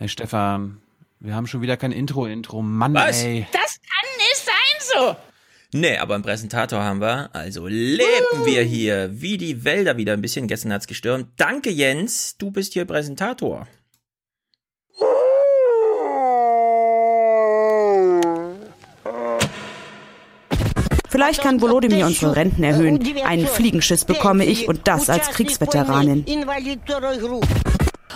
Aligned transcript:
Hey 0.00 0.08
Stefan, 0.08 0.80
wir 1.18 1.34
haben 1.34 1.46
schon 1.46 1.60
wieder 1.60 1.76
kein 1.76 1.92
Intro-Intro. 1.92 2.62
Mann, 2.62 2.94
Was? 2.94 3.22
ey. 3.22 3.46
Das 3.52 3.78
kann 3.82 4.10
nicht 4.16 4.36
sein 4.46 4.54
so. 4.94 5.16
Nee, 5.78 5.98
aber 5.98 6.14
einen 6.14 6.24
Präsentator 6.24 6.82
haben 6.82 7.02
wir. 7.02 7.28
Also 7.34 7.66
leben 7.66 8.46
wir 8.46 8.62
hier 8.62 9.10
wie 9.20 9.36
die 9.36 9.62
Wälder 9.62 9.98
wieder 9.98 10.14
ein 10.14 10.22
bisschen. 10.22 10.48
Gestern 10.48 10.72
hat's 10.72 10.86
gestürmt. 10.86 11.28
Danke, 11.36 11.68
Jens. 11.68 12.38
Du 12.38 12.50
bist 12.50 12.72
hier 12.72 12.86
Präsentator. 12.86 13.68
Vielleicht 21.10 21.42
kann 21.42 21.60
Volodymyr 21.60 22.06
unsere 22.06 22.36
Renten 22.36 22.62
erhöhen. 22.62 23.04
Einen 23.26 23.46
Fliegenschiss 23.46 24.06
bekomme 24.06 24.46
ich 24.46 24.66
und 24.66 24.88
das 24.88 25.10
als 25.10 25.28
Kriegsveteranin. 25.28 26.24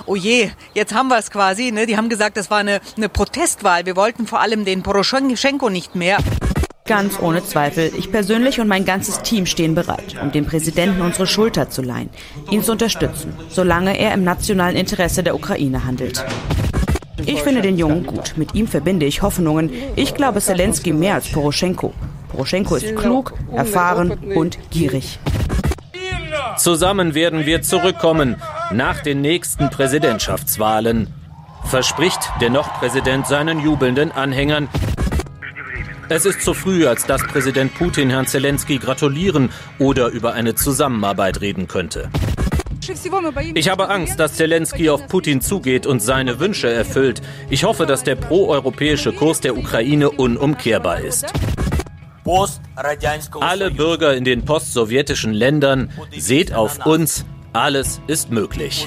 Oh 0.06 0.16
je, 0.16 0.50
jetzt 0.74 0.95
haben 0.95 1.08
wir 1.08 1.18
es 1.18 1.30
quasi. 1.30 1.72
Ne? 1.72 1.86
Die 1.86 1.96
haben 1.96 2.08
gesagt, 2.08 2.36
das 2.36 2.50
war 2.50 2.58
eine, 2.58 2.80
eine 2.96 3.08
Protestwahl. 3.08 3.87
Wir 3.87 3.96
wollten 3.96 4.27
vor 4.27 4.41
allem 4.41 4.64
den 4.64 4.82
Poroschenko 4.82 5.70
nicht 5.70 5.95
mehr. 5.95 6.19
Ganz 6.86 7.19
ohne 7.19 7.42
Zweifel. 7.42 7.92
Ich 7.96 8.12
persönlich 8.12 8.60
und 8.60 8.69
mein 8.69 8.84
ganzes 8.84 9.22
Team 9.22 9.46
stehen 9.46 9.74
bereit, 9.74 10.16
um 10.20 10.33
dem 10.33 10.45
Präsidenten 10.45 11.00
unsere 11.00 11.27
Schulter 11.27 11.70
zu 11.70 11.80
leihen, 11.80 12.10
ihn 12.50 12.62
zu 12.62 12.72
unterstützen, 12.72 13.34
solange 13.48 13.98
er 13.98 14.12
im 14.12 14.22
nationalen 14.22 14.77
Interesse 14.77 15.22
der 15.22 15.34
Ukraine 15.34 15.86
handelt. 15.86 16.22
Ich 17.24 17.42
finde 17.42 17.62
den 17.62 17.78
Jungen 17.78 18.05
gut. 18.05 18.34
Mit 18.36 18.55
ihm 18.55 18.69
verbinde 18.69 19.06
ich 19.06 19.22
Hoffnungen. 19.22 19.70
Ich 19.97 20.14
glaube 20.14 20.42
Zelensky 20.42 20.92
mehr 20.92 21.14
als 21.14 21.33
Poroschenko. 21.33 21.95
Poroschenko 22.28 22.77
ist 22.77 22.97
klug, 22.97 23.33
erfahren 23.55 24.12
und 24.34 24.58
gierig. 24.70 25.19
Zusammen 26.56 27.14
werden 27.14 27.46
wir 27.46 27.62
zurückkommen 27.62 28.36
nach 28.72 29.00
den 29.00 29.20
nächsten 29.20 29.70
Präsidentschaftswahlen, 29.70 31.12
verspricht 31.64 32.20
der 32.40 32.50
noch 32.50 32.78
Präsident 32.78 33.27
seinen 33.27 33.60
jubelnden 33.60 34.12
Anhängern. 34.12 34.68
Es 36.08 36.27
ist 36.27 36.42
zu 36.42 36.55
früh, 36.55 36.86
als 36.86 37.06
dass 37.06 37.22
Präsident 37.22 37.74
Putin 37.74 38.11
Herrn 38.11 38.27
Zelensky 38.27 38.78
gratulieren 38.78 39.50
oder 39.78 40.08
über 40.08 40.34
eine 40.34 40.55
Zusammenarbeit 40.55 41.41
reden 41.41 41.66
könnte. 41.66 42.11
Ich 43.55 43.70
habe 43.70 43.89
Angst, 43.89 44.20
dass 44.20 44.34
Zelensky 44.34 44.91
auf 44.91 45.08
Putin 45.08 45.41
zugeht 45.41 45.86
und 45.86 46.00
seine 46.00 46.39
Wünsche 46.39 46.70
erfüllt. 46.70 47.22
Ich 47.48 47.64
hoffe, 47.64 47.86
dass 47.86 48.05
der 48.05 48.16
proeuropäische 48.16 49.12
Kurs 49.12 49.41
der 49.41 49.56
Ukraine 49.56 50.11
unumkehrbar 50.11 51.00
ist. 51.00 51.33
Alle 53.41 53.70
Bürger 53.70 54.14
in 54.14 54.25
den 54.25 54.44
postsowjetischen 54.44 55.33
Ländern, 55.33 55.91
seht 56.17 56.55
auf 56.55 56.84
uns, 56.86 57.25
alles 57.53 58.00
ist 58.06 58.30
möglich. 58.30 58.86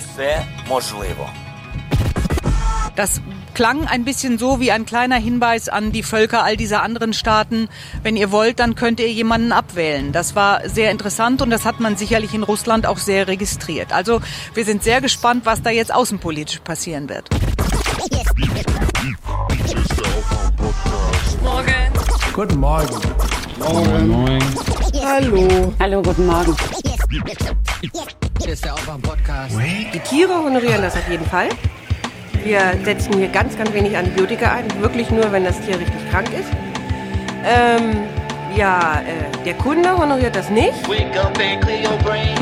Das 2.96 3.22
klang 3.54 3.88
ein 3.88 4.06
bisschen 4.06 4.38
so 4.38 4.60
wie 4.60 4.72
ein 4.72 4.86
kleiner 4.86 5.18
Hinweis 5.18 5.70
an 5.70 5.92
die 5.92 6.04
Völker 6.04 6.44
all 6.44 6.58
dieser 6.58 6.82
anderen 6.82 7.14
Staaten. 7.14 7.70
Wenn 8.04 8.16
ihr 8.16 8.32
wollt, 8.32 8.60
dann 8.60 8.76
könnt 8.76 9.00
ihr 9.00 9.12
jemanden 9.12 9.52
abwählen. 9.52 10.12
Das 10.12 10.36
war 10.36 10.68
sehr 10.68 10.92
interessant 10.92 11.42
und 11.42 11.50
das 11.50 11.66
hat 11.66 11.80
man 11.80 11.96
sicherlich 11.96 12.34
in 12.34 12.44
Russland 12.44 12.86
auch 12.86 12.98
sehr 12.98 13.28
registriert. 13.28 13.94
Also 13.94 14.22
wir 14.54 14.66
sind 14.66 14.84
sehr 14.84 15.02
gespannt, 15.02 15.46
was 15.46 15.62
da 15.62 15.70
jetzt 15.70 15.94
außenpolitisch 15.94 16.60
passieren 16.60 17.08
wird. 17.10 17.30
Guten 22.38 22.60
Morgen. 22.60 22.96
Moin, 23.58 24.08
moin. 24.08 24.44
Hallo. 25.04 25.74
Hallo, 25.80 26.04
guten 26.04 26.28
Morgen. 26.28 26.56
Hier 28.40 28.54
ist 28.54 28.64
der 28.64 28.76
Aufwärm-Podcast. 28.76 29.56
Die 29.92 30.00
Tiere 30.02 30.36
honorieren 30.36 30.84
das 30.84 30.96
auf 30.96 31.10
jeden 31.10 31.26
Fall. 31.26 31.50
Wir 32.44 32.76
setzen 32.86 33.18
hier 33.18 33.30
ganz, 33.30 33.58
ganz 33.58 33.74
wenig 33.74 33.98
Antibiotika 33.98 34.52
ein. 34.52 34.66
Wirklich 34.82 35.10
nur, 35.10 35.32
wenn 35.32 35.46
das 35.46 35.60
Tier 35.62 35.80
richtig 35.80 36.12
krank 36.12 36.28
ist. 36.32 36.52
Ähm, 37.44 38.04
ja, 38.56 39.02
äh, 39.02 39.44
der 39.44 39.56
Kunde 39.56 39.98
honoriert 39.98 40.36
das 40.36 40.52
nicht. 40.52 40.88
Wake 40.88 41.20
up 41.20 41.36
and 41.40 41.60
clear 41.64 41.90
your 41.90 41.98
brain. 42.04 42.36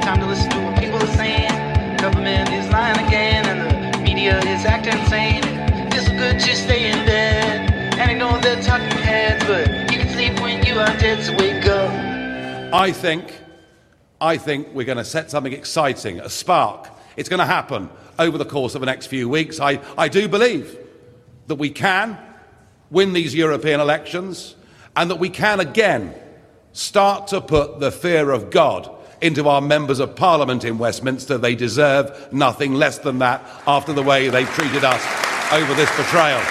Time 0.00 0.18
to 0.18 0.30
listen 0.30 0.48
to 0.48 0.62
what 0.62 0.76
people 0.76 0.98
are 0.98 1.14
saying. 1.18 1.52
Government 1.98 2.48
is 2.48 2.72
lying 2.72 2.96
again, 3.06 3.44
and 3.44 3.92
the 3.92 4.00
media 4.00 4.38
is 4.38 4.64
acting 4.64 4.98
insane. 4.98 5.42
It's 5.90 6.08
good 6.08 6.40
to 6.40 6.56
stay 6.56 6.90
in 6.90 7.04
bed 7.04 7.71
and 8.02 8.10
ignore 8.10 8.38
the 8.38 8.60
talking 8.60 8.98
heads, 8.98 9.44
but 9.44 9.68
you 9.92 9.98
can 9.98 10.08
sleep 10.08 10.40
when 10.40 10.66
you 10.66 10.74
are 10.80 10.96
dead. 10.98 11.22
So 11.24 11.36
wake 11.36 11.64
up. 11.66 12.74
I 12.74 12.90
think, 12.90 13.40
I 14.20 14.36
think 14.38 14.68
we're 14.74 14.86
going 14.86 14.98
to 14.98 15.04
set 15.04 15.30
something 15.30 15.52
exciting, 15.52 16.18
a 16.18 16.28
spark. 16.28 16.88
It's 17.16 17.28
going 17.28 17.38
to 17.38 17.46
happen 17.46 17.88
over 18.18 18.38
the 18.38 18.44
course 18.44 18.74
of 18.74 18.80
the 18.80 18.86
next 18.86 19.06
few 19.06 19.28
weeks. 19.28 19.60
I, 19.60 19.80
I 19.96 20.08
do 20.08 20.26
believe 20.26 20.76
that 21.46 21.56
we 21.56 21.70
can 21.70 22.18
win 22.90 23.12
these 23.12 23.36
European 23.36 23.78
elections 23.78 24.56
and 24.96 25.08
that 25.08 25.20
we 25.20 25.30
can 25.30 25.60
again 25.60 26.12
start 26.72 27.28
to 27.28 27.40
put 27.40 27.78
the 27.78 27.92
fear 27.92 28.32
of 28.32 28.50
God 28.50 28.90
into 29.20 29.48
our 29.48 29.60
members 29.60 30.00
of 30.00 30.16
parliament 30.16 30.64
in 30.64 30.76
Westminster. 30.76 31.38
They 31.38 31.54
deserve 31.54 32.32
nothing 32.32 32.74
less 32.74 32.98
than 32.98 33.20
that 33.20 33.42
after 33.64 33.92
the 33.92 34.02
way 34.02 34.28
they've 34.28 34.50
treated 34.50 34.82
us 34.82 35.52
over 35.52 35.72
this 35.74 35.96
betrayal. 35.96 36.42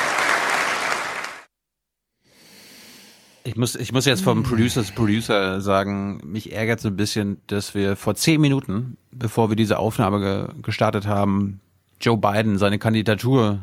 Ich 3.43 3.55
muss, 3.55 3.75
ich 3.75 3.91
muss 3.91 4.05
jetzt 4.05 4.21
vom 4.23 4.43
Producer 4.43 4.83
zu 4.83 4.93
Producer 4.93 5.61
sagen, 5.61 6.21
mich 6.23 6.51
ärgert 6.53 6.79
so 6.79 6.89
ein 6.89 6.95
bisschen, 6.95 7.41
dass 7.47 7.73
wir 7.73 7.95
vor 7.95 8.13
zehn 8.15 8.39
Minuten, 8.39 8.97
bevor 9.11 9.49
wir 9.49 9.55
diese 9.55 9.79
Aufnahme 9.79 10.19
ge 10.19 10.61
gestartet 10.61 11.07
haben, 11.07 11.59
Joe 11.99 12.17
Biden 12.17 12.57
seine 12.59 12.77
Kandidatur 12.77 13.59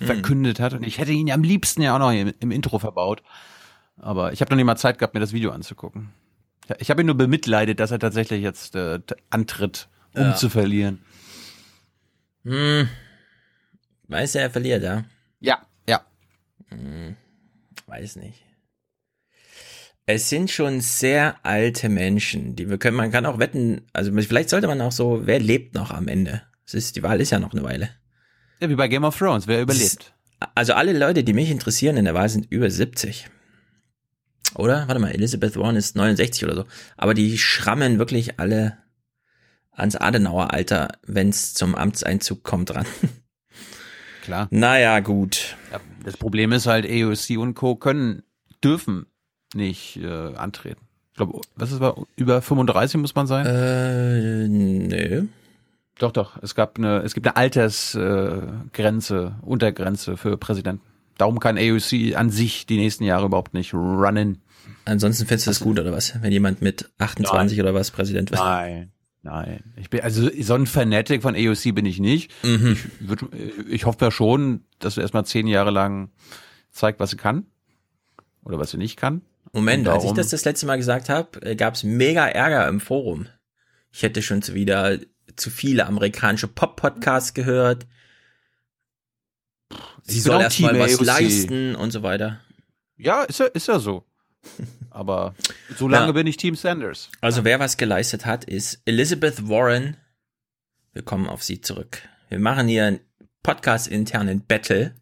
verkündet 0.00 0.58
hat. 0.58 0.72
Und 0.74 0.82
ich 0.84 0.98
hätte 0.98 1.12
ihn 1.12 1.30
am 1.30 1.44
liebsten 1.44 1.82
ja 1.82 1.94
auch 1.94 2.00
noch 2.00 2.10
im, 2.12 2.32
im 2.40 2.50
Intro 2.50 2.80
verbaut. 2.80 3.22
Aber 3.96 4.32
ich 4.32 4.40
habe 4.40 4.50
noch 4.50 4.56
nicht 4.56 4.64
mal 4.66 4.76
Zeit 4.76 4.98
gehabt, 4.98 5.14
mir 5.14 5.20
das 5.20 5.32
Video 5.32 5.52
anzugucken. 5.52 6.08
Ich 6.78 6.90
habe 6.90 7.02
ihn 7.02 7.06
nur 7.06 7.16
bemitleidet, 7.16 7.78
dass 7.78 7.92
er 7.92 8.00
tatsächlich 8.00 8.42
jetzt 8.42 8.74
äh, 8.74 8.98
antritt, 9.30 9.88
um 10.14 10.22
Ja. 10.22 10.34
zu 10.34 10.48
verlieren. 10.48 11.00
Hm. 12.44 12.88
Weiß 14.08 14.34
er, 14.34 14.42
er 14.42 14.50
verliert, 14.50 14.82
ja? 14.82 15.04
Ja, 15.38 15.58
ja. 15.88 16.00
Hm. 16.70 17.14
Weiß 17.86 18.16
nicht. 18.16 18.42
Es 20.06 20.28
sind 20.28 20.50
schon 20.50 20.80
sehr 20.80 21.36
alte 21.44 21.88
Menschen, 21.88 22.56
die 22.56 22.68
wir 22.68 22.78
können, 22.78 22.96
man 22.96 23.12
kann 23.12 23.26
auch 23.26 23.38
wetten, 23.38 23.82
also 23.92 24.12
vielleicht 24.12 24.50
sollte 24.50 24.66
man 24.66 24.80
auch 24.80 24.92
so, 24.92 25.26
wer 25.26 25.38
lebt 25.38 25.74
noch 25.74 25.92
am 25.92 26.08
Ende? 26.08 26.42
Es 26.66 26.74
ist, 26.74 26.96
die 26.96 27.02
Wahl 27.02 27.20
ist 27.20 27.30
ja 27.30 27.38
noch 27.38 27.52
eine 27.52 27.62
Weile. 27.62 27.90
Ja, 28.60 28.68
wie 28.68 28.74
bei 28.74 28.88
Game 28.88 29.04
of 29.04 29.16
Thrones, 29.16 29.46
wer 29.46 29.62
überlebt? 29.62 30.14
Also 30.54 30.74
alle 30.74 30.96
Leute, 30.96 31.22
die 31.22 31.32
mich 31.32 31.50
interessieren 31.50 31.96
in 31.96 32.04
der 32.04 32.14
Wahl, 32.14 32.28
sind 32.28 32.50
über 32.50 32.68
70. 32.68 33.28
Oder? 34.56 34.88
Warte 34.88 35.00
mal, 35.00 35.12
Elizabeth 35.12 35.56
Warren 35.56 35.76
ist 35.76 35.96
69 35.96 36.44
oder 36.44 36.54
so. 36.54 36.64
Aber 36.96 37.14
die 37.14 37.38
schrammen 37.38 37.98
wirklich 37.98 38.40
alle 38.40 38.78
ans 39.70 39.96
Adenauer-Alter, 39.96 40.98
wenn 41.06 41.28
es 41.28 41.54
zum 41.54 41.74
Amtseinzug 41.74 42.42
kommt, 42.42 42.70
dran. 42.70 42.86
Klar. 44.22 44.48
Naja, 44.50 45.00
gut. 45.00 45.56
Ja, 45.72 45.80
das 46.04 46.16
Problem 46.16 46.52
ist 46.52 46.66
halt, 46.66 46.86
AOC 46.86 47.38
und 47.38 47.54
Co. 47.54 47.76
können, 47.76 48.22
dürfen 48.62 49.06
nicht 49.54 49.96
äh, 49.98 50.34
antreten. 50.34 50.80
Ich 51.12 51.16
glaube, 51.16 51.40
was 51.56 51.72
ist 51.72 51.80
war 51.80 51.96
über 52.16 52.40
35 52.40 53.00
muss 53.00 53.14
man 53.14 53.26
sein? 53.26 53.46
Äh, 53.46 54.48
nö. 54.48 55.26
Doch, 55.98 56.10
doch. 56.10 56.42
Es 56.42 56.54
gab 56.54 56.78
eine, 56.78 57.02
es 57.02 57.14
gibt 57.14 57.26
eine 57.26 57.36
Altersgrenze, 57.36 58.64
äh, 58.66 58.68
Grenze, 58.72 59.34
Untergrenze 59.42 60.16
für 60.16 60.36
Präsidenten. 60.38 60.82
Darum 61.18 61.38
kann 61.38 61.58
AOC 61.58 62.16
an 62.16 62.30
sich 62.30 62.66
die 62.66 62.78
nächsten 62.78 63.04
Jahre 63.04 63.26
überhaupt 63.26 63.54
nicht 63.54 63.74
runnen. 63.74 64.42
Ansonsten 64.84 65.26
findest 65.26 65.46
du 65.46 65.50
das 65.50 65.60
gut, 65.60 65.78
oder 65.78 65.92
was? 65.92 66.20
Wenn 66.22 66.32
jemand 66.32 66.62
mit 66.62 66.90
28 66.98 67.60
oder 67.60 67.74
was 67.74 67.90
Präsident 67.90 68.30
wird? 68.30 68.40
Nein. 68.40 68.90
Nein. 69.22 69.62
Ich 69.76 69.88
bin, 69.90 70.00
also 70.00 70.28
so 70.40 70.54
ein 70.54 70.66
Fanatic 70.66 71.22
von 71.22 71.36
AOC 71.36 71.74
bin 71.74 71.86
ich 71.86 72.00
nicht. 72.00 72.32
Mhm. 72.42 72.72
Ich, 72.72 73.08
würd, 73.08 73.24
ich 73.68 73.86
hoffe 73.86 74.06
ja 74.06 74.10
schon, 74.10 74.64
dass 74.80 74.96
sie 74.96 75.00
erstmal 75.00 75.24
zehn 75.24 75.46
Jahre 75.46 75.70
lang 75.70 76.10
zeigt, 76.70 76.98
was 76.98 77.10
sie 77.10 77.16
kann. 77.16 77.46
Oder 78.44 78.58
was 78.58 78.72
sie 78.72 78.78
nicht 78.78 78.96
kann. 78.96 79.22
Moment, 79.52 79.86
als 79.88 80.04
ich 80.04 80.12
das 80.12 80.30
das 80.30 80.44
letzte 80.44 80.66
Mal 80.66 80.76
gesagt 80.76 81.08
habe, 81.08 81.56
gab 81.56 81.74
es 81.74 81.82
mega 81.84 82.26
Ärger 82.26 82.66
im 82.68 82.80
Forum. 82.80 83.26
Ich 83.90 84.02
hätte 84.02 84.22
schon 84.22 84.46
wieder 84.48 84.98
zu 85.36 85.50
viele 85.50 85.86
amerikanische 85.86 86.48
Pop-Podcasts 86.48 87.34
gehört. 87.34 87.86
Sie 90.02 90.20
soll 90.20 90.40
erstmal 90.40 90.78
was 90.78 90.94
AOC. 90.98 91.04
leisten 91.06 91.74
und 91.76 91.90
so 91.90 92.02
weiter. 92.02 92.40
Ja, 92.96 93.22
ist 93.24 93.40
ja, 93.40 93.46
ist 93.46 93.68
ja 93.68 93.78
so. 93.78 94.04
Aber 94.90 95.34
so 95.76 95.88
lange 95.88 96.06
Ja. 96.06 96.12
bin 96.12 96.26
ich 96.26 96.36
Team 96.36 96.56
Sanders. 96.56 97.08
Also 97.20 97.44
wer 97.44 97.60
was 97.60 97.76
geleistet 97.76 98.26
hat, 98.26 98.44
ist 98.44 98.80
Elizabeth 98.84 99.48
Warren. 99.48 99.96
Wir 100.92 101.02
kommen 101.02 101.28
auf 101.28 101.42
sie 101.42 101.60
zurück. 101.60 102.02
Wir 102.28 102.38
machen 102.38 102.68
hier 102.68 102.86
einen 102.86 103.00
Podcast-internen 103.42 104.44
Battle. 104.46 104.94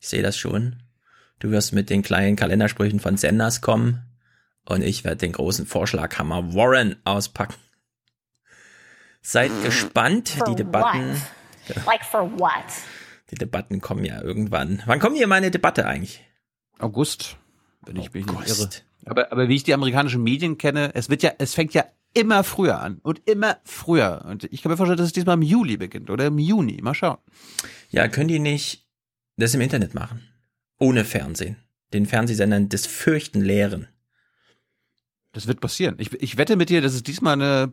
Ich 0.00 0.08
sehe 0.08 0.22
das 0.22 0.36
schon. 0.36 0.81
Du 1.42 1.50
wirst 1.50 1.72
mit 1.72 1.90
den 1.90 2.02
kleinen 2.02 2.36
Kalendersprüchen 2.36 3.00
von 3.00 3.16
Sanders 3.16 3.60
kommen 3.60 4.04
und 4.64 4.80
ich 4.80 5.02
werde 5.02 5.16
den 5.16 5.32
großen 5.32 5.66
Vorschlaghammer 5.66 6.54
Warren 6.54 6.94
auspacken. 7.02 7.56
Seid 9.22 9.50
gespannt. 9.64 10.38
Die 10.46 10.54
Debatten, 10.54 11.20
Like 11.84 12.04
for 12.04 12.30
what? 12.38 12.52
Die 13.32 13.34
Debatten 13.34 13.80
kommen 13.80 14.04
ja 14.04 14.22
irgendwann. 14.22 14.84
Wann 14.86 15.00
kommt 15.00 15.16
hier 15.16 15.26
meine 15.26 15.50
Debatte 15.50 15.84
eigentlich? 15.84 16.24
August, 16.78 17.36
wenn 17.86 17.96
ich 17.96 18.12
mich 18.12 18.24
nicht 18.24 18.34
irre. 18.34 18.58
August. 18.58 18.84
Aber, 19.04 19.32
aber 19.32 19.48
wie 19.48 19.56
ich 19.56 19.64
die 19.64 19.74
amerikanischen 19.74 20.22
Medien 20.22 20.58
kenne, 20.58 20.92
es 20.94 21.10
wird 21.10 21.24
ja, 21.24 21.32
es 21.38 21.54
fängt 21.54 21.74
ja 21.74 21.84
immer 22.14 22.44
früher 22.44 22.80
an 22.80 23.00
und 23.02 23.20
immer 23.28 23.56
früher. 23.64 24.24
Und 24.28 24.44
ich 24.44 24.62
kann 24.62 24.70
mir 24.70 24.76
vorstellen, 24.76 24.98
dass 24.98 25.06
es 25.06 25.12
diesmal 25.12 25.34
im 25.34 25.42
Juli 25.42 25.76
beginnt 25.76 26.08
oder 26.08 26.26
im 26.26 26.38
Juni. 26.38 26.80
Mal 26.82 26.94
schauen. 26.94 27.18
Ja, 27.90 28.06
können 28.06 28.28
die 28.28 28.38
nicht 28.38 28.86
das 29.36 29.54
im 29.54 29.60
Internet 29.60 29.94
machen? 29.94 30.22
Ohne 30.82 31.04
Fernsehen. 31.04 31.56
Den 31.92 32.06
Fernsehsendern 32.06 32.68
des 32.68 32.86
Fürchten 32.86 33.40
lehren. 33.42 33.88
Das 35.32 35.46
wird 35.46 35.60
passieren. 35.60 35.94
Ich, 35.98 36.12
ich 36.12 36.36
wette 36.36 36.56
mit 36.56 36.68
dir, 36.68 36.80
dass 36.80 36.92
es 36.94 37.02
diesmal 37.02 37.34
eine, 37.34 37.72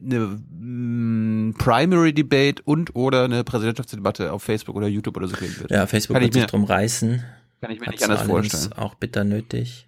eine 0.00 0.18
mm, 0.18 1.54
Primary 1.58 2.12
Debate 2.14 2.62
und 2.64 2.94
oder 2.96 3.24
eine 3.24 3.44
Präsidentschaftsdebatte 3.44 4.32
auf 4.32 4.42
Facebook 4.42 4.76
oder 4.76 4.88
YouTube 4.88 5.16
oder 5.16 5.28
so 5.28 5.36
geben 5.36 5.58
wird. 5.58 5.70
Ja, 5.70 5.86
Facebook 5.86 6.14
Kann 6.14 6.22
wird 6.22 6.30
ich 6.30 6.34
sich 6.34 6.42
mir- 6.42 6.46
drum 6.48 6.64
reißen. 6.64 7.22
Kann 7.60 7.70
ich 7.70 7.80
mir 7.80 7.86
Hat's 7.86 8.00
nicht 8.00 8.04
anders 8.10 8.22
vorstellen. 8.26 8.72
Auch 8.72 8.94
bitter 8.94 9.24
nötig. 9.24 9.86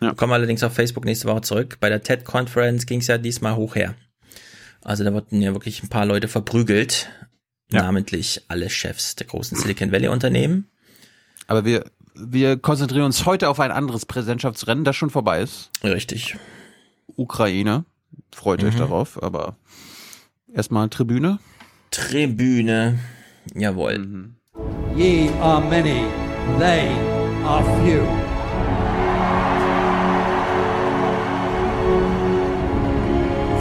Ja. 0.00 0.08
Wir 0.12 0.14
kommen 0.14 0.32
allerdings 0.32 0.62
auf 0.62 0.72
Facebook 0.72 1.04
nächste 1.04 1.28
Woche 1.28 1.42
zurück. 1.42 1.76
Bei 1.80 1.88
der 1.90 2.02
TED-Conference 2.02 2.86
ging 2.86 3.00
es 3.00 3.08
ja 3.08 3.18
diesmal 3.18 3.56
hoch 3.56 3.74
her. 3.74 3.94
Also 4.82 5.04
da 5.04 5.12
wurden 5.12 5.42
ja 5.42 5.52
wirklich 5.52 5.82
ein 5.82 5.88
paar 5.90 6.06
Leute 6.06 6.28
verprügelt. 6.28 7.10
Ja. 7.70 7.82
Namentlich 7.82 8.42
alle 8.48 8.70
Chefs 8.70 9.16
der 9.16 9.26
großen 9.26 9.58
Silicon 9.58 9.92
Valley 9.92 10.08
Unternehmen. 10.08 10.69
Aber 11.50 11.64
wir, 11.64 11.84
wir 12.14 12.56
konzentrieren 12.58 13.06
uns 13.06 13.26
heute 13.26 13.48
auf 13.48 13.58
ein 13.58 13.72
anderes 13.72 14.06
Präsidentschaftsrennen, 14.06 14.84
das 14.84 14.94
schon 14.94 15.10
vorbei 15.10 15.42
ist. 15.42 15.70
Richtig. 15.82 16.36
Ukraine. 17.16 17.84
Freut 18.32 18.62
Mhm. 18.62 18.68
euch 18.68 18.76
darauf, 18.76 19.20
aber 19.20 19.56
erstmal 20.54 20.88
Tribüne. 20.90 21.40
Tribüne. 21.90 23.00
Jawohl. 23.52 23.98
Mhm. 23.98 24.36
Ye 24.96 25.28
are 25.40 25.60
many, 25.60 26.04
they 26.60 26.88
are 27.44 27.64
few. 27.82 28.06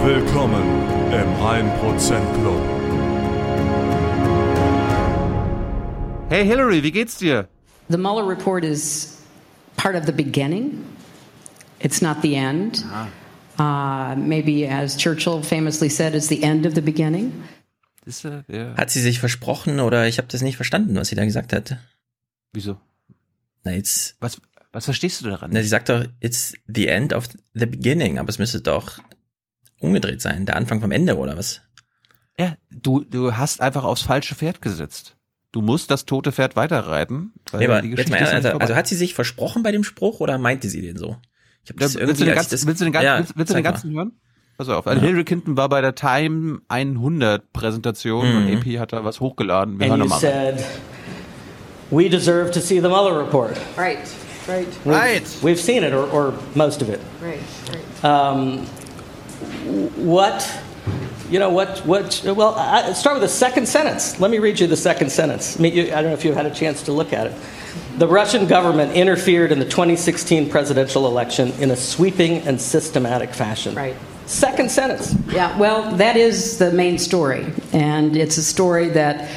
Willkommen 0.03 0.63
im 1.11 1.29
1% 1.43 2.33
Club. 2.39 2.61
Hey 6.29 6.45
Hillary, 6.45 6.83
wie 6.83 6.91
geht's 6.91 7.17
dir? 7.17 7.47
The 7.89 7.97
Mueller 7.97 8.25
report 8.25 8.63
is 8.63 9.17
part 9.77 9.95
of 9.95 10.05
the 10.05 10.11
beginning. 10.11 10.85
It's 11.79 12.01
not 12.01 12.21
the 12.21 12.35
end. 12.35 12.83
Uh, 13.57 14.15
maybe, 14.17 14.67
as 14.67 14.95
Churchill 14.95 15.41
famously 15.41 15.89
said, 15.89 16.13
it's 16.15 16.27
the 16.27 16.43
end 16.43 16.65
of 16.65 16.75
the 16.75 16.81
beginning. 16.81 17.43
Ist? 18.05 18.23
Ja. 18.23 18.75
Hat 18.77 18.89
sie 18.89 19.01
sich 19.01 19.19
versprochen 19.19 19.79
oder 19.79 20.07
ich 20.07 20.17
habe 20.17 20.27
das 20.27 20.41
nicht 20.41 20.55
verstanden, 20.55 20.95
was 20.95 21.09
sie 21.09 21.15
da 21.15 21.25
gesagt 21.25 21.51
hat? 21.53 21.77
Wieso? 22.53 22.77
Na, 23.63 23.71
jetzt, 23.73 24.15
Was, 24.19 24.39
was 24.71 24.85
verstehst 24.85 25.21
du 25.21 25.29
daran? 25.29 25.51
na, 25.51 25.61
sie 25.61 25.67
sagt 25.67 25.89
doch, 25.89 26.05
it's 26.21 26.53
the 26.67 26.87
end 26.87 27.13
of 27.13 27.27
the 27.53 27.65
beginning, 27.65 28.17
aber 28.17 28.29
es 28.29 28.39
müsste 28.39 28.61
doch 28.61 28.99
umgedreht 29.79 30.21
sein, 30.21 30.45
der 30.45 30.55
Anfang 30.55 30.79
vom 30.81 30.91
Ende 30.91 31.17
oder 31.17 31.37
was? 31.37 31.61
Ja, 32.37 32.55
du, 32.71 33.03
du 33.03 33.35
hast 33.35 33.61
einfach 33.61 33.83
aufs 33.83 34.01
falsche 34.03 34.35
Pferd 34.35 34.61
gesetzt. 34.61 35.15
Du 35.51 35.61
musst 35.61 35.89
das 35.89 36.05
tote 36.05 36.31
Pferd 36.31 36.55
weiterreiten. 36.55 37.33
Weil 37.51 37.59
Nee, 37.61 37.65
aber 37.67 37.81
die 37.81 37.89
jetzt 37.89 37.97
Geschichte 37.97 38.11
mal, 38.11 38.17
ist 38.23 38.29
noch 38.31 38.37
nicht 38.37 38.45
also, 38.45 38.59
also 38.59 38.75
hat 38.75 38.87
sie 38.87 38.95
sich 38.95 39.13
versprochen 39.15 39.63
bei 39.63 39.71
dem 39.71 39.83
Spruch 39.83 40.19
oder 40.19 40.37
meinte 40.37 40.69
sie 40.69 40.81
den 40.81 40.95
so? 40.97 41.17
Ich 41.63 41.71
habe 41.71 41.79
Ja, 41.81 41.87
das 41.87 41.95
willst, 41.95 42.21
du 42.21 42.25
den 42.25 42.35
ganzen, 42.35 42.51
das, 42.51 42.65
willst 42.67 42.81
du 42.81 42.85
den 42.85 42.93
ganzen, 42.93 43.05
ja, 43.05 43.17
willst, 43.19 43.37
willst 43.37 43.49
du 43.49 43.53
den 43.55 43.63
mal. 43.63 43.71
ganzen 43.71 43.93
hören? 43.93 44.11
Pass 44.57 44.69
auf, 44.69 44.85
also 44.87 45.01
Hillary 45.01 45.23
Clinton 45.23 45.55
war 45.57 45.69
bei 45.69 45.79
der 45.81 45.95
Time 45.95 46.59
100 46.67 47.53
Präsentation 47.53 48.27
Mhm. 48.29 48.35
und 48.51 48.57
AP 48.57 48.79
hat 48.79 48.91
da 48.93 49.03
was 49.05 49.19
hochgeladen. 49.21 49.79
Wir 49.79 49.85
And 49.85 49.91
hören 49.91 49.99
nochmal 50.01 50.19
said, 50.19 50.63
we 51.91 52.09
deserve 52.09 52.51
to 52.51 52.59
see 52.59 52.75
the 52.81 52.87
Mueller 52.89 53.17
report. 53.17 53.55
Right, 53.77 53.97
right, 54.47 54.67
We've, 54.83 54.93
Right. 54.93 55.23
We've 55.41 55.59
seen 55.59 55.83
it, 55.83 55.93
or, 55.93 56.11
or 56.13 56.33
most 56.55 56.81
of 56.81 56.89
it. 56.89 56.99
right, 57.23 57.39
right. 58.03 58.03
Um, 58.03 58.59
what, 59.95 60.43
you 61.29 61.39
know, 61.39 61.49
what, 61.49 61.79
what, 61.79 62.21
well, 62.25 62.55
I, 62.55 62.93
start 62.93 63.15
with 63.15 63.21
the 63.21 63.29
second 63.29 63.67
sentence. 63.67 64.19
Let 64.19 64.31
me 64.31 64.39
read 64.39 64.59
you 64.59 64.67
the 64.67 64.77
second 64.77 65.11
sentence. 65.11 65.57
I, 65.57 65.61
mean, 65.61 65.73
you, 65.73 65.83
I 65.83 66.01
don't 66.01 66.05
know 66.05 66.13
if 66.13 66.25
you've 66.25 66.35
had 66.35 66.45
a 66.45 66.53
chance 66.53 66.83
to 66.83 66.91
look 66.91 67.13
at 67.13 67.27
it. 67.27 67.33
The 67.97 68.07
Russian 68.07 68.47
government 68.47 68.93
interfered 68.93 69.51
in 69.51 69.59
the 69.59 69.65
2016 69.65 70.49
presidential 70.49 71.05
election 71.05 71.51
in 71.59 71.71
a 71.71 71.75
sweeping 71.75 72.37
and 72.47 72.59
systematic 72.59 73.33
fashion. 73.33 73.75
Right. 73.75 73.95
Second 74.25 74.71
sentence. 74.71 75.15
Yeah, 75.31 75.57
well, 75.57 75.95
that 75.97 76.15
is 76.15 76.57
the 76.59 76.71
main 76.71 76.97
story, 76.97 77.51
and 77.73 78.15
it's 78.15 78.37
a 78.37 78.43
story 78.43 78.89
that 78.89 79.29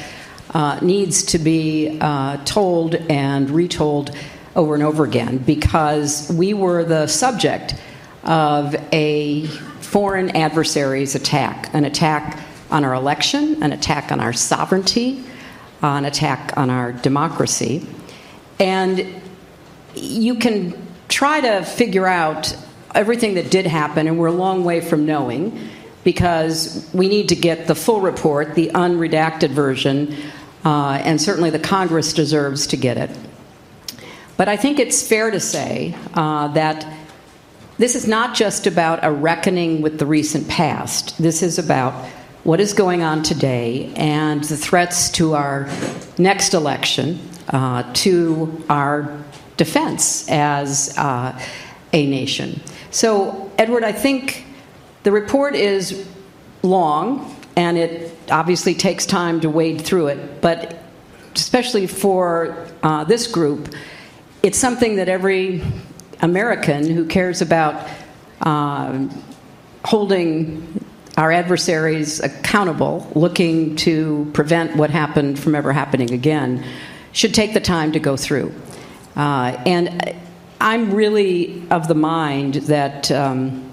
uh, 0.53 0.79
needs 0.81 1.23
to 1.23 1.39
be 1.39 1.97
uh, 1.99 2.37
told 2.45 2.95
and 2.95 3.49
retold 3.49 4.15
over 4.55 4.75
and 4.75 4.83
over 4.83 5.03
again 5.03 5.39
because 5.39 6.31
we 6.31 6.53
were 6.53 6.83
the 6.83 7.07
subject 7.07 7.75
of 8.23 8.75
a 8.93 9.47
foreign 9.93 10.35
adversaries' 10.35 11.13
attack, 11.13 11.69
an 11.75 11.85
attack 11.85 12.39
on 12.71 12.83
our 12.83 12.95
election, 12.95 13.61
an 13.61 13.71
attack 13.71 14.11
on 14.11 14.19
our 14.19 14.33
sovereignty, 14.33 15.23
an 15.83 16.03
attack 16.03 16.57
on 16.57 16.71
our 16.71 16.91
democracy. 16.91 17.85
And 18.59 19.05
you 19.93 20.33
can 20.33 20.75
try 21.09 21.41
to 21.41 21.63
figure 21.63 22.07
out 22.07 22.57
everything 22.95 23.35
that 23.35 23.51
did 23.51 23.67
happen, 23.67 24.07
and 24.07 24.17
we're 24.17 24.29
a 24.29 24.31
long 24.31 24.63
way 24.65 24.81
from 24.81 25.05
knowing 25.05 25.69
because 26.03 26.89
we 26.91 27.07
need 27.07 27.29
to 27.29 27.35
get 27.35 27.67
the 27.67 27.75
full 27.75 28.01
report, 28.01 28.55
the 28.55 28.71
unredacted 28.73 29.51
version, 29.51 30.17
uh, 30.65 30.99
and 31.03 31.21
certainly 31.21 31.51
the 31.51 31.59
Congress 31.59 32.13
deserves 32.13 32.65
to 32.65 32.77
get 32.77 32.97
it. 32.97 33.11
But 34.37 34.47
I 34.47 34.57
think 34.57 34.79
it's 34.79 35.07
fair 35.07 35.29
to 35.29 35.39
say 35.39 35.95
uh, 36.15 36.47
that 36.49 36.83
this 37.77 37.95
is 37.95 38.07
not 38.07 38.35
just 38.35 38.67
about 38.67 38.99
a 39.03 39.11
reckoning 39.11 39.81
with 39.81 39.97
the 39.97 40.05
recent 40.05 40.47
past. 40.47 41.17
This 41.17 41.41
is 41.41 41.57
about 41.57 41.93
what 42.43 42.59
is 42.59 42.73
going 42.73 43.01
on 43.01 43.23
today 43.23 43.91
and 43.95 44.43
the 44.43 44.57
threats 44.57 45.09
to 45.11 45.33
our 45.33 45.69
next 46.17 46.53
election, 46.53 47.19
uh, 47.49 47.89
to 47.93 48.63
our 48.69 49.17
defense 49.57 50.29
as 50.29 50.95
uh, 50.97 51.39
a 51.93 52.05
nation. 52.05 52.61
So, 52.91 53.51
Edward, 53.57 53.83
I 53.83 53.91
think 53.91 54.45
the 55.03 55.11
report 55.11 55.55
is 55.55 56.07
long 56.61 57.35
and 57.55 57.77
it 57.77 58.15
obviously 58.29 58.75
takes 58.75 59.05
time 59.05 59.41
to 59.41 59.49
wade 59.49 59.81
through 59.81 60.07
it, 60.07 60.41
but 60.41 60.83
especially 61.35 61.87
for 61.87 62.67
uh, 62.83 63.03
this 63.03 63.27
group, 63.27 63.73
it's 64.43 64.57
something 64.57 64.97
that 64.97 65.09
every 65.09 65.63
American 66.23 66.89
who 66.89 67.05
cares 67.05 67.41
about 67.41 67.87
um, 68.41 69.09
holding 69.83 70.83
our 71.17 71.31
adversaries 71.31 72.19
accountable, 72.21 73.11
looking 73.13 73.75
to 73.75 74.29
prevent 74.33 74.75
what 74.75 74.89
happened 74.89 75.37
from 75.37 75.53
ever 75.53 75.71
happening 75.71 76.11
again, 76.11 76.65
should 77.11 77.33
take 77.33 77.53
the 77.53 77.59
time 77.59 77.91
to 77.91 77.99
go 77.99 78.17
through. 78.17 78.51
Uh, 79.15 79.61
and 79.65 80.15
I'm 80.59 80.93
really 80.93 81.61
of 81.69 81.87
the 81.87 81.93
mind 81.93 82.55
that 82.55 83.11
um, 83.11 83.69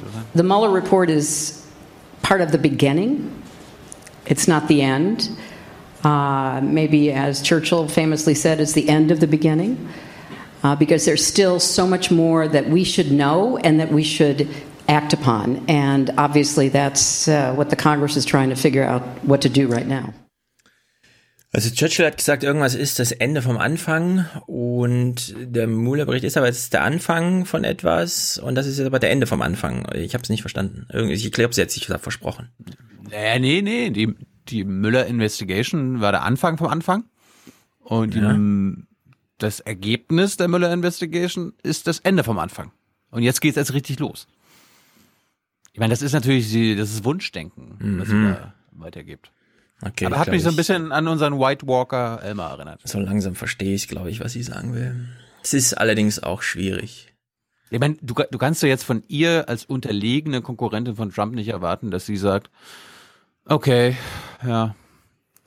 oder? 0.00 0.24
the 0.34 0.42
Mueller 0.42 0.70
report 0.70 1.10
is 1.10 1.64
part 2.22 2.40
of 2.40 2.52
the 2.52 2.58
beginning. 2.58 3.42
It's 4.26 4.48
not 4.48 4.66
the 4.66 4.82
end. 4.82 5.28
Uh, 6.02 6.60
maybe, 6.62 7.12
as 7.12 7.42
Churchill 7.42 7.86
famously 7.86 8.34
said, 8.34 8.60
it's 8.60 8.72
the 8.72 8.88
end 8.88 9.10
of 9.10 9.20
the 9.20 9.26
beginning. 9.26 9.88
Uh, 10.62 10.74
because 10.74 11.04
there's 11.04 11.24
still 11.24 11.60
so 11.60 11.86
much 11.86 12.10
more 12.10 12.48
that 12.48 12.68
we 12.68 12.84
should 12.84 13.12
know 13.12 13.58
and 13.58 13.78
that 13.78 13.92
we 13.92 14.02
should 14.02 14.48
act 14.88 15.12
upon. 15.12 15.64
And 15.68 16.10
obviously, 16.18 16.68
that's 16.68 17.28
uh, 17.28 17.54
what 17.54 17.70
the 17.70 17.76
Congress 17.76 18.16
is 18.16 18.24
trying 18.24 18.50
to 18.50 18.56
figure 18.56 18.82
out 18.82 19.02
what 19.22 19.42
to 19.42 19.48
do 19.48 19.68
right 19.68 19.86
now. 19.86 20.12
Also 21.50 21.70
Churchill 21.70 22.04
hat 22.04 22.18
gesagt, 22.18 22.42
irgendwas 22.42 22.74
ist 22.74 22.98
das 22.98 23.10
Ende 23.10 23.40
vom 23.40 23.56
Anfang 23.56 24.26
und 24.46 25.34
der 25.38 25.66
Mueller-Bericht 25.66 26.24
ist 26.24 26.36
aber 26.36 26.46
jetzt 26.46 26.74
der 26.74 26.82
Anfang 26.82 27.46
von 27.46 27.64
etwas 27.64 28.36
und 28.36 28.54
das 28.54 28.66
ist 28.66 28.76
jetzt 28.76 28.86
aber 28.86 28.98
der 28.98 29.10
Ende 29.10 29.26
vom 29.26 29.40
Anfang. 29.40 29.86
Ich 29.94 30.12
habe 30.12 30.22
es 30.22 30.28
nicht 30.28 30.42
verstanden. 30.42 30.86
Irgendwie, 30.92 31.14
ich 31.14 31.32
glaube, 31.32 31.54
sie 31.54 31.62
hat 31.62 31.70
sich 31.70 31.86
da 31.86 31.96
versprochen. 31.96 32.50
Äh, 33.10 33.38
nee, 33.38 33.62
nee, 33.62 33.88
die, 33.88 34.14
die 34.48 34.64
Müller 34.64 35.06
Investigation 35.06 36.02
war 36.02 36.12
der 36.12 36.22
Anfang 36.22 36.58
vom 36.58 36.66
Anfang. 36.66 37.04
Und 37.80 38.14
Ja. 38.14 38.36
Das 39.38 39.60
Ergebnis 39.60 40.36
der 40.36 40.48
Müller 40.48 40.72
Investigation 40.72 41.52
ist 41.62 41.86
das 41.86 42.00
Ende 42.00 42.24
vom 42.24 42.38
Anfang. 42.38 42.72
Und 43.10 43.22
jetzt 43.22 43.40
geht's 43.40 43.56
erst 43.56 43.72
richtig 43.72 43.98
los. 43.98 44.26
Ich 45.72 45.80
meine, 45.80 45.90
das 45.92 46.02
ist 46.02 46.12
natürlich 46.12 46.50
die, 46.50 46.74
das 46.76 46.90
ist 46.90 47.04
Wunschdenken, 47.04 47.76
was 48.00 48.08
sie 48.08 48.14
Mhm. 48.14 48.32
da 48.34 48.54
weitergibt. 48.72 49.30
Okay, 49.80 50.06
Aber 50.06 50.18
hat 50.18 50.28
mich 50.28 50.42
so 50.42 50.48
ein 50.48 50.56
bisschen 50.56 50.90
an 50.90 51.06
unseren 51.06 51.38
White 51.38 51.66
Walker 51.68 52.20
Elmer 52.22 52.44
erinnert. 52.50 52.80
So 52.84 52.98
langsam 52.98 53.36
verstehe 53.36 53.74
ich, 53.74 53.86
glaube 53.86 54.10
ich, 54.10 54.18
was 54.20 54.32
sie 54.32 54.42
sagen 54.42 54.74
will. 54.74 55.08
Es 55.42 55.54
ist 55.54 55.74
allerdings 55.74 56.20
auch 56.20 56.42
schwierig. 56.42 57.14
Ich 57.70 57.78
meine, 57.78 57.96
du, 58.02 58.14
du 58.28 58.38
kannst 58.38 58.62
ja 58.62 58.68
jetzt 58.68 58.82
von 58.82 59.04
ihr 59.06 59.48
als 59.48 59.64
unterlegene 59.66 60.42
Konkurrentin 60.42 60.96
von 60.96 61.12
Trump 61.12 61.34
nicht 61.34 61.48
erwarten, 61.48 61.92
dass 61.92 62.06
sie 62.06 62.16
sagt, 62.16 62.50
okay, 63.44 63.96
ja, 64.44 64.74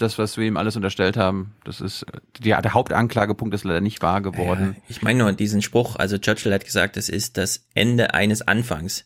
das, 0.02 0.18
was 0.18 0.38
wir 0.38 0.46
ihm 0.46 0.58
alles 0.58 0.76
unterstellt 0.76 1.18
haben. 1.18 1.56
Das 1.64 1.82
ist 1.82 2.06
die, 2.40 2.50
der 2.50 2.74
Hauptanklagepunkt 2.74 3.54
ist 3.54 3.64
leider 3.64 3.82
nicht 3.82 4.02
wahr 4.02 4.22
geworden. 4.22 4.76
Ja, 4.78 4.84
ich 4.90 5.02
meine 5.02 5.20
nur 5.20 5.34
diesen 5.34 5.62
Spruch, 5.62 5.96
also 5.96 6.18
Churchill 6.18 6.54
hat 6.54 6.66
gesagt, 6.66 6.98
es 6.98 7.10
ist 7.10 7.38
das 7.38 7.68
Ende 7.74 8.14
eines 8.14 8.42
Anfangs. 8.42 9.06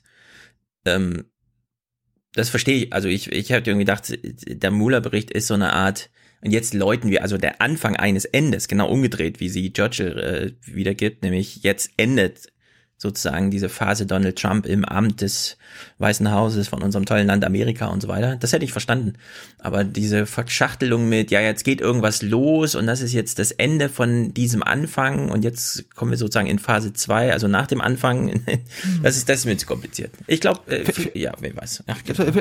Ähm, 0.86 1.26
das 2.34 2.50
verstehe 2.50 2.86
ich, 2.86 2.94
also 2.94 3.08
ich, 3.08 3.32
ich 3.32 3.52
habe 3.52 3.62
irgendwie 3.62 3.86
gedacht, 3.86 4.18
der 4.22 4.72
Mueller-Bericht 4.72 5.32
ist 5.32 5.48
so 5.48 5.54
eine 5.54 5.74
Art, 5.74 6.10
und 6.42 6.52
jetzt 6.52 6.74
läuten 6.74 7.10
wir, 7.10 7.24
also 7.24 7.38
der 7.38 7.62
Anfang 7.62 7.96
eines 7.96 8.26
Endes, 8.26 8.68
genau 8.68 8.90
umgedreht, 8.90 9.40
wie 9.40 9.50
sie 9.50 9.74
Churchill 9.74 10.20
äh, 10.20 10.74
wiedergibt, 10.74 11.24
nämlich 11.24 11.64
jetzt 11.64 11.92
endet 11.98 12.52
sozusagen 13.06 13.52
diese 13.52 13.70
Phase 13.70 14.06
Donald 14.06 14.38
Trump 14.38 14.66
im 14.66 14.84
Amt 14.84 15.22
des 15.22 15.58
Weißen 16.00 16.32
Hauses 16.32 16.68
von 16.68 16.82
unserem 16.82 17.06
tollen 17.06 17.28
Land 17.28 17.46
Amerika 17.46 17.88
und 17.88 18.02
so 18.02 18.08
weiter. 18.08 18.36
Das 18.36 18.52
hätte 18.52 18.66
ich 18.66 18.72
verstanden. 18.72 19.14
Aber 19.60 19.84
diese 19.84 20.26
Verschachtelung 20.26 21.08
mit, 21.08 21.32
ja, 21.32 21.42
jetzt 21.42 21.64
geht 21.64 21.82
irgendwas 21.82 22.22
los 22.22 22.76
und 22.76 22.88
das 22.88 23.02
ist 23.02 23.14
jetzt 23.14 23.40
das 23.40 23.52
Ende 23.52 23.90
von 23.90 24.34
diesem 24.34 24.64
Anfang 24.64 25.30
und 25.30 25.44
jetzt 25.44 25.90
kommen 25.96 26.12
wir 26.12 26.18
sozusagen 26.18 26.48
in 26.48 26.60
Phase 26.60 26.94
zwei, 26.94 27.32
also 27.32 27.48
nach 27.48 27.68
dem 27.68 27.82
Anfang, 27.82 28.42
das 29.04 29.18
ist, 29.18 29.30
das 29.30 29.40
ist 29.40 29.46
mir 29.46 29.58
zu 29.58 29.68
kompliziert. 29.68 30.12
Ich 30.28 30.42
glaube, 30.42 30.62
äh, 30.68 30.84
ja, 31.14 31.32
wer 31.40 31.56
weiß. 31.56 31.84
Ach, 31.88 31.98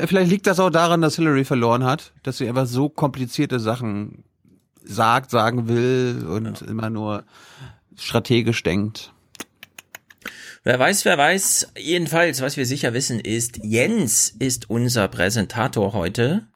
Vielleicht 0.07 0.31
liegt 0.31 0.47
das 0.47 0.61
auch 0.61 0.71
daran, 0.71 1.03
dass 1.03 1.17
Hillary 1.17 1.45
verloren 1.45 1.85
hat, 1.85 2.13
dass 2.23 2.39
sie 2.39 2.49
einfach 2.49 2.67
so 2.67 2.89
komplizierte 2.89 3.61
Sachen 3.61 4.25
sagt, 4.85 5.31
sagen 5.31 5.69
will 5.69 6.27
und 6.29 6.61
ja. 6.61 6.67
immer 6.67 6.91
nur 6.91 7.25
strategisch 7.97 8.63
denkt. 8.63 9.14
Wer 10.67 10.79
weiß, 10.79 11.05
wer 11.05 11.19
weiß. 11.19 11.73
Jedenfalls, 11.77 12.41
was 12.41 12.57
wir 12.57 12.65
sicher 12.65 12.95
wissen, 12.95 13.21
ist, 13.21 13.59
Jens 13.63 14.31
ist 14.31 14.71
unser 14.71 15.09
Präsentator 15.09 15.93
heute. 15.93 16.47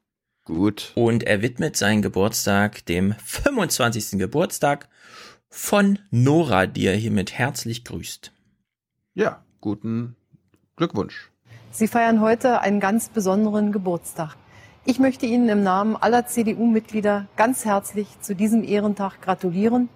Gut. 0.47 0.93
Und 0.95 1.25
er 1.25 1.43
widmet 1.43 1.77
seinen 1.77 2.01
Geburtstag 2.01 2.87
dem 2.87 3.15
25. 3.23 4.19
Geburtstag 4.19 4.89
von 5.51 5.99
Nora, 6.11 6.65
die 6.65 6.87
er 6.87 6.97
hiermit 6.97 7.33
herzlich 7.35 7.85
grüßt. 7.85 8.33
Ja, 9.13 9.45
guten 9.61 10.17
Glückwunsch. 10.77 11.31
Sie 11.71 11.87
feiern 11.87 12.23
heute 12.23 12.63
einen 12.63 12.81
ganz 12.81 13.11
besonderen 13.11 13.73
Geburtstag. 13.73 14.37
Ich 14.87 14.99
möchte 14.99 15.27
Ihnen 15.27 15.51
im 15.51 15.63
Namen 15.63 15.97
aller 15.97 16.27
CDU-Mitglieder 16.27 17.29
ganz 17.37 17.67
herzlich 17.67 18.09
zu 18.23 18.35
diesem 18.35 18.65
Ehrentag 18.65 19.21
gratulieren 19.21 19.91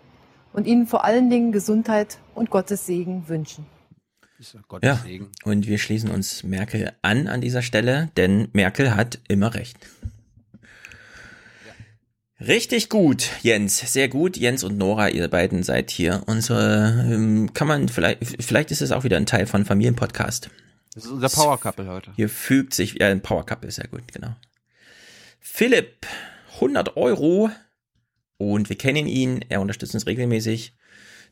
und 0.53 0.67
Ihnen 0.67 0.87
vor 0.87 1.07
allen 1.07 1.31
Dingen 1.31 1.51
Gesundheit 1.51 2.19
und 2.35 2.51
Gottes 2.51 2.85
Segen 2.85 3.27
wünschen. 3.27 3.65
Gottes 4.69 4.87
ja, 4.87 4.97
Segen. 4.97 5.31
und 5.45 5.67
wir 5.67 5.79
schließen 5.79 6.11
uns 6.11 6.43
Merkel 6.43 6.93
an 7.03 7.29
an 7.29 7.41
dieser 7.41 7.63
Stelle, 7.63 8.11
denn 8.17 8.49
Merkel 8.53 8.95
hat 8.95 9.21
immer 9.29 9.55
recht. 9.55 9.79
Richtig 12.41 12.89
gut, 12.89 13.31
Jens, 13.43 13.79
sehr 13.93 14.09
gut. 14.09 14.37
Jens 14.37 14.65
und 14.65 14.77
Nora, 14.77 15.09
ihr 15.09 15.29
beiden 15.29 15.63
seid 15.63 15.93
hier. 15.93 16.25
Unsere, 16.27 17.07
ähm, 17.09 17.55
kann 17.55 17.69
man 17.69 17.89
vielleicht, 17.89 18.43
vielleicht 18.43 18.73
ist 18.73 18.83
es 18.83 18.91
auch 18.91 19.05
wieder 19.05 19.17
ein 19.17 19.27
Teil 19.27 19.47
von 19.47 19.65
Familienpodcast. 19.65 20.51
Das 20.95 21.05
ist 21.05 21.11
unser 21.11 21.29
Power 21.29 21.61
Couple 21.61 21.87
heute. 21.87 22.13
Hier 22.17 22.29
fügt 22.29 22.75
sich, 22.75 22.95
ja, 22.95 23.09
ein 23.09 23.23
Power 23.23 23.47
Couple, 23.47 23.71
sehr 23.71 23.87
gut, 23.87 24.13
genau. 24.13 24.35
Philipp, 25.39 26.07
100 26.55 26.97
Euro. 26.97 27.51
Und 28.39 28.69
wir 28.69 28.77
kennen 28.77 29.07
ihn, 29.07 29.45
er 29.49 29.61
unterstützt 29.61 29.95
uns 29.95 30.07
regelmäßig 30.07 30.75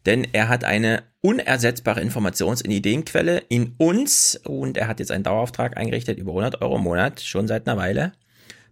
denn 0.07 0.27
er 0.33 0.49
hat 0.49 0.65
eine 0.65 1.03
unersetzbare 1.21 2.01
Informations- 2.01 2.63
und 2.65 2.71
Ideenquelle 2.71 3.43
in 3.49 3.75
uns 3.79 4.41
und 4.45 4.77
er 4.77 4.89
hat 4.89 5.01
jetzt 5.01 5.11
einen 5.11 5.25
Dauerauftrag 5.25 5.77
eingerichtet 5.77 6.19
über 6.19 6.33
100 6.33 6.63
Euro 6.63 6.77
im 6.77 6.83
Monat, 6.83 7.21
schon 7.21 7.47
seit 7.47 7.69
einer 7.69 7.77
Weile. 7.77 8.13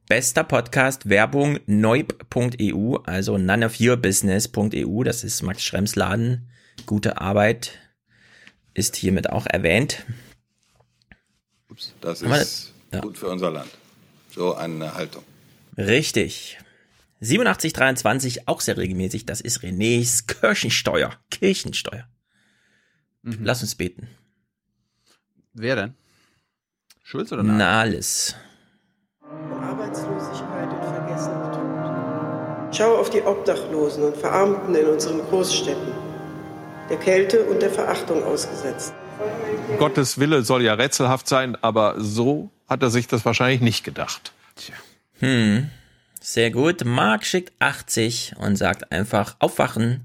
Bester 0.08 0.42
Podcast, 0.42 1.10
Werbung, 1.10 1.58
neub.eu, 1.66 2.96
also 3.04 3.36
noneofyourbusiness.eu, 3.36 5.02
das 5.02 5.22
ist 5.22 5.42
Max 5.42 5.62
Schrems 5.62 5.96
Laden. 5.96 6.48
Gute 6.86 7.20
Arbeit 7.20 7.78
ist 8.72 8.96
hiermit 8.96 9.28
auch 9.28 9.44
erwähnt. 9.46 10.06
Ups, 11.68 11.92
das 12.00 12.22
ist 12.22 12.72
ja. 12.90 13.00
gut 13.00 13.18
für 13.18 13.28
unser 13.28 13.50
Land. 13.50 13.70
So 14.30 14.54
eine 14.54 14.94
Haltung. 14.94 15.24
Richtig. 15.76 16.58
8723 17.20 18.48
auch 18.48 18.60
sehr 18.60 18.76
regelmäßig. 18.76 19.26
Das 19.26 19.40
ist 19.40 19.60
Renés 19.60 20.26
Kirchensteuer. 20.26 21.12
Kirchensteuer. 21.30 22.08
Mhm. 23.22 23.38
Lass 23.42 23.62
uns 23.62 23.74
beten. 23.74 24.08
Wer 25.54 25.76
denn? 25.76 25.94
Schulz 27.02 27.32
oder 27.32 27.42
Nahles? 27.42 28.36
Arbeitslosigkeit 29.22 30.70
und 30.70 30.84
Vergessenheit. 30.84 32.74
Schau 32.74 32.96
auf 32.96 33.10
die 33.10 33.22
Obdachlosen 33.22 34.04
und 34.04 34.16
Verarmten 34.16 34.74
in 34.74 34.86
unseren 34.86 35.20
Großstädten. 35.20 35.92
Der 36.90 36.98
Kälte 36.98 37.44
und 37.44 37.62
der 37.62 37.70
Verachtung 37.70 38.22
ausgesetzt. 38.22 38.92
Gottes 39.78 40.18
Wille 40.18 40.42
soll 40.42 40.62
ja 40.62 40.74
rätselhaft 40.74 41.28
sein, 41.28 41.56
aber 41.56 41.94
so 41.98 42.50
hat 42.68 42.82
er 42.82 42.90
sich 42.90 43.06
das 43.06 43.24
wahrscheinlich 43.24 43.60
nicht 43.60 43.84
gedacht. 43.84 44.32
Tja. 44.54 44.74
Hm. 45.20 45.70
Sehr 46.30 46.50
gut. 46.50 46.84
Mark 46.84 47.24
schickt 47.24 47.54
80 47.58 48.34
und 48.36 48.56
sagt 48.56 48.92
einfach 48.92 49.36
aufwachen. 49.38 50.04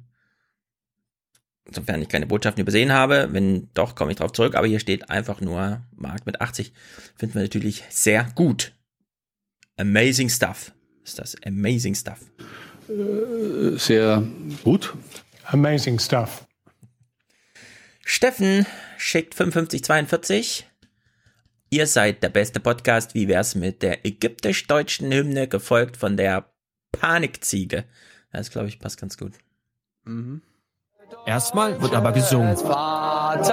Sofern 1.70 2.02
ich 2.02 2.08
keine 2.08 2.28
Botschaften 2.28 2.62
übersehen 2.62 2.94
habe. 2.94 3.28
Wenn 3.32 3.68
doch, 3.74 3.94
komme 3.94 4.12
ich 4.12 4.18
drauf 4.18 4.32
zurück. 4.32 4.56
Aber 4.56 4.66
hier 4.66 4.80
steht 4.80 5.10
einfach 5.10 5.42
nur 5.42 5.82
Mark 5.98 6.26
mit 6.26 6.40
80. 6.40 6.72
Finden 7.18 7.36
wir 7.36 7.42
natürlich 7.42 7.84
sehr 7.90 8.26
gut. 8.36 8.74
Amazing 9.76 10.30
stuff. 10.30 10.72
Ist 11.04 11.20
das 11.20 11.36
amazing 11.46 11.94
stuff? 11.94 12.20
Äh, 12.88 13.78
sehr 13.78 14.24
gut. 14.64 14.94
Amazing 15.44 16.00
stuff. 16.00 16.48
Steffen 18.06 18.66
schickt 18.98 19.36
5542. 19.36 20.68
Ihr 21.74 21.88
seid 21.88 22.22
der 22.22 22.30
beste 22.30 22.60
Podcast. 22.60 23.16
Wie 23.16 23.28
wär's 23.28 23.56
mit 23.56 23.82
der 23.82 24.06
ägyptisch-deutschen 24.06 25.12
Hymne, 25.12 25.48
gefolgt 25.48 25.98
von 25.98 26.18
der 26.18 26.46
Panikziege? 26.92 27.86
Das, 28.32 28.52
glaube 28.52 28.68
ich, 28.68 28.78
passt 28.78 29.02
ganz 29.02 29.18
gut. 29.18 29.34
Mhm. 30.04 30.44
Erstmal 31.26 31.82
wird 31.82 31.96
aber 31.96 32.12
gesungen. 32.12 32.56
Vaterland. 32.58 33.50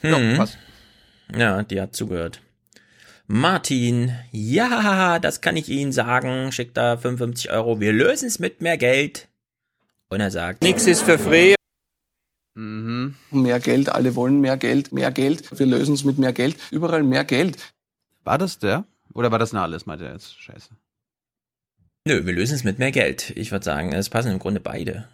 Hm. 0.00 0.44
Ja, 1.38 1.62
die 1.62 1.80
hat 1.80 1.94
zugehört. 1.94 2.40
Martin, 3.28 4.12
ja, 4.30 5.18
das 5.18 5.40
kann 5.40 5.56
ich 5.56 5.68
Ihnen 5.68 5.90
sagen, 5.90 6.52
schickt 6.52 6.76
da 6.76 6.96
55 6.96 7.50
Euro, 7.50 7.80
wir 7.80 7.92
lösen 7.92 8.28
es 8.28 8.38
mit 8.38 8.60
mehr 8.60 8.78
Geld. 8.78 9.28
Und 10.08 10.20
er 10.20 10.30
sagt, 10.30 10.62
nix 10.62 10.86
ist 10.86 11.02
für 11.02 11.18
free. 11.18 11.54
Mhm. 12.54 13.16
Mehr 13.32 13.58
Geld, 13.58 13.88
alle 13.88 14.14
wollen 14.14 14.40
mehr 14.40 14.56
Geld, 14.56 14.92
mehr 14.92 15.10
Geld, 15.10 15.58
wir 15.58 15.66
lösen 15.66 15.94
es 15.94 16.04
mit 16.04 16.18
mehr 16.18 16.32
Geld, 16.32 16.56
überall 16.70 17.02
mehr 17.02 17.24
Geld. 17.24 17.74
War 18.22 18.38
das 18.38 18.60
der? 18.60 18.84
Oder 19.12 19.32
war 19.32 19.40
das 19.40 19.52
Nahles, 19.52 19.86
meint 19.86 20.02
er 20.02 20.12
jetzt? 20.12 20.40
Scheiße. 20.40 20.70
Nö, 22.04 22.24
wir 22.26 22.32
lösen 22.32 22.54
es 22.54 22.62
mit 22.62 22.78
mehr 22.78 22.92
Geld. 22.92 23.30
Ich 23.30 23.50
würde 23.50 23.64
sagen, 23.64 23.92
es 23.92 24.08
passen 24.08 24.30
im 24.30 24.38
Grunde 24.38 24.60
beide. 24.60 25.08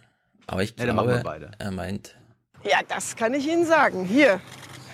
Aber 0.45 0.61
ich 0.61 0.75
ja, 0.77 0.85
glaube, 0.85 1.23
er 1.57 1.71
meint... 1.71 2.15
Ja, 2.63 2.81
das 2.87 3.15
kann 3.15 3.33
ich 3.33 3.47
Ihnen 3.47 3.65
sagen. 3.65 4.05
Hier. 4.05 4.39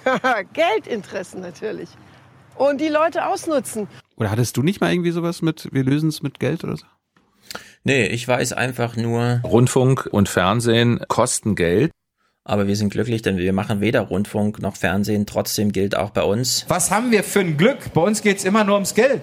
Geldinteressen 0.54 1.42
natürlich 1.42 1.90
und 2.60 2.80
die 2.82 2.89
Leute 2.89 3.25
ausnutzen. 3.25 3.88
Oder 4.18 4.32
hattest 4.32 4.58
du 4.58 4.62
nicht 4.63 4.82
mal 4.82 4.92
irgendwie 4.92 5.12
sowas 5.12 5.42
mit, 5.42 5.70
wir 5.72 5.84
lösen 5.84 6.10
es 6.10 6.22
mit 6.22 6.39
Geld 6.39 6.63
oder 6.63 6.78
so? 6.78 6.86
Nee, 7.84 8.08
ich 8.08 8.28
weiß 8.28 8.54
einfach 8.54 8.96
nur. 8.96 9.42
Rundfunk 9.44 10.08
und 10.12 10.30
Fernsehen 10.30 11.00
kosten 11.08 11.56
Geld. 11.56 11.92
Aber 12.44 12.68
wir 12.68 12.75
sind 12.75 12.89
glücklich, 12.89 13.22
denn 13.22 13.38
wir 13.38 13.54
machen 13.54 13.80
weder 13.80 14.01
Rundfunk 14.01 14.60
noch 14.60 14.75
Fernsehen. 14.75 15.25
Trotzdem 15.25 15.72
gilt 15.72 15.96
auch 15.96 16.10
bei 16.10 16.24
uns. 16.24 16.66
Was 16.68 16.92
haben 16.92 17.12
wir 17.12 17.24
für 17.24 17.42
ein 17.42 17.58
Glück? 17.58 17.94
Bei 17.94 18.01
uns 18.01 18.22
geht's 18.22 18.44
immer 18.44 18.63
nur 18.63 18.75
ums 18.75 18.96
Geld. 18.96 19.22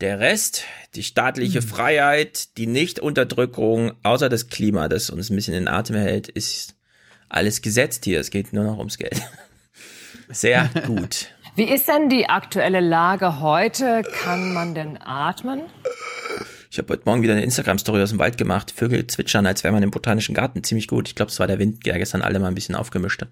Der 0.00 0.20
Rest, 0.20 0.64
die 0.94 1.02
staatliche 1.02 1.60
hm. 1.60 1.66
Freiheit, 1.66 2.56
die 2.56 2.66
Nichtunterdrückung, 2.66 3.92
außer 4.04 4.28
das 4.28 4.48
Klima, 4.48 4.88
das 4.88 5.10
uns 5.10 5.30
ein 5.30 5.36
bisschen 5.36 5.54
in 5.54 5.66
Atem 5.66 5.96
hält, 5.96 6.28
ist 6.28 6.76
alles 7.28 7.62
gesetzt 7.62 8.04
hier. 8.04 8.20
Es 8.20 8.30
geht 8.30 8.52
nur 8.52 8.64
noch 8.64 8.78
ums 8.78 8.98
Geld. 8.98 9.20
Sehr 10.28 10.70
gut. 10.86 11.32
Wie 11.58 11.68
ist 11.68 11.88
denn 11.88 12.08
die 12.08 12.28
aktuelle 12.28 12.78
Lage 12.78 13.40
heute? 13.40 14.02
Kann 14.22 14.54
man 14.54 14.76
denn 14.76 14.96
atmen? 14.96 15.62
Ich 16.70 16.78
habe 16.78 16.92
heute 16.92 17.02
Morgen 17.04 17.20
wieder 17.22 17.32
eine 17.32 17.42
Instagram-Story 17.42 18.00
aus 18.00 18.10
dem 18.10 18.20
Wald 18.20 18.38
gemacht. 18.38 18.70
Vögel 18.70 19.08
zwitschern, 19.08 19.44
als 19.44 19.64
wäre 19.64 19.74
man 19.74 19.82
im 19.82 19.90
botanischen 19.90 20.36
Garten. 20.36 20.62
Ziemlich 20.62 20.86
gut. 20.86 21.08
Ich 21.08 21.16
glaube, 21.16 21.32
es 21.32 21.40
war 21.40 21.48
der 21.48 21.58
Wind, 21.58 21.84
der 21.84 21.98
gestern 21.98 22.22
alle 22.22 22.38
mal 22.38 22.46
ein 22.46 22.54
bisschen 22.54 22.76
aufgemischt 22.76 23.22
hat. 23.22 23.30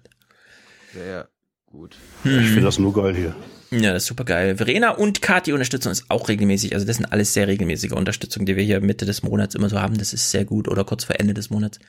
Sehr 0.93 1.29
gut. 1.67 1.95
Ich 2.25 2.47
finde 2.47 2.63
das 2.63 2.79
nur 2.79 2.93
geil 2.93 3.15
hier. 3.15 3.33
Ja, 3.71 3.93
das 3.93 4.03
ist 4.03 4.07
super 4.07 4.25
geil. 4.25 4.57
Verena 4.57 4.89
und 4.89 5.21
Kati 5.21 5.53
unterstützen 5.53 5.87
uns 5.87 6.09
auch 6.09 6.27
regelmäßig. 6.27 6.73
Also 6.73 6.85
das 6.85 6.97
sind 6.97 7.05
alles 7.05 7.33
sehr 7.33 7.47
regelmäßige 7.47 7.93
Unterstützungen, 7.93 8.45
die 8.45 8.57
wir 8.57 8.63
hier 8.65 8.81
Mitte 8.81 9.05
des 9.05 9.23
Monats 9.23 9.55
immer 9.55 9.69
so 9.69 9.79
haben. 9.79 9.97
Das 9.97 10.11
ist 10.11 10.31
sehr 10.31 10.43
gut. 10.43 10.67
Oder 10.67 10.83
kurz 10.83 11.05
vor 11.05 11.17
Ende 11.17 11.33
des 11.33 11.49
Monats. 11.49 11.79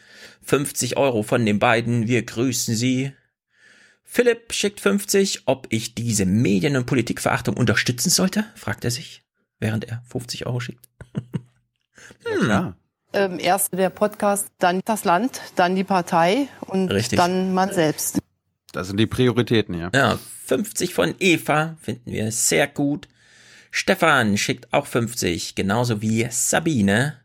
50 0.42 0.98
Euro 0.98 1.24
von 1.24 1.44
den 1.44 1.58
beiden. 1.58 2.06
Wir 2.06 2.22
grüßen 2.22 2.76
sie. 2.76 3.10
Philipp 4.10 4.54
schickt 4.54 4.80
50, 4.80 5.42
ob 5.44 5.66
ich 5.68 5.94
diese 5.94 6.24
Medien- 6.24 6.76
und 6.78 6.86
Politikverachtung 6.86 7.58
unterstützen 7.58 8.08
sollte, 8.08 8.46
fragt 8.54 8.82
er 8.84 8.90
sich, 8.90 9.22
während 9.60 9.84
er 9.84 10.02
50 10.08 10.46
Euro 10.46 10.60
schickt. 10.60 10.88
Ja, 12.24 12.38
klar. 12.38 12.76
Ähm, 13.12 13.38
erst 13.38 13.72
der 13.72 13.90
Podcast, 13.90 14.48
dann 14.58 14.80
das 14.84 15.04
Land, 15.04 15.40
dann 15.56 15.76
die 15.76 15.84
Partei 15.84 16.48
und 16.60 16.90
Richtig. 16.90 17.18
dann 17.18 17.52
man 17.52 17.72
selbst. 17.72 18.18
Das 18.72 18.86
sind 18.86 18.96
die 18.98 19.06
Prioritäten, 19.06 19.74
ja. 19.74 19.90
Ja, 19.94 20.18
50 20.46 20.94
von 20.94 21.14
Eva 21.18 21.76
finden 21.82 22.10
wir 22.10 22.32
sehr 22.32 22.66
gut. 22.66 23.08
Stefan 23.70 24.38
schickt 24.38 24.72
auch 24.72 24.86
50, 24.86 25.54
genauso 25.54 26.00
wie 26.00 26.26
Sabine. 26.30 27.18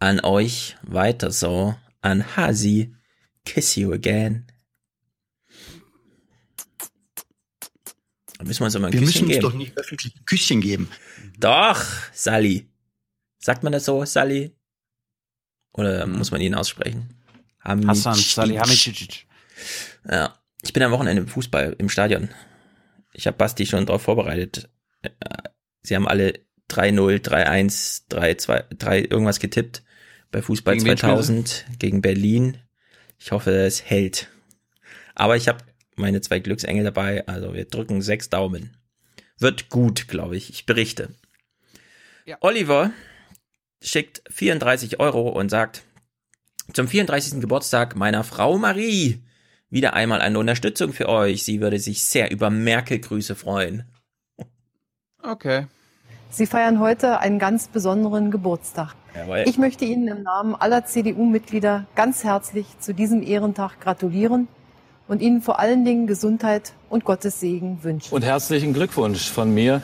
An 0.00 0.20
euch 0.20 0.76
weiter 0.82 1.30
so. 1.30 1.76
An 2.02 2.36
Hasi. 2.36 2.94
Kiss 3.44 3.76
you 3.76 3.92
again. 3.92 4.46
Müssen 8.46 8.60
wir 8.60 8.66
uns 8.66 8.74
immer 8.74 8.86
ein 8.88 8.92
Wir 8.92 9.00
Küsschen 9.00 9.06
müssen 9.06 9.24
uns 9.26 9.32
geben. 9.34 9.42
doch 9.42 9.54
nicht 9.54 9.76
öffentlich 9.78 10.14
ein 10.16 10.24
Küsschen 10.24 10.60
geben. 10.60 10.88
Doch, 11.38 11.82
Sally. 12.12 12.68
Sagt 13.38 13.62
man 13.62 13.72
das 13.72 13.84
so, 13.84 14.04
Sally? 14.04 14.52
Oder 15.72 16.06
muss 16.06 16.30
man 16.30 16.40
ihn 16.40 16.54
aussprechen? 16.54 17.08
Hamid- 17.62 17.86
Hassan 17.88 18.14
Salihamidzic. 18.14 19.26
Ja. 20.08 20.38
Ich 20.62 20.72
bin 20.72 20.82
am 20.82 20.92
Wochenende 20.92 21.22
im 21.22 21.28
Fußball 21.28 21.76
im 21.78 21.88
Stadion. 21.88 22.30
Ich 23.12 23.26
habe 23.26 23.36
Basti 23.36 23.66
schon 23.66 23.86
darauf 23.86 24.02
vorbereitet. 24.02 24.68
Äh, 25.02 25.10
Sie 25.82 25.94
haben 25.94 26.08
alle 26.08 26.40
3-0, 26.70 27.20
3-1, 27.20 28.08
3-2, 28.10 28.74
3 28.74 29.00
irgendwas 29.02 29.38
getippt 29.38 29.84
bei 30.32 30.42
Fußball 30.42 30.74
Gegen 30.74 30.86
wen 30.86 30.96
2000 30.96 31.66
gegen 31.78 32.02
Berlin. 32.02 32.58
Ich 33.18 33.30
hoffe, 33.32 33.52
es 33.52 33.84
hält. 33.84 34.28
Aber 35.14 35.36
ich 35.36 35.46
habe 35.48 35.58
meine 35.96 36.20
zwei 36.20 36.38
Glücksengel 36.38 36.84
dabei, 36.84 37.26
also 37.26 37.54
wir 37.54 37.64
drücken 37.64 38.02
sechs 38.02 38.30
Daumen. 38.30 38.76
Wird 39.38 39.68
gut, 39.68 40.08
glaube 40.08 40.36
ich. 40.36 40.50
Ich 40.50 40.66
berichte. 40.66 41.10
Oliver 42.40 42.90
schickt 43.82 44.22
34 44.30 44.98
Euro 45.00 45.28
und 45.28 45.48
sagt, 45.48 45.82
zum 46.72 46.88
34. 46.88 47.40
Geburtstag 47.40 47.94
meiner 47.94 48.24
Frau 48.24 48.58
Marie 48.58 49.22
wieder 49.70 49.94
einmal 49.94 50.20
eine 50.20 50.38
Unterstützung 50.38 50.92
für 50.92 51.08
euch. 51.08 51.44
Sie 51.44 51.60
würde 51.60 51.78
sich 51.78 52.04
sehr 52.04 52.30
über 52.30 52.50
Merkel-Grüße 52.50 53.34
freuen. 53.34 53.84
Okay. 55.22 55.66
Sie 56.30 56.46
feiern 56.46 56.80
heute 56.80 57.20
einen 57.20 57.38
ganz 57.38 57.68
besonderen 57.68 58.30
Geburtstag. 58.30 58.94
Jawohl. 59.14 59.44
Ich 59.46 59.58
möchte 59.58 59.84
Ihnen 59.84 60.08
im 60.08 60.22
Namen 60.22 60.54
aller 60.54 60.84
CDU-Mitglieder 60.84 61.86
ganz 61.94 62.24
herzlich 62.24 62.66
zu 62.80 62.94
diesem 62.94 63.22
Ehrentag 63.22 63.80
gratulieren 63.80 64.48
und 65.08 65.22
Ihnen 65.22 65.40
vor 65.42 65.58
allen 65.58 65.84
Dingen 65.84 66.06
Gesundheit 66.06 66.72
und 66.88 67.04
Gottes 67.04 67.40
Segen 67.40 67.82
wünschen. 67.82 68.14
Und 68.14 68.22
herzlichen 68.22 68.72
Glückwunsch 68.72 69.30
von 69.30 69.52
mir. 69.52 69.82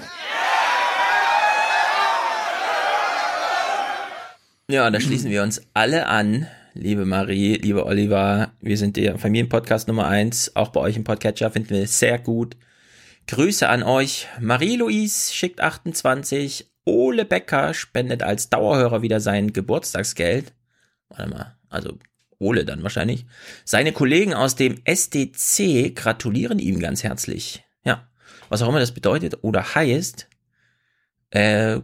Ja, 4.69 4.91
da 4.91 5.01
schließen 5.01 5.31
wir 5.31 5.43
uns 5.43 5.61
alle 5.75 6.07
an. 6.07 6.47
Liebe 6.75 7.05
Marie, 7.05 7.57
liebe 7.57 7.85
Oliver, 7.85 8.53
wir 8.61 8.79
sind 8.79 8.97
der 8.97 9.19
Familienpodcast 9.19 9.89
Nummer 9.89 10.07
eins. 10.07 10.57
Auch 10.57 10.69
bei 10.69 10.81
euch 10.81 10.97
im 10.97 11.05
Podcatcher 11.05 11.51
finden 11.51 11.71
wir 11.71 11.83
es 11.83 11.99
sehr 11.99 12.19
gut. 12.19 12.57
Grüße 13.27 13.69
an 13.69 13.83
euch. 13.83 14.29
Marie-Louise 14.41 15.33
schickt 15.35 15.61
28. 15.61 16.71
Ole 16.85 17.25
Becker 17.25 17.75
spendet 17.75 18.23
als 18.23 18.49
Dauerhörer 18.49 19.03
wieder 19.03 19.21
sein 19.21 19.53
Geburtstagsgeld. 19.53 20.55
Warte 21.11 21.29
mal, 21.29 21.57
also 21.69 21.99
Ole 22.43 22.65
dann 22.65 22.83
wahrscheinlich. 22.83 23.25
Seine 23.65 23.93
Kollegen 23.93 24.35
aus 24.35 24.57
dem 24.57 24.81
SDC 24.85 25.95
gratulieren 25.95 26.59
ihm 26.59 26.81
ganz 26.81 27.03
herzlich. 27.03 27.65
Ja, 27.85 28.09
was 28.49 28.63
auch 28.63 28.69
immer 28.69 28.81
das 28.81 28.93
bedeutet 28.93 29.39
oder 29.43 29.75
heißt. 29.75 30.29
Äh, 31.31 31.81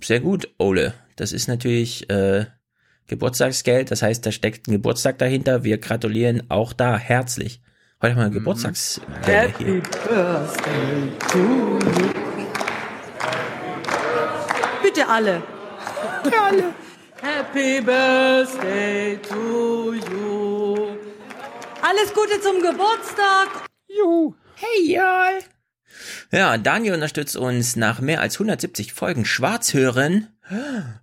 sehr 0.00 0.20
gut, 0.20 0.48
Ole. 0.58 0.94
Das 1.16 1.32
ist 1.32 1.48
natürlich 1.48 2.08
äh, 2.10 2.46
Geburtstagsgeld, 3.06 3.90
das 3.90 4.02
heißt, 4.02 4.24
da 4.24 4.32
steckt 4.32 4.68
ein 4.68 4.72
Geburtstag 4.72 5.18
dahinter. 5.18 5.64
Wir 5.64 5.78
gratulieren 5.78 6.50
auch 6.50 6.72
da 6.72 6.96
herzlich. 6.96 7.60
Heute 8.00 8.16
haben 8.16 8.22
wir 8.22 8.38
Geburtstags. 8.38 9.00
Happy 9.22 9.80
Birthday 9.80 11.12
to 11.30 11.38
you. 11.38 12.24
Bitte 14.82 15.08
alle. 15.08 15.42
alle. 16.22 16.83
Happy 17.24 17.80
Birthday 17.80 19.16
to 19.16 19.94
you. 19.94 20.98
Alles 21.80 22.12
Gute 22.12 22.38
zum 22.42 22.60
Geburtstag. 22.60 23.48
Juhu. 23.88 24.34
Hey, 24.56 24.94
y'all. 24.94 25.42
Ja, 26.30 26.58
Daniel 26.58 26.92
unterstützt 26.92 27.36
uns 27.36 27.76
nach 27.76 28.00
mehr 28.00 28.20
als 28.20 28.34
170 28.34 28.92
Folgen 28.92 29.24
Schwarzhören. 29.24 30.36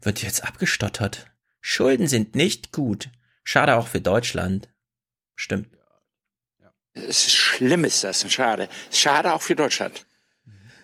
Wird 0.04 0.22
jetzt 0.22 0.44
abgestottert. 0.44 1.26
Schulden 1.60 2.08
sind 2.08 2.36
nicht 2.36 2.72
gut. 2.72 3.10
Schade 3.44 3.76
auch 3.76 3.88
für 3.88 4.02
Deutschland. 4.02 4.70
Stimmt. 5.36 5.76
Es 6.94 7.26
ist 7.26 7.34
schlimm 7.34 7.84
ist 7.84 8.04
das, 8.04 8.32
schade. 8.32 8.70
Schade 8.92 9.34
auch 9.34 9.42
für 9.42 9.56
Deutschland. 9.56 10.06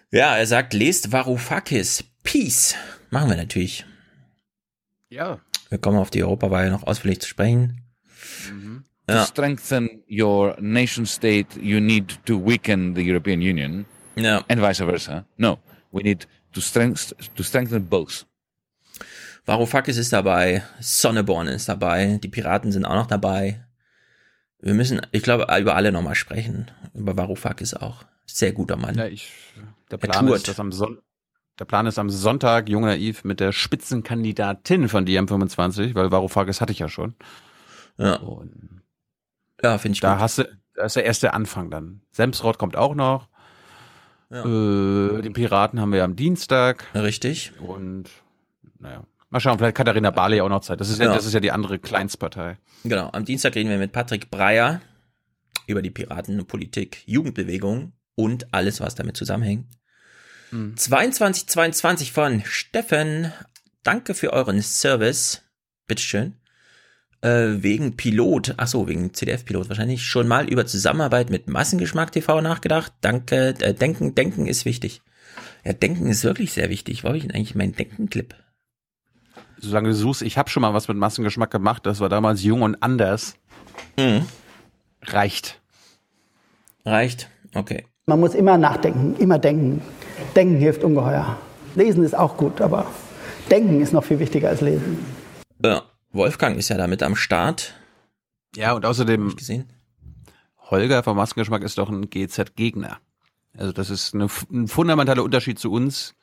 Ja, 0.10 0.36
er 0.36 0.48
sagt, 0.48 0.74
lest 0.74 1.12
Varoufakis. 1.12 2.06
Peace. 2.24 2.74
Machen 3.12 3.30
wir 3.30 3.38
natürlich. 3.38 3.86
Ja. 5.10 5.40
Wir 5.70 5.78
kommen 5.78 5.98
auf 5.98 6.10
die 6.10 6.24
Europawahl 6.24 6.70
noch 6.70 6.84
ausführlich 6.84 7.20
zu 7.22 7.28
sprechen. 7.28 7.82
To 9.08 9.14
Ja. 9.14 9.26
strengthen 9.26 10.04
your 10.10 10.58
nation 10.60 11.06
state, 11.06 11.60
you 11.62 11.80
need 11.80 12.20
to 12.26 12.38
weaken 12.46 12.94
the 12.96 13.02
European 13.10 13.40
Union, 13.40 13.86
yeah. 14.18 14.44
and 14.50 14.62
vice 14.62 14.80
versa. 14.80 15.26
No, 15.38 15.60
we 15.92 16.02
need 16.04 16.28
to 16.52 16.60
strength 16.60 17.16
to 17.36 17.44
strengthen 17.44 17.88
both. 17.88 18.26
Varoufakis 19.46 19.96
ist 19.96 20.12
dabei, 20.12 20.64
Sonneborn 20.82 21.48
ist 21.48 21.70
dabei, 21.70 22.20
die 22.22 22.28
Piraten 22.28 22.74
sind 22.74 22.84
auch 22.84 22.96
noch 22.96 23.08
dabei. 23.08 23.64
Wir 24.60 24.74
müssen, 24.74 25.00
ich 25.14 25.24
glaube, 25.24 25.44
über 25.58 25.76
alle 25.76 25.92
nochmal 25.94 26.16
sprechen. 26.16 26.70
Über 26.94 27.16
Varoufakis 27.16 27.74
auch. 27.76 28.04
Sehr 28.26 28.52
guter 28.52 28.76
Mann. 28.76 28.96
Ja, 28.96 29.06
ich, 29.06 29.32
der 29.90 30.00
Er 30.02 30.10
Plan 30.10 30.28
ist, 30.28 30.48
dass 30.50 30.60
am 30.60 30.74
Son 30.74 31.00
der 31.60 31.66
Plan 31.66 31.86
ist 31.88 31.98
am 32.00 32.10
Sonntag, 32.10 32.70
Jung 32.70 32.84
Naiv, 32.84 33.24
mit 33.24 33.40
der 33.40 33.52
Spitzenkandidatin 33.52 34.90
von 34.90 35.06
DM25, 35.06 35.96
weil 35.96 36.12
Varoufakis 36.12 36.62
hatte 36.62 36.72
ich 36.72 36.80
ja 36.80 36.90
schon. 36.90 37.16
Ja. 37.98 38.16
Und 38.18 38.82
ja, 39.64 39.78
finde 39.78 39.94
ich 39.96 40.02
da 40.02 40.14
gut. 40.14 40.22
hast 40.22 40.38
du, 40.40 40.58
da 40.76 40.86
ist 40.86 40.96
der 40.96 41.06
erste 41.06 41.34
Anfang 41.34 41.72
dann. 41.72 42.02
Semsrott 42.12 42.58
kommt 42.60 42.76
auch 42.76 42.94
noch. 42.96 43.28
Ja. 44.30 44.42
Äh, 44.44 45.22
den 45.22 45.34
Piraten 45.34 45.80
haben 45.80 45.92
wir 45.94 46.04
am 46.04 46.16
Dienstag. 46.16 46.86
Richtig. 46.94 47.54
Und 47.60 48.10
naja. 48.80 49.04
Mal 49.30 49.40
schauen, 49.42 49.58
vielleicht 49.58 49.76
Katharina 49.76 50.12
Barley 50.12 50.40
auch 50.42 50.48
noch 50.50 50.62
Zeit. 50.62 50.80
Das 50.80 50.90
ist 50.90 51.00
ja, 51.00 51.08
Ja. 51.08 51.14
das 51.16 51.26
ist 51.26 51.34
ja 51.34 51.40
die 51.40 51.52
andere 51.52 51.80
Kleinstpartei. 51.80 52.58
Genau, 52.84 53.10
am 53.12 53.26
Dienstag 53.26 53.56
reden 53.56 53.70
wir 53.70 53.78
mit 53.78 53.92
Patrick 53.92 54.30
Breyer 54.30 54.80
über 55.66 55.82
die 55.82 55.90
Piraten, 55.92 56.46
Politik, 56.46 57.04
Jugendbewegung 57.08 57.92
und 58.16 58.54
alles, 58.54 58.80
was 58.80 58.96
damit 58.96 59.18
zusammenhängt. 59.18 59.66
2222 60.52 62.12
von 62.12 62.42
Steffen. 62.46 63.34
Danke 63.84 64.14
für 64.14 64.34
euren 64.34 64.62
Service. 64.62 65.42
Bitteschön. 65.88 66.36
Äh, 67.22 67.64
wegen 67.64 67.98
Pilot, 67.98 68.54
ach 68.58 68.68
so, 68.68 68.88
wegen 68.88 69.14
CDF-Pilot 69.14 69.70
wahrscheinlich, 69.70 70.06
schon 70.06 70.28
mal 70.28 70.48
über 70.48 70.66
Zusammenarbeit 70.66 71.30
mit 71.30 71.48
Massengeschmack 71.48 72.12
TV 72.12 72.42
nachgedacht. 72.42 72.94
Danke, 73.02 73.56
äh, 73.60 73.74
Denken, 73.74 74.14
Denken 74.14 74.46
ist 74.46 74.66
wichtig. 74.66 75.02
Ja, 75.66 75.74
Denken 75.74 76.08
ist 76.08 76.24
wirklich 76.24 76.54
sehr 76.54 76.70
wichtig. 76.70 77.04
Wo 77.04 77.08
habe 77.08 77.18
ich 77.18 77.24
denn 77.24 77.34
eigentlich 77.34 77.56
meinen 77.56 77.76
Denken-Clip? 77.76 78.36
Solange 79.60 79.90
du 79.90 79.96
suchst, 79.96 80.22
ich 80.22 80.38
habe 80.38 80.50
schon 80.50 80.62
mal 80.62 80.74
was 80.74 80.88
mit 80.88 80.98
Massengeschmack 80.98 81.50
gemacht, 81.50 81.86
das 81.86 82.00
war 82.00 82.10
damals 82.10 82.44
jung 82.44 82.62
und 82.62 82.82
anders. 82.84 83.36
Reicht. 85.02 85.60
Reicht, 86.86 87.30
okay. 87.56 87.86
Man 88.06 88.20
muss 88.20 88.36
immer 88.36 88.58
nachdenken, 88.58 89.16
immer 89.18 89.40
denken. 89.40 89.82
Denken 90.38 90.58
hilft 90.58 90.84
ungeheuer. 90.84 91.36
Lesen 91.74 92.04
ist 92.04 92.16
auch 92.16 92.38
gut, 92.38 92.62
aber 92.62 92.86
denken 93.50 93.82
ist 93.82 93.92
noch 93.92 94.04
viel 94.04 94.20
wichtiger 94.20 94.50
als 94.50 94.62
lesen. 94.62 95.04
Ja, 95.66 95.82
Wolfgang 96.12 96.60
ist 96.60 96.70
ja 96.70 96.78
damit 96.78 97.02
am 97.02 97.16
Start. 97.16 97.74
Ja, 98.56 98.74
und 98.74 98.86
außerdem, 98.86 99.36
gesehen. 99.36 99.74
Holger 100.70 101.02
vom 101.02 101.18
Massengeschmack 101.18 101.64
ist 101.64 101.80
doch 101.80 101.90
ein 101.90 102.12
GZ-Gegner. 102.12 103.00
Also 103.58 103.72
das 103.72 103.90
ist 103.90 104.14
eine, 104.14 104.28
ein 104.52 104.68
fundamentaler 104.68 105.24
Unterschied 105.24 105.58
zu 105.58 105.72
uns. 105.72 106.14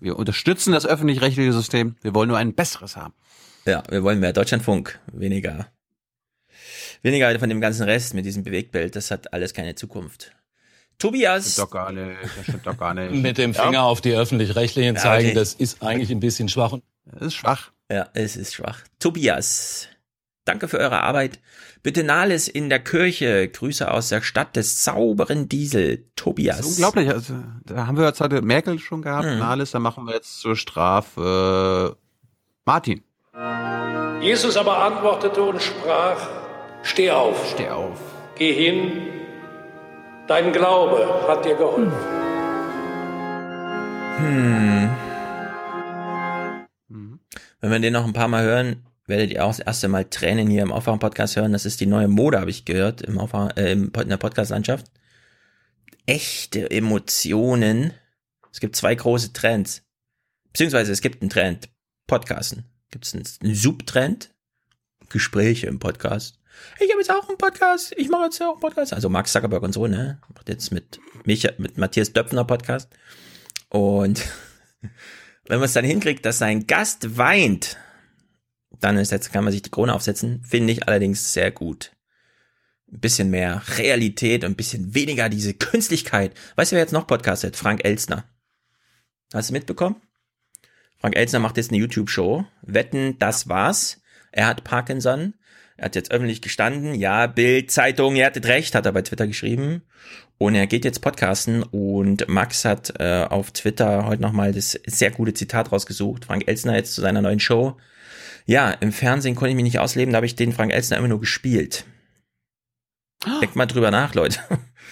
Wir 0.00 0.18
unterstützen 0.18 0.72
das 0.72 0.84
öffentlich-rechtliche 0.84 1.52
System. 1.52 1.94
Wir 2.02 2.12
wollen 2.12 2.28
nur 2.28 2.38
ein 2.38 2.54
besseres 2.54 2.96
haben. 2.96 3.14
Ja, 3.66 3.84
wir 3.88 4.02
wollen 4.02 4.18
mehr 4.18 4.32
Deutschlandfunk, 4.32 4.98
weniger. 5.12 5.68
Weniger 7.02 7.38
von 7.38 7.48
dem 7.48 7.60
ganzen 7.60 7.84
Rest 7.84 8.14
mit 8.14 8.24
diesem 8.24 8.42
Bewegtbild, 8.42 8.96
das 8.96 9.12
hat 9.12 9.32
alles 9.32 9.54
keine 9.54 9.76
Zukunft. 9.76 10.32
Tobias. 11.00 11.56
Doch 11.56 11.70
gar 11.70 11.90
nicht, 11.90 12.16
das 12.22 12.44
stimmt 12.44 12.66
doch 12.66 12.76
gar 12.78 12.94
nicht. 12.94 13.12
Mit 13.12 13.38
dem 13.38 13.54
Finger 13.54 13.72
Ja. 13.72 13.82
auf 13.82 14.00
die 14.00 14.14
Öffentlich-Rechtlichen 14.14 14.94
Ja, 14.94 15.00
zeigen, 15.00 15.28
okay. 15.30 15.34
das 15.34 15.54
ist 15.54 15.82
eigentlich 15.82 16.10
ein 16.10 16.20
bisschen 16.20 16.48
schwach. 16.48 16.74
Das 17.06 17.22
ist 17.22 17.34
schwach. 17.34 17.72
Ja, 17.90 18.08
es 18.14 18.36
ist 18.36 18.54
schwach. 18.54 18.80
Tobias, 19.00 19.88
danke 20.44 20.68
für 20.68 20.78
eure 20.78 21.02
Arbeit. 21.02 21.40
Bitte 21.82 22.04
Nahles 22.04 22.46
in 22.46 22.68
der 22.68 22.78
Kirche. 22.78 23.48
Grüße 23.48 23.90
aus 23.90 24.10
der 24.10 24.20
Stadt 24.22 24.54
des 24.54 24.84
sauberen 24.84 25.48
Diesel. 25.48 26.04
Tobias. 26.14 26.58
Das 26.58 26.66
ist 26.66 26.72
unglaublich. 26.76 27.08
Also, 27.08 27.34
da 27.64 27.86
haben 27.86 27.96
wir 27.96 28.04
jetzt 28.04 28.20
heute 28.20 28.42
Merkel 28.42 28.78
schon 28.78 29.00
gehabt, 29.02 29.26
Mhm. 29.26 29.38
Nahles, 29.38 29.70
da 29.70 29.78
machen 29.78 30.04
wir 30.06 30.12
jetzt 30.14 30.40
zur 30.40 30.56
Strafe 30.56 31.96
äh, 31.96 32.40
Martin. 32.66 33.02
Jesus 34.20 34.56
aber 34.58 34.78
antwortete 34.84 35.42
und 35.42 35.62
sprach, 35.62 36.28
steh 36.82 37.10
auf. 37.10 37.50
Steh 37.54 37.70
auf. 37.70 37.98
Geh 38.36 38.52
hin, 38.52 38.92
dein 40.30 40.52
Glaube 40.52 41.26
hat 41.26 41.44
dir 41.44 41.56
geholfen. 41.56 41.92
Hm. 44.18 44.90
Wenn 47.60 47.70
wir 47.70 47.78
den 47.80 47.92
noch 47.92 48.06
ein 48.06 48.12
paar 48.12 48.28
Mal 48.28 48.44
hören, 48.44 48.86
werdet 49.06 49.32
ihr 49.32 49.44
auch 49.44 49.50
das 49.50 49.58
erste 49.58 49.88
Mal 49.88 50.04
Tränen 50.04 50.48
hier 50.48 50.62
im 50.62 50.70
Aufwachen-Podcast 50.70 51.34
hören. 51.36 51.52
Das 51.52 51.66
ist 51.66 51.80
die 51.80 51.86
neue 51.86 52.06
Mode, 52.06 52.38
habe 52.38 52.50
ich 52.50 52.64
gehört, 52.64 53.02
im 53.02 53.18
Aufwachen, 53.18 53.56
äh, 53.56 53.72
in 53.72 53.90
der 53.92 54.16
Podcast-Landschaft. 54.16 54.86
Echte 56.06 56.70
Emotionen. 56.70 57.92
Es 58.52 58.60
gibt 58.60 58.76
zwei 58.76 58.94
große 58.94 59.32
Trends. 59.32 59.82
Beziehungsweise 60.52 60.92
es 60.92 61.00
gibt 61.00 61.22
einen 61.22 61.30
Trend. 61.30 61.68
Podcasten. 62.06 62.64
Gibt 62.92 63.04
es 63.04 63.14
einen 63.14 63.54
Subtrend? 63.54 64.32
Gespräche 65.08 65.66
im 65.66 65.80
Podcast. 65.80 66.39
Ich 66.78 66.90
habe 66.90 67.00
jetzt 67.00 67.10
auch 67.10 67.28
einen 67.28 67.38
Podcast. 67.38 67.94
Ich 67.96 68.08
mache 68.08 68.24
jetzt 68.24 68.40
auch 68.42 68.52
einen 68.52 68.60
Podcast. 68.60 68.92
Also 68.92 69.08
Mark 69.08 69.28
Zuckerberg 69.28 69.62
und 69.62 69.72
so, 69.72 69.86
ne? 69.86 70.20
Macht 70.34 70.48
jetzt 70.48 70.72
mit 70.72 71.00
Micha, 71.24 71.50
mit 71.58 71.78
Matthias 71.78 72.12
Döpfner 72.12 72.44
Podcast. 72.44 72.88
Und 73.68 74.26
wenn 75.46 75.58
man 75.58 75.66
es 75.66 75.72
dann 75.72 75.84
hinkriegt, 75.84 76.24
dass 76.24 76.38
sein 76.38 76.66
Gast 76.66 77.16
weint, 77.16 77.76
dann 78.80 78.96
ist 78.96 79.12
jetzt, 79.12 79.32
kann 79.32 79.44
man 79.44 79.52
sich 79.52 79.62
die 79.62 79.70
Krone 79.70 79.94
aufsetzen. 79.94 80.42
Finde 80.44 80.72
ich 80.72 80.86
allerdings 80.88 81.32
sehr 81.32 81.50
gut. 81.50 81.92
Ein 82.92 83.00
bisschen 83.00 83.30
mehr 83.30 83.62
Realität 83.76 84.44
und 84.44 84.52
ein 84.52 84.56
bisschen 84.56 84.94
weniger 84.94 85.28
diese 85.28 85.54
Künstlichkeit. 85.54 86.34
Weißt 86.56 86.72
du, 86.72 86.76
wer 86.76 86.82
jetzt 86.82 86.92
noch 86.92 87.06
podcastet? 87.06 87.56
Frank 87.56 87.84
Elstner. 87.84 88.24
Hast 89.32 89.50
du 89.50 89.52
mitbekommen? 89.52 89.96
Frank 90.98 91.16
Elstner 91.16 91.38
macht 91.38 91.56
jetzt 91.56 91.70
eine 91.70 91.78
YouTube-Show. 91.78 92.44
Wetten, 92.62 93.18
das 93.18 93.48
war's. 93.48 94.00
Er 94.32 94.46
hat 94.46 94.64
Parkinson. 94.64 95.34
Er 95.80 95.86
hat 95.86 95.94
jetzt 95.94 96.12
öffentlich 96.12 96.42
gestanden. 96.42 96.94
Ja, 96.94 97.26
Bild, 97.26 97.70
Zeitung, 97.70 98.14
ihr 98.14 98.26
hattet 98.26 98.44
recht, 98.44 98.74
hat 98.74 98.84
er 98.84 98.92
bei 98.92 99.00
Twitter 99.00 99.26
geschrieben. 99.26 99.80
Und 100.36 100.54
er 100.54 100.66
geht 100.66 100.84
jetzt 100.84 101.00
podcasten 101.00 101.62
und 101.62 102.28
Max 102.28 102.66
hat 102.66 103.00
äh, 103.00 103.24
auf 103.26 103.50
Twitter 103.52 104.04
heute 104.04 104.20
nochmal 104.20 104.52
das 104.52 104.78
sehr 104.84 105.10
gute 105.10 105.32
Zitat 105.32 105.72
rausgesucht. 105.72 106.26
Frank 106.26 106.46
Elstner 106.46 106.76
jetzt 106.76 106.92
zu 106.92 107.00
seiner 107.00 107.22
neuen 107.22 107.40
Show. 107.40 107.78
Ja, 108.44 108.72
im 108.72 108.92
Fernsehen 108.92 109.34
konnte 109.34 109.50
ich 109.50 109.56
mich 109.56 109.64
nicht 109.64 109.78
ausleben, 109.78 110.12
da 110.12 110.16
habe 110.16 110.26
ich 110.26 110.36
den 110.36 110.52
Frank 110.52 110.70
Elstner 110.70 110.98
immer 110.98 111.08
nur 111.08 111.20
gespielt. 111.20 111.86
Denkt 113.40 113.56
mal 113.56 113.64
drüber 113.64 113.90
nach, 113.90 114.14
Leute. 114.14 114.38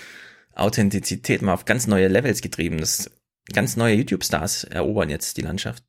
Authentizität 0.54 1.42
mal 1.42 1.52
auf 1.52 1.66
ganz 1.66 1.86
neue 1.86 2.08
Levels 2.08 2.40
getrieben. 2.40 2.78
Das 2.78 3.10
ganz 3.52 3.76
neue 3.76 3.94
YouTube-Stars 3.94 4.64
erobern 4.64 5.10
jetzt 5.10 5.36
die 5.36 5.42
Landschaft. 5.42 5.84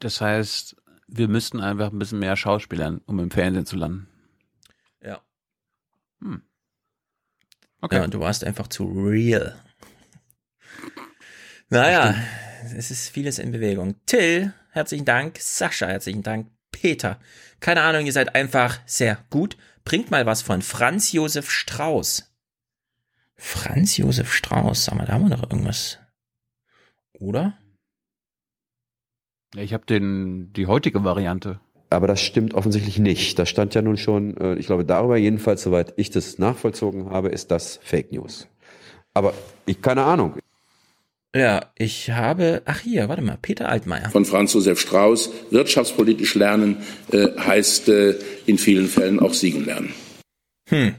Das 0.00 0.20
heißt, 0.20 0.74
wir 1.06 1.28
müssten 1.28 1.60
einfach 1.60 1.92
ein 1.92 2.00
bisschen 2.00 2.18
mehr 2.18 2.34
schauspielern, 2.34 3.00
um 3.06 3.20
im 3.20 3.30
Fernsehen 3.30 3.66
zu 3.66 3.76
landen. 3.76 4.08
Hm. 6.24 6.42
Okay. 7.80 7.96
Ja, 7.96 8.06
du 8.06 8.20
warst 8.20 8.44
einfach 8.44 8.68
zu 8.68 8.84
real. 8.86 9.60
Naja, 11.68 12.14
es 12.76 12.90
ist 12.90 13.10
vieles 13.10 13.38
in 13.38 13.52
Bewegung. 13.52 13.96
Till, 14.06 14.54
herzlichen 14.70 15.04
Dank. 15.04 15.38
Sascha, 15.38 15.86
herzlichen 15.86 16.22
Dank. 16.22 16.50
Peter, 16.70 17.20
keine 17.60 17.82
Ahnung, 17.82 18.06
ihr 18.06 18.12
seid 18.12 18.34
einfach 18.34 18.80
sehr 18.86 19.24
gut. 19.30 19.56
Bringt 19.84 20.10
mal 20.10 20.26
was 20.26 20.42
von 20.42 20.62
Franz 20.62 21.12
Josef 21.12 21.50
Strauß. 21.50 22.32
Franz 23.36 23.96
Josef 23.96 24.32
Strauß, 24.32 24.84
sag 24.84 24.94
mal, 24.94 25.06
da 25.06 25.14
haben 25.14 25.28
wir 25.28 25.36
doch 25.36 25.50
irgendwas. 25.50 25.98
Oder? 27.12 27.58
Ja, 29.54 29.62
ich 29.62 29.72
habe 29.72 29.84
den 29.86 30.52
die 30.52 30.66
heutige 30.66 31.04
Variante. 31.04 31.60
Aber 31.94 32.08
das 32.08 32.20
stimmt 32.20 32.54
offensichtlich 32.54 32.98
nicht. 32.98 33.38
Das 33.38 33.48
stand 33.48 33.74
ja 33.74 33.82
nun 33.82 33.96
schon, 33.96 34.36
äh, 34.36 34.54
ich 34.56 34.66
glaube, 34.66 34.84
darüber 34.84 35.16
jedenfalls, 35.16 35.62
soweit 35.62 35.94
ich 35.96 36.10
das 36.10 36.38
nachvollzogen 36.38 37.10
habe, 37.10 37.28
ist 37.28 37.50
das 37.50 37.78
Fake 37.82 38.10
News. 38.12 38.48
Aber 39.14 39.32
ich 39.64 39.80
keine 39.80 40.02
Ahnung. 40.02 40.36
Ja, 41.34 41.72
ich 41.76 42.10
habe, 42.10 42.62
ach 42.64 42.80
hier, 42.80 43.08
warte 43.08 43.22
mal, 43.22 43.38
Peter 43.40 43.68
Altmaier. 43.68 44.10
Von 44.10 44.24
Franz 44.24 44.52
Josef 44.52 44.80
Strauß. 44.80 45.30
Wirtschaftspolitisch 45.50 46.34
lernen 46.34 46.78
äh, 47.12 47.28
heißt 47.38 47.88
äh, 47.88 48.16
in 48.46 48.58
vielen 48.58 48.86
Fällen 48.86 49.20
auch 49.20 49.34
siegen 49.34 49.64
lernen. 49.64 49.94
Hm. 50.68 50.96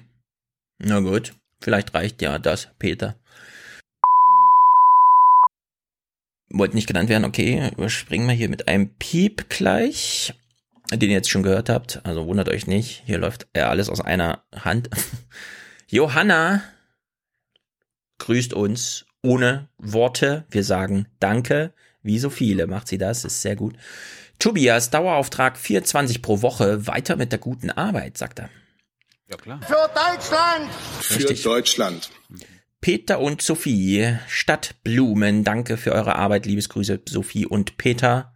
Na 0.80 1.00
gut, 1.00 1.34
vielleicht 1.62 1.94
reicht 1.94 2.22
ja 2.22 2.40
das, 2.40 2.70
Peter. 2.80 3.16
Wollte 6.50 6.76
nicht 6.76 6.88
genannt 6.88 7.10
werden, 7.10 7.26
okay, 7.26 7.70
überspringen 7.76 8.28
wir 8.28 8.34
hier 8.34 8.50
mit 8.50 8.68
einem 8.68 8.90
Piep 8.98 9.50
gleich, 9.50 10.34
den 10.92 11.10
ihr 11.10 11.16
jetzt 11.16 11.30
schon 11.30 11.44
gehört 11.44 11.70
habt, 11.70 12.02
also 12.06 12.28
wundert 12.28 12.50
euch 12.50 12.68
nicht, 12.68 13.04
hier 13.06 13.18
läuft 13.18 13.48
ja 13.56 13.70
alles 13.70 13.90
aus 13.90 14.02
einer 14.02 14.44
Hand. 14.54 14.90
Johanna 15.88 16.64
grüßt 18.20 18.54
uns 18.54 19.06
ohne 19.22 19.70
Worte, 19.78 20.46
wir 20.50 20.64
sagen 20.64 21.08
Danke, 21.20 21.74
wie 22.04 22.20
so 22.20 22.30
viele 22.30 22.68
macht 22.68 22.88
sie 22.88 22.98
das, 22.98 23.26
ist 23.26 23.42
sehr 23.42 23.56
gut. 23.56 23.76
Tobias, 24.38 24.90
Dauerauftrag 24.90 25.58
4,20 25.58 26.22
pro 26.22 26.42
Woche, 26.42 26.88
weiter 26.88 27.16
mit 27.16 27.32
der 27.32 27.40
guten 27.40 27.72
Arbeit, 27.72 28.18
sagt 28.18 28.40
er. 28.40 28.50
Ja, 29.28 29.38
klar. 29.38 29.60
Für 29.62 29.90
Deutschland! 29.96 30.72
Für 31.02 31.34
Deutschland. 31.34 32.12
Peter 32.80 33.20
und 33.20 33.42
Sophie, 33.42 34.18
Stadtblumen, 34.28 35.44
danke 35.44 35.78
für 35.78 35.94
eure 35.94 36.18
Arbeit, 36.18 36.46
Liebesgrüße, 36.46 37.02
Sophie 37.10 37.48
und 37.48 37.78
Peter. 37.78 38.35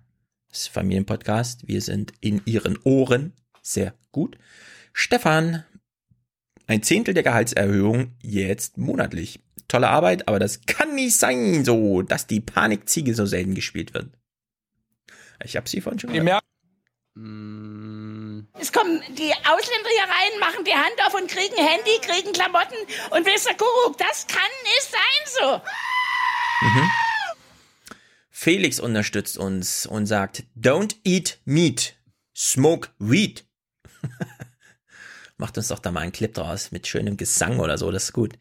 Das 0.49 0.61
ist 0.61 0.67
Familienpodcast, 0.69 1.67
wir 1.67 1.81
sind 1.81 2.13
in 2.21 2.41
ihren 2.45 2.77
Ohren, 2.83 3.33
sehr 3.61 3.93
gut. 4.11 4.37
Stefan, 4.93 5.63
ein 6.67 6.83
Zehntel 6.83 7.13
der 7.13 7.23
Gehaltserhöhung 7.23 8.15
jetzt 8.21 8.77
monatlich. 8.77 9.39
Tolle 9.67 9.89
Arbeit, 9.89 10.27
aber 10.27 10.39
das 10.39 10.61
kann 10.65 10.95
nicht 10.95 11.15
sein, 11.15 11.63
so, 11.63 12.01
dass 12.01 12.25
die 12.25 12.41
Panikziege 12.41 13.13
so 13.13 13.27
selten 13.27 13.53
gespielt 13.53 13.93
wird. 13.93 14.09
Ich 15.43 15.55
habe 15.55 15.69
sie 15.69 15.81
vorhin 15.81 15.99
schon 15.99 16.11
gehört. 16.11 16.43
Es 18.59 18.71
kommen 18.73 19.01
die 19.09 19.31
Ausländer 19.31 19.89
hier 19.93 20.03
rein, 20.03 20.39
machen 20.39 20.65
die 20.65 20.73
Hand 20.73 20.95
auf 21.05 21.13
und 21.13 21.29
kriegen 21.29 21.55
Handy, 21.55 21.99
kriegen 22.01 22.33
Klamotten 22.33 22.77
und 23.11 23.25
der 23.25 23.55
Kuckuck, 23.55 23.97
das 23.97 24.25
kann 24.27 24.41
nicht 24.63 24.91
sein 24.91 25.25
so. 25.39 25.61
Mhm. 26.61 27.08
Felix 28.41 28.79
unterstützt 28.79 29.37
uns 29.37 29.85
und 29.85 30.05
sagt, 30.05 30.45
don't 30.57 30.95
eat 31.03 31.39
meat, 31.43 31.97
smoke 32.33 32.87
weed. 32.97 33.43
Macht 35.37 35.57
uns 35.57 35.67
doch 35.67 35.79
da 35.79 35.91
mal 35.91 35.99
einen 35.99 36.13
Clip 36.13 36.33
draus 36.33 36.71
mit 36.71 36.87
schönem 36.87 37.17
Gesang 37.17 37.59
oder 37.59 37.77
so, 37.77 37.91
das 37.91 38.05
ist 38.05 38.13
gut. 38.13 38.39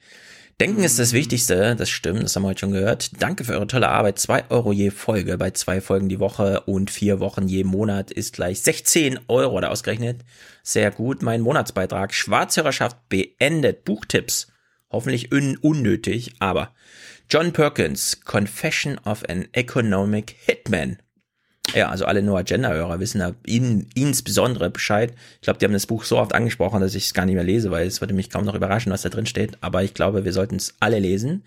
Denken 0.60 0.84
ist 0.84 1.00
das 1.00 1.14
Wichtigste, 1.14 1.74
das 1.74 1.90
stimmt, 1.90 2.22
das 2.22 2.36
haben 2.36 2.44
wir 2.44 2.50
heute 2.50 2.60
schon 2.60 2.70
gehört. 2.70 3.20
Danke 3.20 3.42
für 3.42 3.54
eure 3.54 3.66
tolle 3.66 3.88
Arbeit. 3.88 4.20
Zwei 4.20 4.48
Euro 4.50 4.72
je 4.72 4.92
Folge 4.92 5.36
bei 5.36 5.50
zwei 5.50 5.80
Folgen 5.80 6.08
die 6.08 6.20
Woche 6.20 6.60
und 6.60 6.92
vier 6.92 7.18
Wochen 7.18 7.48
je 7.48 7.64
Monat 7.64 8.12
ist 8.12 8.34
gleich 8.34 8.60
16 8.60 9.18
Euro 9.26 9.56
oder 9.56 9.72
ausgerechnet. 9.72 10.24
Sehr 10.62 10.92
gut. 10.92 11.22
Mein 11.22 11.40
Monatsbeitrag 11.40 12.14
Schwarzhörerschaft 12.14 13.08
beendet. 13.08 13.84
Buchtipps. 13.84 14.46
Hoffentlich 14.90 15.32
un 15.32 15.56
unnötig, 15.56 16.34
aber 16.38 16.72
John 17.30 17.52
Perkins, 17.52 18.22
Confession 18.24 18.98
of 19.04 19.22
an 19.28 19.48
Economic 19.52 20.34
Hitman. 20.46 20.96
Ja, 21.74 21.90
also 21.90 22.06
alle 22.06 22.22
No 22.22 22.38
Agenda-Hörer 22.38 23.00
wissen 23.00 23.18
da 23.18 23.34
ihnen, 23.44 23.90
insbesondere 23.94 24.70
Bescheid. 24.70 25.12
Ich 25.34 25.42
glaube, 25.42 25.58
die 25.58 25.66
haben 25.66 25.74
das 25.74 25.86
Buch 25.86 26.04
so 26.04 26.16
oft 26.16 26.34
angesprochen, 26.34 26.80
dass 26.80 26.94
ich 26.94 27.04
es 27.04 27.12
gar 27.12 27.26
nicht 27.26 27.34
mehr 27.34 27.44
lese, 27.44 27.70
weil 27.70 27.86
es 27.86 28.00
würde 28.00 28.14
mich 28.14 28.30
kaum 28.30 28.46
noch 28.46 28.54
überraschen, 28.54 28.90
was 28.90 29.02
da 29.02 29.10
drin 29.10 29.26
steht. 29.26 29.58
Aber 29.60 29.82
ich 29.82 29.92
glaube, 29.92 30.24
wir 30.24 30.32
sollten 30.32 30.56
es 30.56 30.76
alle 30.80 31.00
lesen. 31.00 31.44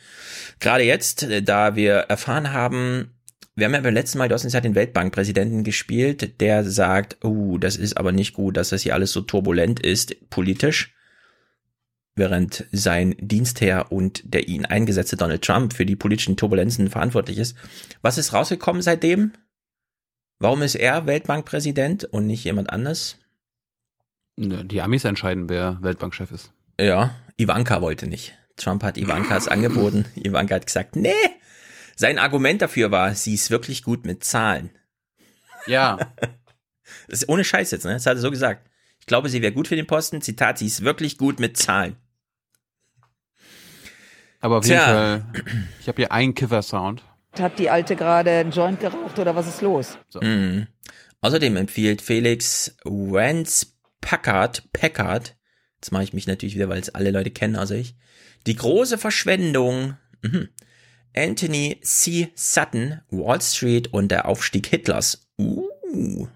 Gerade 0.60 0.84
jetzt, 0.84 1.24
äh, 1.24 1.42
da 1.42 1.76
wir 1.76 1.94
erfahren 1.94 2.54
haben, 2.54 3.16
wir 3.56 3.66
haben 3.66 3.74
ja 3.74 3.82
beim 3.82 3.96
letzten 3.96 4.20
Mal, 4.20 4.30
du 4.30 4.36
hast 4.36 4.44
uns 4.44 4.54
ja 4.54 4.62
den 4.62 4.76
Weltbankpräsidenten 4.76 5.64
gespielt, 5.64 6.40
der 6.42 6.64
sagt, 6.64 7.18
oh, 7.24 7.58
das 7.58 7.76
ist 7.76 7.98
aber 7.98 8.12
nicht 8.12 8.34
gut, 8.34 8.56
dass 8.56 8.70
das 8.70 8.84
hier 8.84 8.94
alles 8.94 9.12
so 9.12 9.22
turbulent 9.22 9.80
ist, 9.80 10.30
politisch. 10.30 10.94
Während 12.22 12.66
sein 12.72 13.16
Dienstherr 13.18 13.92
und 13.92 14.22
der 14.32 14.48
ihn 14.48 14.64
eingesetzte 14.64 15.18
Donald 15.18 15.42
Trump 15.42 15.74
für 15.74 15.88
die 15.88 15.96
politischen 15.96 16.38
Turbulenzen 16.38 16.88
verantwortlich 16.88 17.40
ist. 17.40 17.58
Was 18.04 18.20
ist 18.20 18.32
rausgekommen 18.32 18.84
seitdem? 18.84 19.34
Warum 20.38 20.62
ist 20.62 20.76
er 20.76 21.08
Weltbankpräsident 21.08 22.04
und 22.04 22.28
nicht 22.28 22.44
jemand 22.44 22.70
anders? 22.70 23.18
Die 24.38 24.84
Amis 24.84 25.04
entscheiden, 25.04 25.50
wer 25.50 25.80
Weltbankchef 25.82 26.30
ist. 26.32 26.54
Ja, 26.80 27.16
Ivanka 27.38 27.82
wollte 27.82 28.06
nicht. 28.06 28.38
Trump 28.56 28.84
hat 28.84 29.00
Ivanka 29.00 29.36
es 29.36 29.48
angeboten. 29.48 30.06
Ivanka 30.16 30.54
hat 30.54 30.68
gesagt, 30.68 30.96
nee. 30.96 31.10
Sein 31.96 32.20
Argument 32.20 32.62
dafür 32.62 32.92
war, 32.92 33.16
sie 33.16 33.34
ist 33.34 33.50
wirklich 33.50 33.82
gut 33.82 34.06
mit 34.06 34.24
Zahlen. 34.24 34.70
Ja. 35.66 35.98
Das 37.08 37.24
ist 37.24 37.30
ohne 37.30 37.44
Scheiß 37.44 37.72
jetzt, 37.72 37.86
ne? 37.86 37.94
Das 37.94 38.06
hat 38.06 38.18
er 38.18 38.22
so 38.22 38.30
gesagt. 38.30 38.70
Ich 39.00 39.06
glaube, 39.06 39.30
sie 39.30 39.42
wäre 39.42 39.54
gut 39.54 39.68
für 39.68 39.76
den 39.76 39.88
Posten. 39.88 40.22
Zitat, 40.22 40.60
sie 40.60 40.68
ist 40.68 40.84
wirklich 40.84 41.18
gut 41.18 41.40
mit 41.40 41.58
Zahlen. 41.58 41.96
Aber 44.42 44.58
auf 44.58 44.66
Tja. 44.66 44.74
jeden 44.74 45.32
Fall, 45.32 45.66
ich 45.80 45.88
habe 45.88 46.02
hier 46.02 46.12
einen 46.12 46.34
Kiffer-Sound. 46.34 47.04
Hat 47.40 47.60
die 47.60 47.70
Alte 47.70 47.96
gerade 47.96 48.32
einen 48.32 48.52
Joint 48.52 48.80
geraucht 48.80 49.18
oder 49.18 49.36
was 49.36 49.48
ist 49.48 49.62
los? 49.62 49.98
Mhm. 50.20 50.68
Außerdem 51.22 51.56
empfiehlt 51.56 52.02
Felix 52.02 52.76
Rance 52.84 53.68
Packard, 54.02 54.64
Packard, 54.74 55.38
jetzt 55.76 55.92
mache 55.92 56.04
ich 56.04 56.14
mich 56.14 56.28
natürlich 56.28 56.56
wieder, 56.56 56.68
weil 56.68 56.82
es 56.82 56.90
alle 56.90 57.12
Leute 57.12 57.30
kennen, 57.30 57.56
außer 57.56 57.76
ich, 57.76 57.96
die 58.48 58.56
große 58.56 58.98
Verschwendung, 58.98 59.96
mhm. 60.24 60.50
Anthony 61.16 61.80
C. 61.84 62.32
Sutton, 62.36 63.02
Wall 63.10 63.42
Street 63.42 63.94
und 63.94 64.10
der 64.12 64.28
Aufstieg 64.28 64.68
Hitlers. 64.68 65.28
Uh. 65.38 66.28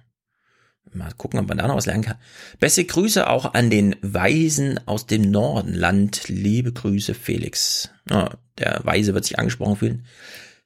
Mal 0.94 1.12
gucken, 1.18 1.40
ob 1.40 1.48
man 1.48 1.58
da 1.58 1.68
noch 1.68 1.76
was 1.76 1.86
lernen 1.86 2.04
kann. 2.04 2.18
Beste 2.60 2.86
Grüße 2.86 3.30
auch 3.30 3.54
an 3.54 3.70
den 3.70 3.96
Weisen 4.02 4.80
aus 4.88 5.08
dem 5.08 5.30
Nordenland. 5.30 6.30
Liebe 6.30 6.72
Grüße, 6.72 7.14
Felix. 7.14 7.90
Ja, 8.10 8.32
der 8.58 8.80
Weise 8.84 9.14
wird 9.14 9.26
sich 9.26 9.38
angesprochen 9.38 9.76
fühlen. 9.76 10.06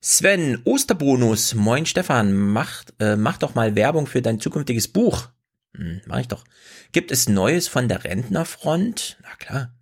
Sven 0.01 0.61
Osterbonus, 0.63 1.55
moin 1.55 1.85
Stefan, 1.85 2.33
mach, 2.33 2.83
äh, 2.99 3.15
mach 3.15 3.37
doch 3.37 3.55
mal 3.55 3.75
Werbung 3.75 4.07
für 4.07 4.21
dein 4.21 4.39
zukünftiges 4.39 4.87
Buch. 4.87 5.29
Hm, 5.75 6.01
mach 6.05 6.19
ich 6.19 6.27
doch. 6.27 6.45
Gibt 6.91 7.11
es 7.11 7.27
Neues 7.27 7.67
von 7.67 7.87
der 7.87 8.03
Rentnerfront? 8.03 9.17
Na 9.23 9.35
klar. 9.37 9.73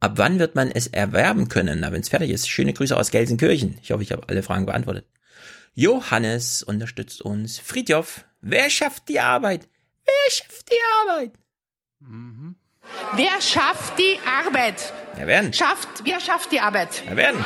Ab 0.00 0.12
wann 0.16 0.38
wird 0.38 0.54
man 0.54 0.70
es 0.70 0.86
erwerben 0.86 1.48
können? 1.48 1.80
Na, 1.80 1.92
wenn 1.92 2.00
es 2.00 2.08
fertig 2.08 2.30
ist. 2.30 2.48
Schöne 2.48 2.72
Grüße 2.72 2.96
aus 2.96 3.10
Gelsenkirchen. 3.10 3.78
Ich 3.82 3.92
hoffe, 3.92 4.02
ich 4.02 4.12
habe 4.12 4.28
alle 4.28 4.42
Fragen 4.42 4.66
beantwortet. 4.66 5.06
Johannes 5.74 6.62
unterstützt 6.62 7.22
uns. 7.22 7.58
Friedjof, 7.58 8.24
wer 8.40 8.70
schafft 8.70 9.08
die 9.08 9.20
Arbeit? 9.20 9.68
Wer 10.04 10.30
schafft 10.30 10.70
die 10.70 10.82
Arbeit? 11.00 11.32
Wer 13.16 13.40
schafft 13.40 13.98
die 13.98 14.18
Arbeit? 14.26 14.92
Wer 15.14 15.26
werden? 15.26 15.52
Schafft, 15.52 15.88
wer 16.04 16.20
schafft 16.20 16.52
die 16.52 16.60
Arbeit? 16.60 17.02
Wer 17.06 17.16
werden? 17.16 17.44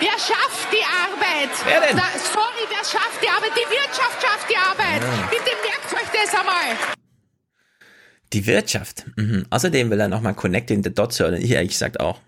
Wer 0.00 0.12
schafft 0.12 0.72
die 0.72 0.84
Arbeit? 0.84 1.50
Wer 1.64 1.80
denn? 1.80 1.96
Na, 1.96 2.04
sorry, 2.18 2.64
wer 2.68 2.84
schafft 2.84 3.22
die 3.22 3.28
Arbeit? 3.28 3.50
Die 3.54 3.70
Wirtschaft 3.70 4.22
schafft 4.22 4.50
die 4.50 4.56
Arbeit. 4.56 5.02
Ja. 5.02 5.28
Bitte 5.30 5.50
merkt 5.66 5.92
euch 5.92 6.22
das 6.22 6.34
einmal. 6.38 6.76
Die 8.32 8.46
Wirtschaft. 8.46 9.06
Mhm. 9.16 9.46
Außerdem 9.50 9.90
will 9.90 10.00
er 10.00 10.08
nochmal 10.08 10.34
Connecting 10.34 10.84
the 10.84 10.94
Dots 10.94 11.18
hören. 11.18 11.34
Ich 11.34 11.50
ehrlich 11.50 11.70
gesagt 11.70 11.98
auch. 12.00 12.20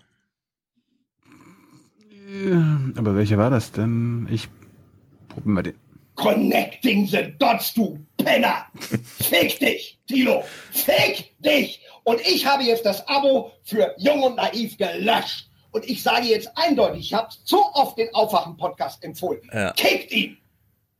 Aber 2.95 3.15
welcher 3.15 3.37
war 3.37 3.49
das 3.49 3.71
denn? 3.71 4.27
Ich 4.31 4.49
probier 5.29 5.51
mal 5.51 5.63
den. 5.63 5.75
Connecting 6.21 7.07
the 7.07 7.33
Dots, 7.39 7.73
du 7.73 7.97
Penner! 8.17 8.67
Fick 9.19 9.59
dich, 9.59 9.99
Tilo! 10.07 10.43
Fick 10.71 11.33
dich! 11.39 11.81
Und 12.03 12.21
ich 12.21 12.45
habe 12.45 12.63
jetzt 12.63 12.85
das 12.85 13.07
Abo 13.07 13.51
für 13.63 13.95
Jung 13.97 14.21
und 14.21 14.35
Naiv 14.35 14.77
gelöscht. 14.77 15.49
Und 15.71 15.83
ich 15.89 16.03
sage 16.03 16.27
jetzt 16.27 16.55
eindeutig, 16.55 17.01
ich 17.01 17.13
habe 17.15 17.29
so 17.43 17.63
oft 17.73 17.97
den 17.97 18.13
Aufwachen-Podcast 18.13 19.03
empfohlen. 19.03 19.41
Ja. 19.51 19.71
Kickt 19.71 20.11
ihn! 20.11 20.37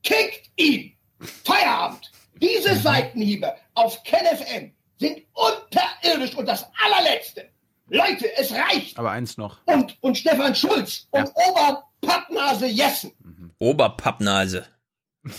Kickt 0.02 0.50
ihn! 0.56 0.96
Feierabend! 1.20 2.10
Diese 2.40 2.74
Seitenhiebe 2.74 3.54
auf 3.74 4.02
KenFM 4.02 4.72
sind 4.98 5.22
unterirdisch 5.34 6.34
und 6.34 6.46
das 6.46 6.66
allerletzte. 6.84 7.48
Leute, 7.86 8.26
es 8.36 8.52
reicht! 8.52 8.98
Aber 8.98 9.12
eins 9.12 9.36
noch. 9.36 9.58
Und, 9.66 9.96
und 10.00 10.18
Stefan 10.18 10.56
Schulz 10.56 11.06
und 11.10 11.30
Oberpappnase 11.36 12.66
Jessen. 12.66 13.12
Oberpappnase. 13.58 14.66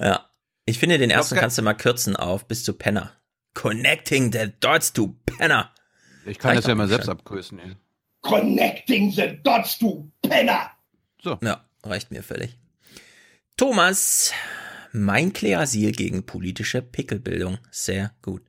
ja. 0.00 0.24
Ich 0.64 0.78
finde, 0.78 0.98
den 0.98 1.10
ersten 1.10 1.36
kannst 1.36 1.56
du 1.56 1.62
mal 1.62 1.74
kürzen 1.74 2.14
auf 2.14 2.46
bis 2.46 2.62
zu 2.62 2.74
Penner. 2.74 3.12
Connecting 3.54 4.30
the 4.32 4.52
Dots 4.60 4.92
to 4.92 5.16
Penner. 5.24 5.72
Ich 6.26 6.38
kann 6.38 6.50
Reicht 6.50 6.64
das 6.64 6.68
ja 6.68 6.74
mal 6.74 6.88
selbst 6.88 7.06
schon. 7.06 7.14
abkürzen. 7.14 7.58
ey. 7.58 7.74
Connecting 8.20 9.10
the 9.12 9.38
Dots, 9.42 9.78
du 9.78 10.10
Penner! 10.22 10.70
Ja, 11.40 11.64
reicht 11.84 12.10
mir 12.10 12.22
völlig. 12.22 12.58
Thomas, 13.56 14.32
mein 14.92 15.32
Kleasil 15.32 15.92
gegen 15.92 16.26
politische 16.26 16.82
Pickelbildung. 16.82 17.58
Sehr 17.70 18.12
gut. 18.20 18.42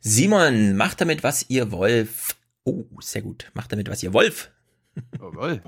Simon, 0.00 0.76
macht 0.76 1.00
damit, 1.00 1.22
was 1.22 1.48
ihr 1.48 1.70
Wolf. 1.70 2.36
Oh, 2.64 2.84
sehr 3.00 3.22
gut. 3.22 3.50
Macht 3.54 3.72
damit, 3.72 3.88
was 3.88 4.02
ihr 4.02 4.12
Wolf. 4.12 4.50
Jawohl. 5.18 5.62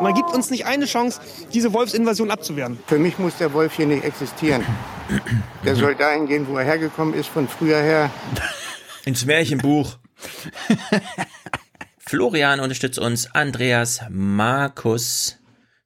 Man 0.00 0.14
gibt 0.14 0.30
uns 0.32 0.50
nicht 0.50 0.66
eine 0.66 0.86
Chance, 0.86 1.20
diese 1.52 1.72
Wolfsinvasion 1.72 2.30
abzuwehren. 2.30 2.78
Für 2.86 2.98
mich 2.98 3.18
muss 3.18 3.36
der 3.36 3.52
Wolf 3.52 3.74
hier 3.74 3.86
nicht 3.86 4.04
existieren. 4.04 4.64
Der 5.64 5.74
soll 5.74 5.94
dahin 5.94 6.26
gehen, 6.26 6.46
wo 6.48 6.56
er 6.56 6.64
hergekommen 6.64 7.14
ist, 7.14 7.28
von 7.28 7.48
früher 7.48 7.80
her. 7.80 8.10
Ins 9.04 9.24
Märchenbuch. 9.24 9.98
Florian 11.98 12.60
unterstützt 12.60 12.98
uns. 12.98 13.34
Andreas, 13.34 14.02
Markus. 14.08 15.38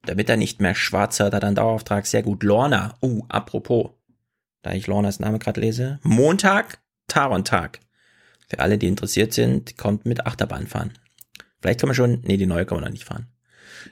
Damit 0.05 0.29
er 0.29 0.37
nicht 0.37 0.61
mehr 0.61 0.75
schwarz 0.75 1.19
hat, 1.19 1.33
hat 1.33 1.43
er 1.43 1.47
einen 1.47 1.55
Dauerauftrag. 1.55 2.05
Sehr 2.05 2.23
gut. 2.23 2.43
Lorna. 2.43 2.95
Oh, 3.01 3.23
apropos. 3.29 3.91
Da 4.61 4.73
ich 4.73 4.87
Lornas 4.87 5.19
Name 5.19 5.39
gerade 5.39 5.59
lese. 5.61 5.99
Montag, 6.03 6.79
Taron-Tag. 7.07 7.79
Für 8.49 8.59
alle, 8.59 8.77
die 8.77 8.87
interessiert 8.87 9.33
sind, 9.33 9.77
kommt 9.77 10.05
mit 10.05 10.25
Achterbahn 10.25 10.67
fahren. 10.67 10.93
Vielleicht 11.61 11.79
kann 11.79 11.87
man 11.87 11.95
schon, 11.95 12.21
nee, 12.25 12.37
die 12.37 12.45
neue 12.45 12.65
kann 12.65 12.77
man 12.77 12.85
noch 12.85 12.91
nicht 12.91 13.05
fahren. 13.05 13.32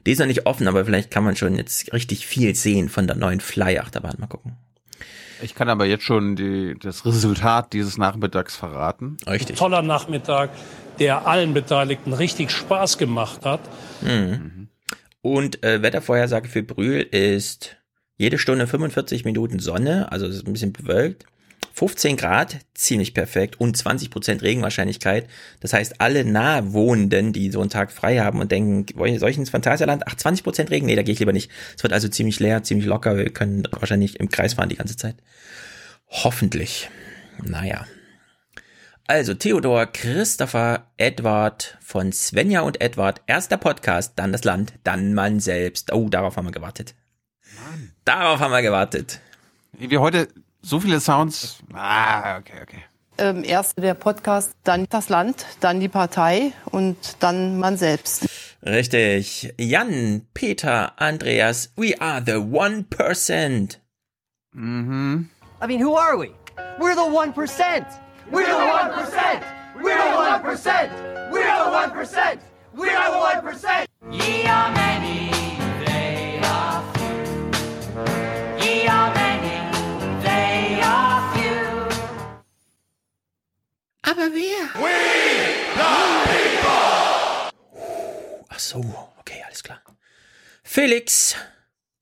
Die 0.05 0.11
ist 0.11 0.19
noch 0.19 0.27
nicht 0.27 0.45
offen, 0.45 0.67
aber 0.67 0.85
vielleicht 0.85 1.11
kann 1.11 1.23
man 1.23 1.35
schon 1.35 1.55
jetzt 1.55 1.93
richtig 1.93 2.25
viel 2.27 2.55
sehen 2.55 2.89
von 2.89 3.07
der 3.07 3.15
neuen 3.15 3.39
Fly-Achterbahn. 3.39 4.15
Mal 4.19 4.27
gucken. 4.27 4.57
Ich 5.41 5.55
kann 5.55 5.69
aber 5.69 5.85
jetzt 5.85 6.03
schon 6.03 6.35
die, 6.35 6.75
das 6.79 7.05
Resultat 7.05 7.73
dieses 7.73 7.97
Nachmittags 7.97 8.55
verraten. 8.55 9.17
Richtig. 9.27 9.57
Toller 9.57 9.81
Nachmittag, 9.81 10.51
der 10.99 11.27
allen 11.27 11.53
Beteiligten 11.53 12.13
richtig 12.13 12.51
Spaß 12.51 12.97
gemacht 12.97 13.45
hat. 13.45 13.61
Mhm. 14.01 14.67
Und 15.21 15.63
äh, 15.63 15.81
Wettervorhersage 15.81 16.47
für 16.47 16.63
Brühl 16.63 17.01
ist 17.01 17.77
jede 18.17 18.37
Stunde 18.37 18.67
45 18.67 19.25
Minuten 19.25 19.59
Sonne, 19.59 20.11
also 20.11 20.27
es 20.27 20.35
ist 20.35 20.47
ein 20.47 20.53
bisschen 20.53 20.73
bewölkt. 20.73 21.25
15 21.73 22.17
Grad, 22.17 22.57
ziemlich 22.73 23.13
perfekt 23.13 23.59
und 23.59 23.77
20% 23.77 24.41
Regenwahrscheinlichkeit. 24.41 25.27
Das 25.59 25.73
heißt, 25.73 26.01
alle 26.01 26.25
Nahwohnenden, 26.25 27.33
die 27.33 27.49
so 27.51 27.61
einen 27.61 27.69
Tag 27.69 27.91
frei 27.91 28.19
haben 28.19 28.39
und 28.39 28.51
denken, 28.51 28.85
wollen- 28.97 29.19
soll 29.19 29.29
ich 29.29 29.37
ins 29.37 29.49
Phantasialand? 29.49 30.03
Ach, 30.07 30.15
20% 30.15 30.69
Regen? 30.69 30.85
Nee, 30.85 30.95
da 30.95 31.03
gehe 31.03 31.13
ich 31.13 31.19
lieber 31.19 31.33
nicht. 31.33 31.49
Es 31.75 31.83
wird 31.83 31.93
also 31.93 32.07
ziemlich 32.07 32.39
leer, 32.39 32.63
ziemlich 32.63 32.85
locker. 32.87 33.17
Wir 33.17 33.29
können 33.31 33.67
wahrscheinlich 33.71 34.19
im 34.19 34.29
Kreis 34.29 34.55
fahren 34.55 34.69
die 34.69 34.75
ganze 34.75 34.97
Zeit. 34.97 35.15
Hoffentlich. 36.09 36.89
Naja. 37.43 37.85
Also 39.07 39.33
Theodor, 39.33 39.87
Christopher, 39.87 40.87
Edward 40.97 41.77
von 41.81 42.11
Svenja 42.13 42.61
und 42.61 42.81
Edward. 42.81 43.21
Erst 43.27 43.51
der 43.51 43.57
Podcast, 43.57 44.13
dann 44.17 44.31
das 44.31 44.43
Land, 44.43 44.73
dann 44.83 45.13
man 45.13 45.39
selbst. 45.39 45.91
Oh, 45.91 46.07
darauf 46.09 46.37
haben 46.37 46.45
wir 46.45 46.51
gewartet. 46.51 46.95
Darauf 48.05 48.39
haben 48.39 48.51
wir 48.51 48.61
gewartet. 48.61 49.19
Wie 49.77 49.97
heute 49.97 50.27
so 50.61 50.79
viele 50.79 50.99
Sounds. 50.99 51.57
Ah, 51.73 52.37
okay, 52.37 52.61
okay. 52.61 52.83
Ähm, 53.17 53.43
erst 53.43 53.77
der 53.77 53.93
Podcast, 53.93 54.53
dann 54.63 54.85
das 54.89 55.09
Land, 55.09 55.45
dann 55.59 55.79
die 55.79 55.89
Partei 55.89 56.53
und 56.65 56.97
dann 57.19 57.59
man 57.59 57.77
selbst. 57.77 58.27
Richtig. 58.65 59.53
Jan, 59.59 60.25
Peter, 60.33 60.93
Andreas, 60.99 61.71
we 61.75 61.93
are 61.99 62.21
the 62.25 62.35
one 62.35 62.83
percent. 62.83 63.79
Mhm. 64.53 65.29
I 65.61 65.67
mean, 65.67 65.83
who 65.83 65.95
are 65.95 66.17
we? 66.17 66.31
We're 66.79 66.95
the 66.95 67.01
1%. 67.01 67.85
We're 68.31 68.45
the 68.45 68.51
1%. 68.51 69.41
We're 69.81 69.97
the 69.97 70.15
1%. 70.17 70.89
We're 71.31 71.45
the 71.45 71.69
1%. 71.71 72.39
We're 72.73 72.89
the 72.89 73.11
1%. 73.11 73.85
Ye 74.11 74.45
are 74.47 74.71
many, 74.71 75.30
Aber 84.03 84.29
wer? 84.33 84.81
Ach 88.49 88.59
so, 88.59 88.79
okay, 89.19 89.43
alles 89.45 89.61
klar. 89.61 89.81
Felix, 90.63 91.35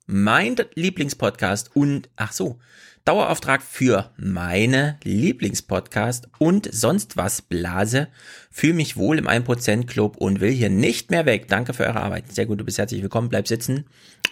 mein 0.05 0.55
Lieblingspodcast 0.75 1.75
und, 1.75 2.09
ach 2.15 2.31
so, 2.31 2.59
Dauerauftrag 3.03 3.61
für 3.61 4.13
meine 4.17 4.97
Lieblingspodcast 5.03 6.29
und 6.37 6.69
sonst 6.71 7.17
was 7.17 7.41
Blase. 7.41 8.07
Fühl 8.49 8.73
mich 8.73 8.95
wohl 8.95 9.17
im 9.17 9.27
1% 9.27 9.85
Club 9.85 10.15
und 10.17 10.39
will 10.39 10.51
hier 10.51 10.69
nicht 10.69 11.11
mehr 11.11 11.25
weg. 11.25 11.47
Danke 11.49 11.73
für 11.73 11.85
eure 11.85 12.01
Arbeit. 12.01 12.31
Sehr 12.31 12.45
gut, 12.45 12.61
du 12.61 12.65
bist 12.65 12.77
herzlich 12.77 13.01
willkommen. 13.01 13.29
Bleib 13.29 13.47
sitzen 13.47 13.85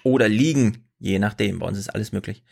oder 0.04 0.30
liegen, 0.30 0.86
je 1.00 1.20
nachdem. 1.20 1.60
Bei 1.60 1.68
uns 1.68 1.78
ist 1.78 1.90
alles 1.90 2.14
möglich. 2.14 2.44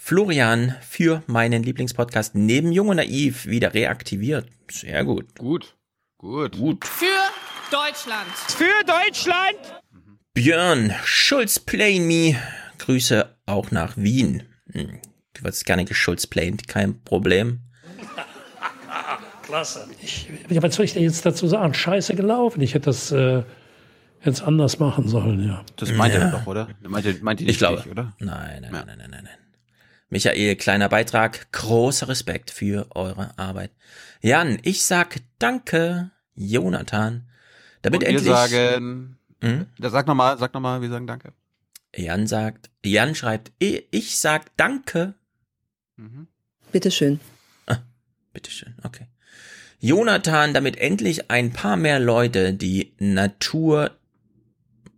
Florian 0.00 0.74
für 0.80 1.22
meinen 1.26 1.62
Lieblingspodcast 1.64 2.34
neben 2.36 2.72
Jung 2.72 2.88
und 2.88 2.96
Naiv 2.96 3.46
wieder 3.46 3.74
reaktiviert. 3.74 4.48
Sehr 4.70 5.04
gut. 5.04 5.36
Gut. 5.36 5.76
Gut. 6.18 6.56
Gut. 6.56 6.86
Für 6.86 7.04
Deutschland. 7.70 8.28
Für 8.48 8.84
Deutschland. 8.86 9.58
Björn 10.34 10.94
Schulz 11.04 11.58
Play 11.58 11.98
Me. 12.00 12.38
Grüße 12.78 13.36
auch 13.46 13.70
nach 13.72 13.96
Wien. 13.96 14.44
Hm, 14.72 15.00
Du 15.34 15.44
wirst 15.44 15.66
gerne 15.66 15.84
geschulzplaned, 15.84 16.66
kein 16.68 17.02
Problem. 17.04 17.60
Klasse. 19.42 19.88
Ich, 20.02 20.28
ja, 20.48 20.62
was 20.62 20.74
soll 20.74 20.84
ich 20.84 20.94
denn 20.94 21.02
jetzt 21.02 21.24
dazu 21.26 21.46
sagen? 21.48 21.74
Scheiße 21.74 22.14
gelaufen. 22.14 22.60
Ich 22.60 22.74
hätte 22.74 22.86
das 22.86 23.12
äh, 23.12 23.42
jetzt 24.24 24.42
anders 24.42 24.78
machen 24.78 25.06
sollen, 25.08 25.44
ja. 25.46 25.64
Das 25.76 25.92
meint 25.92 26.14
Ja. 26.14 26.20
er 26.20 26.30
doch, 26.32 26.46
oder? 26.46 26.68
Meint 26.82 27.04
ihr, 27.06 27.16
meint 27.20 27.40
ihr 27.40 27.46
nicht 27.46 27.54
Ich 27.54 27.58
glaube. 27.58 27.82
dich, 27.82 27.90
oder? 27.90 28.14
Nein, 28.18 28.62
nein, 28.62 28.70
nein, 28.72 28.84
nein, 28.86 28.98
nein, 28.98 29.10
nein, 29.10 29.24
nein. 29.24 29.34
Michael, 30.10 30.56
kleiner 30.56 30.88
Beitrag. 30.88 31.50
Großer 31.52 32.08
Respekt 32.08 32.50
für 32.50 32.86
eure 32.94 33.36
Arbeit. 33.38 33.70
Jan, 34.22 34.58
ich 34.62 34.82
sag 34.84 35.16
danke. 35.38 36.10
Jonathan. 36.34 37.28
Damit 37.82 38.00
Und 38.00 38.06
wir 38.08 38.08
endlich. 38.16 38.26
sagen, 38.32 39.18
Hm? 39.40 39.66
da 39.78 39.90
sag 39.90 40.06
nochmal, 40.06 40.38
sag 40.38 40.52
nochmal, 40.54 40.80
wir 40.82 40.88
sagen 40.90 41.06
Danke. 41.06 41.32
Jan 41.94 42.26
sagt, 42.26 42.70
Jan 42.84 43.14
schreibt, 43.14 43.52
ich 43.58 43.86
ich 43.92 44.18
sag 44.18 44.56
danke. 44.56 45.14
Bitteschön. 46.72 47.20
Bitteschön, 48.32 48.74
okay. 48.84 49.06
Jonathan, 49.80 50.54
damit 50.54 50.76
endlich 50.76 51.30
ein 51.30 51.52
paar 51.52 51.76
mehr 51.76 51.98
Leute 51.98 52.52
die 52.52 52.92
Natur, 52.98 53.92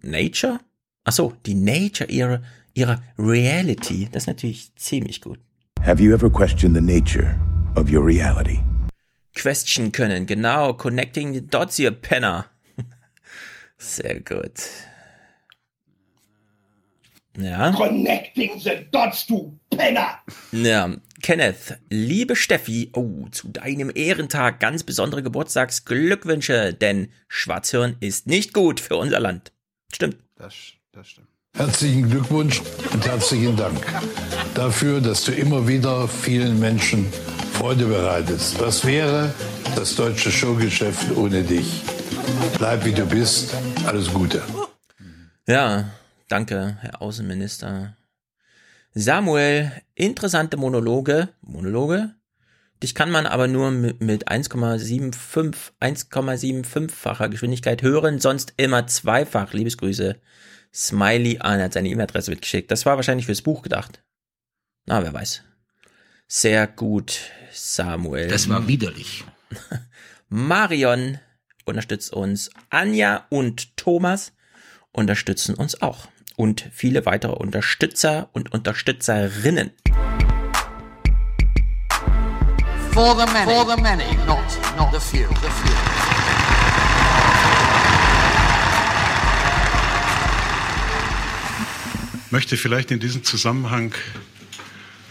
Nature? 0.03 0.59
Ach 1.05 1.13
so, 1.13 1.35
die 1.47 1.55
Nature 1.55 2.11
ihrer, 2.11 2.43
ihrer 2.81 3.03
Reality. 3.19 4.09
Das 4.11 4.25
ist 4.25 4.27
natürlich 4.27 4.75
ziemlich 4.77 5.21
gut. 5.21 5.39
Have 5.85 6.03
you 6.03 6.13
ever 6.13 6.31
questioned 6.31 6.75
the 6.75 6.83
nature 6.83 7.39
of 7.77 7.91
your 7.91 8.05
reality? 8.05 8.61
Question 9.35 9.93
können, 9.93 10.27
genau. 10.27 10.73
Connecting 10.75 11.33
the 11.35 11.47
dots, 11.47 11.79
ihr 11.79 11.91
Penner. 11.91 12.47
Sehr 13.79 14.21
gut. 14.21 14.61
Ja. 17.39 17.73
Connecting 17.73 18.59
the 18.59 18.87
dots, 18.91 19.27
du 19.27 19.59
Penner! 19.71 20.19
Ja, 20.53 20.95
Kenneth, 21.23 21.79
liebe 21.89 22.35
Steffi, 22.35 22.91
oh, 22.95 23.29
zu 23.31 23.49
deinem 23.49 23.91
Ehrentag 23.95 24.59
ganz 24.59 24.83
besondere 24.83 25.23
Geburtstagsglückwünsche, 25.23 26.75
denn 26.75 27.13
Schwarzhirn 27.29 27.97
ist 28.01 28.27
nicht 28.27 28.53
gut 28.53 28.81
für 28.81 28.97
unser 28.97 29.21
Land. 29.21 29.53
Stimmt. 29.93 30.17
Das, 30.37 30.55
das 30.93 31.09
stimmt. 31.09 31.30
Herzlichen 31.57 32.09
Glückwunsch 32.09 32.63
und 32.93 33.07
herzlichen 33.07 33.57
Dank 33.57 33.85
dafür, 34.55 35.01
dass 35.01 35.25
du 35.25 35.33
immer 35.33 35.69
wieder 35.69 36.09
vielen 36.09 36.59
Menschen 36.59 37.13
Freude 37.53 37.87
bereitest. 37.87 38.59
Was 38.61 38.87
wäre 38.87 39.35
das 39.77 39.95
deutsche 39.95 40.31
Showgeschäft 40.31 41.15
ohne 41.17 41.43
dich? 41.43 41.83
Bleib 42.59 42.85
wie 42.85 42.93
du 42.93 43.05
bist. 43.05 43.55
Alles 43.85 44.13
Gute. 44.13 44.43
Ja, 45.47 45.91
danke, 46.29 46.79
Herr 46.81 47.03
Außenminister. 47.03 47.97
Samuel, 48.95 49.73
interessante 49.95 50.57
Monologe. 50.57 51.29
Monologe? 51.43 52.15
Dich 52.83 52.95
kann 52.95 53.11
man 53.11 53.27
aber 53.27 53.47
nur 53.47 53.71
mit, 53.71 54.01
mit 54.01 54.29
1,75, 54.31 55.73
1,75-facher 55.81 57.29
Geschwindigkeit 57.29 57.83
hören, 57.83 58.19
sonst 58.19 58.55
immer 58.57 58.87
zweifach. 58.87 59.53
Liebesgrüße. 59.53 60.17
Smiley 60.73 61.39
an, 61.41 61.59
er 61.59 61.65
hat 61.67 61.73
seine 61.73 61.89
E-Mail-Adresse 61.89 62.31
mitgeschickt. 62.31 62.71
Das 62.71 62.87
war 62.87 62.97
wahrscheinlich 62.97 63.27
fürs 63.27 63.43
Buch 63.43 63.63
gedacht. 63.63 64.03
Na, 64.87 65.03
wer 65.03 65.13
weiß. 65.13 65.43
Sehr 66.29 66.67
gut, 66.67 67.21
Samuel. 67.53 68.29
Das 68.29 68.49
war 68.49 68.69
widerlich. 68.69 69.25
Marion 70.29 71.19
unterstützt 71.65 72.13
uns. 72.13 72.51
Anja 72.71 73.27
und 73.31 73.77
Thomas 73.77 74.33
unterstützen 74.93 75.55
uns 75.55 75.83
auch. 75.83 76.07
Und 76.37 76.69
viele 76.73 77.05
weitere 77.05 77.33
Unterstützer 77.33 78.31
und 78.33 78.53
Unterstützerinnen. 78.53 79.73
For 82.93 83.17
the 83.17 83.33
many. 83.33 83.53
For 83.53 83.77
the 83.77 83.83
many, 83.83 84.17
not, 84.27 84.45
not 84.77 84.93
the 84.93 85.01
few. 85.01 85.29
The 85.29 85.49
few. 85.49 86.20
Möchte 92.31 92.57
vielleicht 92.57 92.91
in 92.91 93.01
diesem 93.01 93.25
Zusammenhang 93.25 93.95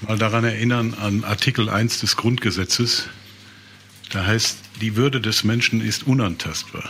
mal 0.02 0.18
daran 0.18 0.44
erinnern 0.44 0.94
an 0.94 1.24
Artikel 1.24 1.70
1 1.70 2.00
des 2.00 2.16
Grundgesetzes. 2.16 3.10
Da 4.12 4.26
heißt, 4.26 4.58
die 4.82 4.96
Würde 4.96 5.22
des 5.22 5.44
Menschen 5.44 5.82
ist 5.82 6.08
unantastbar. 6.08 6.90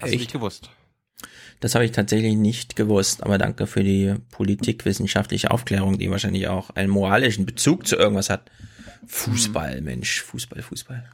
Hast 0.00 0.12
du 0.12 0.18
nicht 0.18 0.32
gewusst? 0.32 0.70
Das 1.60 1.74
habe 1.74 1.84
ich 1.84 1.92
tatsächlich 1.92 2.36
nicht 2.36 2.76
gewusst, 2.76 3.22
aber 3.22 3.38
danke 3.38 3.66
für 3.66 3.82
die 3.82 4.14
politikwissenschaftliche 4.30 5.50
Aufklärung, 5.50 5.98
die 5.98 6.10
wahrscheinlich 6.10 6.48
auch 6.48 6.70
einen 6.70 6.90
moralischen 6.90 7.46
Bezug 7.46 7.86
zu 7.86 7.96
irgendwas 7.96 8.28
hat. 8.28 8.50
Fußball, 9.06 9.80
Mensch, 9.80 10.22
Fußball, 10.22 10.62
Fußball. 10.62 11.08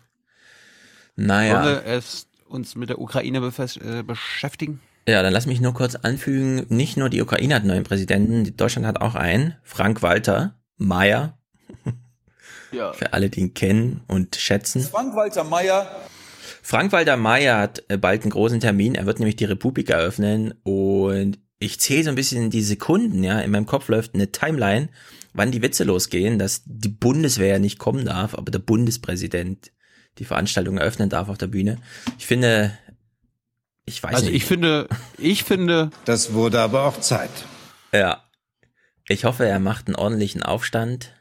Naja. 1.17 1.63
Wollen 1.63 1.85
wir 1.85 1.87
es 1.87 2.27
uns 2.47 2.75
mit 2.75 2.89
der 2.89 3.01
Ukraine 3.01 3.39
äh, 3.39 4.03
beschäftigen? 4.03 4.81
Ja, 5.11 5.23
dann 5.23 5.33
lass 5.33 5.47
mich 5.47 5.61
nur 5.61 5.75
kurz 5.75 5.97
anfügen, 5.97 6.67
nicht 6.69 6.97
nur 6.97 7.09
die 7.09 7.21
Ukraine 7.21 7.55
hat 7.57 7.63
einen 7.63 7.73
neuen 7.73 7.85
Präsidenten, 7.85 8.57
Deutschland 8.57 8.87
hat 8.87 9.01
auch 9.01 9.17
einen, 9.17 9.57
Frank 9.65 10.03
Walter 10.03 10.59
Mayer. 10.77 11.39
Ja. 12.73 12.93
Für 12.93 13.15
alle, 13.15 13.31
die 13.31 13.41
ihn 13.41 13.55
kennen 13.55 14.03
und 14.07 14.37
schätzen. 14.37 14.83
Frank-Walter 14.83 15.43
Meyer. 15.43 15.91
Frank-Walter 16.63 17.17
Mayer 17.17 17.59
hat 17.59 17.83
äh, 17.89 17.97
bald 17.97 18.23
einen 18.23 18.31
großen 18.31 18.61
Termin. 18.61 18.95
Er 18.95 19.07
wird 19.07 19.19
nämlich 19.19 19.35
die 19.35 19.45
Republik 19.45 19.91
eröffnen 19.91 20.55
und 20.63 21.41
ich 21.59 21.81
zähle 21.81 22.05
so 22.05 22.11
ein 22.11 22.15
bisschen 22.15 22.51
die 22.51 22.63
Sekunden, 22.63 23.25
ja. 23.25 23.41
In 23.41 23.51
meinem 23.51 23.67
Kopf 23.67 23.89
läuft 23.89 24.15
eine 24.15 24.31
Timeline, 24.31 24.89
wann 25.33 25.51
die 25.51 25.63
Witze 25.63 25.83
losgehen, 25.83 26.39
dass 26.39 26.63
die 26.65 26.89
Bundeswehr 26.89 27.59
nicht 27.59 27.81
kommen 27.81 28.05
darf, 28.05 28.37
aber 28.37 28.53
der 28.53 28.61
Bundespräsident 28.61 29.73
die 30.19 30.25
Veranstaltung 30.25 30.79
eröffnen 30.79 31.09
darf 31.09 31.29
auf 31.29 31.39
der 31.39 31.49
Bühne. 31.49 31.79
Ich 32.19 32.27
finde, 32.27 32.73
ich 33.91 34.03
weiß 34.03 34.15
Also 34.15 34.27
nicht. 34.27 34.37
ich 34.37 34.45
finde, 34.45 34.89
ich 35.19 35.45
finde. 35.45 35.91
Das 36.05 36.33
wurde 36.33 36.61
aber 36.61 36.85
auch 36.87 37.01
Zeit. 37.01 37.31
Ja. 37.93 38.23
Ich 39.09 39.25
hoffe, 39.25 39.45
er 39.47 39.59
macht 39.59 39.89
einen 39.89 39.97
ordentlichen 39.97 40.43
Aufstand. 40.43 41.15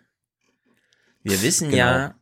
Wir 1.23 1.41
wissen 1.41 1.71
Genau. 1.71 1.77
ja, 1.83 2.15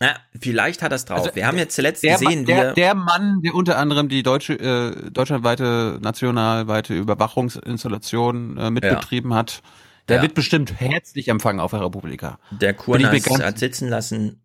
na, 0.00 0.16
vielleicht 0.38 0.82
hat 0.82 0.92
er 0.92 0.96
es 0.96 1.04
drauf. 1.04 1.20
Also, 1.20 1.34
Wir 1.36 1.46
haben 1.46 1.56
jetzt 1.56 1.76
zuletzt 1.76 2.02
der, 2.02 2.18
gesehen, 2.18 2.44
der, 2.44 2.56
er, 2.66 2.72
der 2.74 2.94
Mann, 2.94 3.40
der 3.42 3.54
unter 3.54 3.78
anderem 3.78 4.08
die 4.08 4.22
deutsche, 4.24 4.54
äh, 4.54 5.10
deutschlandweite, 5.10 5.98
nationalweite 6.02 6.94
Überwachungsinstallation 6.94 8.58
äh, 8.58 8.70
mitbetrieben 8.70 9.32
hat, 9.34 9.62
der 10.08 10.16
Ja. 10.16 10.22
wird 10.22 10.34
bestimmt 10.34 10.78
herzlich 10.78 11.28
empfangen 11.28 11.60
auf 11.60 11.70
der 11.70 11.80
Republika. 11.80 12.38
der 12.50 12.74
Kurnas 12.74 13.24
hat 13.40 13.58
sitzen 13.58 13.88
lassen, 13.88 14.42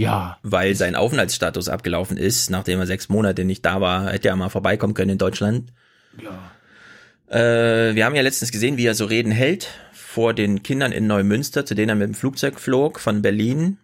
Ja. 0.00 0.38
weil 0.42 0.74
sein 0.74 0.94
Aufenthaltsstatus 0.96 1.68
abgelaufen 1.68 2.16
ist, 2.16 2.50
nachdem 2.50 2.80
er 2.80 2.86
sechs 2.86 3.08
Monate 3.08 3.44
nicht 3.44 3.64
da 3.66 3.80
war, 3.80 4.10
hätte 4.10 4.28
er 4.28 4.36
mal 4.36 4.48
vorbeikommen 4.48 4.94
können 4.94 5.10
in 5.10 5.18
Deutschland. 5.18 5.72
Ja. 6.22 6.50
Äh, 7.28 7.94
wir 7.94 8.04
haben 8.04 8.14
ja 8.16 8.22
letztens 8.22 8.50
gesehen, 8.50 8.76
wie 8.76 8.86
er 8.86 8.94
so 8.94 9.04
Reden 9.04 9.30
hält 9.32 9.68
vor 9.92 10.34
den 10.34 10.62
Kindern 10.62 10.90
in 10.92 11.06
Neumünster, 11.06 11.64
zu 11.66 11.74
denen 11.74 11.90
er 11.90 11.94
mit 11.94 12.08
dem 12.08 12.14
Flugzeug 12.14 12.58
flog 12.58 12.98
von 12.98 13.22
Berlin. 13.22 13.78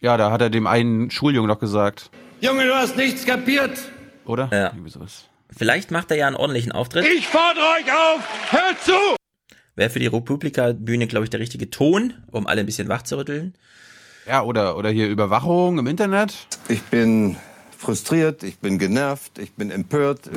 Ja, 0.00 0.16
da 0.16 0.30
hat 0.30 0.40
er 0.42 0.50
dem 0.50 0.66
einen 0.66 1.10
Schuljungen 1.10 1.48
noch 1.48 1.58
gesagt, 1.58 2.10
Junge, 2.40 2.64
du 2.66 2.74
hast 2.74 2.96
nichts 2.96 3.24
kapiert. 3.26 3.78
oder? 4.26 4.48
Ja. 4.52 4.72
Vielleicht 5.56 5.90
macht 5.90 6.10
er 6.10 6.16
ja 6.18 6.26
einen 6.26 6.36
ordentlichen 6.36 6.72
Auftritt. 6.72 7.04
Ich 7.16 7.26
fordere 7.26 7.64
euch 7.78 7.92
auf, 7.92 8.52
hört 8.52 8.82
zu! 8.82 9.16
Wäre 9.74 9.90
für 9.90 9.98
die 9.98 10.06
Republika-Bühne, 10.06 11.06
glaube 11.06 11.24
ich, 11.24 11.30
der 11.30 11.40
richtige 11.40 11.70
Ton, 11.70 12.14
um 12.30 12.46
alle 12.46 12.60
ein 12.60 12.66
bisschen 12.66 12.88
wach 12.88 13.02
zu 13.02 13.16
rütteln. 13.18 13.54
Ja, 14.26 14.42
oder, 14.42 14.76
oder 14.76 14.90
hier 14.90 15.08
Überwachung 15.08 15.78
im 15.78 15.86
Internet. 15.86 16.34
Ich 16.68 16.82
bin 16.82 17.36
frustriert, 17.76 18.42
ich 18.42 18.58
bin 18.58 18.78
genervt, 18.78 19.38
ich 19.38 19.52
bin 19.52 19.70
empört. 19.70 20.28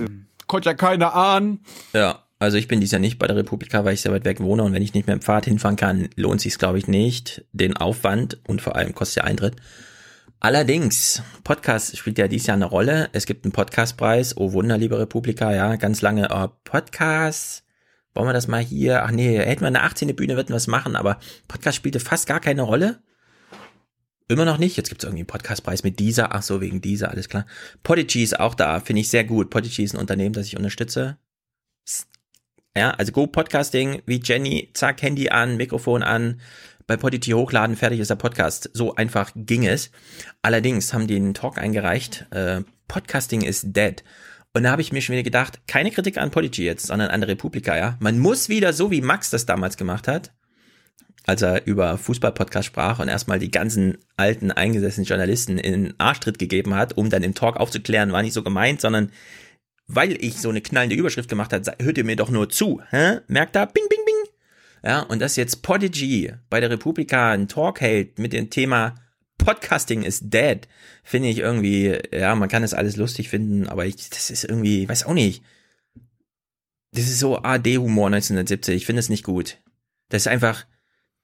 Konnte 0.45 0.69
ja 0.69 0.75
keiner 0.75 1.15
ahnen. 1.15 1.61
Ja, 1.93 2.19
also 2.37 2.57
ich 2.57 2.67
bin 2.67 2.81
dies 2.81 2.91
Jahr 2.91 3.01
nicht 3.01 3.17
bei 3.17 3.25
der 3.25 3.35
Republika, 3.35 3.83
weil 3.85 3.95
ich 3.95 4.01
sehr 4.01 4.11
weit 4.11 4.25
weg 4.25 4.41
wohne 4.41 4.63
und 4.63 4.73
wenn 4.73 4.83
ich 4.83 4.93
nicht 4.93 5.07
mehr 5.07 5.15
im 5.15 5.21
Pfad 5.21 5.45
hinfahren 5.45 5.75
kann, 5.75 6.09
lohnt 6.15 6.39
sich's 6.39 6.59
glaube 6.59 6.77
ich 6.77 6.87
nicht. 6.87 7.43
Den 7.51 7.77
Aufwand 7.77 8.37
und 8.47 8.61
vor 8.61 8.75
allem 8.75 8.93
kostet 8.93 9.17
der 9.17 9.25
Eintritt. 9.25 9.55
Allerdings, 10.39 11.23
Podcast 11.43 11.97
spielt 11.97 12.17
ja 12.19 12.27
dieses 12.27 12.47
Jahr 12.47 12.55
eine 12.55 12.65
Rolle. 12.65 13.09
Es 13.11 13.25
gibt 13.25 13.43
einen 13.43 13.51
Podcastpreis. 13.51 14.37
Oh 14.37 14.53
Wunder, 14.53 14.77
liebe 14.77 14.99
Republika, 14.99 15.51
ja, 15.51 15.75
ganz 15.77 16.01
lange. 16.01 16.29
Oh, 16.31 16.47
Podcast, 16.63 17.63
wollen 18.13 18.29
wir 18.29 18.33
das 18.33 18.47
mal 18.47 18.61
hier? 18.61 19.03
Ach 19.03 19.11
nee, 19.11 19.37
hätten 19.37 19.61
wir 19.61 19.67
eine 19.67 19.81
18. 19.81 20.15
Bühne, 20.15 20.35
würden 20.35 20.49
wir 20.49 20.55
es 20.55 20.67
machen, 20.67 20.95
aber 20.95 21.19
Podcast 21.47 21.75
spielte 21.75 21.99
fast 21.99 22.27
gar 22.27 22.39
keine 22.39 22.61
Rolle. 22.61 23.01
Immer 24.29 24.45
noch 24.45 24.59
nicht. 24.59 24.77
Jetzt 24.77 24.89
gibt 24.89 25.01
es 25.01 25.07
irgendwie 25.07 25.21
einen 25.21 25.27
Podcastpreis 25.27 25.83
mit 25.83 25.97
dieser. 25.97 26.35
Ach 26.35 26.43
so, 26.43 26.61
wegen 26.61 26.81
dieser, 26.81 27.09
alles 27.09 27.29
klar. 27.29 27.47
Podigy 27.81 28.21
ist 28.21 28.39
auch 28.39 28.53
da, 28.53 28.79
finde 28.79 29.01
ich 29.01 29.09
sehr 29.09 29.23
gut. 29.23 29.49
Podigy 29.49 29.83
ist 29.83 29.95
ein 29.95 29.99
Unternehmen, 29.99 30.33
das 30.33 30.45
ich 30.45 30.55
unterstütze. 30.55 31.17
Ja, 32.77 32.91
also 32.91 33.11
Go 33.11 33.25
Podcasting 33.25 34.03
wie 34.05 34.21
Jenny, 34.23 34.69
zack, 34.75 35.01
Handy 35.01 35.29
an, 35.29 35.57
Mikrofon 35.57 36.03
an, 36.03 36.39
bei 36.85 36.95
Podigy 36.95 37.31
hochladen, 37.31 37.75
fertig 37.75 37.99
ist 37.99 38.11
der 38.11 38.15
Podcast. 38.15 38.69
So 38.73 38.93
einfach 38.93 39.31
ging 39.35 39.65
es. 39.65 39.89
Allerdings 40.43 40.93
haben 40.93 41.07
die 41.07 41.15
einen 41.15 41.33
Talk 41.33 41.57
eingereicht, 41.57 42.27
äh, 42.29 42.61
Podcasting 42.87 43.41
is 43.41 43.63
dead. 43.65 44.03
Und 44.53 44.61
da 44.61 44.71
habe 44.71 44.83
ich 44.83 44.91
mir 44.91 45.01
schon 45.01 45.13
wieder 45.13 45.23
gedacht, 45.23 45.61
keine 45.67 45.89
Kritik 45.89 46.19
an 46.19 46.29
Podigy 46.29 46.65
jetzt, 46.65 46.85
sondern 46.85 47.09
an 47.09 47.23
Republika, 47.23 47.75
ja. 47.75 47.97
Man 47.99 48.19
muss 48.19 48.47
wieder, 48.47 48.73
so 48.73 48.91
wie 48.91 49.01
Max 49.01 49.31
das 49.31 49.47
damals 49.47 49.75
gemacht 49.75 50.07
hat, 50.07 50.31
als 51.29 51.43
er 51.43 51.67
über 51.67 51.95
Fußball-Podcast 51.99 52.65
sprach 52.65 52.97
und 52.97 53.07
erstmal 53.07 53.37
die 53.37 53.51
ganzen 53.51 53.99
alten 54.17 54.51
eingesessenen 54.51 55.05
Journalisten 55.05 55.59
in 55.59 55.93
Arschtritt 55.99 56.39
gegeben 56.39 56.73
hat, 56.73 56.97
um 56.97 57.11
dann 57.11 57.21
im 57.21 57.35
Talk 57.35 57.57
aufzuklären, 57.57 58.11
war 58.11 58.23
nicht 58.23 58.33
so 58.33 58.41
gemeint, 58.41 58.81
sondern 58.81 59.11
weil 59.85 60.13
ich 60.23 60.41
so 60.41 60.49
eine 60.49 60.61
knallende 60.61 60.95
Überschrift 60.95 61.29
gemacht 61.29 61.53
habe, 61.53 61.71
hört 61.79 61.99
ihr 61.99 62.03
mir 62.03 62.15
doch 62.15 62.31
nur 62.31 62.49
zu, 62.49 62.81
hä? 62.89 63.19
Merkt 63.27 63.55
da, 63.55 63.65
bing, 63.65 63.83
bing, 63.87 63.99
bing. 64.05 64.33
Ja, 64.83 65.01
und 65.01 65.19
dass 65.19 65.35
jetzt 65.35 65.61
Podigy 65.61 66.33
bei 66.49 66.59
der 66.61 66.71
Republika 66.71 67.31
einen 67.31 67.47
Talk 67.47 67.79
hält 67.81 68.17
mit 68.17 68.33
dem 68.33 68.49
Thema 68.49 68.95
Podcasting 69.37 70.01
is 70.01 70.21
dead, 70.23 70.67
finde 71.03 71.29
ich 71.29 71.37
irgendwie, 71.37 71.95
ja, 72.11 72.33
man 72.33 72.49
kann 72.49 72.63
das 72.63 72.73
alles 72.73 72.97
lustig 72.97 73.29
finden, 73.29 73.67
aber 73.67 73.85
ich, 73.85 74.09
das 74.09 74.31
ist 74.31 74.45
irgendwie, 74.45 74.89
weiß 74.89 75.05
auch 75.05 75.13
nicht. 75.13 75.43
Das 76.91 77.03
ist 77.03 77.19
so 77.19 77.37
AD-Humor 77.37 78.07
1970, 78.07 78.75
ich 78.77 78.85
finde 78.87 79.01
es 79.01 79.09
nicht 79.09 79.23
gut. 79.23 79.59
Das 80.09 80.23
ist 80.23 80.27
einfach 80.27 80.65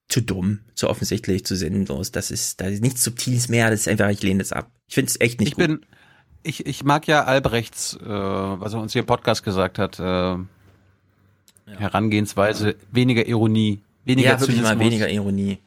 zu 0.08 0.22
dumm, 0.22 0.60
zu 0.76 0.90
offensichtlich, 0.90 1.46
zu 1.46 1.56
sinnlos. 1.56 2.12
Das 2.12 2.32
ist, 2.32 2.62
da 2.62 2.66
ist 2.66 2.82
nichts 2.82 3.04
Subtiles 3.04 3.50
mehr, 3.50 3.70
das 3.70 3.82
ist 3.82 3.88
einfach, 3.88 4.10
ich 4.10 4.22
lehne 4.22 4.40
das 4.40 4.52
ab. 4.52 4.70
Ich 4.88 4.96
finde 4.96 5.10
es 5.10 5.20
echt 5.20 5.40
nicht 5.40 5.50
ich 5.50 5.56
gut. 5.56 5.68
bin, 5.68 5.86
ich, 6.44 6.66
ich 6.66 6.84
mag 6.84 7.08
ja 7.08 7.24
Albrechts, 7.24 7.98
äh, 8.02 8.08
was 8.08 8.74
er 8.74 8.82
uns 8.82 8.94
hier 8.94 9.02
im 9.02 9.08
Podcast 9.08 9.44
gesagt 9.44 9.80
hat, 9.80 10.00
äh, 10.00 10.38
Herangehensweise, 11.68 12.76
weniger 12.92 13.26
Ironie, 13.26 13.82
weniger 14.04 14.34
ja, 14.34 14.40
wirklich 14.40 14.62
mal 14.62 14.70
Zynismus. 14.70 14.86
weniger 14.86 15.10
Ironie. 15.10 15.58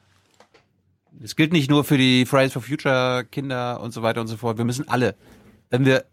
Es 1.23 1.35
gilt 1.35 1.53
nicht 1.53 1.69
nur 1.69 1.83
für 1.83 1.99
die 1.99 2.25
Fridays 2.25 2.53
for 2.53 2.63
Future 2.63 3.27
Kinder 3.31 3.81
und 3.81 3.93
so 3.93 4.03
weiter 4.03 4.21
und 4.21 4.29
so 4.29 4.37
fort. 4.37 4.59
Wir 4.59 4.65
müssen 4.65 4.89
alle, 4.89 5.17
wenn 5.71 5.85
wir 5.85 6.05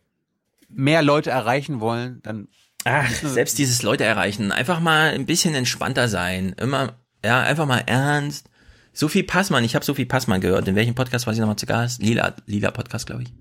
mehr 0.68 1.04
Leute 1.04 1.30
erreichen 1.30 1.80
wollen, 1.80 2.22
dann 2.24 2.48
Ach, 2.86 3.08
selbst 3.12 3.60
dieses 3.60 3.84
Leute 3.84 4.04
erreichen, 4.04 4.52
einfach 4.52 4.80
mal 4.80 5.12
ein 5.12 5.28
bisschen 5.28 5.54
entspannter 5.54 6.08
sein, 6.08 6.56
immer, 6.58 6.96
ja, 7.26 7.42
einfach 7.42 7.66
mal 7.66 7.84
ernst. 7.86 8.50
Sophie 8.94 9.24
Passmann, 9.24 9.64
ich 9.64 9.76
habe 9.76 9.84
Sophie 9.84 10.06
Passmann 10.06 10.40
gehört. 10.40 10.68
In 10.68 10.76
welchem 10.76 10.96
Podcast 10.96 11.28
war 11.28 11.34
sie 11.34 11.42
nochmal 11.42 11.58
zu 11.58 11.66
Gast? 11.66 12.02
Lila, 12.02 12.34
Lila 12.46 12.72
Podcast, 12.72 13.08
glaube 13.08 13.24
ich. 13.24 13.34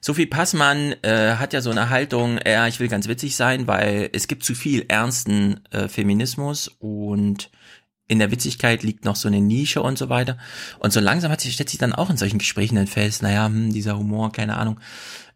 Sophie 0.00 0.26
Passmann 0.26 0.96
äh, 1.02 1.36
hat 1.36 1.52
ja 1.52 1.60
so 1.60 1.70
eine 1.70 1.88
Haltung, 1.88 2.40
ja, 2.44 2.66
ich 2.66 2.80
will 2.80 2.88
ganz 2.88 3.06
witzig 3.06 3.36
sein, 3.36 3.68
weil 3.68 4.10
es 4.12 4.26
gibt 4.26 4.42
zu 4.42 4.56
viel 4.56 4.84
ernsten 4.88 5.60
äh, 5.70 5.86
Feminismus 5.86 6.66
und 6.80 7.50
in 8.08 8.18
der 8.18 8.32
Witzigkeit 8.32 8.82
liegt 8.82 9.04
noch 9.04 9.14
so 9.14 9.28
eine 9.28 9.40
Nische 9.40 9.80
und 9.80 9.96
so 9.96 10.08
weiter. 10.08 10.36
Und 10.80 10.92
so 10.92 10.98
langsam 10.98 11.30
hat 11.30 11.40
sie, 11.40 11.52
stellt 11.52 11.70
sich 11.70 11.78
dann 11.78 11.92
auch 11.92 12.10
in 12.10 12.16
solchen 12.16 12.38
Gesprächen 12.38 12.74
dann 12.74 12.88
fest, 12.88 13.22
naja, 13.22 13.46
hm, 13.46 13.72
dieser 13.72 13.96
Humor, 13.96 14.32
keine 14.32 14.56
Ahnung. 14.56 14.80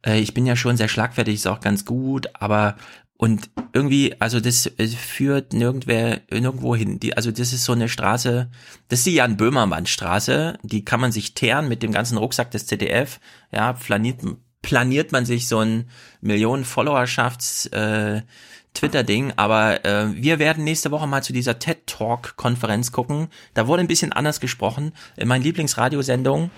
Äh, 0.05 0.19
ich 0.19 0.35
bin 0.35 0.47
ja 0.47 0.57
schon 0.57 0.77
sehr 0.77 0.89
schlagfertig, 0.89 1.37
ist 1.37 1.47
auch 1.47 1.61
ganz 1.61 1.85
gut, 1.85 2.29
aber 2.35 2.77
und 3.19 3.51
irgendwie, 3.73 4.15
also 4.21 4.41
das 4.41 4.71
führt 4.99 5.53
nirgendwer, 5.53 6.21
nirgendwo 6.31 6.77
hin. 6.77 7.01
Die, 7.01 7.17
also 7.17 7.31
das 7.31 7.53
ist 7.53 7.65
so 7.65 7.73
eine 7.73 7.89
Straße, 7.89 8.51
das 8.89 8.99
ist 9.01 9.07
die 9.07 9.15
Jan 9.15 9.37
Böhmermann 9.37 9.87
Straße, 9.87 10.59
die 10.63 10.85
kann 10.85 11.01
man 11.01 11.13
sich 11.13 11.35
teeren 11.35 11.69
mit 11.69 11.83
dem 11.83 11.93
ganzen 11.93 12.19
Rucksack 12.19 12.51
des 12.51 12.67
ZDF. 12.67 13.21
Ja, 13.53 13.73
planiert, 13.73 14.21
planiert 14.61 15.13
man 15.13 15.25
sich 15.25 15.49
so 15.49 15.61
ein 15.61 15.89
Millionen 16.21 16.65
Followerschafts 16.65 17.67
äh, 17.67 18.23
Twitter-Ding, 18.75 19.33
aber 19.37 19.85
äh, 19.87 20.09
wir 20.15 20.39
werden 20.39 20.65
nächste 20.65 20.91
Woche 20.91 21.07
mal 21.07 21.23
zu 21.23 21.33
dieser 21.33 21.59
TED 21.59 21.87
Talk-Konferenz 21.87 22.93
gucken. 22.93 23.29
Da 23.55 23.67
wurde 23.67 23.81
ein 23.81 23.89
bisschen 23.89 24.13
anders 24.13 24.41
gesprochen. 24.41 24.93
In 25.17 25.29
meinen 25.29 25.43
Lieblingsradiosendungen 25.43 26.51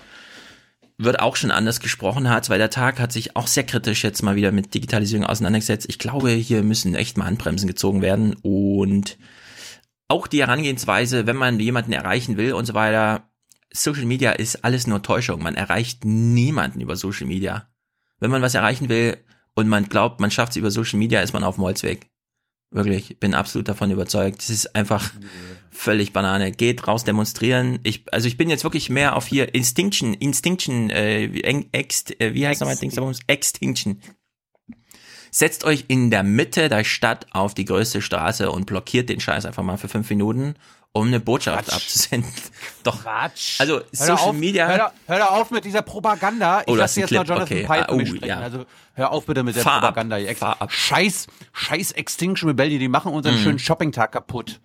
wird 0.99 1.21
auch 1.21 1.37
schon 1.37 1.51
anders 1.51 1.79
gesprochen 1.79 2.29
hat, 2.29 2.49
weil 2.49 2.59
der 2.59 2.69
Tag 2.69 2.99
hat 2.99 3.13
sich 3.13 3.37
auch 3.37 3.47
sehr 3.47 3.63
kritisch 3.63 4.03
jetzt 4.03 4.21
mal 4.21 4.35
wieder 4.35 4.51
mit 4.51 4.73
Digitalisierung 4.73 5.25
auseinandergesetzt. 5.25 5.87
Ich 5.89 5.97
glaube, 5.97 6.29
hier 6.31 6.61
müssen 6.61 6.93
echt 6.93 7.17
mal 7.17 7.25
Handbremsen 7.25 7.67
gezogen 7.67 8.01
werden 8.01 8.35
und 8.41 9.17
auch 10.09 10.27
die 10.27 10.41
Herangehensweise, 10.41 11.25
wenn 11.25 11.37
man 11.37 11.57
jemanden 11.59 11.93
erreichen 11.93 12.35
will 12.35 12.51
und 12.53 12.65
so 12.65 12.73
weiter. 12.73 13.29
Social 13.71 14.05
Media 14.05 14.31
ist 14.31 14.65
alles 14.65 14.87
nur 14.87 15.01
Täuschung. 15.01 15.41
Man 15.41 15.55
erreicht 15.55 16.03
niemanden 16.03 16.81
über 16.81 16.97
Social 16.97 17.27
Media. 17.27 17.69
Wenn 18.19 18.31
man 18.31 18.41
was 18.41 18.55
erreichen 18.55 18.89
will 18.89 19.17
und 19.53 19.69
man 19.69 19.87
glaubt, 19.87 20.19
man 20.19 20.31
schafft 20.31 20.51
es 20.51 20.57
über 20.57 20.71
Social 20.71 20.99
Media, 20.99 21.21
ist 21.21 21.33
man 21.33 21.45
auf 21.45 21.55
dem 21.55 21.63
Holzweg. 21.63 22.09
Wirklich, 22.71 23.11
ich 23.11 23.19
bin 23.19 23.33
absolut 23.33 23.67
davon 23.67 23.89
überzeugt. 23.89 24.39
Das 24.39 24.49
ist 24.51 24.75
einfach 24.75 25.11
völlig 25.71 26.13
Banane. 26.13 26.51
Geht 26.51 26.87
raus 26.87 27.03
demonstrieren. 27.03 27.79
Ich, 27.83 28.03
also 28.11 28.27
ich 28.27 28.37
bin 28.37 28.49
jetzt 28.49 28.63
wirklich 28.63 28.91
mehr 28.91 29.15
auf 29.15 29.25
hier 29.25 29.55
Instinction, 29.55 30.13
Instinction, 30.13 30.91
äh, 30.91 31.25
ext, 31.71 32.19
äh, 32.21 32.35
wie 32.35 32.45
heißt 32.45 32.61
nochmal 32.61 32.75
Dings? 32.75 33.19
Extinction. 33.25 34.01
Setzt 35.31 35.63
euch 35.63 35.85
in 35.87 36.11
der 36.11 36.23
Mitte 36.23 36.69
der 36.69 36.83
Stadt 36.83 37.27
auf 37.31 37.53
die 37.53 37.65
größte 37.65 38.01
Straße 38.01 38.51
und 38.51 38.65
blockiert 38.65 39.09
den 39.09 39.19
Scheiß 39.19 39.45
einfach 39.45 39.63
mal 39.63 39.77
für 39.77 39.87
fünf 39.87 40.09
Minuten, 40.09 40.55
um 40.91 41.07
eine 41.07 41.19
Botschaft 41.19 41.65
Quatsch. 41.65 41.75
abzusenden. 41.75 42.31
Doch. 42.83 43.01
Quatsch. 43.03 43.59
Also 43.59 43.81
Social 43.91 44.29
auf, 44.29 44.33
Media. 44.35 44.67
Hör, 44.67 44.91
hör 45.07 45.31
auf 45.31 45.51
mit 45.51 45.63
dieser 45.65 45.81
Propaganda. 45.81 46.61
Ich 46.61 46.67
Oh, 46.67 46.75
lasse 46.75 46.99
jetzt 47.01 47.11
ein 47.11 47.17
mal 47.17 47.23
Clip, 47.25 47.35
Jonathan 47.37 47.57
okay. 47.57 47.67
Pike 47.67 47.89
Ah, 47.89 47.95
mitsprechen. 47.95 48.27
ja. 48.27 48.39
Also 48.39 48.65
hör 48.95 49.11
auf 49.11 49.25
bitte 49.25 49.43
mit 49.43 49.55
der 49.55 49.63
Fahr 49.63 49.73
ab. 49.75 49.79
Propaganda. 49.81 50.17
Ihr 50.17 50.29
Ex 50.29 50.41
Scheiß, 50.67 51.27
scheiß 51.53 51.91
Extinction 51.91 52.49
Rebellion, 52.49 52.79
die 52.79 52.87
machen 52.87 53.13
unseren 53.13 53.35
Mhm. 53.35 53.39
schönen 53.43 53.59
Shoppingtag 53.59 54.11
kaputt. 54.11 54.59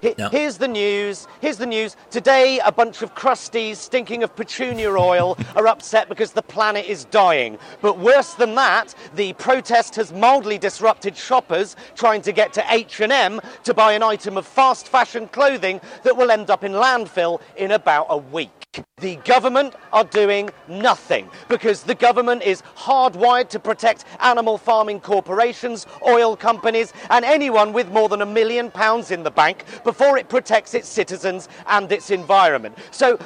He- 0.00 0.14
Here's 0.30 0.58
the 0.58 0.68
news. 0.68 1.26
Here's 1.40 1.56
the 1.58 1.66
news. 1.66 1.96
Today, 2.10 2.60
a 2.64 2.70
bunch 2.72 3.02
of 3.02 3.14
crusties 3.14 3.76
stinking 3.76 4.22
of 4.22 4.34
petunia 4.36 4.90
oil 4.90 5.36
are 5.56 5.66
upset 5.66 6.08
because 6.08 6.32
the 6.32 6.42
planet 6.42 6.86
is 6.86 7.04
dying. 7.06 7.58
But 7.80 7.98
worse 7.98 8.34
than 8.34 8.54
that, 8.54 8.94
the 9.14 9.32
protest 9.34 9.96
has 9.96 10.12
mildly 10.12 10.58
disrupted 10.58 11.16
shoppers 11.16 11.76
trying 11.94 12.22
to 12.22 12.32
get 12.32 12.52
to 12.54 12.64
H&M 12.70 13.40
to 13.64 13.74
buy 13.74 13.92
an 13.92 14.02
item 14.02 14.36
of 14.36 14.46
fast 14.46 14.88
fashion 14.88 15.28
clothing 15.28 15.80
that 16.04 16.16
will 16.16 16.30
end 16.30 16.50
up 16.50 16.62
in 16.64 16.72
landfill 16.72 17.40
in 17.56 17.72
about 17.72 18.06
a 18.08 18.16
week. 18.16 18.50
The 18.98 19.16
government 19.24 19.74
are 19.92 20.04
doing 20.04 20.50
nothing 20.68 21.28
because 21.48 21.82
the 21.82 21.94
government 21.94 22.42
is 22.42 22.62
hardwired 22.76 23.48
to 23.50 23.58
protect 23.58 24.04
animal 24.20 24.58
farming 24.58 25.00
corporations, 25.00 25.86
oil 26.06 26.36
companies, 26.36 26.92
and 27.10 27.24
anyone 27.24 27.72
with 27.72 27.90
more 27.90 28.08
than 28.08 28.22
a 28.22 28.26
million 28.26 28.70
pounds 28.70 29.10
in 29.10 29.22
the 29.22 29.30
bank 29.30 29.64
before 29.84 30.18
it 30.18 30.28
protects 30.28 30.74
its 30.74 30.88
citizens 30.88 31.48
and 31.66 31.90
its 31.92 32.10
environment. 32.10 32.76
So 32.90 33.18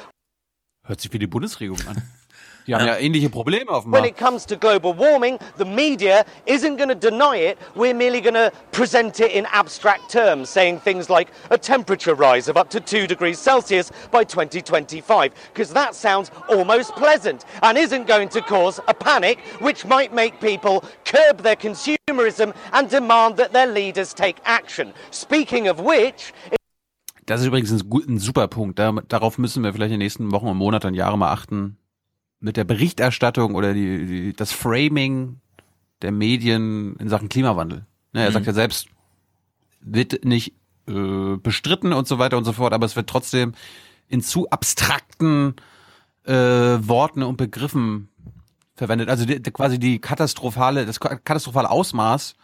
Hört 0.85 0.99
sich 0.99 1.13
wie 1.13 1.19
die 1.19 1.27
Bundesregierung 1.27 1.79
an. 1.87 2.01
Die 2.65 2.73
haben 2.73 2.85
ja 2.85 2.95
ähnliche 2.97 3.29
Probleme 3.29 3.65
when 3.67 3.75
offenbar. 3.75 4.05
it 4.05 4.17
comes 4.17 4.45
to 4.45 4.55
global 4.55 4.93
warming, 4.97 5.37
the 5.57 5.65
media 5.65 6.23
isn't 6.45 6.77
going 6.77 6.89
to 6.89 6.95
deny 6.95 7.35
it. 7.37 7.57
We're 7.75 7.93
merely 7.93 8.21
going 8.21 8.35
to 8.35 8.51
present 8.71 9.19
it 9.19 9.31
in 9.33 9.45
abstract 9.51 10.09
terms, 10.09 10.49
saying 10.49 10.79
things 10.79 11.09
like 11.09 11.27
a 11.49 11.57
temperature 11.57 12.15
rise 12.15 12.49
of 12.49 12.55
up 12.55 12.69
to 12.69 12.79
2 12.79 13.05
degrees 13.07 13.37
Celsius 13.37 13.91
by 14.11 14.23
2025, 14.23 15.33
because 15.53 15.73
that 15.73 15.93
sounds 15.93 16.31
almost 16.49 16.95
pleasant 16.95 17.43
and 17.61 17.77
isn't 17.77 18.07
going 18.07 18.29
to 18.29 18.41
cause 18.41 18.79
a 18.87 18.93
panic, 18.93 19.39
which 19.59 19.85
might 19.85 20.13
make 20.13 20.39
people 20.39 20.83
curb 21.03 21.41
their 21.41 21.57
consumerism 21.57 22.53
and 22.71 22.89
demand 22.89 23.35
that 23.37 23.51
their 23.51 23.67
leaders 23.67 24.13
take 24.13 24.37
action. 24.45 24.93
Speaking 25.11 25.67
of 25.67 25.79
which, 25.81 26.33
Das 27.25 27.39
ist 27.39 27.47
übrigens 27.47 27.71
ein, 27.71 27.81
ein 28.09 28.19
super 28.19 28.47
Punkt. 28.49 28.77
Da, 28.79 28.91
darauf 29.07 29.37
müssen 29.37 29.63
wir 29.63 29.71
vielleicht 29.71 29.93
in 29.93 29.99
den 29.99 30.05
nächsten 30.05 30.31
Wochen 30.33 30.47
und 30.47 30.57
Monaten 30.57 30.87
und 30.87 30.93
Jahren 30.93 31.19
mal 31.19 31.31
achten. 31.31 31.77
Mit 32.43 32.57
der 32.57 32.65
Berichterstattung 32.65 33.55
oder 33.55 33.73
die, 33.73 34.05
die, 34.05 34.33
das 34.33 34.51
Framing 34.51 35.39
der 36.01 36.11
Medien 36.11 36.97
in 36.97 37.07
Sachen 37.07 37.29
Klimawandel. 37.29 37.85
Ne, 38.11 38.21
er 38.23 38.29
Mhm. 38.29 38.33
sagt 38.33 38.45
ja 38.47 38.53
selbst, 38.53 38.87
wird 39.79 40.25
nicht 40.25 40.53
äh, 40.87 41.37
bestritten 41.37 41.93
und 41.93 42.07
so 42.07 42.19
weiter 42.19 42.37
und 42.37 42.43
so 42.43 42.51
fort, 42.51 42.73
aber 42.73 42.85
es 42.85 42.97
wird 42.97 43.09
trotzdem 43.09 43.53
in 44.09 44.21
zu 44.21 44.49
abstrakten 44.49 45.55
äh, 46.25 46.33
Worten 46.33 47.23
und 47.23 47.37
Begriffen 47.37 48.09
verwendet. 48.75 49.07
Also 49.07 49.25
die, 49.25 49.41
die, 49.41 49.51
quasi 49.51 49.79
die 49.79 49.99
katastrophale, 49.99 50.85
das 50.85 50.99
katastrophale 50.99 51.69
Ausmaß 51.69 52.35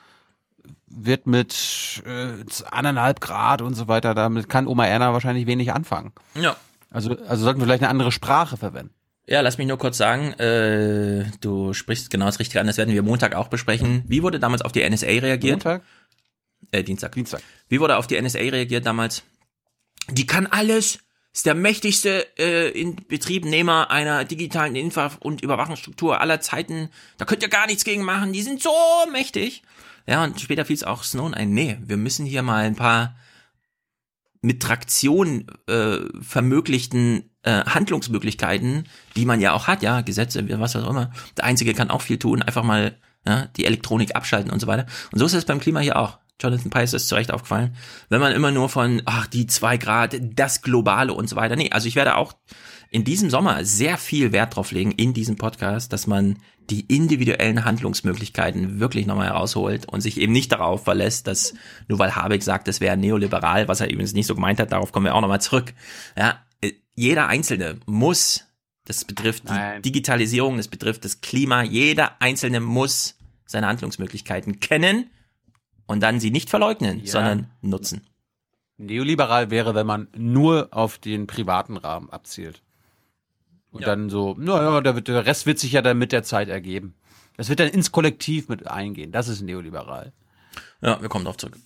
wird 0.88 1.28
mit 1.28 2.02
äh, 2.06 2.45
anderthalb 2.72 3.20
Grad 3.20 3.62
und 3.62 3.74
so 3.76 3.89
weiter, 3.89 4.16
damit 4.16 4.47
kann 4.47 4.66
Oma 4.68 4.86
Erna 4.86 5.12
wahrscheinlich 5.12 5.45
wenig 5.45 5.74
anfangen. 5.74 6.14
Ja. 6.36 6.56
Also, 6.89 7.18
also 7.28 7.43
sollten 7.43 7.60
wir 7.60 7.66
vielleicht 7.66 7.84
eine 7.84 7.89
andere 7.89 8.12
Sprache 8.12 8.56
verwenden. 8.58 8.93
Ja, 9.30 9.42
lass 9.42 9.60
mich 9.60 9.68
nur 9.68 9.78
kurz 9.78 9.98
sagen, 9.98 10.34
äh, 10.40 11.24
du 11.40 11.72
sprichst 11.74 12.10
genau 12.10 12.26
das 12.26 12.40
Richtige 12.40 12.62
an, 12.62 12.66
das 12.66 12.78
werden 12.78 12.96
wir 12.96 13.04
Montag 13.04 13.36
auch 13.36 13.48
besprechen. 13.48 14.04
Wie 14.08 14.24
wurde 14.24 14.40
damals 14.40 14.64
auf 14.64 14.72
die 14.72 14.88
NSA 14.90 15.06
reagiert? 15.06 15.64
Montag? 15.64 15.84
Äh, 16.72 16.84
Dienstag. 16.84 17.12
Dienstag. 17.12 17.44
Wie 17.68 17.80
wurde 17.80 17.98
auf 17.98 18.08
die 18.08 18.20
NSA 18.20 18.40
reagiert 18.40 18.88
damals? 18.88 19.22
Die 20.10 20.26
kann 20.26 20.48
alles, 20.48 20.98
ist 21.32 21.46
der 21.46 21.54
mächtigste 21.54 22.26
äh, 22.40 22.70
in 22.70 22.96
Betriebnehmer 23.08 23.92
einer 23.92 24.26
digitalen 24.26 24.76
Infra- 24.76 25.12
und 25.20 25.42
Überwachungsstruktur 25.42 26.20
aller 26.22 26.42
Zeiten. 26.42 26.90
Da 27.20 27.26
könnt 27.26 27.44
ihr 27.44 27.50
gar 27.50 27.68
nichts 27.68 27.84
gegen 27.84 28.04
machen, 28.04 28.34
die 28.34 28.42
sind 28.42 28.64
so 28.64 28.74
mächtig. 29.12 29.62
Ja, 30.08 30.24
und 30.24 30.42
später 30.42 30.66
fiel 30.66 30.76
es 30.76 30.84
auch 30.84 31.04
Snowden 31.04 31.36
ein, 31.36 31.54
nee, 31.54 31.78
wir 31.82 31.98
müssen 31.98 32.26
hier 32.26 32.42
mal 32.42 32.66
ein 32.66 32.76
paar 32.76 33.16
mit 34.42 34.60
Traktion 34.60 35.46
äh, 35.68 36.00
vermöglichten 36.20 37.29
äh, 37.44 37.64
Handlungsmöglichkeiten, 37.66 38.86
die 39.16 39.26
man 39.26 39.40
ja 39.40 39.54
auch 39.54 39.68
hat, 39.68 39.82
ja, 39.82 40.02
Gesetze, 40.02 40.48
was 40.60 40.76
auch 40.76 40.90
immer. 40.90 41.12
Der 41.38 41.46
Einzige 41.46 41.74
kann 41.74 41.90
auch 41.90 42.02
viel 42.02 42.20
tun, 42.20 42.42
einfach 42.42 42.64
mal 42.64 42.98
ja, 43.26 43.48
die 43.58 43.66
Elektronik 43.66 44.16
abschalten 44.16 44.52
und 44.52 44.60
so 44.60 44.68
weiter. 44.68 44.86
Und 45.12 45.20
so 45.20 45.26
ist 45.26 45.34
es 45.34 45.46
beim 45.46 45.60
Klima 45.60 45.80
hier 45.80 45.98
auch. 45.98 46.20
Jonathan 46.42 46.70
Price 46.70 46.94
ist 46.94 47.10
zu 47.10 47.16
Recht 47.16 47.32
aufgefallen. 47.32 47.76
Wenn 48.08 48.22
man 48.22 48.32
immer 48.32 48.52
nur 48.52 48.70
von, 48.70 49.02
ach, 49.06 49.28
die 49.28 49.46
zwei 49.46 49.78
Grad, 49.78 50.16
das 50.22 50.62
Globale 50.62 51.14
und 51.14 51.28
so 51.28 51.36
weiter. 51.36 51.58
Nee, 51.58 51.72
also 51.72 51.88
ich 51.88 51.96
werde 51.96 52.16
auch 52.16 52.34
in 52.90 53.04
diesem 53.04 53.30
Sommer 53.30 53.66
sehr 53.66 53.98
viel 53.98 54.32
Wert 54.32 54.56
drauf 54.56 54.72
legen, 54.72 54.92
in 54.92 55.14
diesem 55.14 55.36
Podcast, 55.36 55.94
dass 55.94 56.08
man 56.08 56.38
die 56.70 56.82
individuellen 56.82 57.66
Handlungsmöglichkeiten 57.66 58.80
wirklich 58.80 59.06
nochmal 59.06 59.28
herausholt 59.28 59.88
und 59.88 60.02
sich 60.02 60.20
eben 60.20 60.34
nicht 60.34 60.52
darauf 60.52 60.84
verlässt, 60.84 61.28
dass 61.28 61.54
nur 61.88 62.00
weil 62.00 62.16
Habeck 62.16 62.44
sagt, 62.44 62.68
das 62.68 62.80
wäre 62.80 62.96
neoliberal, 62.96 63.68
was 63.68 63.82
er 63.82 63.90
übrigens 63.90 64.14
nicht 64.14 64.28
so 64.28 64.36
gemeint 64.36 64.60
hat, 64.60 64.72
darauf 64.72 64.92
kommen 64.92 65.06
wir 65.06 65.16
auch 65.16 65.22
nochmal 65.22 65.42
zurück. 65.42 65.74
Ja, 66.18 66.40
jeder 66.95 67.28
Einzelne 67.28 67.80
muss, 67.86 68.45
das 68.86 69.05
betrifft 69.05 69.43
die 69.49 69.53
Nein. 69.53 69.82
Digitalisierung, 69.82 70.57
das 70.57 70.68
betrifft 70.68 71.05
das 71.05 71.22
Klima, 71.22 71.64
jeder 71.64 72.22
Einzelne 72.22 72.60
muss 72.60 73.16
seine 73.45 73.68
Handlungsmöglichkeiten 73.68 74.60
kennen 74.60 75.10
und 75.88 76.01
dann 76.01 76.20
sie 76.20 76.32
nicht 76.32 76.49
verleugnen, 76.49 76.99
Ja. 77.05 77.12
sondern 77.12 77.51
nutzen. 77.62 78.01
Neoliberal 78.78 79.49
wäre, 79.51 79.76
wenn 79.76 79.88
man 79.88 80.07
nur 80.16 80.70
auf 80.72 80.97
den 80.97 81.28
privaten 81.28 81.78
Rahmen 81.78 82.10
abzielt. 82.10 82.62
Und 83.72 83.86
dann 83.86 84.10
so, 84.10 84.36
naja, 84.39 84.82
der, 84.82 84.93
der 85.01 85.26
Rest 85.26 85.45
wird 85.45 85.60
sich 85.60 85.74
ja 85.74 85.82
dann 85.82 85.97
mit 85.97 86.12
der 86.12 86.24
Zeit 86.24 86.47
ergeben. 86.49 86.95
Das 87.38 87.49
wird 87.49 87.60
dann 87.60 87.70
ins 87.70 87.91
Kollektiv 87.91 88.49
mit 88.49 88.68
eingehen. 88.68 89.12
Das 89.12 89.28
ist 89.28 89.41
neoliberal. 89.41 90.12
Ja, 90.82 91.01
wir 91.01 91.10
kommen 91.10 91.26
drauf 91.26 91.38
zurück. 91.38 91.57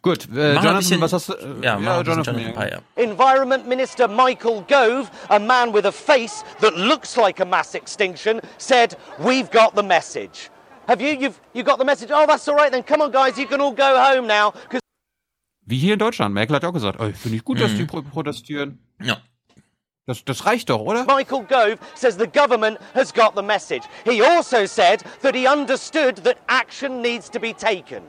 Gut, 0.00 0.24
äh, 0.24 0.28
Machen 0.28 0.34
wir 0.36 0.44
ein 0.44 0.54
Jonathan, 0.54 0.76
bisschen- 0.78 1.00
was 1.00 1.12
hast 1.12 1.28
du? 1.28 1.32
Äh, 1.34 1.36
ja, 1.64 1.78
machen 1.78 1.84
wir 1.84 1.92
ein 1.92 2.04
bisschen 2.04 2.24
Jonathan, 2.24 2.38
Jonathan 2.38 2.54
Pye, 2.54 2.70
ja. 2.70 3.02
Environment 3.02 3.66
Minister 3.66 4.06
Michael 4.08 4.62
Gove, 4.68 5.08
a 5.28 5.38
man 5.38 5.74
with 5.74 5.84
a 5.84 5.92
face 5.92 6.44
that 6.60 6.74
looks 6.76 7.16
like 7.16 7.40
a 7.40 7.44
mass 7.44 7.74
extinction, 7.74 8.40
said, 8.58 8.96
"We've 9.18 9.50
got 9.50 9.74
the 9.74 9.82
message." 9.82 10.50
Have 10.86 11.02
you? 11.02 11.18
You've 11.18 11.40
you 11.52 11.64
got 11.64 11.78
the 11.78 11.84
message? 11.84 12.10
Oh, 12.12 12.24
that's 12.26 12.48
all 12.48 12.54
right 12.56 12.70
then. 12.72 12.82
Come 12.84 13.02
on, 13.02 13.10
guys, 13.12 13.36
you 13.38 13.46
can 13.46 13.60
all 13.60 13.72
go 13.74 13.98
home 13.98 14.26
now. 14.26 14.52
'cause 14.70 14.80
Wie 15.66 15.76
hier 15.78 15.92
in 15.94 15.98
Deutschland. 15.98 16.32
Merkel 16.32 16.56
hat 16.56 16.64
auch 16.64 16.72
gesagt, 16.72 16.98
oh, 17.00 17.10
finde 17.12 17.36
ich 17.36 17.44
gut, 17.44 17.60
dass 17.60 17.72
Mhm. 17.72 17.76
die 17.78 17.84
pro 17.84 18.00
protestieren. 18.02 18.78
Ja. 19.02 19.18
Das, 20.06 20.24
das 20.24 20.46
reicht 20.46 20.70
doch, 20.70 20.80
oder? 20.80 21.04
Michael 21.04 21.44
Gove 21.44 21.76
says 21.94 22.16
the 22.16 22.26
government 22.26 22.78
has 22.94 23.12
got 23.12 23.32
the 23.36 23.42
message. 23.42 23.82
He 24.04 24.22
also 24.24 24.64
said 24.64 25.02
that 25.20 25.34
he 25.34 25.46
understood 25.46 26.24
that 26.24 26.36
action 26.46 27.02
needs 27.02 27.28
to 27.30 27.38
be 27.38 27.52
taken. 27.52 28.02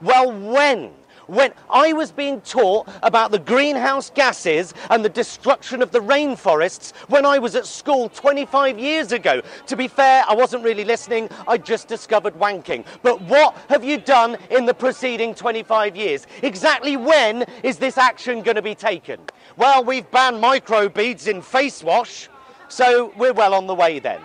Well, 0.00 0.32
when? 0.32 0.90
When 1.26 1.52
I 1.68 1.92
was 1.92 2.12
being 2.12 2.40
taught 2.42 2.88
about 3.02 3.32
the 3.32 3.38
greenhouse 3.38 4.10
gases 4.10 4.74
and 4.90 5.04
the 5.04 5.08
destruction 5.08 5.82
of 5.82 5.90
the 5.90 5.98
rainforests 6.00 6.94
when 7.08 7.26
I 7.26 7.38
was 7.38 7.56
at 7.56 7.66
school 7.66 8.08
25 8.08 8.78
years 8.78 9.12
ago. 9.12 9.42
To 9.66 9.76
be 9.76 9.88
fair, 9.88 10.24
I 10.28 10.34
wasn't 10.34 10.62
really 10.62 10.84
listening, 10.84 11.28
I 11.48 11.58
just 11.58 11.88
discovered 11.88 12.34
wanking. 12.34 12.84
But 13.02 13.20
what 13.22 13.56
have 13.68 13.84
you 13.84 13.98
done 13.98 14.36
in 14.50 14.66
the 14.66 14.74
preceding 14.74 15.34
25 15.34 15.96
years? 15.96 16.26
Exactly 16.42 16.96
when 16.96 17.44
is 17.62 17.78
this 17.78 17.98
action 17.98 18.42
going 18.42 18.56
to 18.56 18.62
be 18.62 18.74
taken? 18.74 19.20
Well, 19.56 19.82
we've 19.82 20.08
banned 20.10 20.42
microbeads 20.42 21.26
in 21.26 21.42
face 21.42 21.82
wash, 21.82 22.28
so 22.68 23.12
we're 23.16 23.32
well 23.32 23.54
on 23.54 23.66
the 23.66 23.74
way 23.74 23.98
then. 23.98 24.20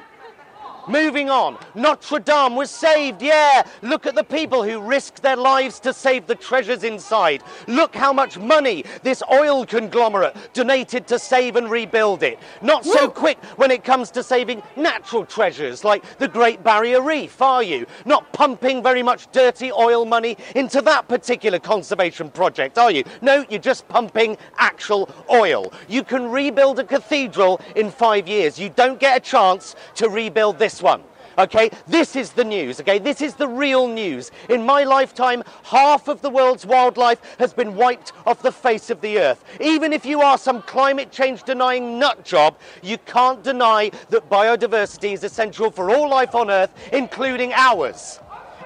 Moving 0.88 1.30
on, 1.30 1.58
Notre 1.76 2.20
Dame 2.20 2.56
was 2.56 2.72
saved, 2.72 3.22
yeah. 3.22 3.64
Look 3.82 4.06
at 4.06 4.16
the 4.16 4.24
people 4.24 4.64
who 4.64 4.82
risked 4.82 5.22
their 5.22 5.36
lives 5.36 5.80
to 5.82 5.94
save 5.94 6.26
the 6.26 6.36
treasures 6.36 6.84
inside. 6.84 7.44
Look 7.68 7.96
how 7.96 8.12
much 8.12 8.38
money 8.38 8.84
this 9.04 9.22
oil 9.32 9.66
conglomerate 9.66 10.36
donated 10.54 11.08
to 11.08 11.20
save 11.20 11.56
and 11.56 11.70
rebuild 11.70 12.24
it. 12.24 12.40
Not 12.62 12.84
so 12.84 13.10
quick 13.10 13.38
when 13.58 13.70
it 13.70 13.84
comes 13.84 14.10
to 14.12 14.24
saving 14.24 14.64
natural 14.76 15.26
treasures 15.26 15.84
like 15.84 16.18
the 16.18 16.28
Great 16.28 16.64
Barrier 16.64 17.02
Reef, 17.02 17.42
are 17.42 17.64
you? 17.64 17.86
Not 18.06 18.32
pumping 18.34 18.82
very 18.82 19.04
much 19.04 19.32
dirty 19.32 19.72
oil 19.72 20.06
money 20.06 20.38
into 20.56 20.82
that 20.82 21.08
particular 21.08 21.60
conservation 21.60 22.30
project, 22.32 22.78
are 22.78 22.92
you? 22.92 23.04
No, 23.22 23.46
you're 23.50 23.60
just 23.60 23.88
pumping 23.88 24.38
actual 24.58 25.10
oil. 25.30 25.72
You 25.88 26.04
can 26.04 26.32
rebuild 26.32 26.80
a 26.80 26.84
cathedral 26.84 27.62
in 27.76 27.92
five 27.92 28.28
years. 28.28 28.60
You 28.60 28.70
don't 28.70 29.00
get 29.00 29.18
a 29.18 29.20
chance 29.20 29.76
to 29.96 30.10
rebuild 30.10 30.58
this 30.58 30.71
one. 30.80 31.02
Okay, 31.38 31.72
this 31.88 32.16
is 32.16 32.32
the 32.32 32.44
news. 32.44 32.82
Okay, 32.82 33.00
this 33.00 33.22
is 33.22 33.36
the 33.36 33.48
real 33.48 33.88
news. 33.88 34.32
In 34.50 34.66
my 34.66 34.84
lifetime, 34.84 35.44
half 35.64 36.08
of 36.08 36.22
the 36.22 36.30
world's 36.30 36.66
wildlife 36.66 37.20
has 37.40 37.54
been 37.54 37.76
wiped 37.76 38.12
off 38.28 38.42
the 38.42 38.52
face 38.52 38.90
of 38.90 39.00
the 39.02 39.18
earth. 39.18 39.44
Even 39.62 39.94
if 39.94 40.06
you 40.06 40.22
are 40.22 40.38
some 40.38 40.62
climate 40.62 41.12
change 41.12 41.44
denying 41.44 41.98
nut 41.98 42.26
job, 42.26 42.58
you 42.84 42.98
can't 43.00 43.44
deny 43.44 43.92
that 44.10 44.30
biodiversity 44.30 45.14
is 45.14 45.24
essential 45.24 45.72
for 45.72 45.90
all 45.90 46.10
life 46.10 46.36
on 46.36 46.52
earth, 46.52 46.72
including 46.92 47.54
ours. 47.54 48.20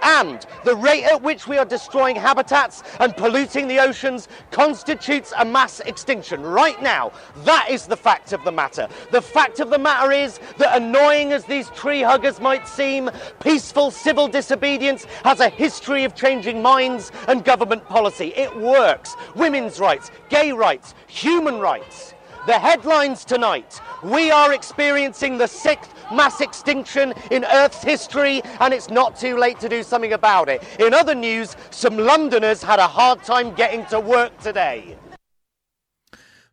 And 0.06 0.46
the 0.64 0.76
rate 0.76 1.04
at 1.04 1.24
which 1.24 1.48
we 1.48 1.58
are 1.58 1.66
destroying 1.66 2.16
habitats 2.16 2.84
and 3.00 3.18
polluting 3.18 3.68
the 3.68 3.80
oceans 3.80 4.28
constitutes 4.52 5.34
a 5.36 5.44
mass 5.44 5.80
extinction 5.80 6.44
right 6.44 6.80
now. 6.82 7.12
That 7.38 7.70
is 7.72 7.88
the 7.88 7.98
fact 7.98 8.32
of 8.32 8.44
the 8.44 8.52
matter. 8.52 8.88
The 9.12 9.22
fact 9.22 9.60
of 9.60 9.72
the 9.72 9.80
matter 9.80 10.12
is 10.12 10.40
that, 10.60 10.78
annoying 10.80 11.34
as 11.34 11.46
these 11.46 11.70
tree 11.72 12.04
huggers 12.04 12.40
might 12.40 12.68
seem, 12.68 13.10
peaceful 13.42 13.90
civil 13.90 14.28
disobedience 14.28 15.06
has 15.24 15.40
a 15.40 15.50
history 15.50 16.04
of 16.04 16.14
changing 16.14 16.62
minds 16.62 17.12
and 17.28 17.44
government 17.44 17.84
policy. 17.86 18.28
It 18.36 18.56
works. 18.56 19.16
Women's 19.36 19.80
rights, 19.80 20.12
gay 20.30 20.52
rights, 20.52 20.94
human 21.08 21.60
rights. 21.60 22.14
The 22.46 22.60
headlines 22.60 23.26
tonight 23.26 23.82
We 24.04 24.30
are 24.30 24.54
experiencing 24.54 25.40
the 25.40 25.48
sixth 25.48 25.95
mass 26.12 26.40
extinction 26.42 27.14
in 27.30 27.44
Earth's 27.44 27.84
history, 27.84 28.42
and 28.60 28.74
it's 28.74 28.90
not 28.90 29.20
too 29.20 29.38
late 29.38 29.60
to 29.60 29.68
do 29.70 29.84
something 29.84 30.14
about 30.14 30.50
it. 30.50 30.62
In 30.80 30.94
other 30.94 31.16
news, 31.16 31.56
some 31.72 31.98
Londoners 32.02 32.64
had 32.64 32.80
a 32.80 32.88
hard 32.88 33.24
time 33.24 33.54
getting 33.56 33.86
to 33.88 34.00
work 34.00 34.32
today. 34.44 34.98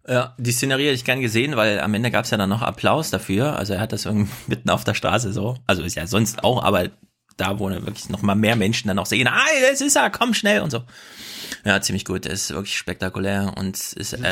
Ja, 0.09 0.35
die 0.37 0.51
Szenerie 0.53 0.87
hätte 0.87 0.95
ich 0.95 1.05
gern 1.05 1.21
gesehen, 1.21 1.57
weil 1.57 1.79
am 1.81 1.95
Ende 1.95 2.11
gab 2.11 2.25
es 2.25 2.31
ja 2.33 2.37
dann 2.37 2.49
noch 2.51 2.63
Applaus 2.63 3.11
dafür. 3.11 3.57
Also 3.57 3.75
er 3.75 3.81
hat 3.81 3.93
das 3.93 4.05
irgendwie 4.05 4.33
mitten 4.49 4.69
auf 4.71 4.83
der 4.85 4.95
Straße 4.95 5.33
so. 5.33 5.57
Also 5.67 5.83
ist 5.83 5.95
ja 5.95 6.07
sonst 6.07 6.43
auch, 6.43 6.63
aber 6.65 6.89
da, 7.37 7.59
wo 7.59 7.71
wirklich 7.71 8.09
noch 8.09 8.21
mal 8.23 8.35
mehr 8.35 8.57
Menschen 8.57 8.89
dann 8.89 8.99
auch 8.99 9.07
sehen, 9.07 9.27
ah, 9.29 9.39
das 9.71 9.81
ist 9.81 9.97
er, 9.97 10.11
komm 10.11 10.35
schnell 10.35 10.61
und 10.61 10.71
so. 10.71 10.83
Ja, 11.65 11.81
ziemlich 11.81 12.05
gut. 12.05 12.27
Das 12.27 12.33
ist 12.35 12.51
wirklich 12.51 12.77
spektakulär 12.77 13.53
und 13.57 13.77
es 13.77 13.93
ist 13.93 14.13
Das 14.15 14.21
ist 14.21 14.27
auch 14.27 14.31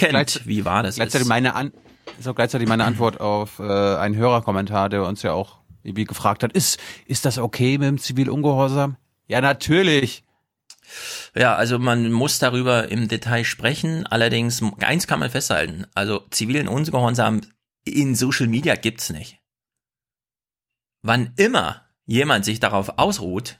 erschreckend, 0.00 0.10
gleich- 0.10 0.46
wie 0.46 0.64
wahr 0.64 0.82
das 0.82 0.96
gleichzeitig 0.96 1.22
ist. 1.22 1.28
Meine 1.28 1.54
An 1.54 1.72
ist 2.18 2.28
auch 2.28 2.34
gleichzeitig 2.34 2.68
meine 2.68 2.84
Antwort 2.84 3.20
auf 3.20 3.58
äh, 3.58 3.62
einen 3.96 4.16
Hörerkommentar, 4.16 4.88
der 4.88 5.04
uns 5.04 5.22
ja 5.22 5.32
auch 5.32 5.58
irgendwie 5.82 6.04
gefragt 6.04 6.42
hat, 6.42 6.52
ist, 6.52 6.78
ist 7.06 7.24
das 7.24 7.38
okay 7.38 7.78
mit 7.78 7.88
dem 7.88 7.98
Zivilungehorsam? 7.98 8.96
Ja, 9.28 9.40
natürlich. 9.40 10.24
Ja, 11.34 11.54
also 11.54 11.78
man 11.78 12.12
muss 12.12 12.38
darüber 12.38 12.88
im 12.88 13.08
Detail 13.08 13.44
sprechen. 13.44 14.06
Allerdings, 14.06 14.62
eins 14.80 15.06
kann 15.06 15.20
man 15.20 15.30
festhalten. 15.30 15.86
Also 15.94 16.20
zivilen 16.30 16.68
Ungehorsam 16.68 17.40
in 17.84 18.14
Social 18.14 18.46
Media 18.46 18.74
gibt's 18.74 19.10
nicht. 19.10 19.38
Wann 21.02 21.32
immer 21.36 21.82
jemand 22.04 22.44
sich 22.44 22.60
darauf 22.60 22.98
ausruht, 22.98 23.58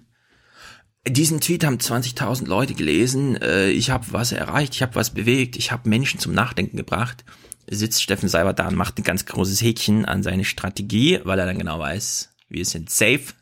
diesen 1.08 1.40
Tweet 1.40 1.64
haben 1.64 1.78
20.000 1.78 2.46
Leute 2.46 2.74
gelesen, 2.74 3.40
äh, 3.40 3.68
ich 3.68 3.90
habe 3.90 4.06
was 4.10 4.32
erreicht, 4.32 4.74
ich 4.74 4.82
habe 4.82 4.96
was 4.96 5.10
bewegt, 5.10 5.56
ich 5.56 5.70
habe 5.70 5.88
Menschen 5.88 6.18
zum 6.18 6.34
Nachdenken 6.34 6.76
gebracht, 6.76 7.24
sitzt 7.68 8.02
Steffen 8.02 8.28
Seibert 8.28 8.58
da 8.58 8.68
und 8.68 8.76
macht 8.76 8.98
ein 8.98 9.04
ganz 9.04 9.26
großes 9.26 9.60
Häkchen 9.60 10.04
an 10.04 10.22
seine 10.22 10.44
Strategie, 10.44 11.20
weil 11.24 11.38
er 11.38 11.46
dann 11.46 11.58
genau 11.58 11.78
weiß, 11.78 12.30
wir 12.48 12.64
sind 12.64 12.90
safe, 12.90 13.34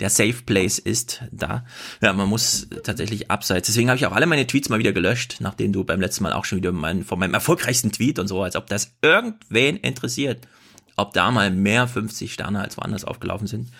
der 0.00 0.10
Safe 0.10 0.42
Place 0.44 0.78
ist 0.78 1.22
da. 1.30 1.64
Ja, 2.00 2.12
man 2.12 2.28
muss 2.28 2.66
tatsächlich 2.82 3.30
abseits. 3.30 3.68
Deswegen 3.68 3.88
habe 3.88 3.98
ich 3.98 4.06
auch 4.06 4.12
alle 4.12 4.26
meine 4.26 4.46
Tweets 4.46 4.68
mal 4.68 4.80
wieder 4.80 4.92
gelöscht, 4.92 5.36
nachdem 5.38 5.72
du 5.72 5.84
beim 5.84 6.00
letzten 6.00 6.24
Mal 6.24 6.32
auch 6.32 6.44
schon 6.44 6.58
wieder 6.58 6.72
mein, 6.72 7.04
von 7.04 7.18
meinem 7.18 7.34
erfolgreichsten 7.34 7.92
Tweet 7.92 8.18
und 8.18 8.26
so, 8.26 8.42
als 8.42 8.56
ob 8.56 8.66
das 8.66 8.96
irgendwen 9.00 9.76
interessiert, 9.76 10.48
ob 10.96 11.12
da 11.12 11.30
mal 11.30 11.50
mehr 11.50 11.86
50 11.86 12.32
Sterne 12.32 12.60
als 12.60 12.76
woanders 12.76 13.04
aufgelaufen 13.04 13.46
sind. 13.46 13.70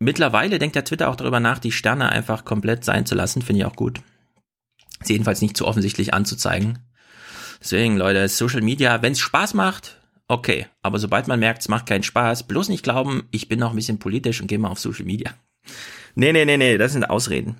Mittlerweile 0.00 0.58
denkt 0.58 0.76
der 0.76 0.84
Twitter 0.84 1.08
auch 1.08 1.16
darüber 1.16 1.40
nach, 1.40 1.58
die 1.58 1.72
Sterne 1.72 2.08
einfach 2.08 2.44
komplett 2.44 2.84
sein 2.84 3.06
zu 3.06 3.14
lassen, 3.14 3.42
finde 3.42 3.60
ich 3.60 3.66
auch 3.66 3.76
gut. 3.76 4.00
Ist 5.00 5.10
jedenfalls 5.10 5.40
nicht 5.40 5.56
zu 5.56 5.66
offensichtlich 5.66 6.14
anzuzeigen. 6.14 6.78
Deswegen, 7.60 7.96
Leute, 7.96 8.26
Social 8.28 8.62
Media, 8.62 9.02
wenn 9.02 9.12
es 9.12 9.20
Spaß 9.20 9.54
macht, 9.54 9.98
okay. 10.28 10.66
Aber 10.82 10.98
sobald 10.98 11.28
man 11.28 11.38
merkt, 11.40 11.60
es 11.62 11.68
macht 11.68 11.86
keinen 11.86 12.02
Spaß, 12.02 12.44
bloß 12.44 12.68
nicht 12.70 12.82
glauben, 12.82 13.24
ich 13.30 13.48
bin 13.48 13.58
noch 13.58 13.70
ein 13.70 13.76
bisschen 13.76 13.98
politisch 13.98 14.40
und 14.40 14.46
gehe 14.46 14.58
mal 14.58 14.68
auf 14.70 14.80
Social 14.80 15.04
Media. 15.04 15.32
Nee, 16.16 16.32
nee, 16.32 16.44
nee, 16.44 16.56
nee, 16.56 16.76
das 16.76 16.92
sind 16.92 17.04
Ausreden. 17.08 17.54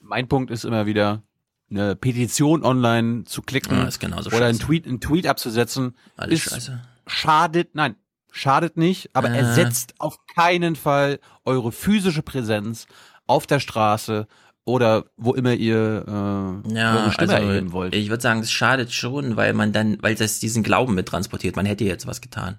Mein 0.00 0.28
Punkt 0.28 0.52
ist 0.52 0.64
immer 0.64 0.86
wieder, 0.86 1.24
eine 1.70 1.96
Petition 1.96 2.64
online 2.64 3.24
zu 3.24 3.42
klicken 3.42 3.76
Ja, 3.76 3.84
ist 3.84 3.98
genauso 3.98 4.30
oder 4.30 4.46
einen. 4.46 4.60
Tweet, 4.60 4.86
einen 4.86 5.00
Tweet 5.00 5.26
abzusetzen, 5.26 5.96
Alles 6.16 6.46
ist 6.46 6.50
scheiße. 6.52 6.80
schadet, 7.08 7.74
nein, 7.74 7.96
schadet 8.30 8.76
nicht, 8.76 9.10
aber 9.14 9.28
Äh. 9.32 9.38
ersetzt 9.38 9.94
auf 9.98 10.24
keinen 10.26 10.76
Fall 10.76 11.18
eure 11.44 11.72
physische 11.72 12.22
Präsenz 12.22 12.86
auf 13.26 13.48
der 13.48 13.58
Straße 13.58 14.28
oder 14.64 15.06
wo 15.16 15.34
immer 15.34 15.54
ihr 15.54 16.04
äh, 16.06 16.74
Ja, 16.74 17.02
eure 17.02 17.12
Stimme 17.12 17.34
also 17.34 17.48
erheben 17.48 17.72
wollt. 17.72 17.94
ich 17.94 18.08
würde 18.08 18.22
sagen, 18.22 18.40
es 18.40 18.50
schadet 18.52 18.92
schon, 18.92 19.36
weil 19.36 19.52
man 19.52 19.72
dann, 19.72 19.98
weil 20.02 20.14
das 20.14 20.38
diesen 20.38 20.62
Glauben 20.62 20.94
mit 20.94 21.06
transportiert, 21.06 21.56
man 21.56 21.66
hätte 21.66 21.84
jetzt 21.84 22.06
was 22.06 22.20
getan. 22.20 22.58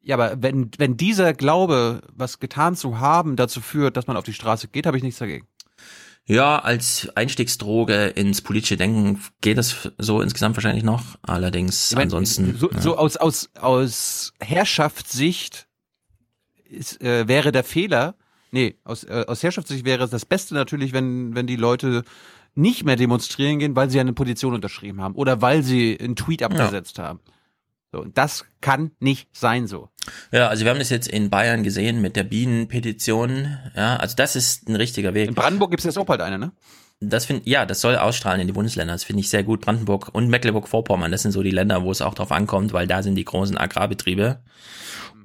Ja, 0.00 0.14
aber 0.14 0.40
wenn, 0.40 0.70
wenn 0.78 0.96
dieser 0.96 1.34
Glaube, 1.34 2.00
was 2.14 2.38
getan 2.38 2.76
zu 2.76 3.00
haben, 3.00 3.34
dazu 3.34 3.60
führt, 3.60 3.96
dass 3.96 4.06
man 4.06 4.16
auf 4.16 4.24
die 4.24 4.32
Straße 4.32 4.68
geht, 4.68 4.86
habe 4.86 4.96
ich 4.96 5.02
nichts 5.02 5.18
dagegen. 5.18 5.48
Ja, 6.28 6.58
als 6.58 7.08
Einstiegsdroge 7.14 8.06
ins 8.06 8.40
politische 8.42 8.76
Denken 8.76 9.20
geht 9.40 9.58
das 9.58 9.90
so 9.98 10.20
insgesamt 10.20 10.56
wahrscheinlich 10.56 10.82
noch. 10.82 11.02
Allerdings 11.22 11.90
Ich 11.90 11.96
mein, 11.96 12.04
ansonsten. 12.04 12.56
So, 12.56 12.70
ja. 12.70 12.80
so 12.80 12.96
aus, 12.96 13.16
aus, 13.16 13.50
aus 13.60 14.32
Herrschaftssicht 14.40 15.68
ist, 16.64 17.00
äh, 17.00 17.28
wäre 17.28 17.52
der 17.52 17.62
Fehler, 17.62 18.16
nee, 18.56 18.78
aus, 18.84 19.04
äh, 19.04 19.24
aus 19.28 19.42
Herrschaftssicht 19.42 19.84
wäre 19.84 20.02
es 20.04 20.10
das 20.10 20.24
Beste 20.24 20.54
natürlich, 20.54 20.94
wenn, 20.94 21.34
wenn 21.34 21.46
die 21.46 21.56
Leute 21.56 22.04
nicht 22.54 22.84
mehr 22.84 22.96
demonstrieren 22.96 23.58
gehen, 23.58 23.76
weil 23.76 23.90
sie 23.90 24.00
eine 24.00 24.14
Petition 24.14 24.54
unterschrieben 24.54 25.02
haben 25.02 25.14
oder 25.14 25.42
weil 25.42 25.62
sie 25.62 25.98
einen 26.00 26.16
Tweet 26.16 26.42
abgesetzt 26.42 26.98
haben. 26.98 27.20
So, 27.92 28.00
und 28.00 28.16
das 28.16 28.46
kann 28.62 28.92
nicht 28.98 29.28
sein 29.32 29.66
so. 29.66 29.90
Ja, 30.32 30.48
also 30.48 30.64
wir 30.64 30.70
haben 30.70 30.78
das 30.78 30.88
jetzt 30.88 31.06
in 31.06 31.28
Bayern 31.28 31.62
gesehen 31.62 32.00
mit 32.00 32.16
der 32.16 32.24
Bienenpetition. 32.24 33.58
Ja, 33.76 33.96
also 33.96 34.16
das 34.16 34.36
ist 34.36 34.68
ein 34.68 34.76
richtiger 34.76 35.12
Weg. 35.12 35.28
In 35.28 35.34
Brandenburg 35.34 35.70
gibt 35.70 35.80
es 35.80 35.84
jetzt 35.84 35.98
auch 35.98 36.06
bald 36.06 36.22
eine, 36.22 36.38
ne? 36.38 36.52
Das 37.00 37.26
finde 37.26 37.42
ja, 37.48 37.66
das 37.66 37.82
soll 37.82 37.96
ausstrahlen 37.96 38.40
in 38.40 38.46
die 38.46 38.54
Bundesländer. 38.54 38.94
Das 38.94 39.04
finde 39.04 39.20
ich 39.20 39.28
sehr 39.28 39.44
gut. 39.44 39.60
Brandenburg 39.60 40.08
und 40.14 40.28
Mecklenburg-Vorpommern, 40.28 41.12
das 41.12 41.22
sind 41.22 41.32
so 41.32 41.42
die 41.42 41.50
Länder, 41.50 41.82
wo 41.82 41.90
es 41.90 42.00
auch 42.00 42.14
drauf 42.14 42.32
ankommt, 42.32 42.72
weil 42.72 42.86
da 42.86 43.02
sind 43.02 43.16
die 43.16 43.24
großen 43.24 43.58
Agrarbetriebe. 43.58 44.40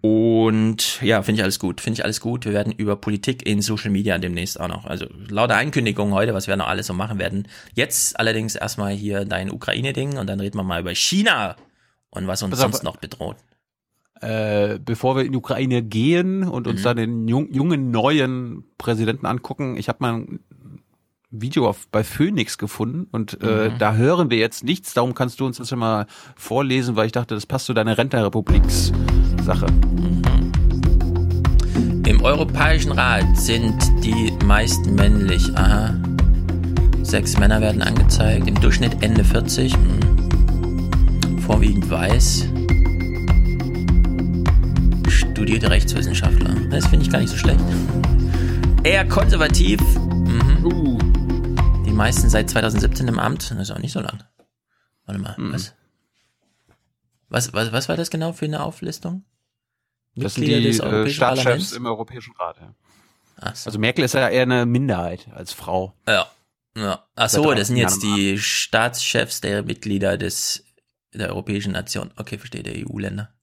Und 0.01 0.99
ja, 1.03 1.21
finde 1.21 1.39
ich 1.39 1.43
alles 1.43 1.59
gut. 1.59 1.79
Finde 1.79 1.99
ich 1.99 2.03
alles 2.03 2.21
gut. 2.21 2.45
Wir 2.45 2.53
werden 2.53 2.73
über 2.73 2.95
Politik 2.95 3.47
in 3.47 3.61
Social 3.61 3.91
Media 3.91 4.17
demnächst 4.17 4.59
auch 4.59 4.67
noch. 4.67 4.85
Also 4.85 5.05
lauter 5.29 5.57
Ankündigungen 5.57 6.13
heute, 6.13 6.33
was 6.33 6.47
wir 6.47 6.55
noch 6.57 6.67
alles 6.67 6.87
so 6.87 6.93
machen 6.93 7.19
werden. 7.19 7.47
Jetzt 7.75 8.19
allerdings 8.19 8.55
erstmal 8.55 8.93
hier 8.93 9.25
dein 9.25 9.51
Ukraine-Ding 9.51 10.17
und 10.17 10.27
dann 10.27 10.39
reden 10.39 10.57
wir 10.57 10.63
mal 10.63 10.81
über 10.81 10.95
China 10.95 11.55
und 12.09 12.25
was 12.25 12.41
uns 12.41 12.53
auf, 12.53 12.59
sonst 12.59 12.83
noch 12.83 12.97
bedroht. 12.97 13.37
Äh, 14.21 14.79
bevor 14.83 15.15
wir 15.15 15.23
in 15.23 15.33
die 15.33 15.37
Ukraine 15.37 15.83
gehen 15.83 16.43
und 16.43 16.67
uns 16.67 16.79
Mhm. 16.81 16.83
dann 16.83 16.97
den 16.97 17.27
jung, 17.27 17.51
jungen 17.53 17.91
neuen 17.91 18.63
Präsidenten 18.79 19.25
angucken, 19.27 19.77
ich 19.77 19.87
habe 19.87 19.97
mal 20.01 20.25
Video 21.33 21.67
auf, 21.69 21.87
bei 21.91 22.03
Phoenix 22.03 22.57
gefunden 22.57 23.07
und 23.11 23.41
äh, 23.41 23.69
Mhm. 23.69 23.77
da 23.79 23.93
hören 23.95 24.29
wir 24.29 24.37
jetzt 24.37 24.63
nichts. 24.65 24.93
Darum 24.93 25.13
kannst 25.13 25.39
du 25.39 25.45
uns 25.45 25.57
das 25.57 25.71
mal 25.71 26.05
vorlesen, 26.35 26.97
weil 26.97 27.05
ich 27.05 27.13
dachte, 27.13 27.35
das 27.35 27.45
passt 27.45 27.67
zu 27.67 27.73
deiner 27.73 27.97
Rentnerrepubliks-Sache. 27.97 29.65
Im 32.05 32.21
Europäischen 32.21 32.91
Rat 32.91 33.37
sind 33.37 33.75
die 34.03 34.33
meisten 34.45 34.93
männlich. 34.95 35.49
Aha. 35.55 35.93
Sechs 37.03 37.37
Männer 37.39 37.61
werden 37.61 37.81
angezeigt. 37.81 38.47
Im 38.49 38.59
Durchschnitt 38.59 39.01
Ende 39.01 39.23
40. 39.23 39.73
Hm. 39.73 41.39
Vorwiegend 41.39 41.89
weiß. 41.89 42.47
Studierte 45.07 45.69
Rechtswissenschaftler. 45.69 46.55
Das 46.69 46.87
finde 46.87 47.05
ich 47.05 47.11
gar 47.11 47.19
nicht 47.19 47.29
so 47.31 47.37
schlecht. 47.37 47.59
Eher 48.83 49.07
konservativ. 49.07 49.79
Mhm. 50.25 50.97
Die 51.91 51.97
meisten 51.97 52.29
seit 52.29 52.49
2017 52.49 53.05
im 53.09 53.19
Amt. 53.19 53.51
Das 53.51 53.59
ist 53.59 53.71
auch 53.71 53.77
nicht 53.77 53.91
so 53.91 53.99
lang. 53.99 54.23
Warte 55.05 55.19
mal. 55.19 55.35
Was? 55.37 55.75
Was, 57.27 57.51
was, 57.51 57.73
was 57.73 57.89
war 57.89 57.97
das 57.97 58.09
genau 58.09 58.31
für 58.31 58.45
eine 58.45 58.63
Auflistung? 58.63 59.25
Das 60.15 60.35
sind 60.35 60.43
Mitglieder 60.43 60.61
die 60.61 60.67
des 60.67 60.79
äh, 60.79 61.09
Staatschefs 61.09 61.43
Parlaments? 61.43 61.71
im 61.73 61.85
Europäischen 61.85 62.33
Rat. 62.39 62.61
Ja. 62.61 63.53
So. 63.53 63.67
Also 63.67 63.77
Merkel 63.77 64.05
ist 64.05 64.13
ja 64.13 64.29
eher 64.29 64.43
eine 64.43 64.65
Minderheit 64.65 65.27
als 65.33 65.51
Frau. 65.51 65.93
Ja. 66.07 66.31
ja. 66.77 67.05
Ach 67.15 67.29
so, 67.29 67.53
das 67.53 67.67
sind 67.67 67.75
13 67.75 67.77
jetzt 67.77 68.03
die 68.03 68.37
Staatschefs 68.39 69.41
der 69.41 69.63
Mitglieder 69.63 70.17
des 70.17 70.63
der 71.13 71.27
Europäischen 71.27 71.73
Nation. 71.73 72.11
Okay, 72.15 72.37
verstehe, 72.37 72.63
der 72.63 72.87
EU-Länder. 72.87 73.33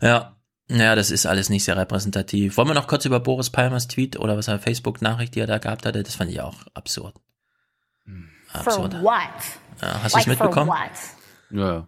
Ja. 0.00 0.36
Ja, 0.68 0.96
das 0.96 1.12
ist 1.12 1.24
alles 1.24 1.50
nicht 1.50 1.62
sehr 1.62 1.76
repräsentativ. 1.76 2.56
Wollen 2.56 2.68
wir 2.68 2.74
noch 2.74 2.88
kurz 2.88 3.04
über 3.04 3.20
Boris 3.20 3.50
Palmers 3.50 3.86
Tweet 3.86 4.18
oder 4.18 4.36
was 4.36 4.48
er 4.48 4.58
Facebook-Nachricht, 4.58 5.36
die 5.36 5.40
er 5.40 5.46
da 5.46 5.58
gehabt 5.58 5.86
hatte? 5.86 6.02
Das 6.02 6.16
fand 6.16 6.32
ich 6.32 6.40
auch 6.40 6.66
absurd. 6.74 7.14
Absurd. 8.52 8.94
For 8.94 9.02
what? 9.02 9.20
Ja, 9.80 10.02
hast 10.02 10.14
du 10.14 10.18
es 10.18 10.26
like 10.26 10.38
for 10.38 10.46
mitbekommen? 10.46 10.70
what? 10.70 11.58
Ja. 11.58 11.86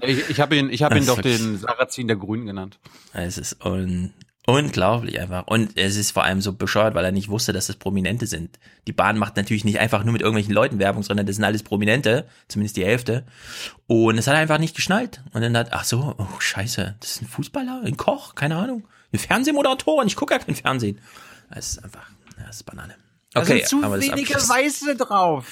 Ich, 0.00 0.30
ich 0.30 0.40
habe 0.40 0.56
ihn, 0.56 0.70
ich 0.70 0.82
habe 0.82 0.98
ihn 0.98 1.06
doch 1.06 1.20
den 1.20 1.58
Sarrazin 1.58 2.06
der 2.06 2.16
Grünen 2.16 2.46
genannt. 2.46 2.78
Es 3.12 3.38
ist 3.38 3.64
un 3.64 4.12
unglaublich 4.46 5.20
einfach. 5.20 5.46
Und 5.48 5.76
es 5.76 5.96
ist 5.96 6.12
vor 6.12 6.24
allem 6.24 6.40
so 6.40 6.52
bescheuert, 6.52 6.94
weil 6.94 7.04
er 7.04 7.12
nicht 7.12 7.28
wusste, 7.28 7.52
dass 7.52 7.66
das 7.66 7.76
Prominente 7.76 8.26
sind. 8.26 8.58
Die 8.86 8.92
Bahn 8.92 9.18
macht 9.18 9.36
natürlich 9.36 9.64
nicht 9.64 9.80
einfach 9.80 10.04
nur 10.04 10.12
mit 10.12 10.22
irgendwelchen 10.22 10.54
Leuten 10.54 10.78
Werbung, 10.78 11.02
sondern 11.02 11.26
das 11.26 11.36
sind 11.36 11.44
alles 11.44 11.64
Prominente, 11.64 12.26
zumindest 12.48 12.76
die 12.76 12.84
Hälfte. 12.84 13.26
Und 13.88 14.16
es 14.18 14.28
hat 14.28 14.36
einfach 14.36 14.58
nicht 14.58 14.76
geschnallt. 14.76 15.20
Und 15.32 15.42
dann 15.42 15.56
hat, 15.56 15.72
ach 15.72 15.84
so, 15.84 16.14
oh 16.16 16.40
scheiße, 16.40 16.96
das 17.00 17.10
ist 17.10 17.22
ein 17.22 17.28
Fußballer, 17.28 17.82
ein 17.84 17.96
Koch, 17.96 18.36
keine 18.36 18.56
Ahnung. 18.56 18.86
Eine 19.12 19.18
Fernsehmoderatorin, 19.20 20.06
ich 20.06 20.16
gucke 20.16 20.34
ja 20.34 20.38
kein 20.38 20.54
Fernsehen. 20.54 21.00
Das 21.52 21.70
ist 21.70 21.84
einfach, 21.84 22.08
ja, 22.38 22.46
das 22.46 22.56
ist 22.56 22.64
Banane. 22.64 22.94
Okay, 23.36 23.60
das 23.60 23.72
ist 23.72 24.12
abgeschlossen. 24.12 24.48
Weiße 24.48 24.96
drauf. 24.96 25.46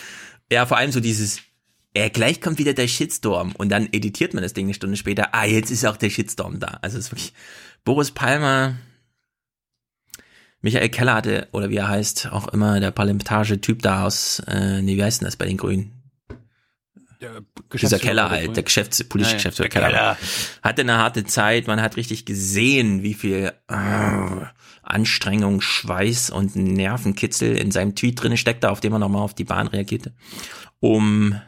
Ja, 0.50 0.66
vor 0.66 0.76
allem 0.76 0.92
so 0.92 1.00
dieses, 1.00 1.40
äh, 1.94 2.10
gleich 2.10 2.40
kommt 2.40 2.58
wieder 2.58 2.74
der 2.74 2.88
Shitstorm 2.88 3.52
und 3.56 3.68
dann 3.70 3.88
editiert 3.92 4.34
man 4.34 4.42
das 4.42 4.52
Ding 4.52 4.66
eine 4.66 4.74
Stunde 4.74 4.96
später. 4.96 5.34
Ah, 5.34 5.44
jetzt 5.44 5.70
ist 5.70 5.86
auch 5.86 5.96
der 5.96 6.10
Shitstorm 6.10 6.60
da. 6.60 6.78
Also 6.82 6.98
es 6.98 7.06
ist 7.06 7.12
wirklich 7.12 7.32
Boris 7.84 8.10
Palmer, 8.10 8.76
Michael 10.60 10.88
Keller 10.88 11.14
hatte, 11.14 11.48
oder 11.52 11.68
wie 11.68 11.76
er 11.76 11.88
heißt, 11.88 12.32
auch 12.32 12.48
immer 12.48 12.80
der 12.80 12.90
parlamentarische 12.90 13.60
Typ 13.60 13.82
da 13.82 14.04
aus, 14.06 14.40
äh, 14.46 14.80
nee, 14.80 14.96
wie 14.96 15.04
heißt 15.04 15.20
denn 15.20 15.26
das 15.26 15.36
bei 15.36 15.46
den 15.46 15.58
Grünen? 15.58 15.92
Dieser 17.72 17.98
Keller 17.98 18.30
halt, 18.30 18.56
der 18.56 18.62
Geschäfts 18.62 19.02
politische. 19.04 19.36
Geschäftsführer 19.36 19.68
Keller. 19.68 19.88
Keller. 19.88 20.18
Hatte 20.62 20.82
eine 20.82 20.98
harte 20.98 21.24
Zeit, 21.24 21.66
man 21.66 21.80
hat 21.80 21.96
richtig 21.96 22.24
gesehen, 22.24 23.02
wie 23.02 23.14
viel 23.14 23.52
äh, 23.68 24.46
Anstrengung, 24.82 25.60
Schweiß 25.60 26.30
und 26.30 26.56
Nervenkitzel 26.56 27.56
in 27.56 27.70
seinem 27.70 27.94
Tweet 27.94 28.22
drinne 28.22 28.36
steckte, 28.36 28.70
auf 28.70 28.80
dem 28.80 28.92
er 28.92 28.98
nochmal 28.98 29.22
auf 29.22 29.34
die 29.34 29.44
Bahn 29.44 29.66
reagierte, 29.66 30.14
um 30.80 31.40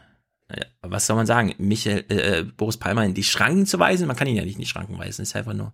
naja, 0.48 0.64
was 0.80 1.06
soll 1.06 1.16
man 1.16 1.26
sagen, 1.26 1.54
Michael, 1.58 2.04
äh, 2.08 2.44
Boris 2.44 2.76
Palmer 2.76 3.04
in 3.04 3.14
die 3.14 3.24
Schranken 3.24 3.66
zu 3.66 3.80
weisen? 3.80 4.06
Man 4.06 4.14
kann 4.14 4.28
ihn 4.28 4.36
ja 4.36 4.44
nicht 4.44 4.54
in 4.54 4.60
die 4.60 4.66
Schranken 4.66 4.96
weisen, 4.96 5.22
ist 5.22 5.34
einfach 5.34 5.54
nur 5.54 5.72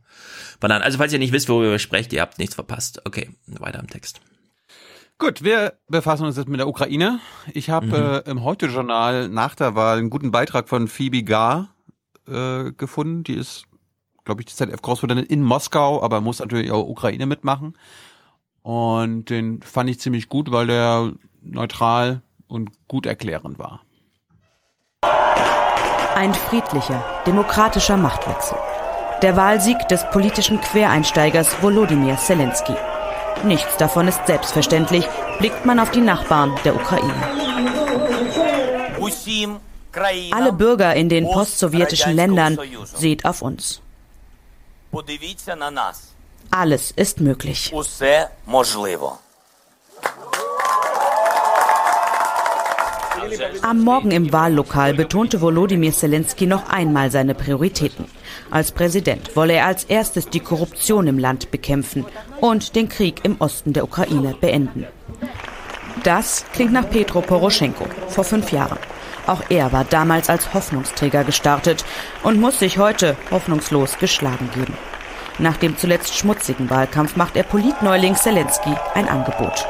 Bananen. 0.60 0.82
Also 0.82 0.96
falls 0.96 1.12
ihr 1.12 1.18
nicht 1.18 1.32
wisst, 1.32 1.48
worüber 1.50 1.72
ihr 1.72 1.78
sprecht, 1.78 2.12
ihr 2.12 2.22
habt 2.22 2.38
nichts 2.38 2.54
verpasst. 2.54 3.02
Okay, 3.04 3.30
weiter 3.46 3.80
im 3.80 3.88
Text. 3.88 4.20
Gut, 5.22 5.44
wir 5.44 5.74
befassen 5.86 6.26
uns 6.26 6.36
jetzt 6.36 6.48
mit 6.48 6.58
der 6.58 6.66
Ukraine. 6.66 7.20
Ich 7.52 7.70
habe 7.70 7.86
Mhm. 7.86 7.92
äh, 7.94 8.18
im 8.28 8.42
Heute-Journal 8.42 9.28
nach 9.28 9.54
der 9.54 9.76
Wahl 9.76 9.98
einen 9.98 10.10
guten 10.10 10.32
Beitrag 10.32 10.68
von 10.68 10.88
Phoebe 10.88 11.22
Gar 11.22 11.68
äh, 12.26 12.72
gefunden. 12.72 13.22
Die 13.22 13.34
ist, 13.34 13.66
glaube 14.24 14.40
ich, 14.40 14.46
die 14.46 14.54
ZDF-Korrespondentin 14.54 15.26
in 15.26 15.44
Moskau, 15.44 16.02
aber 16.02 16.20
muss 16.20 16.40
natürlich 16.40 16.72
auch 16.72 16.88
Ukraine 16.88 17.26
mitmachen. 17.26 17.78
Und 18.62 19.30
den 19.30 19.62
fand 19.62 19.90
ich 19.90 20.00
ziemlich 20.00 20.28
gut, 20.28 20.50
weil 20.50 20.66
der 20.66 21.12
neutral 21.40 22.22
und 22.48 22.70
gut 22.88 23.06
erklärend 23.06 23.60
war. 23.60 23.82
Ein 26.16 26.34
friedlicher, 26.34 27.04
demokratischer 27.28 27.96
Machtwechsel. 27.96 28.58
Der 29.22 29.36
Wahlsieg 29.36 29.78
des 29.86 30.04
politischen 30.10 30.60
Quereinsteigers 30.60 31.62
Volodymyr 31.62 32.16
Zelensky. 32.16 32.74
Nichts 33.44 33.76
davon 33.76 34.08
ist 34.08 34.26
selbstverständlich, 34.26 35.06
blickt 35.38 35.64
man 35.64 35.80
auf 35.80 35.90
die 35.90 36.00
Nachbarn 36.00 36.54
der 36.64 36.74
Ukraine. 36.74 37.14
Alle 40.30 40.52
Bürger 40.52 40.94
in 40.94 41.08
den 41.08 41.24
postsowjetischen 41.30 42.14
Ländern 42.14 42.58
seht 42.84 43.24
auf 43.24 43.42
uns. 43.42 43.80
Alles 46.50 46.90
ist 46.92 47.20
möglich. 47.20 47.72
Am 53.62 53.80
Morgen 53.80 54.10
im 54.10 54.32
Wahllokal 54.32 54.94
betonte 54.94 55.40
Volodymyr 55.40 55.92
Zelensky 55.92 56.46
noch 56.46 56.68
einmal 56.68 57.10
seine 57.10 57.34
Prioritäten. 57.34 58.06
Als 58.50 58.72
Präsident 58.72 59.36
wolle 59.36 59.54
er 59.54 59.66
als 59.66 59.84
erstes 59.84 60.28
die 60.28 60.40
Korruption 60.40 61.06
im 61.06 61.18
Land 61.18 61.50
bekämpfen 61.50 62.04
und 62.40 62.74
den 62.76 62.88
Krieg 62.88 63.20
im 63.24 63.36
Osten 63.40 63.72
der 63.72 63.84
Ukraine 63.84 64.34
beenden. 64.40 64.86
Das 66.02 66.44
klingt 66.52 66.72
nach 66.72 66.88
Petro 66.90 67.20
Poroschenko 67.20 67.86
vor 68.08 68.24
fünf 68.24 68.50
Jahren. 68.52 68.78
Auch 69.26 69.42
er 69.48 69.72
war 69.72 69.84
damals 69.84 70.28
als 70.28 70.52
Hoffnungsträger 70.52 71.24
gestartet 71.24 71.84
und 72.24 72.40
muss 72.40 72.58
sich 72.58 72.78
heute 72.78 73.16
hoffnungslos 73.30 73.98
geschlagen 73.98 74.50
geben. 74.54 74.74
Nach 75.38 75.56
dem 75.56 75.76
zuletzt 75.76 76.16
schmutzigen 76.16 76.68
Wahlkampf 76.70 77.16
macht 77.16 77.36
er 77.36 77.44
Politneuling 77.44 78.16
Zelensky 78.16 78.74
ein 78.94 79.08
Angebot. 79.08 79.66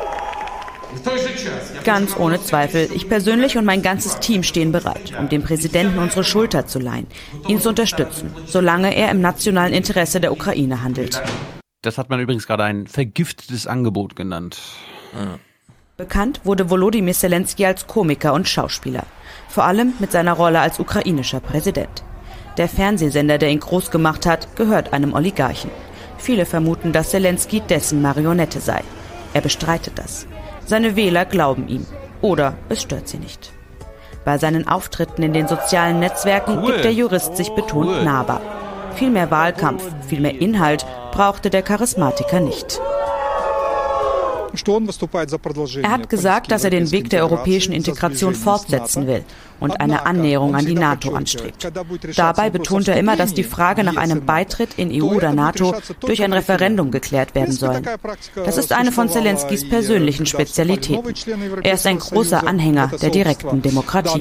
Ganz 1.85 2.17
ohne 2.17 2.43
Zweifel, 2.43 2.89
ich 2.95 3.09
persönlich 3.09 3.57
und 3.59 3.65
mein 3.65 3.83
ganzes 3.83 4.21
Team 4.21 4.43
stehen 4.43 4.73
bereit, 4.73 5.13
um 5.19 5.29
dem 5.29 5.43
Präsidenten 5.43 5.99
unsere 5.99 6.25
Schulter 6.25 6.67
zu 6.67 6.79
leihen, 6.79 7.07
ihn 7.49 7.61
zu 7.61 7.71
unterstützen, 7.71 8.33
solange 8.47 8.95
er 8.95 9.11
im 9.11 9.21
nationalen 9.21 9.73
Interesse 9.73 10.21
der 10.21 10.33
Ukraine 10.33 10.83
handelt. 10.83 11.21
Das 11.83 11.99
hat 11.99 12.11
man 12.11 12.21
übrigens 12.21 12.47
gerade 12.47 12.65
ein 12.65 12.87
vergiftetes 12.87 13.67
Angebot 13.67 14.15
genannt. 14.15 14.61
Bekannt 15.97 16.41
wurde 16.45 16.71
Volodymyr 16.71 17.13
Zelensky 17.13 17.67
als 17.67 17.87
Komiker 17.87 18.33
und 18.33 18.49
Schauspieler, 18.49 19.05
vor 19.49 19.65
allem 19.65 19.93
mit 19.99 20.13
seiner 20.13 20.33
Rolle 20.33 20.61
als 20.61 20.79
ukrainischer 20.79 21.41
Präsident. 21.41 22.05
Der 22.57 22.69
Fernsehsender, 22.69 23.39
der 23.39 23.51
ihn 23.51 23.61
groß 23.61 23.91
gemacht 23.91 24.27
hat, 24.27 24.57
gehört 24.57 24.93
einem 24.93 25.15
Oligarchen. 25.15 25.71
Viele 26.19 26.47
vermuten, 26.47 26.93
dass 26.93 27.11
Zelensky 27.11 27.61
dessen 27.61 28.01
Marionette 28.03 28.61
sei. 28.61 28.83
Er 29.35 29.41
bestreitet 29.41 29.99
das. 29.99 30.27
Seine 30.67 30.97
Wähler 30.97 31.25
glauben 31.25 31.69
ihm. 31.69 31.87
Oder 32.21 32.55
es 32.69 32.83
stört 32.83 33.09
sie 33.09 33.19
nicht. 33.19 33.53
Bei 34.25 34.39
seinen 34.39 34.69
Auftritten 34.69 35.23
in 35.23 35.33
den 35.33 35.49
sozialen 35.49 35.99
Netzwerken 35.99 36.59
Cool. 36.59 36.73
gibt 36.73 36.85
der 36.85 36.93
Jurist 36.93 37.37
sich 37.37 37.51
betont 37.51 37.89
Cool. 37.89 38.05
nahbar. 38.05 38.41
Viel 38.95 39.11
mehr 39.11 39.31
Wahlkampf, 39.31 39.83
viel 40.07 40.21
mehr 40.21 40.41
Inhalt 40.41 40.87
brauchte 41.13 41.51
der 41.51 41.63
Charismatiker 41.63 42.41
nicht. 42.41 42.81
Er 45.83 45.91
hat 45.91 46.09
gesagt, 46.09 46.51
dass 46.51 46.65
er 46.65 46.71
den 46.71 46.91
Weg 46.91 47.11
der 47.11 47.23
europäischen 47.23 47.73
Integration 47.73 48.35
fortsetzen 48.35 49.07
will 49.07 49.25
und 49.61 49.81
eine 49.81 50.07
Annäherung 50.07 50.55
an 50.57 50.67
die 50.67 50.75
NATO 50.75 51.15
anstrebt. 51.15 51.71
Dabei 52.17 52.51
betont 52.51 52.89
er 52.89 52.97
immer, 52.97 53.17
dass 53.17 53.33
die 53.33 53.45
Frage 53.45 53.85
nach 53.85 53.97
einem 53.97 54.27
Beitritt 54.27 54.75
in 54.77 54.91
EU 54.91 55.07
oder 55.15 55.33
NATO 55.33 55.75
durch 56.01 56.23
ein 56.23 56.33
Referendum 56.33 56.91
geklärt 56.91 57.35
werden 57.35 57.53
soll. 57.53 57.81
Das 58.35 58.59
ist 58.59 58.73
eine 58.73 58.93
von 58.93 59.09
Zelenskys 59.09 59.69
persönlichen 59.69 60.27
Spezialitäten. 60.27 61.15
Er 61.63 61.75
ist 61.75 61.87
ein 61.87 61.99
großer 61.99 62.47
Anhänger 62.47 62.91
der 63.01 63.11
direkten 63.11 63.63
Demokratie. 63.63 64.21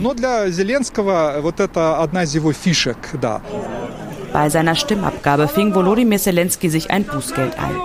Bei 4.33 4.49
seiner 4.49 4.75
Stimmabgabe 4.75 5.47
fing 5.47 5.75
Volodymyr 5.75 6.19
Zelensky 6.19 6.69
sich 6.69 6.89
ein 6.91 7.03
Bußgeld 7.03 7.57
ein. 7.59 7.75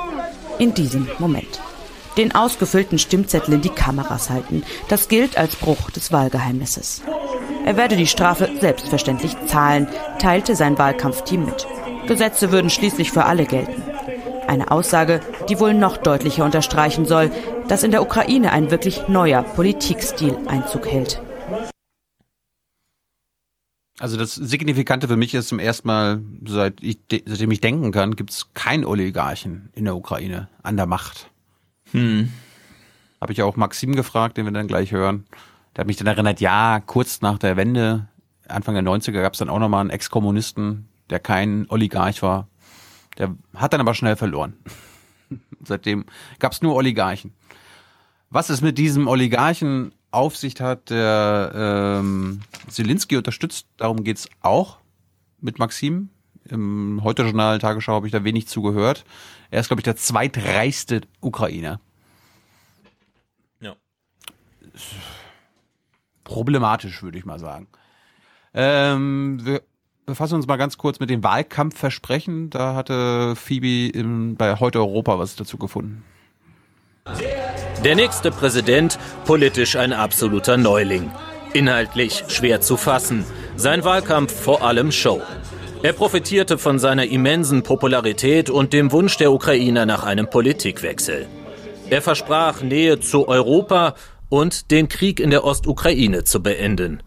In 0.58 0.74
diesem 0.74 1.08
Moment. 1.18 1.60
Den 2.16 2.34
ausgefüllten 2.34 2.98
Stimmzettel 2.98 3.54
in 3.54 3.60
die 3.60 3.68
Kameras 3.68 4.30
halten. 4.30 4.62
Das 4.88 5.08
gilt 5.08 5.36
als 5.36 5.56
Bruch 5.56 5.90
des 5.90 6.12
Wahlgeheimnisses. 6.12 7.02
Er 7.64 7.76
werde 7.76 7.96
die 7.96 8.06
Strafe 8.06 8.48
selbstverständlich 8.60 9.36
zahlen, 9.46 9.88
teilte 10.18 10.56
sein 10.56 10.78
Wahlkampfteam 10.78 11.44
mit. 11.44 11.66
Gesetze 12.06 12.52
würden 12.52 12.70
schließlich 12.70 13.10
für 13.10 13.24
alle 13.24 13.44
gelten. 13.44 13.82
Eine 14.46 14.70
Aussage, 14.70 15.20
die 15.48 15.58
wohl 15.58 15.74
noch 15.74 15.96
deutlicher 15.96 16.44
unterstreichen 16.44 17.04
soll, 17.04 17.30
dass 17.68 17.82
in 17.82 17.90
der 17.90 18.02
Ukraine 18.02 18.52
ein 18.52 18.70
wirklich 18.70 19.08
neuer 19.08 19.42
Politikstil 19.42 20.38
Einzug 20.46 20.86
hält. 20.86 21.20
Also 23.98 24.16
das 24.16 24.34
Signifikante 24.34 25.08
für 25.08 25.16
mich 25.16 25.34
ist 25.34 25.48
zum 25.48 25.58
ersten 25.58 25.88
Mal, 25.88 26.20
seit 26.46 26.82
ich, 26.82 26.98
seitdem 27.10 27.50
ich 27.50 27.60
denken 27.60 27.92
kann, 27.92 28.14
gibt 28.14 28.30
es 28.30 28.52
keinen 28.52 28.84
Oligarchen 28.84 29.70
in 29.74 29.84
der 29.84 29.96
Ukraine 29.96 30.48
an 30.62 30.76
der 30.76 30.86
Macht. 30.86 31.30
Hm. 31.96 32.30
Habe 33.22 33.32
ich 33.32 33.42
auch 33.42 33.56
Maxim 33.56 33.96
gefragt, 33.96 34.36
den 34.36 34.44
wir 34.44 34.52
dann 34.52 34.68
gleich 34.68 34.92
hören. 34.92 35.24
Der 35.74 35.80
hat 35.80 35.86
mich 35.86 35.96
dann 35.96 36.06
erinnert, 36.06 36.40
ja, 36.40 36.80
kurz 36.84 37.22
nach 37.22 37.38
der 37.38 37.56
Wende, 37.56 38.08
Anfang 38.48 38.74
der 38.74 38.84
90er, 38.84 39.22
gab 39.22 39.32
es 39.32 39.38
dann 39.38 39.48
auch 39.48 39.58
nochmal 39.58 39.80
einen 39.80 39.90
Ex-Kommunisten, 39.90 40.88
der 41.08 41.20
kein 41.20 41.64
Oligarch 41.70 42.22
war. 42.22 42.48
Der 43.16 43.34
hat 43.54 43.72
dann 43.72 43.80
aber 43.80 43.94
schnell 43.94 44.16
verloren. 44.16 44.52
Seitdem 45.64 46.04
gab 46.38 46.52
es 46.52 46.60
nur 46.60 46.74
Oligarchen. 46.74 47.32
Was 48.28 48.50
es 48.50 48.60
mit 48.60 48.76
diesem 48.76 49.08
Oligarchen 49.08 49.92
auf 50.10 50.36
sich 50.36 50.60
hat, 50.60 50.90
der 50.90 52.00
ähm, 52.02 52.42
Zelensky 52.68 53.16
unterstützt, 53.16 53.66
darum 53.78 54.04
geht's 54.04 54.28
auch 54.42 54.78
mit 55.40 55.58
Maxim. 55.58 56.10
Im 56.48 57.00
Heute-Journal, 57.02 57.58
Tagesschau 57.58 57.94
habe 57.94 58.06
ich 58.06 58.12
da 58.12 58.22
wenig 58.22 58.48
zugehört. 58.48 59.04
Er 59.50 59.60
ist, 59.60 59.68
glaube 59.68 59.80
ich, 59.80 59.84
der 59.84 59.96
zweitreichste 59.96 61.02
Ukrainer. 61.20 61.80
Problematisch, 66.24 67.02
würde 67.02 67.18
ich 67.18 67.24
mal 67.24 67.38
sagen. 67.38 67.68
Ähm, 68.54 69.38
wir 69.44 69.62
befassen 70.06 70.36
uns 70.36 70.46
mal 70.46 70.56
ganz 70.56 70.78
kurz 70.78 70.98
mit 70.98 71.10
dem 71.10 71.22
Wahlkampfversprechen. 71.22 72.50
Da 72.50 72.74
hatte 72.74 73.34
Phoebe 73.36 73.88
im, 73.96 74.36
bei 74.36 74.58
Heute 74.58 74.78
Europa 74.78 75.18
was 75.18 75.36
dazu 75.36 75.58
gefunden. 75.58 76.04
Der 77.84 77.94
nächste 77.94 78.30
Präsident, 78.30 78.98
politisch 79.24 79.76
ein 79.76 79.92
absoluter 79.92 80.56
Neuling. 80.56 81.10
Inhaltlich 81.52 82.24
schwer 82.28 82.60
zu 82.60 82.76
fassen. 82.76 83.24
Sein 83.56 83.84
Wahlkampf 83.84 84.32
vor 84.32 84.62
allem 84.62 84.90
Show. 84.90 85.22
Er 85.82 85.92
profitierte 85.92 86.58
von 86.58 86.78
seiner 86.78 87.04
immensen 87.04 87.62
Popularität 87.62 88.50
und 88.50 88.72
dem 88.72 88.90
Wunsch 88.92 89.18
der 89.18 89.30
Ukrainer 89.30 89.86
nach 89.86 90.02
einem 90.02 90.28
Politikwechsel. 90.28 91.26
Er 91.88 92.02
versprach 92.02 92.62
Nähe 92.62 92.98
zu 92.98 93.28
Europa 93.28 93.94
und 94.28 94.70
den 94.70 94.88
Krieg 94.88 95.20
in 95.20 95.30
der 95.30 95.44
Ostukraine 95.44 96.24
zu 96.24 96.42
beenden. 96.42 97.02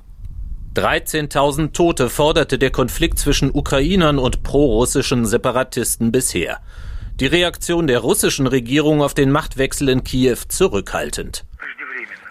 13.000 0.75 1.73
Tote 1.73 2.09
forderte 2.09 2.57
der 2.57 2.71
Konflikt 2.71 3.19
zwischen 3.19 3.51
Ukrainern 3.53 4.19
und 4.19 4.43
prorussischen 4.43 5.25
Separatisten 5.25 6.11
bisher. 6.11 6.59
Die 7.19 7.25
Reaktion 7.25 7.87
der 7.87 7.99
russischen 7.99 8.47
Regierung 8.47 9.01
auf 9.01 9.13
den 9.13 9.31
Machtwechsel 9.31 9.89
in 9.89 10.03
Kiew 10.03 10.37
zurückhaltend. 10.47 11.43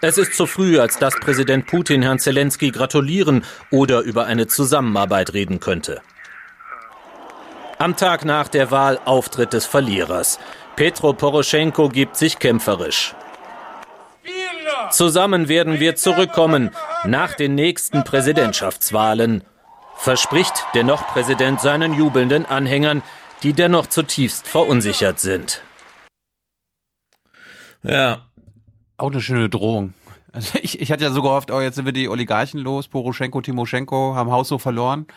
Es 0.01 0.17
ist 0.17 0.33
zu 0.33 0.45
früh, 0.45 0.79
als 0.79 0.97
dass 0.97 1.13
Präsident 1.19 1.67
Putin 1.67 2.01
Herrn 2.01 2.19
Zelensky 2.19 2.71
gratulieren 2.71 3.43
oder 3.69 4.01
über 4.01 4.25
eine 4.25 4.47
Zusammenarbeit 4.47 5.33
reden 5.33 5.59
könnte. 5.59 6.01
Am 7.77 7.95
Tag 7.97 8.25
nach 8.25 8.47
der 8.47 8.71
Wahl 8.71 8.99
Auftritt 9.05 9.53
des 9.53 9.65
Verlierers. 9.65 10.39
Petro 10.75 11.13
Poroschenko 11.13 11.89
gibt 11.89 12.15
sich 12.15 12.39
kämpferisch. 12.39 13.13
Zusammen 14.91 15.47
werden 15.47 15.79
wir 15.79 15.95
zurückkommen 15.95 16.71
nach 17.05 17.33
den 17.35 17.55
nächsten 17.55 18.03
Präsidentschaftswahlen, 18.03 19.43
verspricht 19.95 20.65
der 20.73 20.83
noch 20.83 21.07
Präsident 21.07 21.61
seinen 21.61 21.93
jubelnden 21.93 22.45
Anhängern, 22.45 23.03
die 23.43 23.53
dennoch 23.53 23.87
zutiefst 23.87 24.47
verunsichert 24.47 25.19
sind. 25.19 25.61
Ja. 27.83 28.25
Auch 28.97 29.11
eine 29.11 29.21
schöne 29.21 29.49
Drohung. 29.49 29.93
Also 30.31 30.59
ich, 30.61 30.81
ich 30.81 30.91
hatte 30.91 31.03
ja 31.03 31.11
so 31.11 31.21
gehofft, 31.21 31.51
oh, 31.51 31.61
jetzt 31.61 31.75
sind 31.75 31.85
wir 31.85 31.93
die 31.93 32.09
Oligarchen 32.09 32.59
los, 32.59 32.87
Poroschenko, 32.87 33.41
Timoschenko 33.41 34.15
haben 34.15 34.31
Haus 34.31 34.47
so 34.47 34.57
verloren. 34.57 35.07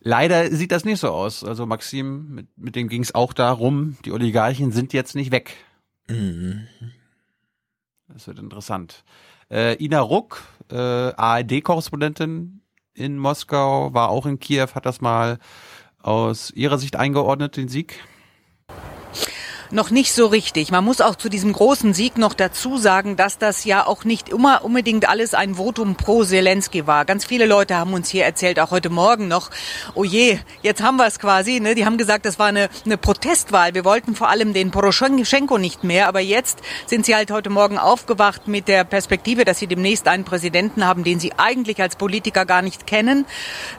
Leider 0.00 0.50
sieht 0.50 0.72
das 0.72 0.84
nicht 0.84 1.00
so 1.00 1.08
aus. 1.08 1.44
Also 1.44 1.64
Maxim, 1.64 2.34
mit, 2.34 2.46
mit 2.56 2.76
dem 2.76 2.88
ging 2.88 3.02
es 3.02 3.14
auch 3.14 3.32
darum, 3.32 3.96
die 4.04 4.12
Oligarchen 4.12 4.72
sind 4.72 4.92
jetzt 4.92 5.14
nicht 5.14 5.30
weg. 5.30 5.56
Mhm. 6.08 6.66
Das 8.08 8.26
wird 8.26 8.38
interessant. 8.38 9.04
Äh, 9.50 9.82
Ina 9.82 10.00
Ruck, 10.00 10.42
äh, 10.70 10.76
ARD-Korrespondentin 10.76 12.62
in 12.94 13.18
Moskau, 13.18 13.92
war 13.94 14.10
auch 14.10 14.26
in 14.26 14.38
Kiew, 14.38 14.68
hat 14.74 14.86
das 14.86 15.00
mal 15.00 15.38
aus 16.02 16.50
ihrer 16.50 16.78
Sicht 16.78 16.96
eingeordnet, 16.96 17.56
den 17.56 17.68
Sieg. 17.68 18.00
Noch 19.74 19.90
nicht 19.90 20.12
so 20.12 20.26
richtig. 20.26 20.70
Man 20.70 20.84
muss 20.84 21.00
auch 21.00 21.16
zu 21.16 21.28
diesem 21.28 21.52
großen 21.52 21.94
Sieg 21.94 22.16
noch 22.16 22.34
dazu 22.34 22.78
sagen, 22.78 23.16
dass 23.16 23.38
das 23.38 23.64
ja 23.64 23.84
auch 23.84 24.04
nicht 24.04 24.28
immer 24.28 24.64
unbedingt 24.64 25.08
alles 25.08 25.34
ein 25.34 25.56
Votum 25.56 25.96
pro 25.96 26.22
Zelensky 26.22 26.86
war. 26.86 27.04
Ganz 27.04 27.24
viele 27.24 27.44
Leute 27.44 27.74
haben 27.74 27.92
uns 27.92 28.08
hier 28.08 28.24
erzählt, 28.24 28.60
auch 28.60 28.70
heute 28.70 28.88
Morgen 28.88 29.26
noch, 29.26 29.50
oh 29.96 30.04
je, 30.04 30.38
jetzt 30.62 30.80
haben 30.80 30.96
wir 30.96 31.08
es 31.08 31.18
quasi. 31.18 31.58
Ne? 31.58 31.74
Die 31.74 31.84
haben 31.84 31.98
gesagt, 31.98 32.24
das 32.24 32.38
war 32.38 32.46
eine, 32.46 32.68
eine 32.84 32.96
Protestwahl. 32.96 33.74
Wir 33.74 33.84
wollten 33.84 34.14
vor 34.14 34.28
allem 34.28 34.52
den 34.52 34.70
Poroschenko 34.70 35.58
nicht 35.58 35.82
mehr, 35.82 36.06
aber 36.06 36.20
jetzt 36.20 36.60
sind 36.86 37.04
sie 37.04 37.16
halt 37.16 37.32
heute 37.32 37.50
Morgen 37.50 37.76
aufgewacht 37.76 38.46
mit 38.46 38.68
der 38.68 38.84
Perspektive, 38.84 39.44
dass 39.44 39.58
sie 39.58 39.66
demnächst 39.66 40.06
einen 40.06 40.22
Präsidenten 40.22 40.86
haben, 40.86 41.02
den 41.02 41.18
sie 41.18 41.32
eigentlich 41.36 41.82
als 41.82 41.96
Politiker 41.96 42.46
gar 42.46 42.62
nicht 42.62 42.86
kennen. 42.86 43.26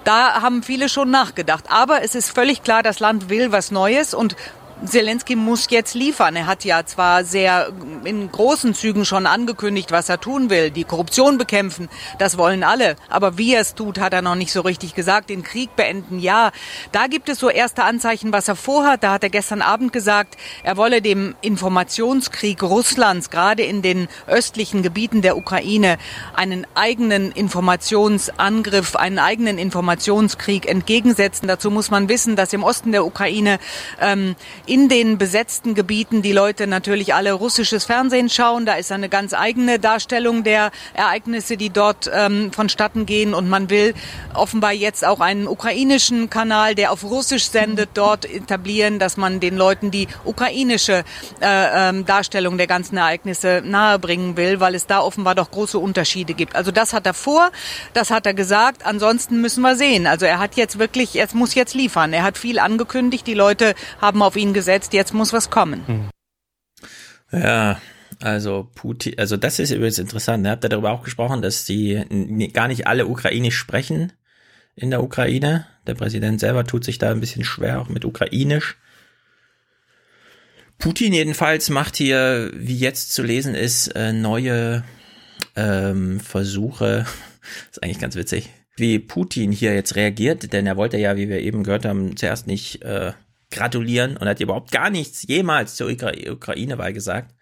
Da 0.03 0.41
haben 0.41 0.61
viele 0.61 0.89
schon 0.89 1.09
nachgedacht. 1.09 1.63
Aber 1.69 2.03
es 2.03 2.15
ist 2.15 2.31
völlig 2.31 2.63
klar, 2.63 2.83
das 2.83 2.99
Land 2.99 3.29
will 3.29 3.53
was 3.53 3.71
Neues 3.71 4.13
und 4.13 4.35
Zelensky 4.83 5.35
muss 5.35 5.67
jetzt 5.69 5.93
liefern. 5.93 6.35
Er 6.35 6.47
hat 6.47 6.65
ja 6.65 6.85
zwar 6.85 7.23
sehr 7.23 7.71
in 8.03 8.29
großen 8.31 8.73
Zügen 8.73 9.05
schon 9.05 9.25
angekündigt, 9.25 9.91
was 9.91 10.09
er 10.09 10.19
tun 10.19 10.49
will. 10.49 10.69
Die 10.69 10.83
Korruption 10.83 11.37
bekämpfen, 11.37 11.87
das 12.19 12.37
wollen 12.37 12.63
alle. 12.63 12.97
Aber 13.09 13.37
wie 13.37 13.53
er 13.53 13.61
es 13.61 13.73
tut, 13.73 13.99
hat 13.99 14.13
er 14.13 14.21
noch 14.21 14.35
nicht 14.35 14.51
so 14.51 14.61
richtig 14.61 14.93
gesagt. 14.93 15.29
Den 15.29 15.43
Krieg 15.43 15.75
beenden, 15.75 16.19
ja. 16.19 16.51
Da 16.91 17.07
gibt 17.07 17.29
es 17.29 17.39
so 17.39 17.49
erste 17.49 17.83
Anzeichen, 17.83 18.33
was 18.33 18.47
er 18.47 18.55
vorhat. 18.55 19.03
Da 19.03 19.13
hat 19.13 19.23
er 19.23 19.29
gestern 19.29 19.61
Abend 19.61 19.93
gesagt, 19.93 20.35
er 20.63 20.75
wolle 20.77 21.01
dem 21.01 21.35
Informationskrieg 21.41 22.61
Russlands, 22.61 23.29
gerade 23.29 23.63
in 23.63 23.81
den 23.81 24.07
östlichen 24.27 24.83
Gebieten 24.83 25.21
der 25.21 25.37
Ukraine, 25.37 25.97
einen 26.35 26.67
eigenen 26.75 27.31
Informationsangriff, 27.31 28.95
einen 28.97 29.19
eigenen 29.19 29.57
Informationskrieg 29.57 30.67
entgegensetzen. 30.67 31.47
Dazu 31.47 31.71
muss 31.71 31.91
man 31.91 32.09
wissen, 32.09 32.35
dass 32.35 32.51
im 32.51 32.63
Osten 32.63 32.91
der 32.91 33.05
Ukraine 33.05 33.59
ähm, 34.01 34.35
in 34.67 34.89
den 34.89 35.17
besetzten 35.17 35.75
Gebieten 35.75 36.21
die 36.21 36.31
Leute 36.31 36.67
natürlich 36.67 37.13
alle 37.13 37.33
russisches 37.33 37.85
Fernsehen 37.85 38.29
schauen. 38.29 38.65
Da 38.65 38.73
ist 38.73 38.91
eine 38.91 39.09
ganz 39.09 39.33
eigene 39.33 39.79
Darstellung 39.79 40.43
der 40.43 40.71
Ereignisse, 40.93 41.57
die 41.57 41.69
dort 41.69 42.09
ähm, 42.11 42.51
vonstatten 42.51 43.05
gehen. 43.05 43.33
Und 43.33 43.47
man 43.49 43.69
will 43.69 43.93
offenbar 44.33 44.71
jetzt 44.71 45.05
auch 45.05 45.19
einen 45.19 45.47
ukrainischen 45.47 46.29
Kanal, 46.29 46.73
der 46.73 46.91
auf 46.91 47.03
Russisch 47.03 47.45
sendet, 47.49 47.91
dort 47.93 48.25
etablieren, 48.25 48.97
dass 48.97 49.17
man 49.17 49.39
den 49.39 49.55
Leuten 49.55 49.91
die 49.91 50.07
ukrainische 50.23 51.03
äh, 51.41 51.89
ähm, 51.89 52.05
Darstellung 52.05 52.57
der 52.57 52.67
ganzen 52.67 52.97
Ereignisse 52.97 53.61
nahebringen 53.63 54.35
will, 54.35 54.59
weil 54.59 54.73
es 54.73 54.87
da 54.87 54.99
offenbar 54.99 55.35
doch 55.35 55.51
große 55.51 55.77
Unterschiede 55.77 56.33
gibt. 56.33 56.55
Also 56.55 56.71
das 56.71 56.93
hat 56.93 57.05
er 57.05 57.13
vor, 57.13 57.51
das 57.93 58.09
hat 58.09 58.25
er 58.25 58.33
gesagt. 58.33 58.85
Ansonsten 58.85 59.41
müssen 59.41 59.61
wir 59.61 59.75
sehen. 59.75 60.07
Also 60.07 60.25
er 60.25 60.39
hat 60.39 60.55
jetzt 60.55 60.79
wirklich, 60.79 61.15
er 61.15 61.27
muss 61.33 61.53
jetzt 61.53 61.75
liefern. 61.75 62.13
Er 62.13 62.23
hat 62.23 62.37
viel 62.37 62.57
angekündigt. 62.57 63.27
Die 63.27 63.33
Leute 63.33 63.75
haben 64.01 64.21
auf 64.21 64.35
ihn 64.35 64.54
gesetzt. 64.55 64.93
Jetzt 64.93 65.13
muss 65.13 65.33
was 65.33 65.51
kommen. 65.51 66.09
Ja, 67.31 67.79
also 68.21 68.67
Putin, 68.73 69.19
also 69.19 69.37
das 69.37 69.59
ist 69.59 69.71
übrigens 69.71 69.99
interessant. 69.99 70.41
Ne? 70.41 70.49
Habt 70.49 70.63
ihr 70.65 70.69
darüber 70.69 70.91
auch 70.91 71.03
gesprochen, 71.03 71.43
dass 71.43 71.65
die 71.65 72.49
gar 72.53 72.67
nicht 72.67 72.87
alle 72.87 73.05
ukrainisch 73.05 73.57
sprechen 73.57 74.13
in 74.75 74.89
der 74.89 75.03
Ukraine? 75.03 75.67
Der 75.85 75.93
Präsident 75.93 76.39
selber 76.39 76.65
tut 76.65 76.83
sich 76.83 76.97
da 76.97 77.11
ein 77.11 77.19
bisschen 77.19 77.43
schwer, 77.43 77.81
auch 77.81 77.89
mit 77.89 78.05
ukrainisch. 78.05 78.77
Putin 80.77 81.13
jedenfalls 81.13 81.69
macht 81.69 81.95
hier, 81.95 82.51
wie 82.53 82.77
jetzt 82.77 83.13
zu 83.13 83.23
lesen 83.23 83.55
ist, 83.55 83.87
äh, 83.89 84.11
neue 84.11 84.83
ähm, 85.55 86.19
Versuche. 86.19 87.05
ist 87.71 87.83
eigentlich 87.83 87.99
ganz 87.99 88.15
witzig, 88.15 88.49
wie 88.75 88.99
Putin 88.99 89.51
hier 89.51 89.73
jetzt 89.73 89.95
reagiert, 89.95 90.51
denn 90.51 90.67
er 90.67 90.75
wollte 90.75 90.97
ja, 90.97 91.15
wie 91.15 91.29
wir 91.29 91.39
eben 91.39 91.63
gehört 91.63 91.85
haben, 91.85 92.17
zuerst 92.17 92.47
nicht 92.47 92.81
äh, 92.83 93.13
gratulieren 93.55 94.17
und 94.17 94.27
hat 94.27 94.39
überhaupt 94.39 94.71
gar 94.71 94.89
nichts 94.89 95.23
jemals 95.27 95.75
zur 95.75 95.89
Ukra 95.89 96.11
Ukraine-Wahl 96.29 96.93
gesagt. 96.93 97.33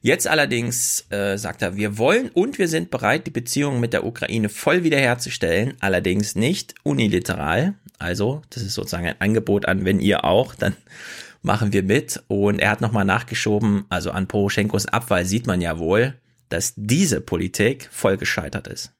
Jetzt 0.00 0.28
allerdings 0.28 1.06
äh, 1.10 1.36
sagt 1.36 1.60
er, 1.62 1.76
wir 1.76 1.98
wollen 1.98 2.30
und 2.30 2.58
wir 2.58 2.68
sind 2.68 2.90
bereit, 2.90 3.26
die 3.26 3.32
Beziehungen 3.32 3.80
mit 3.80 3.92
der 3.92 4.06
Ukraine 4.06 4.48
voll 4.48 4.84
wiederherzustellen, 4.84 5.74
allerdings 5.80 6.36
nicht 6.36 6.74
unilateral. 6.84 7.74
Also, 7.98 8.42
das 8.50 8.62
ist 8.62 8.74
sozusagen 8.74 9.06
ein 9.06 9.20
Angebot 9.20 9.66
an, 9.66 9.84
wenn 9.84 9.98
ihr 9.98 10.24
auch, 10.24 10.54
dann 10.54 10.76
machen 11.42 11.72
wir 11.72 11.82
mit. 11.82 12.22
Und 12.28 12.60
er 12.60 12.70
hat 12.70 12.80
nochmal 12.80 13.04
nachgeschoben, 13.04 13.86
also 13.88 14.12
an 14.12 14.28
Poroschenkos 14.28 14.86
Abwahl 14.86 15.24
sieht 15.24 15.48
man 15.48 15.60
ja 15.60 15.78
wohl, 15.78 16.14
dass 16.48 16.74
diese 16.76 17.20
Politik 17.20 17.88
voll 17.90 18.16
gescheitert 18.16 18.68
ist. 18.68 18.92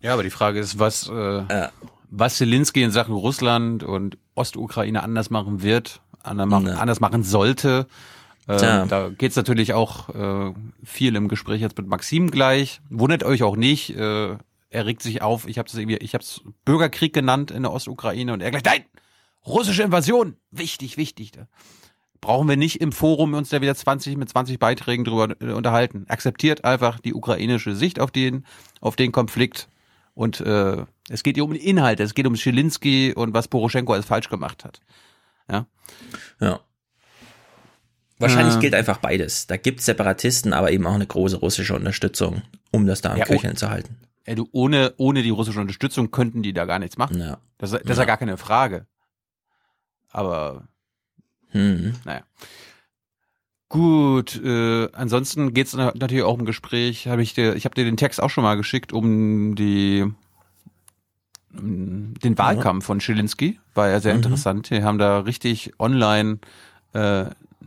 Ja, 0.00 0.14
aber 0.14 0.24
die 0.24 0.30
Frage 0.30 0.58
ist, 0.58 0.78
was, 0.78 1.08
äh, 1.08 1.68
was 2.10 2.36
Zelensky 2.36 2.82
in 2.82 2.90
Sachen 2.90 3.14
Russland 3.14 3.84
und 3.84 4.18
Ostukraine 4.34 5.02
anders 5.02 5.30
machen 5.30 5.62
wird, 5.62 6.00
anders 6.22 6.48
machen, 6.48 6.66
Ja. 6.66 6.74
anders 6.74 7.00
machen 7.00 7.22
sollte. 7.22 7.86
Äh, 8.48 8.56
Tja. 8.56 8.86
da 8.86 9.08
geht's 9.10 9.36
natürlich 9.36 9.72
auch 9.74 10.08
äh, 10.08 10.52
viel 10.82 11.14
im 11.14 11.28
Gespräch 11.28 11.60
jetzt 11.60 11.76
mit 11.78 11.86
Maxim 11.86 12.30
gleich. 12.30 12.80
Wundert 12.90 13.22
euch 13.24 13.42
auch 13.42 13.56
nicht. 13.56 13.90
Äh, 13.96 14.36
er 14.70 14.86
regt 14.86 15.02
sich 15.02 15.22
auf. 15.22 15.46
Ich 15.46 15.58
habe 15.58 15.68
es 15.68 15.74
irgendwie, 15.74 15.96
ich 15.98 16.14
habe 16.14 16.22
es 16.24 16.40
Bürgerkrieg 16.64 17.12
genannt 17.12 17.50
in 17.50 17.62
der 17.62 17.72
Ostukraine 17.72 18.32
und 18.32 18.40
er 18.40 18.50
gleich, 18.50 18.64
nein, 18.64 18.84
russische 19.46 19.82
Invasion, 19.82 20.36
wichtig, 20.50 20.96
wichtig. 20.96 21.32
Da 21.32 21.46
brauchen 22.20 22.48
wir 22.48 22.56
nicht 22.56 22.80
im 22.80 22.90
Forum 22.92 23.34
uns 23.34 23.50
da 23.50 23.60
wieder 23.60 23.74
20 23.74 24.16
mit 24.16 24.28
20 24.28 24.58
Beiträgen 24.58 25.04
drüber 25.04 25.34
äh, 25.40 25.52
unterhalten. 25.52 26.06
Akzeptiert 26.08 26.64
einfach 26.64 26.98
die 27.00 27.14
ukrainische 27.14 27.76
Sicht 27.76 28.00
auf 28.00 28.10
den, 28.10 28.44
auf 28.80 28.96
den 28.96 29.12
Konflikt. 29.12 29.68
Und 30.14 30.40
äh, 30.40 30.84
es 31.08 31.22
geht 31.22 31.36
hier 31.36 31.44
um 31.44 31.52
den 31.52 31.60
Inhalt, 31.62 32.00
es 32.00 32.14
geht 32.14 32.26
um 32.26 32.36
Schilinski 32.36 33.14
und 33.14 33.32
was 33.34 33.48
Poroschenko 33.48 33.92
alles 33.94 34.04
falsch 34.06 34.28
gemacht 34.28 34.64
hat. 34.64 34.80
Ja. 35.50 35.66
Ja. 36.40 36.60
Wahrscheinlich 38.18 38.56
Äh. 38.56 38.60
gilt 38.60 38.74
einfach 38.74 38.98
beides. 38.98 39.46
Da 39.46 39.56
gibt's 39.56 39.86
Separatisten, 39.86 40.52
aber 40.52 40.70
eben 40.70 40.86
auch 40.86 40.94
eine 40.94 41.06
große 41.06 41.36
russische 41.38 41.74
Unterstützung, 41.74 42.42
um 42.70 42.86
das 42.86 43.00
da 43.00 43.12
am 43.12 43.18
Ja, 43.18 43.24
Köcheln 43.24 43.54
oh. 43.54 43.56
zu 43.56 43.70
halten. 43.70 43.96
Ey, 44.24 44.36
du, 44.36 44.48
ohne, 44.52 44.94
ohne 44.98 45.22
die 45.22 45.30
russische 45.30 45.58
Unterstützung 45.60 46.10
könnten 46.12 46.42
die 46.42 46.52
da 46.52 46.64
gar 46.66 46.78
nichts 46.78 46.96
machen. 46.98 47.18
Ja. 47.18 47.38
Das, 47.58 47.70
das 47.70 47.80
ist 47.82 47.98
ja 47.98 48.04
gar 48.04 48.18
keine 48.18 48.36
Frage. 48.36 48.86
Aber 50.10 50.68
Mhm. 51.52 51.94
naja. 52.04 52.22
Gut, 53.72 54.38
äh, 54.44 54.88
ansonsten 54.92 55.54
geht's 55.54 55.72
na- 55.72 55.92
natürlich 55.94 56.24
auch 56.24 56.38
im 56.38 56.44
Gespräch, 56.44 57.08
habe 57.08 57.22
ich 57.22 57.32
dir, 57.32 57.56
ich 57.56 57.64
habe 57.64 57.74
dir 57.74 57.84
den 57.86 57.96
Text 57.96 58.22
auch 58.22 58.28
schon 58.28 58.44
mal 58.44 58.56
geschickt, 58.58 58.92
um 58.92 59.54
die 59.54 60.04
um 61.56 62.12
den 62.22 62.36
Wahlkampf 62.38 62.84
von 62.84 63.00
Schilinski, 63.00 63.58
war 63.74 63.88
ja 63.88 64.00
sehr 64.00 64.12
Mhm. 64.14 64.22
interessant. 64.22 64.70
Die 64.70 64.82
haben 64.82 64.98
da 64.98 65.20
richtig 65.20 65.72
online 65.78 66.38
äh, 66.94 66.98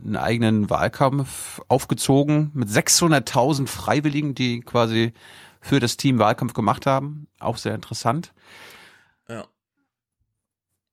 einen 0.04 0.16
eigenen 0.16 0.70
Wahlkampf 0.70 1.60
aufgezogen 1.66 2.50
mit 2.54 2.68
600.000 2.68 3.68
Freiwilligen, 3.68 4.34
die 4.36 4.60
quasi 4.60 5.12
für 5.60 5.80
das 5.80 5.96
Team 5.96 6.20
Wahlkampf 6.20 6.52
gemacht 6.52 6.86
haben. 6.86 7.26
Auch 7.40 7.56
sehr 7.56 7.74
interessant. 7.74 8.32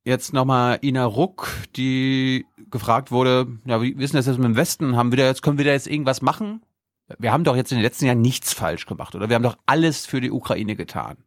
Jetzt 0.06 0.34
nochmal 0.34 0.80
Ina 0.82 1.06
Ruck, 1.06 1.48
die 1.78 2.46
gefragt 2.70 3.12
wurde, 3.12 3.60
ja, 3.66 3.82
wie 3.82 3.98
wissen 3.98 4.18
das 4.18 4.26
jetzt 4.26 4.38
mit 4.38 4.46
dem 4.46 4.58
Westen? 4.58 4.98
Haben 4.98 5.12
wir 5.12 5.18
da 5.18 5.26
jetzt, 5.26 5.42
können 5.42 5.58
wir 5.58 5.66
da 5.66 5.72
jetzt 5.72 5.88
irgendwas 5.88 6.22
machen? 6.22 6.62
Wir 7.20 7.32
haben 7.32 7.44
doch 7.46 7.56
jetzt 7.56 7.72
in 7.72 7.78
den 7.78 7.84
letzten 7.84 8.06
Jahren 8.06 8.22
nichts 8.22 8.54
falsch 8.54 8.86
gemacht, 8.86 9.16
oder? 9.16 9.30
Wir 9.30 9.36
haben 9.36 9.44
doch 9.44 9.58
alles 9.66 10.06
für 10.06 10.20
die 10.20 10.32
Ukraine 10.32 10.76
getan. 10.76 11.18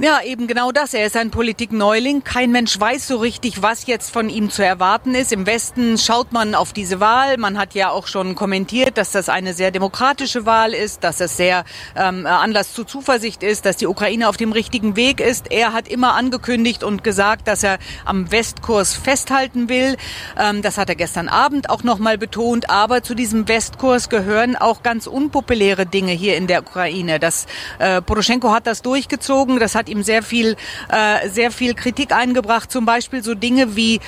Ja, 0.00 0.20
eben 0.22 0.46
genau 0.46 0.70
das. 0.70 0.94
Er 0.94 1.06
ist 1.06 1.16
ein 1.16 1.32
Politikneuling. 1.32 2.22
Kein 2.22 2.52
Mensch 2.52 2.78
weiß 2.78 3.08
so 3.08 3.16
richtig, 3.16 3.62
was 3.62 3.88
jetzt 3.88 4.12
von 4.12 4.30
ihm 4.30 4.48
zu 4.48 4.64
erwarten 4.64 5.16
ist. 5.16 5.32
Im 5.32 5.44
Westen 5.44 5.98
schaut 5.98 6.30
man 6.30 6.54
auf 6.54 6.72
diese 6.72 7.00
Wahl. 7.00 7.36
Man 7.36 7.58
hat 7.58 7.74
ja 7.74 7.90
auch 7.90 8.06
schon 8.06 8.36
kommentiert, 8.36 8.96
dass 8.96 9.10
das 9.10 9.28
eine 9.28 9.54
sehr 9.54 9.72
demokratische 9.72 10.46
Wahl 10.46 10.72
ist, 10.72 11.02
dass 11.02 11.20
es 11.20 11.36
sehr 11.36 11.64
ähm, 11.96 12.26
Anlass 12.26 12.74
zu 12.74 12.84
Zuversicht 12.84 13.42
ist, 13.42 13.66
dass 13.66 13.76
die 13.76 13.88
Ukraine 13.88 14.28
auf 14.28 14.36
dem 14.36 14.52
richtigen 14.52 14.94
Weg 14.94 15.18
ist. 15.18 15.50
Er 15.50 15.72
hat 15.72 15.88
immer 15.88 16.14
angekündigt 16.14 16.84
und 16.84 17.02
gesagt, 17.02 17.48
dass 17.48 17.64
er 17.64 17.80
am 18.04 18.30
Westkurs 18.30 18.94
festhalten 18.94 19.68
will. 19.68 19.96
Ähm, 20.38 20.62
das 20.62 20.78
hat 20.78 20.88
er 20.90 20.94
gestern 20.94 21.28
Abend 21.28 21.70
auch 21.70 21.82
nochmal 21.82 22.18
betont. 22.18 22.70
Aber 22.70 23.02
zu 23.02 23.16
diesem 23.16 23.48
Westkurs 23.48 24.08
gehören 24.08 24.54
auch 24.54 24.84
ganz 24.84 25.08
unpopuläre 25.08 25.86
Dinge 25.86 26.12
hier 26.12 26.36
in 26.36 26.46
der 26.46 26.60
Ukraine. 26.60 27.18
Das 27.18 27.46
äh, 27.80 28.00
Poroschenko 28.00 28.52
hat 28.52 28.68
das 28.68 28.82
durchgezogen. 28.82 29.58
Das 29.58 29.74
hat 29.74 29.87
ihm 29.88 30.02
sehr 30.02 30.22
viel, 30.22 30.56
äh, 30.88 31.28
sehr 31.28 31.50
viel 31.50 31.74
Kritik 31.74 32.12
eingebracht. 32.12 32.70
Zum 32.70 32.84
Beispiel 32.84 33.22
so 33.22 33.34
Dinge 33.34 33.76
wie 33.76 34.00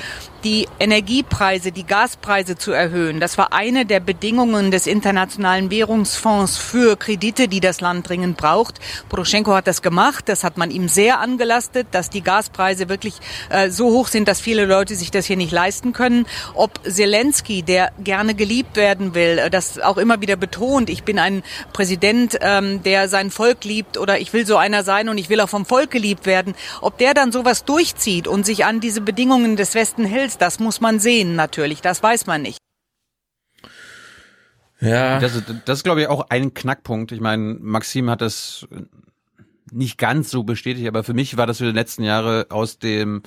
die 0.45 0.69
Energiepreise, 0.79 1.73
die 1.73 1.85
Gaspreise 1.85 2.57
zu 2.57 2.73
erhöhen. 2.73 3.21
Das 3.21 3.39
war 3.39 3.53
eine 3.53 3.85
der 3.85 4.01
Bedingungen 4.01 4.71
des 4.71 4.87
Internationalen 4.87 5.71
Währungsfonds 5.71 6.57
für 6.57 6.97
Kredite, 6.97 7.49
die 7.49 7.61
das 7.61 7.81
Land 7.81 8.09
dringend 8.09 8.37
braucht. 8.37 8.81
Poroschenko 9.09 9.55
hat 9.55 9.67
das 9.67 9.83
gemacht. 9.83 10.29
Das 10.29 10.45
hat 10.45 10.57
man 10.57 10.71
ihm 10.71 10.89
sehr 10.89 11.21
angelastet, 11.21 11.89
dass 11.91 12.11
die 12.11 12.23
Gaspreise 12.23 12.89
wirklich 12.89 13.15
äh, 13.51 13.71
so 13.71 13.91
hoch 13.91 14.09
sind, 14.09 14.29
dass 14.29 14.41
viele 14.41 14.65
Leute 14.65 14.95
sich 14.95 15.11
das 15.11 15.27
hier 15.27 15.37
nicht 15.37 15.53
leisten 15.53 15.93
können. 15.93 16.27
Ob 16.55 16.81
Zelensky, 16.89 17.63
der 17.63 17.93
gerne 18.03 18.35
geliebt 18.35 18.77
werden 18.77 19.15
will, 19.15 19.39
äh, 19.39 19.51
das 19.51 19.79
auch 19.79 19.99
immer 19.99 20.21
wieder 20.21 20.37
betont, 20.37 20.89
ich 20.89 21.05
bin 21.05 21.19
ein 21.19 21.43
Präsident, 21.73 22.39
ähm, 22.41 22.83
der 22.83 23.09
sein 23.09 23.31
Volk 23.31 23.65
liebt 23.65 23.99
oder 23.99 24.19
ich 24.19 24.33
will 24.33 24.47
so 24.47 24.57
einer 24.57 24.85
sein 24.85 25.09
und 25.09 25.19
ich 25.19 25.29
will 25.29 25.41
auch 25.41 25.49
vom 25.49 25.67
Volk 25.67 25.91
geliebt 25.91 26.25
werden. 26.25 26.55
Ob 26.81 26.99
der 26.99 27.15
dann 27.15 27.33
sowas 27.33 27.65
durchzieht 27.65 28.27
und 28.27 28.47
sich 28.47 28.65
an 28.65 28.81
diese 28.81 29.01
Bedingungen 29.01 29.57
des 29.57 29.75
Westen 29.75 30.05
hält, 30.05 30.30
das 30.39 30.59
muss 30.61 30.81
man 30.81 30.99
sehen 30.99 31.37
natürlich. 31.37 31.81
Das 31.81 32.03
weiß 32.03 32.27
man 32.27 32.43
nicht. 32.43 32.59
Ja. 34.81 35.21
Das 35.21 35.35
ist, 35.35 35.45
das 35.67 35.79
ist 35.79 35.85
glaube 35.85 36.03
ich, 36.03 36.09
auch 36.09 36.31
ein 36.31 36.55
Knackpunkt. 36.55 37.13
Ich 37.13 37.21
meine, 37.21 37.57
Maxim 37.61 38.09
hat 38.11 38.21
das 38.23 38.67
nicht 39.71 39.99
ganz 39.99 40.31
so 40.31 40.43
bestätigt, 40.43 40.89
aber 40.89 41.05
für 41.05 41.15
mich 41.15 41.37
war 41.37 41.47
das 41.47 41.59
für 41.59 41.67
die 41.67 41.73
letzten 41.73 42.03
Jahre 42.03 42.47
aus 42.51 42.79
dem 42.79 43.23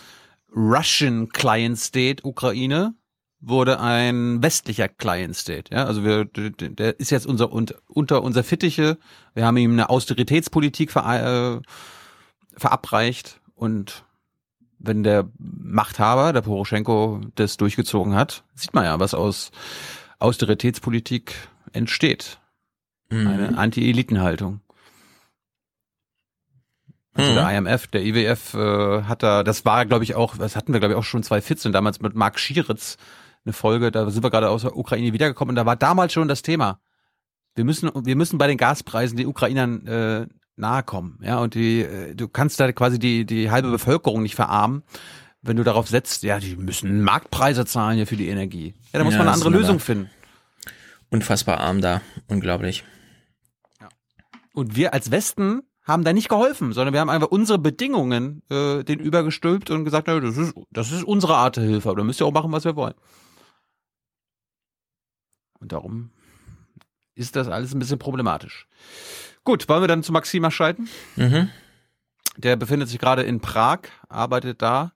Russian 0.55 1.29
Client 1.29 1.79
State 1.79 2.23
Ukraine 2.27 2.93
wurde 3.45 3.79
ein 3.79 4.41
westlicher 4.41 4.87
Client 4.87 5.35
State. 5.35 5.73
Ja, 5.73 5.85
also 5.85 6.03
wir, 6.03 6.25
der 6.25 6.99
ist 6.99 7.11
jetzt 7.11 7.25
unser 7.25 7.51
unter, 7.51 7.75
unter 7.87 8.23
unser 8.23 8.43
Fittiche. 8.43 8.97
Wir 9.33 9.45
haben 9.45 9.57
ihm 9.57 9.73
eine 9.73 9.89
Austeritätspolitik 9.89 10.91
ver, 10.91 11.61
äh, 11.61 12.57
verabreicht 12.57 13.41
und 13.53 14.05
wenn 14.83 15.01
der 15.03 15.29
Machthaber, 15.39 16.33
der 16.33 16.41
Poroschenko, 16.41 17.21
das 17.35 17.57
durchgezogen 17.57 18.13
hat, 18.15 18.43
sieht 18.53 18.73
man 18.73 18.85
ja, 18.85 18.99
was 18.99 19.13
aus 19.13 19.51
Austeritätspolitik 20.19 21.35
entsteht. 21.71 22.39
Mhm. 23.09 23.27
Eine 23.27 23.57
Anti-Elitenhaltung. 23.57 24.59
Also 27.15 27.31
Mhm. 27.31 27.35
der 27.35 27.57
IMF, 27.57 27.87
der 27.87 28.03
IWF 28.03 28.53
äh, 28.55 29.03
hat 29.03 29.23
da, 29.23 29.43
das 29.43 29.65
war 29.65 29.85
glaube 29.85 30.03
ich 30.03 30.15
auch, 30.15 30.37
das 30.37 30.55
hatten 30.55 30.73
wir 30.73 30.79
glaube 30.79 30.93
ich 30.93 30.99
auch 30.99 31.03
schon 31.03 31.23
2014 31.23 31.71
damals 31.71 32.01
mit 32.01 32.15
Mark 32.15 32.39
Schieritz 32.39 32.97
eine 33.45 33.53
Folge, 33.53 33.91
da 33.91 34.09
sind 34.09 34.23
wir 34.23 34.29
gerade 34.31 34.49
aus 34.49 34.61
der 34.63 34.75
Ukraine 34.75 35.13
wiedergekommen 35.13 35.51
und 35.51 35.55
da 35.55 35.65
war 35.65 35.75
damals 35.75 36.13
schon 36.13 36.27
das 36.27 36.41
Thema. 36.41 36.79
Wir 37.55 37.65
müssen, 37.65 37.91
wir 37.93 38.15
müssen 38.15 38.37
bei 38.39 38.47
den 38.47 38.57
Gaspreisen 38.57 39.17
den 39.17 39.27
Ukrainern 39.27 39.85
äh, 39.85 40.27
nahe 40.55 40.83
kommen, 40.83 41.19
ja, 41.23 41.39
und 41.39 41.55
die, 41.55 41.81
äh, 41.81 42.15
du 42.15 42.27
kannst 42.27 42.59
da 42.59 42.71
quasi 42.71 42.99
die, 42.99 43.25
die 43.25 43.49
halbe 43.51 43.71
Bevölkerung 43.71 44.21
nicht 44.21 44.35
verarmen, 44.35 44.83
wenn 45.41 45.57
du 45.57 45.63
darauf 45.63 45.87
setzt, 45.87 46.23
ja, 46.23 46.39
die 46.39 46.55
müssen 46.55 47.03
Marktpreise 47.03 47.65
zahlen 47.65 47.97
hier 47.97 48.07
für 48.07 48.15
die 48.15 48.29
Energie. 48.29 48.73
Ja, 48.93 48.99
da 48.99 49.03
muss 49.03 49.13
Ja, 49.13 49.19
man 49.19 49.27
eine 49.27 49.35
andere 49.35 49.49
Lösung 49.49 49.79
finden. 49.79 50.09
Unfassbar 51.09 51.59
arm 51.59 51.81
da. 51.81 52.01
Unglaublich. 52.27 52.83
Und 54.53 54.75
wir 54.75 54.93
als 54.93 55.11
Westen 55.11 55.63
haben 55.83 56.03
da 56.03 56.13
nicht 56.13 56.29
geholfen, 56.29 56.71
sondern 56.71 56.93
wir 56.93 57.01
haben 57.01 57.09
einfach 57.09 57.27
unsere 57.27 57.59
Bedingungen 57.59 58.41
äh, 58.49 58.83
den 58.83 58.99
übergestülpt 58.99 59.69
und 59.69 59.83
gesagt, 59.83 60.07
na, 60.07 60.19
das 60.19 60.37
ist, 60.37 60.53
das 60.71 60.91
ist 60.91 61.03
unsere 61.03 61.35
Art 61.35 61.57
der 61.57 61.65
Hilfe, 61.65 61.89
aber 61.89 61.97
da 61.97 62.03
müsst 62.03 62.21
ihr 62.21 62.25
auch 62.25 62.31
machen, 62.31 62.51
was 62.51 62.63
wir 62.63 62.75
wollen. 62.75 62.93
Und 65.59 65.71
darum 65.71 66.11
ist 67.15 67.35
das 67.35 67.47
alles 67.47 67.73
ein 67.73 67.79
bisschen 67.79 67.99
problematisch. 67.99 68.67
Gut, 69.43 69.67
wollen 69.67 69.83
wir 69.83 69.87
dann 69.87 70.03
zu 70.03 70.11
Maxima 70.11 70.51
schalten? 70.51 70.87
Mhm. 71.15 71.49
Der 72.37 72.55
befindet 72.55 72.89
sich 72.89 72.99
gerade 72.99 73.23
in 73.23 73.41
Prag, 73.41 73.79
arbeitet 74.09 74.61
da, 74.61 74.93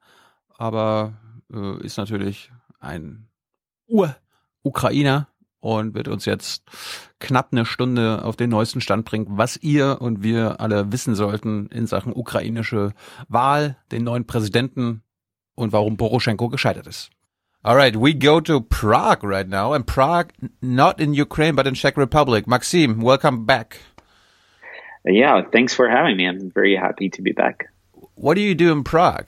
aber 0.58 1.14
äh, 1.54 1.86
ist 1.86 1.98
natürlich 1.98 2.52
ein 2.80 3.28
Ur-Ukrainer 3.88 5.28
und 5.60 5.96
wird 5.96 6.08
uns 6.08 6.26
jetzt 6.26 6.64
knapp 7.20 7.50
eine 7.52 7.66
Stunde 7.66 8.24
auf 8.24 8.36
den 8.36 8.50
neuesten 8.50 8.82
Stand 8.82 9.06
bringen, 9.06 9.26
was 9.30 9.58
ihr 9.58 9.98
und 10.02 10.24
wir 10.24 10.62
alle 10.62 10.92
wissen 10.92 11.16
sollten 11.16 11.68
in 11.68 11.88
Sachen 11.88 12.14
ukrainische 12.14 12.94
Wahl, 13.28 13.78
den 13.92 14.04
neuen 14.04 14.26
Präsidenten 14.26 15.04
und 15.56 15.74
warum 15.74 15.98
Poroschenko 15.98 16.50
gescheitert 16.50 16.88
ist. 16.88 17.10
Alright, 17.64 17.96
we 18.00 18.14
go 18.14 18.40
to 18.40 18.62
Prague 18.62 19.28
right 19.28 19.50
now, 19.50 19.74
and 19.74 19.86
Prague 19.86 20.30
not 20.62 21.02
in 21.02 21.20
Ukraine 21.20 21.56
but 21.56 21.68
in 21.68 21.74
Czech 21.74 21.98
Republic. 21.98 22.48
Maxim, 22.48 23.04
welcome 23.04 23.46
back. 23.46 23.80
Yeah, 25.08 25.42
thanks 25.52 25.74
for 25.74 25.88
having 25.90 26.18
me. 26.18 26.28
I'm 26.28 26.52
very 26.52 26.76
happy 26.76 27.10
to 27.12 27.22
be 27.22 27.32
back. 27.32 27.70
What 28.16 28.36
do 28.36 28.42
you 28.42 28.56
do 28.56 28.72
in 28.72 28.84
Prague? 28.84 29.28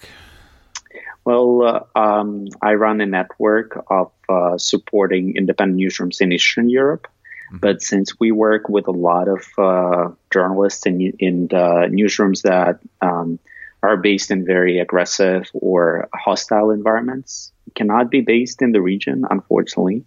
Well, 1.25 1.87
uh, 1.95 1.99
um, 1.99 2.47
I 2.61 2.73
run 2.73 3.01
a 3.01 3.05
network 3.05 3.85
of 3.89 4.11
uh, 4.27 4.57
supporting 4.57 5.35
independent 5.35 5.79
newsrooms 5.79 6.21
in 6.21 6.31
Eastern 6.31 6.69
Europe. 6.69 7.07
But 7.51 7.81
since 7.81 8.19
we 8.19 8.31
work 8.31 8.69
with 8.69 8.87
a 8.87 8.91
lot 8.91 9.27
of 9.27 9.43
uh, 9.57 10.13
journalists 10.31 10.85
in, 10.85 11.01
in 11.17 11.49
uh, 11.51 11.87
newsrooms 11.89 12.43
that 12.43 12.79
um, 13.01 13.39
are 13.81 13.97
based 13.97 14.29
in 14.29 14.45
very 14.45 14.77
aggressive 14.77 15.49
or 15.53 16.09
hostile 16.13 16.69
environments, 16.69 17.51
cannot 17.73 18.11
be 18.11 18.21
based 18.21 18.61
in 18.61 18.71
the 18.71 18.81
region, 18.81 19.25
unfortunately. 19.29 20.05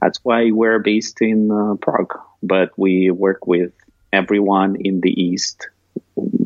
That's 0.00 0.18
why 0.24 0.50
we're 0.50 0.78
based 0.78 1.20
in 1.20 1.50
uh, 1.50 1.74
Prague. 1.80 2.14
But 2.42 2.70
we 2.76 3.10
work 3.10 3.46
with 3.46 3.72
everyone 4.12 4.76
in 4.76 5.00
the 5.00 5.10
East, 5.10 5.68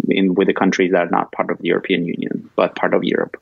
in 0.09 0.35
with 0.35 0.49
the 0.49 0.55
countries 0.55 0.93
that 0.93 1.07
are 1.07 1.11
not 1.11 1.33
part 1.33 1.51
of 1.51 1.59
the 1.59 1.69
European 1.69 2.05
Union, 2.05 2.51
but 2.57 2.77
part 2.77 2.95
of 2.95 3.05
Europe. 3.05 3.41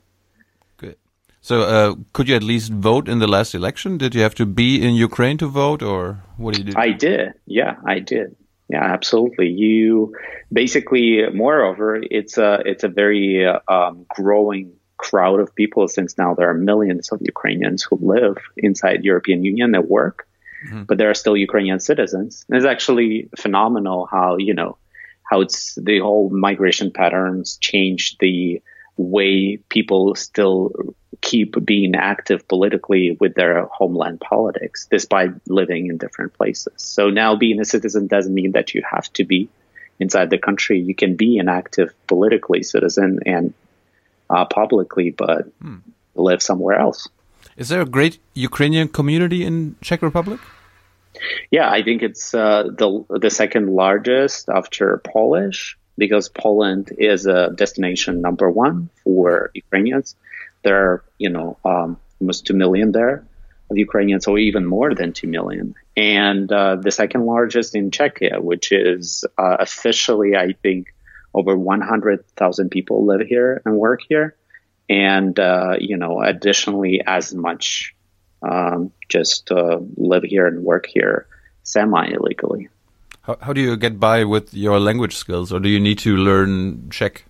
Good. 0.77 0.97
So, 1.41 1.61
uh, 1.61 1.95
could 2.13 2.29
you 2.29 2.35
at 2.35 2.43
least 2.43 2.71
vote 2.71 3.07
in 3.07 3.19
the 3.19 3.27
last 3.27 3.55
election? 3.55 3.97
Did 3.97 4.15
you 4.15 4.21
have 4.21 4.35
to 4.35 4.45
be 4.45 4.81
in 4.81 4.95
Ukraine 4.95 5.37
to 5.37 5.47
vote, 5.47 5.81
or 5.81 6.23
what 6.37 6.55
did 6.55 6.67
you 6.67 6.73
do? 6.73 6.79
I 6.79 6.91
did. 6.91 7.33
Yeah, 7.45 7.75
I 7.85 7.99
did. 7.99 8.35
Yeah, 8.69 8.83
absolutely. 8.83 9.49
You 9.49 10.15
basically, 10.51 11.29
moreover, 11.33 11.99
it's 12.09 12.37
a 12.37 12.61
it's 12.65 12.85
a 12.85 12.87
very 12.87 13.45
uh, 13.45 13.59
um, 13.67 14.05
growing 14.09 14.71
crowd 14.95 15.39
of 15.41 15.53
people 15.55 15.87
since 15.87 16.17
now 16.17 16.35
there 16.35 16.49
are 16.49 16.53
millions 16.53 17.11
of 17.11 17.19
Ukrainians 17.21 17.83
who 17.83 17.97
live 18.01 18.37
inside 18.55 19.03
European 19.03 19.43
Union 19.43 19.71
that 19.71 19.89
work, 19.89 20.27
but 20.87 20.97
there 20.97 21.09
are 21.09 21.15
still 21.15 21.35
Ukrainian 21.35 21.79
citizens. 21.79 22.45
And 22.47 22.57
it's 22.57 22.65
actually 22.65 23.29
phenomenal 23.37 24.05
how 24.05 24.37
you 24.37 24.53
know 24.53 24.77
how 25.29 25.41
it's 25.41 25.75
the 25.75 25.99
whole 25.99 26.29
migration 26.29 26.91
patterns 26.91 27.57
change 27.57 28.17
the 28.19 28.61
way 28.97 29.57
people 29.69 30.15
still 30.15 30.71
keep 31.21 31.55
being 31.65 31.95
active 31.95 32.47
politically 32.47 33.17
with 33.19 33.33
their 33.35 33.65
homeland 33.65 34.19
politics 34.19 34.87
despite 34.91 35.31
living 35.47 35.87
in 35.87 35.97
different 35.97 36.33
places. 36.33 36.73
So 36.77 37.09
now 37.09 37.35
being 37.35 37.59
a 37.59 37.65
citizen 37.65 38.07
doesn't 38.07 38.33
mean 38.33 38.51
that 38.53 38.73
you 38.73 38.81
have 38.89 39.11
to 39.13 39.23
be 39.23 39.49
inside 39.99 40.29
the 40.29 40.37
country. 40.37 40.79
You 40.79 40.95
can 40.95 41.15
be 41.15 41.37
an 41.37 41.47
active 41.47 41.93
politically 42.07 42.63
citizen 42.63 43.19
and 43.25 43.53
uh, 44.29 44.45
publicly, 44.45 45.11
but 45.11 45.47
live 46.15 46.41
somewhere 46.41 46.77
else. 46.77 47.07
Is 47.57 47.69
there 47.69 47.81
a 47.81 47.85
great 47.85 48.19
Ukrainian 48.33 48.87
community 48.87 49.45
in 49.45 49.75
Czech 49.81 50.01
Republic? 50.01 50.39
Yeah, 51.51 51.69
I 51.69 51.83
think 51.83 52.01
it's 52.01 52.33
uh, 52.33 52.63
the 52.63 53.05
the 53.09 53.29
second 53.29 53.69
largest 53.69 54.49
after 54.49 55.01
Polish 55.03 55.77
because 55.97 56.29
Poland 56.29 56.91
is 56.97 57.25
a 57.25 57.49
destination 57.49 58.21
number 58.21 58.49
one 58.49 58.89
for 59.03 59.51
Ukrainians. 59.53 60.15
There 60.63 60.77
are 60.77 61.03
you 61.17 61.29
know 61.29 61.57
um, 61.65 61.97
almost 62.19 62.45
two 62.47 62.53
million 62.53 62.91
there 62.91 63.25
of 63.69 63.77
Ukrainians, 63.77 64.27
or 64.27 64.37
even 64.37 64.65
more 64.65 64.95
than 64.95 65.13
two 65.13 65.27
million, 65.27 65.75
and 65.97 66.51
uh, 66.51 66.77
the 66.77 66.91
second 66.91 67.25
largest 67.25 67.75
in 67.75 67.91
Czechia, 67.91 68.41
which 68.41 68.71
is 68.71 69.25
uh, 69.37 69.57
officially 69.59 70.35
I 70.35 70.53
think 70.63 70.93
over 71.33 71.57
one 71.57 71.81
hundred 71.81 72.25
thousand 72.35 72.69
people 72.71 73.05
live 73.05 73.21
here 73.27 73.61
and 73.65 73.75
work 73.75 73.99
here, 74.07 74.35
and 74.91 75.39
uh, 75.39 75.77
you 75.79 75.95
know 75.95 76.21
additionally 76.21 77.01
as 77.07 77.33
much 77.33 77.95
um, 78.41 78.91
just 79.07 79.49
uh, 79.49 79.79
live 79.95 80.23
here 80.23 80.45
and 80.47 80.63
work 80.63 80.85
here 80.85 81.27
semi 81.63 82.07
illegally. 82.07 82.67
How, 83.21 83.37
how 83.41 83.53
do 83.53 83.61
you 83.61 83.77
get 83.77 83.99
by 83.99 84.25
with 84.25 84.53
your 84.53 84.79
language 84.79 85.15
skills, 85.15 85.53
or 85.53 85.59
do 85.59 85.69
you 85.69 85.79
need 85.79 85.99
to 85.99 86.17
learn 86.17 86.89
Czech? 86.89 87.23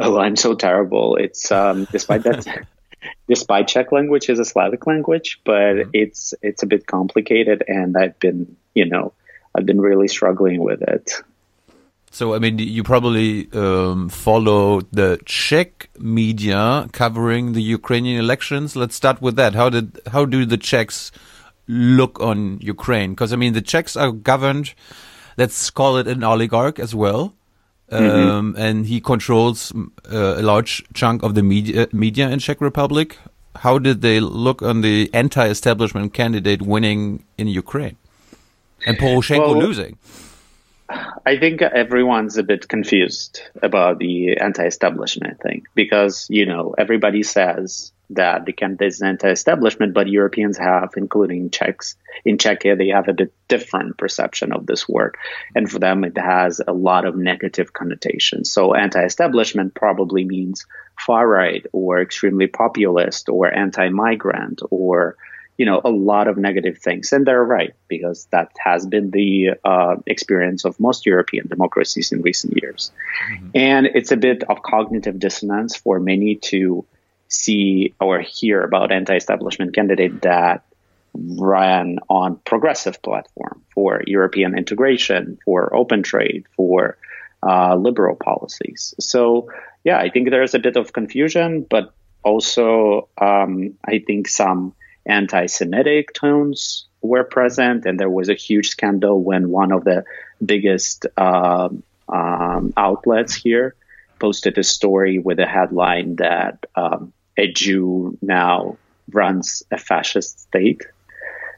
Oh, 0.00 0.18
I'm 0.18 0.36
so 0.36 0.54
terrible. 0.54 1.16
It's 1.16 1.52
um, 1.52 1.86
despite 1.92 2.22
that, 2.22 2.66
despite 3.28 3.68
Czech 3.68 3.92
language 3.92 4.30
is 4.30 4.38
a 4.38 4.44
Slavic 4.44 4.86
language, 4.86 5.40
but 5.44 5.76
it's 5.92 6.32
it's 6.40 6.62
a 6.62 6.66
bit 6.66 6.86
complicated, 6.86 7.64
and 7.68 7.96
I've 7.98 8.18
been 8.18 8.56
you 8.74 8.86
know 8.86 9.12
I've 9.54 9.66
been 9.66 9.80
really 9.80 10.08
struggling 10.08 10.62
with 10.62 10.80
it. 10.80 11.22
So, 12.16 12.32
I 12.34 12.38
mean, 12.38 12.58
you 12.58 12.82
probably 12.82 13.46
um, 13.52 14.08
follow 14.08 14.80
the 14.90 15.20
Czech 15.26 15.90
media 15.98 16.88
covering 16.92 17.52
the 17.52 17.60
Ukrainian 17.60 18.18
elections. 18.18 18.74
Let's 18.74 18.94
start 18.94 19.20
with 19.20 19.36
that. 19.36 19.54
How 19.54 19.68
did 19.68 20.00
how 20.10 20.24
do 20.24 20.46
the 20.46 20.56
Czechs 20.56 21.12
look 21.68 22.18
on 22.18 22.58
Ukraine? 22.62 23.10
Because 23.10 23.34
I 23.34 23.36
mean, 23.36 23.52
the 23.52 23.60
Czechs 23.60 23.98
are 23.98 24.12
governed. 24.12 24.72
Let's 25.36 25.68
call 25.68 25.98
it 25.98 26.08
an 26.08 26.24
oligarch 26.24 26.78
as 26.78 26.94
well, 26.94 27.34
um, 27.90 28.54
and 28.56 28.86
he 28.86 28.98
controls 28.98 29.70
uh, 30.10 30.40
a 30.40 30.42
large 30.52 30.86
chunk 30.94 31.22
of 31.22 31.34
the 31.34 31.42
media 31.42 31.86
media 31.92 32.30
in 32.30 32.38
Czech 32.38 32.62
Republic. 32.62 33.18
How 33.56 33.78
did 33.78 34.00
they 34.00 34.20
look 34.20 34.62
on 34.62 34.80
the 34.80 35.10
anti-establishment 35.12 36.14
candidate 36.14 36.62
winning 36.62 37.24
in 37.36 37.46
Ukraine 37.46 37.98
and 38.86 38.96
Poroshenko 38.96 39.52
Well, 39.52 39.66
losing? 39.68 39.98
I 40.88 41.38
think 41.38 41.62
everyone's 41.62 42.36
a 42.36 42.42
bit 42.42 42.68
confused 42.68 43.40
about 43.60 43.98
the 43.98 44.36
anti-establishment 44.38 45.40
thing 45.40 45.64
because 45.74 46.26
you 46.30 46.46
know 46.46 46.74
everybody 46.78 47.22
says 47.22 47.92
that 48.10 48.44
the 48.44 48.52
candidate 48.52 48.86
is 48.86 49.02
anti-establishment, 49.02 49.92
but 49.92 50.08
Europeans 50.08 50.56
have, 50.58 50.90
including 50.96 51.50
Czechs 51.50 51.96
in 52.24 52.38
Czechia, 52.38 52.78
they 52.78 52.88
have 52.88 53.08
a 53.08 53.12
bit 53.12 53.32
different 53.48 53.98
perception 53.98 54.52
of 54.52 54.66
this 54.66 54.88
word, 54.88 55.16
and 55.56 55.68
for 55.68 55.80
them 55.80 56.04
it 56.04 56.16
has 56.16 56.60
a 56.64 56.72
lot 56.72 57.04
of 57.04 57.16
negative 57.16 57.72
connotations. 57.72 58.52
So 58.52 58.74
anti-establishment 58.74 59.74
probably 59.74 60.24
means 60.24 60.66
far 60.96 61.26
right 61.26 61.66
or 61.72 62.00
extremely 62.00 62.46
populist 62.46 63.28
or 63.28 63.52
anti-migrant 63.52 64.62
or 64.70 65.16
you 65.58 65.64
know, 65.64 65.80
a 65.84 65.90
lot 65.90 66.28
of 66.28 66.36
negative 66.36 66.78
things. 66.78 67.12
And 67.12 67.26
they're 67.26 67.42
right, 67.42 67.74
because 67.88 68.26
that 68.30 68.52
has 68.58 68.86
been 68.86 69.10
the 69.10 69.52
uh, 69.64 69.96
experience 70.06 70.64
of 70.64 70.78
most 70.78 71.06
European 71.06 71.48
democracies 71.48 72.12
in 72.12 72.22
recent 72.22 72.60
years. 72.62 72.92
And 73.54 73.86
it's 73.86 74.12
a 74.12 74.16
bit 74.16 74.44
of 74.44 74.62
cognitive 74.62 75.18
dissonance 75.18 75.74
for 75.74 75.98
many 75.98 76.36
to 76.50 76.84
see 77.28 77.94
or 78.00 78.20
hear 78.20 78.62
about 78.62 78.92
anti-establishment 78.92 79.74
candidate 79.74 80.22
that 80.22 80.62
ran 81.14 81.98
on 82.10 82.36
progressive 82.44 83.00
platform 83.00 83.62
for 83.74 84.02
European 84.06 84.56
integration, 84.56 85.38
for 85.44 85.74
open 85.74 86.02
trade, 86.02 86.44
for 86.54 86.98
uh, 87.42 87.74
liberal 87.74 88.14
policies. 88.14 88.94
So, 89.00 89.50
yeah, 89.84 89.98
I 89.98 90.10
think 90.10 90.28
there's 90.28 90.54
a 90.54 90.58
bit 90.58 90.76
of 90.76 90.92
confusion, 90.92 91.66
but 91.68 91.94
also 92.22 93.08
um, 93.18 93.74
I 93.84 94.00
think 94.06 94.28
some 94.28 94.74
anti-Semitic 95.06 96.12
tones 96.12 96.86
were 97.00 97.24
present, 97.24 97.86
and 97.86 97.98
there 97.98 98.10
was 98.10 98.28
a 98.28 98.34
huge 98.34 98.68
scandal 98.68 99.22
when 99.22 99.50
one 99.50 99.72
of 99.72 99.84
the 99.84 100.04
biggest 100.44 101.06
uh, 101.16 101.68
um, 102.08 102.72
outlets 102.76 103.34
here 103.34 103.74
posted 104.18 104.56
a 104.58 104.64
story 104.64 105.18
with 105.18 105.38
a 105.38 105.46
headline 105.46 106.16
that 106.16 106.66
um, 106.74 107.12
a 107.36 107.50
Jew 107.52 108.18
now 108.22 108.78
runs 109.12 109.62
a 109.70 109.78
fascist 109.78 110.40
state. 110.40 110.82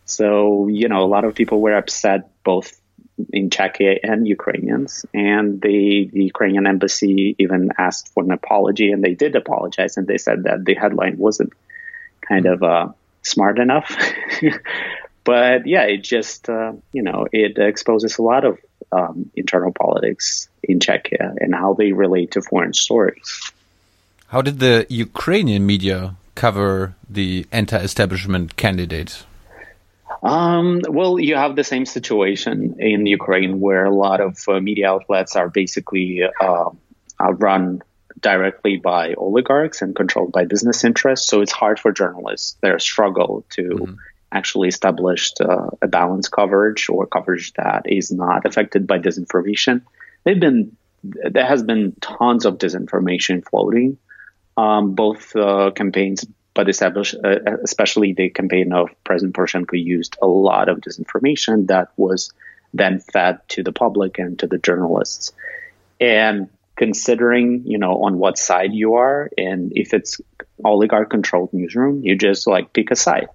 So 0.04 0.68
you 0.68 0.88
know, 0.88 1.02
a 1.02 1.06
lot 1.06 1.24
of 1.24 1.34
people 1.34 1.60
were 1.60 1.76
upset 1.76 2.30
both 2.44 2.78
in 3.32 3.50
Czechia 3.50 3.98
and 4.02 4.26
Ukrainians. 4.26 5.04
And 5.12 5.60
the, 5.60 6.08
the 6.12 6.24
Ukrainian 6.24 6.66
embassy 6.66 7.34
even 7.38 7.70
asked 7.78 8.12
for 8.12 8.22
an 8.22 8.30
apology, 8.30 8.92
and 8.92 9.02
they 9.02 9.14
did 9.14 9.34
apologize. 9.36 9.96
And 9.96 10.06
they 10.06 10.18
said 10.18 10.44
that 10.44 10.64
the 10.64 10.74
headline 10.74 11.18
wasn't 11.18 11.52
kind 12.20 12.46
of 12.46 12.62
uh, 12.62 12.88
smart 13.22 13.58
enough. 13.58 13.96
but 15.24 15.66
yeah, 15.66 15.82
it 15.82 15.98
just, 15.98 16.48
uh, 16.48 16.72
you 16.92 17.02
know, 17.02 17.26
it 17.32 17.58
exposes 17.58 18.18
a 18.18 18.22
lot 18.22 18.44
of 18.44 18.58
um, 18.92 19.30
internal 19.34 19.72
politics 19.72 20.48
in 20.62 20.78
Czechia 20.78 21.34
and 21.38 21.54
how 21.54 21.74
they 21.74 21.92
relate 21.92 22.32
to 22.32 22.42
foreign 22.42 22.72
stories. 22.72 23.52
How 24.28 24.42
did 24.42 24.58
the 24.58 24.86
Ukrainian 24.88 25.66
media 25.66 26.14
cover 26.34 26.94
the 27.08 27.46
anti-establishment 27.50 28.56
candidate? 28.56 29.24
Um, 30.22 30.82
well, 30.88 31.18
you 31.18 31.36
have 31.36 31.56
the 31.56 31.64
same 31.64 31.86
situation 31.86 32.76
in 32.78 33.06
Ukraine 33.06 33.60
where 33.60 33.84
a 33.84 33.94
lot 33.94 34.20
of 34.20 34.38
uh, 34.48 34.60
media 34.60 34.88
outlets 34.90 35.36
are 35.36 35.48
basically 35.48 36.22
uh, 36.40 36.70
run 37.20 37.82
directly 38.20 38.76
by 38.76 39.14
oligarchs 39.14 39.82
and 39.82 39.94
controlled 39.94 40.32
by 40.32 40.44
business 40.44 40.84
interests. 40.84 41.28
So 41.28 41.40
it's 41.40 41.52
hard 41.52 41.78
for 41.78 41.92
journalists. 41.92 42.56
Their 42.60 42.78
struggle 42.78 43.44
to 43.50 43.62
mm-hmm. 43.62 43.94
actually 44.32 44.68
establish 44.68 45.32
uh, 45.40 45.68
a 45.82 45.88
balanced 45.88 46.32
coverage 46.32 46.88
or 46.88 47.06
coverage 47.06 47.52
that 47.54 47.82
is 47.86 48.10
not 48.10 48.46
affected 48.46 48.86
by 48.86 48.98
disinformation. 48.98 49.82
They've 50.24 50.40
been 50.40 50.76
there 51.04 51.46
has 51.46 51.62
been 51.62 51.94
tons 52.00 52.44
of 52.44 52.58
disinformation 52.58 53.44
floating. 53.48 53.98
Um, 54.56 54.94
both 54.94 55.36
uh, 55.36 55.70
campaigns 55.70 56.26
but 56.54 56.68
established, 56.68 57.14
uh, 57.22 57.38
especially 57.62 58.14
the 58.14 58.30
campaign 58.30 58.72
of 58.72 58.90
President 59.04 59.36
Poroshenko 59.36 59.80
used 59.80 60.16
a 60.20 60.26
lot 60.26 60.68
of 60.68 60.80
disinformation 60.80 61.68
that 61.68 61.90
was 61.96 62.32
then 62.74 62.98
fed 62.98 63.38
to 63.50 63.62
the 63.62 63.70
public 63.70 64.18
and 64.18 64.36
to 64.40 64.48
the 64.48 64.58
journalists. 64.58 65.32
And 66.00 66.48
considering, 66.78 67.64
you 67.66 67.76
know, 67.76 68.04
on 68.04 68.18
what 68.18 68.38
side 68.38 68.72
you 68.72 68.94
are, 68.94 69.28
and 69.36 69.72
if 69.74 69.92
it's 69.92 70.20
oligarch 70.64 71.10
controlled 71.10 71.52
newsroom, 71.52 72.02
you 72.04 72.16
just 72.16 72.46
like 72.46 72.72
pick 72.72 72.90
a 72.90 72.96
side. 72.96 73.28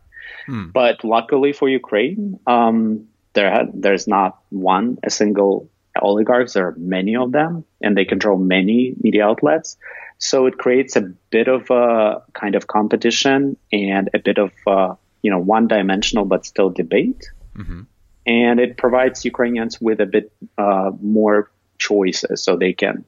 Hmm. 0.47 0.69
But 0.73 1.03
luckily 1.03 1.53
for 1.53 1.69
Ukraine, 1.69 2.39
um, 2.47 3.07
there 3.33 3.51
ha- 3.51 3.71
there's 3.73 4.07
not 4.07 4.39
one 4.49 4.97
a 5.03 5.09
single 5.09 5.69
oligarchs. 6.01 6.53
There 6.53 6.67
are 6.67 6.75
many 6.77 7.15
of 7.15 7.31
them, 7.31 7.65
and 7.81 7.95
they 7.95 8.05
control 8.05 8.37
many 8.37 8.95
media 8.99 9.25
outlets. 9.25 9.77
So 10.17 10.45
it 10.45 10.57
creates 10.57 10.95
a 10.95 11.01
bit 11.29 11.47
of 11.47 11.69
a 11.69 12.23
kind 12.33 12.55
of 12.55 12.67
competition 12.67 13.57
and 13.71 14.09
a 14.13 14.19
bit 14.19 14.37
of 14.37 14.51
uh, 14.65 14.95
you 15.21 15.31
know 15.31 15.39
one 15.39 15.67
dimensional 15.67 16.25
but 16.25 16.45
still 16.45 16.69
debate. 16.69 17.29
Mm-hmm. 17.57 17.81
And 18.25 18.59
it 18.61 18.77
provides 18.77 19.25
Ukrainians 19.25 19.81
with 19.81 19.99
a 19.99 20.05
bit 20.05 20.31
uh, 20.57 20.91
more 21.01 21.51
choices, 21.77 22.41
so 22.41 22.55
they 22.55 22.71
can 22.71 23.03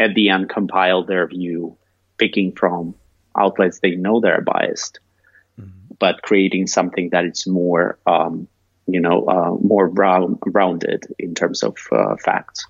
at 0.00 0.14
the 0.14 0.30
end 0.30 0.48
compile 0.48 1.04
their 1.04 1.26
view, 1.26 1.76
picking 2.16 2.52
from 2.52 2.94
outlets 3.36 3.80
they 3.80 3.94
know 3.94 4.20
they're 4.20 4.40
biased, 4.40 4.98
mm-hmm. 5.60 5.94
but 5.98 6.22
creating 6.22 6.66
something 6.66 7.10
that 7.10 7.24
is 7.26 7.46
more 7.46 7.98
um, 8.06 8.48
you 8.86 9.00
know 9.00 9.26
uh, 9.26 9.54
more 9.62 9.88
round, 9.88 10.38
rounded 10.46 11.06
in 11.18 11.34
terms 11.34 11.62
of 11.62 11.76
uh, 11.92 12.16
facts. 12.16 12.66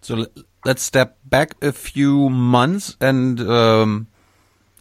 So 0.00 0.26
let's 0.64 0.82
step 0.82 1.18
back 1.24 1.54
a 1.62 1.72
few 1.72 2.30
months 2.30 2.96
and 3.00 3.40
um, 3.40 4.06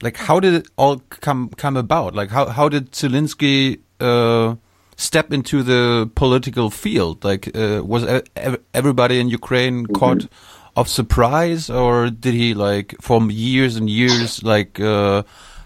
like 0.02 0.16
how 0.16 0.40
did 0.40 0.54
it 0.54 0.68
all 0.78 1.02
come 1.10 1.50
come 1.50 1.76
about? 1.76 2.14
Like 2.14 2.30
how 2.30 2.46
how 2.48 2.70
did 2.70 2.92
Zelensky 2.92 3.80
uh, 4.00 4.56
step 4.96 5.34
into 5.34 5.64
the 5.64 6.10
political 6.16 6.70
field? 6.70 7.24
Like 7.24 7.50
uh, 7.56 7.82
was 7.84 8.06
everybody 8.74 9.20
in 9.20 9.28
Ukraine 9.30 9.78
mm 9.80 9.86
-hmm. 9.86 10.00
caught 10.00 10.28
of 10.76 10.88
surprise, 10.88 11.70
or 11.70 12.10
did 12.10 12.34
he 12.34 12.54
like 12.54 12.96
from 13.02 13.32
years 13.32 13.76
and 13.76 13.90
years 13.90 14.44
like 14.44 14.80
uh, 14.80 15.24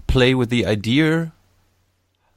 play 0.08 0.34
with 0.34 0.50
the 0.50 0.66
idea? 0.66 1.34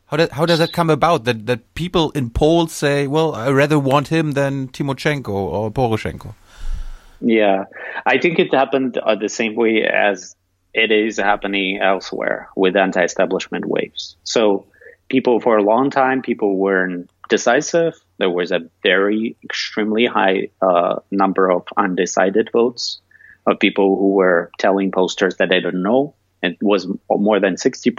How 0.06 0.16
does 0.16 0.30
how 0.30 0.46
does 0.46 0.58
that 0.60 0.72
come 0.72 0.90
about 0.90 1.24
that 1.24 1.46
that 1.46 1.74
people 1.74 2.10
in 2.12 2.30
polls 2.30 2.72
say, 2.72 3.06
well, 3.06 3.34
I 3.34 3.50
rather 3.50 3.78
want 3.78 4.08
him 4.08 4.32
than 4.32 4.68
Timoshenko 4.68 5.28
or 5.28 5.70
Poroshenko? 5.70 6.34
Yeah, 7.20 7.64
I 8.04 8.18
think 8.18 8.38
it 8.38 8.52
happened 8.52 8.98
uh, 8.98 9.14
the 9.16 9.28
same 9.28 9.54
way 9.54 9.84
as 9.84 10.36
it 10.74 10.92
is 10.92 11.16
happening 11.16 11.78
elsewhere 11.80 12.50
with 12.54 12.76
anti-establishment 12.76 13.64
waves. 13.64 14.16
So 14.24 14.66
people 15.08 15.40
for 15.40 15.56
a 15.56 15.62
long 15.62 15.90
time, 15.90 16.20
people 16.22 16.56
weren't 16.56 17.10
decisive. 17.28 17.94
There 18.18 18.30
was 18.30 18.52
a 18.52 18.68
very 18.82 19.36
extremely 19.44 20.06
high 20.06 20.50
uh, 20.60 21.00
number 21.10 21.50
of 21.50 21.66
undecided 21.76 22.50
votes 22.52 23.00
of 23.46 23.60
people 23.60 23.96
who 23.96 24.12
were 24.14 24.50
telling 24.58 24.90
posters 24.90 25.36
that 25.36 25.48
they 25.48 25.60
don't 25.60 25.82
know. 25.82 26.14
It 26.42 26.58
was 26.60 26.86
more 27.10 27.40
than 27.40 27.56
60%, 27.56 27.94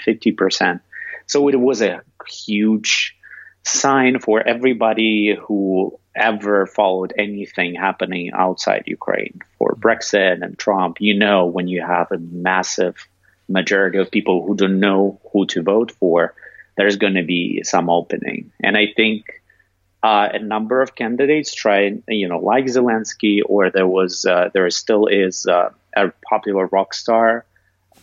50%. 0.00 0.80
So 1.26 1.48
it 1.48 1.60
was 1.60 1.82
a 1.82 2.02
huge 2.28 3.16
sign 3.64 4.18
for 4.20 4.46
everybody 4.46 5.36
who 5.38 5.98
ever 6.16 6.66
followed 6.66 7.12
anything 7.16 7.74
happening 7.74 8.30
outside 8.32 8.84
Ukraine 8.86 9.40
for 9.58 9.76
Brexit 9.78 10.42
and 10.42 10.58
Trump, 10.58 10.96
you 11.00 11.16
know, 11.16 11.46
when 11.46 11.68
you 11.68 11.82
have 11.82 12.10
a 12.10 12.18
massive 12.18 12.96
majority 13.48 13.98
of 13.98 14.10
people 14.10 14.44
who 14.44 14.56
don't 14.56 14.80
know 14.80 15.20
who 15.32 15.46
to 15.46 15.62
vote 15.62 15.92
for, 15.92 16.34
there's 16.76 16.96
going 16.96 17.14
to 17.14 17.22
be 17.22 17.62
some 17.62 17.88
opening. 17.88 18.52
And 18.62 18.76
I 18.76 18.88
think 18.96 19.37
uh, 20.02 20.28
a 20.32 20.38
number 20.38 20.80
of 20.80 20.94
candidates 20.94 21.54
tried, 21.54 22.02
you 22.08 22.28
know, 22.28 22.38
like 22.38 22.66
Zelensky, 22.66 23.40
or 23.44 23.70
there 23.70 23.86
was, 23.86 24.24
uh, 24.24 24.50
there 24.54 24.68
still 24.70 25.06
is 25.06 25.46
uh, 25.46 25.70
a 25.96 26.12
popular 26.28 26.66
rock 26.66 26.94
star 26.94 27.44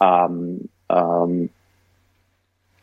um, 0.01 0.67
um, 0.89 1.49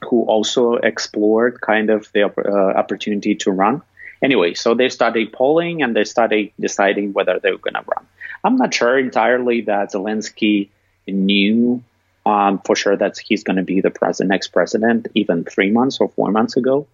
who 0.09 0.23
also 0.25 0.75
explored 0.75 1.61
kind 1.61 1.91
of 1.91 2.11
the 2.13 2.25
uh, 2.25 2.79
opportunity 2.79 3.35
to 3.37 3.51
run. 3.51 3.83
Anyway, 4.23 4.55
so 4.55 4.75
they 4.75 4.89
started 4.89 5.33
polling 5.33 5.83
and 5.83 5.95
they 5.97 6.05
started 6.05 6.51
deciding 6.59 7.13
whether 7.13 7.39
they 7.39 7.51
were 7.51 7.59
going 7.59 7.75
to 7.75 7.85
run. 7.95 8.07
I'm 8.45 8.57
not 8.57 8.73
sure 8.73 8.99
entirely 8.99 9.63
that 9.63 9.93
Zelensky 9.93 10.69
knew 11.07 11.83
um, 12.25 12.61
for 12.65 12.77
sure 12.77 12.97
that 12.97 13.19
he's 13.19 13.45
going 13.45 13.57
to 13.57 13.63
be 13.63 13.81
the 13.81 13.91
president, 13.91 14.31
next 14.31 14.49
president, 14.49 15.09
even 15.15 15.45
three 15.45 15.71
months 15.71 15.99
or 16.01 16.09
four 16.09 16.31
months 16.31 16.57
ago. 16.57 16.87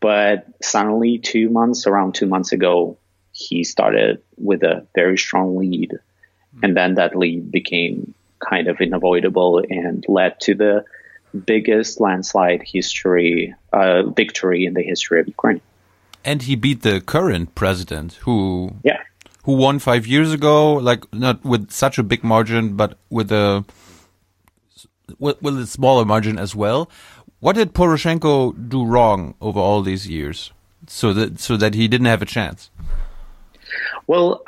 But 0.00 0.46
suddenly, 0.62 1.18
two 1.18 1.48
months, 1.48 1.86
around 1.86 2.14
two 2.14 2.26
months 2.26 2.52
ago, 2.52 2.98
he 3.32 3.64
started 3.64 4.22
with 4.36 4.62
a 4.62 4.86
very 4.94 5.18
strong 5.18 5.56
lead. 5.56 5.90
Mm-hmm. 5.90 6.64
And 6.64 6.76
then 6.76 6.94
that 6.94 7.16
lead 7.16 7.50
became 7.50 8.14
kind 8.38 8.68
of 8.68 8.80
unavoidable 8.80 9.62
and 9.68 10.04
led 10.08 10.38
to 10.40 10.54
the 10.54 10.84
biggest 11.46 12.00
landslide 12.00 12.62
history 12.62 13.54
uh, 13.72 14.02
victory 14.04 14.64
in 14.64 14.74
the 14.74 14.82
history 14.82 15.20
of 15.20 15.26
Ukraine 15.26 15.60
and 16.24 16.42
he 16.42 16.56
beat 16.56 16.82
the 16.82 17.00
current 17.00 17.54
president 17.54 18.14
who 18.24 18.76
yeah 18.82 19.02
who 19.46 19.52
won 19.52 19.78
five 19.78 20.08
years 20.08 20.32
ago, 20.32 20.74
like 20.74 21.04
not 21.14 21.44
with 21.44 21.70
such 21.70 21.98
a 21.98 22.02
big 22.02 22.24
margin, 22.24 22.74
but 22.74 22.98
with 23.10 23.30
a 23.30 23.64
with, 25.20 25.40
with 25.40 25.56
a 25.60 25.66
smaller 25.68 26.04
margin 26.04 26.36
as 26.36 26.52
well. 26.56 26.90
What 27.40 27.56
did 27.56 27.74
Poroshenko 27.74 28.68
do 28.68 28.84
wrong 28.84 29.34
over 29.40 29.60
all 29.60 29.82
these 29.82 30.08
years, 30.08 30.52
so 30.86 31.12
that 31.12 31.38
so 31.38 31.56
that 31.56 31.74
he 31.74 31.86
didn't 31.86 32.06
have 32.06 32.22
a 32.22 32.26
chance? 32.26 32.70
Well, 34.06 34.42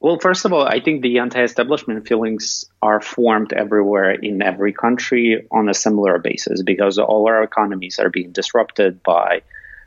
well, 0.00 0.18
first 0.18 0.44
of 0.44 0.52
all, 0.52 0.66
I 0.66 0.80
think 0.80 1.02
the 1.02 1.18
anti-establishment 1.18 2.06
feelings 2.06 2.66
are 2.82 3.00
formed 3.00 3.52
everywhere 3.52 4.10
in 4.10 4.42
every 4.42 4.72
country 4.72 5.46
on 5.50 5.68
a 5.68 5.74
similar 5.74 6.18
basis 6.18 6.62
because 6.62 6.98
all 6.98 7.26
our 7.26 7.42
economies 7.42 7.98
are 7.98 8.10
being 8.10 8.32
disrupted 8.32 9.02
by 9.02 9.42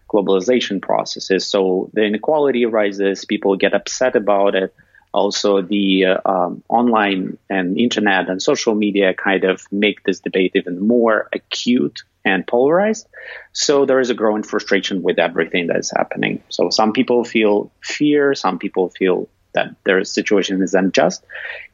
globalization 0.10 0.82
processes. 0.82 1.46
So 1.46 1.90
the 1.94 2.04
inequality 2.04 2.66
rises, 2.66 3.26
people 3.26 3.56
get 3.58 3.74
upset 3.74 4.16
about 4.16 4.56
it. 4.56 4.74
Also, 5.18 5.62
the 5.64 6.06
uh, 6.06 6.32
um, 6.34 6.64
online 6.70 7.40
and 7.50 7.76
internet 7.76 8.30
and 8.30 8.40
social 8.40 8.76
media 8.76 9.16
kind 9.16 9.44
of 9.46 9.66
make 9.72 10.04
this 10.04 10.20
debate 10.20 10.52
even 10.54 10.76
more 10.96 11.28
acute 11.34 12.04
and 12.24 12.46
polarized. 12.46 13.08
So 13.52 13.86
there 13.88 14.00
is 14.00 14.12
a 14.12 14.14
growing 14.14 14.44
frustration 14.44 15.02
with 15.02 15.18
everything 15.18 15.68
that 15.68 15.78
is 15.78 15.92
happening. 16.00 16.44
So 16.50 16.70
some 16.70 16.92
people 16.94 17.24
feel 17.24 17.72
fear, 17.82 18.36
some 18.36 18.60
people 18.60 18.92
feel 19.00 19.28
that 19.56 19.70
their 19.86 20.04
situation 20.04 20.62
is 20.62 20.76
unjust. 20.76 21.26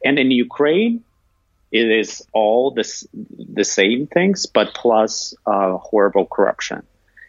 And 0.02 0.18
in 0.18 0.30
Ukraine, 0.30 1.04
it 1.70 1.90
is 1.90 2.26
all 2.32 2.70
this, 2.70 3.06
the 3.12 3.64
same 3.64 4.06
things, 4.06 4.46
but 4.46 4.72
plus 4.72 5.34
uh, 5.44 5.76
horrible 5.76 6.24
corruption. 6.24 6.80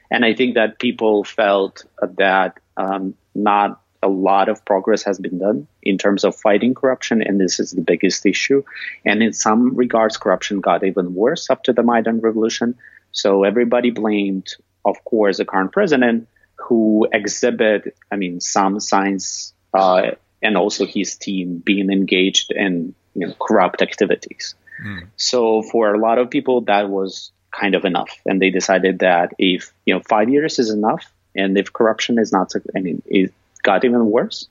And 0.09 0.23
I 0.23 0.33
think 0.33 0.55
that 0.55 0.79
people 0.79 1.25
felt 1.25 1.83
that 1.99 2.59
um, 2.77 3.15
not 3.33 3.81
a 4.06 4.07
lot 4.07 4.49
of 4.49 4.64
progress 4.64 5.03
has 5.03 5.18
been 5.18 5.40
done 5.40 5.68
in 5.82 5.98
terms 5.98 6.23
of 6.23 6.36
fighting 6.36 6.76
corruption, 6.76 7.23
and 7.23 7.41
this 7.41 7.60
is 7.60 7.72
the 7.72 7.82
biggest 7.82 8.26
issue. 8.26 8.64
And 9.03 9.23
in 9.23 9.34
some 9.34 9.76
regards, 9.76 10.18
corruption 10.18 10.61
got 10.61 10.84
even 10.84 11.15
worse 11.15 11.49
after 11.49 11.73
the 11.73 11.82
Maidan 11.82 12.19
revolution. 12.22 12.77
So 13.11 13.44
everybody 13.44 13.90
blamed, 13.90 14.48
of 14.86 15.03
course, 15.03 15.38
the 15.38 15.45
current 15.45 15.72
president, 15.72 16.27
who 16.56 17.07
exhibit, 17.11 17.98
I 18.11 18.15
mean, 18.15 18.40
some 18.41 18.80
signs, 18.80 19.53
uh, 19.73 20.11
and 20.41 20.56
also 20.56 20.86
his 20.86 21.15
team 21.15 21.57
being 21.57 21.90
engaged 21.91 22.52
in 22.52 22.94
you 23.15 23.27
know, 23.27 23.34
corrupt 23.40 23.82
activities. 23.82 24.53
So 25.15 25.64
for 25.64 25.95
a 25.95 25.99
lot 25.99 26.19
of 26.19 26.30
people, 26.30 26.61
that 26.61 26.90
was 26.90 27.32
kind 27.52 27.73
of 27.73 27.86
enough, 27.86 28.11
and 28.26 28.40
they 28.40 28.52
decided 28.52 28.99
that 28.99 29.34
if 29.40 29.73
you 29.86 29.94
know 29.95 30.02
five 30.07 30.30
years 30.30 30.60
is 30.60 30.69
enough, 30.69 31.06
and 31.36 31.57
if 31.57 31.73
corruption 31.73 32.19
is 32.19 32.32
not, 32.32 32.52
I 32.76 32.80
mean, 32.82 33.02
got 33.65 33.83
even 33.83 34.05
worse, 34.05 34.47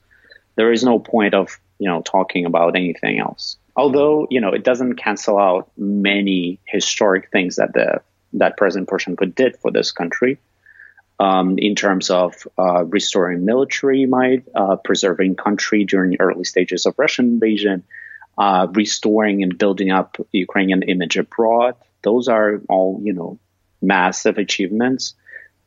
there 0.55 0.71
is 0.71 0.83
no 0.83 0.99
point 0.99 1.33
of 1.33 1.57
you 1.79 1.89
know 1.89 2.01
talking 2.01 2.45
about 2.45 2.75
anything 2.75 3.19
else. 3.19 3.57
Although 3.75 4.27
you 4.29 4.41
know 4.41 4.51
it 4.57 4.63
doesn't 4.63 4.95
cancel 4.95 5.37
out 5.39 5.71
many 5.77 6.59
historic 6.65 7.31
things 7.31 7.55
that 7.55 7.73
the 7.73 8.01
that 8.33 8.57
President 8.57 8.89
Poroshenko 8.89 9.33
did 9.33 9.57
for 9.57 9.71
this 9.71 9.91
country. 9.91 10.37
Um, 11.17 11.57
in 11.57 11.75
terms 11.75 12.09
of 12.09 12.35
uh, 12.59 12.83
restoring 12.83 13.45
military 13.45 14.05
might, 14.05 14.43
uh, 14.53 14.75
preserving 14.75 15.37
country 15.37 15.85
during 15.85 16.11
the 16.11 16.19
early 16.19 16.43
stages 16.43 16.85
of 16.85 16.93
Russian 16.97 17.25
invasion, 17.35 17.85
uh, 18.37 18.67
restoring 18.73 19.41
and 19.41 19.57
building 19.57 19.91
up 19.91 20.17
Ukrainian 20.33 20.83
image 20.83 21.15
abroad. 21.17 21.75
Those 22.01 22.27
are 22.27 22.61
all, 22.67 22.99
you 23.01 23.13
know, 23.13 23.39
massive 23.81 24.37
achievements, 24.37 25.13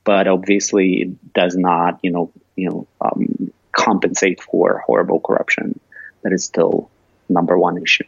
but 0.05 0.29
obviously 0.29 1.03
it 1.03 1.33
does 1.33 1.57
not, 1.57 1.99
you 2.03 2.11
know, 2.11 2.31
you 2.59 2.69
know, 2.69 2.87
um, 3.01 3.53
compensate 3.73 4.43
for 4.43 4.83
horrible 4.87 5.21
corruption 5.21 5.79
that 6.23 6.33
is 6.33 6.45
still 6.45 6.91
number 7.29 7.57
one 7.57 7.81
issue. 7.81 8.05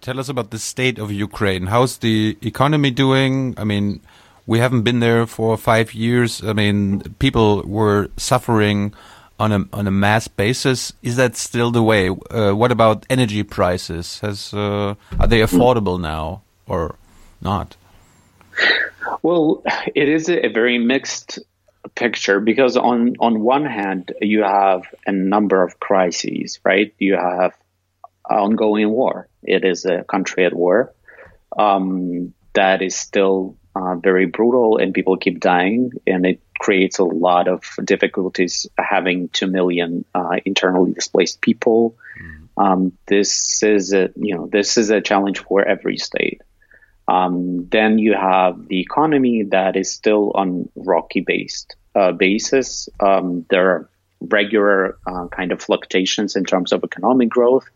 Tell 0.00 0.18
us 0.18 0.28
about 0.28 0.50
the 0.50 0.58
state 0.58 0.98
of 0.98 1.12
Ukraine. 1.12 1.66
How's 1.66 1.98
the 1.98 2.36
economy 2.42 2.90
doing? 2.90 3.54
I 3.56 3.64
mean, 3.64 4.00
we 4.46 4.58
haven't 4.58 4.82
been 4.82 5.00
there 5.00 5.26
for 5.26 5.56
five 5.56 5.94
years. 5.94 6.42
I 6.42 6.54
mean, 6.54 7.02
people 7.18 7.62
were 7.62 8.08
suffering 8.16 8.94
on 9.38 9.52
a 9.52 9.60
on 9.72 9.86
a 9.86 9.90
mass 9.90 10.26
basis. 10.26 10.92
Is 11.02 11.16
that 11.16 11.36
still 11.36 11.70
the 11.70 11.82
way? 11.82 12.08
Uh, 12.08 12.52
what 12.52 12.72
about 12.72 13.06
energy 13.08 13.42
prices? 13.42 14.20
Has 14.20 14.52
uh, 14.54 14.94
are 15.20 15.26
they 15.26 15.40
affordable 15.40 16.00
now 16.00 16.42
or 16.66 16.96
not? 17.40 17.76
Well, 19.22 19.62
it 19.94 20.08
is 20.08 20.28
a 20.28 20.48
very 20.48 20.78
mixed 20.78 21.38
picture 21.88 22.40
because 22.40 22.76
on 22.76 23.16
on 23.20 23.40
one 23.40 23.64
hand 23.64 24.12
you 24.20 24.42
have 24.42 24.82
a 25.06 25.12
number 25.12 25.62
of 25.62 25.80
crises, 25.80 26.60
right? 26.64 26.94
You 26.98 27.16
have 27.16 27.56
ongoing 28.28 28.90
war. 28.90 29.28
It 29.42 29.64
is 29.64 29.84
a 29.84 30.04
country 30.04 30.44
at 30.44 30.54
war 30.54 30.92
um, 31.56 32.34
that 32.54 32.82
is 32.82 32.96
still 32.96 33.56
uh, 33.74 33.96
very 33.96 34.26
brutal, 34.26 34.78
and 34.78 34.92
people 34.92 35.16
keep 35.16 35.40
dying, 35.40 35.92
and 36.06 36.26
it 36.26 36.40
creates 36.58 36.98
a 36.98 37.04
lot 37.04 37.48
of 37.48 37.62
difficulties 37.84 38.66
having 38.76 39.28
two 39.28 39.46
million 39.46 40.04
uh, 40.14 40.36
internally 40.44 40.92
displaced 40.92 41.40
people. 41.40 41.96
Um, 42.56 42.92
this 43.06 43.62
is 43.62 43.92
a 43.92 44.10
you 44.16 44.36
know 44.36 44.46
this 44.46 44.76
is 44.76 44.90
a 44.90 45.00
challenge 45.00 45.38
for 45.38 45.66
every 45.66 45.96
state. 45.96 46.42
Um, 47.10 47.66
then 47.70 47.98
you 47.98 48.14
have 48.14 48.68
the 48.68 48.80
economy 48.80 49.42
that 49.50 49.74
is 49.76 49.92
still 49.92 50.30
on 50.34 50.68
rocky 50.76 51.20
based 51.20 51.74
uh, 51.96 52.12
basis. 52.12 52.88
Um, 53.00 53.44
there 53.50 53.68
are 53.70 53.90
regular 54.20 54.96
uh, 55.08 55.26
kind 55.28 55.50
of 55.50 55.60
fluctuations 55.60 56.36
in 56.36 56.44
terms 56.44 56.72
of 56.72 56.84
economic 56.84 57.28
growth. 57.28 57.68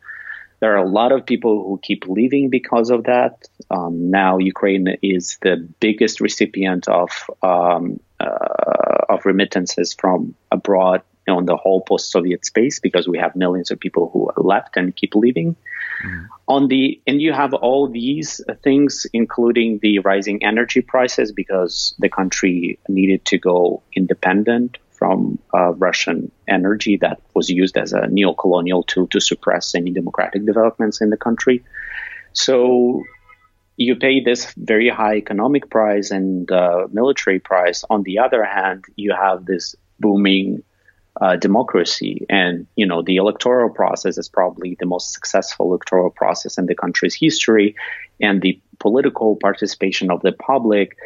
There 0.61 0.73
are 0.75 0.85
a 0.85 0.89
lot 0.89 1.11
of 1.11 1.27
people 1.27 1.65
who 1.65 1.81
keep 1.83 2.07
leaving 2.07 2.49
because 2.49 2.91
of 2.91 3.05
that. 3.05 3.49
Um, 3.71 4.11
now 4.11 4.39
Ukraine 4.39 4.97
is 5.03 5.37
the 5.43 5.69
biggest 5.81 6.21
recipient 6.21 6.87
of 6.87 7.11
um, 7.43 7.99
uh, 8.21 9.15
of 9.15 9.27
remittances 9.27 9.95
from 9.95 10.37
abroad 10.53 11.03
on 11.29 11.47
the 11.47 11.57
whole 11.57 11.81
post-Soviet 11.81 12.45
space 12.45 12.79
because 12.79 13.09
we 13.09 13.19
have 13.19 13.35
millions 13.35 13.71
of 13.71 13.81
people 13.81 14.11
who 14.13 14.29
are 14.29 14.43
left 14.43 14.77
and 14.77 14.95
keep 14.95 15.15
leaving. 15.15 15.57
On 16.49 16.69
the 16.69 17.01
and 17.07 17.23
you 17.23 17.33
have 17.33 17.55
all 17.55 17.89
these 17.89 18.41
things, 18.63 19.07
including 19.13 19.79
the 19.81 20.01
rising 20.01 20.43
energy 20.45 20.83
prices, 20.83 21.33
because 21.33 21.95
the 21.99 22.09
country 22.09 22.79
needed 22.89 23.25
to 23.27 23.39
go 23.39 23.83
independent 23.95 24.79
from 24.91 25.39
uh, 25.55 25.73
Russian 25.75 26.31
energy 26.47 26.97
that 26.99 27.21
was 27.35 27.49
used 27.49 27.77
as 27.77 27.93
a 27.93 28.07
neo-colonial 28.07 28.83
tool 28.83 29.07
to 29.09 29.21
suppress 29.21 29.75
any 29.75 29.91
democratic 29.91 30.45
developments 30.45 31.01
in 31.01 31.11
the 31.11 31.17
country. 31.17 31.65
So 32.33 33.03
you 33.77 33.97
pay 33.97 34.21
this 34.23 34.53
very 34.57 34.89
high 34.89 35.17
economic 35.17 35.71
price 35.71 36.11
and 36.11 36.51
uh, 36.51 36.87
military 36.93 37.41
price. 37.41 37.85
On 37.91 38.03
the 38.03 38.19
other 38.19 38.45
hand, 38.45 38.85
you 38.97 39.13
have 39.15 39.47
this 39.47 39.75
booming 39.99 40.63
uh, 41.21 41.37
democracy, 41.37 42.27
and 42.29 42.67
you 42.77 42.87
know 42.87 43.03
the 43.03 43.17
electoral 43.17 43.71
process 43.71 44.19
is 44.19 44.29
probably 44.29 44.77
the 44.81 44.87
most 44.87 45.13
successful 45.13 45.67
electoral 45.67 46.11
process 46.11 46.59
in 46.59 46.67
the 46.67 46.75
country's 46.75 47.15
history, 47.15 47.77
and 48.21 48.43
the 48.43 48.61
political 48.79 49.37
participation 49.37 50.11
of 50.11 50.23
the 50.23 50.33
public. 50.33 50.97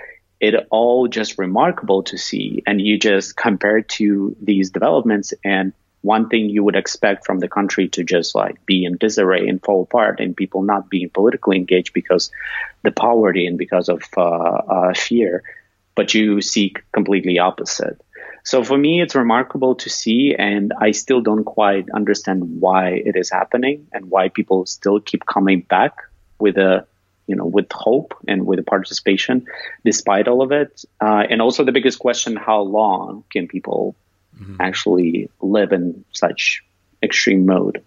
It 0.41 0.55
all 0.71 1.09
just 1.09 1.37
remarkable 1.37 2.05
to 2.05 2.17
see, 2.17 2.63
and 2.67 2.81
you 2.81 2.99
just 2.99 3.37
compare 3.37 3.83
to 3.83 4.37
these 4.41 4.71
developments 4.71 5.35
and 5.45 5.73
one 6.03 6.29
thing 6.29 6.49
you 6.49 6.63
would 6.63 6.77
expect 6.77 7.27
from 7.27 7.41
the 7.41 7.49
country 7.49 7.89
to 7.89 8.05
just 8.05 8.35
like 8.35 8.65
be 8.67 8.85
in 8.85 8.97
disarray 8.99 9.49
and 9.49 9.63
fall 9.63 9.83
apart 9.83 10.21
and 10.21 10.37
people 10.37 10.63
not 10.63 10.89
being 10.89 11.11
politically 11.11 11.57
engaged 11.57 11.93
because 11.93 12.31
the 12.85 12.93
poverty 12.93 13.47
and 13.47 13.59
because 13.59 13.89
of 13.89 14.03
uh, 14.17 14.21
uh, 14.21 14.95
fear. 14.95 15.43
But 15.97 16.15
you 16.15 16.41
see 16.41 16.75
completely 16.93 17.41
opposite 17.41 18.01
so 18.45 18.65
for 18.65 18.77
me 18.77 19.01
it's 19.01 19.15
remarkable 19.15 19.75
to 19.75 19.89
see 19.89 20.35
and 20.39 20.73
i 20.81 20.91
still 20.91 21.21
don't 21.21 21.45
quite 21.45 21.89
understand 21.91 22.61
why 22.61 22.91
it 22.91 23.17
is 23.17 23.31
happening 23.31 23.87
and 23.93 24.11
why 24.11 24.29
people 24.29 24.67
still 24.67 25.01
keep 25.01 25.25
coming 25.27 25.61
back 25.61 25.95
with 26.39 26.57
a 26.57 26.87
you 27.27 27.37
know 27.37 27.47
with 27.47 27.71
hope 27.73 28.15
and 28.27 28.47
with 28.47 28.59
a 28.59 28.63
participation 28.63 29.47
despite 29.85 30.29
all 30.29 30.43
of 30.43 30.53
it 30.53 30.85
uh, 31.01 31.25
and 31.29 31.43
also 31.43 31.65
the 31.65 31.73
biggest 31.73 31.99
question 31.99 32.37
how 32.37 32.61
long 32.61 33.25
can 33.31 33.47
people 33.49 33.95
actually 34.61 35.31
live 35.41 35.73
in 35.73 36.05
such 36.13 36.65
extreme 37.03 37.47
mode. 37.47 37.83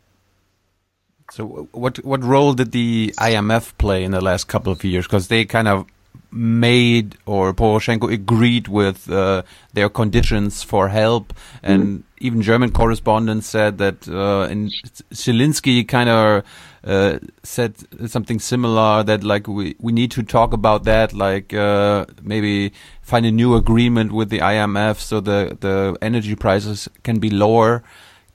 So 1.32 1.70
what 1.72 2.04
what 2.04 2.24
role 2.24 2.54
did 2.54 2.72
the 2.72 3.14
IMF 3.18 3.78
play 3.78 4.04
in 4.04 4.12
the 4.12 4.22
last 4.22 4.48
couple 4.48 4.72
of 4.72 4.84
years? 4.84 5.06
Because 5.06 5.30
they 5.30 5.46
kind 5.46 5.68
of 5.68 5.86
made 6.32 7.18
or 7.26 7.54
Poroshenko 7.54 8.12
agreed 8.12 8.68
with 8.68 9.12
uh, 9.12 9.44
their 9.74 9.90
conditions 9.90 10.64
for 10.64 10.88
help, 10.88 11.34
and 11.62 12.04
even 12.20 12.42
German 12.42 12.72
correspondents 12.72 13.48
said 13.48 13.78
that 13.80 14.08
uh, 14.08 14.44
and 14.44 14.72
Zelensky 15.14 15.86
kind 15.88 16.10
of 16.10 16.44
uh, 16.84 17.20
said 17.44 17.76
something 18.10 18.40
similar 18.40 19.04
that 19.04 19.24
like 19.24 19.48
we 19.48 19.76
we 19.80 19.92
need 19.92 20.12
to 20.12 20.24
talk 20.24 20.54
about 20.54 20.84
that, 20.86 21.14
like 21.14 21.54
uh, 21.54 22.06
maybe 22.22 22.72
find 23.02 23.26
a 23.26 23.32
new 23.32 23.56
agreement 23.56 24.12
with 24.12 24.30
the 24.30 24.40
IMF 24.40 24.98
so 24.98 25.20
the 25.20 25.58
the 25.60 25.98
energy 26.02 26.36
prices 26.36 26.88
can 27.04 27.20
be 27.20 27.30
lower. 27.30 27.84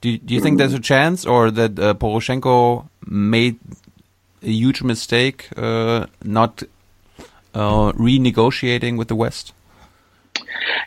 Do 0.01 0.17
do 0.17 0.35
you 0.35 0.41
think 0.41 0.59
there's 0.59 0.73
a 0.73 0.79
chance, 0.79 1.25
or 1.25 1.49
that 1.51 1.79
uh, 1.79 1.93
Poroshenko 1.95 2.87
made 3.05 3.59
a 4.43 4.51
huge 4.51 4.83
mistake 4.83 5.49
uh, 5.57 6.05
not 6.23 6.61
uh, 7.57 7.91
renegotiating 7.93 8.97
with 8.97 9.07
the 9.07 9.15
West? 9.15 9.53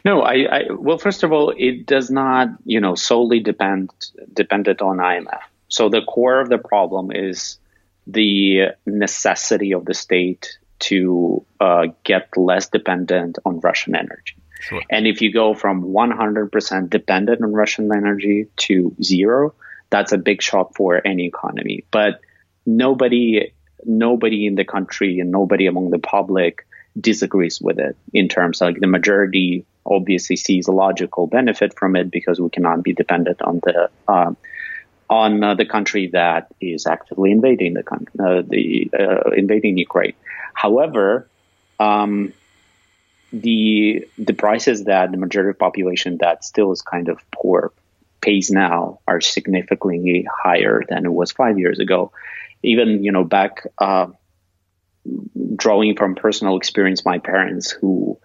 No, 0.05 0.23
I, 0.23 0.35
I 0.51 0.63
well, 0.71 0.99
first 0.99 1.23
of 1.23 1.33
all, 1.33 1.53
it 1.57 1.87
does 1.87 2.11
not, 2.11 2.49
you 2.65 2.81
know, 2.81 2.95
solely 2.95 3.41
depend 3.41 3.91
dependent 4.33 4.81
on 4.81 4.99
IMF. 4.99 5.41
So 5.69 5.89
the 5.89 6.03
core 6.03 6.41
of 6.41 6.49
the 6.49 6.59
problem 6.59 7.11
is 7.13 7.59
the 8.07 8.69
necessity 8.87 9.73
of 9.73 9.85
the 9.85 9.95
state 9.95 10.59
to 10.81 11.45
uh, 11.61 11.89
get 12.05 12.37
less 12.37 12.69
dependent 12.69 13.39
on 13.45 13.61
Russian 13.61 13.95
energy. 13.95 14.37
Sure. 14.61 14.83
And 14.91 15.07
if 15.07 15.23
you 15.23 15.33
go 15.33 15.55
from 15.55 15.85
100% 15.85 16.91
dependent 16.91 17.43
on 17.43 17.53
Russian 17.53 17.91
energy 17.95 18.47
to 18.57 18.95
zero, 19.03 19.55
that's 19.91 20.13
a 20.13 20.19
big 20.19 20.43
shock 20.43 20.77
for 20.77 21.01
any 21.07 21.27
economy. 21.27 21.85
But 21.91 22.21
nobody, 22.67 23.53
nobody 23.85 24.47
in 24.47 24.55
the 24.55 24.65
country 24.65 25.21
and 25.21 25.31
nobody 25.31 25.67
among 25.67 25.91
the 25.91 25.99
public 25.99 26.67
disagrees 26.99 27.61
with 27.61 27.79
it 27.79 27.97
in 28.13 28.29
terms 28.29 28.61
of 28.61 28.67
like 28.67 28.81
the 28.81 28.87
majority 28.87 29.65
obviously 29.87 30.37
sees 30.37 30.69
a 30.69 30.73
logical 30.73 31.27
benefit 31.27 31.77
from 31.79 31.97
it 31.97 32.11
because 32.11 32.41
we 32.41 32.51
cannot 32.51 32.83
be 32.83 32.93
dependent 32.93 33.41
on 33.43 33.61
the 33.65 33.91
uh, 34.09 34.33
on 35.09 35.43
uh, 35.43 35.55
the 35.55 35.67
country 35.67 36.07
that 36.09 36.47
is 36.61 36.87
actively 36.87 37.33
invading 37.33 37.75
the 37.75 37.83
country, 37.83 38.13
uh, 38.21 38.43
the 38.47 38.91
uh, 38.99 39.31
invading 39.31 39.77
Ukraine. 39.77 40.15
However, 40.55 41.29
um, 41.81 42.33
the 43.33 44.07
the 44.19 44.33
prices 44.33 44.85
that 44.85 45.11
the 45.11 45.17
majority 45.17 45.51
of 45.51 45.59
population 45.59 46.19
that 46.19 46.45
still 46.45 46.71
is 46.73 46.83
kind 46.83 47.09
of 47.09 47.19
poor 47.33 47.73
pays 48.21 48.51
now 48.51 49.01
are 49.09 49.21
significantly 49.21 50.27
higher 50.31 50.83
than 50.89 51.07
it 51.07 51.13
was 51.13 51.33
five 51.33 51.59
years 51.59 51.79
ago. 51.79 52.13
Even 52.63 53.03
you 53.03 53.13
know 53.13 53.25
back 53.25 53.67
uh, 53.79 54.07
drawing 55.57 55.97
from 55.97 56.15
personal 56.15 56.57
experience, 56.57 57.05
my 57.05 57.19
parents 57.19 57.71
who 57.71 58.19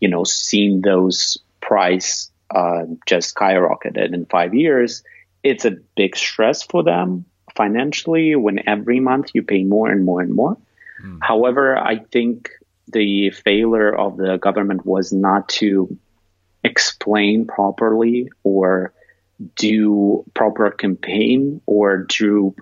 you 0.00 0.08
know 0.08 0.24
seen 0.24 0.80
those 0.80 1.38
price 1.60 2.30
uh, 2.54 2.84
just 3.06 3.34
skyrocketed 3.34 4.12
in 4.12 4.26
five 4.26 4.54
years, 4.54 5.02
it's 5.42 5.64
a 5.64 5.72
big 5.96 6.16
stress 6.16 6.62
for 6.62 6.82
them 6.82 7.24
financially 7.56 8.36
when 8.36 8.68
every 8.68 9.00
month 9.00 9.30
you 9.34 9.42
pay 9.42 9.64
more 9.64 9.90
and 9.90 10.04
more 10.04 10.20
and 10.20 10.34
more. 10.34 10.56
However, 11.20 11.78
I 11.78 11.98
think 11.98 12.50
the 12.88 13.30
failure 13.30 13.94
of 13.94 14.16
the 14.16 14.36
government 14.36 14.84
was 14.84 15.12
not 15.12 15.48
to 15.48 15.96
explain 16.64 17.46
properly 17.46 18.30
or 18.42 18.92
do 19.56 20.24
proper 20.34 20.70
campaign 20.70 21.60
or 21.66 22.06
do 22.08 22.54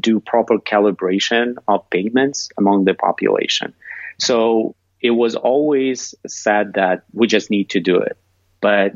do 0.00 0.20
proper 0.20 0.58
calibration 0.58 1.56
of 1.68 1.88
payments 1.90 2.48
among 2.56 2.84
the 2.84 2.94
population. 2.94 3.74
So 4.18 4.74
it 5.00 5.10
was 5.10 5.36
always 5.36 6.14
said 6.26 6.74
that 6.74 7.04
we 7.12 7.26
just 7.26 7.50
need 7.50 7.70
to 7.70 7.80
do 7.80 7.98
it, 7.98 8.16
but 8.60 8.92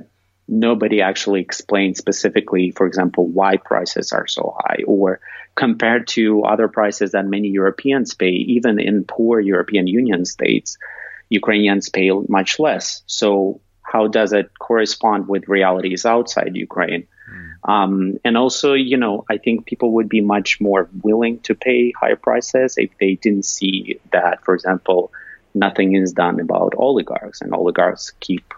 nobody 0.49 1.03
actually 1.03 1.43
explained 1.43 1.99
specifically, 1.99 2.71
for 2.71 2.87
example, 2.87 3.27
why 3.27 3.59
prices 3.59 4.13
are 4.13 4.27
so 4.27 4.57
high 4.61 4.83
or 4.87 5.21
compared 5.55 6.07
to 6.07 6.43
other 6.45 6.69
prices 6.69 7.13
that 7.13 7.27
many 7.27 7.49
Europeans 7.49 8.15
pay, 8.15 8.31
even 8.31 8.81
in 8.81 9.05
poor 9.05 9.39
European 9.39 9.87
Union 9.87 10.25
states, 10.25 10.79
Ukrainians 11.29 11.91
pay 11.91 12.11
much 12.29 12.59
less. 12.59 13.03
So 13.07 13.61
how 13.83 14.07
does 14.07 14.33
it 14.33 14.51
correspond 14.59 15.29
with 15.29 15.49
realities 15.49 16.07
outside 16.07 16.57
Ukraine? 16.57 17.07
Um, 17.65 18.19
and 18.25 18.37
also, 18.37 18.75
you 18.75 18.97
know, 18.97 19.25
I 19.29 19.39
think 19.39 19.67
people 19.67 19.93
would 19.93 20.09
be 20.09 20.21
much 20.21 20.61
more 20.61 20.89
willing 21.03 21.41
to 21.41 21.55
pay 21.55 21.93
higher 21.93 22.17
prices 22.17 22.77
if 22.79 22.91
they 22.99 23.15
didn't 23.15 23.45
see 23.45 24.01
that, 24.13 24.45
for 24.45 24.55
example, 24.55 25.13
nothing 25.55 25.95
is 25.95 26.13
done 26.13 26.41
about 26.41 26.75
oligarchs 26.77 27.41
and 27.41 27.53
oligarchs 27.53 28.13
keep, 28.21 28.55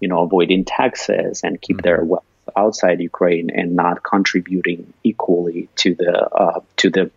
you 0.00 0.08
know, 0.08 0.22
avoiding 0.22 0.64
taxes 0.64 1.42
and 1.42 1.60
keep 1.60 1.82
their 1.82 2.04
wealth 2.04 2.24
outside 2.56 3.00
Ukraine 3.00 3.50
and 3.50 3.74
not 3.76 4.02
contributing 4.02 4.92
equally 5.02 5.68
to 5.76 5.94
the 5.94 6.28
uh, 6.28 6.60
to 6.76 6.90
the 6.90 7.10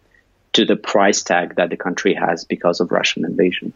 to 0.54 0.66
the 0.66 0.76
price 0.76 1.24
tag 1.24 1.56
that 1.56 1.70
the 1.70 1.78
country 1.78 2.14
has 2.14 2.46
because 2.46 2.80
of 2.80 2.92
Russian 2.92 3.26
invasion. 3.26 3.74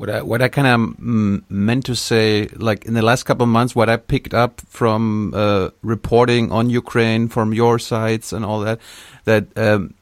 What 0.00 0.08
I 0.08 0.22
what 0.22 0.40
I 0.40 0.48
kind 0.48 0.66
of 0.66 0.80
meant 1.50 1.84
to 1.84 1.94
say, 1.94 2.48
like 2.56 2.86
in 2.86 2.94
the 2.94 3.02
last 3.02 3.24
couple 3.24 3.44
of 3.44 3.50
months, 3.50 3.76
what 3.76 3.90
I 3.90 3.98
picked 3.98 4.32
up 4.32 4.62
from 4.66 5.34
uh, 5.34 5.72
reporting 5.82 6.50
on 6.50 6.70
Ukraine 6.70 7.28
from 7.28 7.52
your 7.52 7.78
sites 7.78 8.32
and 8.32 8.42
all 8.42 8.60
that, 8.60 8.80
that 9.26 9.48
um, 9.58 9.92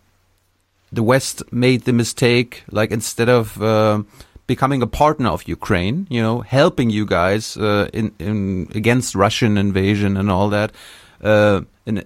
the 0.92 1.02
West 1.02 1.42
made 1.50 1.82
the 1.82 1.92
mistake, 1.92 2.62
like 2.70 2.92
instead 2.92 3.28
of 3.28 3.60
uh, 3.60 4.04
becoming 4.46 4.82
a 4.82 4.86
partner 4.86 5.30
of 5.30 5.48
Ukraine, 5.48 6.06
you 6.08 6.22
know, 6.22 6.42
helping 6.42 6.90
you 6.90 7.04
guys 7.04 7.56
uh, 7.56 7.88
in 7.92 8.12
in 8.20 8.68
against 8.76 9.16
Russian 9.16 9.58
invasion 9.58 10.16
and 10.16 10.30
all 10.30 10.48
that, 10.50 10.70
uh, 11.24 11.62
and 11.86 12.04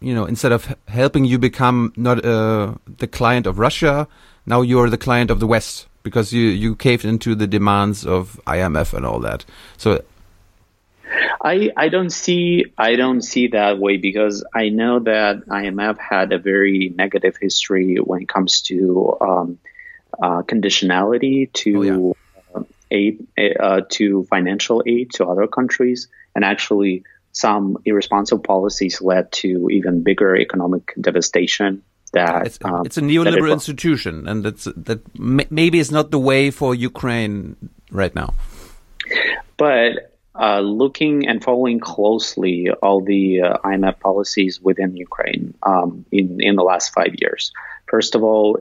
you 0.00 0.14
know, 0.14 0.26
instead 0.26 0.52
of 0.52 0.76
helping 0.88 1.24
you 1.24 1.38
become 1.38 1.94
not 1.96 2.22
uh, 2.22 2.74
the 2.98 3.06
client 3.06 3.46
of 3.46 3.58
Russia, 3.58 4.06
now 4.44 4.60
you're 4.60 4.90
the 4.90 4.98
client 4.98 5.30
of 5.30 5.40
the 5.40 5.46
West 5.46 5.86
because 6.02 6.32
you 6.32 6.48
you 6.48 6.74
caved 6.76 7.04
into 7.04 7.34
the 7.34 7.46
demands 7.46 8.06
of 8.06 8.40
IMF 8.46 8.94
and 8.94 9.04
all 9.04 9.20
that. 9.20 9.44
So 9.76 10.02
I 11.42 11.70
I 11.76 11.88
don't 11.88 12.10
see 12.10 12.66
I 12.76 12.96
don't 12.96 13.22
see 13.22 13.48
that 13.48 13.78
way 13.78 13.96
because 13.96 14.44
I 14.54 14.68
know 14.68 15.00
that 15.00 15.46
IMF 15.46 15.98
had 15.98 16.32
a 16.32 16.38
very 16.38 16.92
negative 16.94 17.36
history 17.40 17.96
when 17.96 18.22
it 18.22 18.28
comes 18.28 18.62
to 18.62 19.16
um, 19.20 19.58
uh, 20.22 20.42
conditionality 20.42 21.52
to 21.52 22.14
uh, 22.54 22.62
aid 22.90 23.26
uh, 23.38 23.82
to 23.90 24.24
financial 24.24 24.82
aid 24.86 25.12
to 25.14 25.26
other 25.26 25.46
countries, 25.46 26.08
and 26.34 26.44
actually 26.44 27.04
some 27.32 27.78
irresponsible 27.84 28.42
policies 28.42 29.00
led 29.00 29.30
to 29.32 29.68
even 29.70 30.02
bigger 30.02 30.36
economic 30.36 30.92
devastation. 31.00 31.82
That 32.12 32.46
it's, 32.46 32.58
um, 32.64 32.86
it's 32.86 32.96
a 32.96 33.02
neoliberal 33.02 33.50
it- 33.50 33.60
institution, 33.60 34.26
and 34.26 34.44
that's 34.44 34.64
that 34.64 35.00
maybe 35.18 35.78
it's 35.78 35.90
not 35.90 36.10
the 36.10 36.18
way 36.18 36.50
for 36.50 36.74
Ukraine 36.74 37.56
right 37.90 38.14
now. 38.14 38.34
But 39.56 40.16
uh, 40.34 40.60
looking 40.60 41.28
and 41.28 41.42
following 41.42 41.80
closely 41.80 42.70
all 42.70 43.00
the 43.02 43.42
uh, 43.42 43.58
IMF 43.58 44.00
policies 44.00 44.60
within 44.60 44.96
Ukraine 44.96 45.54
um, 45.62 46.04
in 46.10 46.40
in 46.40 46.56
the 46.56 46.62
last 46.62 46.92
five 46.92 47.14
years, 47.20 47.52
first 47.88 48.14
of 48.14 48.24
all, 48.24 48.58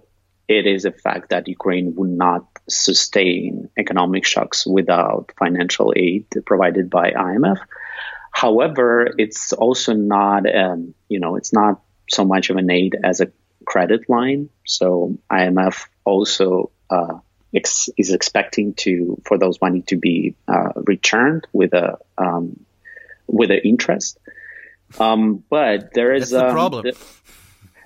it 0.50 0.66
is 0.66 0.86
a 0.86 0.92
fact 0.92 1.30
that 1.30 1.48
Ukraine 1.48 1.96
would 1.96 2.10
not 2.10 2.46
sustain 2.68 3.70
economic 3.78 4.26
shocks 4.26 4.66
without 4.66 5.32
financial 5.38 5.94
aid 5.96 6.26
provided 6.46 6.90
by 6.90 7.12
IMF. 7.12 7.60
However, 8.32 9.14
it's 9.18 9.54
also 9.54 9.94
not, 9.94 10.44
um, 10.54 10.96
you 11.08 11.20
know, 11.20 11.36
it's 11.36 11.54
not 11.54 11.82
so 12.10 12.26
much 12.26 12.50
of 12.50 12.58
an 12.58 12.70
aid 12.70 12.96
as 13.04 13.22
a 13.22 13.32
credit 13.66 14.10
line. 14.10 14.50
So 14.66 15.18
IMF 15.32 15.86
also 16.06 16.72
uh, 16.90 17.20
ex- 17.54 17.90
is 17.98 18.12
expecting 18.12 18.74
to 18.76 19.22
for 19.26 19.38
those 19.38 19.62
money 19.62 19.82
to 19.84 19.98
be 19.98 20.36
uh, 20.48 20.70
returned 20.76 21.48
with 21.54 21.74
a 21.74 21.98
um, 22.18 22.60
with 23.28 23.52
an 23.52 23.60
interest. 23.64 24.18
Um, 25.00 25.44
but 25.50 25.94
there 25.94 26.14
is 26.14 26.32
That's 26.32 26.42
the 26.42 26.48
um, 26.48 26.54
problem. 26.54 26.84
the- 26.84 26.98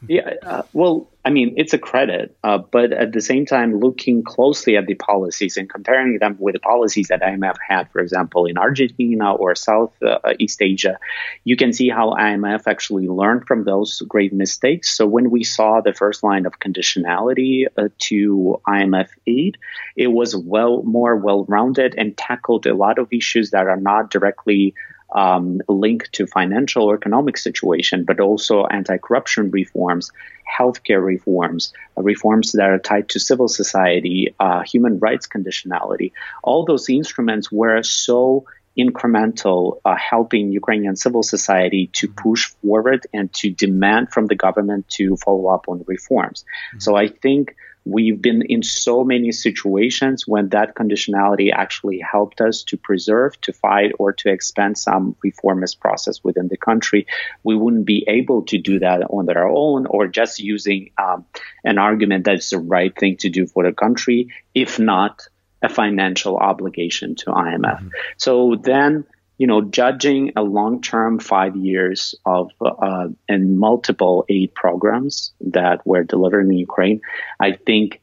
yeah, 0.08 0.34
uh, 0.44 0.64
well, 0.74 1.10
I 1.26 1.30
mean, 1.30 1.54
it's 1.56 1.74
a 1.74 1.78
credit, 1.78 2.36
uh, 2.44 2.58
but 2.58 2.92
at 2.92 3.14
the 3.14 3.22
same 3.22 3.46
time, 3.46 3.80
looking 3.80 4.24
closely 4.24 4.76
at 4.76 4.88
the 4.88 4.96
policies 4.96 5.56
and 5.56 5.70
comparing 5.70 6.20
them 6.20 6.36
with 6.38 6.54
the 6.54 6.60
policies 6.60 7.08
that 7.08 7.22
IMF 7.22 7.56
had, 7.66 7.90
for 7.92 8.00
example, 8.00 8.46
in 8.46 8.58
Argentina 8.58 9.34
or 9.34 9.56
South 9.56 9.94
uh, 10.04 10.20
East 10.40 10.62
Asia, 10.62 11.00
you 11.46 11.56
can 11.56 11.72
see 11.72 11.88
how 11.88 12.12
IMF 12.12 12.64
actually 12.68 13.08
learned 13.08 13.48
from 13.48 13.64
those 13.64 14.02
great 14.02 14.34
mistakes. 14.34 14.96
So 14.96 15.06
when 15.06 15.30
we 15.30 15.46
saw 15.46 15.80
the 15.80 15.94
first 15.94 16.24
line 16.24 16.46
of 16.46 16.60
conditionality 16.60 17.68
uh, 17.78 17.88
to 18.00 18.60
IMF 18.68 19.08
aid, 19.26 19.58
it 19.96 20.08
was 20.08 20.36
well 20.36 20.84
more 20.84 21.16
well-rounded 21.16 21.96
and 21.98 22.18
tackled 22.18 22.66
a 22.66 22.74
lot 22.74 23.00
of 23.00 23.08
issues 23.12 23.52
that 23.52 23.68
are 23.68 23.80
not 23.80 24.12
directly 24.12 24.74
um, 25.14 25.62
linked 25.68 26.12
to 26.14 26.28
financial 26.28 26.84
or 26.84 26.96
economic 26.96 27.38
situation, 27.38 28.04
but 28.04 28.20
also 28.20 28.66
anti-corruption 28.66 29.52
reforms, 29.52 30.12
healthcare 30.60 31.04
reforms, 31.04 31.74
uh, 31.98 32.02
reforms 32.02 32.52
that 32.54 32.70
are 32.70 32.80
tied 32.80 33.10
to 33.10 33.20
civil 33.20 33.48
society, 33.48 34.36
uh, 34.40 34.64
human 34.64 35.00
rights 35.00 35.28
conditionality. 35.28 36.12
All 36.44 36.66
those 36.66 36.90
instruments 36.90 37.52
were 37.52 37.84
so 37.84 38.46
incremental, 38.78 39.80
uh, 39.86 39.96
helping 39.96 40.52
Ukrainian 40.52 40.96
civil 40.96 41.22
society 41.22 41.92
to 41.94 42.08
push 42.08 42.46
forward 42.62 43.06
and 43.14 43.32
to 43.34 43.52
demand 43.52 44.12
from 44.12 44.26
the 44.26 44.36
government 44.36 44.90
to 44.90 45.16
follow 45.18 45.48
up 45.48 45.66
on 45.68 45.84
reforms. 45.86 46.44
So 46.80 46.96
I 46.96 47.08
think 47.08 47.56
we've 47.86 48.22
been 48.22 48.42
in 48.44 48.64
so 48.64 49.04
many 49.04 49.32
situations 49.32 50.28
when 50.28 50.50
that 50.50 50.76
conditionality 50.76 51.52
actually 51.54 52.00
helped 52.00 52.42
us 52.42 52.64
to 52.64 52.78
preserve, 52.78 53.40
to 53.42 53.54
fight, 53.54 53.92
or 54.00 54.14
to 54.14 54.30
expand 54.30 54.78
some 54.78 55.16
reformist 55.24 55.80
process 55.80 56.24
within 56.24 56.48
the 56.48 56.58
country. 56.58 57.08
We 57.44 57.56
wouldn't 57.56 57.86
be 57.86 58.06
able 58.08 58.44
to 58.44 58.58
do 58.58 58.80
that 58.80 59.02
on 59.04 59.30
our 59.30 59.50
own 59.50 59.86
or 59.86 60.08
just 60.08 60.40
using 60.40 60.92
um, 60.98 61.26
an 61.64 61.78
argument 61.78 62.26
that's 62.26 62.50
the 62.52 62.60
right 62.60 62.98
thing 62.98 63.18
to 63.18 63.30
do 63.30 63.48
for 63.48 63.64
the 63.64 63.74
country, 63.74 64.30
if 64.54 64.80
not 64.80 65.28
a 65.62 65.70
financial 65.70 66.38
obligation 66.38 67.16
to 67.16 67.26
IMF. 67.28 67.90
So 68.18 68.56
then, 68.62 69.06
you 69.44 69.48
know, 69.48 69.62
judging 69.62 70.32
a 70.38 70.42
long-term 70.42 71.20
five 71.20 71.54
years 71.58 72.16
of 72.26 72.50
uh, 72.62 73.10
and 73.28 73.60
multiple 73.60 74.24
aid 74.30 74.56
programs 74.56 75.34
that 75.42 75.86
were 75.86 76.02
delivered 76.06 76.46
in 76.46 76.54
Ukraine, 76.54 77.02
I 77.42 77.52
think 77.52 78.00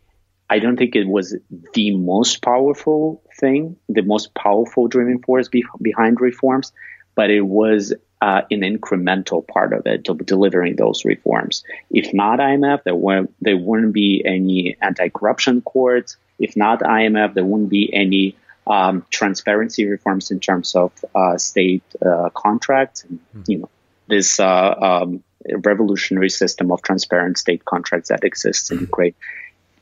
I 0.50 0.58
don't 0.58 0.76
think 0.76 0.94
it 0.94 1.08
was 1.08 1.34
the 1.72 1.96
most 1.96 2.42
powerful 2.42 3.22
thing, 3.38 3.76
the 3.88 4.02
most 4.02 4.34
powerful 4.34 4.86
driving 4.86 5.22
force 5.22 5.48
be- 5.48 5.64
behind 5.80 6.20
reforms, 6.20 6.74
but 7.14 7.30
it 7.30 7.46
was 7.46 7.94
uh, 8.20 8.42
an 8.50 8.60
incremental 8.60 9.48
part 9.48 9.72
of 9.72 9.86
it 9.86 10.06
delivering 10.26 10.76
those 10.76 11.06
reforms. 11.06 11.64
If 11.90 12.12
not 12.12 12.38
IMF, 12.38 12.82
there 12.84 12.94
were 12.94 13.26
there 13.40 13.56
wouldn't 13.56 13.94
be 13.94 14.22
any 14.26 14.76
anti-corruption 14.82 15.62
courts. 15.62 16.18
If 16.38 16.54
not 16.54 16.80
IMF, 16.80 17.32
there 17.32 17.46
wouldn't 17.46 17.70
be 17.70 17.88
any 17.94 18.36
um, 18.70 19.04
transparency 19.10 19.84
reforms 19.84 20.30
in 20.30 20.38
terms 20.38 20.74
of 20.74 20.92
uh, 21.14 21.36
state 21.36 21.82
uh, 22.06 22.30
contracts. 22.34 23.04
And, 23.04 23.18
You 23.46 23.58
know, 23.58 23.70
this 24.06 24.38
uh, 24.38 24.74
um, 24.88 25.22
revolutionary 25.64 26.30
system 26.30 26.70
of 26.70 26.82
transparent 26.82 27.36
state 27.38 27.64
contracts 27.64 28.08
that 28.10 28.22
exists 28.24 28.70
in 28.70 28.80
Ukraine 28.80 29.14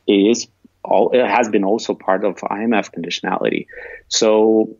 is 0.06 0.48
all 0.84 1.10
it 1.10 1.26
has 1.26 1.48
been 1.48 1.64
also 1.64 1.94
part 1.94 2.24
of 2.24 2.36
IMF 2.36 2.86
conditionality. 2.96 3.66
So 4.08 4.76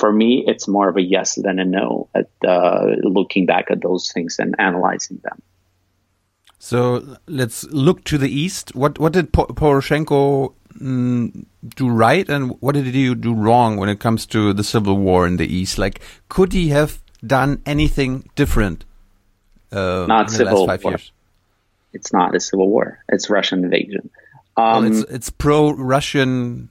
for 0.00 0.10
me, 0.12 0.44
it's 0.46 0.66
more 0.66 0.88
of 0.88 0.96
a 0.96 1.02
yes 1.02 1.36
than 1.36 1.58
a 1.58 1.64
no 1.64 2.08
at 2.14 2.30
uh, 2.46 2.86
looking 3.02 3.46
back 3.46 3.70
at 3.70 3.80
those 3.82 4.10
things 4.12 4.38
and 4.38 4.56
analyzing 4.58 5.20
them. 5.22 5.40
So 6.58 7.16
let's 7.26 7.64
look 7.64 8.04
to 8.04 8.18
the 8.18 8.30
east. 8.30 8.74
What 8.74 8.98
what 8.98 9.12
did 9.12 9.32
po- 9.32 9.46
Poroshenko 9.46 10.54
mm, 10.80 11.44
do 11.76 11.88
right 11.88 12.28
and 12.28 12.56
what 12.60 12.74
did 12.74 12.86
he 12.86 13.14
do 13.14 13.34
wrong 13.34 13.76
when 13.76 13.88
it 13.88 14.00
comes 14.00 14.26
to 14.26 14.52
the 14.52 14.64
civil 14.64 14.96
war 14.96 15.26
in 15.26 15.36
the 15.36 15.46
East? 15.46 15.78
Like, 15.78 16.00
could 16.28 16.52
he 16.52 16.68
have 16.68 17.00
done 17.26 17.62
anything 17.66 18.28
different? 18.34 18.84
Uh, 19.70 20.04
Not 20.08 20.30
civil 20.30 20.66
war. 20.66 20.78
years? 20.84 21.12
It's 21.92 22.12
not 22.12 22.34
a 22.34 22.40
civil 22.40 22.68
war. 22.68 22.98
It's 23.08 23.28
Russian 23.30 23.64
invasion. 23.64 24.10
Well, 24.56 24.76
Um, 24.76 24.86
it's 24.86 25.00
it's 25.10 25.30
pro-Russian 25.30 26.68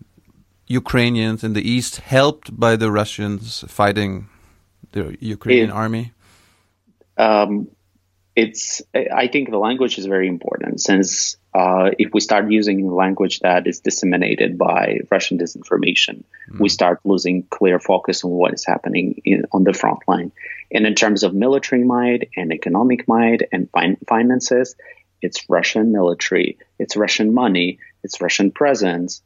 Ukrainians 0.68 1.44
in 1.44 1.54
the 1.54 1.62
east, 1.76 1.98
helped 1.98 2.48
by 2.60 2.76
the 2.76 2.92
Russians 2.92 3.64
fighting 3.68 4.28
the 4.92 5.18
Ukrainian 5.20 5.70
It- 5.70 5.74
army. 5.84 6.12
um, 7.18 7.68
it's 8.36 8.82
I 8.94 9.28
think 9.28 9.50
the 9.50 9.58
language 9.58 9.98
is 9.98 10.06
very 10.06 10.28
important 10.28 10.80
since 10.82 11.38
uh, 11.54 11.92
if 11.98 12.14
we 12.14 12.22
start 12.22 12.50
using 12.50 12.90
language 12.90 13.40
that 13.42 13.68
is 13.68 13.82
disseminated 13.82 14.58
by 14.58 15.00
Russian 15.12 15.38
disinformation, 15.38 16.24
we 16.60 16.70
start 16.70 17.02
losing 17.04 17.44
clear 17.44 17.80
focus 17.80 18.24
on 18.24 18.32
what 18.32 18.54
is 18.54 18.66
happening 18.66 19.22
in, 19.26 19.46
on 19.52 19.64
the 19.64 19.74
front 19.74 20.00
line. 20.08 20.32
And 20.72 20.86
in 20.86 20.96
terms 20.96 21.24
of 21.24 21.34
military 21.34 21.84
might 21.84 22.30
and 22.38 22.54
economic 22.54 23.08
might 23.08 23.42
and 23.52 23.70
fin- 23.72 23.98
finances, 24.08 24.76
it's 25.22 25.50
Russian 25.50 25.92
military, 25.92 26.58
it's 26.80 26.96
Russian 26.96 27.34
money, 27.34 27.80
it's 28.04 28.22
Russian 28.22 28.52
presence. 28.52 29.22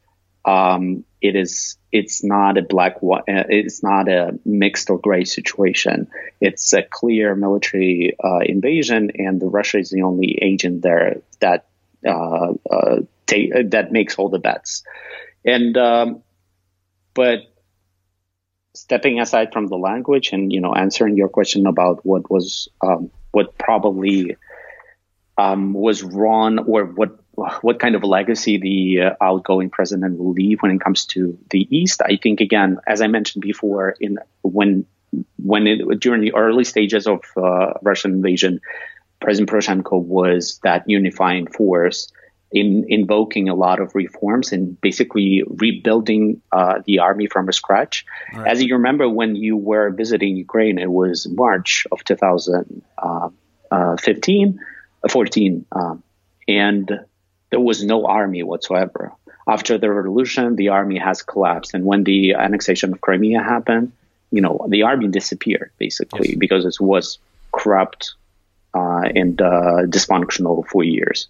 Um, 0.46 1.06
it 1.22 1.36
is. 1.36 1.78
It's 1.92 2.24
not 2.24 2.58
a 2.60 2.62
black. 2.62 2.98
Uh, 3.02 3.18
it's 3.28 3.82
not 3.82 4.08
a 4.08 4.38
mixed 4.46 4.92
or 4.92 5.00
gray 5.00 5.26
situation. 5.26 6.08
It's 6.40 6.72
a 6.74 6.84
clear 6.84 7.34
military 7.36 8.16
uh, 8.24 8.42
invasion, 8.46 9.12
and 9.16 9.42
the 9.42 9.48
Russia 9.48 9.80
is 9.80 9.90
the 9.90 10.04
only 10.04 10.38
agent 10.40 10.84
there 10.84 11.22
that 11.40 11.66
uh, 12.06 12.53
uh, 12.69 12.99
ta- 13.27 13.64
that 13.65 13.91
makes 13.91 14.15
all 14.15 14.30
the 14.30 14.40
bets. 14.40 14.84
And 15.44 15.77
um, 15.77 16.23
but 17.14 17.40
stepping 18.73 19.19
aside 19.19 19.53
from 19.53 19.68
the 19.68 19.77
language 19.77 20.32
and 20.34 20.52
you 20.52 20.60
know 20.61 20.73
answering 20.73 21.15
your 21.18 21.30
question 21.30 21.65
about 21.65 22.06
what 22.06 22.30
was 22.30 22.68
um, 22.82 23.10
what 23.32 23.57
probably 23.57 24.36
um, 25.38 25.73
was 25.73 26.03
wrong 26.03 26.60
or 26.60 26.86
what 26.86 27.18
what 27.61 27.80
kind 27.80 27.95
of 27.95 28.03
legacy 28.03 28.57
the 28.57 29.07
uh, 29.07 29.15
outgoing 29.22 29.69
president 29.69 30.18
will 30.18 30.32
leave 30.32 30.61
when 30.61 30.72
it 30.72 30.80
comes 30.80 31.06
to 31.06 31.38
the 31.49 31.68
east 31.76 32.02
i 32.02 32.18
think 32.22 32.40
again 32.40 32.77
as 32.88 33.02
i 33.02 33.07
mentioned 33.07 33.41
before 33.41 33.95
in 33.99 34.18
when 34.41 34.86
when 35.38 35.68
it 35.68 35.99
during 35.99 36.22
the 36.22 36.34
early 36.34 36.64
stages 36.64 37.07
of 37.07 37.22
uh, 37.38 37.73
russian 37.82 38.11
invasion 38.14 38.61
president 39.20 39.50
poroshenko 39.50 40.02
was 40.02 40.60
that 40.64 40.84
unifying 40.88 41.48
force 41.48 42.12
in 42.52 42.86
invoking 42.88 43.50
a 43.50 43.56
lot 43.56 43.80
of 43.80 43.94
reforms 43.96 44.52
and 44.54 44.80
basically 44.80 45.44
rebuilding 45.48 46.42
uh, 46.52 46.80
the 46.86 47.00
army 47.00 47.28
from 47.28 47.52
scratch. 47.52 48.06
As 48.46 48.64
you 48.64 48.76
remember, 48.76 49.10
when 49.10 49.36
you 49.36 49.58
were 49.58 49.90
visiting 49.90 50.38
Ukraine, 50.38 50.78
it 50.80 50.92
was 50.92 51.28
March 51.28 51.86
of 51.92 52.04
2015, 52.06 53.30
uh, 53.72 53.98
14, 55.10 55.66
um, 55.72 56.04
and 56.48 57.00
there 57.50 57.60
was 57.60 57.84
no 57.84 58.06
army 58.06 58.42
whatsoever. 58.44 59.12
After 59.48 59.78
the 59.78 59.92
revolution, 59.92 60.56
the 60.56 60.70
army 60.70 60.98
has 60.98 61.22
collapsed, 61.22 61.74
and 61.74 61.84
when 61.84 62.04
the 62.04 62.36
annexation 62.36 62.94
of 62.94 63.02
Crimea 63.02 63.44
happened, 63.44 63.92
you 64.32 64.42
know, 64.42 64.66
the 64.70 64.84
army 64.84 65.08
disappeared 65.08 65.72
basically 65.78 66.36
because 66.36 66.66
it 66.66 66.80
was 66.80 67.20
corrupt 67.52 68.14
uh, 68.14 68.25
and 68.76 69.42
uh, 69.42 69.84
dysfunctional 69.88 70.66
for 70.68 70.84
years. 70.84 71.28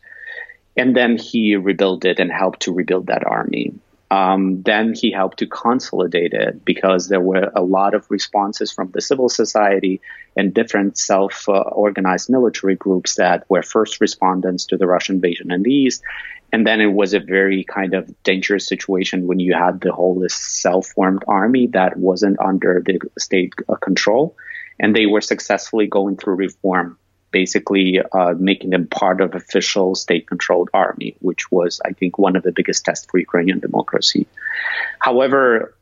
And 0.77 0.95
then 0.95 1.17
he 1.17 1.55
rebuilt 1.55 2.05
it 2.05 2.19
and 2.19 2.31
helped 2.31 2.61
to 2.63 2.73
rebuild 2.73 3.07
that 3.07 3.25
army. 3.25 3.73
Um, 4.11 4.61
then 4.61 4.93
he 4.93 5.11
helped 5.11 5.39
to 5.39 5.47
consolidate 5.47 6.33
it 6.33 6.63
because 6.63 7.07
there 7.07 7.21
were 7.21 7.51
a 7.55 7.63
lot 7.63 7.95
of 7.95 8.09
responses 8.11 8.71
from 8.71 8.91
the 8.91 9.01
civil 9.01 9.29
society 9.29 9.99
and 10.37 10.53
different 10.53 10.97
self 10.97 11.49
uh, 11.49 11.53
organized 11.53 12.29
military 12.29 12.75
groups 12.75 13.15
that 13.15 13.49
were 13.49 13.63
first 13.63 13.99
respondents 13.99 14.65
to 14.67 14.77
the 14.77 14.85
Russian 14.85 15.15
invasion 15.15 15.51
in 15.51 15.63
the 15.63 15.73
East. 15.73 16.03
And 16.51 16.67
then 16.67 16.81
it 16.81 16.93
was 16.93 17.13
a 17.13 17.19
very 17.19 17.63
kind 17.63 17.93
of 17.95 18.13
dangerous 18.23 18.67
situation 18.67 19.27
when 19.27 19.39
you 19.39 19.55
had 19.55 19.81
the 19.81 19.91
whole 19.91 20.23
self 20.29 20.87
formed 20.89 21.23
army 21.27 21.67
that 21.67 21.97
wasn't 21.97 22.39
under 22.39 22.83
the 22.85 22.99
state 23.17 23.53
uh, 23.67 23.75
control. 23.75 24.37
And 24.79 24.95
they 24.95 25.07
were 25.07 25.21
successfully 25.21 25.87
going 25.87 26.17
through 26.17 26.35
reform 26.35 26.97
basically 27.41 27.99
uh, 28.17 28.33
making 28.49 28.69
them 28.69 28.87
part 28.87 29.19
of 29.19 29.35
official 29.35 29.93
state-controlled 29.93 30.69
army, 30.73 31.11
which 31.19 31.51
was, 31.51 31.81
I 31.89 31.91
think, 31.91 32.11
one 32.17 32.37
of 32.37 32.43
the 32.43 32.53
biggest 32.59 32.85
tests 32.85 33.05
for 33.09 33.17
Ukrainian 33.27 33.59
democracy. 33.59 34.23
However, 35.07 35.75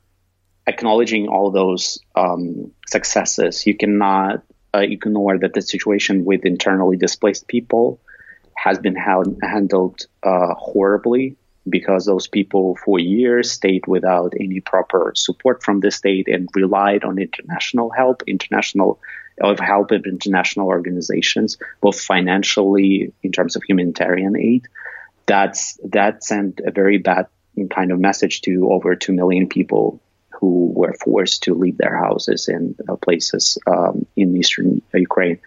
acknowledging 0.65 1.27
all 1.27 1.51
those 1.51 1.83
um, 2.15 2.71
successes, 2.95 3.67
you 3.67 3.75
cannot 3.77 4.41
uh, 4.73 4.79
ignore 4.79 5.37
that 5.37 5.53
the 5.53 5.61
situation 5.61 6.25
with 6.25 6.41
internally 6.53 6.97
displaced 6.97 7.43
people 7.55 7.85
has 8.65 8.79
been 8.79 8.95
held, 8.95 9.27
handled 9.55 9.97
uh, 10.23 10.53
horribly 10.67 11.25
because 11.67 12.05
those 12.05 12.27
people 12.27 12.75
for 12.83 12.99
years 12.99 13.51
stayed 13.51 13.87
without 13.87 14.33
any 14.39 14.59
proper 14.59 15.13
support 15.15 15.63
from 15.63 15.79
the 15.79 15.91
state 15.91 16.27
and 16.27 16.49
relied 16.53 17.03
on 17.03 17.19
international 17.19 17.89
help, 17.89 18.23
international 18.27 18.99
of 19.41 19.59
help 19.59 19.91
of 19.91 20.05
international 20.05 20.67
organizations, 20.67 21.57
both 21.81 21.99
financially 21.99 23.11
in 23.23 23.31
terms 23.31 23.55
of 23.55 23.63
humanitarian 23.63 24.37
aid. 24.37 24.67
That's 25.25 25.79
that 25.85 26.23
sent 26.23 26.59
a 26.59 26.71
very 26.71 26.97
bad 26.97 27.27
kind 27.69 27.91
of 27.91 27.99
message 27.99 28.41
to 28.41 28.69
over 28.71 28.95
two 28.95 29.13
million 29.13 29.47
people 29.47 30.01
who 30.31 30.71
were 30.75 30.93
forced 30.93 31.43
to 31.43 31.53
leave 31.53 31.77
their 31.77 31.97
houses 31.97 32.49
in 32.49 32.75
uh, 32.89 32.95
places 32.97 33.57
um, 33.65 34.05
in 34.15 34.35
eastern 34.35 34.81
Ukraine. 34.93 35.39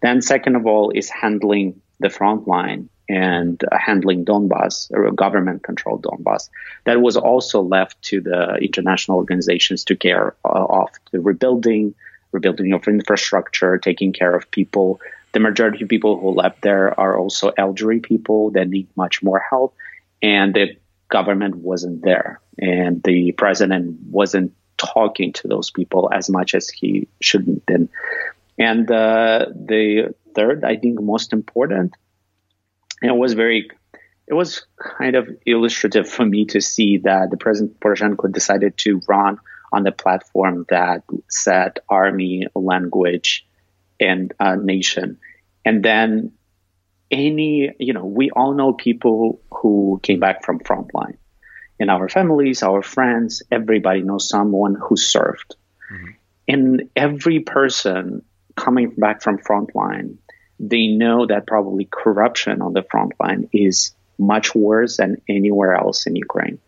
Then, 0.00 0.22
second 0.22 0.54
of 0.56 0.66
all, 0.66 0.90
is 0.90 1.10
handling 1.10 1.80
the 1.98 2.10
front 2.10 2.46
line 2.46 2.88
and 3.08 3.62
uh, 3.64 3.76
handling 3.78 4.24
Donbass, 4.24 4.90
or 4.92 5.10
government-controlled 5.10 6.02
Donbass. 6.02 6.48
That 6.84 7.00
was 7.00 7.16
also 7.16 7.60
left 7.62 8.00
to 8.02 8.20
the 8.20 8.54
international 8.56 9.18
organizations 9.18 9.84
to 9.84 9.96
care 9.96 10.34
uh, 10.44 10.48
of 10.48 10.88
the 11.12 11.20
rebuilding, 11.20 11.94
rebuilding 12.32 12.72
of 12.72 12.88
infrastructure, 12.88 13.78
taking 13.78 14.12
care 14.12 14.34
of 14.34 14.50
people. 14.50 15.00
The 15.32 15.40
majority 15.40 15.82
of 15.82 15.88
people 15.88 16.18
who 16.18 16.30
left 16.30 16.62
there 16.62 16.98
are 16.98 17.18
also 17.18 17.52
elderly 17.58 18.00
people 18.00 18.50
that 18.52 18.68
need 18.68 18.88
much 18.96 19.22
more 19.22 19.42
help, 19.50 19.74
and 20.22 20.54
the 20.54 20.76
government 21.08 21.56
wasn't 21.56 22.02
there, 22.02 22.40
and 22.58 23.02
the 23.02 23.32
president 23.32 24.00
wasn't 24.10 24.52
talking 24.76 25.32
to 25.32 25.48
those 25.48 25.70
people 25.70 26.10
as 26.12 26.28
much 26.28 26.54
as 26.54 26.68
he 26.68 27.08
should 27.20 27.46
have 27.46 27.66
been. 27.66 27.88
And 28.58 28.90
uh, 28.90 29.46
the 29.54 30.14
third, 30.34 30.64
I 30.64 30.76
think, 30.76 31.00
most 31.00 31.32
important, 31.32 31.94
and 33.04 33.12
it 33.12 33.18
was 33.18 33.34
very, 33.34 33.68
it 34.26 34.32
was 34.32 34.64
kind 34.78 35.14
of 35.14 35.28
illustrative 35.44 36.08
for 36.08 36.24
me 36.24 36.46
to 36.46 36.62
see 36.62 36.96
that 37.04 37.30
the 37.30 37.36
President 37.36 37.78
Poroshenko 37.78 38.32
decided 38.32 38.78
to 38.78 39.02
run 39.06 39.36
on 39.70 39.82
the 39.82 39.92
platform 39.92 40.64
that 40.70 41.02
said 41.28 41.80
army, 41.86 42.46
language, 42.54 43.46
and 44.00 44.32
uh, 44.40 44.54
nation. 44.54 45.18
And 45.66 45.84
then 45.84 46.32
any, 47.10 47.72
you 47.78 47.92
know, 47.92 48.06
we 48.06 48.30
all 48.30 48.54
know 48.54 48.72
people 48.72 49.42
who 49.50 50.00
came 50.02 50.18
back 50.18 50.42
from 50.42 50.60
frontline. 50.60 51.18
In 51.78 51.90
our 51.90 52.08
families, 52.08 52.62
our 52.62 52.80
friends, 52.80 53.42
everybody 53.50 54.00
knows 54.00 54.30
someone 54.30 54.76
who 54.76 54.96
served. 54.96 55.56
And 56.48 56.88
every 56.96 57.40
person 57.40 58.24
coming 58.56 58.94
back 58.96 59.20
from 59.20 59.36
frontline, 59.36 60.16
they 60.68 60.86
know 60.86 61.26
that 61.26 61.46
probably 61.46 61.88
corruption 61.90 62.62
on 62.62 62.72
the 62.72 62.82
front 62.82 63.12
line 63.20 63.48
is 63.52 63.92
much 64.18 64.54
worse 64.54 64.96
than 64.98 65.20
anywhere 65.28 65.74
else 65.74 66.06
in 66.06 66.16
Ukraine. 66.16 66.58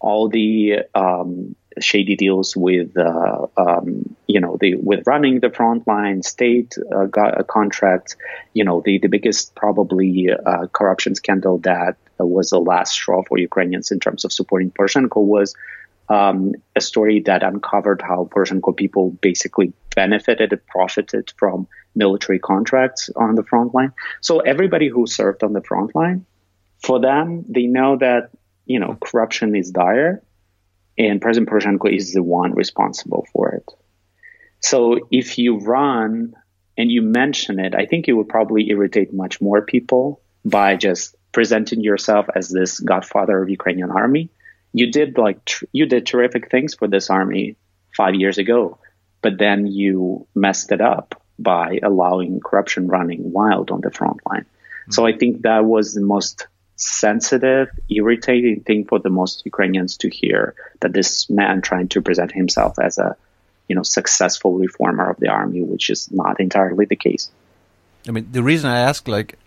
All 0.00 0.28
the 0.28 0.80
um, 0.94 1.54
shady 1.80 2.16
deals 2.16 2.56
with, 2.56 2.96
uh, 2.96 3.46
um, 3.56 4.14
you 4.26 4.40
know, 4.40 4.56
the 4.60 4.74
with 4.76 5.06
running 5.06 5.40
the 5.40 5.50
front 5.50 5.86
line, 5.86 6.22
state 6.22 6.76
uh, 6.94 7.06
contracts, 7.48 8.16
you 8.52 8.64
know, 8.64 8.82
the 8.84 8.98
the 8.98 9.08
biggest 9.08 9.54
probably 9.54 10.28
uh, 10.30 10.66
corruption 10.72 11.14
scandal 11.14 11.58
that 11.58 11.96
was 12.18 12.50
the 12.50 12.60
last 12.60 12.92
straw 12.92 13.22
for 13.22 13.38
Ukrainians 13.38 13.90
in 13.90 14.00
terms 14.00 14.24
of 14.24 14.32
supporting 14.32 14.70
Poroshenko 14.70 15.24
was 15.24 15.54
um, 16.08 16.52
a 16.76 16.80
story 16.80 17.20
that 17.20 17.42
uncovered 17.42 18.02
how 18.02 18.28
Poroshenko 18.32 18.76
people 18.76 19.10
basically 19.10 19.72
benefited 19.94 20.52
and 20.52 20.66
profited 20.66 21.32
from 21.36 21.66
military 21.94 22.38
contracts 22.38 23.10
on 23.16 23.34
the 23.34 23.42
front 23.44 23.74
line. 23.74 23.92
So 24.20 24.40
everybody 24.40 24.88
who 24.88 25.06
served 25.06 25.42
on 25.42 25.52
the 25.52 25.62
front 25.62 25.94
line, 25.94 26.26
for 26.82 27.00
them, 27.00 27.44
they 27.48 27.66
know 27.66 27.96
that 27.98 28.30
you 28.66 28.78
know 28.78 28.96
corruption 29.00 29.54
is 29.54 29.70
dire, 29.70 30.22
and 30.98 31.20
President 31.20 31.50
Poroshenko 31.50 31.94
is 31.94 32.12
the 32.12 32.22
one 32.22 32.54
responsible 32.54 33.26
for 33.32 33.50
it. 33.50 33.68
So 34.60 34.98
if 35.10 35.38
you 35.38 35.58
run 35.58 36.34
and 36.78 36.90
you 36.90 37.02
mention 37.02 37.58
it, 37.58 37.74
I 37.74 37.86
think 37.86 38.08
it 38.08 38.12
would 38.12 38.28
probably 38.28 38.70
irritate 38.70 39.12
much 39.12 39.40
more 39.40 39.62
people 39.62 40.20
by 40.44 40.76
just 40.76 41.16
presenting 41.32 41.80
yourself 41.80 42.26
as 42.34 42.48
this 42.48 42.80
godfather 42.80 43.42
of 43.42 43.48
Ukrainian 43.48 43.90
army 43.90 44.30
you 44.72 44.90
did 44.90 45.18
like 45.18 45.44
tr- 45.44 45.66
you 45.72 45.86
did 45.86 46.06
terrific 46.06 46.50
things 46.50 46.74
for 46.74 46.88
this 46.88 47.10
army 47.10 47.56
five 47.96 48.14
years 48.14 48.38
ago, 48.38 48.78
but 49.20 49.38
then 49.38 49.66
you 49.66 50.26
messed 50.34 50.72
it 50.72 50.80
up 50.80 51.21
by 51.38 51.78
allowing 51.82 52.40
corruption 52.40 52.88
running 52.88 53.32
wild 53.32 53.70
on 53.70 53.80
the 53.80 53.90
front 53.90 54.20
line. 54.26 54.46
So 54.90 55.06
I 55.06 55.16
think 55.16 55.42
that 55.42 55.64
was 55.64 55.94
the 55.94 56.00
most 56.00 56.46
sensitive, 56.76 57.68
irritating 57.88 58.60
thing 58.60 58.84
for 58.84 58.98
the 58.98 59.10
most 59.10 59.42
Ukrainians 59.44 59.96
to 59.98 60.10
hear 60.10 60.54
that 60.80 60.92
this 60.92 61.30
man 61.30 61.62
trying 61.62 61.88
to 61.88 62.02
present 62.02 62.32
himself 62.32 62.78
as 62.78 62.98
a 62.98 63.16
you 63.68 63.76
know 63.76 63.82
successful 63.82 64.58
reformer 64.58 65.08
of 65.08 65.18
the 65.18 65.28
army, 65.28 65.62
which 65.62 65.88
is 65.88 66.10
not 66.10 66.40
entirely 66.40 66.84
the 66.84 66.96
case. 66.96 67.30
I 68.08 68.10
mean, 68.10 68.28
the 68.32 68.42
reason 68.42 68.68
I 68.68 68.80
ask, 68.80 69.06
like, 69.06 69.38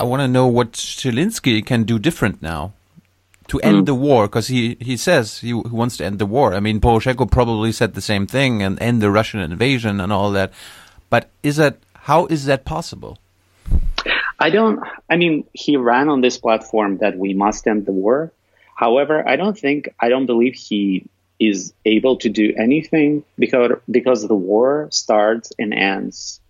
I 0.00 0.04
want 0.04 0.20
to 0.22 0.28
know 0.28 0.48
what 0.48 0.72
Zelensky 0.72 1.64
can 1.64 1.84
do 1.84 1.98
different 1.98 2.42
now 2.42 2.72
to 3.48 3.60
end 3.60 3.82
Mm. 3.82 3.86
the 3.86 3.94
war, 3.94 4.26
because 4.26 4.48
he, 4.48 4.76
he 4.80 4.96
says 4.96 5.38
he, 5.38 5.48
he 5.48 5.52
wants 5.52 5.96
to 5.98 6.04
end 6.04 6.18
the 6.18 6.26
war. 6.26 6.54
I 6.54 6.60
mean, 6.60 6.80
Poroshenko 6.80 7.30
probably 7.30 7.70
said 7.70 7.94
the 7.94 8.00
same 8.00 8.26
thing 8.26 8.62
and 8.62 8.80
end 8.82 9.00
the 9.00 9.10
Russian 9.10 9.40
invasion 9.40 10.00
and 10.00 10.12
all 10.12 10.30
that. 10.32 10.52
But 11.12 11.28
is 11.42 11.56
that, 11.56 11.76
how 11.92 12.24
is 12.24 12.46
that 12.46 12.64
possible? 12.64 13.18
I 14.38 14.48
don't, 14.48 14.80
I 15.10 15.16
mean, 15.16 15.44
he 15.52 15.76
ran 15.76 16.08
on 16.08 16.22
this 16.22 16.38
platform 16.38 16.96
that 17.02 17.18
we 17.18 17.34
must 17.34 17.66
end 17.66 17.84
the 17.84 17.92
war. 17.92 18.32
However, 18.74 19.22
I 19.28 19.36
don't 19.36 19.58
think, 19.58 19.90
I 20.00 20.08
don't 20.08 20.24
believe 20.24 20.54
he 20.54 21.04
is 21.38 21.74
able 21.84 22.16
to 22.24 22.30
do 22.30 22.54
anything 22.56 23.24
because, 23.38 23.72
because 23.90 24.26
the 24.26 24.34
war 24.34 24.88
starts 24.90 25.52
and 25.58 25.74
ends 25.74 26.40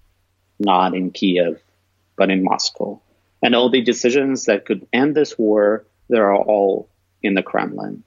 not 0.60 0.94
in 0.94 1.10
Kiev, 1.10 1.60
but 2.14 2.30
in 2.30 2.44
Moscow. 2.44 3.00
And 3.42 3.56
all 3.56 3.68
the 3.68 3.82
decisions 3.82 4.44
that 4.44 4.64
could 4.64 4.86
end 4.92 5.16
this 5.16 5.36
war, 5.36 5.84
they're 6.08 6.32
all 6.32 6.88
in 7.20 7.34
the 7.34 7.42
Kremlin. 7.42 8.04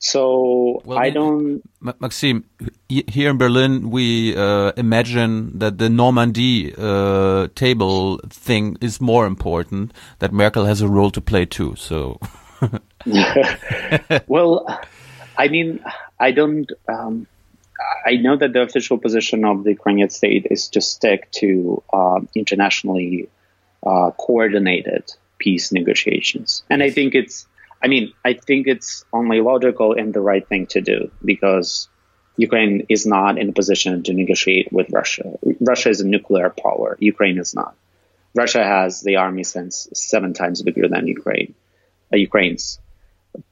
So 0.00 0.82
I 0.90 1.08
don't. 1.08 1.62
Ma- 1.80 1.94
Maxime, 1.98 2.44
here 2.88 3.30
in 3.30 3.36
Berlin, 3.36 3.90
we 3.90 4.34
uh, 4.34 4.72
imagine 4.76 5.58
that 5.58 5.76
the 5.78 5.90
Normandy 5.90 6.74
uh, 6.76 7.48
table 7.54 8.18
thing 8.30 8.78
is 8.80 9.00
more 9.00 9.26
important, 9.26 9.92
that 10.20 10.32
Merkel 10.32 10.64
has 10.64 10.80
a 10.80 10.88
role 10.88 11.10
to 11.10 11.20
play 11.20 11.44
too. 11.44 11.74
So, 11.76 12.18
well, 14.26 14.80
I 15.36 15.48
mean, 15.48 15.80
I 16.18 16.30
don't. 16.32 16.70
Um, 16.88 17.26
I 18.06 18.16
know 18.16 18.36
that 18.36 18.54
the 18.54 18.62
official 18.62 18.98
position 18.98 19.44
of 19.44 19.64
the 19.64 19.70
Ukrainian 19.70 20.10
state 20.10 20.46
is 20.50 20.68
to 20.68 20.80
stick 20.80 21.30
to 21.32 21.82
uh, 21.92 22.20
internationally 22.34 23.28
coordinated 23.82 25.04
peace 25.38 25.72
negotiations, 25.72 26.64
and 26.70 26.82
I 26.82 26.90
think 26.90 27.14
it's. 27.14 27.46
I 27.80 27.86
mean, 27.86 28.12
I 28.24 28.32
think 28.32 28.66
it's 28.66 29.04
only 29.12 29.40
logical 29.40 29.92
and 29.92 30.12
the 30.12 30.20
right 30.20 30.44
thing 30.48 30.66
to 30.68 30.80
do 30.80 31.12
because 31.24 31.88
Ukraine 32.38 32.86
is 32.88 33.04
not 33.04 33.36
in 33.36 33.48
a 33.48 33.52
position 33.52 34.02
to 34.04 34.12
negotiate 34.12 34.72
with 34.72 34.90
Russia. 34.92 35.36
Russia 35.60 35.90
is 35.90 36.00
a 36.00 36.06
nuclear 36.06 36.50
power. 36.50 36.96
Ukraine 37.00 37.38
is 37.38 37.52
not. 37.52 37.74
Russia 38.32 38.62
has 38.62 39.00
the 39.00 39.16
army 39.16 39.42
since 39.42 39.88
seven 39.92 40.34
times 40.34 40.62
bigger 40.62 40.86
than 40.86 41.08
Ukraine. 41.08 41.54
Uh, 42.12 42.16
Ukraine's. 42.16 42.78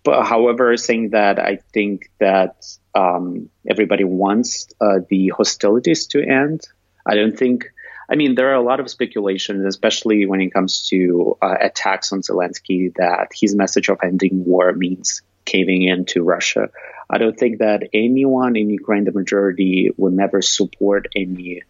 But 0.05 0.25
however, 0.25 0.77
saying 0.77 1.11
that, 1.11 1.41
I 1.41 1.57
think 1.75 2.11
that 2.21 2.55
um, 2.95 3.51
everybody 3.69 4.05
wants 4.05 4.69
uh, 4.81 5.01
the 5.09 5.33
hostilities 5.37 6.07
to 6.13 6.23
end. 6.23 6.61
I 7.05 7.17
don't 7.17 7.37
think. 7.37 7.73
I 8.09 8.15
mean, 8.15 8.37
there 8.37 8.51
are 8.51 8.61
a 8.63 8.69
lot 8.71 8.79
of 8.79 8.89
speculations, 8.89 9.67
especially 9.67 10.27
when 10.27 10.41
it 10.41 10.55
comes 10.55 10.89
to 10.91 11.37
uh, 11.43 11.57
attacks 11.61 12.13
on 12.13 12.23
Zelensky, 12.23 12.95
that 12.95 13.33
his 13.35 13.57
message 13.57 13.89
of 13.89 13.99
ending 14.01 14.45
war 14.45 14.73
means 14.73 15.23
caving 15.47 15.83
in 15.85 16.05
to 16.07 16.23
Russia. 16.23 16.69
I 17.09 17.19
don't 17.19 17.39
think 17.39 17.59
that 17.59 17.89
anyone 17.93 18.57
in 18.57 18.69
Ukraine, 18.69 19.05
the 19.05 19.13
majority, 19.13 19.91
will 19.97 20.11
never 20.11 20.43
support 20.43 21.07
any 21.17 21.63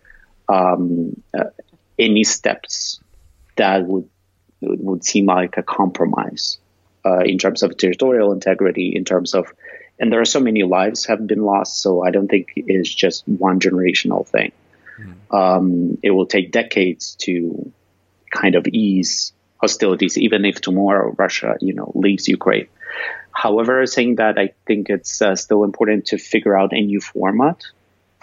um, 0.48 1.23
uh, 1.36 1.51
any 1.98 2.24
steps 2.24 3.01
that 3.57 3.86
would 3.86 4.09
would 4.61 5.05
seem 5.05 5.27
like 5.27 5.57
a 5.57 5.62
compromise 5.62 6.59
uh, 7.05 7.20
in 7.20 7.39
terms 7.39 7.62
of 7.62 7.77
territorial 7.77 8.32
integrity, 8.32 8.94
in 8.97 9.05
terms 9.05 9.35
of, 9.35 9.53
and 9.98 10.11
there 10.11 10.20
are 10.20 10.24
so 10.36 10.40
many 10.40 10.62
lives 10.62 11.07
have 11.07 11.27
been 11.27 11.43
lost. 11.43 11.82
So 11.82 12.03
I 12.03 12.11
don't 12.11 12.28
think 12.28 12.53
it's 12.57 12.93
just 12.93 13.27
one 13.28 13.61
generational 13.61 14.27
thing. 14.27 14.53
Um, 15.31 15.98
it 16.03 16.11
will 16.11 16.27
take 16.27 16.53
decades 16.53 17.16
to 17.20 17.70
kind 18.31 18.55
of 18.55 18.66
ease 18.66 19.32
hostilities, 19.59 20.16
even 20.16 20.44
if 20.44 20.61
tomorrow 20.61 21.15
Russia, 21.19 21.57
you 21.61 21.74
know, 21.74 21.93
leaves 21.94 22.28
Ukraine. 22.28 22.69
However, 23.37 23.85
saying 23.85 24.15
that, 24.17 24.39
I 24.39 24.55
think 24.67 24.89
it's 24.89 25.21
uh, 25.21 25.37
still 25.37 25.63
important 25.63 26.07
to 26.07 26.17
figure 26.17 26.59
out 26.59 26.73
a 26.73 26.81
new 26.81 27.03
format 27.03 27.65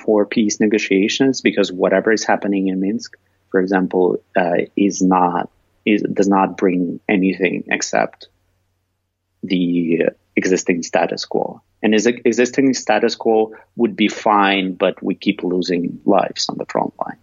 for 0.03 0.25
peace 0.25 0.59
negotiations 0.59 1.39
because 1.39 1.71
whatever 1.71 2.11
is 2.11 2.23
happening 2.23 2.67
in 2.67 2.79
Minsk, 2.79 3.15
for 3.51 3.59
example, 3.59 4.17
uh, 4.35 4.65
is 4.75 5.03
not 5.03 5.51
is 5.85 6.01
does 6.01 6.27
not 6.27 6.57
bring 6.57 6.99
anything 7.07 7.65
except 7.67 8.27
the 9.43 10.09
existing 10.35 10.81
status 10.81 11.25
quo. 11.25 11.61
And 11.83 11.93
is 11.93 12.07
existing 12.07 12.73
status 12.73 13.15
quo 13.15 13.53
would 13.75 13.95
be 13.95 14.07
fine, 14.07 14.73
but 14.73 15.03
we 15.03 15.13
keep 15.13 15.43
losing 15.43 16.01
lives 16.05 16.49
on 16.49 16.57
the 16.57 16.65
front 16.65 16.91
line. 17.05 17.19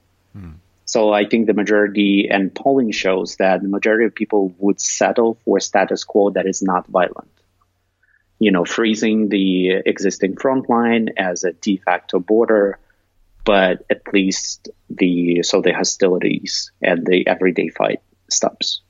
So 0.85 1.13
I 1.13 1.25
think 1.25 1.49
the 1.49 1.55
majority 1.55 2.29
and 2.31 2.55
polling 2.55 2.93
shows 2.93 3.35
that 3.37 3.63
the 3.63 3.69
majority 3.69 4.05
of 4.05 4.15
people 4.15 4.55
would 4.59 4.81
settle 4.81 5.39
for 5.45 5.59
status 5.59 6.05
quo 6.05 6.31
that 6.31 6.47
is 6.47 6.63
not 6.63 6.87
violent. 6.87 7.31
You 8.41 8.51
know, 8.51 8.65
freezing 8.65 9.29
the 9.29 9.83
existing 9.87 10.37
front 10.37 10.69
line 10.69 11.11
as 11.17 11.45
a 11.45 11.53
de 11.53 11.77
facto 11.77 12.19
border, 12.19 12.79
but 13.45 13.85
at 13.91 14.03
least 14.13 14.71
the 14.89 15.43
so 15.43 15.61
the 15.61 15.73
hostilities 15.73 16.73
and 16.83 17.07
the 17.07 17.27
everyday 17.27 17.69
fight 17.69 18.01
stops. 18.29 18.83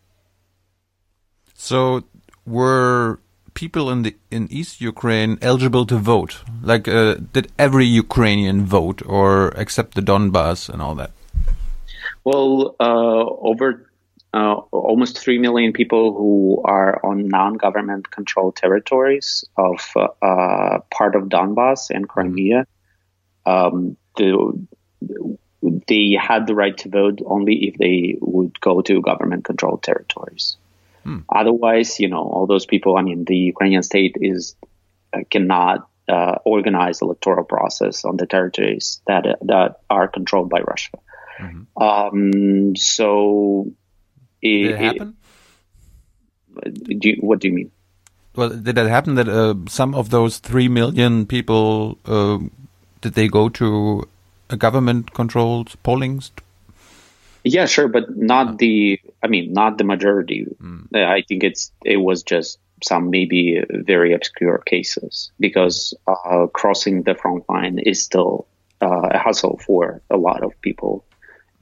so 1.55 2.05
were 2.47 3.21
people 3.55 3.91
in 3.91 4.03
the 4.03 4.17
in 4.31 4.49
East 4.51 4.81
Ukraine 4.81 5.39
eligible 5.43 5.85
to 5.87 5.97
vote? 5.97 6.43
Like, 6.63 6.89
uh, 6.89 7.17
did 7.33 7.53
every 7.59 7.85
Ukrainian 7.85 8.65
vote, 8.65 9.03
or 9.05 9.53
except 9.57 9.95
the 9.95 10.03
Donbass 10.03 10.69
and 10.69 10.81
all 10.81 10.95
that? 10.95 11.13
Well, 12.25 12.77
uh, 12.81 13.25
over 13.51 13.90
uh, 14.33 14.55
almost 14.71 15.19
3 15.19 15.39
million 15.39 15.73
people 15.73 16.15
who 16.15 16.63
are 16.65 17.05
on 17.05 17.29
non 17.29 17.55
government 17.55 18.11
controlled 18.11 18.57
territories 18.57 19.45
of 19.57 19.91
uh, 19.97 20.09
uh, 20.23 20.81
part 20.91 21.17
of 21.17 21.25
Donbass 21.25 21.91
and 21.91 22.09
Crimea. 22.09 22.67
Um, 23.47 23.97
the, 24.17 24.67
they 25.89 26.17
had 26.21 26.47
the 26.47 26.55
right 26.55 26.77
to 26.79 26.89
vote 26.89 27.21
only 27.27 27.69
if 27.69 27.77
they 27.79 28.17
would 28.21 28.61
go 28.61 28.81
to 28.83 29.01
government 29.01 29.45
controlled 29.45 29.83
territories. 29.83 30.57
Otherwise, 31.29 31.99
you 31.99 32.09
know, 32.09 32.23
all 32.23 32.47
those 32.47 32.67
people, 32.67 32.97
I 32.97 33.03
mean, 33.03 33.25
the 33.25 33.37
Ukrainian 33.37 33.83
state 33.83 34.17
is 34.21 34.55
uh, 35.13 35.21
cannot 35.31 35.89
uh, 36.09 36.37
organize 36.45 37.03
electoral 37.03 37.45
process 37.45 38.05
on 38.05 38.17
the 38.17 38.27
territories 38.27 39.01
that 39.07 39.25
that 39.43 39.81
are 39.89 40.09
controlled 40.09 40.51
by 40.51 40.61
Russia. 40.61 40.99
Um, 41.81 42.77
so, 42.77 43.73
Did 44.43 44.67
it, 44.67 44.71
it 44.71 44.79
happen? 44.79 45.17
do 46.65 47.09
you, 47.09 47.17
what 47.21 47.41
do 47.41 47.49
you 47.49 47.55
mean? 47.55 47.71
Well, 48.37 48.51
did 48.51 48.77
that 48.77 48.89
happen 48.89 49.17
that 49.17 49.29
uh, 49.29 49.55
some 49.69 49.95
of 49.95 50.11
those 50.11 50.39
three 50.39 50.69
million 50.69 51.27
people 51.27 51.99
uh, 52.07 52.39
did 53.01 53.15
they 53.15 53.29
go 53.29 53.49
to 53.49 54.09
a 54.49 54.57
government-controlled 54.57 55.75
polling? 55.83 56.23
Yeah, 57.45 57.67
sure, 57.67 57.89
but 57.89 58.17
not 58.17 58.59
the. 58.59 59.01
I 59.23 59.29
mean, 59.29 59.53
not 59.53 59.79
the 59.79 59.85
majority. 59.85 60.47
Uh, 60.95 60.99
I 60.99 61.23
think 61.27 61.43
it's 61.43 61.73
it 61.85 61.97
was 61.97 62.23
just 62.23 62.59
some 62.83 63.11
maybe 63.11 63.63
very 63.71 64.13
obscure 64.13 64.59
cases 64.59 65.31
because 65.39 65.95
uh, 66.07 66.47
crossing 66.53 67.03
the 67.03 67.15
front 67.15 67.49
line 67.49 67.79
is 67.79 68.03
still 68.03 68.47
uh, 68.83 69.09
a 69.11 69.19
hassle 69.19 69.59
for 69.65 70.03
a 70.11 70.17
lot 70.17 70.43
of 70.43 70.59
people. 70.61 71.05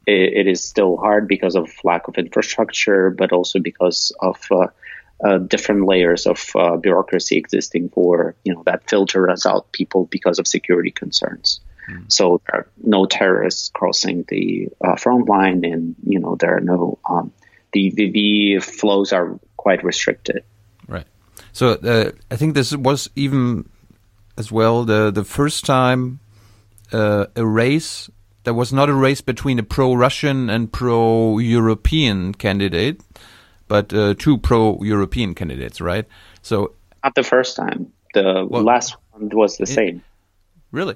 It, 0.08 0.38
it 0.40 0.46
is 0.46 0.64
still 0.64 0.96
hard 0.96 1.28
because 1.28 1.54
of 1.54 1.70
lack 1.84 2.08
of 2.08 2.16
infrastructure, 2.16 3.10
but 3.10 3.32
also 3.32 3.58
because 3.58 4.12
of 4.20 4.38
uh, 4.50 4.68
uh, 5.24 5.38
different 5.38 5.86
layers 5.86 6.26
of 6.26 6.50
uh, 6.54 6.76
bureaucracy 6.76 7.36
existing 7.36 7.90
for 7.90 8.34
you 8.44 8.54
know 8.54 8.62
that 8.64 8.88
filters 8.88 9.46
out 9.46 9.72
people 9.72 10.06
because 10.06 10.38
of 10.38 10.46
security 10.46 10.90
concerns. 10.90 11.60
So 12.08 12.40
there 12.46 12.60
are 12.60 12.66
no 12.82 13.06
terrorists 13.06 13.70
crossing 13.70 14.24
the 14.28 14.68
uh, 14.84 14.96
front 14.96 15.28
line, 15.28 15.64
and 15.64 15.94
you 16.04 16.20
know 16.20 16.36
there 16.36 16.56
are 16.56 16.60
no 16.60 16.98
um, 17.08 17.32
the, 17.72 17.90
the 17.90 18.10
the 18.10 18.58
flows 18.60 19.12
are 19.12 19.38
quite 19.56 19.82
restricted. 19.84 20.44
Right. 20.86 21.06
So 21.52 21.72
uh, 21.72 22.12
I 22.30 22.36
think 22.36 22.54
this 22.54 22.76
was 22.76 23.08
even 23.16 23.68
as 24.36 24.52
well 24.52 24.84
the 24.84 25.10
the 25.10 25.24
first 25.24 25.64
time 25.64 26.20
uh, 26.92 27.26
a 27.36 27.46
race. 27.46 28.10
There 28.48 28.54
was 28.54 28.72
not 28.72 28.88
a 28.88 28.94
race 28.94 29.20
between 29.20 29.58
a 29.58 29.62
pro-Russian 29.62 30.48
and 30.48 30.72
pro-European 30.72 32.32
candidate, 32.32 33.02
but 33.68 33.92
uh, 33.92 34.14
two 34.14 34.38
pro-European 34.38 35.34
candidates, 35.34 35.82
right? 35.82 36.06
So 36.40 36.72
Not 37.04 37.14
the 37.14 37.24
first 37.24 37.56
time. 37.56 37.92
the 38.14 38.22
last 38.50 38.96
one 39.12 39.28
was 39.34 39.58
the 39.58 39.66
same. 39.66 40.00
Really? 40.72 40.94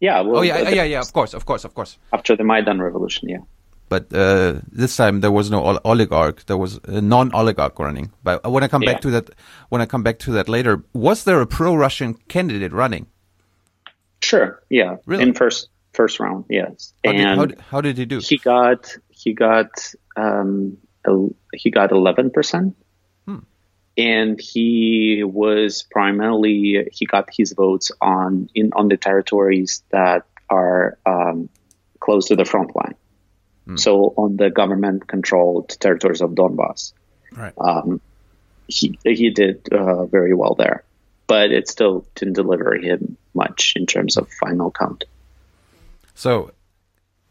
Yeah. 0.00 0.20
Well, 0.20 0.40
oh 0.40 0.42
yeah, 0.42 0.62
the- 0.62 0.76
yeah, 0.76 0.82
yeah. 0.84 1.00
Of 1.00 1.10
course, 1.14 1.32
of 1.32 1.46
course, 1.46 1.64
of 1.64 1.72
course. 1.72 1.96
After 2.12 2.36
the 2.36 2.44
Maidan 2.44 2.82
revolution, 2.82 3.30
yeah. 3.30 3.38
But 3.88 4.12
uh, 4.12 4.60
this 4.70 4.94
time 4.94 5.20
there 5.22 5.32
was 5.32 5.50
no 5.50 5.64
ol- 5.64 5.80
oligarch. 5.86 6.44
There 6.44 6.58
was 6.58 6.78
a 6.84 7.00
non-oligarch 7.00 7.78
running. 7.78 8.12
But 8.22 8.44
when 8.52 8.62
I 8.62 8.68
come 8.68 8.82
Yeah. 8.82 8.92
back 8.92 9.00
to 9.00 9.10
that, 9.12 9.30
when 9.70 9.80
I 9.80 9.86
come 9.86 10.02
back 10.02 10.18
to 10.18 10.32
that 10.32 10.50
later, 10.50 10.84
was 10.92 11.24
there 11.24 11.40
a 11.40 11.46
pro-Russian 11.46 12.12
candidate 12.28 12.72
running? 12.74 13.06
Sure. 14.20 14.62
Yeah. 14.68 14.96
Really? 15.06 15.22
In 15.22 15.32
first 15.32 15.70
first 15.92 16.20
round, 16.20 16.44
yes. 16.48 16.92
How 17.04 17.12
did, 17.12 17.20
and 17.20 17.48
did- 17.48 17.60
how 17.60 17.80
did 17.80 17.98
he 17.98 18.04
do? 18.04 18.20
he 18.20 18.38
got 18.38 18.94
he 19.08 19.32
got 19.32 19.94
um 20.16 20.76
he 21.54 21.70
got 21.70 21.92
eleven 21.92 22.30
percent. 22.30 22.76
Hmm. 23.26 23.38
And 23.96 24.40
he 24.40 25.22
was 25.24 25.84
primarily 25.90 26.88
he 26.92 27.06
got 27.06 27.28
his 27.36 27.52
votes 27.52 27.90
on 28.00 28.48
in 28.54 28.72
on 28.74 28.88
the 28.88 28.96
territories 28.96 29.82
that 29.90 30.26
are 30.50 30.98
um, 31.04 31.48
close 32.00 32.28
to 32.28 32.36
the 32.36 32.44
front 32.44 32.74
line. 32.74 32.94
So 33.76 34.14
on 34.16 34.38
the 34.38 34.48
government 34.48 35.08
controlled 35.08 35.68
territories 35.78 36.22
of 36.22 36.30
Donbass. 36.30 36.94
Right. 37.36 37.52
Um, 37.58 38.00
he 38.66 38.98
he 39.04 39.28
did 39.28 39.68
uh, 39.70 40.06
very 40.06 40.32
well 40.32 40.54
there, 40.54 40.84
but 41.26 41.50
it 41.50 41.68
still 41.68 42.06
didn't 42.14 42.32
deliver 42.32 42.74
him 42.76 43.18
much 43.34 43.74
in 43.76 43.84
terms 43.84 44.16
of 44.16 44.30
final 44.40 44.70
count. 44.70 45.04
So, 46.18 46.50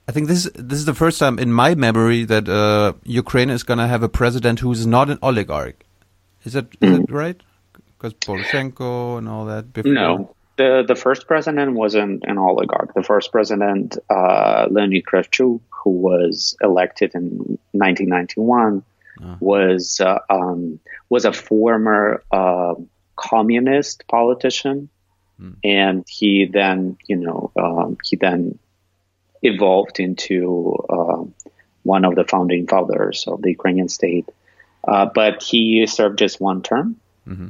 I 0.07 0.13
think 0.13 0.29
this 0.29 0.49
this 0.55 0.79
is 0.79 0.85
the 0.85 0.93
first 0.93 1.19
time 1.19 1.39
in 1.39 1.51
my 1.51 1.75
memory 1.75 2.23
that 2.23 2.47
uh, 2.47 2.93
Ukraine 3.03 3.49
is 3.49 3.63
going 3.63 3.79
to 3.79 3.87
have 3.87 4.01
a 4.01 4.07
president 4.07 4.61
who 4.61 4.71
is 4.71 4.87
not 4.87 5.09
an 5.09 5.19
oligarch. 5.21 5.83
Is 6.45 6.53
that 6.53 6.67
is 6.79 6.99
that 6.99 7.11
right? 7.11 7.35
Because 7.73 8.13
Poroshenko 8.13 9.17
and 9.17 9.27
all 9.27 9.43
that. 9.47 9.73
Before. 9.73 9.91
No, 9.91 10.35
the 10.55 10.85
the 10.87 10.95
first 10.95 11.27
president 11.27 11.73
wasn't 11.73 12.23
an 12.23 12.37
oligarch. 12.37 12.93
The 12.93 13.03
first 13.03 13.33
president, 13.33 13.97
uh, 14.09 14.67
Leonid 14.71 15.03
Kravchuk, 15.03 15.59
who 15.69 15.89
was 15.89 16.55
elected 16.61 17.13
in 17.13 17.59
1991, 17.73 18.83
was 19.41 19.99
uh, 19.99 20.19
um, 20.29 20.79
was 21.09 21.25
a 21.25 21.33
former 21.33 22.23
uh, 22.31 22.75
communist 23.17 24.07
politician, 24.07 24.87
and 25.61 26.05
he 26.07 26.45
then 26.45 26.95
you 27.05 27.17
know 27.17 27.51
um, 27.57 27.97
he 28.05 28.15
then 28.15 28.57
evolved 29.41 29.99
into 29.99 30.75
uh, 30.89 31.23
one 31.83 32.05
of 32.05 32.15
the 32.15 32.23
founding 32.23 32.67
fathers 32.67 33.25
of 33.27 33.41
the 33.41 33.49
Ukrainian 33.49 33.89
state. 33.89 34.27
Uh, 34.87 35.05
but 35.13 35.43
he 35.43 35.85
served 35.87 36.19
just 36.19 36.39
one 36.39 36.61
term, 36.61 36.99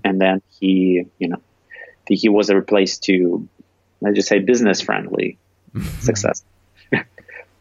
and 0.04 0.20
then 0.20 0.42
he, 0.60 1.06
you 1.20 1.28
know, 1.28 1.42
he 2.08 2.30
was 2.30 2.50
replaced 2.50 3.04
to, 3.04 3.48
let's 4.02 4.16
just 4.16 4.28
say, 4.28 4.40
business 4.40 4.82
friendly 4.82 5.38
success. 6.00 6.44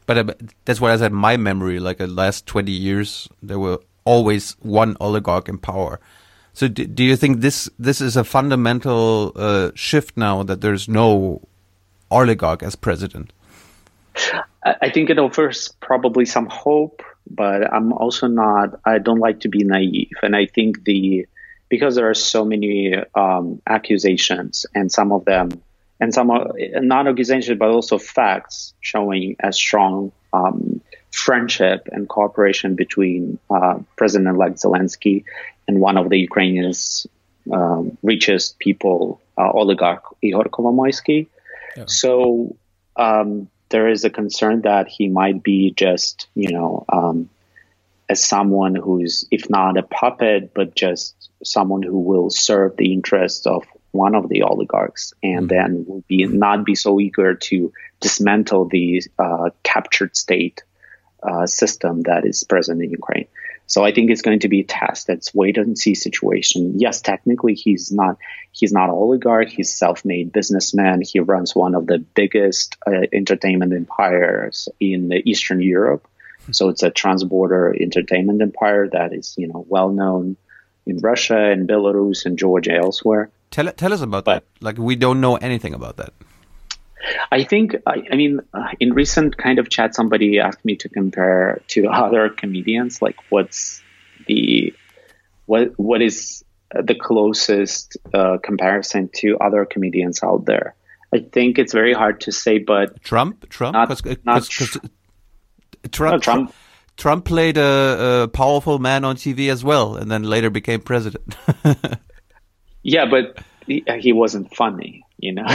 But 0.07 0.19
uh, 0.19 0.35
that's 0.65 0.81
what 0.81 0.93
I 0.93 0.97
said. 0.97 1.13
My 1.13 1.37
memory, 1.37 1.81
like 1.81 1.99
the 1.99 2.07
last 2.07 2.47
twenty 2.47 2.71
years, 2.71 3.29
there 3.43 3.59
were 3.59 3.81
always 4.05 4.53
one 4.61 4.97
oligarch 5.01 5.49
in 5.49 5.59
power. 5.59 5.99
So, 6.55 6.69
do, 6.69 6.87
do 6.87 7.03
you 7.03 7.17
think 7.17 7.41
this 7.41 7.69
this 7.77 8.01
is 8.01 8.17
a 8.17 8.23
fundamental 8.23 9.33
uh, 9.35 9.73
shift 9.75 10.17
now 10.17 10.45
that 10.45 10.61
there's 10.61 10.89
no 10.89 11.43
oligarch 12.09 12.63
as 12.63 12.77
president? 12.77 13.33
I 14.65 14.91
think 14.91 15.11
it 15.11 15.19
offers 15.19 15.75
probably 15.81 16.25
some 16.25 16.47
hope, 16.47 17.03
but 17.31 17.73
I'm 17.73 17.93
also 17.93 18.27
not. 18.27 18.81
I 18.85 18.99
don't 18.99 19.19
like 19.19 19.41
to 19.41 19.49
be 19.49 19.65
naive, 19.65 20.13
and 20.23 20.35
I 20.35 20.47
think 20.47 20.85
the 20.85 21.27
because 21.69 21.97
there 21.97 22.09
are 22.09 22.15
so 22.15 22.45
many 22.45 22.95
um, 23.15 23.61
accusations, 23.67 24.67
and 24.75 24.91
some 24.91 25.13
of 25.13 25.25
them, 25.25 25.51
and 26.01 26.15
some 26.15 26.31
are 26.31 26.49
not 26.81 27.07
accusations, 27.07 27.59
but 27.59 27.69
also 27.69 27.99
facts 27.99 28.75
showing 28.81 29.37
a 29.41 29.53
strong 29.53 30.13
um, 30.33 30.81
friendship 31.13 31.89
and 31.93 32.09
cooperation 32.09 32.75
between 32.75 33.39
uh, 33.51 33.79
President-elect 33.97 34.57
Zelensky 34.57 35.25
and 35.67 35.81
one 35.81 35.97
of 35.97 36.11
the 36.11 36.19
Ukrainians' 36.19 37.07
um, 37.53 37.97
richest 38.03 38.59
people, 38.59 39.21
uh, 39.39 39.51
oligarch 39.51 40.05
Ihor 40.23 40.49
Kolomoisky. 40.49 41.27
So 41.87 42.57
um, 42.97 43.49
there 43.69 43.89
is 43.89 44.05
a 44.05 44.11
concern 44.11 44.63
that 44.63 44.89
he 44.89 45.09
might 45.09 45.43
be 45.43 45.73
just, 45.73 46.29
you 46.35 46.53
know, 46.53 46.85
um, 46.89 47.29
as 48.09 48.23
someone 48.25 48.75
who's, 48.75 49.27
if 49.31 49.51
not 49.51 49.77
a 49.77 49.83
puppet, 49.83 50.53
but 50.55 50.75
just 50.75 51.31
someone 51.43 51.83
who 51.83 51.99
will 51.99 52.31
serve 52.31 52.77
the 52.77 52.93
interests 52.93 53.47
of 53.47 53.65
one 53.91 54.15
of 54.15 54.29
the 54.29 54.43
oligarchs, 54.43 55.13
and 55.23 55.49
then 55.49 55.85
will 55.89 56.05
be 56.07 56.25
not 56.27 56.65
be 56.65 56.75
so 56.75 57.01
eager 57.01 57.35
to 57.35 57.73
dismantle 58.01 58.67
the 58.67 59.03
uh, 59.19 59.51
captured 59.63 60.15
state 60.15 60.63
uh, 61.23 61.47
system 61.47 62.03
that 62.03 62.27
is 62.27 62.45
present 62.45 62.83
in 62.83 62.91
Ukraine. 62.91 63.27
So 63.67 63.85
I 63.85 63.93
think 63.93 64.11
it's 64.11 64.23
going 64.23 64.41
to 64.41 64.49
be 64.49 64.61
a 64.61 64.65
test. 64.65 65.09
It's 65.09 65.35
wait 65.35 65.59
and 65.59 65.77
see 65.77 65.95
situation. 65.95 66.79
Yes, 66.79 67.01
technically 67.01 67.55
he's 67.55 67.91
not 67.91 68.17
he's 68.53 68.73
not 68.73 68.91
oligarch. 68.91 69.49
He's 69.49 69.75
self-made 69.75 70.33
businessman. 70.33 71.03
He 71.03 71.21
runs 71.21 71.55
one 71.55 71.75
of 71.75 71.87
the 71.87 71.99
biggest 71.99 72.77
uh, 72.87 73.07
entertainment 73.13 73.73
empires 73.73 74.69
in 74.79 75.09
the 75.09 75.23
Eastern 75.29 75.61
Europe. 75.61 76.07
So 76.53 76.69
it's 76.69 76.85
a 76.85 76.91
trans-border 76.91 77.75
entertainment 77.81 78.41
empire 78.41 78.89
that 78.93 79.13
is 79.13 79.35
you 79.37 79.49
know 79.49 79.67
well 79.69 79.91
known 79.91 80.37
in 80.87 80.99
Russia 80.99 81.51
and 81.51 81.69
Belarus 81.69 82.25
and 82.25 82.39
Georgia 82.39 82.75
elsewhere. 82.77 83.31
Tell 83.51 83.71
tell 83.73 83.93
us 83.93 84.01
about 84.01 84.27
that. 84.27 84.45
Like 84.61 84.79
we 84.79 84.95
don't 84.95 85.21
know 85.21 85.37
anything 85.37 85.75
about 85.75 85.97
that. 85.97 86.13
I 87.31 87.45
think, 87.45 87.77
I, 87.87 88.03
I 88.11 88.17
mean, 88.17 88.41
uh, 88.55 88.69
in 88.81 88.93
recent 88.95 89.37
kind 89.37 89.59
of 89.59 89.69
chat, 89.71 89.95
somebody 89.95 90.39
asked 90.41 90.65
me 90.65 90.77
to 90.77 90.89
compare 90.89 91.61
to 91.69 91.87
other 91.93 92.29
comedians, 92.29 93.01
like 93.03 93.17
what's 93.31 93.83
the, 94.27 94.75
what, 95.47 95.79
what 95.79 96.03
is 96.03 96.45
the 96.75 96.95
closest 96.95 97.97
uh, 98.13 98.39
comparison 98.43 99.09
to 99.17 99.39
other 99.39 99.65
comedians 99.65 100.23
out 100.23 100.45
there? 100.47 100.75
I 101.15 101.21
think 101.21 101.59
it's 101.59 101.73
very 101.73 101.93
hard 101.95 102.21
to 102.23 102.33
say, 102.33 102.59
but 102.59 103.03
Trump, 103.03 103.49
Trump, 103.49 103.75
not, 103.75 103.89
'Cause- 103.89 104.01
'cause- 104.01 104.17
not 104.25 104.43
'cause 104.43 104.79
Trump, 105.93 106.15
No, 106.15 106.19
Trump- 106.19 106.55
Trump 106.97 107.25
played 107.25 107.59
a, 107.59 108.23
a 108.25 108.29
powerful 108.29 108.79
man 108.81 109.05
on 109.05 109.15
TV 109.17 109.49
as 109.51 109.63
well, 109.63 109.97
and 109.97 110.11
then 110.11 110.25
later 110.25 110.51
became 110.51 110.81
president. 110.81 111.37
yeah, 112.83 113.05
but 113.09 113.39
he, 113.67 113.85
he 114.01 114.13
wasn't 114.13 114.53
funny, 114.55 115.05
you 115.19 115.33
know. 115.33 115.47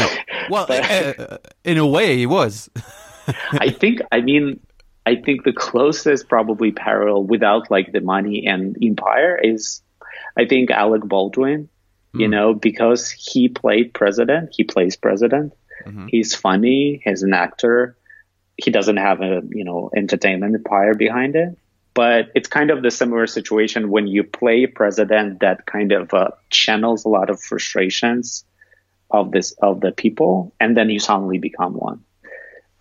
well, 0.50 0.66
uh, 0.70 1.38
in 1.64 1.78
a 1.78 1.86
way, 1.86 2.18
he 2.18 2.26
was. 2.26 2.70
I 3.52 3.70
think, 3.70 4.02
I 4.12 4.22
mean, 4.22 4.60
I 5.06 5.16
think 5.16 5.44
the 5.44 5.54
closest 5.54 6.28
probably 6.28 6.72
parallel 6.72 7.24
without 7.24 7.72
like 7.72 7.92
the 7.92 8.02
money 8.02 8.46
and 8.48 8.78
empire 8.82 9.40
is, 9.42 9.82
I 10.38 10.46
think 10.46 10.72
Alec 10.72 11.04
Baldwin, 11.04 11.70
you 12.14 12.28
know, 12.28 12.54
because 12.54 13.10
he 13.10 13.48
played 13.48 13.94
president, 13.94 14.50
he 14.56 14.64
plays 14.64 14.98
president. 14.98 15.54
He's 16.10 16.36
funny, 16.36 17.02
he's 17.04 17.24
an 17.24 17.34
actor. 17.34 17.96
He 18.58 18.70
doesn't 18.70 18.98
have 18.98 19.22
a, 19.22 19.42
you 19.50 19.64
know, 19.64 19.90
entertainment 19.96 20.54
empire 20.54 20.94
behind 20.94 21.36
it. 21.36 21.58
But 21.94 22.32
it's 22.36 22.48
kind 22.48 22.70
of 22.70 22.84
the 22.84 22.92
similar 22.92 23.28
situation 23.28 23.90
when 23.90 24.08
you 24.08 24.24
play 24.24 24.66
president 24.66 25.40
that 25.40 25.66
kind 25.66 25.92
of 25.92 26.14
uh, 26.14 26.32
channels 26.50 27.06
a 27.06 27.10
lot 27.10 27.30
of 27.30 27.42
frustrations 27.42 28.46
of 29.12 29.32
this 29.32 29.52
of 29.62 29.82
the 29.82 29.92
people, 29.92 30.54
and 30.60 30.76
then 30.76 30.90
you 30.90 31.00
suddenly 31.00 31.38
become 31.38 31.74
one. 31.74 32.04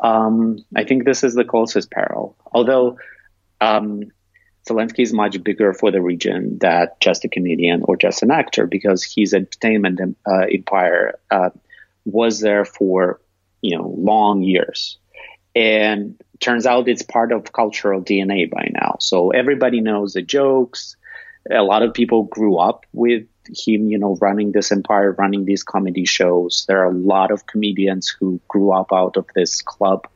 Um, 0.00 0.58
I 0.74 0.84
think 0.84 1.04
this 1.04 1.24
is 1.24 1.34
the 1.34 1.44
closest 1.44 1.90
parallel. 1.90 2.36
Although 2.52 2.98
um, 3.60 4.04
Zelensky 4.68 5.00
is 5.00 5.12
much 5.12 5.42
bigger 5.42 5.72
for 5.72 5.90
the 5.90 6.02
region 6.02 6.58
than 6.58 6.88
just 7.00 7.24
a 7.24 7.28
comedian 7.28 7.82
or 7.84 7.96
just 7.96 8.22
an 8.22 8.30
actor 8.30 8.66
because 8.66 9.04
his 9.04 9.34
entertainment 9.34 10.00
uh, 10.26 10.46
empire 10.52 11.18
uh, 11.30 11.50
was 12.04 12.40
there 12.40 12.64
for 12.64 13.20
you 13.62 13.76
know 13.76 13.94
long 13.98 14.42
years, 14.42 14.98
and 15.54 16.20
turns 16.40 16.66
out 16.66 16.88
it's 16.88 17.02
part 17.02 17.32
of 17.32 17.52
cultural 17.52 18.02
DNA 18.02 18.50
by 18.50 18.70
now. 18.72 18.96
So 19.00 19.30
everybody 19.30 19.80
knows 19.80 20.14
the 20.14 20.22
jokes. 20.22 20.96
A 21.50 21.62
lot 21.62 21.82
of 21.82 21.94
people 21.94 22.24
grew 22.24 22.56
up 22.56 22.84
with 22.92 23.24
him, 23.54 23.88
you 23.88 23.98
know, 23.98 24.16
running 24.20 24.52
this 24.52 24.72
empire, 24.72 25.12
running 25.12 25.44
these 25.44 25.62
comedy 25.62 26.04
shows. 26.04 26.64
There 26.68 26.80
are 26.80 26.90
a 26.90 26.96
lot 26.96 27.30
of 27.30 27.46
comedians 27.46 28.08
who 28.08 28.40
grew 28.48 28.72
up 28.72 28.92
out 28.92 29.16
of 29.16 29.26
this 29.34 29.62
club, 29.62 30.06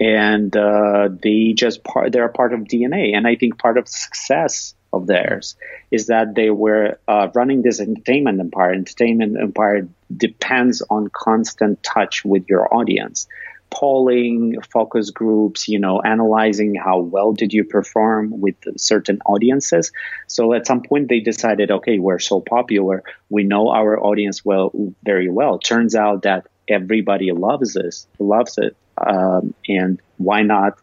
and 0.00 0.54
uh, 0.56 1.08
they 1.22 1.52
just 1.52 1.84
part. 1.84 2.12
They're 2.12 2.26
a 2.26 2.32
part 2.32 2.52
of 2.52 2.60
DNA, 2.60 3.14
and 3.14 3.26
I 3.26 3.36
think 3.36 3.58
part 3.58 3.78
of 3.78 3.88
success 3.88 4.74
of 4.92 5.06
theirs 5.06 5.56
is 5.90 6.06
that 6.06 6.34
they 6.34 6.50
were 6.50 6.98
uh, 7.08 7.28
running 7.34 7.62
this 7.62 7.80
entertainment 7.80 8.40
empire. 8.40 8.72
Entertainment 8.72 9.36
empire 9.40 9.88
depends 10.16 10.82
on 10.88 11.10
constant 11.12 11.82
touch 11.82 12.24
with 12.24 12.44
your 12.48 12.72
audience. 12.72 13.26
Polling, 13.74 14.60
focus 14.70 15.10
groups, 15.10 15.68
you 15.68 15.78
know, 15.78 16.00
analyzing 16.00 16.74
how 16.76 17.00
well 17.00 17.32
did 17.32 17.52
you 17.52 17.64
perform 17.64 18.40
with 18.40 18.54
certain 18.76 19.18
audiences. 19.26 19.90
So 20.28 20.52
at 20.54 20.66
some 20.66 20.82
point 20.82 21.08
they 21.08 21.20
decided, 21.20 21.70
okay, 21.70 21.98
we're 21.98 22.20
so 22.20 22.40
popular, 22.40 23.02
we 23.30 23.42
know 23.42 23.70
our 23.70 23.98
audience 23.98 24.44
well 24.44 24.70
very 25.02 25.28
well. 25.28 25.58
Turns 25.58 25.94
out 25.94 26.22
that 26.22 26.46
everybody 26.68 27.32
loves 27.32 27.74
this, 27.74 28.06
loves 28.18 28.58
it, 28.58 28.76
um, 28.96 29.54
and 29.68 30.00
why 30.18 30.42
not 30.42 30.78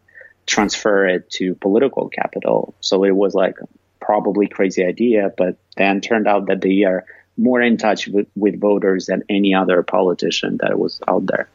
transfer 0.46 1.06
it 1.06 1.30
to 1.30 1.54
political 1.54 2.08
capital? 2.10 2.74
So 2.80 3.04
it 3.04 3.16
was 3.16 3.34
like 3.34 3.56
probably 4.00 4.48
crazy 4.48 4.84
idea, 4.84 5.32
but 5.36 5.56
then 5.76 6.02
turned 6.02 6.28
out 6.28 6.46
that 6.46 6.60
they 6.60 6.82
are 6.84 7.06
more 7.38 7.62
in 7.62 7.78
touch 7.78 8.06
with, 8.06 8.26
with 8.36 8.60
voters 8.60 9.06
than 9.06 9.22
any 9.30 9.54
other 9.54 9.82
politician 9.82 10.58
that 10.60 10.78
was 10.78 11.00
out 11.08 11.24
there. 11.26 11.48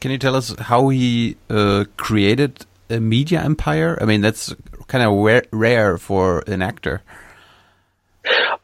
Can 0.00 0.10
you 0.10 0.18
tell 0.18 0.34
us 0.34 0.54
how 0.58 0.88
he 0.88 1.36
uh, 1.50 1.84
created 1.96 2.64
a 2.88 3.00
media 3.00 3.42
empire? 3.42 3.98
I 4.00 4.06
mean, 4.06 4.22
that's 4.22 4.54
kind 4.86 5.04
of 5.04 5.44
rare, 5.52 5.98
for 5.98 6.42
an 6.46 6.62
actor. 6.62 7.02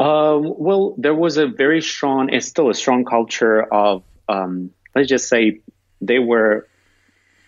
Um, 0.01 0.55
well, 0.59 0.95
there 0.99 1.15
was 1.15 1.37
a 1.37 1.47
very 1.47 1.83
strong, 1.83 2.31
and 2.33 2.43
still 2.43 2.71
a 2.71 2.75
strong 2.75 3.05
culture 3.05 3.63
of, 3.63 4.03
um, 4.29 4.71
let's 4.95 5.09
just 5.09 5.29
say, 5.29 5.61
they 6.01 6.19
were 6.19 6.67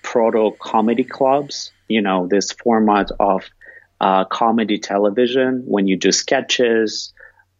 proto 0.02 0.52
comedy 0.58 1.04
clubs. 1.04 1.72
You 1.88 2.02
know, 2.02 2.26
this 2.26 2.52
format 2.52 3.10
of 3.18 3.44
uh, 4.00 4.24
comedy 4.26 4.78
television 4.78 5.64
when 5.66 5.86
you 5.86 5.96
do 5.96 6.12
sketches. 6.12 7.12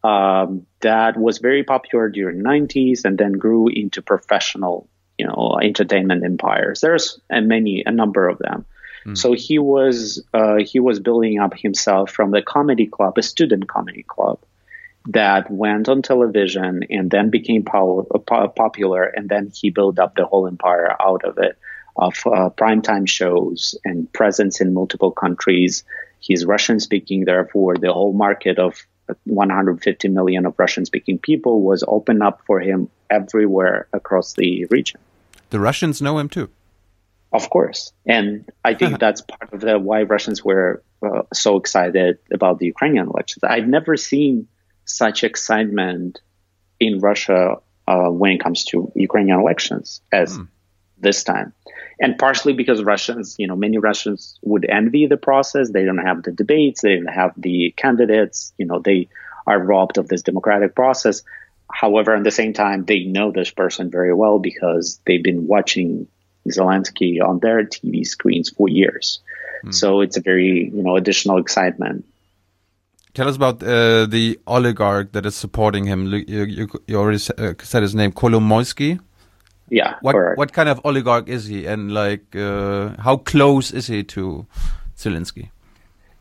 Um, 0.05 0.67
that 0.81 1.17
was 1.17 1.39
very 1.39 1.65
popular 1.65 2.09
during 2.09 2.43
90s 2.43 3.05
and 3.05 3.19
then 3.19 3.33
grew 3.33 3.69
into 3.69 4.01
professional, 4.01 4.89
you 5.19 5.27
know, 5.27 5.59
entertainment 5.61 6.24
empires. 6.24 6.81
There's 6.81 7.20
a 7.28 7.40
many, 7.40 7.82
a 7.85 7.90
number 7.90 8.28
of 8.28 8.39
them. 8.39 8.65
So 9.15 9.32
he 9.32 9.59
was 9.59 10.23
uh, 10.35 10.57
he 10.57 10.81
was 10.81 11.01
building 11.01 11.39
up 11.40 11.55
himself 11.55 12.11
from 12.11 12.31
the 12.31 12.43
comedy 12.43 12.86
club, 12.86 13.16
a 13.16 13.23
student 13.23 13.69
comedy 13.69 14.03
club, 14.03 14.39
that 15.07 15.51
went 15.51 15.89
on 15.89 16.03
television 16.03 16.82
and 16.90 17.11
then 17.11 17.31
became 17.31 17.62
pow- 17.62 18.07
popular, 18.55 19.05
and 19.05 19.28
then 19.28 19.51
he 19.55 19.70
built 19.70 19.99
up 19.99 20.15
the 20.15 20.27
whole 20.27 20.47
empire 20.47 20.95
out 21.01 21.24
of 21.24 21.39
it, 21.39 21.57
of 21.97 22.15
uh, 22.27 22.51
primetime 22.51 23.09
shows 23.09 23.74
and 23.85 24.12
presence 24.12 24.61
in 24.61 24.74
multiple 24.74 25.11
countries. 25.11 25.85
He's 26.20 26.45
Russian 26.45 26.78
speaking, 26.78 27.24
therefore 27.24 27.77
the 27.77 27.93
whole 27.93 28.12
market 28.12 28.59
of 28.59 28.85
150 29.24 30.09
million 30.09 30.45
of 30.45 30.59
Russian 30.59 30.85
speaking 30.85 31.19
people 31.19 31.62
was 31.62 31.82
open 31.89 32.20
up 32.20 32.43
for 32.47 32.61
him 32.61 32.90
everywhere 33.09 33.89
across 33.95 34.35
the 34.35 34.66
region. 34.66 35.01
The 35.51 35.61
Russians 35.61 36.03
know 36.03 36.19
him 36.19 36.29
too. 36.29 36.51
Of 37.33 37.51
course, 37.51 37.93
and 38.07 38.51
I 38.65 38.73
think 38.75 38.99
that's 38.99 39.20
part 39.20 39.53
of 39.53 39.61
the 39.61 39.79
why 39.79 40.03
Russians 40.03 40.43
were 40.43 40.83
uh, 41.03 41.23
so 41.33 41.57
excited 41.57 42.19
about 42.33 42.59
the 42.59 42.66
Ukrainian 42.66 43.07
elections. 43.07 43.45
I've 43.45 43.69
never 43.69 43.97
seen 43.97 44.49
such 44.87 45.25
excitement 45.25 46.20
in 46.81 47.01
Russia 47.01 47.57
uh, 47.87 48.09
when 48.09 48.33
it 48.33 48.41
comes 48.41 48.65
to 48.66 48.91
Ukrainian 48.95 49.39
elections 49.41 50.01
as 50.11 50.39
this 50.99 51.23
time, 51.23 51.53
and 52.01 52.16
partially 52.19 52.55
because 52.55 52.83
Russians, 52.83 53.37
you 53.39 53.47
know, 53.47 53.57
many 53.57 53.79
Russians 53.79 54.39
would 54.43 54.65
envy 54.69 55.07
the 55.07 55.19
process. 55.19 55.70
They 55.70 55.85
don't 55.85 55.99
have 55.99 56.23
the 56.23 56.33
debates, 56.33 56.81
they 56.81 56.97
don't 56.97 57.07
have 57.07 57.33
the 57.37 57.75
candidates. 57.77 58.55
You 58.57 58.66
know, 58.66 58.79
they 58.79 59.09
are 59.47 59.59
robbed 59.59 59.99
of 59.99 60.09
this 60.09 60.23
democratic 60.23 60.75
process. 60.75 61.23
However, 61.73 62.15
at 62.15 62.24
the 62.24 62.31
same 62.31 62.53
time, 62.53 62.85
they 62.85 63.05
know 63.05 63.31
this 63.31 63.51
person 63.51 63.90
very 63.90 64.15
well 64.15 64.39
because 64.39 65.01
they've 65.07 65.23
been 65.23 65.47
watching 65.47 66.09
Zelensky 66.49 67.23
on 67.23 67.40
their 67.40 67.65
TV 67.65 68.07
screens 68.07 68.51
for 68.51 68.69
years. 68.69 69.20
So 69.70 70.01
it's 70.03 70.16
a 70.16 70.20
very, 70.20 70.70
you 70.73 70.82
know, 70.82 70.97
additional 70.97 71.39
excitement. 71.39 72.05
Tell 73.15 73.28
us 73.28 73.36
about 73.36 73.62
uh, 73.62 74.07
the 74.07 74.39
oligarch 74.47 75.12
that 75.12 75.27
is 75.27 75.35
supporting 75.35 75.85
him. 75.85 76.07
You, 76.07 76.45
you, 76.45 76.69
you 76.86 76.97
already 76.97 77.20
uh, 77.36 77.55
said 77.62 77.82
his 77.82 77.95
name, 77.95 78.12
Kolomoisky. 78.12 79.01
Yeah, 79.70 79.97
What 80.01 80.12
correct. 80.12 80.39
what 80.39 80.53
kind 80.53 80.69
of 80.69 80.81
oligarch 80.85 81.28
is 81.28 81.47
he, 81.47 81.66
and 81.66 81.93
like 81.93 82.35
uh, 82.35 82.90
how 83.01 83.16
close 83.19 83.70
is 83.70 83.89
he 83.89 84.03
to 84.05 84.47
Zelensky? 84.97 85.51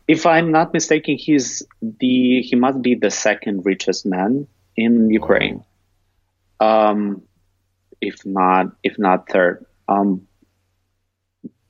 If 0.06 0.26
I'm 0.26 0.50
not 0.50 0.74
mistaken, 0.74 1.16
he's 1.16 1.62
the 1.80 2.42
he 2.42 2.56
must 2.56 2.82
be 2.82 2.94
the 2.94 3.10
second 3.10 3.64
richest 3.64 4.04
man 4.04 4.46
in 4.78 5.10
Ukraine. 5.10 5.64
Um, 6.60 7.22
if 8.00 8.24
not, 8.24 8.66
if 8.84 8.94
not 8.98 9.28
third. 9.28 9.66
Um, 9.88 10.28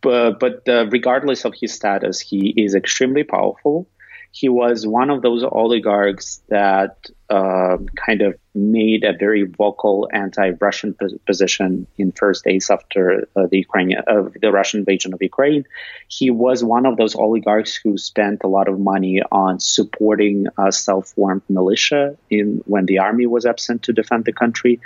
but 0.03 0.39
but 0.39 0.69
uh, 0.69 0.87
regardless 0.91 1.45
of 1.45 1.55
his 1.61 1.73
status, 1.73 2.21
he 2.21 2.43
is 2.65 2.75
extremely 2.75 3.25
powerful. 3.25 3.89
He 4.31 4.49
was 4.49 4.87
one 4.87 5.11
of 5.11 5.23
those 5.23 5.43
oligarchs 5.43 6.43
that 6.49 7.09
uh, 7.31 7.77
kind 7.95 8.23
of 8.23 8.35
made 8.55 9.05
a 9.05 9.13
very 9.13 9.45
vocal 9.45 10.09
anti-Russian 10.13 10.97
position 11.27 11.87
in 11.99 12.11
first 12.11 12.43
days 12.45 12.71
after 12.71 13.29
uh, 13.37 13.47
the 13.51 13.59
Ukrainian, 13.59 14.03
uh, 14.07 14.31
the 14.41 14.51
Russian 14.51 14.81
invasion 14.81 15.13
of 15.13 15.21
Ukraine. 15.21 15.65
He 16.09 16.31
was 16.31 16.65
one 16.65 16.87
of 16.87 16.97
those 16.97 17.15
oligarchs 17.15 17.77
who 17.77 17.99
spent 17.99 18.45
a 18.45 18.49
lot 18.49 18.67
of 18.69 18.81
money 18.81 19.21
on 19.31 19.61
supporting 19.61 20.47
a 20.57 20.73
self-formed 20.73 21.43
militia 21.51 22.17
in 22.31 22.63
when 22.65 22.87
the 22.87 22.99
army 22.99 23.27
was 23.27 23.45
absent 23.45 23.83
to 23.85 23.93
defend 23.93 24.25
the 24.25 24.33
country. 24.33 24.81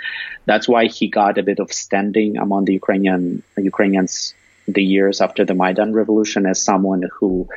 That's 0.45 0.67
why 0.67 0.87
he 0.87 1.07
got 1.07 1.37
a 1.37 1.43
bit 1.43 1.59
of 1.59 1.71
standing 1.71 2.37
among 2.37 2.65
the 2.65 2.73
Ukrainian 2.73 3.41
Ukrainians 3.57 4.33
the 4.67 4.83
years 4.83 5.21
after 5.21 5.45
the 5.45 5.53
Maidan 5.53 5.93
revolution 5.93 6.45
as 6.45 6.61
someone 6.61 7.03
who, 7.19 7.47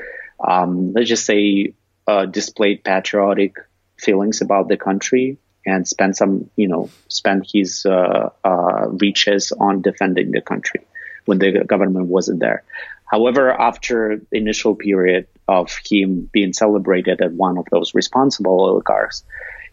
um, 0.41 0.93
let's 0.93 1.09
just 1.09 1.27
say, 1.27 1.75
uh, 2.07 2.27
displayed 2.27 2.85
patriotic 2.85 3.57
feelings 3.99 4.41
about 4.41 4.69
the 4.69 4.77
country 4.77 5.39
and 5.65 5.87
spent 5.87 6.17
some, 6.17 6.49
you 6.57 6.69
know, 6.69 6.89
spent 7.09 7.49
his 7.53 7.85
uh, 7.85 8.31
uh, 8.45 8.89
reaches 8.89 9.53
on 9.53 9.83
defending 9.83 10.31
the 10.31 10.41
country 10.41 10.81
when 11.25 11.39
the 11.39 11.65
government 11.65 12.07
wasn't 12.07 12.41
there. 12.41 12.63
However, 13.05 13.51
after 13.51 14.21
the 14.31 14.39
initial 14.39 14.75
period 14.75 15.27
of 15.49 15.77
him 15.89 16.29
being 16.33 16.53
celebrated 16.53 17.21
as 17.21 17.33
one 17.33 17.59
of 17.59 17.67
those 17.71 17.95
responsible 17.95 18.61
oligarchs, 18.61 19.23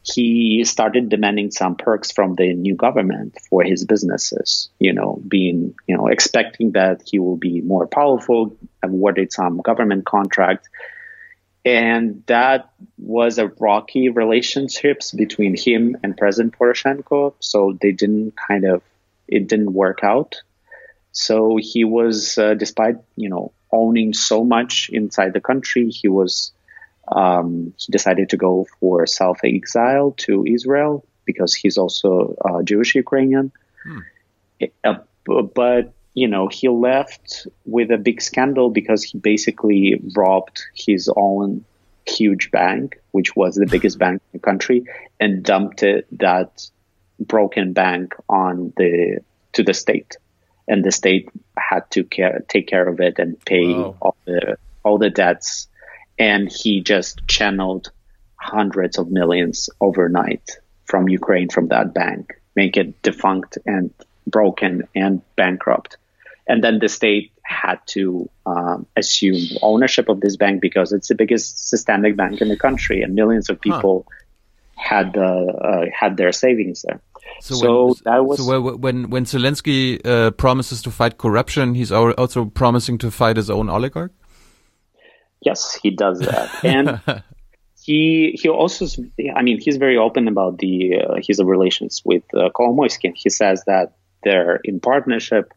he 0.04 0.64
started 0.66 1.10
demanding 1.10 1.50
some 1.50 1.76
perks 1.76 2.12
from 2.12 2.36
the 2.36 2.54
new 2.54 2.76
government 2.76 3.38
for 3.50 3.64
his 3.64 3.86
businesses, 3.86 4.70
you 4.78 4.94
know, 4.94 5.22
being, 5.28 5.76
you 5.88 5.95
know, 5.95 6.08
expecting 6.08 6.72
that 6.74 7.02
he 7.06 7.20
will 7.20 7.38
be 7.38 7.62
more 7.62 7.88
powerful, 7.88 8.56
awarded 8.84 9.32
some 9.32 9.60
government 9.60 10.06
contract. 10.06 10.68
And 11.65 12.23
that 12.27 12.72
was 12.98 13.38
a 13.38 13.48
rocky 13.48 14.10
relationships 14.10 15.11
between 15.11 15.56
him 15.57 15.98
and 16.03 16.18
President 16.18 16.57
Poroshenko. 16.57 17.35
So 17.40 17.77
they 17.81 17.91
didn't 17.91 18.34
kind 18.35 18.65
of, 18.65 18.81
it 19.27 19.48
didn't 19.48 19.73
work 19.73 20.03
out. 20.03 20.41
So 21.14 21.57
he 21.61 21.85
was, 21.85 22.38
uh, 22.38 22.56
despite, 22.56 22.98
you 23.15 23.30
know, 23.30 23.53
owning 23.72 24.14
so 24.14 24.44
much 24.44 24.90
inside 24.91 25.34
the 25.34 25.41
country, 25.41 25.90
he 25.90 26.07
was, 26.07 26.52
um, 27.07 27.73
he 27.77 27.91
decided 27.91 28.30
to 28.31 28.38
go 28.38 28.68
for 28.80 29.06
self 29.07 29.40
exile 29.44 30.11
to 30.18 30.45
Israel 30.45 31.06
because 31.26 31.53
he's 31.53 31.77
also 31.77 32.35
uh, 32.44 32.61
Jewish 32.64 32.95
Ukrainian. 32.95 33.52
Uh, 34.84 34.95
but 35.26 35.94
you 36.14 36.27
know, 36.27 36.48
he 36.48 36.68
left 36.69 37.48
with 37.65 37.91
a 37.91 37.98
big 37.98 38.22
scandal 38.22 38.69
because 38.69 39.03
he 39.03 39.18
basically 39.18 39.99
robbed 40.15 40.64
his 40.76 41.10
own 41.15 41.65
huge 42.06 42.52
bank, 42.52 42.99
which 43.11 43.35
was 43.35 43.56
the 43.56 43.65
biggest 43.65 43.98
bank 43.98 44.22
in 44.34 44.40
the 44.40 44.44
country, 44.44 44.85
and 45.19 45.44
dumped 45.44 45.84
it, 45.84 46.06
that 46.19 46.68
broken 47.19 47.73
bank 47.73 48.14
on 48.30 48.73
the 48.77 49.19
to 49.53 49.64
the 49.64 49.73
state, 49.73 50.18
and 50.68 50.84
the 50.84 50.91
state 50.91 51.30
had 51.57 51.90
to 51.91 52.03
care, 52.03 52.44
take 52.48 52.68
care 52.68 52.88
of 52.88 52.99
it 52.99 53.19
and 53.19 53.40
pay 53.45 53.68
Wow. 53.73 53.95
all 54.02 54.15
the 54.26 54.57
all 54.84 54.98
the 54.98 55.10
debts, 55.10 55.68
and 56.19 56.52
he 56.52 56.81
just 56.81 57.26
channeled 57.27 57.91
hundreds 58.35 58.98
of 58.98 59.10
millions 59.10 59.69
overnight 59.80 60.57
from 60.85 61.07
Ukraine 61.07 61.49
from 61.49 61.69
that 61.69 61.94
bank, 61.94 62.34
make 62.56 62.76
it 62.77 63.02
defunct 63.02 63.57
and 63.65 63.91
broken 64.27 64.84
and 64.94 65.22
bankrupt. 65.35 65.98
And 66.48 66.64
then 66.64 66.80
the 66.80 66.90
state 66.90 67.32
had 67.44 67.80
to 67.88 68.30
um, 68.45 68.86
assume 68.98 69.57
ownership 69.61 70.10
of 70.10 70.20
this 70.22 70.36
bank 70.36 70.61
because 70.61 70.91
it's 70.91 71.07
the 71.07 71.15
biggest 71.15 71.70
systemic 71.70 72.15
bank 72.15 72.41
in 72.41 72.49
the 72.49 72.57
country, 72.57 73.02
and 73.02 73.15
millions 73.15 73.49
of 73.49 73.60
people 73.61 74.06
had 74.76 75.18
uh, 75.18 75.22
uh, 75.22 75.86
had 75.98 76.18
their 76.18 76.32
savings 76.32 76.82
there. 76.82 76.99
So, 77.40 77.86
when, 77.86 77.95
that 78.03 78.26
was 78.26 78.45
so 78.45 78.61
when 78.61 78.82
when, 78.82 79.10
when 79.10 79.26
Zelensky 79.26 80.06
uh, 80.06 80.32
promises 80.32 80.82
to 80.84 80.91
fight 80.91 81.18
corruption, 81.18 81.76
he's 81.76 81.91
also 81.91 82.45
promising 82.45 82.98
to 82.99 83.11
fight 83.11 83.38
his 83.38 83.49
own 83.49 83.70
oligarch. 83.70 84.11
Yes, 85.41 85.78
he 85.82 85.91
does 85.91 86.20
that, 86.20 86.49
and 86.64 86.99
he 87.82 88.38
he 88.41 88.49
also 88.49 88.86
I 89.36 89.41
mean 89.41 89.60
he's 89.60 89.78
very 89.78 89.98
open 89.98 90.28
about 90.28 90.57
the 90.57 91.02
uh, 91.02 91.15
his 91.22 91.41
relations 91.41 92.02
with 92.06 92.24
uh, 92.34 92.49
Kolomoisky. 92.56 93.14
He 93.15 93.30
says 93.30 93.64
that 93.65 93.94
they're 94.24 94.60
in 94.64 94.80
partnership. 94.80 95.53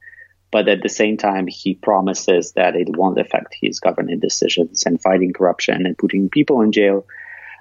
But 0.50 0.68
at 0.68 0.82
the 0.82 0.88
same 0.88 1.16
time, 1.16 1.46
he 1.46 1.74
promises 1.74 2.52
that 2.52 2.76
it 2.76 2.96
won't 2.96 3.18
affect 3.18 3.56
his 3.60 3.80
governing 3.80 4.20
decisions 4.20 4.84
and 4.86 5.00
fighting 5.00 5.32
corruption 5.32 5.86
and 5.86 5.98
putting 5.98 6.30
people 6.30 6.60
in 6.62 6.72
jail. 6.72 7.06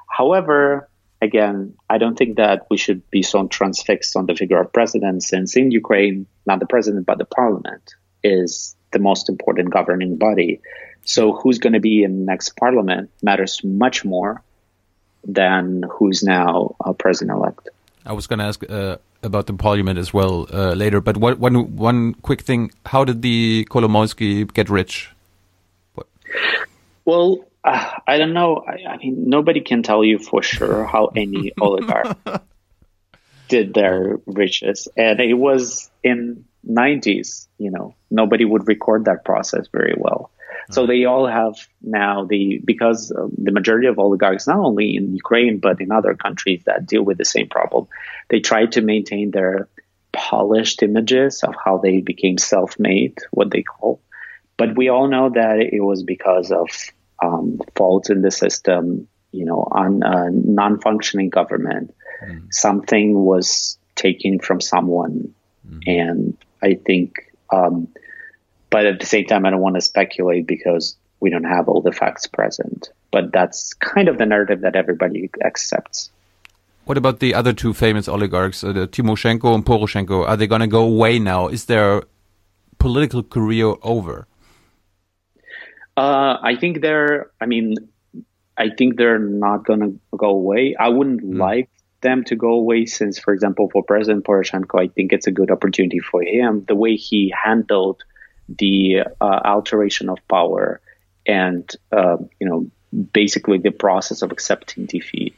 However, 0.07 0.87
again, 1.21 1.73
I 1.89 1.97
don't 1.97 2.17
think 2.17 2.37
that 2.37 2.67
we 2.69 2.77
should 2.77 3.09
be 3.09 3.23
so 3.23 3.47
transfixed 3.47 4.15
on 4.15 4.27
the 4.27 4.35
figure 4.35 4.61
of 4.61 4.71
president, 4.71 5.23
since 5.23 5.55
in 5.57 5.71
Ukraine, 5.71 6.27
not 6.45 6.59
the 6.59 6.67
president, 6.67 7.05
but 7.05 7.17
the 7.17 7.25
parliament 7.25 7.95
is 8.23 8.75
the 8.91 8.99
most 8.99 9.29
important 9.29 9.71
governing 9.71 10.17
body. 10.17 10.61
So, 11.03 11.33
who's 11.33 11.59
going 11.59 11.73
to 11.73 11.79
be 11.79 12.03
in 12.03 12.19
the 12.19 12.25
next 12.25 12.55
parliament 12.57 13.11
matters 13.21 13.63
much 13.63 14.05
more 14.05 14.43
than 15.25 15.83
who's 15.91 16.23
now 16.23 16.75
uh, 16.83 16.91
a 16.91 16.93
president 16.93 17.37
elect. 17.37 17.69
I 18.05 18.13
was 18.13 18.27
going 18.27 18.39
to 18.39 18.45
ask 18.45 18.63
uh, 18.69 18.97
about 19.23 19.47
the 19.47 19.53
parliament 19.53 19.97
as 19.97 20.13
well 20.13 20.47
uh, 20.53 20.73
later, 20.73 21.01
but 21.01 21.17
what, 21.17 21.39
one 21.39 21.75
one 21.75 22.13
quick 22.15 22.41
thing: 22.41 22.71
How 22.85 23.03
did 23.03 23.21
the 23.21 23.65
Kolomoisky 23.69 24.51
get 24.53 24.69
rich? 24.69 25.09
What? 25.95 26.07
Well, 27.03 27.45
uh, 27.63 27.91
I 28.07 28.17
don't 28.17 28.33
know. 28.33 28.63
I, 28.67 28.93
I, 28.93 28.97
mean, 28.97 29.29
nobody 29.29 29.61
can 29.61 29.81
tell 29.81 30.03
you 30.03 30.19
for 30.19 30.43
sure 30.43 30.85
how 30.85 31.07
any 31.15 31.51
oligarch 31.61 32.17
did 33.47 33.73
their 33.73 34.19
riches, 34.27 34.87
and 34.95 35.19
it 35.19 35.33
was 35.33 35.89
in 36.03 36.45
90s. 36.67 37.47
You 37.57 37.71
know, 37.71 37.95
nobody 38.11 38.45
would 38.45 38.67
record 38.67 39.05
that 39.05 39.25
process 39.25 39.67
very 39.71 39.95
well. 39.97 40.29
So 40.71 40.87
they 40.87 41.05
all 41.05 41.27
have 41.27 41.55
now 41.81 42.25
the 42.25 42.59
because 42.63 43.09
the 43.09 43.51
majority 43.51 43.87
of 43.87 43.99
oligarchs, 43.99 44.47
not 44.47 44.57
only 44.57 44.95
in 44.95 45.13
Ukraine 45.13 45.59
but 45.59 45.79
in 45.79 45.91
other 45.91 46.15
countries 46.15 46.63
that 46.65 46.85
deal 46.87 47.03
with 47.03 47.17
the 47.17 47.25
same 47.25 47.49
problem, 47.49 47.87
they 48.29 48.39
try 48.39 48.65
to 48.67 48.81
maintain 48.81 49.31
their 49.31 49.67
polished 50.11 50.81
images 50.81 51.43
of 51.43 51.53
how 51.63 51.77
they 51.77 52.01
became 52.01 52.37
self-made, 52.37 53.17
what 53.31 53.51
they 53.51 53.61
call. 53.61 54.01
But 54.57 54.75
we 54.75 54.89
all 54.89 55.07
know 55.07 55.29
that 55.29 55.59
it 55.59 55.81
was 55.81 56.03
because 56.03 56.51
of 56.51 56.69
um, 57.21 57.59
faults 57.75 58.09
in 58.09 58.21
the 58.21 58.31
system, 58.31 59.07
you 59.31 59.45
know, 59.45 59.67
on 59.69 60.01
a 60.03 60.31
non-functioning 60.31 61.29
government. 61.29 61.93
Mm. 62.23 62.53
Something 62.53 63.23
was 63.23 63.77
taken 63.95 64.39
from 64.39 64.61
someone, 64.61 65.33
mm. 65.69 65.83
and 65.85 66.37
I 66.63 66.75
think. 66.75 67.31
Um, 67.51 67.89
but 68.69 68.85
at 68.85 68.99
the 68.99 69.05
same 69.05 69.25
time, 69.25 69.45
I 69.45 69.49
don't 69.51 69.61
want 69.61 69.75
to 69.75 69.81
speculate 69.81 70.47
because 70.47 70.95
we 71.19 71.29
don't 71.29 71.43
have 71.43 71.67
all 71.67 71.81
the 71.81 71.91
facts 71.91 72.27
present. 72.27 72.89
But 73.11 73.31
that's 73.31 73.73
kind 73.75 74.07
of 74.07 74.17
the 74.17 74.25
narrative 74.25 74.61
that 74.61 74.75
everybody 74.75 75.29
accepts. 75.43 76.11
What 76.85 76.97
about 76.97 77.19
the 77.19 77.33
other 77.33 77.53
two 77.53 77.73
famous 77.73 78.07
oligarchs, 78.07 78.63
uh, 78.63 78.71
the 78.71 78.87
Timoshenko 78.87 79.55
and 79.55 79.65
Poroshenko? 79.65 80.27
Are 80.27 80.37
they 80.37 80.45
going 80.45 80.61
to 80.61 80.67
go 80.67 80.83
away 80.83 81.17
now? 81.17 81.47
Is 81.47 81.65
their 81.65 82.03
political 82.77 83.23
career 83.23 83.73
over? 83.81 84.27
Uh, 85.97 86.37
I 86.41 86.57
think 86.59 86.81
they're. 86.81 87.31
I 87.41 87.47
mean, 87.47 87.75
I 88.57 88.69
think 88.69 88.97
they're 88.97 89.19
not 89.19 89.65
going 89.65 89.79
to 89.79 89.99
go 90.15 90.29
away. 90.29 90.75
I 90.79 90.89
wouldn't 90.89 91.23
mm. 91.23 91.37
like 91.37 91.69
them 92.01 92.23
to 92.25 92.35
go 92.35 92.49
away 92.49 92.85
since, 92.85 93.17
for 93.17 93.33
example, 93.33 93.69
for 93.71 93.83
President 93.83 94.23
Poroshenko, 94.23 94.79
I 94.79 94.87
think 94.87 95.11
it's 95.11 95.27
a 95.27 95.31
good 95.31 95.49
opportunity 95.49 95.99
for 95.99 96.21
him. 96.21 96.63
The 96.67 96.75
way 96.75 96.95
he 96.95 97.33
handled 97.43 98.03
the 98.47 98.99
uh, 99.21 99.39
alteration 99.43 100.09
of 100.09 100.17
power 100.27 100.81
and 101.27 101.75
uh, 101.91 102.17
you 102.39 102.47
know 102.47 102.69
basically 103.13 103.57
the 103.57 103.71
process 103.71 104.21
of 104.21 104.31
accepting 104.31 104.85
defeat 104.85 105.35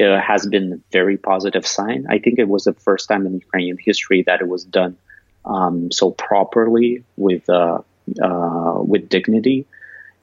uh, 0.00 0.20
has 0.20 0.46
been 0.46 0.72
a 0.72 0.76
very 0.92 1.16
positive 1.16 1.66
sign. 1.66 2.06
I 2.08 2.18
think 2.18 2.38
it 2.38 2.48
was 2.48 2.64
the 2.64 2.72
first 2.72 3.08
time 3.08 3.26
in 3.26 3.34
Ukrainian 3.34 3.76
history 3.78 4.22
that 4.26 4.40
it 4.40 4.48
was 4.48 4.64
done 4.64 4.96
um, 5.44 5.90
so 5.92 6.10
properly 6.10 7.04
with 7.16 7.48
uh, 7.48 7.80
uh, 8.22 8.78
with 8.82 9.08
dignity. 9.08 9.66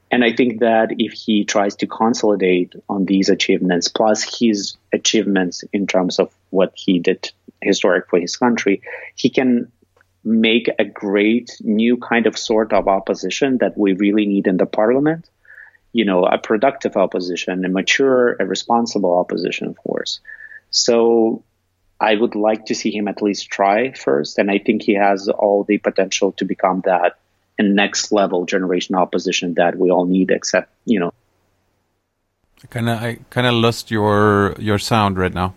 And 0.10 0.24
I 0.24 0.32
think 0.34 0.62
that 0.62 0.90
if 0.98 1.12
he 1.12 1.44
tries 1.44 1.76
to 1.78 1.88
consolidate 1.88 2.74
on 2.88 3.06
these 3.06 3.28
achievements, 3.30 3.90
plus 3.90 4.40
his 4.40 4.78
achievements 4.94 5.66
in 5.74 5.86
terms 5.86 6.18
of 6.18 6.34
what 6.50 6.72
he 6.76 7.00
did 7.00 7.30
historic 7.62 8.10
for 8.10 8.18
his 8.20 8.38
country, 8.38 8.82
he 9.16 9.30
can 9.30 9.70
make 10.28 10.70
a 10.78 10.84
great 10.84 11.58
new 11.62 11.98
kind 11.98 12.28
of 12.28 12.38
sort 12.38 12.74
of 12.74 12.88
opposition 12.88 13.60
that 13.60 13.78
we 13.78 13.94
really 13.94 14.26
need 14.26 14.46
in 14.46 14.58
the 14.58 14.66
parliament. 14.66 15.30
You 15.94 16.06
know, 16.06 16.26
a 16.26 16.38
productive 16.38 16.98
opposition, 16.98 17.64
a 17.64 17.70
mature, 17.70 18.36
a 18.40 18.46
responsible 18.46 19.18
opposition 19.18 19.74
force. 19.84 20.20
So 20.70 21.44
I 22.00 22.14
would 22.14 22.36
like 22.36 22.66
to 22.66 22.76
see 22.76 22.92
him 22.92 23.08
at 23.08 23.22
least 23.22 23.50
try 23.50 23.94
first. 23.94 24.38
And 24.38 24.52
I 24.52 24.60
think 24.60 24.84
he 24.84 24.96
has 24.96 25.30
all 25.30 25.64
the 25.64 25.78
potential 25.78 26.34
to 26.34 26.46
become 26.46 26.82
that 26.86 27.18
and 27.58 27.76
next 27.76 28.12
level 28.12 28.46
generation 28.46 28.96
opposition 28.96 29.56
that 29.56 29.78
we 29.78 29.90
all 29.90 30.06
need, 30.06 30.30
except, 30.30 30.70
you 30.86 31.00
know. 31.00 31.14
I 32.64 32.68
kind 32.68 32.90
of, 32.90 33.02
I 33.02 33.20
kind 33.30 33.48
of 33.48 33.54
lost 33.54 33.90
your, 33.90 34.56
your 34.60 34.78
sound 34.78 35.18
right 35.18 35.34
now. 35.34 35.56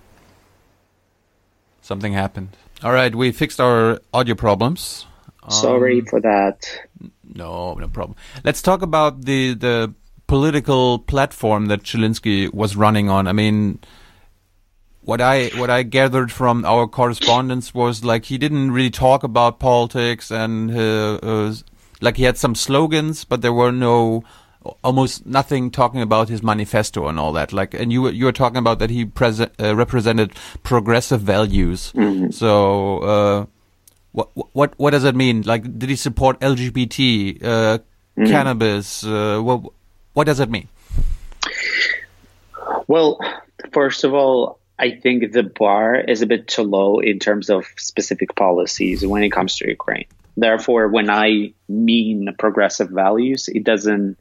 Something 1.83 2.13
happened. 2.13 2.57
All 2.83 2.93
right, 2.93 3.15
we 3.15 3.31
fixed 3.33 3.61
our 3.61 4.01
audio 4.15 4.35
problems. 4.35 5.07
Sorry 5.51 6.01
um, 6.01 6.07
for 6.07 6.21
that. 6.21 6.67
No, 7.35 7.75
no 7.75 7.89
problem. 7.89 8.17
Let's 8.43 8.63
talk 8.63 8.83
about 8.83 9.25
the 9.25 9.55
the 9.55 9.95
political 10.27 10.99
platform 10.99 11.67
that 11.67 11.83
Zelensky 11.83 12.53
was 12.55 12.77
running 12.77 13.11
on. 13.11 13.27
I 13.27 13.33
mean, 13.33 13.81
what 15.03 15.21
I 15.21 15.49
what 15.57 15.69
I 15.69 15.83
gathered 15.83 16.33
from 16.33 16.65
our 16.65 16.87
correspondence 16.87 17.75
was 17.75 18.03
like 18.05 18.25
he 18.27 18.39
didn't 18.39 18.71
really 18.71 18.91
talk 18.91 19.25
about 19.25 19.59
politics 19.59 20.31
and 20.31 20.71
uh, 20.71 21.19
uh, 21.23 21.55
like 22.01 22.17
he 22.17 22.23
had 22.25 22.39
some 22.39 22.55
slogans, 22.55 23.25
but 23.25 23.43
there 23.43 23.53
were 23.53 23.73
no 23.73 24.25
almost 24.83 25.27
nothing 25.27 25.71
talking 25.71 26.03
about 26.03 26.29
his 26.29 26.43
manifesto 26.43 27.09
and 27.09 27.19
all 27.19 27.33
that. 27.33 27.53
Like, 27.53 27.75
and 27.75 27.93
you 27.93 28.09
you 28.09 28.25
were 28.27 28.33
talking 28.33 28.59
about 28.59 28.79
that 28.79 28.91
he 28.91 29.05
present, 29.05 29.53
uh, 29.61 29.75
represented 29.75 30.33
progressive 30.63 31.21
values. 31.21 31.93
Mm-hmm. 31.95 32.31
So, 32.31 32.99
uh, 32.99 33.47
what 34.13 34.31
what 34.53 34.75
what 34.79 34.91
does 34.91 35.05
it 35.05 35.15
mean? 35.15 35.43
Like, 35.43 35.63
did 35.79 35.89
he 35.89 35.97
support 35.97 36.41
LGBT, 36.41 37.43
uh, 37.43 37.47
mm-hmm. 37.47 38.27
cannabis? 38.27 39.05
Uh, 39.05 39.41
what 39.41 39.63
what 40.13 40.25
does 40.25 40.41
it 40.41 40.51
mean? 40.51 40.69
Well, 42.87 43.19
first 43.73 44.05
of 44.05 44.15
all, 44.15 44.59
I 44.79 44.91
think 44.91 45.33
the 45.33 45.43
bar 45.43 45.95
is 45.95 46.23
a 46.23 46.27
bit 46.27 46.49
too 46.49 46.63
low 46.63 47.01
in 47.01 47.19
terms 47.19 47.51
of 47.51 47.67
specific 47.77 48.35
policies 48.35 49.07
when 49.07 49.23
it 49.23 49.31
comes 49.31 49.57
to 49.57 49.69
Ukraine. 49.69 50.07
Therefore, 50.37 50.89
when 50.89 51.11
I 51.11 51.53
mean 51.69 52.35
progressive 52.39 52.89
values, 52.89 53.49
it 53.49 53.65
doesn't 53.65 54.17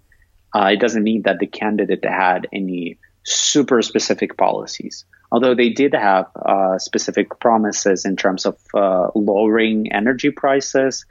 uh, 0.56 0.70
it 0.74 0.80
doesn't 0.80 1.04
mean 1.04 1.24
that 1.24 1.40
the 1.40 1.48
candidate 1.48 2.04
had 2.06 2.48
any 2.52 2.98
super 3.24 3.82
specific 3.82 4.38
policies, 4.38 5.06
although 5.32 5.56
they 5.56 5.70
did 5.70 5.94
have 5.94 6.28
uh, 6.36 6.78
specific 6.80 7.40
promises 7.40 8.06
in 8.06 8.16
terms 8.16 8.46
of 8.46 8.58
uh, 8.74 9.10
lowering 9.16 9.92
energy 9.92 10.32
prices. 10.32 11.06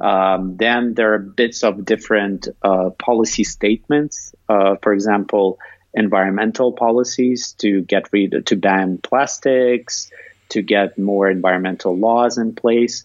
Um, 0.00 0.56
then 0.56 0.94
there 0.94 1.14
are 1.14 1.18
bits 1.18 1.62
of 1.62 1.84
different 1.84 2.48
uh, 2.62 2.90
policy 2.98 3.44
statements. 3.44 4.34
Uh, 4.48 4.76
for 4.82 4.92
example, 4.92 5.58
environmental 5.94 6.72
policies 6.72 7.52
to 7.58 7.82
get 7.82 8.12
rid 8.12 8.46
to 8.46 8.56
ban 8.56 8.98
plastics, 8.98 10.10
to 10.48 10.62
get 10.62 10.98
more 10.98 11.30
environmental 11.30 11.96
laws 11.96 12.38
in 12.38 12.54
place. 12.54 13.04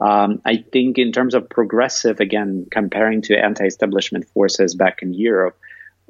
Um, 0.00 0.40
I 0.44 0.64
think 0.72 0.98
in 0.98 1.12
terms 1.12 1.34
of 1.34 1.48
progressive, 1.48 2.20
again, 2.20 2.66
comparing 2.70 3.22
to 3.22 3.38
anti-establishment 3.38 4.28
forces 4.28 4.74
back 4.74 5.02
in 5.02 5.14
Europe, 5.14 5.58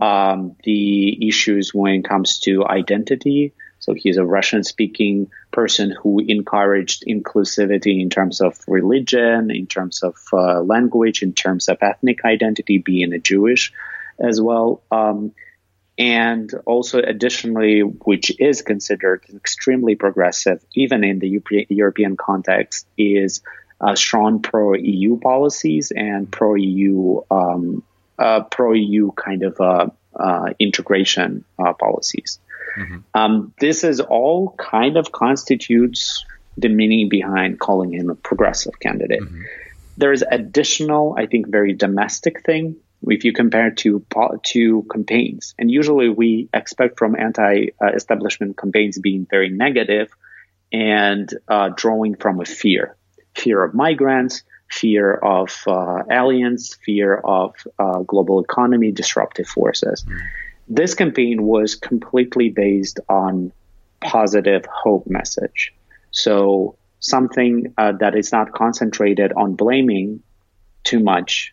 um, 0.01 0.57
the 0.65 1.29
issues 1.29 1.75
when 1.75 1.95
it 1.95 2.05
comes 2.05 2.41
to 2.41 2.65
identity. 2.65 3.53
So 3.81 3.95
he's 3.95 4.17
a 4.17 4.25
Russian-speaking 4.25 5.31
person 5.53 5.91
who 5.91 6.21
encouraged 6.21 7.05
inclusivity 7.07 8.01
in 8.01 8.11
terms 8.11 8.41
of 8.41 8.59
religion, 8.69 9.51
in 9.51 9.67
terms 9.67 10.03
of 10.03 10.17
uh, 10.33 10.61
language, 10.61 11.23
in 11.23 11.33
terms 11.33 11.69
of 11.69 11.79
ethnic 11.81 12.25
identity, 12.25 12.79
being 12.79 13.13
a 13.13 13.19
Jewish 13.19 13.73
as 14.19 14.41
well. 14.41 14.83
Um, 14.91 15.33
and 15.99 16.53
also 16.65 16.99
additionally, 17.01 17.81
which 17.81 18.33
is 18.41 18.63
considered 18.63 19.25
extremely 19.35 19.97
progressive, 19.97 20.65
even 20.75 21.05
in 21.05 21.19
the 21.19 21.43
European 21.69 22.17
context, 22.17 22.87
is 22.97 23.43
uh, 23.81 23.95
strong 23.95 24.43
pro 24.43 24.75
EU 24.75 25.19
policies 25.19 25.93
and 25.95 26.31
pro 26.31 26.55
EU 26.55 27.21
um, 27.31 27.83
uh, 28.19 28.43
pro 28.43 28.73
EU 28.73 29.13
kind 29.13 29.43
of 29.43 29.61
uh, 29.61 29.87
uh 30.15 30.53
integration 30.59 31.45
uh, 31.59 31.73
policies. 31.73 32.39
Mm-hmm. 32.77 32.99
Um, 33.15 33.55
this 33.59 33.85
is 33.85 34.01
all 34.01 34.55
kind 34.59 34.97
of 34.97 35.11
constitutes 35.13 36.25
the 36.57 36.69
meaning 36.69 37.09
behind 37.09 37.59
calling 37.59 37.93
him 37.93 38.11
a 38.11 38.15
progressive 38.15 38.79
candidate. 38.79 39.23
Mm-hmm. 39.23 39.43
There 39.97 40.13
is 40.13 40.25
additional, 40.29 41.15
I 41.19 41.27
think, 41.27 41.49
very 41.49 41.73
domestic 41.73 42.45
thing 42.45 42.77
if 43.03 43.25
you 43.25 43.33
compare 43.33 43.71
to 43.71 44.05
to 44.45 44.87
campaigns, 44.93 45.55
and 45.59 45.71
usually 45.71 46.11
we 46.11 46.49
expect 46.53 46.99
from 46.99 47.17
anti-establishment 47.17 48.59
campaigns 48.59 48.99
being 48.99 49.27
very 49.29 49.49
negative 49.49 50.11
and 50.73 51.33
uh, 51.49 51.71
drawing 51.75 52.15
from 52.15 52.41
a 52.41 52.45
fear 52.45 52.97
fear 53.35 53.65
of 53.65 53.75
migrants, 53.75 54.43
fear 54.71 55.15
of 55.15 55.51
uh, 55.67 56.03
aliens, 56.11 56.77
fear 56.85 57.17
of 57.17 57.55
uh, 57.79 58.01
global 58.01 58.43
economy, 58.43 58.93
disruptive 58.93 59.47
forces. 59.47 60.05
This 60.69 60.95
campaign 60.95 61.43
was 61.43 61.75
completely 61.75 62.51
based 62.51 63.01
on 63.09 63.53
positive 64.01 64.65
hope 64.73 65.07
message. 65.09 65.75
So 66.13 66.77
something 67.01 67.75
uh, 67.77 67.93
that 68.01 68.15
is 68.15 68.33
not 68.33 68.53
concentrated 68.53 69.33
on 69.33 69.55
blaming 69.55 70.23
too 70.85 71.01
much 71.01 71.53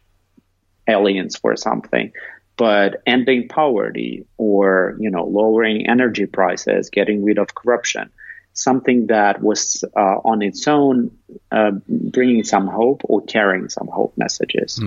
aliens 0.88 1.36
for 1.36 1.56
something, 1.56 2.12
but 2.58 3.02
ending 3.06 3.48
poverty 3.48 4.26
or 4.38 4.96
you 5.00 5.10
know 5.10 5.26
lowering 5.26 5.88
energy 5.88 6.26
prices, 6.26 6.90
getting 6.90 7.24
rid 7.24 7.38
of 7.38 7.56
corruption, 7.56 8.10
something 8.58 9.08
that 9.08 9.42
was 9.42 9.84
uh, 9.96 10.18
on 10.26 10.42
its 10.42 10.68
own 10.68 11.12
uh, 11.52 11.72
bringing 11.88 12.44
some 12.44 12.66
hope 12.66 13.02
or 13.04 13.22
carrying 13.22 13.70
some 13.70 13.88
hope 13.88 14.14
messages. 14.18 14.80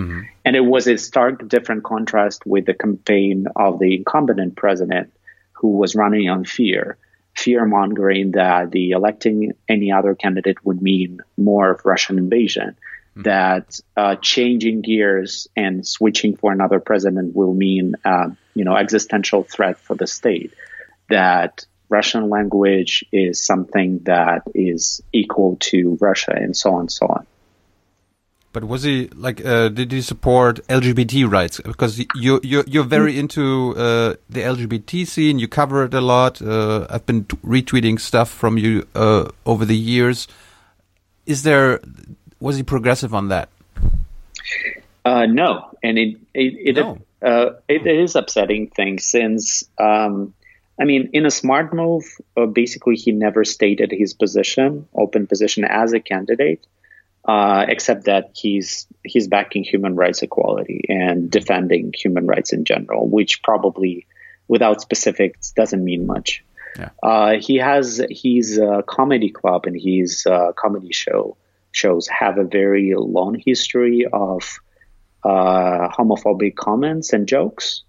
And 0.43 0.55
it 0.57 0.65
was 0.65 0.87
a 0.87 0.97
stark 0.97 1.47
different 1.47 1.83
contrast 1.83 2.45
with 2.45 2.65
the 2.65 2.73
campaign 2.73 3.47
of 3.55 3.79
the 3.79 3.95
incumbent 3.95 4.57
president 4.57 5.13
who 5.53 5.69
was 5.77 5.95
running 5.95 6.29
on 6.29 6.43
fear, 6.43 6.97
fear 7.33 7.65
mongering 7.65 8.31
that 8.31 8.71
the 8.71 8.91
electing 8.91 9.53
any 9.69 9.89
other 9.89 10.15
candidate 10.15 10.63
would 10.65 10.81
mean 10.81 11.21
more 11.37 11.71
of 11.71 11.85
Russian 11.85 12.17
invasion, 12.17 12.75
that 13.15 13.79
uh, 13.95 14.15
changing 14.15 14.81
gears 14.81 15.47
and 15.55 15.87
switching 15.87 16.35
for 16.35 16.51
another 16.51 16.81
president 16.81 17.35
will 17.35 17.53
mean, 17.53 17.95
uh, 18.03 18.29
you 18.53 18.65
know, 18.65 18.75
existential 18.75 19.43
threat 19.43 19.77
for 19.77 19.95
the 19.95 20.07
state, 20.07 20.53
that 21.09 21.65
Russian 21.91 22.29
language 22.29 23.05
is 23.11 23.43
something 23.43 23.99
that 24.03 24.43
is 24.55 25.03
equal 25.11 25.57
to 25.59 25.97
Russia 25.99 26.33
and 26.33 26.55
so 26.55 26.73
on 26.73 26.81
and 26.81 26.91
so 26.91 27.05
on. 27.07 27.27
But 28.53 28.65
was 28.65 28.83
he 28.83 29.07
like? 29.15 29.45
Uh, 29.45 29.69
did 29.69 29.91
he 29.91 30.01
support 30.01 30.65
LGBT 30.67 31.31
rights? 31.31 31.61
Because 31.61 31.99
you 32.15 32.41
you 32.43 32.63
you're 32.67 32.83
very 32.83 33.17
into 33.17 33.73
uh, 33.77 34.15
the 34.29 34.41
LGBT 34.41 35.07
scene. 35.07 35.39
You 35.39 35.47
cover 35.47 35.85
it 35.85 35.93
a 35.93 36.01
lot. 36.01 36.41
Uh, 36.41 36.85
I've 36.89 37.05
been 37.05 37.23
retweeting 37.45 37.97
stuff 37.99 38.29
from 38.29 38.57
you 38.57 38.85
uh, 38.93 39.29
over 39.45 39.63
the 39.63 39.77
years. 39.77 40.27
Is 41.25 41.43
there? 41.43 41.79
Was 42.41 42.57
he 42.57 42.63
progressive 42.63 43.13
on 43.13 43.29
that? 43.29 43.47
Uh, 45.05 45.27
no, 45.27 45.69
and 45.81 45.97
it 45.97 46.17
it 46.33 46.77
it, 46.77 47.01
uh, 47.25 47.51
it 47.69 47.87
is 47.87 48.15
upsetting 48.15 48.67
thing 48.67 48.99
since 48.99 49.63
um, 49.77 50.33
I 50.79 50.85
mean, 50.85 51.09
in 51.13 51.25
a 51.25 51.31
smart 51.31 51.73
move, 51.73 52.03
uh, 52.37 52.45
basically 52.45 52.95
he 52.95 53.11
never 53.11 53.43
stated 53.43 53.91
his 53.91 54.13
position, 54.13 54.87
open 54.95 55.27
position 55.27 55.63
as 55.63 55.93
a 55.93 55.99
candidate, 55.99 56.65
uh, 57.25 57.65
except 57.67 58.05
that 58.05 58.31
he's 58.33 58.87
he's 59.03 59.27
backing 59.27 59.63
human 59.63 59.95
rights 59.95 60.21
equality 60.23 60.85
and 60.89 61.29
defending 61.29 61.93
human 61.95 62.25
rights 62.25 62.51
in 62.51 62.65
general, 62.65 63.07
which 63.07 63.43
probably, 63.43 64.07
without 64.47 64.81
specifics, 64.81 65.51
doesn't 65.51 65.83
mean 65.83 66.07
much. 66.07 66.43
Uh, 67.03 67.33
he 67.39 67.57
has 67.57 68.01
his 68.09 68.57
uh, 68.59 68.81
comedy 68.83 69.29
club 69.29 69.65
and 69.65 69.79
his 69.79 70.25
uh, 70.25 70.51
comedy 70.53 70.93
show 70.93 71.37
shows 71.73 72.07
have 72.07 72.37
a 72.37 72.43
very 72.43 72.93
long 72.95 73.39
history 73.45 74.05
of 74.11 74.59
uh, 75.23 75.89
homophobic 75.89 76.55
comments 76.55 77.13
and 77.13 77.27
jokes. 77.27 77.83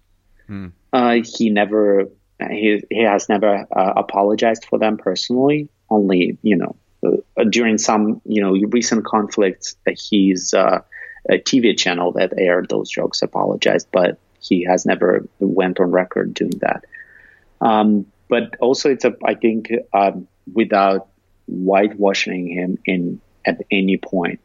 Uh, 0.93 1.21
he 1.23 1.49
never 1.49 2.07
he 2.39 2.83
he 2.89 3.03
has 3.03 3.29
never 3.29 3.65
uh, 3.75 3.93
apologized 3.95 4.65
for 4.65 4.79
them 4.79 4.97
personally. 4.97 5.69
Only 5.89 6.37
you 6.41 6.57
know 6.57 6.75
uh, 7.05 7.43
during 7.49 7.77
some 7.77 8.21
you 8.25 8.41
know 8.41 8.53
recent 8.69 9.05
conflicts, 9.05 9.75
uh, 9.87 9.91
he's 9.97 10.53
uh, 10.53 10.81
a 11.29 11.33
TV 11.33 11.77
channel 11.77 12.11
that 12.13 12.33
aired 12.37 12.69
those 12.69 12.89
jokes 12.89 13.21
apologized, 13.21 13.87
but 13.91 14.19
he 14.39 14.65
has 14.65 14.85
never 14.85 15.27
went 15.39 15.79
on 15.79 15.91
record 15.91 16.33
doing 16.33 16.59
that. 16.61 16.83
Um, 17.61 18.05
but 18.27 18.55
also, 18.59 18.89
it's 18.89 19.05
a 19.05 19.15
I 19.23 19.35
think 19.35 19.71
um, 19.93 20.27
without 20.51 21.07
whitewashing 21.47 22.47
him 22.47 22.77
in 22.85 23.21
at 23.45 23.61
any 23.69 23.97
point, 23.97 24.39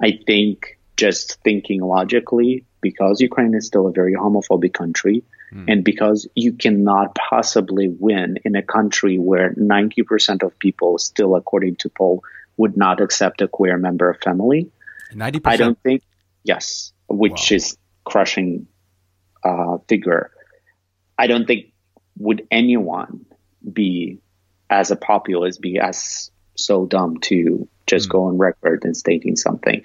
I 0.00 0.18
think 0.26 0.78
just 0.96 1.40
thinking 1.42 1.80
logically 1.80 2.64
because 2.80 3.20
Ukraine 3.20 3.54
is 3.54 3.66
still 3.66 3.86
a 3.86 3.92
very 3.92 4.14
homophobic 4.14 4.72
country 4.72 5.24
and 5.52 5.84
because 5.84 6.26
you 6.34 6.52
cannot 6.52 7.14
possibly 7.14 7.88
win 7.88 8.38
in 8.44 8.56
a 8.56 8.62
country 8.62 9.18
where 9.18 9.54
90% 9.54 10.42
of 10.42 10.58
people 10.58 10.98
still 10.98 11.36
according 11.36 11.76
to 11.76 11.88
poll 11.88 12.24
would 12.56 12.76
not 12.76 13.00
accept 13.00 13.40
a 13.40 13.48
queer 13.48 13.78
member 13.78 14.10
of 14.10 14.20
family 14.20 14.70
90%? 15.12 15.40
i 15.44 15.56
don't 15.56 15.78
think 15.82 16.02
yes 16.42 16.92
which 17.08 17.52
is 17.52 17.76
crushing 18.04 18.66
uh, 19.44 19.78
figure. 19.88 20.30
I 21.18 21.26
don't 21.26 21.46
think 21.46 21.72
would 22.18 22.46
anyone 22.50 23.26
be 23.70 24.18
as 24.70 24.90
a 24.90 24.96
populist 24.96 25.60
be 25.60 25.78
as 25.78 26.30
so 26.56 26.86
dumb 26.86 27.18
to 27.18 27.68
just 27.86 28.08
go 28.08 28.24
on 28.24 28.38
record 28.38 28.84
and 28.84 28.96
stating 28.96 29.36
something? 29.36 29.82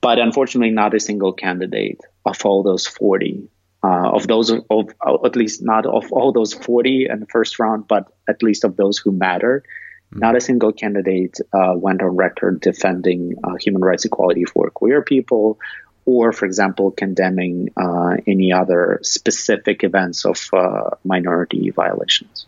But 0.00 0.18
unfortunately 0.18 0.70
not 0.70 0.94
a 0.94 1.00
single 1.00 1.32
candidate 1.32 2.00
of 2.24 2.44
all 2.44 2.62
those 2.62 2.86
40 2.86 3.48
uh, 3.82 4.10
of 4.10 4.26
those 4.26 4.50
of, 4.50 4.62
of 4.70 5.24
at 5.24 5.36
least 5.36 5.62
not 5.62 5.86
of 5.86 6.12
all 6.12 6.32
those 6.32 6.52
40 6.54 7.06
in 7.10 7.20
the 7.20 7.26
first 7.26 7.58
round 7.58 7.86
but 7.86 8.12
at 8.28 8.42
least 8.42 8.64
of 8.64 8.76
those 8.76 8.98
who 8.98 9.12
mattered 9.12 9.64
not 10.10 10.34
a 10.36 10.40
single 10.40 10.72
candidate 10.72 11.38
uh, 11.52 11.74
went 11.76 12.00
on 12.00 12.16
record 12.16 12.60
defending 12.60 13.34
uh, 13.44 13.56
human 13.56 13.82
rights 13.82 14.06
equality 14.06 14.44
for 14.44 14.70
queer 14.70 15.02
people 15.02 15.58
or 16.06 16.32
for 16.32 16.46
example 16.46 16.90
condemning 16.90 17.68
uh, 17.76 18.16
any 18.26 18.50
other 18.50 18.98
specific 19.02 19.84
events 19.84 20.24
of 20.24 20.48
uh, 20.54 20.90
minority 21.04 21.70
violations. 21.70 22.46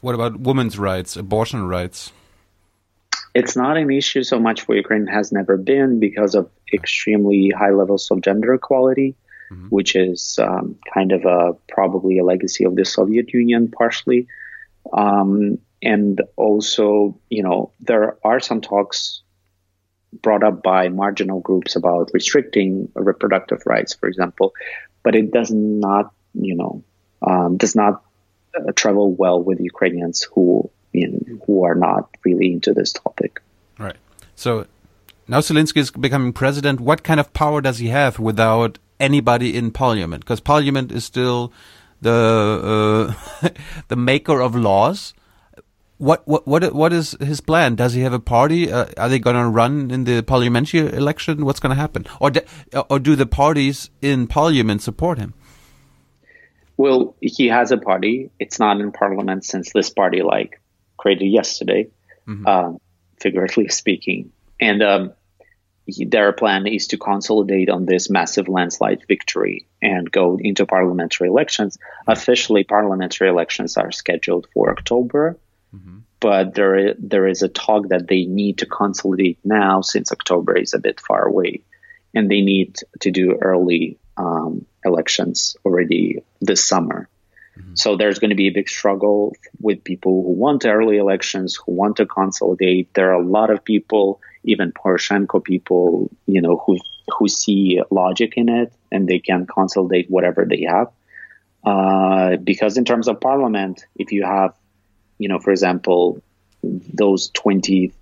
What 0.00 0.14
about 0.14 0.38
women's 0.38 0.78
rights, 0.78 1.16
abortion 1.16 1.66
rights? 1.66 2.12
it's 3.34 3.56
not 3.56 3.76
an 3.76 3.90
issue 3.90 4.22
so 4.22 4.38
much 4.38 4.62
for 4.62 4.74
Ukraine 4.74 5.06
has 5.06 5.32
never 5.32 5.56
been 5.56 6.00
because 6.00 6.34
of 6.34 6.50
extremely 6.72 7.50
high 7.50 7.70
levels 7.70 8.10
of 8.10 8.20
gender 8.20 8.52
equality, 8.54 9.14
which 9.68 9.96
is 9.96 10.38
um, 10.40 10.76
kind 10.92 11.12
of 11.12 11.24
a 11.24 11.54
probably 11.68 12.18
a 12.18 12.24
legacy 12.24 12.64
of 12.64 12.76
the 12.76 12.84
Soviet 12.84 13.32
Union 13.32 13.68
partially. 13.68 14.26
Um, 14.92 15.58
and 15.82 16.20
also, 16.36 17.18
you 17.28 17.42
know, 17.42 17.72
there 17.80 18.16
are 18.24 18.40
some 18.40 18.60
talks 18.60 19.22
brought 20.20 20.44
up 20.44 20.62
by 20.62 20.88
marginal 20.88 21.40
groups 21.40 21.74
about 21.74 22.10
restricting 22.12 22.90
reproductive 22.94 23.62
rights, 23.66 23.94
for 23.94 24.08
example, 24.08 24.52
but 25.02 25.14
it 25.14 25.32
does 25.32 25.50
not, 25.50 26.12
you 26.34 26.54
know, 26.54 26.84
um, 27.22 27.56
does 27.56 27.74
not 27.74 28.04
uh, 28.54 28.72
travel 28.72 29.12
well 29.12 29.42
with 29.42 29.58
Ukrainians 29.60 30.22
who 30.22 30.70
you 30.92 31.08
know, 31.08 31.38
who 31.46 31.64
are 31.64 31.74
not 31.74 32.10
really 32.24 32.52
into 32.52 32.72
this 32.72 32.92
topic. 32.92 33.40
Right. 33.78 33.96
So 34.36 34.66
now 35.26 35.38
Zelensky 35.38 35.78
is 35.78 35.90
becoming 35.90 36.32
president. 36.32 36.80
What 36.80 37.02
kind 37.02 37.18
of 37.18 37.32
power 37.32 37.60
does 37.60 37.78
he 37.78 37.88
have 37.88 38.18
without 38.18 38.78
anybody 39.02 39.56
in 39.56 39.70
parliament? 39.70 40.24
Because 40.24 40.40
parliament 40.40 40.92
is 40.92 41.04
still 41.04 41.52
the 42.00 43.14
uh, 43.42 43.48
the 43.88 43.96
maker 43.96 44.40
of 44.40 44.54
laws. 44.54 45.14
What 45.98 46.26
what 46.26 46.46
what 46.46 46.72
what 46.74 46.92
is 46.92 47.16
his 47.20 47.40
plan? 47.40 47.74
Does 47.74 47.92
he 47.92 48.00
have 48.00 48.12
a 48.12 48.18
party? 48.20 48.72
Uh, 48.72 48.86
are 48.96 49.08
they 49.08 49.18
going 49.18 49.36
to 49.36 49.48
run 49.48 49.90
in 49.90 50.04
the 50.04 50.22
parliamentary 50.22 50.80
election? 50.80 51.44
What's 51.44 51.60
going 51.60 51.74
to 51.74 51.80
happen? 51.80 52.06
Or 52.20 52.30
do, 52.30 52.40
or 52.90 52.98
do 52.98 53.14
the 53.14 53.26
parties 53.26 53.90
in 54.00 54.26
parliament 54.26 54.82
support 54.82 55.18
him? 55.18 55.34
Well, 56.76 57.14
he 57.20 57.48
has 57.48 57.70
a 57.70 57.76
party. 57.76 58.30
It's 58.40 58.58
not 58.58 58.80
in 58.80 58.90
parliament 58.90 59.44
since 59.44 59.72
this 59.72 59.90
party 59.90 60.22
like 60.22 60.60
created 60.96 61.26
yesterday, 61.26 61.88
um, 62.46 62.80
figuratively 63.20 63.68
speaking. 63.68 64.32
And 64.60 64.82
um, 64.82 65.12
he, 65.86 66.04
their 66.04 66.32
plan 66.32 66.66
is 66.66 66.86
to 66.88 66.96
consolidate 66.98 67.68
on 67.68 67.86
this 67.86 68.08
massive 68.10 68.48
landslide 68.48 69.04
victory 69.08 69.66
and 69.80 70.10
go 70.10 70.38
into 70.40 70.66
parliamentary 70.66 71.28
elections. 71.28 71.78
Officially, 72.06 72.64
parliamentary 72.64 73.28
elections 73.28 73.76
are 73.76 73.92
scheduled 73.92 74.46
for 74.54 74.70
October, 74.70 75.36
but 76.20 76.54
there 76.54 76.94
there 76.98 77.26
is 77.26 77.42
a 77.42 77.48
talk 77.48 77.88
that 77.88 78.06
they 78.06 78.24
need 78.24 78.58
to 78.58 78.66
consolidate 78.66 79.38
now 79.44 79.80
since 79.80 80.12
October 80.12 80.56
is 80.56 80.74
a 80.74 80.78
bit 80.78 81.00
far 81.00 81.26
away, 81.26 81.62
and 82.14 82.30
they 82.30 82.42
need 82.42 82.78
to 83.00 83.10
do 83.10 83.38
early 83.40 83.98
um, 84.16 84.66
elections 84.84 85.56
already 85.64 86.22
this 86.40 86.64
summer. 86.64 87.08
So 87.74 87.96
there's 87.96 88.18
going 88.18 88.30
to 88.30 88.36
be 88.36 88.48
a 88.48 88.52
big 88.52 88.68
struggle 88.68 89.36
with 89.60 89.84
people 89.84 90.22
who 90.22 90.32
want 90.32 90.64
early 90.64 90.96
elections, 90.96 91.54
who 91.54 91.72
want 91.72 91.96
to 91.96 92.06
consolidate. 92.06 92.94
There 92.94 93.10
are 93.10 93.20
a 93.20 93.26
lot 93.26 93.50
of 93.50 93.62
people, 93.62 94.20
even 94.44 94.72
Poroshenko 94.72 95.42
people, 95.42 96.10
you 96.26 96.40
know, 96.40 96.62
who 96.64 96.78
who 97.18 97.28
see 97.28 97.80
logic 97.90 98.34
in 98.36 98.48
it 98.48 98.72
and 98.90 99.08
they 99.08 99.18
can 99.18 99.46
consolidate 99.46 100.10
whatever 100.10 100.44
they 100.44 100.62
have. 100.68 100.90
Uh, 101.64 102.36
because 102.36 102.76
in 102.76 102.84
terms 102.84 103.08
of 103.08 103.20
parliament, 103.20 103.86
if 103.96 104.12
you 104.12 104.24
have, 104.24 104.54
you 105.18 105.28
know, 105.28 105.38
for 105.38 105.50
example, 105.50 106.20
those 106.62 107.30
20 107.30 107.92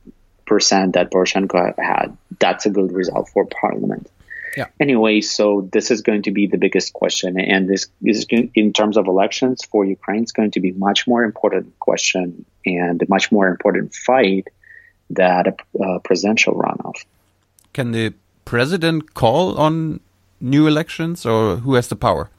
percent 0.46 0.94
that 0.94 1.10
Poroshenko 1.10 1.78
had, 1.78 2.16
that's 2.38 2.66
a 2.66 2.70
good 2.70 2.92
result 2.92 3.28
for 3.28 3.46
parliament. 3.46 4.10
Yeah. 4.56 4.66
Anyway, 4.80 5.20
so 5.20 5.68
this 5.72 5.92
is 5.92 6.02
going 6.02 6.22
to 6.22 6.32
be 6.32 6.48
the 6.48 6.58
biggest 6.58 6.92
question, 6.92 7.38
and 7.38 7.68
this 7.68 7.86
is 8.02 8.26
in 8.30 8.72
terms 8.72 8.96
of 8.96 9.06
elections 9.06 9.64
for 9.64 9.84
Ukraine 9.84 10.24
is 10.24 10.32
going 10.32 10.50
to 10.52 10.60
be 10.60 10.72
much 10.72 11.06
more 11.06 11.22
important 11.22 11.78
question 11.78 12.44
and 12.66 13.00
a 13.00 13.06
much 13.08 13.30
more 13.30 13.46
important 13.46 13.94
fight 13.94 14.48
than 15.10 15.46
a 15.48 15.82
uh, 15.82 15.98
presidential 15.98 16.54
runoff. 16.54 17.04
Can 17.72 17.92
the 17.92 18.14
president 18.44 19.14
call 19.14 19.58
on 19.58 20.00
new 20.40 20.66
elections, 20.66 21.26
or 21.26 21.56
who 21.56 21.74
has 21.74 21.88
the 21.88 21.96
power? 21.96 22.30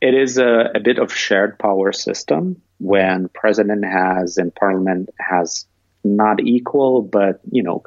It 0.00 0.14
is 0.14 0.38
a, 0.38 0.70
a 0.74 0.80
bit 0.80 0.98
of 0.98 1.12
shared 1.12 1.58
power 1.58 1.92
system 1.92 2.60
when 2.78 3.28
president 3.28 3.84
has 3.84 4.38
and 4.38 4.54
parliament 4.54 5.10
has 5.18 5.66
not 6.02 6.40
equal, 6.40 7.02
but 7.02 7.40
you 7.50 7.62
know, 7.62 7.82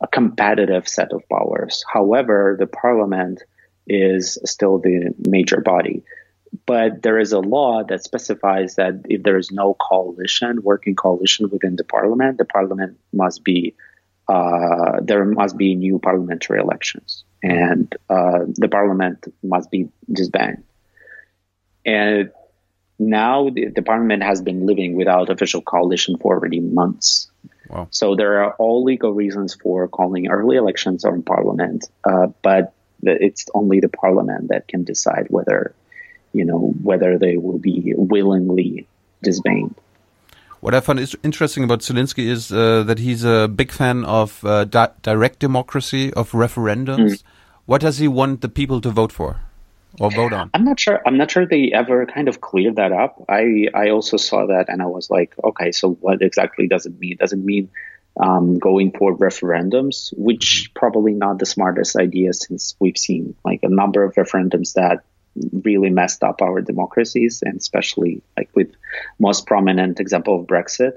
a 0.00 0.06
competitive 0.06 0.88
set 0.88 1.12
of 1.12 1.28
powers. 1.28 1.84
However, 1.92 2.56
the 2.58 2.66
parliament 2.66 3.42
is 3.86 4.38
still 4.44 4.78
the 4.78 5.14
major 5.26 5.60
body. 5.60 6.02
But 6.66 7.02
there 7.02 7.18
is 7.18 7.32
a 7.32 7.38
law 7.38 7.84
that 7.84 8.02
specifies 8.02 8.74
that 8.74 9.02
if 9.08 9.22
there 9.22 9.38
is 9.38 9.50
no 9.50 9.74
coalition, 9.74 10.62
working 10.62 10.96
coalition 10.96 11.48
within 11.48 11.76
the 11.76 11.84
parliament, 11.84 12.38
the 12.38 12.44
parliament 12.44 12.98
must 13.12 13.44
be 13.44 13.74
uh, 14.28 15.00
there 15.02 15.24
must 15.24 15.56
be 15.56 15.74
new 15.74 15.98
parliamentary 15.98 16.60
elections, 16.60 17.24
and 17.42 17.92
uh, 18.08 18.40
the 18.46 18.68
parliament 18.68 19.26
must 19.42 19.70
be 19.70 19.88
disbanded. 20.12 20.62
And 21.84 22.30
now 23.00 23.48
the, 23.48 23.68
the 23.68 23.82
parliament 23.82 24.22
has 24.22 24.42
been 24.42 24.66
living 24.66 24.94
without 24.94 25.30
official 25.30 25.62
coalition 25.62 26.18
for 26.18 26.36
already 26.36 26.60
months. 26.60 27.30
Wow. 27.68 27.88
So 27.90 28.14
there 28.14 28.44
are 28.44 28.52
all 28.54 28.84
legal 28.84 29.12
reasons 29.12 29.54
for 29.54 29.88
calling 29.88 30.28
early 30.28 30.56
elections 30.56 31.04
on 31.04 31.22
parliament, 31.22 31.86
uh, 32.04 32.28
but 32.42 32.74
the, 33.02 33.12
it's 33.12 33.46
only 33.54 33.80
the 33.80 33.88
parliament 33.88 34.48
that 34.48 34.68
can 34.68 34.84
decide 34.84 35.26
whether, 35.30 35.74
you 36.32 36.44
know, 36.44 36.74
whether 36.82 37.18
they 37.18 37.36
will 37.36 37.58
be 37.58 37.94
willingly 37.96 38.86
disbanded. 39.22 39.74
What 40.60 40.74
I 40.74 40.80
found 40.80 41.00
is 41.00 41.16
interesting 41.22 41.64
about 41.64 41.80
Zelensky 41.80 42.26
is 42.26 42.52
uh, 42.52 42.82
that 42.84 42.98
he's 42.98 43.24
a 43.24 43.48
big 43.48 43.72
fan 43.72 44.04
of 44.04 44.44
uh, 44.44 44.64
di 44.64 44.88
direct 45.02 45.38
democracy, 45.38 46.12
of 46.12 46.32
referendums. 46.32 47.12
Mm. 47.12 47.22
What 47.64 47.80
does 47.80 47.98
he 47.98 48.08
want 48.08 48.42
the 48.42 48.48
people 48.48 48.80
to 48.82 48.90
vote 48.90 49.10
for 49.10 49.40
or 49.98 50.10
vote 50.10 50.34
on? 50.34 50.50
I'm 50.52 50.64
not 50.64 50.78
sure. 50.78 51.00
I'm 51.06 51.16
not 51.16 51.30
sure 51.30 51.46
they 51.46 51.72
ever 51.72 52.04
kind 52.04 52.28
of 52.28 52.42
cleared 52.42 52.76
that 52.76 52.92
up. 52.92 53.24
I 53.28 53.68
I 53.74 53.88
also 53.88 54.18
saw 54.18 54.46
that 54.46 54.66
and 54.68 54.82
I 54.82 54.86
was 54.86 55.08
like, 55.08 55.34
okay, 55.42 55.72
so 55.72 55.92
what 55.92 56.20
exactly 56.20 56.68
does 56.68 56.84
it 56.84 56.98
mean? 56.98 57.16
Does 57.18 57.32
it 57.32 57.38
mean 57.38 57.70
um, 58.20 58.58
going 58.58 58.92
for 58.92 59.16
referendums, 59.16 60.12
which 60.16 60.72
probably 60.74 61.14
not 61.14 61.38
the 61.38 61.46
smartest 61.46 61.96
idea 61.96 62.32
since 62.32 62.76
we've 62.78 62.98
seen 62.98 63.34
like 63.44 63.60
a 63.62 63.68
number 63.68 64.04
of 64.04 64.14
referendums 64.14 64.74
that 64.74 65.04
really 65.52 65.90
messed 65.90 66.22
up 66.22 66.42
our 66.42 66.60
democracies, 66.60 67.42
and 67.44 67.56
especially 67.56 68.22
like 68.36 68.50
with 68.54 68.72
most 69.18 69.46
prominent 69.46 70.00
example 70.00 70.40
of 70.40 70.46
Brexit. 70.46 70.94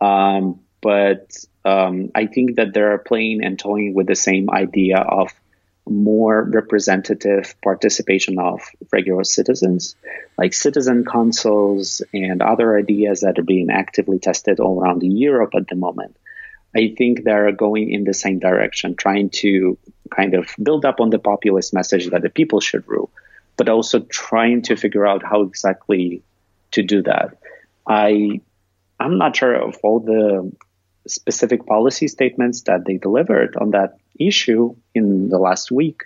Um, 0.00 0.60
but 0.80 1.36
um, 1.64 2.10
I 2.14 2.26
think 2.26 2.56
that 2.56 2.74
they're 2.74 2.98
playing 2.98 3.44
and 3.44 3.58
toying 3.58 3.94
with 3.94 4.08
the 4.08 4.16
same 4.16 4.50
idea 4.50 4.98
of 4.98 5.32
more 5.88 6.44
representative 6.44 7.54
participation 7.62 8.38
of 8.38 8.60
regular 8.92 9.24
citizens, 9.24 9.96
like 10.38 10.54
citizen 10.54 11.04
councils 11.04 12.02
and 12.12 12.40
other 12.40 12.78
ideas 12.78 13.20
that 13.20 13.38
are 13.38 13.44
being 13.44 13.70
actively 13.70 14.18
tested 14.18 14.60
all 14.60 14.80
around 14.80 15.02
Europe 15.02 15.54
at 15.56 15.68
the 15.68 15.74
moment. 15.74 16.16
I 16.74 16.94
think 16.96 17.24
they're 17.24 17.52
going 17.52 17.90
in 17.90 18.04
the 18.04 18.14
same 18.14 18.38
direction, 18.38 18.94
trying 18.96 19.30
to 19.30 19.76
kind 20.14 20.34
of 20.34 20.48
build 20.62 20.84
up 20.84 21.00
on 21.00 21.10
the 21.10 21.18
populist 21.18 21.74
message 21.74 22.08
that 22.10 22.22
the 22.22 22.30
people 22.30 22.60
should 22.60 22.86
rule, 22.88 23.10
but 23.56 23.68
also 23.68 24.00
trying 24.00 24.62
to 24.62 24.76
figure 24.76 25.06
out 25.06 25.22
how 25.22 25.42
exactly 25.42 26.22
to 26.72 26.82
do 26.82 27.02
that. 27.02 27.38
I 27.86 28.40
I'm 28.98 29.18
not 29.18 29.36
sure 29.36 29.54
of 29.54 29.76
all 29.82 30.00
the 30.00 30.52
specific 31.06 31.66
policy 31.66 32.08
statements 32.08 32.62
that 32.62 32.84
they 32.84 32.96
delivered 32.96 33.56
on 33.56 33.72
that 33.72 33.96
issue 34.18 34.76
in 34.94 35.28
the 35.28 35.38
last 35.38 35.70
week. 35.72 36.02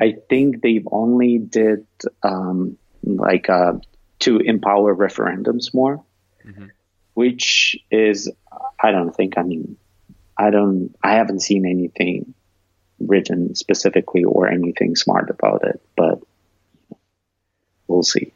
I 0.00 0.16
think 0.28 0.60
they've 0.60 0.86
only 0.90 1.38
did 1.38 1.86
um, 2.22 2.76
like 3.02 3.48
uh, 3.48 3.74
to 4.20 4.38
empower 4.38 4.94
referendums 4.94 5.72
more, 5.72 6.04
which 7.14 7.78
is 7.90 8.30
I 8.78 8.90
don't 8.90 9.14
think. 9.14 9.38
I 9.38 9.42
mean, 9.42 9.76
I 10.36 10.50
don't. 10.50 10.94
I 11.02 11.14
haven't 11.14 11.40
seen 11.40 11.64
anything 11.64 12.34
written 12.98 13.54
specifically 13.54 14.24
or 14.24 14.48
anything 14.48 14.96
smart 14.96 15.30
about 15.30 15.64
it, 15.64 15.80
but 15.96 16.20
we'll 17.88 18.02
see. 18.02 18.32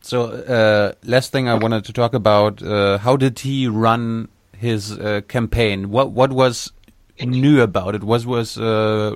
So, 0.00 0.24
uh, 0.24 0.92
last 1.04 1.32
thing 1.32 1.48
I 1.48 1.54
wanted 1.54 1.84
to 1.86 1.92
talk 1.92 2.14
about: 2.14 2.62
uh, 2.62 2.98
how 2.98 3.16
did 3.16 3.38
he 3.38 3.66
run 3.68 4.28
his 4.56 4.92
uh, 4.92 5.22
campaign? 5.28 5.90
What 5.90 6.12
what 6.12 6.32
was 6.32 6.72
new 7.20 7.62
about 7.62 7.94
it? 7.94 8.04
What 8.04 8.26
was 8.26 8.58
uh, 8.58 9.14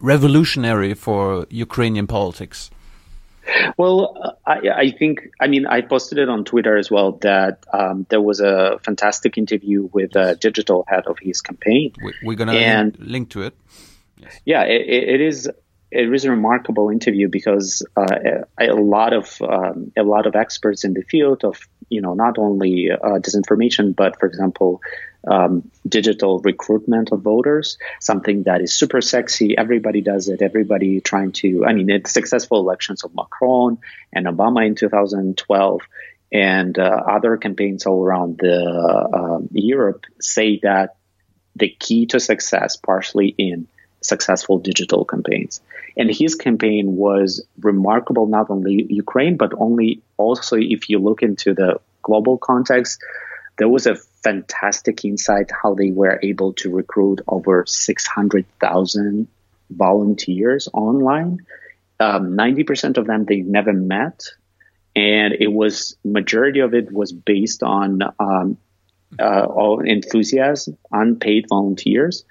revolutionary 0.00 0.94
for 0.94 1.46
Ukrainian 1.50 2.06
politics? 2.06 2.70
Well, 3.76 4.38
I, 4.46 4.58
I 4.84 4.90
think, 4.90 5.28
I 5.38 5.48
mean, 5.48 5.66
I 5.66 5.82
posted 5.82 6.16
it 6.18 6.30
on 6.30 6.44
Twitter 6.44 6.78
as 6.78 6.90
well 6.90 7.12
that 7.20 7.64
um, 7.74 8.06
there 8.08 8.20
was 8.20 8.40
a 8.40 8.78
fantastic 8.82 9.36
interview 9.36 9.88
with 9.92 10.16
a 10.16 10.34
digital 10.36 10.86
head 10.88 11.06
of 11.06 11.18
his 11.18 11.42
campaign. 11.42 11.92
We, 12.02 12.14
we're 12.22 12.36
gonna 12.36 12.54
And- 12.54 12.98
link, 12.98 13.28
to 13.30 13.42
it. 13.42 13.54
Yeah, 14.46 14.62
it, 14.62 14.80
it 14.88 15.08
it 15.14 15.20
is. 15.20 15.50
It 15.94 16.10
was 16.10 16.24
a 16.24 16.30
remarkable 16.30 16.90
interview 16.90 17.28
because 17.28 17.86
uh, 17.96 18.44
a, 18.58 18.74
lot 18.74 19.12
of 19.12 19.40
um, 19.40 19.92
a 19.96 20.02
lot 20.02 20.26
of 20.26 20.34
experts 20.34 20.84
in 20.84 20.92
the 20.92 21.02
field 21.02 21.44
of 21.44 21.60
you 21.88 22.00
know 22.00 22.14
not 22.14 22.38
only 22.38 22.90
uh, 22.90 23.18
disinformation 23.18 23.94
but 23.94 24.18
for 24.18 24.26
example 24.26 24.82
um, 25.30 25.70
digital 25.88 26.40
recruitment 26.40 27.12
of 27.12 27.22
voters 27.22 27.78
something 28.00 28.42
that 28.42 28.60
is 28.60 28.72
super 28.74 29.00
sexy. 29.00 29.56
Everybody 29.56 30.00
does 30.00 30.28
it. 30.28 30.42
Everybody 30.42 31.00
trying 31.00 31.32
to 31.32 31.64
I 31.64 31.72
mean 31.72 31.88
it's 31.88 32.12
successful 32.12 32.58
elections 32.58 33.04
of 33.04 33.14
Macron 33.14 33.78
and 34.12 34.26
Obama 34.26 34.66
in 34.66 34.74
2012 34.74 35.80
and 36.32 36.78
uh, 36.78 37.02
other 37.08 37.36
campaigns 37.36 37.86
all 37.86 38.02
around 38.02 38.38
the 38.38 39.10
um 39.14 39.48
Europe 39.52 40.04
say 40.20 40.58
that 40.64 40.96
the 41.56 41.68
key 41.68 42.06
to 42.06 42.18
success 42.18 42.76
partially 42.76 43.28
in 43.28 43.68
successful 44.04 44.58
digital 44.58 45.04
campaigns. 45.04 45.60
And 45.96 46.10
his 46.10 46.34
campaign 46.34 46.96
was 46.96 47.44
remarkable 47.60 48.26
not 48.26 48.50
only 48.50 48.86
Ukraine, 48.88 49.36
but 49.36 49.52
only 49.58 50.02
also 50.16 50.56
if 50.56 50.90
you 50.90 50.98
look 50.98 51.22
into 51.22 51.54
the 51.54 51.80
global 52.02 52.36
context, 52.36 53.02
there 53.56 53.68
was 53.68 53.86
a 53.86 53.96
fantastic 53.96 55.04
insight 55.04 55.50
how 55.62 55.74
they 55.74 55.90
were 55.90 56.18
able 56.22 56.52
to 56.54 56.70
recruit 56.70 57.20
over 57.28 57.64
600,000 57.66 59.28
volunteers 59.70 60.68
online. 60.72 61.46
Um, 62.00 62.36
90% 62.36 62.98
of 62.98 63.06
them 63.06 63.24
they 63.24 63.40
never 63.40 63.72
met. 63.72 64.24
And 64.96 65.34
it 65.34 65.52
was 65.52 65.96
majority 66.04 66.60
of 66.60 66.74
it 66.74 66.92
was 66.92 67.12
based 67.12 67.62
on 67.62 68.00
um, 68.18 68.58
uh, 69.18 69.76
enthusiasm, 69.84 70.76
unpaid 70.92 71.46
volunteers 71.48 72.24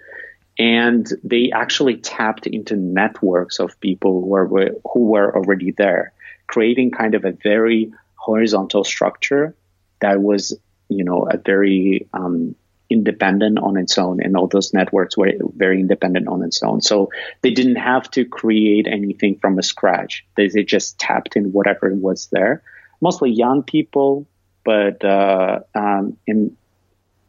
and 0.60 1.08
they 1.24 1.52
actually 1.52 1.98
tapped 1.98 2.48
into 2.48 2.76
networks 2.76 3.60
of 3.60 3.80
people 3.80 4.22
who 4.22 4.28
were 4.28 4.70
who 4.92 5.06
were 5.06 5.36
already 5.36 5.72
there, 5.72 6.14
creating 6.48 6.92
kind 6.92 7.16
of 7.16 7.26
a 7.26 7.32
very 7.32 7.92
horizontal 8.16 8.84
structure 8.84 9.56
that 10.00 10.22
was, 10.22 10.58
you 10.90 11.04
know, 11.04 11.28
a 11.30 11.38
very 11.38 12.08
um, 12.14 12.56
independent 12.90 13.58
on 13.58 13.78
its 13.78 13.98
own, 13.98 14.22
and 14.22 14.38
all 14.38 14.48
those 14.48 14.74
networks 14.74 15.18
were 15.18 15.32
very 15.56 15.80
independent 15.80 16.28
on 16.28 16.44
its 16.44 16.62
own. 16.62 16.82
So 16.82 17.10
they 17.42 17.52
didn't 17.52 17.78
have 17.78 18.10
to 18.12 18.24
create 18.24 18.88
anything 18.88 19.40
from 19.40 19.60
scratch. 19.62 20.26
They, 20.36 20.50
they 20.50 20.64
just 20.64 21.00
tapped 21.00 21.36
in 21.36 21.52
whatever 21.52 21.94
was 21.94 22.28
there, 22.32 22.62
mostly 23.02 23.32
young 23.32 23.64
people, 23.64 24.28
but 24.64 25.04
uh, 25.04 25.62
um, 25.74 26.18
in 26.28 26.56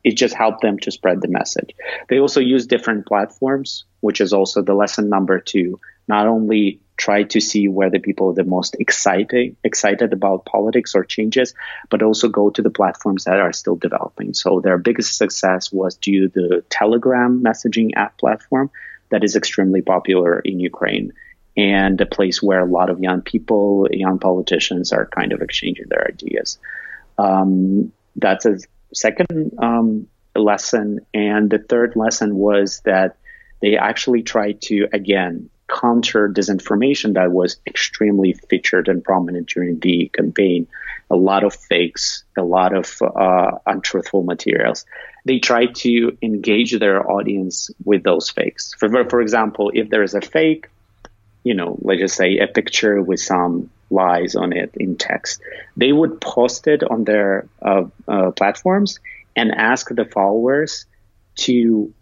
it 0.05 0.17
just 0.17 0.35
helped 0.35 0.61
them 0.61 0.79
to 0.81 0.91
spread 0.91 1.21
the 1.21 1.29
message. 1.29 1.75
They 2.09 2.21
also 2.21 2.41
use 2.41 2.67
different 2.67 3.07
platforms, 3.07 3.85
which 4.01 4.21
is 4.21 4.33
also 4.33 4.63
the 4.63 4.75
lesson 4.75 5.09
number 5.09 5.41
two. 5.41 5.81
Not 6.07 6.27
only 6.27 6.81
try 6.97 7.25
to 7.25 7.41
see 7.41 7.67
where 7.67 7.91
the 7.91 7.99
people 7.99 8.29
are 8.29 8.35
the 8.35 8.45
most 8.45 8.77
excited 8.79 9.57
excited 9.65 10.13
about 10.13 10.45
politics 10.45 10.95
or 10.95 11.05
changes, 11.05 11.55
but 11.91 12.03
also 12.03 12.29
go 12.29 12.51
to 12.51 12.63
the 12.63 12.71
platforms 12.71 13.25
that 13.25 13.41
are 13.41 13.53
still 13.53 13.77
developing. 13.77 14.35
So 14.35 14.61
their 14.61 14.79
biggest 14.79 15.17
success 15.17 15.73
was 15.73 15.97
due 15.97 16.29
to 16.29 16.33
the 16.35 16.65
Telegram 16.69 17.43
messaging 17.43 17.97
app 17.97 18.19
platform 18.19 18.71
that 19.11 19.25
is 19.25 19.35
extremely 19.37 19.83
popular 19.83 20.39
in 20.41 20.61
Ukraine 20.61 21.13
and 21.57 22.01
a 22.01 22.07
place 22.07 22.43
where 22.43 22.61
a 22.61 22.71
lot 22.71 22.91
of 22.91 23.01
young 23.01 23.23
people, 23.23 23.87
young 23.91 24.19
politicians 24.19 24.93
are 24.93 25.07
kind 25.07 25.33
of 25.33 25.41
exchanging 25.41 25.87
their 25.89 26.07
ideas. 26.07 26.59
Um, 27.17 27.93
that's 28.17 28.45
a 28.45 28.59
second 28.95 29.53
um, 29.59 30.07
lesson. 30.35 31.01
And 31.13 31.51
the 31.51 31.59
third 31.59 31.95
lesson 31.97 32.35
was 32.37 32.81
that 32.85 33.17
they 33.61 33.77
actually 33.77 34.23
tried 34.23 34.61
to 34.63 34.89
again 34.93 35.51
counter 35.69 36.29
disinformation 36.29 37.15
that 37.15 37.33
was 37.33 37.57
extremely 37.67 38.35
featured 38.51 38.89
and 38.89 39.03
prominent 39.03 39.49
during 39.49 39.79
the 39.81 40.11
campaign. 40.15 40.67
A 41.11 41.17
lot 41.17 41.45
of 41.45 41.55
fakes, 41.55 42.25
a 42.37 42.43
lot 42.43 42.75
of 42.75 43.01
uh, 43.03 43.53
untruthful 43.67 44.23
materials. 44.23 44.85
They 45.25 45.39
try 45.39 45.67
to 45.67 46.17
engage 46.23 46.79
their 46.79 47.11
audience 47.11 47.71
with 47.85 48.03
those 48.03 48.31
fakes. 48.31 48.75
For, 48.79 48.89
for 49.09 49.21
example, 49.21 49.71
if 49.75 49.89
there 49.91 50.03
is 50.03 50.15
a 50.15 50.21
fake, 50.21 50.69
you 51.45 51.55
know, 51.55 51.79
let's 51.83 52.01
just 52.01 52.17
say 52.17 52.39
a 52.39 52.47
picture 52.47 53.01
with 53.01 53.21
some 53.21 53.71
lies 53.91 54.35
on 54.35 54.53
it 54.53 54.71
in 54.75 54.97
text, 54.97 55.41
they 55.77 55.93
would 55.93 56.21
post 56.21 56.67
it 56.67 56.83
on 56.83 57.05
their 57.05 57.47
uh, 57.63 57.85
uh, 58.09 58.31
platforms 58.33 58.99
and 59.37 59.53
ask 59.53 59.89
the 59.91 60.05
followers 60.05 60.87
to 61.37 61.93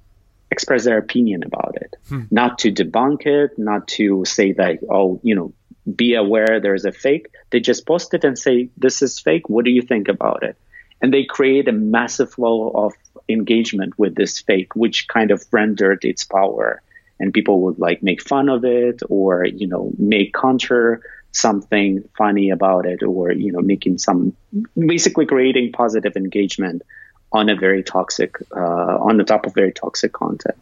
express 0.50 0.84
their 0.84 0.98
opinion 0.98 1.42
about 1.44 1.76
it, 1.80 1.96
Hmm. 2.08 2.22
not 2.30 2.58
to 2.60 2.70
debunk 2.72 3.26
it, 3.26 3.58
not 3.58 3.88
to 3.88 4.24
say 4.24 4.52
that, 4.52 4.78
oh, 4.90 5.18
you 5.22 5.34
know, 5.34 5.52
be 5.96 6.14
aware 6.14 6.60
there's 6.60 6.84
a 6.84 6.92
fake. 6.92 7.26
They 7.50 7.58
just 7.60 7.86
post 7.86 8.14
it 8.14 8.24
and 8.24 8.38
say, 8.38 8.68
this 8.76 9.02
is 9.02 9.18
fake. 9.18 9.48
What 9.48 9.64
do 9.64 9.70
you 9.70 9.82
think 9.82 10.08
about 10.08 10.42
it? 10.42 10.56
And 11.00 11.12
they 11.12 11.24
create 11.24 11.66
a 11.68 11.72
massive 11.72 12.32
flow 12.32 12.70
of 12.70 12.92
engagement 13.28 13.98
with 13.98 14.14
this 14.14 14.40
fake, 14.40 14.76
which 14.76 15.08
kind 15.08 15.30
of 15.32 15.44
rendered 15.50 16.04
its 16.04 16.22
power. 16.22 16.80
And 17.18 17.32
people 17.32 17.60
would 17.62 17.78
like 17.78 18.02
make 18.02 18.20
fun 18.22 18.48
of 18.48 18.64
it 18.64 19.00
or, 19.08 19.44
you 19.44 19.68
know, 19.68 19.92
make 19.98 20.34
counter 20.34 21.02
something 21.30 22.08
funny 22.16 22.50
about 22.50 22.84
it 22.84 23.02
or, 23.02 23.32
you 23.32 23.52
know, 23.52 23.60
making 23.60 23.98
some, 23.98 24.36
basically 24.76 25.26
creating 25.26 25.72
positive 25.72 26.16
engagement 26.16 26.82
on 27.32 27.48
a 27.48 27.56
very 27.56 27.82
toxic, 27.82 28.36
uh, 28.54 28.98
on 28.98 29.16
the 29.16 29.24
top 29.24 29.46
of 29.46 29.54
very 29.54 29.72
toxic 29.72 30.12
content. 30.12 30.56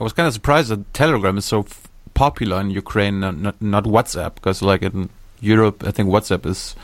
I 0.00 0.02
was 0.02 0.12
kind 0.12 0.26
of 0.26 0.32
surprised 0.32 0.70
that 0.70 0.92
Telegram 0.92 1.38
is 1.38 1.44
so 1.44 1.60
f- 1.60 1.88
popular 2.14 2.60
in 2.60 2.70
Ukraine, 2.70 3.20
not, 3.20 3.36
not, 3.36 3.62
not 3.62 3.84
WhatsApp, 3.84 4.34
because 4.34 4.62
like 4.62 4.82
in 4.82 5.10
Europe, 5.40 5.84
I 5.86 5.90
think 5.90 6.08
WhatsApp 6.08 6.46
is 6.46 6.74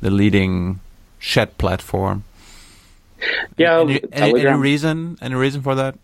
the 0.00 0.10
leading 0.10 0.80
chat 1.20 1.58
platform. 1.58 2.24
Yeah, 3.56 3.80
Any, 3.80 4.00
any, 4.12 4.46
any 4.46 4.58
reason? 4.58 5.18
Any 5.20 5.34
reason 5.34 5.60
for 5.62 5.74
that? 5.74 5.98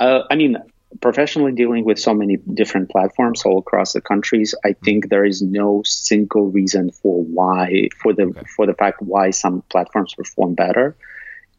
Uh, 0.00 0.22
I 0.28 0.34
mean, 0.34 0.56
professionally 1.00 1.52
dealing 1.52 1.84
with 1.84 1.98
so 1.98 2.12
many 2.14 2.36
different 2.36 2.90
platforms 2.90 3.42
all 3.44 3.58
across 3.58 3.92
the 3.92 4.00
countries, 4.00 4.54
I 4.64 4.72
think 4.72 5.08
there 5.08 5.24
is 5.24 5.40
no 5.40 5.82
single 5.84 6.50
reason 6.50 6.90
for 6.90 7.22
why 7.22 7.88
for 8.02 8.12
the 8.12 8.34
for 8.56 8.66
the 8.66 8.74
fact 8.74 9.00
why 9.00 9.30
some 9.30 9.62
platforms 9.68 10.14
perform 10.14 10.54
better. 10.54 10.96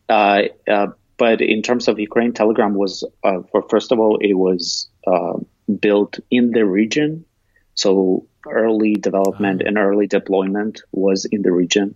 Uh, 0.10 0.44
uh, 0.68 0.88
but 1.18 1.40
in 1.42 1.62
terms 1.62 1.88
of 1.88 2.00
Ukraine, 2.00 2.34
Telegram 2.34 2.74
was 2.74 3.04
uh, 3.24 3.42
for 3.52 3.62
first 3.70 3.92
of 3.92 4.00
all, 4.00 4.18
it 4.18 4.34
was 4.34 4.90
uh, 5.08 5.38
built 5.80 6.20
in 6.30 6.52
the 6.52 6.66
region, 6.66 7.26
so 7.74 8.28
early 8.48 8.96
development 8.96 9.62
and 9.62 9.78
early 9.78 10.08
deployment 10.08 10.82
was 10.92 11.26
in 11.26 11.42
the 11.42 11.52
region. 11.52 11.96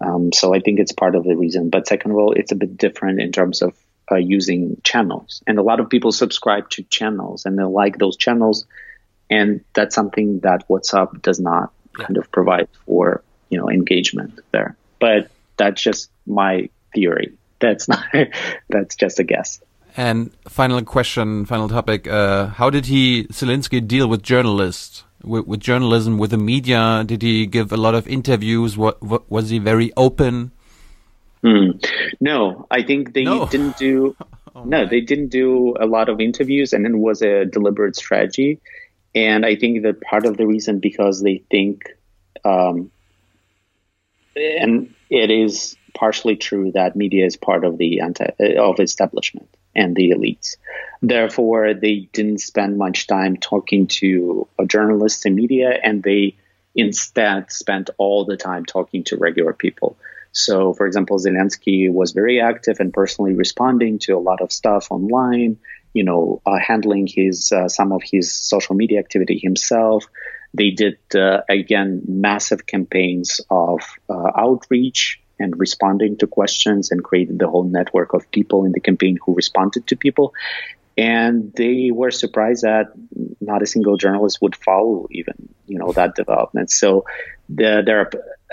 Um, 0.00 0.32
so 0.32 0.54
I 0.54 0.60
think 0.60 0.78
it's 0.78 0.92
part 0.92 1.14
of 1.14 1.24
the 1.24 1.34
reason. 1.34 1.70
But 1.70 1.86
second 1.86 2.12
of 2.12 2.18
all, 2.18 2.32
it's 2.32 2.52
a 2.52 2.56
bit 2.56 2.76
different 2.76 3.20
in 3.20 3.32
terms 3.32 3.62
of 3.62 3.74
uh, 4.10 4.16
using 4.16 4.80
channels, 4.82 5.42
and 5.46 5.58
a 5.58 5.62
lot 5.62 5.80
of 5.80 5.88
people 5.88 6.12
subscribe 6.12 6.68
to 6.70 6.82
channels 6.84 7.46
and 7.46 7.58
they 7.58 7.64
like 7.64 7.98
those 7.98 8.16
channels, 8.16 8.66
and 9.30 9.64
that's 9.74 9.94
something 9.94 10.40
that 10.40 10.68
WhatsApp 10.68 11.22
does 11.22 11.40
not 11.40 11.72
kind 11.94 12.16
of 12.16 12.30
provide 12.30 12.68
for 12.86 13.22
you 13.48 13.58
know 13.58 13.70
engagement 13.70 14.40
there. 14.50 14.76
But 14.98 15.30
that's 15.56 15.82
just 15.82 16.10
my 16.26 16.68
theory. 16.94 17.32
That's 17.60 17.88
not. 17.92 18.04
that's 18.68 18.96
just 18.96 19.18
a 19.18 19.24
guess. 19.24 19.60
And 19.96 20.32
final 20.48 20.82
question, 20.84 21.44
final 21.44 21.68
topic. 21.68 22.06
Uh, 22.06 22.46
how 22.46 22.70
did 22.70 22.86
he, 22.86 23.24
Zelensky, 23.24 23.86
deal 23.86 24.08
with 24.08 24.22
journalists, 24.22 25.04
with, 25.22 25.46
with 25.46 25.60
journalism, 25.60 26.16
with 26.16 26.30
the 26.30 26.38
media? 26.38 27.04
Did 27.04 27.20
he 27.20 27.46
give 27.46 27.72
a 27.72 27.76
lot 27.76 27.94
of 27.94 28.08
interviews? 28.08 28.76
What, 28.76 29.02
what 29.02 29.30
was 29.30 29.50
he 29.50 29.58
very 29.58 29.92
open? 29.96 30.52
Hmm. 31.42 31.70
No, 32.20 32.66
I 32.70 32.82
think 32.82 33.14
they 33.14 33.24
didn't 33.24 33.76
do. 33.76 34.16
no, 34.64 34.86
they 34.86 35.00
didn't 35.00 35.28
do 35.28 35.74
a 35.78 35.86
lot 35.86 36.08
of 36.08 36.20
interviews, 36.20 36.72
and 36.72 36.86
it 36.86 36.94
was 36.94 37.22
a 37.22 37.44
deliberate 37.44 37.96
strategy. 37.96 38.60
And 39.14 39.44
I 39.44 39.56
think 39.56 39.82
that 39.82 40.00
part 40.00 40.24
of 40.24 40.36
the 40.36 40.46
reason 40.46 40.78
because 40.78 41.20
they 41.20 41.42
think, 41.50 41.84
um, 42.44 42.90
and 44.36 44.94
it 45.10 45.30
is 45.30 45.76
partially 45.94 46.36
true 46.36 46.72
that 46.72 46.96
media 46.96 47.26
is 47.26 47.36
part 47.36 47.64
of 47.64 47.76
the 47.76 48.00
anti 48.00 48.24
of 48.56 48.80
establishment 48.80 49.48
and 49.74 49.96
the 49.96 50.10
elites. 50.10 50.56
Therefore, 51.02 51.74
they 51.74 52.08
didn't 52.12 52.38
spend 52.38 52.78
much 52.78 53.06
time 53.06 53.36
talking 53.36 53.86
to 53.88 54.46
uh, 54.58 54.64
journalists 54.64 55.26
and 55.26 55.34
media, 55.34 55.78
and 55.82 56.02
they 56.02 56.36
instead 56.74 57.50
spent 57.50 57.90
all 57.98 58.24
the 58.24 58.36
time 58.36 58.64
talking 58.64 59.04
to 59.04 59.16
regular 59.16 59.52
people. 59.52 59.96
So, 60.32 60.72
for 60.72 60.86
example, 60.86 61.18
Zelensky 61.18 61.92
was 61.92 62.12
very 62.12 62.40
active 62.40 62.80
and 62.80 62.92
personally 62.92 63.34
responding 63.34 63.98
to 64.00 64.12
a 64.12 64.18
lot 64.18 64.40
of 64.40 64.50
stuff 64.50 64.90
online. 64.90 65.58
You 65.92 66.04
know, 66.04 66.40
uh, 66.46 66.58
handling 66.58 67.06
his 67.06 67.52
uh, 67.52 67.68
some 67.68 67.92
of 67.92 68.02
his 68.02 68.32
social 68.32 68.74
media 68.74 68.98
activity 68.98 69.38
himself. 69.38 70.06
They 70.54 70.70
did 70.70 70.98
uh, 71.14 71.42
again 71.50 72.02
massive 72.08 72.66
campaigns 72.66 73.42
of 73.50 73.80
uh, 74.08 74.30
outreach 74.34 75.20
and 75.38 75.58
responding 75.58 76.16
to 76.18 76.26
questions, 76.26 76.90
and 76.90 77.04
created 77.04 77.38
the 77.38 77.48
whole 77.48 77.64
network 77.64 78.14
of 78.14 78.30
people 78.30 78.64
in 78.64 78.72
the 78.72 78.80
campaign 78.80 79.18
who 79.24 79.34
responded 79.34 79.86
to 79.88 79.96
people. 79.96 80.32
And 80.96 81.52
they 81.54 81.90
were 81.90 82.10
surprised 82.10 82.62
that 82.62 82.92
not 83.40 83.62
a 83.62 83.66
single 83.66 83.96
journalist 83.96 84.38
would 84.42 84.54
follow 84.56 85.08
even 85.10 85.48
you 85.66 85.78
know 85.78 85.92
that 85.92 86.14
development. 86.14 86.70
So 86.70 87.04
the, 87.54 87.82
there 87.84 88.00
are, 88.00 88.10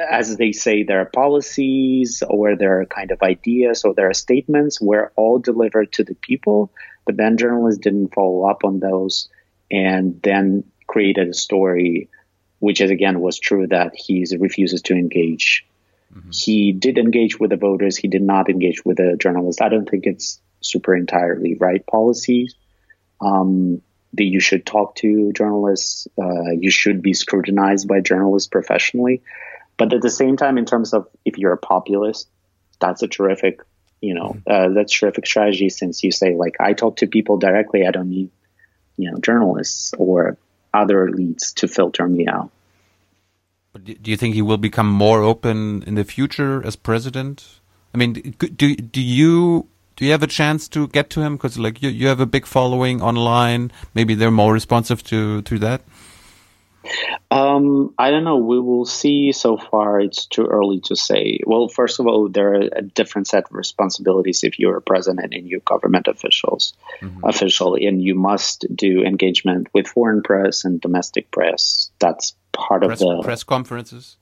as 0.10 0.38
they 0.38 0.52
say, 0.52 0.84
there 0.84 1.02
are 1.02 1.06
policies 1.06 2.24
or 2.28 2.56
there 2.56 2.82
are 2.82 2.86
kind 2.86 3.12
of 3.12 3.22
ideas 3.22 3.84
or 3.84 3.94
there 3.94 4.10
are 4.10 4.14
statements 4.14 4.82
were 4.82 5.12
all 5.16 5.40
delivered 5.40 5.92
to 5.94 6.04
the 6.04 6.16
people, 6.16 6.72
but 7.06 7.18
then 7.18 7.38
journalists 7.38 7.82
didn't 7.82 8.14
follow 8.14 8.48
up 8.50 8.64
on 8.64 8.80
those 8.80 9.30
and 9.72 10.22
then 10.24 10.64
created 10.88 11.30
a 11.30 11.34
story, 11.34 12.10
which 12.60 12.82
is 12.82 12.92
again 12.92 13.20
was 13.20 13.40
true 13.40 13.68
that 13.68 13.94
he 13.96 14.26
refuses 14.40 14.82
to 14.84 14.94
engage. 14.94 15.66
He 16.34 16.72
did 16.72 16.98
engage 16.98 17.40
with 17.40 17.52
the 17.52 17.58
voters. 17.58 17.96
He 17.96 18.08
did 18.08 18.24
not 18.24 18.50
engage 18.50 18.84
with 18.84 18.98
the 18.98 19.16
journalists. 19.20 19.62
I 19.62 19.70
don't 19.70 19.88
think 19.88 20.06
it's 20.06 20.40
super 20.62 20.96
entirely 20.96 21.56
right 21.56 21.86
policies. 21.86 22.56
Um, 23.22 23.82
that 24.14 24.24
you 24.24 24.40
should 24.40 24.66
talk 24.66 24.96
to 24.96 25.32
journalists. 25.34 26.08
Uh, 26.22 26.52
you 26.52 26.72
should 26.72 27.02
be 27.02 27.14
scrutinized 27.14 27.88
by 27.88 28.02
journalists 28.02 28.50
professionally. 28.50 29.22
But 29.78 29.94
at 29.94 30.02
the 30.02 30.10
same 30.10 30.36
time, 30.36 30.58
in 30.58 30.66
terms 30.66 30.94
of 30.94 31.08
if 31.24 31.38
you're 31.38 31.54
a 31.54 31.58
populist, 31.58 32.28
that's 32.80 33.02
a 33.02 33.08
terrific, 33.08 33.62
you 34.02 34.14
know, 34.14 34.38
uh, 34.48 34.70
that's 34.70 34.94
terrific 34.94 35.26
strategy 35.26 35.70
since 35.70 36.04
you 36.04 36.12
say 36.12 36.36
like 36.36 36.58
I 36.60 36.74
talk 36.74 36.98
to 36.98 37.08
people 37.08 37.38
directly. 37.38 37.86
I 37.86 37.92
don't 37.92 38.10
need, 38.10 38.30
you 38.98 39.12
know, 39.12 39.18
journalists 39.20 39.94
or 39.98 40.38
other 40.74 41.10
leads 41.10 41.54
to 41.54 41.68
filter 41.68 42.08
me 42.08 42.28
out. 42.28 42.52
But 43.72 43.86
do 43.86 43.94
do 43.94 44.12
you 44.12 44.18
think 44.18 44.36
he 44.36 44.42
will 44.42 44.58
become 44.58 44.88
more 44.88 45.22
open 45.24 45.84
in 45.84 45.96
the 45.96 46.04
future 46.04 46.66
as 46.66 46.76
president? 46.76 47.60
I 47.94 47.98
mean, 47.98 48.14
do 48.14 48.76
do 48.76 49.02
you 49.02 49.68
do 50.00 50.06
you 50.06 50.12
have 50.12 50.24
a 50.24 50.28
chance 50.28 50.70
to 50.70 50.88
get 50.88 51.10
to 51.10 51.20
him 51.20 51.36
because 51.36 51.60
like 51.60 51.84
you 51.84 51.90
you 51.90 52.08
have 52.08 52.22
a 52.22 52.26
big 52.26 52.46
following 52.46 53.02
online? 53.02 53.70
Maybe 53.94 54.16
they're 54.16 54.32
more 54.32 54.54
responsive 54.54 55.04
to 55.12 55.42
to 55.42 55.60
that. 55.60 55.82
Um, 57.30 57.94
I 58.00 58.10
don't 58.10 58.24
know. 58.24 58.38
We 58.38 58.62
will 58.62 58.86
see. 58.86 59.34
So 59.34 59.58
far, 59.58 60.00
it's 60.00 60.26
too 60.26 60.46
early 60.46 60.80
to 60.86 60.96
say. 60.96 61.42
Well, 61.46 61.68
first 61.68 62.00
of 62.00 62.08
all, 62.08 62.30
there 62.30 62.54
are 62.54 62.70
a 62.72 62.82
different 62.82 63.28
set 63.28 63.44
of 63.44 63.52
responsibilities 63.52 64.46
if 64.46 64.58
you're 64.58 64.78
a 64.78 64.82
president 64.82 65.34
and 65.34 65.46
you're 65.46 65.60
government 65.60 66.08
officials, 66.08 66.74
official, 67.22 67.76
and 67.76 68.02
you 68.02 68.16
must 68.16 68.66
do 68.74 69.04
engagement 69.04 69.68
with 69.74 69.86
foreign 69.86 70.24
press 70.24 70.64
and 70.64 70.80
domestic 70.80 71.30
press. 71.30 71.92
That's 72.00 72.36
part 72.54 72.84
Press, 72.84 73.02
of 73.02 73.18
the 73.18 73.22
press 73.22 73.44
conferences. 73.44 74.16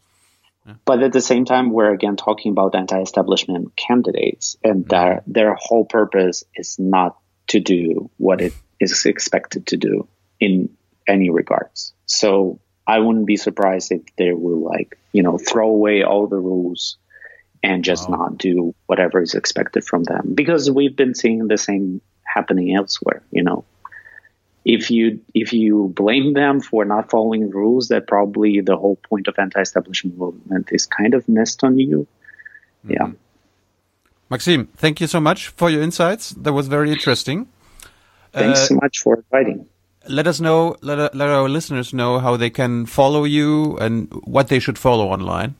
But 0.85 1.03
at 1.03 1.13
the 1.13 1.21
same 1.21 1.45
time, 1.45 1.71
we're 1.71 1.93
again 1.93 2.15
talking 2.15 2.51
about 2.51 2.75
anti-establishment 2.75 3.75
candidates, 3.75 4.57
and 4.63 4.85
mm-hmm. 4.85 4.89
their 4.89 5.23
their 5.27 5.55
whole 5.59 5.85
purpose 5.85 6.43
is 6.55 6.77
not 6.79 7.17
to 7.47 7.59
do 7.59 8.09
what 8.17 8.41
it 8.41 8.53
is 8.79 9.05
expected 9.05 9.67
to 9.67 9.77
do 9.77 10.07
in 10.39 10.69
any 11.07 11.29
regards. 11.29 11.93
So 12.05 12.59
I 12.85 12.99
wouldn't 12.99 13.25
be 13.25 13.37
surprised 13.37 13.91
if 13.91 14.01
they 14.17 14.31
will 14.33 14.63
like 14.63 14.97
you 15.11 15.23
know 15.23 15.37
throw 15.37 15.69
away 15.69 16.03
all 16.03 16.27
the 16.27 16.37
rules 16.37 16.97
and 17.63 17.83
just 17.83 18.09
not 18.09 18.37
do 18.37 18.75
whatever 18.85 19.21
is 19.21 19.33
expected 19.33 19.83
from 19.83 20.03
them 20.03 20.33
because 20.35 20.69
we've 20.69 20.95
been 20.95 21.15
seeing 21.15 21.47
the 21.47 21.57
same 21.57 22.01
happening 22.23 22.75
elsewhere. 22.75 23.23
You 23.31 23.43
know, 23.43 23.65
if 24.67 24.91
you 24.91 25.21
if 25.33 25.53
you 25.53 25.93
blame 25.95 26.33
them 26.33 26.59
for 26.59 26.83
not 26.83 27.09
following 27.09 27.49
rules, 27.49 27.87
that 27.87 28.05
probably 28.05 28.59
the 28.59 28.75
whole 28.75 28.97
point 29.09 29.27
of 29.29 29.35
anti-establishment 29.39 30.17
movement 30.17 30.69
is 30.71 30.85
kind 30.85 31.13
of 31.13 31.27
missed 31.29 31.63
on 31.63 31.79
you. 31.79 32.05
Yeah. 32.83 33.11
Maxim, 34.29 34.67
thank 34.75 34.99
you 34.99 35.07
so 35.07 35.21
much 35.21 35.47
for 35.47 35.69
your 35.69 35.81
insights. 35.81 36.31
That 36.31 36.51
was 36.51 36.67
very 36.67 36.91
interesting. 36.91 37.47
Thanks 38.33 38.59
Uh, 38.59 38.65
so 38.65 38.75
much 38.75 38.99
for 38.99 39.15
inviting. 39.15 39.67
Let 40.09 40.27
us 40.27 40.39
know, 40.41 40.75
let, 40.81 41.15
let 41.15 41.29
our 41.29 41.49
listeners 41.49 41.93
know 41.93 42.19
how 42.19 42.37
they 42.37 42.49
can 42.49 42.85
follow 42.85 43.23
you 43.23 43.77
and 43.77 44.11
what 44.25 44.47
they 44.49 44.59
should 44.59 44.77
follow 44.77 45.07
online. 45.07 45.55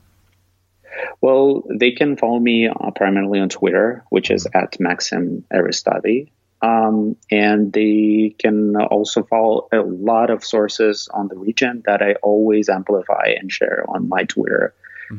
Well, 1.22 1.64
they 1.80 1.92
can 1.92 2.18
follow 2.18 2.40
me 2.40 2.68
uh, 2.68 2.92
primarily 2.92 3.40
on 3.40 3.50
Twitter, 3.50 4.04
which 4.10 4.32
is 4.32 4.48
at 4.54 4.80
Maxim 4.80 5.46
Aristadi. 5.52 6.30
Um, 6.62 7.16
and 7.30 7.72
they 7.72 8.36
can 8.40 8.76
also 8.76 9.24
follow 9.24 9.68
a 9.72 9.78
lot 9.78 10.32
of 10.32 10.44
sources 10.44 11.08
on 11.14 11.28
the 11.28 11.36
region 11.36 11.84
that 11.86 12.02
I 12.02 12.14
always 12.24 12.68
amplify 12.68 13.36
and 13.40 13.52
share 13.52 13.86
on 13.88 14.10
my 14.10 14.24
Twitter. 14.24 14.74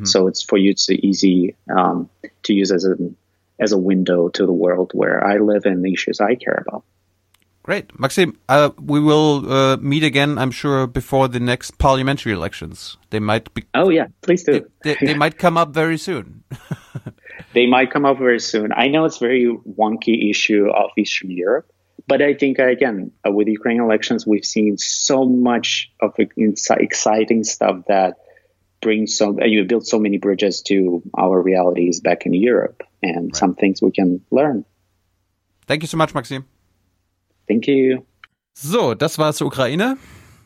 So 0.05 0.27
it's 0.27 0.43
for 0.43 0.59
you 0.59 0.75
to 0.75 1.07
easy 1.07 1.57
um, 1.75 2.11
to 2.43 2.53
use 2.53 2.71
as 2.71 2.85
a 2.85 2.97
as 3.59 3.73
a 3.73 3.79
window 3.79 4.29
to 4.29 4.47
the 4.47 4.53
world 4.53 4.91
where 4.95 5.27
I 5.27 5.39
live 5.39 5.65
and 5.65 5.83
the 5.85 5.93
issues 5.93 6.21
I 6.21 6.35
care 6.35 6.65
about. 6.67 6.85
Great. 7.63 7.99
Maxim, 7.99 8.39
uh, 8.49 8.71
we 8.81 8.99
will 9.01 9.51
uh, 9.53 9.77
meet 9.77 10.03
again, 10.03 10.39
I'm 10.39 10.51
sure, 10.51 10.87
before 10.87 11.29
the 11.29 11.41
next 11.41 11.77
parliamentary 11.77 12.33
elections. 12.33 12.97
They 13.11 13.19
might 13.19 13.53
be. 13.53 13.65
Oh, 13.75 13.91
yeah, 13.91 14.07
please 14.23 14.43
do. 14.45 14.67
They, 14.85 14.95
they, 14.95 15.07
they 15.07 15.15
might 15.25 15.37
come 15.37 15.59
up 15.59 15.75
very 15.75 15.99
soon. 15.99 16.45
they 17.55 17.67
might 17.67 17.91
come 17.91 18.05
up 18.05 18.19
very 18.19 18.41
soon. 18.41 18.73
I 18.73 18.89
know 18.89 19.05
it's 19.05 19.17
a 19.17 19.21
very 19.21 19.47
wonky 19.79 20.31
issue 20.31 20.69
of 20.69 20.91
Eastern 20.97 21.31
Europe, 21.31 21.71
but 22.07 22.23
I 22.23 22.35
think 22.35 22.59
again 22.59 23.13
uh, 23.27 23.31
with 23.31 23.49
Ukraine 23.49 23.81
elections, 23.81 24.27
we've 24.27 24.45
seen 24.45 24.79
so 24.79 25.25
much 25.25 25.91
of 26.01 26.15
insi- 26.17 26.81
exciting 26.81 27.45
stuff 27.45 27.85
that 27.89 28.15
brings 28.81 29.17
so 29.17 29.37
uh, 29.41 29.45
you 29.45 29.65
build 29.65 29.87
so 29.87 29.99
many 29.99 30.19
bridges 30.19 30.63
to 30.63 31.03
our 31.17 31.41
realities 31.41 32.01
back 32.01 32.27
in 32.27 32.35
Europe, 32.35 32.83
and 33.03 33.35
some 33.35 33.55
things 33.55 33.83
we 33.83 33.91
can 33.91 34.21
learn. 34.31 34.65
Thank 35.67 35.83
you 35.83 35.89
so 35.89 35.97
much, 35.97 36.15
Maxim. 36.15 36.47
Thank 37.47 37.67
you. 37.67 38.07
So, 38.55 38.95
das 38.95 39.19
war 39.19 39.33
zur 39.33 39.49
Ukraine. 39.49 39.97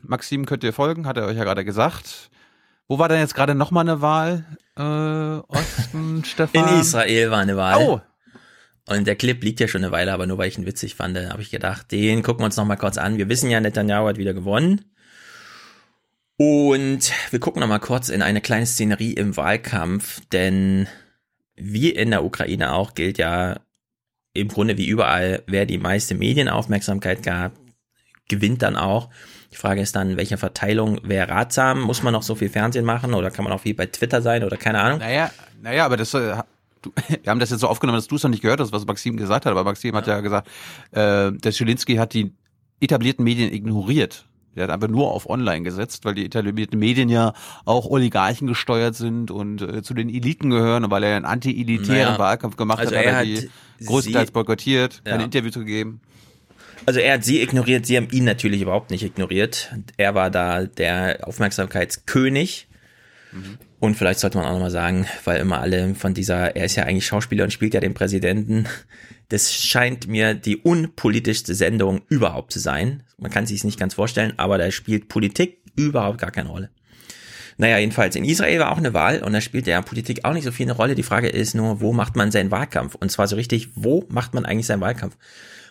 Maxim 0.03 0.47
könnt 0.47 0.65
ihr 0.65 0.73
folgen, 0.73 1.07
hat 1.07 1.17
er 1.17 1.27
euch 1.27 1.37
ja 1.37 1.45
gerade 1.45 1.65
gesagt. 1.65 2.31
Wo 2.93 2.99
war 2.99 3.09
denn 3.09 3.21
jetzt 3.21 3.35
gerade 3.35 3.55
nochmal 3.55 3.89
eine 3.89 4.03
Wahl? 4.03 4.45
Äh, 4.77 4.83
Osten, 5.49 6.25
Stefan? 6.27 6.69
In 6.69 6.81
Israel 6.81 7.31
war 7.31 7.39
eine 7.39 7.57
Wahl. 7.57 7.79
Oh. 7.81 8.01
Und 8.87 9.07
der 9.07 9.17
Clip 9.17 9.43
liegt 9.43 9.61
ja 9.61 9.67
schon 9.67 9.83
eine 9.83 9.93
Weile, 9.93 10.13
aber 10.13 10.27
nur 10.27 10.37
weil 10.37 10.49
ich 10.49 10.59
ihn 10.59 10.67
witzig 10.67 10.95
fand, 10.95 11.17
habe 11.17 11.41
ich 11.41 11.51
gedacht, 11.51 11.91
den 11.91 12.23
gucken 12.23 12.43
wir 12.43 12.45
uns 12.45 12.59
nochmal 12.59 12.77
kurz 12.77 12.99
an. 12.99 13.17
Wir 13.17 13.31
wissen 13.31 13.49
ja, 13.49 13.61
Netanyahu 13.61 14.09
hat 14.09 14.19
wieder 14.19 14.35
gewonnen. 14.35 14.85
Und 16.37 17.11
wir 17.31 17.41
gucken 17.41 17.61
nochmal 17.61 17.81
kurz 17.81 18.11
in 18.11 18.21
eine 18.21 18.43
kleine 18.43 18.67
Szenerie 18.67 19.15
im 19.15 19.39
Wahlkampf, 19.39 20.21
denn 20.31 20.87
wie 21.57 21.89
in 21.89 22.11
der 22.11 22.27
Ukraine 22.27 22.75
auch 22.75 22.93
gilt 22.93 23.17
ja 23.17 23.61
im 24.35 24.49
Grunde 24.49 24.77
wie 24.77 24.87
überall, 24.87 25.43
wer 25.47 25.65
die 25.65 25.79
meiste 25.79 26.15
Medienaufmerksamkeit 26.15 27.23
gab, 27.23 27.53
gewinnt 28.29 28.61
dann 28.61 28.77
auch. 28.77 29.09
Die 29.53 29.57
Frage 29.57 29.83
ist 29.83 29.95
dann, 29.95 30.11
in 30.11 30.17
welcher 30.17 30.39
Verteilung 30.39 30.99
wäre 31.03 31.29
ratsam? 31.29 31.83
Muss 31.83 32.03
man 32.03 32.13
noch 32.13 32.23
so 32.23 32.35
viel 32.35 32.49
Fernsehen 32.49 32.85
machen 32.85 33.13
oder 33.15 33.31
kann 33.31 33.45
man 33.45 33.53
auch 33.53 33.65
wie 33.65 33.75
bei 33.75 33.87
Twitter 33.87 34.23
sein 34.23 34.45
oder 34.45 34.57
keine 34.57 34.81
Ahnung? 34.81 34.99
Naja, 35.01 35.31
naja, 35.61 35.85
aber 35.85 35.99
das, 35.99 36.15
äh, 36.15 36.37
du, 36.81 36.91
wir 37.23 37.31
haben 37.31 37.39
das 37.39 37.51
jetzt 37.51 37.61
so 37.61 37.69
aufgenommen, 37.69 37.99
dass 37.99 38.09
du 38.09 38.17
es 38.17 38.23
noch 38.23 38.31
nicht 38.31 38.43
gehört 38.43 38.61
hast, 38.61 38.73
was 38.73 38.87
Maxim 38.87 39.17
gesagt 39.17 39.45
hat, 39.45 39.53
aber 39.53 39.65
Maxim 39.65 39.95
hat 39.95 40.07
ja 40.07 40.21
gesagt, 40.21 40.49
äh, 40.93 41.33
der 41.33 41.53
Schilinski 41.53 41.97
hat 41.97 42.15
die 42.15 42.33
etablierten 42.81 43.25
Medien 43.25 43.53
ignoriert. 43.53 44.27
Der 44.57 44.65
hat 44.65 44.71
einfach 44.71 44.89
nur 44.89 45.11
auf 45.13 45.31
Online 45.31 45.63
gesetzt, 45.63 46.05
weil 46.05 46.15
die 46.15 46.27
etablierten 46.27 46.79
Medien 46.79 47.09
ja 47.09 47.33
auch 47.65 47.87
Oligarchen 47.87 48.47
gesteuert 48.49 48.95
sind 48.95 49.31
und 49.31 49.63
äh, 49.63 49.83
zu 49.83 49.95
den 49.95 50.11
Eliten 50.11 50.51
gehören, 50.51 50.85
und 50.85 50.91
weil 50.91 51.05
er 51.05 51.17
einen 51.17 51.25
anti-elitären 51.25 52.13
Naja, 52.13 52.19
Wahlkampf 52.19 52.57
gemacht 52.57 52.81
also 52.81 52.95
hat, 52.95 53.03
er 53.05 53.17
hat 53.17 53.27
er 53.27 53.41
die 53.41 53.51
größtenteils 53.85 54.31
boykottiert, 54.31 55.03
keine 55.05 55.21
Ja. 55.21 55.25
Interviews 55.25 55.55
gegeben. 55.55 56.01
Also 56.85 57.01
er 57.01 57.15
hat 57.15 57.25
sie 57.25 57.43
ignoriert, 57.43 57.87
sie 57.87 57.97
haben 57.97 58.09
ihn 58.11 58.25
natürlich 58.25 58.61
überhaupt 58.61 58.91
nicht 58.91 59.05
ignoriert. 59.05 59.73
Er 59.97 60.15
war 60.15 60.31
da 60.31 60.65
der 60.67 61.21
Aufmerksamkeitskönig. 61.23 62.69
Und 63.79 63.97
vielleicht 63.97 64.21
sollte 64.21 64.39
man 64.39 64.47
auch 64.47 64.53
nochmal 64.53 64.71
sagen, 64.71 65.07
weil 65.25 65.41
immer 65.41 65.61
alle 65.61 65.95
von 65.95 66.15
dieser, 66.15 66.55
er 66.55 66.67
ist 66.67 66.77
ja 66.77 66.85
eigentlich 66.85 67.07
Schauspieler 67.07 67.45
und 67.45 67.53
spielt 67.53 67.75
ja 67.75 67.81
den 67.81 67.95
Präsidenten. 67.95 68.67
Das 69.29 69.55
scheint 69.55 70.07
mir 70.07 70.35
die 70.35 70.57
unpolitischste 70.57 71.55
Sendung 71.55 72.03
überhaupt 72.09 72.53
zu 72.53 72.59
sein. 72.59 73.05
Man 73.17 73.31
kann 73.31 73.47
sich 73.47 73.59
es 73.59 73.65
nicht 73.65 73.81
ganz 73.81 73.95
vorstellen, 73.95 74.35
aber 74.37 74.59
da 74.59 74.71
spielt 74.71 75.09
Politik 75.09 75.59
überhaupt 75.77 76.19
gar 76.19 76.31
keine 76.31 76.51
Rolle. 76.51 76.71
Naja, 77.57 77.79
jedenfalls, 77.79 78.17
in 78.17 78.25
Israel 78.25 78.61
war 78.61 78.73
auch 78.73 78.79
eine 78.79 78.95
Wahl 78.95 79.23
und 79.23 79.33
da 79.33 79.41
spielt 79.41 79.67
ja 79.67 79.81
Politik 79.83 80.25
auch 80.25 80.33
nicht 80.33 80.45
so 80.45 80.53
viel 80.53 80.67
eine 80.67 80.77
Rolle. 80.77 80.95
Die 80.95 81.03
Frage 81.03 81.29
ist 81.29 81.55
nur, 81.55 81.81
wo 81.81 81.93
macht 81.93 82.17
man 82.17 82.31
seinen 82.31 82.51
Wahlkampf? 82.51 82.95
Und 82.95 83.11
zwar 83.11 83.29
so 83.29 83.37
richtig, 83.37 83.71
wo 83.75 84.05
macht 84.09 84.35
man 84.35 84.45
eigentlich 84.45 84.67
seinen 84.67 84.81
Wahlkampf? 84.81 85.17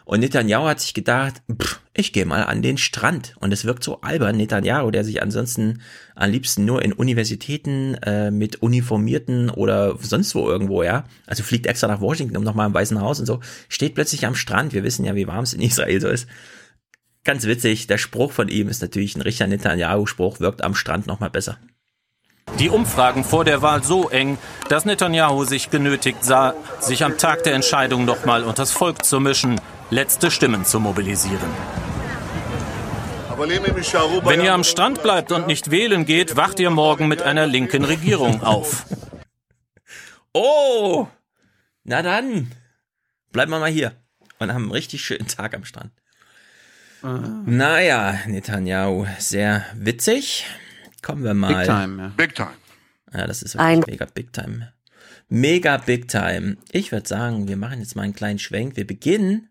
Und 0.05 0.21
Netanyahu 0.21 0.65
hat 0.65 0.79
sich 0.79 0.93
gedacht, 0.93 1.41
pff, 1.51 1.79
ich 1.93 2.13
gehe 2.13 2.25
mal 2.25 2.43
an 2.43 2.61
den 2.61 2.77
Strand. 2.77 3.35
Und 3.39 3.51
es 3.53 3.65
wirkt 3.65 3.83
so 3.83 4.01
albern, 4.01 4.37
Netanyahu, 4.37 4.91
der 4.91 5.03
sich 5.03 5.21
ansonsten 5.21 5.81
am 6.15 6.31
liebsten 6.31 6.65
nur 6.65 6.81
in 6.81 6.93
Universitäten 6.93 7.95
äh, 7.95 8.31
mit 8.31 8.61
Uniformierten 8.61 9.49
oder 9.49 9.97
sonst 9.99 10.35
wo 10.35 10.49
irgendwo, 10.49 10.83
ja. 10.83 11.05
Also 11.27 11.43
fliegt 11.43 11.67
extra 11.67 11.87
nach 11.87 12.01
Washington, 12.01 12.37
um 12.37 12.43
nochmal 12.43 12.67
im 12.67 12.73
Weißen 12.73 12.99
Haus 12.99 13.19
und 13.19 13.25
so, 13.25 13.39
steht 13.69 13.95
plötzlich 13.95 14.25
am 14.25 14.35
Strand. 14.35 14.73
Wir 14.73 14.83
wissen 14.83 15.05
ja, 15.05 15.15
wie 15.15 15.27
warm 15.27 15.43
es 15.43 15.53
in 15.53 15.61
Israel 15.61 16.01
so 16.01 16.09
ist. 16.09 16.27
Ganz 17.23 17.45
witzig, 17.45 17.85
der 17.85 17.99
Spruch 17.99 18.31
von 18.31 18.47
ihm 18.47 18.67
ist 18.67 18.81
natürlich 18.81 19.15
ein 19.15 19.21
richtiger 19.21 19.47
Netanyahu-Spruch, 19.47 20.39
wirkt 20.39 20.63
am 20.63 20.73
Strand 20.73 21.05
nochmal 21.05 21.29
besser. 21.29 21.57
Die 22.57 22.69
Umfragen 22.69 23.23
vor 23.23 23.45
der 23.45 23.61
Wahl 23.61 23.83
so 23.83 24.09
eng, 24.09 24.37
dass 24.69 24.85
Netanyahu 24.85 25.45
sich 25.45 25.69
genötigt 25.69 26.23
sah, 26.25 26.55
sich 26.79 27.03
am 27.03 27.17
Tag 27.17 27.43
der 27.43 27.53
Entscheidung 27.53 28.05
nochmal 28.05 28.43
unters 28.43 28.71
Volk 28.71 29.05
zu 29.05 29.19
mischen, 29.19 29.61
letzte 29.91 30.31
Stimmen 30.31 30.65
zu 30.65 30.79
mobilisieren. 30.79 31.51
Wenn 33.37 34.41
ihr 34.41 34.53
am 34.53 34.63
Strand 34.63 35.03
bleibt 35.03 35.31
und 35.31 35.47
nicht 35.47 35.69
wählen 35.69 36.05
geht, 36.05 36.35
wacht 36.37 36.59
ihr 36.59 36.69
morgen 36.69 37.07
mit 37.07 37.21
einer 37.21 37.45
linken 37.45 37.83
Regierung 37.83 38.41
auf. 38.41 38.85
Oh, 40.33 41.09
na 41.83 42.01
dann, 42.01 42.53
bleiben 43.33 43.51
wir 43.51 43.59
mal 43.59 43.69
hier 43.69 43.91
und 44.39 44.53
haben 44.53 44.63
einen 44.63 44.71
richtig 44.71 45.03
schönen 45.03 45.27
Tag 45.27 45.53
am 45.53 45.65
Strand. 45.65 45.91
Naja, 47.01 48.17
Netanyahu, 48.27 49.07
sehr 49.19 49.65
witzig. 49.75 50.45
Kommen 51.01 51.25
wir 51.25 51.33
mal. 51.33 51.53
Big 51.53 51.65
time, 51.65 52.01
ja. 52.01 52.07
Big 52.15 52.35
time. 52.35 52.53
Ja, 53.13 53.27
das 53.27 53.43
ist 53.43 53.57
wirklich 53.57 53.87
mega 53.87 54.05
big 54.05 54.31
time. 54.31 54.71
Mega 55.27 55.75
big 55.75 56.07
time. 56.07 56.55
Ich 56.71 56.93
würde 56.93 57.09
sagen, 57.09 57.49
wir 57.49 57.57
machen 57.57 57.79
jetzt 57.79 57.97
mal 57.97 58.03
einen 58.03 58.15
kleinen 58.15 58.39
Schwenk. 58.39 58.77
Wir 58.77 58.87
beginnen 58.87 59.49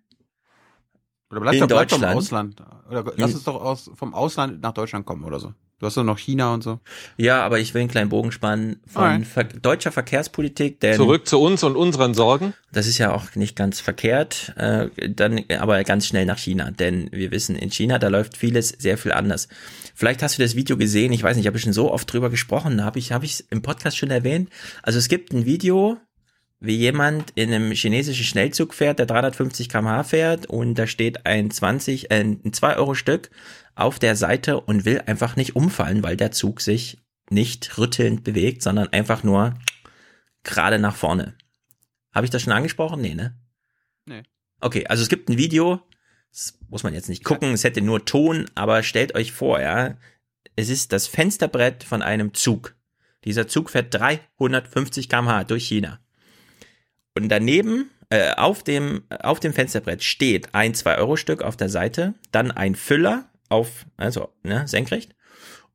Oder 1.31 1.41
bleib 1.41 1.55
in 1.55 1.61
doch, 1.61 1.69
bleib 1.69 1.89
doch 1.89 1.97
im 1.97 2.03
Deutschland. 2.03 2.17
Ausland. 2.17 2.63
Oder 2.91 3.13
lass 3.17 3.35
uns 3.35 3.45
doch 3.45 3.61
aus, 3.61 3.91
vom 3.95 4.15
Ausland 4.15 4.61
nach 4.63 4.73
Deutschland 4.73 5.07
kommen 5.07 5.25
oder 5.25 5.39
so. 5.39 5.55
Du 5.79 5.87
hast 5.87 5.97
doch 5.97 6.05
noch 6.05 6.19
China 6.19 6.53
und 6.53 6.63
so. 6.63 6.79
Ja, 7.17 7.43
aber 7.43 7.59
ich 7.59 7.73
will 7.73 7.81
einen 7.81 7.91
kleinen 7.91 8.11
Bogen 8.11 8.33
spannen 8.33 8.81
von 8.87 9.03
Alright. 9.03 9.27
ver 9.27 9.45
deutscher 9.45 9.91
Verkehrspolitik. 9.91 10.79
Denn 10.81 10.95
Zurück 10.95 11.27
zu 11.27 11.41
uns 11.41 11.65
und 11.65 11.75
unseren 11.75 12.13
Sorgen. 12.13 12.53
Das 12.71 12.87
ist 12.87 12.99
ja 12.99 13.15
auch 13.15 13.35
nicht 13.35 13.57
ganz 13.57 13.81
verkehrt, 13.81 14.53
äh, 14.57 14.89
dann 15.09 15.43
aber 15.59 15.83
ganz 15.85 16.07
schnell 16.07 16.27
nach 16.27 16.37
China, 16.37 16.71
denn 16.71 17.09
wir 17.13 17.31
wissen, 17.31 17.57
in 17.57 17.71
China, 17.71 17.99
da 17.99 18.09
läuft 18.09 18.37
vieles 18.37 18.69
sehr 18.69 18.99
viel 18.99 19.13
anders. 19.13 19.49
Vielleicht 19.95 20.23
hast 20.23 20.37
du 20.37 20.43
das 20.43 20.55
Video 20.55 20.77
gesehen, 20.77 21.13
ich 21.13 21.23
weiß 21.23 21.37
nicht, 21.37 21.45
ich 21.45 21.49
habe 21.49 21.59
schon 21.59 21.73
so 21.73 21.91
oft 21.91 22.13
drüber 22.13 22.29
gesprochen, 22.29 22.85
habe 22.85 22.99
ich 22.99 23.13
habe 23.13 23.25
ich 23.25 23.45
im 23.51 23.63
Podcast 23.63 23.97
schon 23.97 24.11
erwähnt. 24.11 24.51
Also 24.83 24.99
es 24.99 25.09
gibt 25.09 25.33
ein 25.33 25.47
Video, 25.47 25.97
wie 26.61 26.77
jemand 26.77 27.33
in 27.35 27.53
einem 27.53 27.73
chinesischen 27.73 28.25
Schnellzug 28.25 28.75
fährt, 28.75 28.99
der 28.99 29.07
350 29.07 29.71
km/h 29.71 30.05
fährt 30.05 30.47
und 30.47 30.75
da 30.75 30.87
steht 30.87 31.25
ein 31.25 31.51
20, 31.51 32.11
äh, 32.11 32.21
ein 32.21 32.53
2 32.53 32.77
Euro 32.77 32.95
Stück 32.95 33.31
auf 33.75 33.99
der 33.99 34.15
Seite 34.15 34.61
und 34.61 34.85
will 34.85 35.03
einfach 35.07 35.37
nicht 35.37 35.57
umfallen, 35.57 36.03
weil 36.03 36.17
der 36.17 36.33
Zug 36.33 36.61
sich 36.61 36.99
nicht 37.31 37.79
rüttelnd 37.79 38.25
bewegt, 38.25 38.63
sondern 38.63 38.89
einfach 38.89 39.23
nur 39.23 39.55
gerade 40.45 40.79
nach 40.79 40.97
vorne. 40.97 41.35
Habe 42.13 42.27
ich 42.27 42.31
das 42.31 42.43
schon 42.43 42.53
angesprochen? 42.53 43.01
Nee, 43.01 43.15
ne? 43.15 43.39
Nee. 44.05 44.23
Okay, 44.61 44.87
also 44.87 45.03
es 45.03 45.09
gibt 45.09 45.31
ein 45.31 45.39
Video, 45.39 45.81
das 46.31 46.59
muss 46.69 46.83
man 46.83 46.93
jetzt 46.93 47.09
nicht 47.09 47.25
gucken, 47.25 47.55
es 47.55 47.65
hätte 47.65 47.81
nur 47.81 48.05
Ton, 48.05 48.51
aber 48.55 48.83
stellt 48.83 49.15
euch 49.15 49.33
vor, 49.33 49.61
ja, 49.61 49.97
es 50.57 50.69
ist 50.69 50.93
das 50.93 51.07
Fensterbrett 51.07 51.85
von 51.85 52.03
einem 52.03 52.35
Zug. 52.35 52.77
Dieser 53.25 53.49
Zug 53.49 53.71
fährt 53.71 53.95
350 53.95 55.09
km/h 55.09 55.45
durch 55.45 55.67
China. 55.67 56.01
Und 57.15 57.29
daneben, 57.29 57.91
äh, 58.11 58.35
auf 58.35 58.63
dem, 58.63 59.03
auf 59.23 59.41
dem 59.41 59.53
Fensterbrett 59.53 60.03
steht 60.03 60.55
ein 60.55 60.75
2-Euro-Stück 60.75 61.43
auf 61.43 61.57
der 61.57 61.69
Seite, 61.69 62.15
dann 62.33 62.51
ein 62.51 62.75
Füller 62.75 63.29
auf, 63.49 63.87
also, 63.97 64.29
ne, 64.43 64.67
senkrecht. 64.67 65.15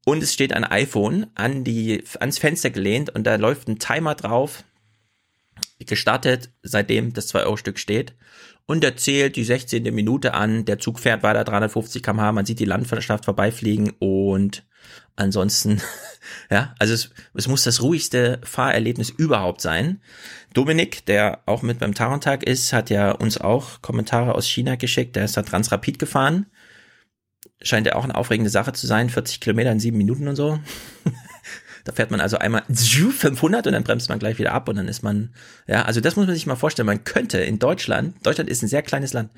Und 0.06 0.22
es 0.22 0.34
steht 0.34 0.54
ein 0.54 0.64
iPhone 0.64 1.28
an 1.36 1.64
die, 1.64 2.04
ans 2.20 2.38
Fenster 2.38 2.70
gelehnt 2.70 3.10
und 3.10 3.26
da 3.26 3.36
läuft 3.36 3.68
ein 3.68 3.80
Timer 3.80 4.16
drauf, 4.16 4.64
gestartet, 5.80 6.52
seitdem 6.64 7.14
das 7.14 7.34
2-Euro-Stück 7.34 7.80
steht. 7.80 8.14
Und 8.66 8.84
er 8.84 8.98
zählt 8.98 9.36
die 9.36 9.44
16. 9.44 9.84
Minute 9.94 10.34
an. 10.34 10.66
Der 10.66 10.80
Zug 10.80 11.00
fährt 11.00 11.24
weiter 11.24 11.44
350 11.44 12.02
km/h. 12.02 12.32
Man 12.32 12.46
sieht 12.46 12.60
die 12.60 12.66
Landschaft 12.66 13.26
vorbeifliegen 13.26 13.92
und 14.00 14.66
Ansonsten, 15.16 15.82
ja, 16.50 16.76
also 16.80 16.94
es, 16.94 17.12
es 17.34 17.48
muss 17.48 17.64
das 17.64 17.82
ruhigste 17.82 18.40
Fahrerlebnis 18.44 19.10
überhaupt 19.10 19.62
sein. 19.62 20.02
Dominik, 20.54 21.06
der 21.06 21.42
auch 21.46 21.62
mit 21.62 21.80
beim 21.80 21.94
Tarentag 21.94 22.44
ist, 22.44 22.74
hat 22.74 22.90
ja 22.90 23.12
uns 23.12 23.40
auch 23.40 23.82
Kommentare 23.82 24.36
aus 24.36 24.48
China 24.48 24.76
geschickt. 24.76 25.16
Der 25.16 25.26
ist 25.26 25.38
da 25.38 25.42
Transrapid 25.42 26.00
gefahren. 26.00 26.48
Scheint 27.62 27.88
ja 27.88 27.96
auch 27.96 28.04
eine 28.04 28.16
aufregende 28.16 28.50
Sache 28.50 28.74
zu 28.74 28.88
sein. 28.88 29.10
40 29.10 29.40
Kilometer 29.40 29.72
in 29.72 29.80
sieben 29.80 29.98
Minuten 29.98 30.28
und 30.28 30.36
so. 30.36 30.60
Da 31.86 31.92
fährt 31.92 32.10
man 32.10 32.20
also 32.20 32.40
einmal 32.40 32.64
500 32.68 33.68
und 33.68 33.74
dann 33.74 33.84
bremst 33.84 34.10
man 34.10 34.18
gleich 34.18 34.40
wieder 34.40 34.54
ab 34.54 34.68
und 34.68 34.76
dann 34.76 34.88
ist 34.88 35.04
man, 35.04 35.36
ja, 35.68 35.84
also 35.84 36.02
das 36.02 36.16
muss 36.16 36.26
man 36.26 36.34
sich 36.34 36.48
mal 36.48 36.56
vorstellen. 36.56 36.88
Man 36.88 37.04
könnte 37.04 37.38
in 37.38 37.60
Deutschland, 37.60 38.26
Deutschland 38.26 38.50
ist 38.50 38.64
ein 38.64 38.68
sehr 38.68 38.82
kleines 38.82 39.14
Land, 39.14 39.30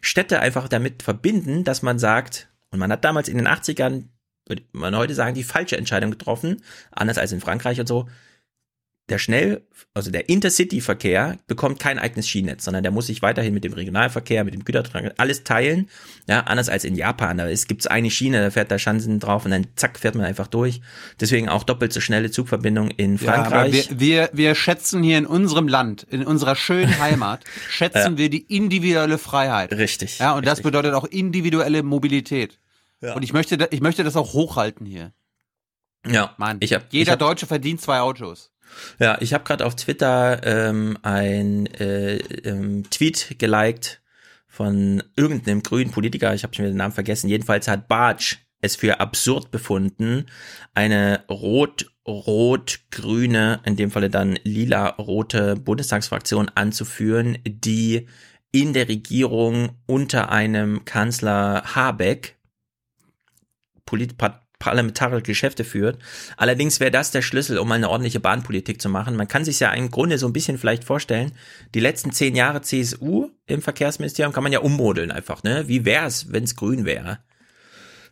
Städte 0.00 0.38
einfach 0.38 0.68
damit 0.68 1.02
verbinden, 1.02 1.64
dass 1.64 1.82
man 1.82 1.98
sagt, 1.98 2.48
und 2.70 2.78
man 2.78 2.92
hat 2.92 3.04
damals 3.04 3.28
in 3.28 3.38
den 3.38 3.48
80ern, 3.48 4.04
würde 4.46 4.62
man 4.72 4.96
heute 4.96 5.14
sagen, 5.14 5.34
die 5.34 5.44
falsche 5.44 5.76
Entscheidung 5.76 6.10
getroffen, 6.10 6.62
anders 6.90 7.18
als 7.18 7.32
in 7.32 7.40
Frankreich 7.40 7.80
und 7.80 7.86
so, 7.86 8.08
der 9.08 9.18
Schnell, 9.18 9.62
also 9.94 10.10
der 10.10 10.28
Intercity-Verkehr 10.28 11.36
bekommt 11.46 11.78
kein 11.78 12.00
eigenes 12.00 12.28
Schienennetz, 12.28 12.64
sondern 12.64 12.82
der 12.82 12.90
muss 12.90 13.06
sich 13.06 13.22
weiterhin 13.22 13.54
mit 13.54 13.62
dem 13.62 13.72
Regionalverkehr, 13.72 14.42
mit 14.42 14.52
dem 14.52 14.64
Gütertransport, 14.64 15.20
alles 15.20 15.44
teilen. 15.44 15.88
Ja, 16.28 16.40
anders 16.40 16.68
als 16.68 16.82
in 16.82 16.96
Japan. 16.96 17.38
Da 17.38 17.46
gibt 17.48 17.82
es 17.82 17.86
eine 17.86 18.10
Schiene, 18.10 18.40
da 18.42 18.50
fährt 18.50 18.72
der 18.72 18.80
Schanzen 18.80 19.20
drauf 19.20 19.44
und 19.44 19.52
dann 19.52 19.68
zack, 19.76 20.00
fährt 20.00 20.16
man 20.16 20.24
einfach 20.26 20.48
durch. 20.48 20.80
Deswegen 21.20 21.48
auch 21.48 21.62
doppelt 21.62 21.92
so 21.92 22.00
schnelle 22.00 22.32
Zugverbindung 22.32 22.90
in 22.90 23.16
Frankreich. 23.18 23.74
Ja, 23.74 23.90
wir, 23.90 24.00
wir, 24.00 24.30
wir 24.32 24.54
schätzen 24.56 25.04
hier 25.04 25.18
in 25.18 25.26
unserem 25.26 25.68
Land, 25.68 26.04
in 26.10 26.24
unserer 26.24 26.56
schönen 26.56 26.98
Heimat, 27.00 27.44
schätzen 27.70 28.14
Ja. 28.14 28.18
wir 28.18 28.28
die 28.28 28.42
individuelle 28.56 29.18
Freiheit. 29.18 29.72
Richtig. 29.72 30.18
Ja, 30.18 30.34
und 30.34 30.44
das 30.46 30.58
richtig. 30.58 30.64
bedeutet 30.64 30.94
auch 30.94 31.04
individuelle 31.04 31.84
Mobilität. 31.84 32.58
Ja. 33.06 33.14
Und 33.14 33.22
ich 33.22 33.32
möchte, 33.32 33.68
ich 33.70 33.80
möchte 33.80 34.02
das 34.02 34.16
auch 34.16 34.32
hochhalten 34.32 34.84
hier. 34.84 35.12
Ja, 36.06 36.34
Mann, 36.38 36.56
ich 36.60 36.72
hab, 36.72 36.92
jeder 36.92 37.02
ich 37.02 37.10
hab, 37.10 37.20
Deutsche 37.20 37.46
verdient 37.46 37.80
zwei 37.80 38.00
Autos. 38.00 38.52
Ja, 38.98 39.16
ich 39.20 39.32
habe 39.32 39.44
gerade 39.44 39.64
auf 39.64 39.76
Twitter 39.76 40.40
ähm, 40.44 40.98
ein 41.02 41.66
äh, 41.66 42.16
ähm, 42.16 42.82
Tweet 42.90 43.36
geliked 43.38 44.02
von 44.48 45.04
irgendeinem 45.16 45.62
grünen 45.62 45.92
Politiker, 45.92 46.34
ich 46.34 46.42
habe 46.42 46.52
schon 46.54 46.64
wieder 46.64 46.72
den 46.72 46.78
Namen 46.78 46.94
vergessen. 46.94 47.28
Jedenfalls 47.28 47.68
hat 47.68 47.86
Bartsch 47.88 48.38
es 48.60 48.74
für 48.74 48.98
absurd 49.00 49.52
befunden, 49.52 50.26
eine 50.74 51.22
rot-rot-grüne, 51.28 53.60
in 53.64 53.76
dem 53.76 53.92
Falle 53.92 54.10
dann 54.10 54.36
lila-rote 54.42 55.54
Bundestagsfraktion 55.56 56.50
anzuführen, 56.54 57.38
die 57.46 58.08
in 58.50 58.72
der 58.72 58.88
Regierung 58.88 59.76
unter 59.86 60.30
einem 60.30 60.84
Kanzler 60.86 61.62
Habeck 61.74 62.35
parlamentarische 64.58 65.22
Geschäfte 65.22 65.64
führt. 65.64 65.98
Allerdings 66.36 66.80
wäre 66.80 66.90
das 66.90 67.10
der 67.10 67.22
Schlüssel, 67.22 67.58
um 67.58 67.70
eine 67.72 67.90
ordentliche 67.90 68.20
Bahnpolitik 68.20 68.80
zu 68.80 68.88
machen. 68.88 69.16
Man 69.16 69.28
kann 69.28 69.44
sich 69.44 69.60
ja 69.60 69.72
im 69.72 69.90
Grunde 69.90 70.18
so 70.18 70.26
ein 70.26 70.32
bisschen 70.32 70.58
vielleicht 70.58 70.84
vorstellen, 70.84 71.32
die 71.74 71.80
letzten 71.80 72.12
zehn 72.12 72.34
Jahre 72.34 72.62
CSU 72.62 73.30
im 73.46 73.62
Verkehrsministerium 73.62 74.32
kann 74.32 74.42
man 74.42 74.52
ja 74.52 74.60
ummodeln 74.60 75.10
einfach, 75.10 75.42
ne? 75.42 75.68
Wie 75.68 75.84
wäre 75.84 76.06
es, 76.06 76.32
wenn 76.32 76.44
es 76.44 76.56
grün 76.56 76.84
wäre? 76.84 77.18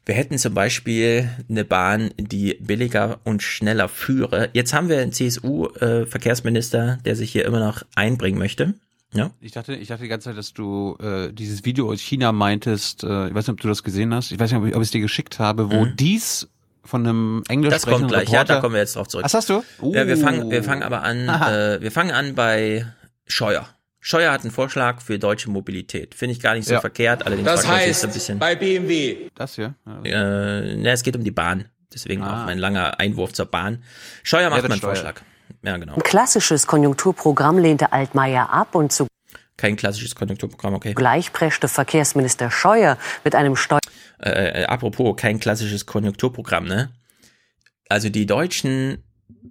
Wir 0.07 0.15
hätten 0.15 0.37
zum 0.37 0.53
Beispiel 0.53 1.31
eine 1.49 1.65
Bahn, 1.65 2.11
die 2.19 2.59
billiger 2.61 3.21
und 3.25 3.43
schneller 3.43 3.89
führe. 3.89 4.51
Jetzt 4.53 4.75
haben 4.75 4.91
wir 4.91 4.99
einen 4.99 5.13
CSU-Verkehrsminister, 5.13 6.99
der 7.07 7.17
sich 7.17 7.33
hier 7.33 7.47
immer 7.47 7.61
noch 7.61 7.85
einbringen 7.95 8.39
möchte. 8.39 8.75
Ja. 9.15 9.31
Ich 9.41 9.53
dachte, 9.53 9.75
ich 9.75 9.89
dachte 9.89 10.03
die 10.03 10.09
ganze 10.09 10.31
Zeit, 10.31 10.37
dass 10.39 10.53
du 10.53 10.97
äh, 11.01 11.33
dieses 11.33 11.65
Video 11.65 11.91
aus 11.93 12.01
China 12.01 12.33
meintest. 12.33 13.05
Äh, 13.05 13.29
ich 13.29 13.35
weiß 13.35 13.47
nicht, 13.47 13.55
ob 13.55 13.61
du 13.61 13.69
das 13.69 13.83
gesehen 13.83 14.13
hast. 14.15 14.33
Ich 14.33 14.39
weiß 14.39 14.51
nicht, 14.51 14.61
ob 14.61 14.67
ich 14.67 14.75
ob 14.75 14.83
ich 14.83 14.89
es 14.89 14.91
dir 14.93 15.01
geschickt 15.01 15.39
habe, 15.39 15.71
wo 15.71 15.85
Mhm. 15.85 15.97
dies 15.97 16.49
von 16.85 17.07
einem 17.07 17.43
Englisch 17.49 17.73
Das 17.73 17.87
kommt 17.87 18.09
gleich, 18.09 18.29
ja, 18.29 18.41
Reporter. 18.41 18.55
da 18.57 18.61
kommen 18.61 18.75
wir 18.75 18.81
jetzt 18.81 18.97
drauf 18.97 19.09
zurück. 19.09 19.25
Was 19.25 19.33
hast 19.35 19.49
du? 19.49 19.63
Ja, 19.83 20.07
wir 20.07 20.17
fangen, 20.19 20.45
Uh. 20.45 20.51
wir 20.51 20.63
fangen 20.65 20.83
aber 20.83 21.03
an, 21.03 21.29
Aha. 21.31 21.75
äh, 21.75 21.81
wir 21.81 21.91
fangen 21.93 22.11
an 22.11 22.35
bei 22.35 22.87
Scheuer. 23.27 23.69
Scheuer 24.01 24.33
hat 24.33 24.43
einen 24.43 24.51
Vorschlag 24.51 25.01
für 25.01 25.19
deutsche 25.19 25.49
Mobilität. 25.49 26.15
Finde 26.15 26.33
ich 26.33 26.41
gar 26.41 26.55
nicht 26.55 26.67
so 26.69 26.75
Ja. 26.75 26.81
verkehrt, 26.81 27.25
allerdings 27.25 27.47
Das 27.47 27.63
sich 27.63 27.71
heißt, 27.71 28.01
so 28.03 28.07
ein 28.09 28.13
bisschen. 28.13 28.39
bei 28.39 28.55
BMW. 28.55 29.31
Das 29.35 29.55
hier? 29.55 29.75
Äh, 30.05 30.11
ne, 30.77 30.91
es 30.91 31.03
geht 31.03 31.17
um 31.17 31.25
die 31.25 31.31
Bahn. 31.31 31.65
Deswegen 31.95 32.23
Ah. 32.23 32.43
auch 32.43 32.47
mein 32.47 32.59
langer 32.59 32.99
Einwurf 33.01 33.33
zur 33.33 33.47
Bahn. 33.47 33.83
Scheuer 34.25 34.51
macht 34.51 34.63
mal 34.63 34.71
einen 34.73 34.81
Mehrwertsteuer. 34.81 34.91
Vorschlag. 34.97 35.23
Ja, 35.63 35.77
genau. 35.77 35.95
Ein 35.95 36.03
klassisches 36.03 36.67
Konjunkturprogramm 36.67 37.59
lehnte 37.59 37.93
Altmaier 37.93 38.51
ab 38.51 38.75
und 38.75 38.93
Kein 39.57 39.77
klassisches 39.77 40.15
Konjunkturprogramm, 40.15 40.75
okay. 40.75 40.91
zugleich 40.91 41.33
preschte 41.33 41.69
Verkehrsminister 41.69 42.51
Scheuer 42.51 42.99
mit 43.25 43.35
einem 43.35 43.57
Steuer 43.57 43.81
Äh, 44.21 44.63
äh, 44.63 44.65
apropos, 44.67 45.17
kein 45.17 45.41
klassisches 45.41 45.87
Konjunkturprogramm, 45.87 46.65
ne? 46.65 46.93
Also 47.89 48.09
die 48.09 48.27
deutschen 48.27 49.03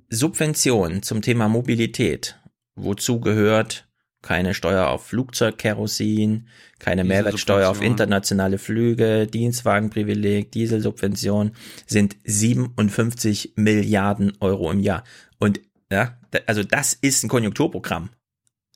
Subventionen 0.10 1.03
zum 1.03 1.22
Thema 1.22 1.48
Mobilität, 1.48 2.40
wozu 2.76 3.20
gehört 3.20 3.88
keine 4.24 4.53
Steuer 4.53 4.88
auf 4.88 5.06
Flugzeugkerosin, 5.06 6.48
keine 6.80 7.03
Mehrwertsteuer 7.03 7.70
auf 7.70 7.82
internationale 7.82 8.57
Flüge, 8.57 9.28
Dienstwagenprivileg, 9.28 10.52
Dieselsubvention, 10.52 11.52
sind 11.86 12.15
57 12.24 13.53
Milliarden 13.57 14.32
Euro 14.40 14.72
im 14.72 14.80
Jahr. 14.80 15.03
Und 15.40 15.60
ja, 15.92 16.18
also 16.46 16.64
das 16.64 16.94
ist 16.94 17.24
ein 17.24 17.30
Konjunkturprogramm. 17.30 18.10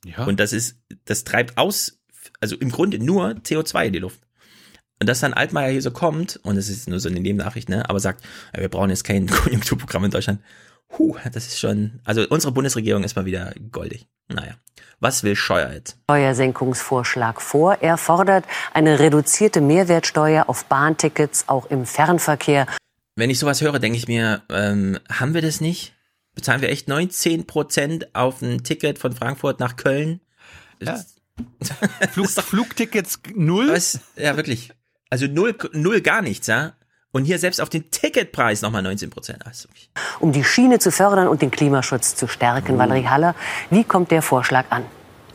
Ja. 0.05 0.25
Und 0.25 0.39
das 0.39 0.53
ist, 0.53 0.77
das 1.05 1.23
treibt 1.23 1.57
aus, 1.57 1.99
also 2.39 2.55
im 2.55 2.71
Grunde 2.71 2.99
nur 2.99 3.31
CO2 3.31 3.87
in 3.87 3.93
die 3.93 3.99
Luft. 3.99 4.21
Und 4.99 5.07
dass 5.07 5.19
dann 5.19 5.33
Altmaier 5.33 5.71
hier 5.71 5.81
so 5.81 5.91
kommt, 5.91 6.39
und 6.43 6.55
das 6.55 6.69
ist 6.69 6.87
nur 6.87 6.99
so 6.99 7.09
eine 7.09 7.19
Nebennachricht, 7.19 7.69
ne, 7.69 7.87
aber 7.89 7.99
sagt, 7.99 8.23
ja, 8.55 8.61
wir 8.61 8.69
brauchen 8.69 8.89
jetzt 8.89 9.03
kein 9.03 9.27
Konjunkturprogramm 9.27 10.05
in 10.05 10.11
Deutschland. 10.11 10.41
Huh, 10.97 11.17
das 11.31 11.47
ist 11.47 11.59
schon, 11.59 11.99
also 12.05 12.25
unsere 12.29 12.53
Bundesregierung 12.53 13.03
ist 13.03 13.15
mal 13.15 13.25
wieder 13.25 13.53
goldig. 13.71 14.07
Naja. 14.29 14.55
Was 14.99 15.23
will 15.23 15.35
Scheuer 15.35 15.71
jetzt? 15.71 15.97
Steuersenkungsvorschlag 16.05 17.41
vor. 17.41 17.77
Er 17.81 17.97
fordert 17.97 18.45
eine 18.73 18.99
reduzierte 18.99 19.61
Mehrwertsteuer 19.61 20.45
auf 20.47 20.65
Bahntickets 20.65 21.47
auch 21.47 21.67
im 21.67 21.85
Fernverkehr. 21.85 22.65
Wenn 23.15 23.29
ich 23.29 23.37
sowas 23.37 23.61
höre, 23.61 23.79
denke 23.79 23.97
ich 23.97 24.07
mir, 24.07 24.41
ähm, 24.49 24.97
haben 25.09 25.33
wir 25.33 25.41
das 25.41 25.61
nicht? 25.61 25.93
Bezahlen 26.37 26.61
wir 26.61 26.69
echt 26.69 26.87
19 26.87 27.47
Prozent 27.47 28.13
auf 28.13 28.43
ein 28.43 28.63
Ticket 28.63 28.99
von 28.99 29.11
Frankfurt 29.11 29.59
nach 29.59 29.75
Köln? 29.75 30.21
Ja. 30.79 31.03
Flug, 32.11 32.29
Flugtickets 32.29 33.19
null? 33.33 33.69
Was? 33.71 34.01
Ja, 34.15 34.37
wirklich. 34.37 34.69
Also 35.09 35.25
null, 35.25 35.57
null 35.73 36.01
gar 36.01 36.21
nichts, 36.21 36.45
ja? 36.45 36.73
Und 37.11 37.25
hier 37.25 37.39
selbst 37.39 37.59
auf 37.59 37.69
den 37.69 37.89
Ticketpreis 37.89 38.61
nochmal 38.61 38.83
19 38.83 39.09
Prozent. 39.09 39.47
Also, 39.47 39.67
Um 40.19 40.31
die 40.31 40.43
Schiene 40.43 40.77
zu 40.77 40.91
fördern 40.91 41.27
und 41.27 41.41
den 41.41 41.49
Klimaschutz 41.49 42.15
zu 42.15 42.27
stärken. 42.27 42.77
Valerie 42.77 43.07
Haller, 43.07 43.33
wie 43.71 43.83
kommt 43.83 44.11
der 44.11 44.21
Vorschlag 44.21 44.65
an? 44.69 44.85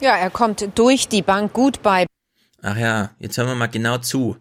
Ja, 0.01 0.17
er 0.17 0.31
kommt 0.31 0.79
durch 0.79 1.09
die 1.09 1.23
Bank 1.23 1.53
gut 1.53 1.83
bei. 1.83 2.07
ach 2.63 2.77
ja, 2.77 3.11
jetzt 3.19 3.37
hören 3.37 3.49
wir 3.49 3.57
mal 3.57 3.67
genau 3.67 3.99
zu. 3.99 4.37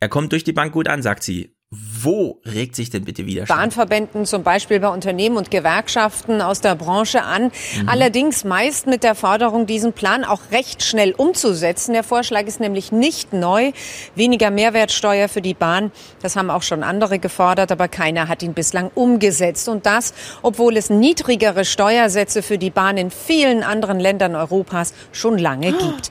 Er 0.00 0.08
kommt 0.08 0.32
durch 0.32 0.44
die 0.44 0.54
Bank 0.54 0.72
gut 0.72 0.88
an, 0.88 1.02
sagt 1.02 1.24
sie. 1.24 1.54
Wo 2.02 2.38
regt 2.44 2.76
sich 2.76 2.90
denn 2.90 3.04
bitte 3.04 3.26
Widerstand? 3.26 3.60
Bahnverbänden, 3.60 4.24
zum 4.24 4.42
Beispiel 4.42 4.78
bei 4.78 4.88
Unternehmen 4.88 5.36
und 5.36 5.50
Gewerkschaften 5.50 6.40
aus 6.40 6.60
der 6.60 6.74
Branche 6.74 7.22
an. 7.22 7.44
Mhm. 7.44 7.88
Allerdings 7.88 8.44
meist 8.44 8.86
mit 8.86 9.02
der 9.02 9.14
Forderung, 9.14 9.66
diesen 9.66 9.92
Plan 9.92 10.24
auch 10.24 10.40
recht 10.52 10.82
schnell 10.82 11.12
umzusetzen. 11.12 11.92
Der 11.94 12.04
Vorschlag 12.04 12.42
ist 12.42 12.60
nämlich 12.60 12.92
nicht 12.92 13.32
neu. 13.32 13.72
Weniger 14.14 14.50
Mehrwertsteuer 14.50 15.28
für 15.28 15.42
die 15.42 15.54
Bahn. 15.54 15.90
Das 16.22 16.36
haben 16.36 16.50
auch 16.50 16.62
schon 16.62 16.82
andere 16.82 17.18
gefordert, 17.18 17.72
aber 17.72 17.88
keiner 17.88 18.28
hat 18.28 18.42
ihn 18.42 18.54
bislang 18.54 18.90
umgesetzt. 18.94 19.68
Und 19.68 19.86
das, 19.86 20.14
obwohl 20.42 20.76
es 20.76 20.90
niedrigere 20.90 21.64
Steuersätze 21.64 22.42
für 22.42 22.58
die 22.58 22.70
Bahn 22.70 22.96
in 22.96 23.10
vielen 23.10 23.62
anderen 23.62 23.98
Ländern 23.98 24.36
Europas 24.36 24.94
schon 25.12 25.38
lange 25.38 25.72
gibt. 25.72 26.10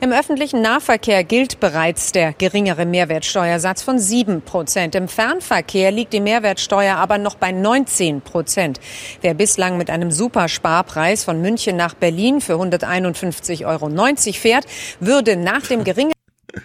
Im 0.00 0.12
öffentlichen 0.12 0.62
Nahverkehr 0.62 1.24
gilt 1.24 1.58
bereits 1.58 2.12
der 2.12 2.32
geringere 2.32 2.86
Mehrwertsteuersatz 2.86 3.82
von 3.82 3.98
7 3.98 4.42
Prozent. 4.42 4.94
Im 4.94 5.08
Fernverkehr 5.08 5.90
liegt 5.90 6.12
die 6.12 6.20
Mehrwertsteuer 6.20 6.94
aber 6.94 7.18
noch 7.18 7.34
bei 7.34 7.50
19 7.50 8.20
Prozent. 8.20 8.78
Wer 9.22 9.34
bislang 9.34 9.76
mit 9.76 9.90
einem 9.90 10.12
Supersparpreis 10.12 11.24
von 11.24 11.40
München 11.42 11.76
nach 11.76 11.94
Berlin 11.94 12.40
für 12.40 12.54
151,90 12.54 13.66
Euro 13.66 14.32
fährt, 14.34 14.66
würde 15.00 15.36
nach 15.36 15.66
dem 15.66 15.82
geringen 15.82 16.12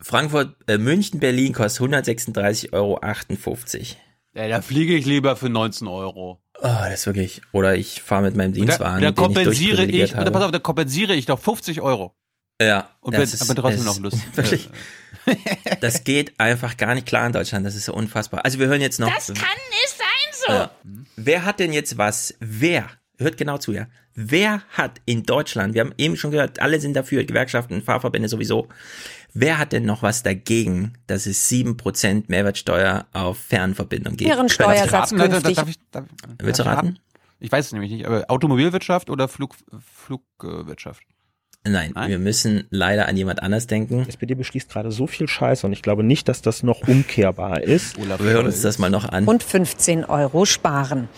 Frankfurt, 0.00 0.56
äh, 0.68 0.78
München, 0.78 1.20
Berlin 1.20 1.52
kostet 1.52 1.86
136,58 1.86 2.72
Euro. 2.72 2.98
Ja, 4.34 4.48
da 4.48 4.62
fliege 4.62 4.94
ich 4.94 5.04
lieber 5.04 5.36
für 5.36 5.50
19 5.50 5.86
Euro. 5.86 6.40
Oh, 6.60 6.62
das 6.62 7.00
ist 7.00 7.06
wirklich. 7.06 7.42
Oder 7.52 7.76
ich 7.76 8.00
fahre 8.00 8.22
mit 8.22 8.36
meinem 8.36 8.54
Da, 8.54 8.60
Dienstwagen, 8.60 9.02
da 9.02 9.10
den 9.10 9.14
ich 9.14 9.16
kompensiere 9.16 9.76
durchprivilegiert 9.76 10.10
ich, 10.10 10.16
habe. 10.16 10.30
pass 10.30 10.44
auf, 10.44 10.50
da 10.50 10.58
kompensiere 10.58 11.14
ich 11.14 11.26
doch 11.26 11.38
50 11.38 11.82
Euro. 11.82 12.14
Ja, 12.60 12.90
Und 13.00 13.14
ist- 13.14 13.40
aber 13.42 13.54
trotzdem 13.54 13.84
noch 13.84 13.98
lustig. 14.00 14.22
Wirklich. 14.34 14.70
Das 15.80 16.04
geht 16.04 16.40
einfach 16.40 16.78
gar 16.78 16.94
nicht 16.94 17.06
klar 17.06 17.26
in 17.26 17.32
Deutschland. 17.32 17.66
Das 17.66 17.74
ist 17.74 17.84
so 17.84 17.92
unfassbar. 17.92 18.44
Also 18.46 18.58
wir 18.58 18.66
hören 18.66 18.80
jetzt 18.80 18.98
noch. 18.98 19.12
Das 19.12 19.26
kann 19.26 19.36
nicht 19.36 19.88
sein 19.96 20.32
so. 20.46 20.52
Ja. 20.52 20.70
Wer 21.16 21.44
hat 21.44 21.60
denn 21.60 21.72
jetzt 21.74 21.98
was? 21.98 22.34
Wer? 22.40 22.88
hört 23.18 23.36
genau 23.36 23.58
zu, 23.58 23.72
ja. 23.72 23.86
Wer 24.14 24.62
hat 24.70 25.00
in 25.04 25.24
Deutschland, 25.24 25.74
wir 25.74 25.80
haben 25.82 25.92
eben 25.98 26.16
schon 26.16 26.30
gehört, 26.30 26.60
alle 26.60 26.80
sind 26.80 26.94
dafür, 26.94 27.24
Gewerkschaften, 27.24 27.82
Fahrverbände 27.82 28.28
sowieso. 28.28 28.68
Wer 29.34 29.58
hat 29.58 29.72
denn 29.72 29.84
noch 29.84 30.02
was 30.02 30.22
dagegen, 30.22 30.94
dass 31.06 31.26
es 31.26 31.48
7% 31.50 32.24
Mehrwertsteuer 32.28 33.06
auf 33.12 33.38
Fernverbindung 33.38 34.16
gibt? 34.16 34.30
Ihr- 34.30 34.36
künftig. 34.36 35.56
Darf 35.56 35.68
ich, 35.68 35.76
darf, 35.90 36.04
Willst 36.38 36.60
du 36.60 36.64
darf 36.64 36.72
ich 36.72 36.78
raten? 36.78 36.98
Ich 37.40 37.52
weiß 37.52 37.66
es 37.66 37.72
nämlich 37.72 37.90
nicht, 37.92 38.06
aber 38.06 38.24
Automobilwirtschaft 38.28 39.10
oder 39.10 39.28
Flug, 39.28 39.56
Flugwirtschaft? 39.94 41.02
Nein, 41.70 41.92
wir 42.06 42.18
müssen 42.18 42.66
leider 42.70 43.08
an 43.08 43.16
jemand 43.16 43.42
anders 43.42 43.66
denken. 43.66 44.04
Die 44.04 44.08
SPD 44.08 44.34
beschließt 44.34 44.70
gerade 44.70 44.90
so 44.90 45.06
viel 45.06 45.28
Scheiße 45.28 45.66
und 45.66 45.72
ich 45.72 45.82
glaube 45.82 46.02
nicht, 46.02 46.28
dass 46.28 46.40
das 46.40 46.62
noch 46.62 46.86
umkehrbar 46.88 47.62
ist. 47.62 47.98
Wir 47.98 48.18
hören 48.30 48.46
uns 48.46 48.62
das 48.62 48.78
mal 48.78 48.90
noch 48.90 49.06
an. 49.08 49.26
und 49.26 49.42
15 49.42 50.04
Euro 50.04 50.44
sparen. 50.44 51.08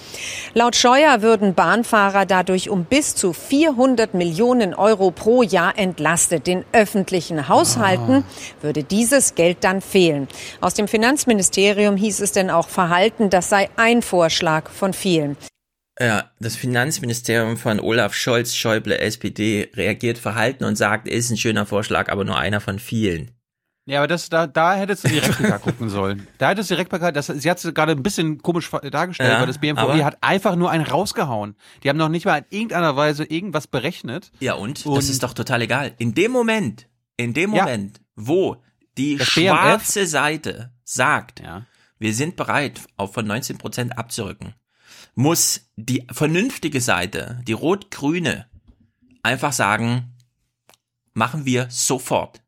Laut 0.54 0.74
Scheuer 0.76 1.22
würden 1.22 1.54
Bahnfahrer 1.54 2.26
dadurch 2.26 2.68
um 2.68 2.84
bis 2.84 3.14
zu 3.14 3.32
400 3.32 4.14
Millionen 4.14 4.74
Euro 4.74 5.10
pro 5.12 5.42
Jahr 5.42 5.78
entlastet. 5.78 6.46
Den 6.46 6.64
öffentlichen 6.72 7.48
Haushalten 7.48 8.24
würde 8.60 8.82
dieses 8.82 9.34
Geld 9.34 9.58
dann 9.60 9.80
fehlen. 9.80 10.26
Aus 10.60 10.74
dem 10.74 10.88
Finanzministerium 10.88 11.96
hieß 11.96 12.20
es 12.20 12.32
denn 12.32 12.50
auch 12.50 12.68
Verhalten, 12.68 13.30
das 13.30 13.48
sei 13.50 13.68
ein 13.76 14.02
Vorschlag 14.02 14.68
von 14.70 14.92
vielen. 14.94 15.36
Ja, 16.00 16.30
das 16.40 16.56
Finanzministerium 16.56 17.56
von 17.58 17.78
Olaf 17.78 18.14
Scholz, 18.14 18.54
Schäuble, 18.54 18.98
SPD 18.98 19.70
reagiert 19.74 20.16
verhalten 20.18 20.64
und 20.64 20.76
sagt, 20.76 21.06
ist 21.06 21.30
ein 21.30 21.36
schöner 21.36 21.66
Vorschlag, 21.66 22.08
aber 22.10 22.24
nur 22.24 22.38
einer 22.38 22.60
von 22.60 22.78
vielen. 22.78 23.32
Ja, 23.86 23.98
aber 23.98 24.06
das, 24.08 24.28
da, 24.30 24.46
da 24.46 24.76
hättest 24.76 25.04
du 25.04 25.08
die 25.08 25.18
Replika 25.18 25.58
gucken 25.62 25.90
sollen. 25.90 26.26
Da 26.38 26.50
hättest 26.50 26.70
du 26.70 26.74
die 26.74 26.80
Replika, 26.80 27.12
das, 27.12 27.26
sie 27.26 27.50
hat 27.50 27.62
es 27.62 27.74
gerade 27.74 27.92
ein 27.92 28.02
bisschen 28.02 28.38
komisch 28.40 28.70
dargestellt, 28.70 29.30
Ja, 29.30 29.40
weil 29.40 29.46
das 29.46 29.58
BMVG 29.58 30.04
hat 30.04 30.16
einfach 30.22 30.56
nur 30.56 30.70
einen 30.70 30.84
rausgehauen. 30.86 31.54
Die 31.82 31.88
haben 31.90 31.96
noch 31.98 32.08
nicht 32.08 32.24
mal 32.24 32.38
in 32.38 32.44
irgendeiner 32.58 32.96
Weise 32.96 33.24
irgendwas 33.24 33.66
berechnet. 33.66 34.30
Ja, 34.40 34.54
und? 34.54 34.86
Und- 34.86 34.96
das 34.96 35.08
ist 35.08 35.22
doch 35.22 35.34
total 35.34 35.62
egal. 35.62 35.92
In 35.98 36.14
dem 36.14 36.30
Moment, 36.32 36.86
in 37.18 37.34
dem 37.34 37.52
Ja. 37.52 37.64
Moment, 37.64 38.00
wo 38.16 38.62
die 38.96 39.18
schwarze 39.18 40.06
Seite 40.06 40.70
sagt, 40.84 41.40
Ja. 41.40 41.66
wir 41.98 42.14
sind 42.14 42.36
bereit, 42.36 42.80
auf 42.96 43.12
von 43.12 43.26
19 43.26 43.58
Prozent 43.58 43.98
abzurücken, 43.98 44.54
muss 45.14 45.70
die 45.76 46.06
vernünftige 46.10 46.80
Seite, 46.80 47.40
die 47.46 47.52
rot-grüne, 47.52 48.46
einfach 49.22 49.52
sagen, 49.52 50.14
machen 51.14 51.44
wir 51.44 51.66
sofort. 51.70 52.42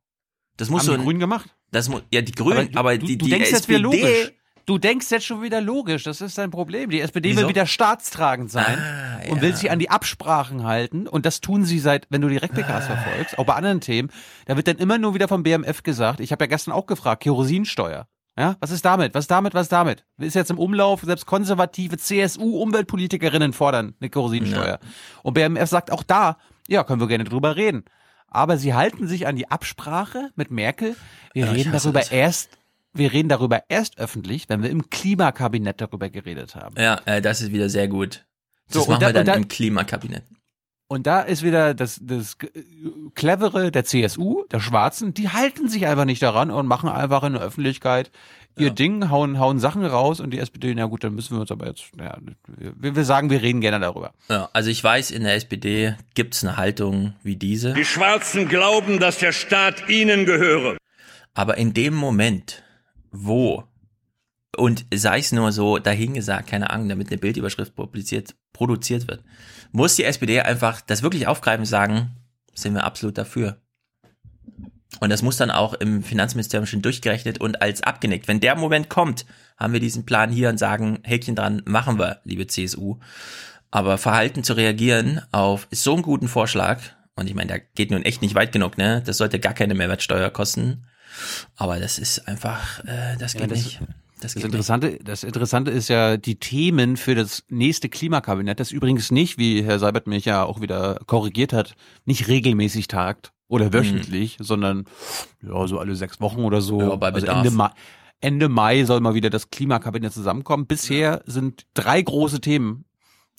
Das 0.56 0.70
muss 0.70 0.82
Haben 0.82 0.86
so 0.86 0.92
die 0.92 0.98
ein, 0.98 1.04
Grünen 1.04 1.20
gemacht. 1.20 1.54
das 1.70 1.88
muss, 1.88 2.02
ja, 2.12 2.22
die 2.22 2.32
Grünen, 2.32 2.72
du, 2.72 2.78
aber 2.78 2.96
du, 2.96 3.06
die, 3.06 3.18
du 3.18 3.24
die 3.24 3.30
denkst 3.32 3.50
jetzt 3.50 3.68
wieder 3.68 3.80
SPD, 3.88 4.02
logisch. 4.02 4.32
Du 4.64 4.78
denkst 4.78 5.10
jetzt 5.10 5.26
schon 5.26 5.42
wieder 5.42 5.60
logisch, 5.60 6.04
das 6.04 6.20
ist 6.20 6.38
dein 6.38 6.52
Problem. 6.52 6.88
Die 6.88 7.00
SPD 7.00 7.30
Wieso? 7.30 7.40
will 7.40 7.48
wieder 7.48 7.66
staatstragend 7.66 8.48
sein 8.48 8.78
Ah, 8.78 9.18
und 9.28 9.36
ja. 9.38 9.42
will 9.42 9.56
sich 9.56 9.72
an 9.72 9.80
die 9.80 9.90
Absprachen 9.90 10.62
halten 10.62 11.08
und 11.08 11.26
das 11.26 11.40
tun 11.40 11.64
sie 11.64 11.80
seit, 11.80 12.06
wenn 12.10 12.20
du 12.20 12.28
die 12.28 12.36
Replikas 12.36 12.86
verfolgst, 12.86 13.38
auch 13.38 13.44
bei 13.44 13.54
anderen 13.54 13.80
Themen, 13.80 14.10
da 14.46 14.56
wird 14.56 14.68
dann 14.68 14.76
immer 14.76 14.98
nur 14.98 15.14
wieder 15.14 15.26
vom 15.26 15.42
BMF 15.42 15.82
gesagt, 15.82 16.20
ich 16.20 16.30
habe 16.30 16.44
ja 16.44 16.46
gestern 16.48 16.70
auch 16.72 16.86
gefragt, 16.86 17.24
Kerosinsteuer. 17.24 18.06
Ja, 18.38 18.56
was 18.60 18.70
ist 18.70 18.84
damit? 18.84 19.14
Was 19.14 19.24
ist 19.24 19.30
damit? 19.30 19.52
Was 19.54 19.62
ist 19.64 19.72
damit? 19.72 20.04
Ist 20.18 20.34
jetzt 20.34 20.50
im 20.50 20.58
Umlauf, 20.58 21.02
selbst 21.02 21.26
konservative 21.26 21.98
CSU-Umweltpolitikerinnen 21.98 23.52
fordern 23.52 23.94
eine 24.00 24.10
Kerosinsteuer. 24.10 24.78
Und 25.22 25.34
BMF 25.34 25.68
sagt 25.68 25.90
auch 25.92 26.02
da, 26.02 26.38
ja, 26.68 26.84
können 26.84 27.00
wir 27.00 27.08
gerne 27.08 27.24
drüber 27.24 27.56
reden. 27.56 27.84
Aber 28.28 28.56
sie 28.56 28.72
halten 28.72 29.06
sich 29.06 29.26
an 29.26 29.36
die 29.36 29.50
Absprache 29.50 30.30
mit 30.36 30.50
Merkel. 30.50 30.96
Wir 31.34 31.46
Ja, 31.46 31.52
reden 31.52 31.72
darüber 31.72 32.00
das. 32.00 32.10
erst, 32.10 32.56
wir 32.94 33.12
reden 33.12 33.28
darüber 33.28 33.64
erst 33.68 33.98
öffentlich, 33.98 34.48
wenn 34.48 34.62
wir 34.62 34.70
im 34.70 34.88
Klimakabinett 34.88 35.80
darüber 35.82 36.08
geredet 36.08 36.54
haben. 36.54 36.74
Ja, 36.80 37.00
äh, 37.04 37.20
das 37.20 37.42
ist 37.42 37.52
wieder 37.52 37.68
sehr 37.68 37.88
gut. 37.88 38.24
Das 38.68 38.84
So, 38.84 38.90
machen 38.90 39.00
da- 39.00 39.06
wir 39.08 39.12
dann 39.12 39.20
und 39.22 39.26
da- 39.28 39.34
im 39.34 39.48
Klimakabinett. 39.48 40.22
Und 40.92 41.06
da 41.06 41.22
ist 41.22 41.42
wieder 41.42 41.72
das, 41.72 42.00
das 42.02 42.36
Clevere 43.14 43.70
der 43.70 43.82
CSU, 43.82 44.44
der 44.52 44.60
Schwarzen, 44.60 45.14
die 45.14 45.30
halten 45.30 45.66
sich 45.66 45.86
einfach 45.86 46.04
nicht 46.04 46.20
daran 46.20 46.50
und 46.50 46.66
machen 46.66 46.90
einfach 46.90 47.22
in 47.22 47.32
der 47.32 47.40
Öffentlichkeit 47.40 48.10
ihr 48.58 48.68
Ding, 48.68 49.08
hauen, 49.08 49.38
hauen 49.38 49.58
Sachen 49.58 49.86
raus 49.86 50.20
und 50.20 50.32
die 50.32 50.38
SPD, 50.38 50.74
na 50.74 50.84
gut, 50.84 51.02
dann 51.02 51.14
müssen 51.14 51.34
wir 51.34 51.40
uns 51.40 51.50
aber 51.50 51.68
jetzt, 51.68 51.84
ja, 51.98 52.18
wir, 52.76 52.94
wir 52.94 53.04
sagen, 53.06 53.30
wir 53.30 53.40
reden 53.40 53.62
gerne 53.62 53.80
darüber. 53.80 54.12
Ja, 54.28 54.50
also 54.52 54.68
ich 54.68 54.84
weiß, 54.84 55.12
in 55.12 55.22
der 55.22 55.34
SPD 55.34 55.96
gibt's 56.12 56.44
eine 56.44 56.58
Haltung 56.58 57.14
wie 57.22 57.36
diese. 57.36 57.72
Die 57.72 57.86
Schwarzen 57.86 58.46
glauben, 58.46 59.00
dass 59.00 59.16
der 59.16 59.32
Staat 59.32 59.88
ihnen 59.88 60.26
gehöre. 60.26 60.76
Aber 61.32 61.56
in 61.56 61.72
dem 61.72 61.94
Moment, 61.94 62.62
wo, 63.10 63.64
und 64.58 64.84
sei 64.92 65.20
es 65.20 65.32
nur 65.32 65.52
so 65.52 65.78
dahingesagt, 65.78 66.50
keine 66.50 66.68
Ahnung, 66.68 66.90
damit 66.90 67.08
eine 67.08 67.16
Bildüberschrift 67.16 67.74
publiziert, 67.74 68.34
produziert 68.52 69.08
wird, 69.08 69.24
muss 69.72 69.96
die 69.96 70.04
SPD 70.04 70.40
einfach 70.40 70.80
das 70.80 71.02
wirklich 71.02 71.26
aufgreifen 71.26 71.60
und 71.62 71.66
sagen, 71.66 72.16
sind 72.54 72.74
wir 72.74 72.84
absolut 72.84 73.18
dafür. 73.18 73.60
Und 75.00 75.10
das 75.10 75.22
muss 75.22 75.38
dann 75.38 75.50
auch 75.50 75.72
im 75.74 76.02
Finanzministerium 76.02 76.66
schon 76.66 76.82
durchgerechnet 76.82 77.40
und 77.40 77.62
als 77.62 77.82
abgenickt. 77.82 78.28
Wenn 78.28 78.40
der 78.40 78.54
Moment 78.54 78.88
kommt, 78.90 79.24
haben 79.56 79.72
wir 79.72 79.80
diesen 79.80 80.04
Plan 80.04 80.30
hier 80.30 80.50
und 80.50 80.58
sagen, 80.58 80.98
Häkchen 81.02 81.34
dran, 81.34 81.62
machen 81.64 81.98
wir, 81.98 82.20
liebe 82.24 82.46
CSU. 82.46 82.98
Aber 83.70 83.96
verhalten 83.96 84.44
zu 84.44 84.52
reagieren 84.52 85.22
auf 85.32 85.66
so 85.70 85.94
einen 85.94 86.02
guten 86.02 86.28
Vorschlag, 86.28 86.80
und 87.14 87.26
ich 87.26 87.34
meine, 87.34 87.48
der 87.48 87.60
geht 87.60 87.90
nun 87.90 88.02
echt 88.04 88.20
nicht 88.22 88.34
weit 88.34 88.52
genug, 88.52 88.76
ne? 88.76 89.02
Das 89.04 89.16
sollte 89.16 89.40
gar 89.40 89.54
keine 89.54 89.74
Mehrwertsteuer 89.74 90.30
kosten. 90.30 90.84
Aber 91.56 91.78
das 91.80 91.98
ist 91.98 92.28
einfach, 92.28 92.84
äh, 92.84 93.16
das 93.18 93.32
geht 93.34 93.50
das- 93.50 93.58
nicht. 93.64 93.80
Das 94.22 94.34
Das 94.34 94.36
nicht. 94.36 94.44
Interessante, 94.44 94.98
das 95.02 95.24
Interessante 95.24 95.70
ist 95.72 95.88
ja 95.88 96.16
die 96.16 96.36
Themen 96.36 96.96
für 96.96 97.14
das 97.14 97.42
nächste 97.48 97.88
Klimakabinett, 97.88 98.60
das 98.60 98.70
übrigens 98.70 99.10
nicht, 99.10 99.36
wie 99.36 99.62
Herr 99.64 99.78
Seibert 99.80 100.06
mich 100.06 100.24
ja 100.24 100.44
auch 100.44 100.60
wieder 100.60 101.00
korrigiert 101.06 101.52
hat, 101.52 101.74
nicht 102.04 102.28
regelmäßig 102.28 102.86
tagt 102.86 103.32
oder 103.48 103.72
wöchentlich, 103.72 104.36
sondern 104.40 104.84
ja 105.42 105.66
so 105.66 105.78
alle 105.78 105.96
sechs 105.96 106.20
Wochen 106.20 106.44
oder 106.44 106.60
so. 106.60 106.80
Mhm. 106.80 106.88
Ja, 106.90 106.96
bei 106.96 107.12
also. 107.12 107.26
Ende 107.26 107.50
Mai, 107.50 107.70
Ende 108.20 108.48
Mai 108.48 108.84
soll 108.84 109.00
mal 109.00 109.14
wieder 109.14 109.28
das 109.28 109.50
Klimakabinett 109.50 110.12
zusammenkommen. 110.12 110.66
Bisher 110.66 111.22
sind 111.26 111.66
drei 111.74 112.00
große 112.00 112.40
Themen 112.40 112.84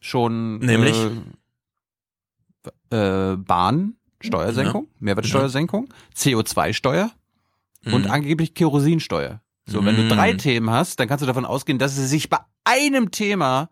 schon 0.01 0.59
Nämlich? 0.59 0.97
äh, 2.91 3.31
äh, 3.33 3.37
Bahn, 3.37 3.95
Steuersenkung, 4.19 4.87
Mehrwertsteuersenkung, 4.99 5.87
CO2-Steuer 6.15 7.11
und 7.85 8.05
Mhm. 8.05 8.11
angeblich 8.11 8.53
Kerosinsteuer. 8.53 9.41
So, 9.65 9.85
wenn 9.85 9.95
du 9.95 10.03
Mm. 10.03 10.09
drei 10.09 10.33
Themen 10.33 10.69
hast, 10.69 10.99
dann 10.99 11.07
kannst 11.07 11.21
du 11.21 11.25
davon 11.25 11.45
ausgehen, 11.45 11.79
dass 11.79 11.95
sie 11.95 12.05
sich 12.05 12.29
bei 12.29 12.39
einem 12.65 13.11
Thema 13.11 13.69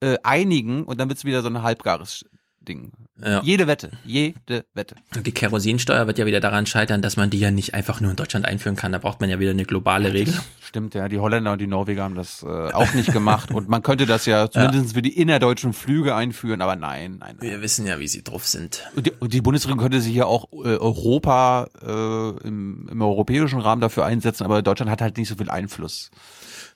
äh, 0.00 0.16
einigen 0.22 0.84
und 0.84 0.98
dann 0.98 1.08
wird's 1.08 1.24
wieder 1.24 1.42
so 1.42 1.48
ein 1.48 1.62
halbgares 1.62 2.24
Ding. 2.68 2.92
Ja. 3.20 3.42
Jede 3.42 3.66
Wette, 3.66 3.90
jede 4.04 4.64
Wette. 4.74 4.94
Die 5.24 5.32
Kerosinsteuer 5.32 6.06
wird 6.06 6.18
ja 6.18 6.26
wieder 6.26 6.40
daran 6.40 6.66
scheitern, 6.66 7.02
dass 7.02 7.16
man 7.16 7.30
die 7.30 7.40
ja 7.40 7.50
nicht 7.50 7.74
einfach 7.74 8.00
nur 8.00 8.10
in 8.10 8.16
Deutschland 8.16 8.46
einführen 8.46 8.76
kann. 8.76 8.92
Da 8.92 8.98
braucht 8.98 9.20
man 9.20 9.28
ja 9.28 9.40
wieder 9.40 9.50
eine 9.50 9.64
globale 9.64 10.12
Regel. 10.12 10.34
Stimmt, 10.60 10.94
ja. 10.94 11.08
Die 11.08 11.18
Holländer 11.18 11.52
und 11.52 11.60
die 11.60 11.66
Norweger 11.66 12.04
haben 12.04 12.14
das 12.14 12.42
äh, 12.42 12.46
auch 12.46 12.92
nicht 12.94 13.12
gemacht 13.12 13.50
und 13.50 13.68
man 13.68 13.82
könnte 13.82 14.06
das 14.06 14.26
ja 14.26 14.50
zumindest 14.50 14.94
für 14.94 15.02
die 15.02 15.18
innerdeutschen 15.18 15.72
Flüge 15.72 16.14
einführen, 16.14 16.62
aber 16.62 16.76
nein, 16.76 17.16
nein. 17.18 17.36
nein. 17.40 17.50
Wir 17.50 17.62
wissen 17.62 17.86
ja, 17.86 17.98
wie 17.98 18.08
sie 18.08 18.22
drauf 18.22 18.46
sind. 18.46 18.84
Und 18.94 19.06
die, 19.06 19.12
und 19.12 19.32
die 19.32 19.40
Bundesregierung 19.40 19.80
könnte 19.80 20.00
sich 20.00 20.14
ja 20.14 20.26
auch 20.26 20.52
äh, 20.52 20.76
Europa 20.76 21.68
äh, 21.82 22.46
im, 22.46 22.88
im 22.90 23.02
europäischen 23.02 23.60
Rahmen 23.60 23.80
dafür 23.80 24.04
einsetzen, 24.04 24.44
aber 24.44 24.62
Deutschland 24.62 24.90
hat 24.90 25.00
halt 25.00 25.16
nicht 25.16 25.28
so 25.28 25.36
viel 25.36 25.50
Einfluss. 25.50 26.10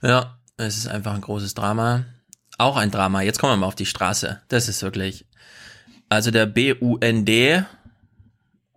Ja, 0.02 0.38
es 0.56 0.76
ist 0.76 0.88
einfach 0.88 1.14
ein 1.14 1.20
großes 1.20 1.54
Drama. 1.54 2.04
Auch 2.58 2.76
ein 2.76 2.90
Drama. 2.90 3.22
Jetzt 3.22 3.38
kommen 3.38 3.54
wir 3.54 3.56
mal 3.56 3.66
auf 3.66 3.74
die 3.74 3.86
Straße. 3.86 4.40
Das 4.48 4.68
ist 4.68 4.82
wirklich. 4.82 5.26
Also 6.12 6.30
der 6.30 6.44
BUND 6.44 7.30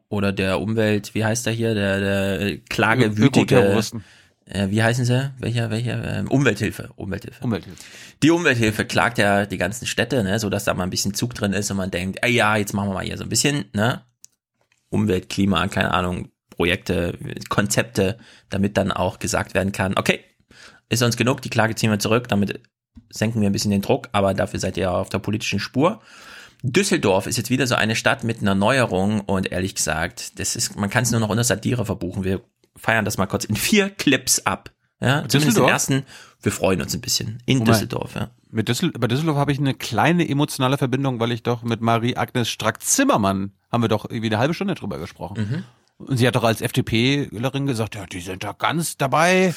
oder 0.08 0.32
der 0.32 0.62
Umwelt, 0.62 1.14
wie 1.16 1.26
heißt 1.26 1.46
der 1.46 1.52
hier? 1.52 1.76
Der, 1.76 2.00
der 2.00 2.42
äh, 2.42 2.58
klagewütige. 2.70 3.78
Äh, 4.46 4.70
wie 4.70 4.82
heißen 4.82 5.04
sie? 5.04 5.34
Welcher, 5.40 5.70
welcher? 5.70 6.20
Ähm, 6.20 6.30
Umwelthilfe. 6.30 6.92
Umwelthilfe. 6.96 7.44
Umwelthilfe. 7.44 7.84
Die 8.24 8.32
Umwelthilfe 8.32 8.86
klagt 8.86 9.18
ja 9.18 9.46
die 9.46 9.58
ganzen 9.58 9.86
Städte, 9.86 10.24
ne, 10.24 10.40
so 10.40 10.50
dass 10.50 10.64
da 10.64 10.74
mal 10.74 10.84
ein 10.84 10.90
bisschen 10.90 11.14
Zug 11.14 11.34
drin 11.34 11.52
ist 11.52 11.70
und 11.70 11.76
man 11.76 11.92
denkt, 11.92 12.20
ey, 12.22 12.32
ja, 12.32 12.56
jetzt 12.56 12.74
machen 12.74 12.88
wir 12.88 12.94
mal 12.94 13.04
hier 13.04 13.18
so 13.18 13.24
ein 13.24 13.30
bisschen, 13.30 13.66
ne, 13.74 14.06
Umwelt, 14.88 15.28
Klima, 15.28 15.68
keine 15.68 15.94
Ahnung, 15.94 16.30
Projekte, 16.52 17.20
Konzepte, 17.50 18.18
damit 18.50 18.78
dann 18.78 18.94
auch 18.94 19.20
gesagt 19.20 19.56
werden 19.56 19.74
kann, 19.74 19.98
okay, 19.98 20.22
ist 20.88 21.04
uns 21.04 21.18
genug, 21.18 21.42
die 21.42 21.50
Klage 21.50 21.76
ziehen 21.76 21.92
wir 21.92 22.00
zurück, 22.00 22.30
damit 22.30 22.62
senken 23.10 23.42
wir 23.42 23.50
ein 23.50 23.54
bisschen 23.54 23.72
den 23.72 23.82
Druck, 23.82 24.08
aber 24.14 24.34
dafür 24.34 24.62
seid 24.62 24.78
ihr 24.78 24.90
auf 24.90 25.10
der 25.10 25.20
politischen 25.20 25.60
Spur. 25.60 26.02
Düsseldorf 26.72 27.28
ist 27.28 27.38
jetzt 27.38 27.50
wieder 27.50 27.68
so 27.68 27.76
eine 27.76 27.96
Stadt 27.96 28.24
mit 28.24 28.42
einer 28.42 28.56
Neuerung 28.56 29.22
und 29.22 29.52
ehrlich 29.52 29.76
gesagt, 29.76 30.40
das 30.40 30.56
ist, 30.56 30.76
man 30.76 30.90
kann 30.90 31.04
es 31.04 31.12
nur 31.12 31.20
noch 31.20 31.30
unter 31.30 31.44
Satire 31.44 31.86
verbuchen. 31.86 32.24
Wir 32.24 32.42
feiern 32.76 33.06
das 33.06 33.18
mal 33.18 33.28
kurz 33.28 33.46
in 33.46 33.56
vier 33.56 33.90
Clips 33.90 34.40
ab. 34.46 34.72
Ja, 35.00 35.08
zumindest 35.08 35.34
den 35.34 35.42
Düsseldorf? 35.42 35.72
ersten. 35.72 36.04
Wir 36.42 36.52
freuen 36.52 36.82
uns 36.82 36.94
ein 36.94 37.02
bisschen. 37.02 37.42
In 37.46 37.60
Moment. 37.60 37.76
Düsseldorf, 37.76 38.16
ja. 38.16 38.30
Mit 38.50 38.68
Düssel 38.70 38.92
bei 38.92 39.08
Düsseldorf 39.08 39.38
habe 39.38 39.52
ich 39.52 39.60
eine 39.60 39.74
kleine 39.74 40.28
emotionale 40.28 40.78
Verbindung, 40.78 41.20
weil 41.20 41.32
ich 41.32 41.44
doch 41.44 41.64
mit 41.64 41.82
Marie-Agnes 41.82 42.50
Strack-Zimmermann 42.50 43.52
haben 43.72 43.84
wir 43.84 43.88
doch 43.88 44.06
irgendwie 44.06 44.28
eine 44.28 44.38
halbe 44.38 44.54
Stunde 44.54 44.76
drüber 44.76 44.98
gesprochen. 44.98 45.66
Mhm. 45.98 46.08
Und 46.08 46.18
sie 46.18 46.28
hat 46.28 46.36
doch 46.36 46.44
als 46.44 46.62
FDP-Lerin 46.62 47.68
gesagt, 47.68 47.96
ja, 47.96 48.06
die 48.06 48.20
sind 48.22 48.44
da 48.44 48.54
ganz 48.54 48.98
dabei. 48.98 49.54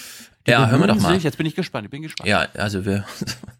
Die 0.46 0.50
Ja, 0.50 0.68
hören 0.68 0.80
wir 0.80 0.86
doch 0.88 1.00
mal. 1.00 1.14
Sich. 1.14 1.24
Jetzt 1.24 1.36
bin 1.36 1.46
ich 1.46 1.54
gespannt, 1.54 1.84
ich 1.86 1.90
bin 1.90 2.02
gespannt. 2.02 2.28
Ja, 2.28 2.46
also 2.54 2.84
wir. 2.84 3.04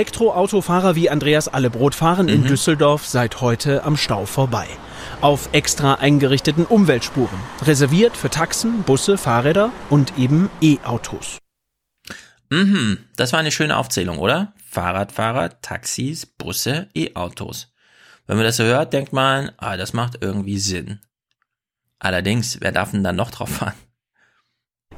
Elektroautofahrer 0.00 0.94
wie 0.94 1.08
Andreas 1.08 1.48
Allebrot 1.48 1.94
fahren 1.94 2.28
in 2.28 2.42
Mhm. 2.42 2.48
Düsseldorf 2.48 3.06
seit 3.06 3.40
heute 3.40 3.82
am 3.84 3.96
Stau 3.96 4.26
vorbei. 4.26 4.68
Auf 5.22 5.48
extra 5.52 5.94
eingerichteten 5.94 6.66
Umweltspuren, 6.66 7.38
reserviert 7.62 8.16
für 8.16 8.28
Taxen, 8.28 8.82
Busse, 8.82 9.16
Fahrräder 9.16 9.72
und 9.88 10.18
eben 10.18 10.50
E-Autos. 10.60 11.38
Mhm, 12.50 12.98
das 13.16 13.32
war 13.32 13.40
eine 13.40 13.50
schöne 13.50 13.76
Aufzählung, 13.76 14.18
oder? 14.18 14.52
Fahrradfahrer, 14.68 15.60
Taxis, 15.62 16.26
Busse, 16.26 16.88
E-Autos. 16.94 17.72
Wenn 18.26 18.36
man 18.36 18.44
das 18.44 18.58
so 18.58 18.64
hört, 18.64 18.92
denkt 18.92 19.12
man, 19.12 19.50
ah, 19.56 19.76
das 19.76 19.92
macht 19.92 20.18
irgendwie 20.20 20.58
Sinn. 20.58 21.00
Allerdings, 21.98 22.60
wer 22.60 22.72
darf 22.72 22.90
denn 22.90 23.02
dann 23.02 23.16
noch 23.16 23.30
drauf 23.30 23.48
fahren? 23.48 23.74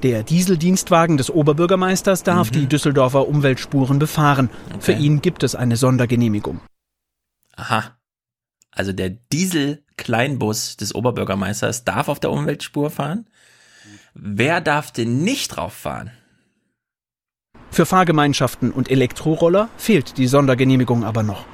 Der 0.03 0.25
Dieseldienstwagen 0.25 1.17
des 1.17 1.31
Oberbürgermeisters 1.31 2.25
darf 2.25 2.51
die 2.51 2.67
Düsseldorfer 2.67 3.29
Umweltspuren 3.29 3.99
befahren. 3.99 4.51
Für 4.81 4.93
ihn 4.93 5.23
gibt 5.23 5.43
es 5.45 5.55
eine 5.55 5.77
Sondergenehmigung. 5.77 6.61
Aha. 7.55 7.97
Also 8.73 8.93
der 8.93 9.11
Diesel-Kleinbus 9.11 10.77
des 10.77 10.95
Oberbürgermeisters 10.95 11.85
darf 11.85 12.09
auf 12.09 12.19
der 12.19 12.31
Umweltspur 12.31 12.91
fahren. 12.91 13.29
Wer 14.15 14.61
darf 14.61 14.91
denn 14.91 15.23
nicht 15.23 15.57
drauf 15.57 15.75
fahren? 15.75 16.11
Für 17.71 17.87
Fahrgemeinschaften 17.87 18.71
und 18.73 18.91
Elektroroller 18.91 19.69
fehlt 19.77 20.19
die 20.19 20.27
Sondergenehmigung 20.27 21.05
aber 21.05 21.23
noch. 21.23 21.47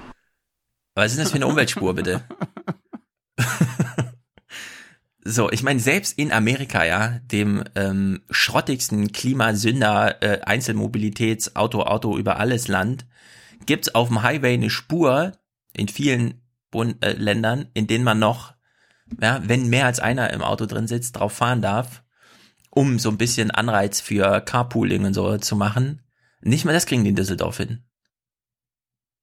Was 0.95 1.13
ist 1.13 1.17
denn 1.17 1.25
das 1.25 1.31
für 1.31 1.37
eine 1.37 1.47
Umweltspur, 1.47 1.95
bitte? 1.95 2.23
so, 5.25 5.51
ich 5.51 5.63
meine, 5.63 5.81
selbst 5.81 6.19
in 6.19 6.33
Amerika, 6.33 6.85
ja, 6.85 7.19
dem 7.31 7.65
ähm, 7.75 8.23
schrottigsten 8.31 9.13
Klimasünder, 9.13 10.23
äh, 10.23 10.41
Einzelmobilitäts, 10.43 11.57
Auto, 11.57 11.83
Auto 11.83 12.17
über 12.17 12.39
alles 12.39 12.69
Land, 12.69 13.07
gibt's 13.67 13.95
auf 13.95 14.09
dem 14.09 14.23
Highway 14.23 14.55
eine 14.55 14.71
Spur 14.71 15.33
in 15.75 15.89
vielen 15.89 16.41
Bund 16.71 17.05
äh, 17.05 17.13
Ländern, 17.13 17.69
in 17.75 17.87
denen 17.87 18.05
man 18.05 18.19
noch, 18.19 18.55
ja, 19.21 19.41
wenn 19.45 19.69
mehr 19.69 19.87
als 19.87 20.01
einer 20.01 20.31
im 20.31 20.43
Auto 20.43 20.67
drin 20.67 20.87
sitzt, 20.87 21.17
drauf 21.17 21.33
fahren 21.33 21.63
darf, 21.63 22.05
um 22.71 22.99
so 22.99 23.11
ein 23.11 23.19
bisschen 23.19 23.51
Anreiz 23.51 24.01
für 24.01 24.41
Carpooling 24.41 25.05
und 25.05 25.15
so 25.15 25.37
zu 25.39 25.57
machen. 25.57 26.03
Nicht 26.41 26.65
mal 26.65 26.73
das 26.73 26.87
kriegen 26.87 27.05
die 27.05 27.11
in 27.11 27.17
Düsseldorf 27.17 27.57
hin. 27.57 27.88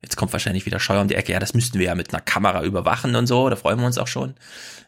Jetzt 0.02 0.18
kommt 0.18 0.34
wahrscheinlich 0.34 0.66
wieder 0.66 0.80
Scheuer 0.80 1.02
um 1.02 1.08
die 1.08 1.16
Ecke. 1.16 1.32
Ja, 1.32 1.40
das 1.40 1.54
müssten 1.54 1.80
wir 1.80 1.88
ja 1.88 1.96
mit 1.96 2.14
einer 2.14 2.22
Kamera 2.22 2.64
überwachen 2.64 3.16
und 3.16 3.28
so. 3.28 3.50
Da 3.50 3.56
freuen 3.56 3.80
wir 3.80 3.88
uns 3.88 3.98
auch 3.98 4.08
schon. 4.08 4.36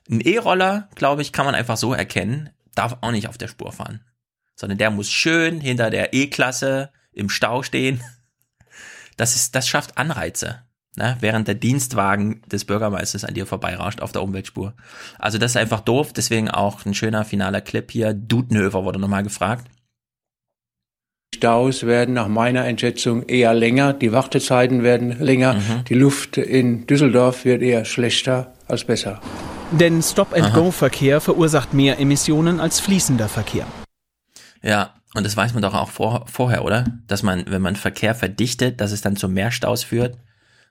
Ein 0.10 0.22
E-Roller, 0.22 0.90
glaube 0.96 1.22
ich, 1.22 1.34
kann 1.34 1.46
man 1.46 1.56
einfach 1.56 1.78
so 1.78 1.94
erkennen, 1.94 2.50
darf 2.76 2.98
auch 3.02 3.12
nicht 3.12 3.28
auf 3.28 3.38
der 3.38 3.48
Spur 3.48 3.72
fahren. 3.72 4.02
Sondern 4.56 4.78
der 4.78 4.92
muss 4.92 5.10
schön 5.10 5.60
hinter 5.60 5.90
der 5.90 6.14
E-Klasse 6.14 6.92
im 7.12 7.30
Stau 7.30 7.64
stehen. 7.64 8.04
Das 9.18 9.36
ist, 9.36 9.56
das 9.56 9.68
schafft 9.68 9.98
Anreize. 9.98 10.62
Ne? 10.96 11.18
Während 11.20 11.48
der 11.48 11.56
Dienstwagen 11.56 12.42
des 12.48 12.66
Bürgermeisters 12.66 13.24
an 13.24 13.34
dir 13.34 13.46
vorbeirauscht 13.46 14.02
auf 14.02 14.12
der 14.12 14.24
Umweltspur. 14.24 14.76
Also 15.20 15.38
das 15.38 15.52
ist 15.52 15.58
einfach 15.58 15.82
doof. 15.82 16.14
Deswegen 16.14 16.50
auch 16.50 16.86
ein 16.86 16.94
schöner 16.94 17.26
finaler 17.26 17.62
Clip 17.62 17.90
hier. 17.92 18.14
Dudenhöfer 18.14 18.84
wurde 18.84 19.00
nochmal 19.00 19.24
gefragt. 19.24 19.68
Staus 21.36 21.84
werden 21.84 22.16
nach 22.16 22.28
meiner 22.28 22.64
Einschätzung 22.64 23.24
eher 23.24 23.54
länger, 23.54 23.94
die 23.94 24.12
Wartezeiten 24.12 24.82
werden 24.82 25.20
länger, 25.20 25.56
die 25.88 25.94
Luft 25.94 26.38
in 26.38 26.88
Düsseldorf 26.88 27.46
wird 27.46 27.62
eher 27.62 27.86
schlechter 27.86 28.54
als 28.68 28.86
besser. 28.86 29.22
Denn 29.72 30.02
Stop-and-Go-Verkehr 30.02 31.22
verursacht 31.22 31.74
mehr 31.74 32.00
Emissionen 32.00 32.60
als 32.60 32.80
fließender 32.80 33.28
Verkehr. 33.28 33.68
Ja, 34.64 34.96
und 35.14 35.26
das 35.26 35.38
weiß 35.38 35.54
man 35.54 35.62
doch 35.62 35.74
auch 35.74 35.90
vor, 35.90 36.26
vorher, 36.28 36.66
oder? 36.66 36.86
Dass 37.06 37.22
man, 37.22 37.46
wenn 37.48 37.62
man 37.62 37.76
Verkehr 37.76 38.16
verdichtet, 38.16 38.82
dass 38.82 38.92
es 38.92 39.02
dann 39.02 39.16
zu 39.16 39.30
mehr 39.30 39.52
Staus 39.52 39.84
führt 39.84 40.18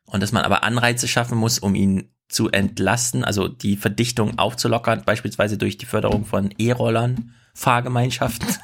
und 0.06 0.22
dass 0.22 0.32
man 0.32 0.44
aber 0.44 0.64
Anreize 0.64 1.06
schaffen 1.06 1.38
muss, 1.38 1.58
um 1.58 1.74
ihn 1.74 2.10
zu 2.28 2.50
entlasten, 2.50 3.22
also 3.22 3.46
die 3.46 3.76
Verdichtung 3.76 4.38
aufzulockern, 4.38 5.04
beispielsweise 5.04 5.58
durch 5.58 5.78
die 5.78 5.86
Förderung 5.86 6.24
von 6.24 6.52
E-Rollern, 6.58 7.34
Fahrgemeinschaften. 7.54 8.48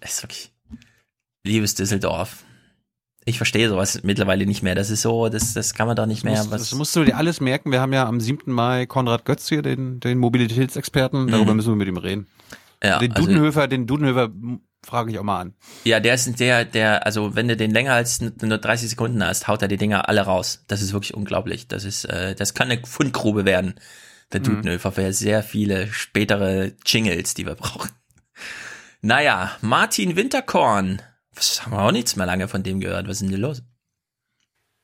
Das 0.00 0.12
ist 0.12 0.22
wirklich, 0.22 0.52
liebes 1.48 1.74
Düsseldorf. 1.74 2.44
Ich 3.24 3.36
verstehe 3.36 3.68
sowas 3.68 4.00
mittlerweile 4.04 4.46
nicht 4.46 4.62
mehr. 4.62 4.74
Das 4.74 4.88
ist 4.88 5.02
so, 5.02 5.28
das, 5.28 5.52
das 5.52 5.74
kann 5.74 5.86
man 5.86 5.96
doch 5.96 6.06
nicht 6.06 6.24
mehr. 6.24 6.34
Das, 6.36 6.50
Was, 6.50 6.70
das 6.70 6.74
musst 6.78 6.96
du 6.96 7.04
dir 7.04 7.16
alles 7.16 7.40
merken. 7.40 7.70
Wir 7.72 7.80
haben 7.80 7.92
ja 7.92 8.06
am 8.06 8.20
7. 8.20 8.50
Mai 8.52 8.86
Konrad 8.86 9.24
Götz 9.26 9.48
hier, 9.48 9.60
den, 9.60 10.00
den 10.00 10.16
Mobilitätsexperten. 10.18 11.26
Darüber 11.28 11.50
Mhm. 11.50 11.56
müssen 11.56 11.68
wir 11.72 11.76
mit 11.76 11.88
ihm 11.88 11.98
reden. 11.98 12.26
Ja, 12.82 12.98
den 13.00 13.12
also- 13.12 13.26
Dudenhöfer, 13.26 13.68
den 13.68 13.86
Dudenhöfer 13.86 14.30
frage 14.86 15.10
ich 15.10 15.18
auch 15.18 15.24
mal 15.24 15.40
an. 15.40 15.54
Ja, 15.84 16.00
der 16.00 16.14
ist 16.14 16.38
der, 16.40 16.64
der, 16.64 17.04
also 17.04 17.34
wenn 17.34 17.48
du 17.48 17.56
den 17.56 17.70
länger 17.72 17.92
als 17.92 18.20
nur 18.20 18.56
30 18.58 18.88
Sekunden 18.90 19.22
hast, 19.22 19.46
haut 19.48 19.60
er 19.60 19.68
die 19.68 19.76
Dinger 19.76 20.08
alle 20.08 20.22
raus. 20.22 20.64
Das 20.68 20.80
ist 20.80 20.92
wirklich 20.94 21.12
unglaublich. 21.12 21.68
Das 21.68 21.84
ist, 21.84 22.04
äh, 22.04 22.34
das 22.34 22.54
kann 22.54 22.70
eine 22.70 22.80
Fundgrube 22.86 23.44
werden. 23.44 23.74
Der 24.32 24.40
Mhm. 24.40 24.44
Dudenhöfer 24.44 24.92
für 24.92 25.12
sehr 25.12 25.42
viele 25.42 25.88
spätere 25.88 26.72
Jingles, 26.86 27.34
die 27.34 27.44
wir 27.44 27.56
brauchen. 27.56 27.90
Naja, 29.02 29.52
Martin 29.60 30.16
Winterkorn. 30.16 31.02
Was 31.38 31.62
haben 31.64 31.72
wir 31.72 31.80
auch 31.80 31.92
nichts 31.92 32.16
mehr 32.16 32.26
lange 32.26 32.48
von 32.48 32.62
dem 32.62 32.80
gehört. 32.80 33.06
Was 33.06 33.14
ist 33.14 33.22
denn 33.22 33.28
hier 33.30 33.38
los? 33.38 33.62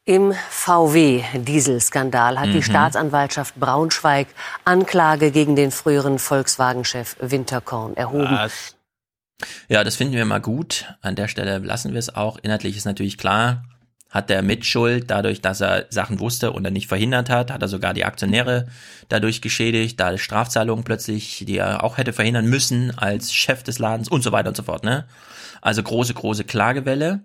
Im 0.06 0.34
VW-Dieselskandal 0.50 2.38
hat 2.38 2.48
Mhm. 2.48 2.52
die 2.52 2.62
Staatsanwaltschaft 2.62 3.54
Braunschweig 3.58 4.28
Anklage 4.64 5.30
gegen 5.30 5.56
den 5.56 5.70
früheren 5.70 6.18
Volkswagen-Chef 6.18 7.16
Winterkorn 7.20 7.96
erhoben. 7.96 8.38
Ja, 9.68 9.82
das 9.82 9.96
finden 9.96 10.14
wir 10.14 10.24
mal 10.26 10.40
gut. 10.40 10.94
An 11.00 11.16
der 11.16 11.28
Stelle 11.28 11.58
lassen 11.58 11.92
wir 11.92 11.98
es 11.98 12.14
auch. 12.14 12.38
Inhaltlich 12.42 12.76
ist 12.76 12.84
natürlich 12.84 13.18
klar, 13.18 13.64
hat 14.10 14.30
er 14.30 14.42
Mitschuld 14.42 15.10
dadurch, 15.10 15.40
dass 15.40 15.60
er 15.60 15.86
Sachen 15.90 16.20
wusste 16.20 16.52
und 16.52 16.64
er 16.64 16.70
nicht 16.70 16.86
verhindert 16.86 17.30
hat, 17.30 17.50
hat 17.50 17.62
er 17.62 17.68
sogar 17.68 17.94
die 17.94 18.04
Aktionäre 18.04 18.68
dadurch 19.08 19.40
geschädigt, 19.42 19.98
da 19.98 20.16
Strafzahlungen 20.18 20.84
plötzlich, 20.84 21.44
die 21.48 21.56
er 21.56 21.82
auch 21.82 21.98
hätte 21.98 22.12
verhindern 22.12 22.46
müssen 22.46 22.96
als 22.96 23.32
Chef 23.32 23.62
des 23.62 23.78
Ladens 23.78 24.08
und 24.08 24.22
so 24.22 24.30
weiter 24.32 24.50
und 24.50 24.56
so 24.56 24.62
fort, 24.62 24.84
ne? 24.84 25.06
Also 25.64 25.82
große, 25.82 26.12
große 26.12 26.44
Klagewelle. 26.44 27.24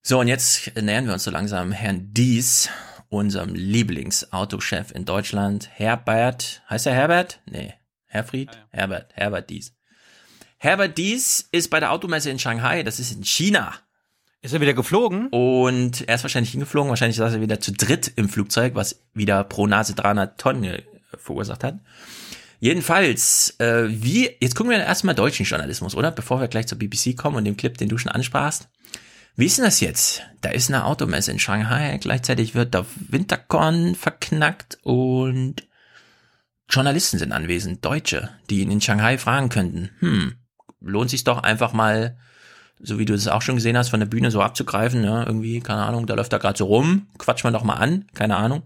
So, 0.00 0.18
und 0.18 0.28
jetzt 0.28 0.74
nähern 0.80 1.04
wir 1.04 1.12
uns 1.12 1.24
so 1.24 1.30
langsam 1.30 1.70
Herrn 1.70 2.14
Dies, 2.14 2.70
unserem 3.10 3.54
Lieblingsautochef 3.54 4.92
in 4.92 5.04
Deutschland, 5.04 5.68
Herbert, 5.74 6.62
heißt 6.70 6.86
er 6.86 6.94
Herbert? 6.94 7.40
Nee, 7.44 7.74
Herfried? 8.06 8.48
Herbert, 8.70 9.10
Herbert 9.12 9.50
Dies. 9.50 9.74
Herbert 10.56 10.96
Dies 10.96 11.46
ist 11.52 11.68
bei 11.68 11.80
der 11.80 11.92
Automesse 11.92 12.30
in 12.30 12.38
Shanghai, 12.38 12.82
das 12.82 12.98
ist 12.98 13.12
in 13.12 13.24
China. 13.24 13.74
Ist 14.40 14.54
er 14.54 14.62
wieder 14.62 14.72
geflogen? 14.72 15.28
Und 15.28 16.08
er 16.08 16.14
ist 16.14 16.24
wahrscheinlich 16.24 16.52
hingeflogen, 16.52 16.88
wahrscheinlich 16.88 17.18
saß 17.18 17.34
er 17.34 17.42
wieder 17.42 17.60
zu 17.60 17.72
dritt 17.72 18.10
im 18.16 18.30
Flugzeug, 18.30 18.74
was 18.74 19.02
wieder 19.12 19.44
pro 19.44 19.66
Nase 19.66 19.94
300 19.94 20.40
Tonnen 20.40 20.80
verursacht 21.18 21.62
hat. 21.62 21.78
Jedenfalls, 22.62 23.56
äh, 23.58 23.86
wie, 23.88 24.30
jetzt 24.40 24.54
gucken 24.54 24.70
wir 24.70 24.78
erstmal 24.78 25.16
deutschen 25.16 25.44
Journalismus, 25.44 25.96
oder? 25.96 26.12
Bevor 26.12 26.40
wir 26.40 26.46
gleich 26.46 26.68
zur 26.68 26.78
BBC 26.78 27.16
kommen 27.16 27.34
und 27.34 27.44
dem 27.44 27.56
Clip, 27.56 27.76
den 27.76 27.88
du 27.88 27.98
schon 27.98 28.12
ansprachst. 28.12 28.68
Wie 29.34 29.46
ist 29.46 29.58
denn 29.58 29.64
das 29.64 29.80
jetzt? 29.80 30.22
Da 30.42 30.50
ist 30.50 30.68
eine 30.68 30.84
Automesse 30.84 31.32
in 31.32 31.40
Shanghai, 31.40 31.98
gleichzeitig 32.00 32.54
wird 32.54 32.74
der 32.74 32.86
Winterkorn 33.08 33.96
verknackt 33.96 34.78
und 34.84 35.66
Journalisten 36.70 37.18
sind 37.18 37.32
anwesend, 37.32 37.84
Deutsche, 37.84 38.30
die 38.48 38.60
ihn 38.60 38.70
in 38.70 38.80
Shanghai 38.80 39.18
fragen 39.18 39.48
könnten. 39.48 39.90
Hm, 39.98 40.36
lohnt 40.80 41.10
sich 41.10 41.24
doch 41.24 41.42
einfach 41.42 41.72
mal, 41.72 42.16
so 42.78 43.00
wie 43.00 43.06
du 43.06 43.14
es 43.14 43.26
auch 43.26 43.42
schon 43.42 43.56
gesehen 43.56 43.76
hast, 43.76 43.88
von 43.88 43.98
der 43.98 44.06
Bühne 44.06 44.30
so 44.30 44.40
abzugreifen, 44.40 45.02
ja, 45.02 45.26
irgendwie, 45.26 45.58
keine 45.58 45.82
Ahnung, 45.82 46.06
da 46.06 46.14
läuft 46.14 46.32
er 46.32 46.38
gerade 46.38 46.58
so 46.58 46.66
rum, 46.66 47.08
quatscht 47.18 47.42
man 47.42 47.54
doch 47.54 47.64
mal 47.64 47.74
an, 47.74 48.06
keine 48.14 48.36
Ahnung. 48.36 48.62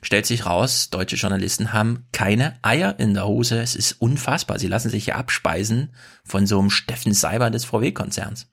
Stellt 0.00 0.26
sich 0.26 0.46
raus, 0.46 0.90
deutsche 0.90 1.16
Journalisten 1.16 1.72
haben 1.72 2.06
keine 2.12 2.56
Eier 2.62 2.98
in 2.98 3.14
der 3.14 3.26
Hose. 3.26 3.60
Es 3.60 3.74
ist 3.74 4.00
unfassbar. 4.00 4.58
Sie 4.58 4.68
lassen 4.68 4.90
sich 4.90 5.04
hier 5.04 5.16
abspeisen 5.16 5.90
von 6.24 6.46
so 6.46 6.58
einem 6.58 6.70
Steffen 6.70 7.12
Seiber 7.12 7.50
des 7.50 7.64
VW-Konzerns. 7.64 8.48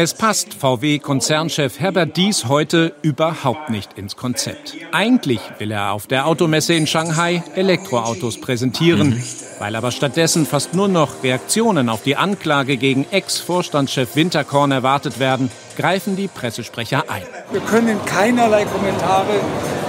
Es 0.00 0.14
passt 0.14 0.54
VW-Konzernchef 0.54 1.80
Herbert 1.80 2.16
Dies 2.16 2.44
heute 2.44 2.92
überhaupt 3.02 3.68
nicht 3.68 3.98
ins 3.98 4.14
Konzept. 4.14 4.76
Eigentlich 4.92 5.40
will 5.58 5.72
er 5.72 5.90
auf 5.90 6.06
der 6.06 6.28
Automesse 6.28 6.74
in 6.74 6.86
Shanghai 6.86 7.42
Elektroautos 7.56 8.40
präsentieren. 8.40 9.20
Weil 9.58 9.74
aber 9.74 9.90
stattdessen 9.90 10.46
fast 10.46 10.72
nur 10.72 10.86
noch 10.86 11.24
Reaktionen 11.24 11.88
auf 11.88 12.04
die 12.04 12.14
Anklage 12.14 12.76
gegen 12.76 13.06
Ex-Vorstandschef 13.10 14.14
Winterkorn 14.14 14.70
erwartet 14.70 15.18
werden, 15.18 15.50
greifen 15.76 16.14
die 16.14 16.28
Pressesprecher 16.28 17.10
ein. 17.10 17.24
Wir 17.50 17.62
können 17.62 17.98
keinerlei 18.04 18.66
Kommentare 18.66 19.40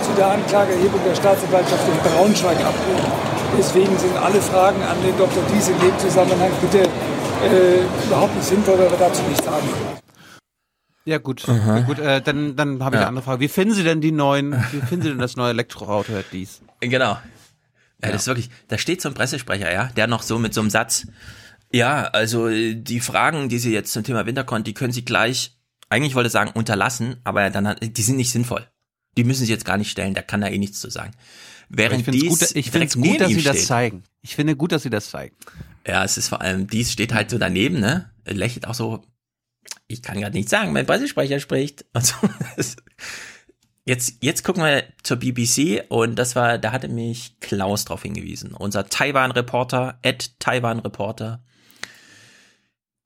zu 0.02 0.12
der 0.18 0.32
Anklageerhebung 0.32 1.02
der 1.06 1.14
Staatsanwaltschaft 1.14 1.84
in 1.88 2.12
Braunschweig 2.12 2.58
abgeben. 2.58 3.12
Deswegen 3.60 3.96
sind 4.00 4.18
alle 4.18 4.42
Fragen 4.42 4.82
an 4.82 4.98
den 5.06 5.16
Dr. 5.16 5.44
Dies 5.54 5.68
in 5.68 5.80
dem 5.80 6.00
Zusammenhang 6.00 6.50
bitte 6.62 6.80
äh, 6.80 8.08
überhaupt 8.08 8.36
nicht 8.36 8.48
sinnvoll, 8.48 8.80
weil 8.80 8.90
wir 8.90 8.98
dazu 8.98 9.22
nichts 9.30 9.46
sagen. 9.46 9.99
Ja 11.10 11.18
gut, 11.18 11.46
ja, 11.48 11.80
gut 11.82 12.00
äh, 12.00 12.22
dann, 12.22 12.56
dann 12.56 12.84
habe 12.84 12.96
ich 12.96 13.00
Ja. 13.00 13.08
eine 13.08 13.08
andere 13.08 13.26
Frage. 13.26 13.42
Wie 13.42 13.48
finden 13.48 13.74
Sie 13.74 13.84
denn 13.84 14.02
die 14.02 14.12
neuen, 14.12 14.54
wie 14.72 14.82
finden 14.82 15.02
Sie 15.04 15.10
denn 15.10 15.20
das 15.20 15.36
neue 15.36 15.50
Elektroauto, 15.52 16.14
Herr 16.14 16.24
Dies? 16.32 16.62
Genau. 16.80 17.18
Ja, 18.02 18.12
das 18.12 18.22
ist 18.22 18.28
wirklich, 18.28 18.50
da 18.70 18.78
steht 18.78 19.02
so 19.02 19.10
ein 19.10 19.16
Pressesprecher, 19.16 19.72
ja, 19.74 19.86
der 19.96 20.08
noch 20.08 20.22
so 20.24 20.40
mit 20.40 20.54
so 20.54 20.62
einem 20.62 20.70
Satz, 20.70 21.08
ja, 21.72 22.04
also 22.06 22.48
äh, 22.48 22.76
die 22.76 23.00
Fragen, 23.02 23.50
die 23.50 23.60
Sie 23.60 23.74
jetzt 23.74 23.92
zum 23.92 24.04
Thema 24.04 24.26
Winterkont, 24.26 24.66
die 24.68 24.74
können 24.74 24.94
Sie 24.94 25.04
gleich 25.04 25.56
eigentlich 25.90 26.16
wollte 26.16 26.28
ich 26.28 26.34
sagen 26.34 26.52
unterlassen, 26.54 27.18
aber 27.24 27.50
dann 27.50 27.68
hat, 27.68 27.80
die 27.82 28.02
sind 28.02 28.18
nicht 28.18 28.32
sinnvoll. 28.32 28.66
Die 29.18 29.24
müssen 29.24 29.46
sie 29.46 29.52
jetzt 29.52 29.66
gar 29.66 29.78
nicht 29.78 29.90
stellen, 29.90 30.14
da 30.14 30.22
kann 30.22 30.44
er 30.44 30.52
eh 30.52 30.58
nichts 30.60 30.80
zu 30.80 30.90
sagen. 30.90 31.12
Während 31.68 32.00
ich 32.02 32.06
finde 32.06 32.20
dies 32.20 32.32
es 32.34 32.40
gut, 32.50 32.56
ich 32.56 32.72
direkt 32.72 32.94
find's 32.94 33.08
gut 33.08 33.22
dass 33.22 33.30
sie 33.32 33.42
das 33.42 33.58
steht. 33.58 33.68
zeigen. 33.68 34.04
Ich 34.22 34.36
finde 34.36 34.56
gut, 34.56 34.72
dass 34.72 34.84
sie 34.84 34.90
das 34.90 35.10
zeigen. 35.10 35.36
Ja, 35.88 36.04
es 36.04 36.18
ist 36.18 36.30
vor 36.30 36.42
allem, 36.42 36.68
dies 36.68 36.92
steht 36.92 37.14
halt 37.14 37.30
so 37.32 37.38
daneben, 37.38 37.80
ne? 37.80 38.12
Lächelt 38.26 38.68
auch 38.68 38.76
so, 38.76 39.04
ich 39.90 40.02
kann 40.02 40.22
gerade 40.22 40.38
nicht 40.38 40.50
sagen, 40.50 40.72
mein 40.72 40.86
Pressesprecher 40.86 41.40
spricht. 41.40 41.86
So. 42.00 42.16
Jetzt, 43.86 44.18
jetzt 44.22 44.44
gucken 44.44 44.64
wir 44.64 44.84
zur 45.02 45.18
BBC 45.18 45.84
und 45.90 46.16
das 46.20 46.36
war, 46.36 46.60
da 46.60 46.72
hatte 46.72 46.90
mich 46.90 47.40
Klaus 47.40 47.86
drauf 47.86 48.04
hingewiesen. 48.04 48.54
Unser 48.54 48.86
Taiwan-Reporter, 48.86 49.98
Ed 50.04 50.40
Taiwan-Reporter. 50.40 51.42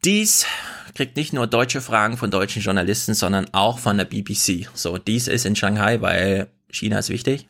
Dies 0.04 0.46
kriegt 0.94 1.16
nicht 1.16 1.32
nur 1.32 1.48
deutsche 1.48 1.80
Fragen 1.80 2.18
von 2.18 2.32
deutschen 2.32 2.62
Journalisten, 2.62 3.14
sondern 3.14 3.48
auch 3.54 3.80
von 3.80 3.98
der 3.98 4.04
BBC. 4.04 4.68
So, 4.74 4.98
dies 4.98 5.30
ist 5.30 5.46
in 5.46 5.56
Shanghai, 5.56 6.02
weil 6.02 6.50
China 6.70 7.00
ist 7.00 7.10
wichtig. 7.10 7.48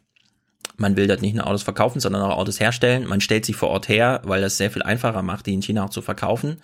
Man 0.77 0.95
will 0.95 1.07
dort 1.07 1.23
nicht 1.23 1.33
nur 1.33 1.47
Autos 1.47 1.63
verkaufen, 1.63 1.99
sondern 1.99 2.21
auch 2.21 2.37
Autos 2.37 2.59
herstellen. 2.59 3.07
Man 3.07 3.21
stellt 3.21 3.45
sie 3.45 3.53
vor 3.53 3.69
Ort 3.69 3.89
her, 3.89 4.21
weil 4.25 4.41
das 4.41 4.57
sehr 4.57 4.69
viel 4.69 4.83
einfacher 4.83 5.23
macht, 5.23 5.47
die 5.47 5.53
in 5.53 5.63
China 5.63 5.85
auch 5.85 5.89
zu 5.89 6.03
verkaufen. 6.03 6.61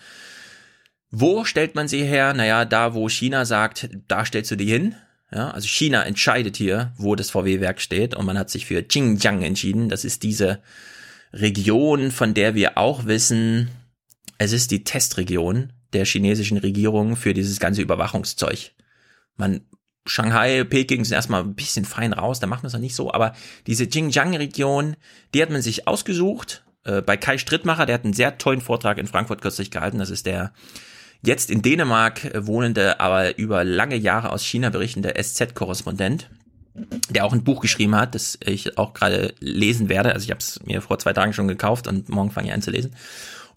Wo 1.12 1.44
stellt 1.44 1.76
man 1.76 1.88
sie 1.88 2.04
her? 2.04 2.34
Naja, 2.34 2.66
da 2.66 2.94
wo 2.94 3.10
China 3.10 3.46
sagt, 3.46 3.90
da 4.08 4.26
stellst 4.26 4.52
du 4.52 4.56
die 4.56 4.70
hin. 4.70 4.96
Ja, 5.32 5.52
also 5.52 5.68
China 5.68 6.04
entscheidet 6.04 6.58
hier, 6.58 6.92
wo 6.98 7.16
das 7.16 7.30
VW-Werk 7.30 7.82
steht 7.82 8.16
und 8.16 8.26
man 8.26 8.38
hat 8.38 8.50
sich 8.50 8.66
für 8.66 8.82
Xinjiang 8.82 9.44
entschieden. 9.44 9.90
Das 9.90 10.04
ist 10.04 10.24
diese 10.24 10.62
Region, 11.32 12.10
von 12.12 12.34
der 12.34 12.56
wir 12.56 12.78
auch 12.78 13.06
wissen, 13.06 13.70
es 14.40 14.54
ist 14.54 14.72
die 14.72 14.84
Testregion 14.84 15.74
der 15.94 16.06
chinesischen 16.06 16.58
Regierung 16.58 17.16
für 17.16 17.34
dieses 17.34 17.60
ganze 17.60 17.82
Überwachungszeug. 17.82 18.72
Man 19.36 19.62
Shanghai, 20.06 20.64
Peking 20.64 21.06
sind 21.06 21.14
erstmal 21.14 21.44
ein 21.44 21.54
bisschen 21.54 21.86
fein 21.86 22.14
raus, 22.14 22.40
da 22.40 22.48
macht 22.48 22.64
man 22.64 22.68
es 22.68 22.74
noch 22.74 22.80
nicht 22.80 22.96
so, 22.96 23.14
aber 23.14 23.34
diese 23.68 23.88
Xinjiang-Region, 23.88 24.96
die 25.34 25.42
hat 25.42 25.52
man 25.52 25.62
sich 25.62 25.88
ausgesucht. 25.88 26.64
Äh, 26.84 27.02
bei 27.02 27.18
Kai 27.18 27.38
Strittmacher, 27.38 27.86
der 27.86 27.96
hat 27.96 28.06
einen 28.06 28.14
sehr 28.14 28.40
tollen 28.40 28.62
Vortrag 28.62 28.98
in 28.98 29.06
Frankfurt 29.06 29.42
kürzlich 29.42 29.70
gehalten. 29.70 30.00
Das 30.00 30.10
ist 30.10 30.26
der 30.26 30.54
jetzt 31.22 31.50
in 31.50 31.62
Dänemark 31.62 32.32
wohnende, 32.46 33.00
aber 33.00 33.38
über 33.38 33.64
lange 33.64 33.96
Jahre 33.96 34.32
aus 34.32 34.44
China 34.44 34.70
berichtende 34.70 35.14
SZ-Korrespondent, 35.22 36.30
der 37.10 37.26
auch 37.26 37.34
ein 37.34 37.44
Buch 37.44 37.62
geschrieben 37.62 37.96
hat, 37.96 38.16
das 38.16 38.38
ich 38.44 38.78
auch 38.78 38.94
gerade 38.94 39.34
lesen 39.40 39.90
werde. 39.90 40.14
Also 40.14 40.26
ich 40.26 40.32
habe 40.32 40.40
es 40.40 40.60
mir 40.66 40.82
vor 40.82 41.00
zwei 41.00 41.14
Tagen 41.14 41.34
schon 41.34 41.48
gekauft 41.48 41.88
und 41.88 42.10
morgen 42.10 42.32
fange 42.32 42.48
ich 42.48 42.54
an 42.54 42.62
zu 42.62 42.72
lesen. 42.72 42.96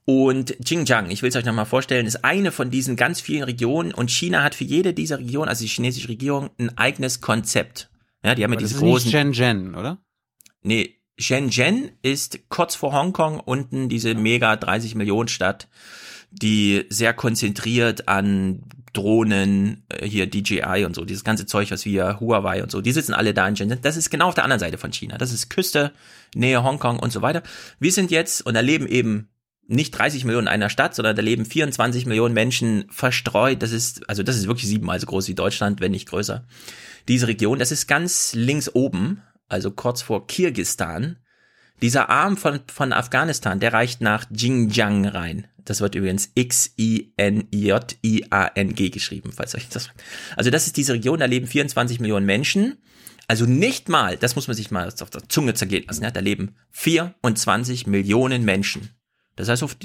Und 0.05 0.57
Xinjiang, 0.65 1.11
ich 1.11 1.23
will 1.23 1.29
es 1.29 1.37
euch 1.37 1.45
nochmal 1.45 1.67
vorstellen, 1.67 2.07
ist 2.07 2.25
eine 2.25 2.51
von 2.51 2.71
diesen 2.71 2.97
ganz 2.97 3.21
vielen 3.21 3.45
Regionen 3.45 3.95
und 3.95 4.11
China 4.11 4.43
hat 4.43 4.57
für 4.57 4.65
jede 4.65 4.95
dieser 4.95 5.19
Regionen, 5.19 5.49
also 5.49 5.63
die 5.63 5.69
chinesische 5.69 6.09
Regierung, 6.09 6.51
ein 6.59 6.77
eigenes 6.77 7.21
Konzept. 7.21 7.89
Ja, 8.25 8.35
die 8.35 8.43
haben 8.43 8.53
ja 8.53 8.59
diese 8.59 8.75
ist 8.75 8.83
nicht 8.83 8.91
großen. 8.91 9.11
Shenzhen, 9.11 9.75
oder? 9.77 9.99
Nee, 10.63 10.97
Shenzhen 11.19 11.93
ist 12.03 12.49
kurz 12.49 12.75
vor 12.75 12.93
Hongkong 12.93 13.39
unten 13.39 13.89
diese 13.89 14.15
mega 14.15 14.57
30 14.57 14.97
Millionen 14.97 15.29
Stadt, 15.29 15.69
die 16.33 16.87
sehr 16.89 17.15
konzentriert 17.15 18.09
an 18.09 18.63
Drohnen, 18.93 19.85
äh, 19.89 20.07
hier 20.07 20.29
DJI 20.29 20.85
und 20.85 20.95
so, 20.95 21.05
dieses 21.05 21.25
ganze 21.25 21.47
Zeug, 21.47 21.71
was 21.71 21.85
wir, 21.85 22.21
Huawei 22.21 22.63
und 22.63 22.71
so, 22.71 22.81
die 22.81 22.93
sitzen 22.93 23.15
alle 23.15 23.35
da 23.35 23.49
in 23.49 23.57
Shenzhen. 23.57 23.81
Das 23.83 23.97
ist 23.97 24.11
genau 24.11 24.29
auf 24.29 24.35
der 24.35 24.45
anderen 24.45 24.61
Seite 24.61 24.79
von 24.79 24.93
China. 24.93 25.19
Das 25.19 25.33
ist 25.33 25.49
Küste, 25.49 25.93
Nähe 26.35 26.63
Hongkong 26.63 26.99
und 26.99 27.13
so 27.13 27.23
weiter. 27.23 27.43
Wir 27.79 27.93
sind 27.93 28.11
jetzt 28.11 28.45
und 28.45 28.55
da 28.55 28.61
leben 28.61 28.87
eben 28.87 29.29
nicht 29.67 29.93
30 29.93 30.25
Millionen 30.25 30.47
in 30.47 30.53
einer 30.53 30.69
Stadt, 30.69 30.95
sondern 30.95 31.17
da 31.17 31.23
leben 31.23 31.45
24 31.45 32.07
Millionen 32.07 32.35
Menschen 32.35 32.85
verstreut. 32.91 33.63
Das 33.63 33.73
ist, 33.73 34.09
also 34.09 34.23
das 34.23 34.37
ist 34.37 34.47
wirklich 34.47 34.69
siebenmal 34.69 35.01
so 35.01 35.07
groß 35.07 35.29
wie 35.29 35.35
Deutschland, 35.35 35.81
wenn 35.81 35.93
nicht 35.93 36.09
größer. 36.09 36.45
Diese 37.09 37.29
Region, 37.29 37.59
das 37.59 37.73
ist 37.73 37.87
ganz 37.87 38.35
links 38.35 38.69
oben, 38.75 39.23
also 39.49 39.71
kurz 39.71 40.03
vor 40.03 40.27
Kirgistan. 40.27 41.19
Dieser 41.83 42.09
Arm 42.09 42.37
von, 42.37 42.61
von 42.73 42.93
Afghanistan, 42.93 43.59
der 43.61 43.73
reicht 43.73 44.01
nach 44.01 44.31
Xinjiang 44.31 45.05
rein. 45.07 45.49
Das 45.65 45.81
wird 45.81 45.95
übrigens 45.95 46.31
X-I-N-J-I-A-N-G 46.35 47.11
geschrieben, 48.91 49.33
falls 49.33 49.55
euch 49.55 49.69
das. 49.69 49.91
Also 50.37 50.51
das 50.51 50.67
ist 50.67 50.77
diese 50.77 50.95
Region, 50.95 51.21
da 51.21 51.27
leben 51.27 51.47
24 51.47 52.01
Millionen 52.01 52.27
Menschen. 52.27 52.79
Also 53.29 53.47
nicht 53.47 53.89
mal, 53.89 54.17
das 54.17 54.35
muss 54.37 54.49
man 54.49 54.57
sich 54.57 54.71
mal 54.71 54.89
auf 54.89 55.11
der 55.11 55.29
Zunge 55.29 55.55
zergehen 55.55 55.85
lassen, 55.87 56.03
ja, 56.03 56.11
da 56.11 56.21
leben 56.21 56.57
24 56.71 57.87
Millionen 57.87 58.45
Menschen. 58.45 58.91
Das 59.37 59.49
heißt, 59.49 59.63
auf 59.63 59.77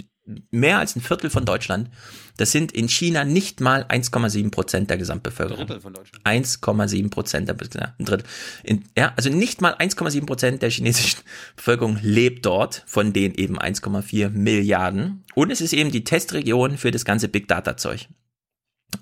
mehr 0.52 0.80
als 0.80 0.96
ein 0.96 1.02
Viertel 1.02 1.30
von 1.30 1.46
Deutschland. 1.46 1.90
Das 2.38 2.52
sind 2.52 2.72
in 2.72 2.88
China 2.88 3.24
nicht 3.24 3.62
mal 3.62 3.84
1,7 3.86 4.52
Prozent 4.52 4.90
der 4.90 4.98
Gesamtbevölkerung. 4.98 5.66
Drittel 5.66 5.82
von 5.82 5.94
Deutschland. 5.94 6.26
1,7 6.26 7.10
Prozent 7.10 7.50
der 7.50 7.56
ja, 7.76 7.96
ein 7.98 8.06
Drittel. 8.06 8.26
In, 8.64 8.86
ja, 8.98 9.14
also 9.16 9.30
nicht 9.30 9.62
mal 9.62 9.74
1,7 9.76 10.26
Prozent 10.26 10.62
der 10.62 10.70
chinesischen 10.70 11.22
Bevölkerung 11.56 11.98
lebt 12.02 12.46
dort, 12.46 12.84
von 12.86 13.14
denen 13.14 13.36
eben 13.36 13.58
1,4 13.58 14.30
Milliarden. 14.30 15.24
Und 15.34 15.52
es 15.52 15.62
ist 15.62 15.74
eben 15.74 15.92
die 15.92 16.04
Testregion 16.04 16.78
für 16.78 16.92
das 16.92 17.06
ganze 17.06 17.28
Big 17.28 17.48
Data 17.48 17.78
Zeug, 17.78 18.08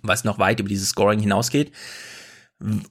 was 0.02 0.24
noch 0.24 0.40
weit 0.40 0.60
über 0.60 0.70
dieses 0.70 0.90
Scoring 0.90 1.20
hinausgeht. 1.20 1.72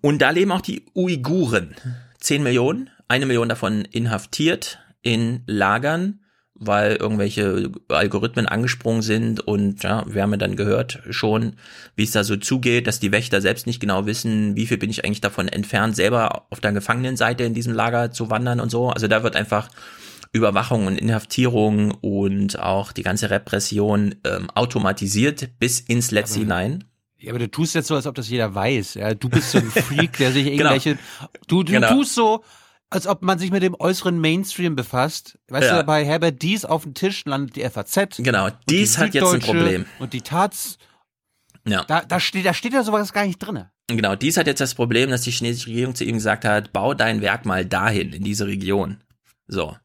Und 0.00 0.20
da 0.20 0.30
leben 0.30 0.52
auch 0.52 0.60
die 0.60 0.84
Uiguren. 0.94 1.74
10 2.20 2.42
Millionen, 2.42 2.90
eine 3.08 3.26
Million 3.26 3.48
davon 3.48 3.84
inhaftiert 3.84 4.78
in 5.02 5.42
Lagern, 5.46 6.23
weil 6.56 6.96
irgendwelche 6.96 7.70
Algorithmen 7.88 8.46
angesprungen 8.46 9.02
sind 9.02 9.40
und 9.40 9.82
ja, 9.82 10.04
wir 10.06 10.22
haben 10.22 10.30
ja 10.30 10.36
dann 10.36 10.54
gehört 10.56 11.00
schon, 11.10 11.54
wie 11.96 12.04
es 12.04 12.12
da 12.12 12.22
so 12.24 12.36
zugeht, 12.36 12.86
dass 12.86 13.00
die 13.00 13.10
Wächter 13.12 13.40
selbst 13.40 13.66
nicht 13.66 13.80
genau 13.80 14.06
wissen, 14.06 14.54
wie 14.56 14.66
viel 14.66 14.78
bin 14.78 14.90
ich 14.90 15.04
eigentlich 15.04 15.20
davon 15.20 15.48
entfernt, 15.48 15.96
selber 15.96 16.46
auf 16.50 16.60
der 16.60 16.72
Gefangenenseite 16.72 17.42
in 17.44 17.54
diesem 17.54 17.72
Lager 17.74 18.12
zu 18.12 18.30
wandern 18.30 18.60
und 18.60 18.70
so. 18.70 18.90
Also 18.90 19.08
da 19.08 19.22
wird 19.24 19.34
einfach 19.36 19.68
Überwachung 20.32 20.86
und 20.86 20.96
Inhaftierung 20.98 21.90
und 21.92 22.58
auch 22.58 22.92
die 22.92 23.02
ganze 23.02 23.30
Repression 23.30 24.14
ähm, 24.24 24.48
automatisiert 24.54 25.50
bis 25.58 25.80
ins 25.80 26.10
Letzte 26.10 26.40
hinein. 26.40 26.84
Ja, 27.18 27.30
aber 27.30 27.38
du 27.38 27.50
tust 27.50 27.74
jetzt 27.74 27.86
so, 27.88 27.94
als 27.94 28.06
ob 28.06 28.14
das 28.16 28.28
jeder 28.28 28.54
weiß. 28.54 28.94
Ja, 28.94 29.14
du 29.14 29.28
bist 29.28 29.50
so 29.52 29.58
ein 29.58 29.64
Freak, 29.70 30.18
der 30.18 30.32
sich 30.32 30.44
Genau. 30.44 30.56
irgendwelche. 30.72 30.98
Du, 31.46 31.62
du 31.62 31.72
Genau. 31.72 31.88
tust 31.88 32.14
so, 32.14 32.44
als 32.94 33.06
ob 33.06 33.22
man 33.22 33.38
sich 33.38 33.50
mit 33.50 33.62
dem 33.62 33.74
äußeren 33.74 34.18
Mainstream 34.20 34.76
befasst. 34.76 35.38
Weißt 35.48 35.68
Ja. 35.68 35.78
du, 35.80 35.84
bei 35.84 36.04
Herbert 36.04 36.40
Dies 36.42 36.64
auf 36.64 36.84
dem 36.84 36.94
Tisch 36.94 37.24
landet 37.26 37.56
die 37.56 37.68
FAZ. 37.68 38.16
Genau, 38.18 38.48
dies 38.68 38.94
die 38.94 39.00
hat 39.00 39.14
jetzt 39.14 39.32
ein 39.32 39.40
Problem. 39.40 39.84
Und 39.98 40.12
die 40.12 40.22
Taz. 40.22 40.78
Ja. 41.66 41.84
Da, 41.84 42.02
da 42.02 42.20
steht, 42.20 42.46
da 42.46 42.54
steht 42.54 42.72
ja 42.72 42.82
sowas 42.82 43.12
gar 43.12 43.26
nicht 43.26 43.38
drinne. 43.38 43.70
Genau, 43.88 44.16
dies 44.16 44.36
hat 44.36 44.46
jetzt 44.46 44.60
das 44.60 44.74
Problem, 44.74 45.10
dass 45.10 45.22
die 45.22 45.30
chinesische 45.30 45.68
Regierung 45.68 45.94
zu 45.94 46.04
ihm 46.04 46.16
gesagt 46.16 46.44
hat, 46.44 46.72
bau 46.72 46.94
dein 46.94 47.20
Werk 47.20 47.44
mal 47.44 47.64
dahin, 47.66 48.12
in 48.12 48.24
diese 48.24 48.46
Region. 48.46 48.98
So. 49.46 49.76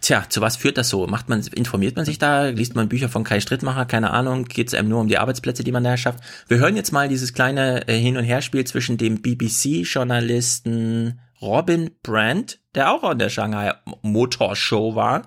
Tja, 0.00 0.24
zu 0.28 0.40
was 0.40 0.56
führt 0.56 0.78
das 0.78 0.88
so? 0.88 1.06
Macht 1.06 1.28
man, 1.28 1.42
informiert 1.54 1.96
man 1.96 2.06
sich 2.06 2.18
da? 2.18 2.46
Liest 2.46 2.74
man 2.74 2.88
Bücher 2.88 3.10
von 3.10 3.22
Kai 3.22 3.40
Strittmacher? 3.40 3.84
Keine 3.84 4.10
Ahnung. 4.12 4.44
Geht 4.44 4.68
es 4.68 4.74
einem 4.74 4.88
nur 4.88 5.00
um 5.00 5.08
die 5.08 5.18
Arbeitsplätze, 5.18 5.62
die 5.62 5.72
man 5.72 5.84
da 5.84 5.96
schafft? 5.98 6.20
Wir 6.48 6.56
hören 6.58 6.74
jetzt 6.76 6.90
mal 6.92 7.08
dieses 7.08 7.34
kleine 7.34 7.86
äh, 7.86 7.98
Hin- 7.98 8.16
und 8.16 8.24
Herspiel 8.24 8.64
zwischen 8.64 8.96
dem 8.96 9.20
BBC-Journalisten 9.20 11.20
Robin 11.40 11.90
Brandt, 12.02 12.60
der 12.74 12.92
auch 12.92 13.02
an 13.04 13.18
der 13.18 13.28
Shanghai 13.28 13.74
Motor 14.02 14.56
Show 14.56 14.94
war, 14.94 15.26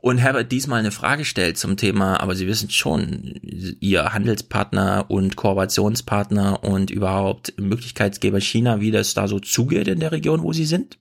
und 0.00 0.18
Herbert 0.18 0.50
diesmal 0.50 0.80
eine 0.80 0.92
Frage 0.92 1.24
stellt 1.24 1.58
zum 1.58 1.76
Thema, 1.76 2.20
aber 2.20 2.34
Sie 2.34 2.46
wissen 2.46 2.70
schon, 2.70 3.34
Ihr 3.80 4.12
Handelspartner 4.12 5.06
und 5.08 5.36
Kooperationspartner 5.36 6.64
und 6.64 6.90
überhaupt 6.90 7.52
Möglichkeitsgeber 7.58 8.40
China, 8.40 8.80
wie 8.80 8.90
das 8.90 9.14
da 9.14 9.28
so 9.28 9.40
zugeht 9.40 9.88
in 9.88 10.00
der 10.00 10.12
Region, 10.12 10.42
wo 10.42 10.52
Sie 10.52 10.64
sind? 10.66 10.98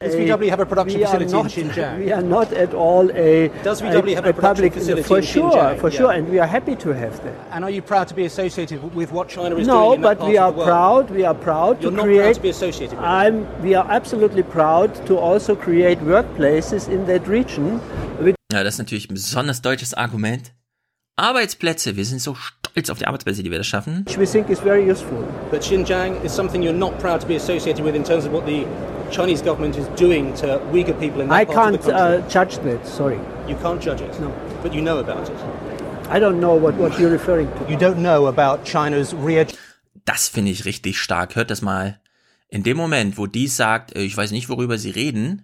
Does 0.00 0.14
VW 0.14 0.48
have 0.48 0.60
a 0.60 0.66
production 0.66 1.00
facility 1.00 1.32
not, 1.32 1.56
in 1.58 1.70
Xinjiang? 1.70 1.98
We 2.04 2.12
are 2.12 2.22
not 2.22 2.52
at 2.52 2.72
all 2.72 3.10
a, 3.10 3.48
Does 3.64 3.82
VW 3.82 4.14
have 4.14 4.26
a 4.26 4.32
production 4.32 4.40
public 4.70 4.72
facility 4.74 5.02
for 5.02 5.18
in 5.18 5.24
sure, 5.24 5.50
Xinjiang? 5.50 5.80
for 5.80 5.90
Yeah. 5.90 5.98
sure, 5.98 6.12
and 6.12 6.28
we 6.28 6.38
are 6.38 6.46
happy 6.46 6.76
to 6.76 6.90
have 6.94 7.20
that. 7.24 7.34
And 7.50 7.64
are 7.64 7.70
you 7.70 7.82
proud 7.82 8.06
to 8.06 8.14
be 8.14 8.24
associated 8.24 8.94
with 8.94 9.10
what 9.10 9.28
China 9.28 9.56
is 9.56 9.66
doing 9.66 9.76
No, 9.76 9.94
in 9.94 10.02
that 10.02 10.18
but 10.20 10.28
we 10.28 10.36
are 10.38 10.52
proud. 10.52 11.10
We 11.10 11.24
are 11.24 11.34
proud 11.34 11.82
You're 11.82 11.90
to 11.90 11.96
not 11.96 12.04
create. 12.04 12.22
proud 12.22 12.34
to 12.36 12.40
be 12.42 12.48
associated 12.50 12.96
with 12.96 13.04
it. 13.04 13.10
I'm. 13.24 13.44
We 13.60 13.74
are 13.74 13.86
absolutely 13.90 14.44
proud 14.44 14.90
to 15.08 15.18
also 15.18 15.56
create 15.56 15.98
workplaces 16.04 16.86
in 16.88 17.04
that 17.08 17.26
region. 17.26 17.80
Which 18.20 18.36
Ja, 18.52 18.62
das 18.62 18.74
ist 18.74 18.78
natürlich 18.78 19.10
ein 19.10 19.14
besonders 19.14 19.62
deutsches 19.62 19.94
Argument. 19.94 20.52
Arbeitsplätze, 21.16 21.96
wir 21.96 22.04
sind 22.04 22.20
so 22.22 22.36
stolz 22.36 22.88
auf 22.90 22.98
die 22.98 23.06
Arbeitsplätze, 23.08 23.42
die 23.42 23.50
wir 23.50 23.58
da 23.58 23.64
schaffen. 23.64 24.04
we 24.16 24.24
think 24.24 24.48
is 24.48 24.60
very 24.60 24.88
useful. 24.88 25.24
But 25.50 25.62
Xinjiang 25.62 26.22
is 26.24 26.32
something 26.32 26.62
you're 26.62 26.72
not 26.86 26.96
proud 27.00 27.20
to 27.20 27.26
be 27.26 27.34
associated 27.34 27.84
with 27.84 27.96
in 27.96 28.04
terms 28.04 28.24
of 28.26 28.32
what 28.32 28.46
the 28.46 28.64
Chinese 29.10 29.42
government 29.42 29.76
is 29.76 29.86
doing 29.96 30.34
to 30.34 30.60
Uyghur 30.72 30.98
people 30.98 31.20
in 31.22 31.28
that 31.28 31.40
I 31.40 31.44
part 31.44 31.56
can't 31.56 31.76
of 31.76 31.84
the 31.84 31.92
country. 31.92 32.18
uh, 32.18 32.28
judge 32.28 32.58
that. 32.64 32.86
Sorry, 32.86 33.18
you 33.48 33.56
can't 33.62 33.80
judge 33.82 34.00
it. 34.00 34.20
No. 34.20 34.30
But 34.62 34.72
you 34.74 34.80
know 34.82 34.98
about 34.98 35.28
it. 35.28 35.34
I 36.10 36.18
don't 36.20 36.40
know 36.40 36.54
what, 36.54 36.74
what 36.78 36.98
you're 36.98 37.10
referring 37.12 37.48
to. 37.48 37.70
You 37.72 37.76
don't 37.78 37.98
know 37.98 38.26
about 38.28 38.64
China's 38.64 39.14
re 39.14 39.46
Das 40.04 40.28
finde 40.28 40.50
ich 40.50 40.64
richtig 40.64 40.98
stark. 40.98 41.36
Hört 41.36 41.50
das 41.50 41.60
mal. 41.62 42.00
In 42.48 42.62
dem 42.62 42.76
Moment, 42.78 43.18
wo 43.18 43.26
die 43.26 43.46
sagt, 43.46 43.94
äh, 43.94 44.00
ich 44.02 44.16
weiß 44.16 44.30
nicht, 44.30 44.48
worüber 44.48 44.78
sie 44.78 44.88
reden, 44.90 45.42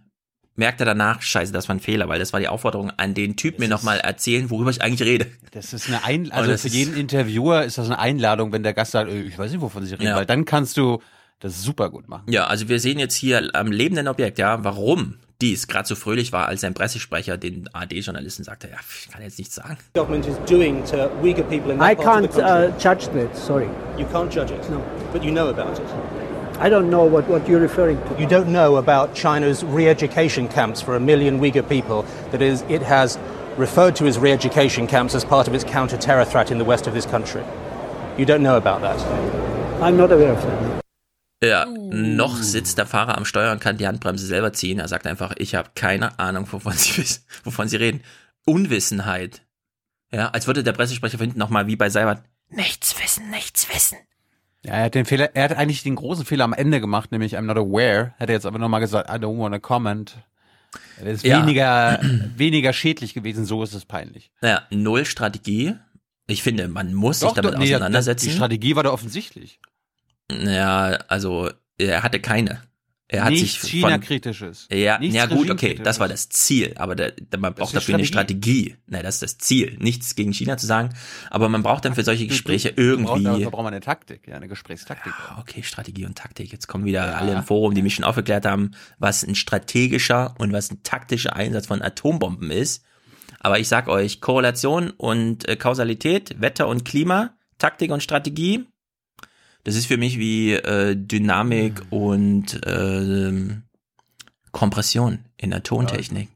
merkt 0.57 0.81
er 0.81 0.87
danach, 0.87 1.21
scheiße, 1.21 1.53
das 1.53 1.69
war 1.69 1.75
ein 1.77 1.81
Fehler, 1.81 2.09
weil 2.09 2.19
das 2.19 2.33
war 2.33 2.41
die 2.41 2.49
Aufforderung 2.49 2.91
an 2.97 3.13
den 3.13 3.37
Typ, 3.37 3.59
mir 3.59 3.69
nochmal 3.69 3.99
erzählen, 4.01 4.49
worüber 4.51 4.71
ich 4.71 4.81
eigentlich 4.81 5.07
rede. 5.07 5.27
Das 5.51 5.75
ist 5.75 5.89
eine 5.89 6.03
Ein 6.05 6.23
Und 6.27 6.33
also 6.33 6.51
das 6.51 6.63
für 6.63 6.69
ist- 6.69 6.75
jeden 6.75 6.97
Interviewer 6.97 7.65
ist 7.65 7.77
das 7.77 7.87
eine 7.87 7.99
Einladung, 7.99 8.53
wenn 8.53 8.63
der 8.63 8.73
Gast 8.73 8.93
sagt, 8.93 9.11
"Äh, 9.11 9.21
ich 9.23 9.37
weiß 9.39 9.51
nicht, 9.53 9.61
wovon 9.61 9.85
Sie 9.85 9.93
reden, 9.95 10.05
Ja. 10.07 10.17
weil 10.17 10.25
dann 10.27 10.47
kannst 10.47 10.79
du 10.79 11.01
das 11.45 11.63
super 11.63 11.91
gut 11.91 12.09
machen. 12.09 12.25
Ja, 12.31 12.47
also 12.47 12.69
wir 12.69 12.81
sehen 12.81 12.99
jetzt 12.99 13.15
hier 13.15 13.51
am 13.53 13.71
lebenden 13.71 14.09
Objekt, 14.09 14.39
ja, 14.39 14.65
warum 14.65 15.19
dies 15.43 15.67
gerade 15.67 15.87
so 15.87 15.95
fröhlich 15.95 16.33
war, 16.33 16.49
als 16.49 16.63
sein 16.63 16.73
Pressesprecher 16.73 17.37
den 17.37 17.69
AD-Journalisten 17.73 18.45
sagte, 18.45 18.69
ja, 18.69 18.79
ich 19.03 19.11
kann 19.11 19.23
jetzt 19.23 19.39
nichts 19.39 19.55
sagen. 19.57 19.77
government 19.95 20.27
is 20.27 20.37
doing 20.49 20.83
to 20.85 21.11
Uyghur 21.23 21.45
people 21.45 21.71
in 21.73 21.79
that 21.79 21.93
I 21.93 21.95
part 21.95 22.25
of 22.25 22.35
can't 22.35 22.73
uh, 22.73 22.73
judge 22.79 23.09
that, 23.13 23.37
sorry. 23.37 23.69
you 23.99 24.07
can't 24.07 24.33
judge 24.33 24.53
it. 24.53 24.71
No. 24.71 24.81
But 25.13 25.23
you 25.23 25.33
know 25.33 25.49
about 25.51 25.79
it. 25.79 25.85
I 26.61 26.71
don't 26.71 26.89
know 26.89 27.05
what, 27.05 27.29
what 27.29 27.47
you're 27.47 27.61
referring 27.61 27.99
to. 28.09 28.19
You 28.19 28.27
don't 28.27 28.49
know 28.49 28.77
about 28.77 29.15
China's 29.15 29.65
re-education 29.65 30.49
camps 30.49 30.81
for 30.81 30.97
a 30.97 31.01
million 31.01 31.41
Uyghur 31.41 31.69
people. 31.69 32.07
That 32.31 32.41
is, 32.41 32.63
it 32.69 32.81
has 32.83 33.19
referred 33.59 33.97
to 33.97 34.07
as 34.07 34.19
re-education 34.19 34.87
camps 34.87 35.15
as 35.15 35.25
part 35.25 35.47
of 35.49 35.55
its 35.55 35.65
counter-terror 35.65 36.25
threat 36.25 36.51
in 36.51 36.59
the 36.59 36.65
west 36.65 36.87
of 36.87 36.95
this 36.95 37.07
country. 37.07 37.43
You 38.17 38.25
don't 38.25 38.43
know 38.43 38.57
about 38.57 38.81
that. 38.81 38.99
I'm 39.83 39.97
not 39.99 40.11
aware 40.11 40.33
of 40.33 40.41
that. 40.43 40.84
Ja, 41.43 41.67
noch 41.67 42.37
sitzt 42.39 42.79
der 42.79 42.87
Fahrer 42.87 43.19
am 43.19 43.25
Steuer 43.27 43.53
und 43.53 43.61
kann 43.61 43.77
die 43.77 43.87
Handbremse 43.87 44.25
selber 44.27 44.53
ziehen. 44.53 44.79
Er 44.79 44.89
sagt 44.89 45.07
einfach, 45.07 45.35
ich 45.37 45.55
habe 45.55 45.71
keine 45.75 46.19
Ahnung, 46.19 46.47
wovon 46.51 46.73
sie, 46.77 46.97
wissen- 47.03 47.25
wovon 47.45 47.69
sie 47.69 47.77
reden. 47.77 48.01
Unwissenheit. 48.47 49.43
Ja, 50.13 50.29
als 50.31 50.47
würde 50.47 50.63
der 50.63 50.73
Pressesprecher 50.73 51.19
finden 51.19 51.39
nochmal 51.39 51.67
wie 51.67 51.77
bei 51.77 51.91
Seibert, 51.91 52.23
nichts 52.49 52.95
wissen, 53.03 53.31
nichts 53.31 53.69
wissen. 53.75 53.99
Ja, 54.65 54.75
er 54.75 54.85
hat 54.85 54.95
den 54.95 55.05
Fehler, 55.05 55.35
er 55.35 55.45
hat 55.51 55.57
eigentlich 55.57 55.83
den 55.83 55.97
großen 55.97 56.25
Fehler 56.25 56.45
am 56.45 56.53
Ende 56.53 56.81
gemacht, 56.81 57.11
nämlich 57.13 57.37
I'm 57.37 57.43
not 57.43 57.57
aware. 57.59 58.15
Hat 58.19 58.31
er 58.31 58.35
jetzt 58.37 58.47
aber 58.47 58.59
nochmal 58.59 58.81
gesagt, 58.81 59.11
I 59.11 59.15
don't 59.15 59.39
wanna 59.39 59.59
comment. 59.59 60.17
Das 60.99 61.09
ist 61.15 61.25
Ja. 61.25 61.43
weniger, 61.43 62.01
weniger 62.37 62.73
schädlich 62.73 63.13
gewesen, 63.13 63.45
so 63.45 63.63
ist 63.63 63.75
es 63.75 63.85
peinlich. 63.85 64.31
Naja, 64.41 64.63
null 64.71 65.05
Strategie. 65.05 65.75
Ich 66.27 66.43
finde, 66.43 66.69
man 66.69 66.95
muss 66.95 67.21
sich 67.21 67.29
Doch, 67.29 67.35
damit 67.35 67.55
doch, 67.55 67.59
nee, 67.59 67.75
auseinandersetzen. 67.75 68.27
Die 68.29 68.35
Strategie 68.35 68.77
war 68.77 68.83
da 68.85 68.91
offensichtlich. 68.93 69.59
Ja, 70.31 70.99
also 71.09 71.51
er 71.79 72.03
hatte 72.03 72.21
keine. 72.21 72.63
Er 73.07 73.25
hat 73.25 73.33
Nichts 73.33 73.61
sich 73.61 73.71
China-kritisches. 73.71 74.67
Ja, 74.73 74.99
Nichts 74.99 75.15
ja 75.15 75.27
gut, 75.27 75.51
okay, 75.51 75.75
das 75.75 76.01
war 76.01 76.09
das 76.09 76.31
Ziel, 76.31 76.73
aber 76.77 76.97
der, 76.97 77.11
der, 77.13 77.39
man 77.39 77.55
braucht 77.55 77.77
dafür 77.77 77.97
eine 77.97 78.07
Strategie. 78.07 78.77
Nein, 78.87 79.03
das 79.03 79.17
ist 79.17 79.23
das 79.23 79.39
Ziel. 79.39 79.77
Nichts 79.79 80.15
gegen 80.15 80.33
China 80.33 80.57
zu 80.57 80.67
sagen, 80.67 80.89
aber 81.31 81.51
man 81.51 81.63
braucht 81.63 81.85
dann 81.85 81.95
für 81.95 82.03
solche 82.03 82.27
Gespräche 82.27 82.73
Du 82.73 82.97
brauchst- 82.97 83.23
irgendwie. 83.23 83.45
Da 83.45 83.51
braucht 83.51 83.63
man 83.63 83.75
eine 83.75 83.81
Taktik, 83.83 84.27
ja, 84.27 84.37
eine 84.37 84.49
Gesprächstaktik. 84.49 85.13
Okay, 85.39 85.63
Strategie 85.63 86.07
und 86.07 86.17
Taktik. 86.17 86.51
Jetzt 86.51 86.67
kommen 86.67 86.87
wieder 86.87 87.19
alle 87.19 87.35
im 87.35 87.43
Forum, 87.43 87.75
die 87.75 87.83
mich 87.83 87.95
schon 87.95 88.07
aufgeklärt 88.07 88.47
haben, 88.47 88.71
was 88.99 89.23
ein 89.23 89.35
strategischer 89.35 90.35
und 90.39 90.53
was 90.55 90.71
ein 90.71 90.83
taktischer 90.83 91.37
Einsatz 91.37 91.67
von 91.67 91.83
Atombomben 91.83 92.51
ist. 92.51 92.85
Aber 93.41 93.59
ich 93.59 93.69
sag 93.69 93.89
euch, 93.89 94.23
Korrelation 94.23 94.91
und 94.91 95.47
äh, 95.47 95.57
Kausalität, 95.57 96.41
Wetter 96.41 96.67
und 96.69 96.87
Klima, 96.87 97.37
Taktik 97.59 97.91
und 97.91 98.03
Strategie, 98.03 98.65
das 99.65 99.77
ist 99.77 99.87
für 99.87 99.97
mich 99.97 100.19
wie 100.19 100.53
äh, 100.53 100.95
Dynamik 100.95 101.83
und 101.91 102.61
ähm, 102.67 103.63
Kompression 104.53 105.21
in 105.37 105.51
der 105.51 105.63
Tontechnik. 105.63 106.29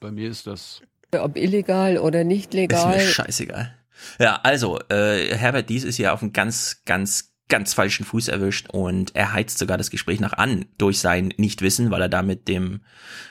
Bei 0.00 0.10
mir 0.10 0.28
ist 0.28 0.46
das. 0.46 0.82
Ob 1.16 1.36
illegal 1.36 1.98
oder 1.98 2.24
nicht 2.24 2.48
Ist 2.48 2.54
legal. 2.54 2.96
mir 2.96 3.02
scheißegal. 3.02 3.74
Ja, 4.18 4.40
also, 4.42 4.80
äh, 4.88 5.34
Herbert 5.36 5.68
Dies 5.70 5.84
ist 5.84 5.98
ja 5.98 6.12
auf 6.12 6.22
einem 6.22 6.32
ganz, 6.32 6.82
ganz, 6.84 7.32
ganz 7.48 7.74
falschen 7.74 8.04
Fuß 8.04 8.28
erwischt 8.28 8.68
und 8.70 9.14
er 9.14 9.32
heizt 9.32 9.58
sogar 9.58 9.78
das 9.78 9.90
Gespräch 9.90 10.18
noch 10.18 10.32
an 10.32 10.64
durch 10.76 10.98
sein 10.98 11.32
Nichtwissen, 11.36 11.90
weil 11.90 12.02
er 12.02 12.08
damit 12.08 12.48
dem 12.48 12.80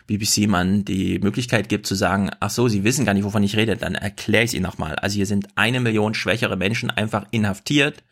BBC-Mann 0.07 0.85
die 0.85 1.19
Möglichkeit 1.19 1.67
gibt 1.67 1.85
zu 1.85 1.95
sagen, 1.95 2.29
ach 2.39 2.49
so, 2.49 2.67
Sie 2.67 2.83
wissen 2.83 3.05
gar 3.05 3.13
nicht, 3.13 3.23
wovon 3.25 3.43
ich 3.43 3.57
rede, 3.57 3.75
dann 3.75 3.95
erkläre 3.95 4.43
ich 4.43 4.51
es 4.51 4.53
Ihnen 4.53 4.63
nochmal. 4.63 4.95
Also 4.95 5.15
hier 5.15 5.25
sind 5.25 5.49
eine 5.55 5.79
Million 5.79 6.13
schwächere 6.13 6.55
Menschen 6.55 6.89
einfach 6.91 7.25
inhaftiert 7.31 8.03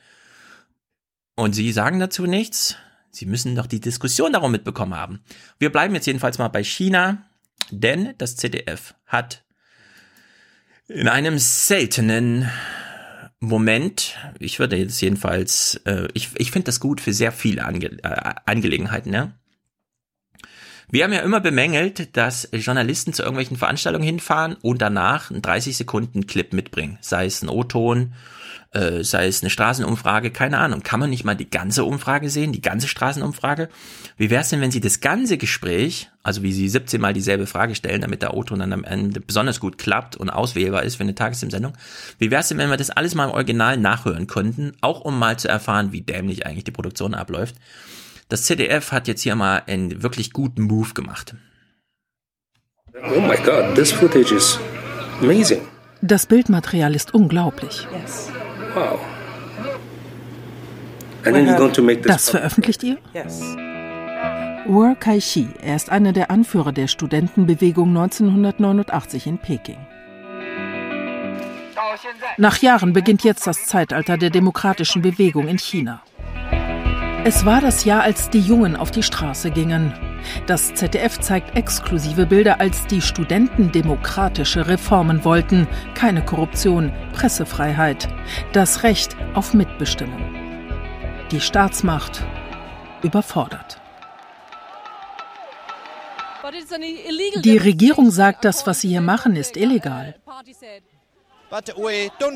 und 1.41 1.53
Sie 1.53 1.71
sagen 1.71 1.99
dazu 1.99 2.27
nichts. 2.27 2.75
Sie 3.09 3.25
müssen 3.25 3.55
doch 3.55 3.65
die 3.65 3.79
Diskussion 3.79 4.31
darum 4.31 4.51
mitbekommen 4.51 4.95
haben. 4.95 5.21
Wir 5.59 5.71
bleiben 5.71 5.95
jetzt 5.95 6.05
jedenfalls 6.05 6.37
mal 6.37 6.47
bei 6.47 6.63
China, 6.63 7.25
denn 7.71 8.13
das 8.17 8.35
ZDF 8.35 8.93
hat 9.05 9.43
in 10.87 11.07
einem 11.07 11.39
seltenen 11.39 12.49
Moment, 13.39 14.17
ich 14.39 14.59
würde 14.59 14.75
jetzt 14.75 15.01
jedenfalls, 15.01 15.81
äh, 15.85 16.07
ich, 16.13 16.29
ich 16.35 16.51
finde 16.51 16.65
das 16.65 16.79
gut 16.79 17.01
für 17.01 17.11
sehr 17.11 17.31
viele 17.31 17.65
Ange 17.65 17.97
äh, 18.03 18.33
Angelegenheiten, 18.45 19.11
ja. 19.13 19.33
Wir 20.91 21.05
haben 21.05 21.13
ja 21.13 21.21
immer 21.21 21.39
bemängelt, 21.39 22.17
dass 22.17 22.49
Journalisten 22.51 23.13
zu 23.13 23.23
irgendwelchen 23.23 23.55
Veranstaltungen 23.55 24.03
hinfahren 24.03 24.57
und 24.61 24.81
danach 24.81 25.31
einen 25.31 25.41
30 25.41 25.77
Sekunden 25.77 26.27
Clip 26.27 26.51
mitbringen. 26.51 26.97
Sei 27.01 27.25
es 27.25 27.41
ein 27.41 27.49
O-Ton, 27.49 28.13
äh, 28.73 29.03
sei 29.03 29.27
es 29.27 29.41
eine 29.41 29.49
Straßenumfrage, 29.49 30.31
keine 30.31 30.57
Ahnung. 30.57 30.81
Kann 30.81 30.99
man 30.99 31.09
nicht 31.09 31.25
mal 31.25 31.35
die 31.35 31.49
ganze 31.49 31.83
Umfrage 31.83 32.29
sehen, 32.29 32.53
die 32.53 32.61
ganze 32.61 32.87
Straßenumfrage? 32.87 33.67
Wie 34.17 34.29
wäre 34.29 34.41
es 34.41 34.49
denn, 34.49 34.61
wenn 34.61 34.71
Sie 34.71 34.79
das 34.79 35.01
ganze 35.01 35.37
Gespräch, 35.37 36.09
also 36.23 36.41
wie 36.41 36.53
Sie 36.53 36.69
17 36.69 37.01
Mal 37.01 37.13
dieselbe 37.13 37.47
Frage 37.47 37.75
stellen, 37.75 38.01
damit 38.01 38.21
der 38.21 38.33
O-Ton 38.33 38.59
dann 38.59 38.71
am 38.71 38.85
Ende 38.85 39.19
besonders 39.19 39.59
gut 39.59 39.77
klappt 39.77 40.15
und 40.15 40.29
auswählbar 40.29 40.83
ist 40.83 40.95
für 40.95 41.03
eine 41.03 41.15
Tagesthemen-Sendung, 41.15 41.73
wie 42.17 42.31
wäre 42.31 42.41
es 42.41 42.47
denn, 42.47 42.57
wenn 42.59 42.69
wir 42.69 42.77
das 42.77 42.91
alles 42.91 43.13
mal 43.13 43.25
im 43.25 43.31
Original 43.31 43.75
nachhören 43.75 44.27
könnten, 44.27 44.71
auch 44.79 45.01
um 45.01 45.19
mal 45.19 45.37
zu 45.37 45.49
erfahren, 45.49 45.91
wie 45.91 46.01
dämlich 46.01 46.45
eigentlich 46.45 46.63
die 46.63 46.71
Produktion 46.71 47.13
abläuft? 47.13 47.55
Das 48.29 48.43
ZDF 48.43 48.93
hat 48.93 49.09
jetzt 49.09 49.21
hier 49.21 49.35
mal 49.35 49.63
einen 49.67 50.01
wirklich 50.01 50.31
guten 50.31 50.61
Move 50.61 50.93
gemacht. 50.93 51.35
Oh 53.13 53.19
my 53.19 53.35
god, 53.35 53.75
this 53.75 53.91
footage 53.91 54.33
is 54.33 54.57
amazing. 55.21 55.67
Das 56.01 56.25
Bildmaterial 56.25 56.95
ist 56.95 57.13
unglaublich. 57.13 57.85
Wow. 57.91 58.40
And 61.23 61.35
then 61.35 61.45
you're 61.45 61.57
going 61.57 61.73
to 61.73 61.81
make 61.81 62.01
this. 62.01 62.11
Das 62.11 62.29
veröffentlicht 62.29 62.83
ihr? 62.83 62.97
Wu 64.67 64.95
Kai-shi, 64.99 65.49
er 65.61 65.75
ist 65.75 65.89
einer 65.89 66.13
der 66.13 66.31
Anführer 66.31 66.71
der 66.71 66.87
Studentenbewegung 66.87 67.89
1989 67.89 69.27
in 69.27 69.37
Peking. 69.37 69.77
Nach 72.37 72.57
Jahren 72.57 72.93
beginnt 72.93 73.23
jetzt 73.23 73.45
das 73.47 73.65
Zeitalter 73.65 74.17
der 74.17 74.29
demokratischen 74.29 75.01
Bewegung 75.01 75.47
in 75.47 75.57
China. 75.57 76.01
Es 77.23 77.45
war 77.45 77.61
das 77.61 77.85
Jahr, 77.85 78.01
als 78.01 78.29
die 78.29 78.39
Jungen 78.39 78.75
auf 78.75 78.91
die 78.91 79.03
Straße 79.03 79.51
gingen. 79.51 79.93
Das 80.47 80.73
ZDF 80.73 81.19
zeigt 81.19 81.55
exklusive 81.55 82.25
Bilder, 82.25 82.59
als 82.59 82.87
die 82.87 83.01
Studenten 83.01 83.71
demokratische 83.71 84.67
Reformen 84.67 85.23
wollten, 85.25 85.67
keine 85.95 86.23
Korruption, 86.23 86.91
Pressefreiheit, 87.13 88.07
das 88.53 88.83
Recht 88.83 89.15
auf 89.33 89.53
Mitbestimmung. 89.53 90.21
Die 91.31 91.41
Staatsmacht 91.41 92.23
überfordert. 93.03 93.79
Die 97.43 97.57
Regierung 97.57 98.11
sagt, 98.11 98.45
das, 98.45 98.67
was 98.67 98.81
sie 98.81 98.89
hier 98.89 99.01
machen, 99.01 99.35
ist 99.35 99.55
illegal. 99.57 100.15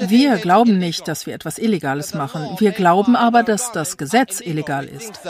Wir 0.08 0.38
glauben 0.38 0.78
nicht, 0.78 1.08
dass 1.08 1.26
wir 1.26 1.34
etwas 1.34 1.58
Illegales 1.58 2.14
machen. 2.14 2.56
Wir 2.60 2.72
glauben 2.72 3.16
aber, 3.16 3.44
dass 3.44 3.72
das 3.72 3.98
Gesetz 3.98 4.42
illegal 4.42 4.86
ist. 4.86 5.22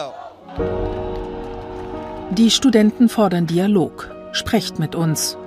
Die 2.32 2.50
Studenten 2.50 3.08
fordern 3.08 3.46
Dialog. 3.46 4.10
Sprecht 4.32 4.80
mit 4.80 4.96
uns. 4.96 5.38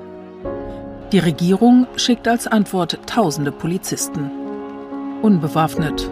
Die 1.10 1.18
Regierung 1.18 1.88
schickt 1.96 2.28
als 2.28 2.46
Antwort 2.46 3.00
tausende 3.04 3.50
Polizisten. 3.50 4.30
Unbewaffnet. 5.20 6.08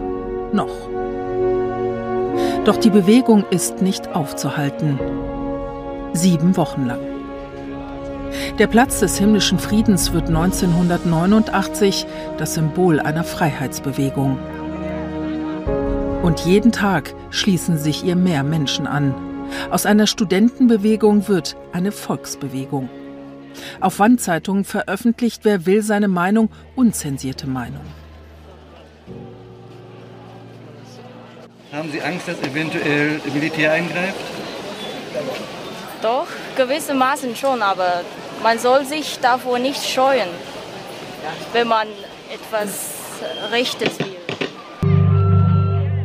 Noch. 0.51 0.75
Doch 2.65 2.75
die 2.75 2.89
Bewegung 2.89 3.45
ist 3.49 3.81
nicht 3.81 4.13
aufzuhalten. 4.13 4.99
Sieben 6.11 6.57
Wochen 6.57 6.85
lang. 6.85 6.99
Der 8.59 8.67
Platz 8.67 8.99
des 8.99 9.17
himmlischen 9.17 9.59
Friedens 9.59 10.11
wird 10.11 10.27
1989 10.27 12.05
das 12.37 12.55
Symbol 12.55 12.99
einer 12.99 13.23
Freiheitsbewegung. 13.23 14.37
Und 16.23 16.41
jeden 16.41 16.73
Tag 16.73 17.15
schließen 17.29 17.77
sich 17.77 18.03
ihr 18.03 18.17
mehr 18.17 18.43
Menschen 18.43 18.85
an. 18.85 19.15
Aus 19.71 19.85
einer 19.85 20.07
Studentenbewegung 20.07 21.27
wird 21.27 21.55
eine 21.73 21.91
Volksbewegung. 21.91 22.89
Auf 23.79 23.99
Wandzeitungen 23.99 24.63
veröffentlicht, 24.63 25.43
wer 25.43 25.65
will, 25.65 25.81
seine 25.81 26.07
Meinung, 26.07 26.49
unzensierte 26.75 27.47
Meinung. 27.47 27.81
Haben 31.71 31.91
Sie 31.91 32.01
Angst, 32.01 32.27
dass 32.27 32.39
eventuell 32.41 33.19
Militär 33.33 33.73
eingreift? 33.73 34.15
Doch, 36.01 36.27
gewissermaßen 36.55 37.35
schon, 37.35 37.61
aber 37.61 38.03
man 38.41 38.57
soll 38.59 38.85
sich 38.85 39.19
davor 39.19 39.59
nicht 39.59 39.83
scheuen, 39.83 40.29
wenn 41.53 41.67
man 41.67 41.87
etwas 42.33 42.95
Rechtes 43.51 43.99
will. 43.99 44.15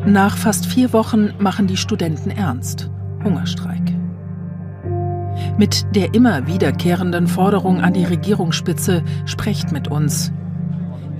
Nach 0.04 0.36
fast 0.36 0.66
vier 0.66 0.92
Wochen 0.92 1.32
machen 1.38 1.68
die 1.68 1.76
Studenten 1.76 2.30
ernst. 2.30 2.90
Hungerstreik. 3.24 3.82
Mit 5.58 5.94
der 5.94 6.14
immer 6.14 6.46
wiederkehrenden 6.46 7.26
Forderung 7.26 7.80
an 7.80 7.92
die 7.92 8.04
Regierungsspitze, 8.04 9.02
sprecht 9.24 9.72
mit 9.72 9.88
uns. 9.88 10.32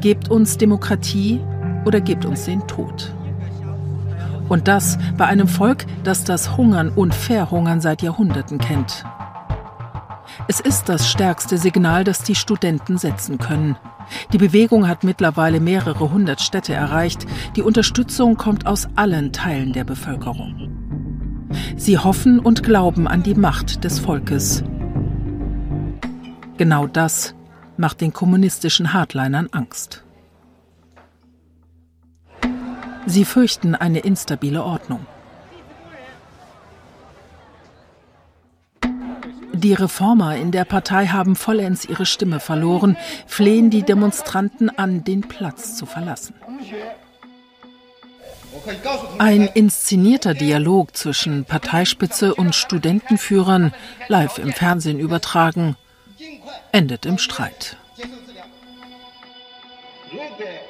Gebt 0.00 0.30
uns 0.30 0.56
Demokratie 0.56 1.40
oder 1.84 2.00
gebt 2.00 2.24
uns 2.24 2.44
den 2.44 2.66
Tod. 2.66 3.14
Und 4.48 4.68
das 4.68 4.98
bei 5.16 5.26
einem 5.26 5.48
Volk, 5.48 5.86
das 6.04 6.24
das 6.24 6.56
Hungern 6.56 6.90
und 6.90 7.14
Verhungern 7.14 7.80
seit 7.80 8.02
Jahrhunderten 8.02 8.58
kennt. 8.58 9.04
Es 10.48 10.60
ist 10.60 10.88
das 10.88 11.10
stärkste 11.10 11.58
Signal, 11.58 12.04
das 12.04 12.22
die 12.22 12.34
Studenten 12.34 12.98
setzen 12.98 13.38
können. 13.38 13.76
Die 14.32 14.38
Bewegung 14.38 14.88
hat 14.88 15.04
mittlerweile 15.04 15.60
mehrere 15.60 16.12
hundert 16.12 16.40
Städte 16.40 16.74
erreicht. 16.74 17.26
Die 17.56 17.62
Unterstützung 17.62 18.36
kommt 18.36 18.66
aus 18.66 18.88
allen 18.96 19.32
Teilen 19.32 19.72
der 19.72 19.84
Bevölkerung. 19.84 20.81
Sie 21.76 21.98
hoffen 21.98 22.38
und 22.38 22.62
glauben 22.62 23.08
an 23.08 23.22
die 23.22 23.34
Macht 23.34 23.84
des 23.84 23.98
Volkes. 23.98 24.62
Genau 26.56 26.86
das 26.86 27.34
macht 27.76 28.00
den 28.00 28.12
kommunistischen 28.12 28.92
Hardlinern 28.92 29.48
Angst. 29.52 30.04
Sie 33.06 33.24
fürchten 33.24 33.74
eine 33.74 34.00
instabile 34.00 34.62
Ordnung. 34.62 35.06
Die 39.52 39.74
Reformer 39.74 40.36
in 40.36 40.50
der 40.50 40.64
Partei 40.64 41.06
haben 41.06 41.36
vollends 41.36 41.84
ihre 41.84 42.04
Stimme 42.04 42.40
verloren, 42.40 42.96
flehen 43.26 43.70
die 43.70 43.82
Demonstranten 43.82 44.70
an, 44.70 45.04
den 45.04 45.20
Platz 45.20 45.76
zu 45.76 45.86
verlassen. 45.86 46.34
Ein 49.18 49.48
inszenierter 49.54 50.34
Dialog 50.34 50.96
zwischen 50.96 51.44
Parteispitze 51.44 52.34
und 52.34 52.54
Studentenführern, 52.54 53.74
live 54.08 54.38
im 54.38 54.52
Fernsehen 54.52 54.98
übertragen, 54.98 55.76
endet 56.70 57.06
im 57.06 57.18
Streit. 57.18 57.76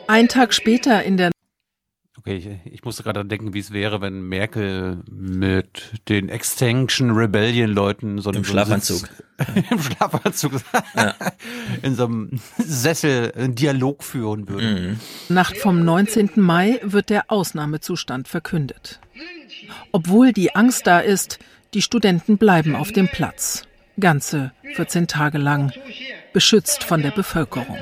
Ein 0.07 0.29
Tag 0.29 0.55
später 0.55 1.03
in 1.03 1.17
der 1.17 1.32
Okay, 2.25 2.37
ich, 2.37 2.73
ich 2.73 2.85
musste 2.85 3.03
gerade 3.03 3.25
denken, 3.25 3.53
wie 3.53 3.59
es 3.59 3.73
wäre, 3.73 4.01
wenn 4.01 4.23
Merkel 4.23 4.99
mit 5.11 5.91
den 6.09 6.29
Extinction 6.29 7.11
Rebellion 7.11 7.69
Leuten 7.69 8.21
so 8.21 8.31
Im 8.31 8.45
Schlafanzug. 8.45 9.09
Im 9.71 9.83
Schlafanzug. 9.83 10.53
Ja. 10.95 11.17
In 11.83 11.97
so 11.97 12.05
einem 12.05 12.41
Sessel 12.59 13.33
einen 13.35 13.57
Dialog 13.57 14.05
führen 14.05 14.49
würde. 14.49 14.67
Mhm. 15.29 15.35
Nacht 15.35 15.59
vom 15.59 15.85
19. 15.85 16.31
Mai 16.37 16.79
wird 16.85 17.11
der 17.11 17.25
Ausnahmezustand 17.27 18.29
verkündet. 18.29 19.01
Obwohl 19.91 20.33
die 20.33 20.55
Angst 20.55 20.87
da 20.87 21.01
ist, 21.01 21.41
die 21.75 21.83
Studenten 21.83 22.39
bleiben 22.39 22.77
auf 22.77 22.93
dem 22.93 23.09
Platz. 23.09 23.65
Ganze 23.99 24.53
14 24.75 25.09
Tage 25.09 25.39
lang. 25.39 25.73
Beschützt 26.33 26.85
von 26.85 27.03
der 27.03 27.11
Bevölkerung. 27.11 27.79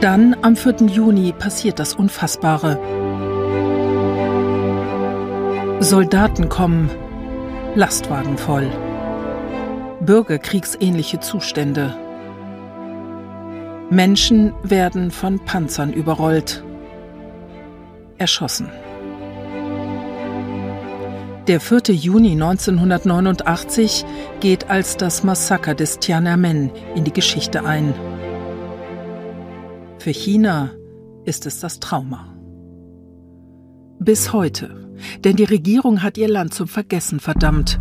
Dann 0.00 0.36
am 0.40 0.56
4. 0.56 0.86
Juni 0.86 1.32
passiert 1.32 1.78
das 1.78 1.94
Unfassbare. 1.94 2.78
Soldaten 5.80 6.48
kommen, 6.48 6.90
Lastwagen 7.74 8.38
voll. 8.38 8.70
Bürgerkriegsähnliche 10.00 11.20
Zustände. 11.20 11.94
Menschen 13.90 14.54
werden 14.62 15.10
von 15.10 15.44
Panzern 15.44 15.92
überrollt, 15.92 16.64
erschossen. 18.16 18.70
Der 21.48 21.60
4. 21.60 21.94
Juni 21.94 22.32
1989 22.32 24.04
geht 24.40 24.68
als 24.68 24.98
das 24.98 25.24
Massaker 25.24 25.74
des 25.74 25.98
Tiananmen 25.98 26.70
in 26.94 27.04
die 27.04 27.12
Geschichte 27.12 27.64
ein. 27.64 27.94
Für 29.98 30.10
China 30.10 30.72
ist 31.24 31.46
es 31.46 31.60
das 31.60 31.80
Trauma. 31.80 32.36
Bis 33.98 34.34
heute. 34.34 34.90
Denn 35.24 35.36
die 35.36 35.44
Regierung 35.44 36.02
hat 36.02 36.18
ihr 36.18 36.28
Land 36.28 36.52
zum 36.52 36.68
Vergessen 36.68 37.18
verdammt. 37.18 37.80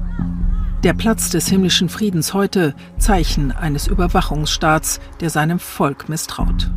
Der 0.85 0.93
Platz 0.93 1.29
des 1.29 1.49
himmlischen 1.49 1.89
Friedens 1.89 2.33
heute 2.33 2.73
Zeichen 2.97 3.51
eines 3.51 3.87
Überwachungsstaats, 3.87 5.01
der 5.19 5.29
seinem 5.29 5.59
Volk 5.59 6.07
misstraut. 6.07 6.71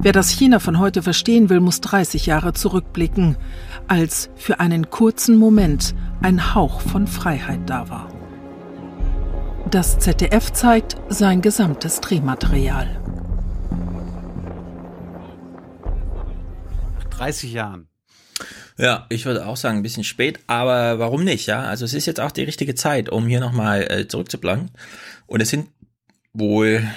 Wer 0.00 0.12
das 0.12 0.30
China 0.30 0.60
von 0.60 0.78
heute 0.78 1.02
verstehen 1.02 1.50
will, 1.50 1.60
muss 1.60 1.80
30 1.80 2.26
Jahre 2.26 2.52
zurückblicken, 2.52 3.36
als 3.88 4.30
für 4.36 4.60
einen 4.60 4.90
kurzen 4.90 5.36
Moment 5.36 5.94
ein 6.22 6.54
Hauch 6.54 6.80
von 6.80 7.06
Freiheit 7.06 7.60
da 7.66 7.88
war. 7.88 8.12
Das 9.70 9.98
ZDF 9.98 10.52
zeigt 10.52 10.96
sein 11.08 11.42
gesamtes 11.42 12.00
Drehmaterial. 12.00 13.02
30 17.10 17.52
Jahren. 17.52 17.88
Ja, 18.78 19.06
ich 19.08 19.26
würde 19.26 19.44
auch 19.44 19.56
sagen, 19.56 19.78
ein 19.78 19.82
bisschen 19.82 20.04
spät, 20.04 20.38
aber 20.46 21.00
warum 21.00 21.24
nicht, 21.24 21.46
ja? 21.46 21.62
Also 21.62 21.84
es 21.84 21.92
ist 21.92 22.06
jetzt 22.06 22.20
auch 22.20 22.30
die 22.30 22.44
richtige 22.44 22.76
Zeit, 22.76 23.08
um 23.08 23.26
hier 23.26 23.40
nochmal 23.40 23.82
äh, 23.90 24.06
zurückzuplanen. 24.06 24.70
Und 25.26 25.40
es 25.40 25.50
sind 25.50 25.68
wohl, 26.32 26.88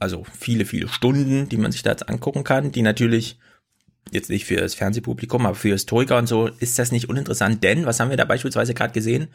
also 0.00 0.24
viele, 0.38 0.64
viele 0.64 0.88
Stunden, 0.88 1.48
die 1.48 1.56
man 1.56 1.70
sich 1.70 1.84
da 1.84 1.90
jetzt 1.90 2.08
angucken 2.08 2.42
kann, 2.42 2.72
die 2.72 2.82
natürlich 2.82 3.38
jetzt 4.12 4.30
nicht 4.30 4.44
für 4.44 4.56
das 4.56 4.74
Fernsehpublikum, 4.74 5.46
aber 5.46 5.54
für 5.54 5.70
Historiker 5.70 6.18
und 6.18 6.26
so 6.26 6.46
ist 6.46 6.78
das 6.78 6.92
nicht 6.92 7.08
uninteressant, 7.08 7.62
denn 7.62 7.86
was 7.86 8.00
haben 8.00 8.10
wir 8.10 8.16
da 8.16 8.24
beispielsweise 8.24 8.74
gerade 8.74 8.92
gesehen? 8.92 9.28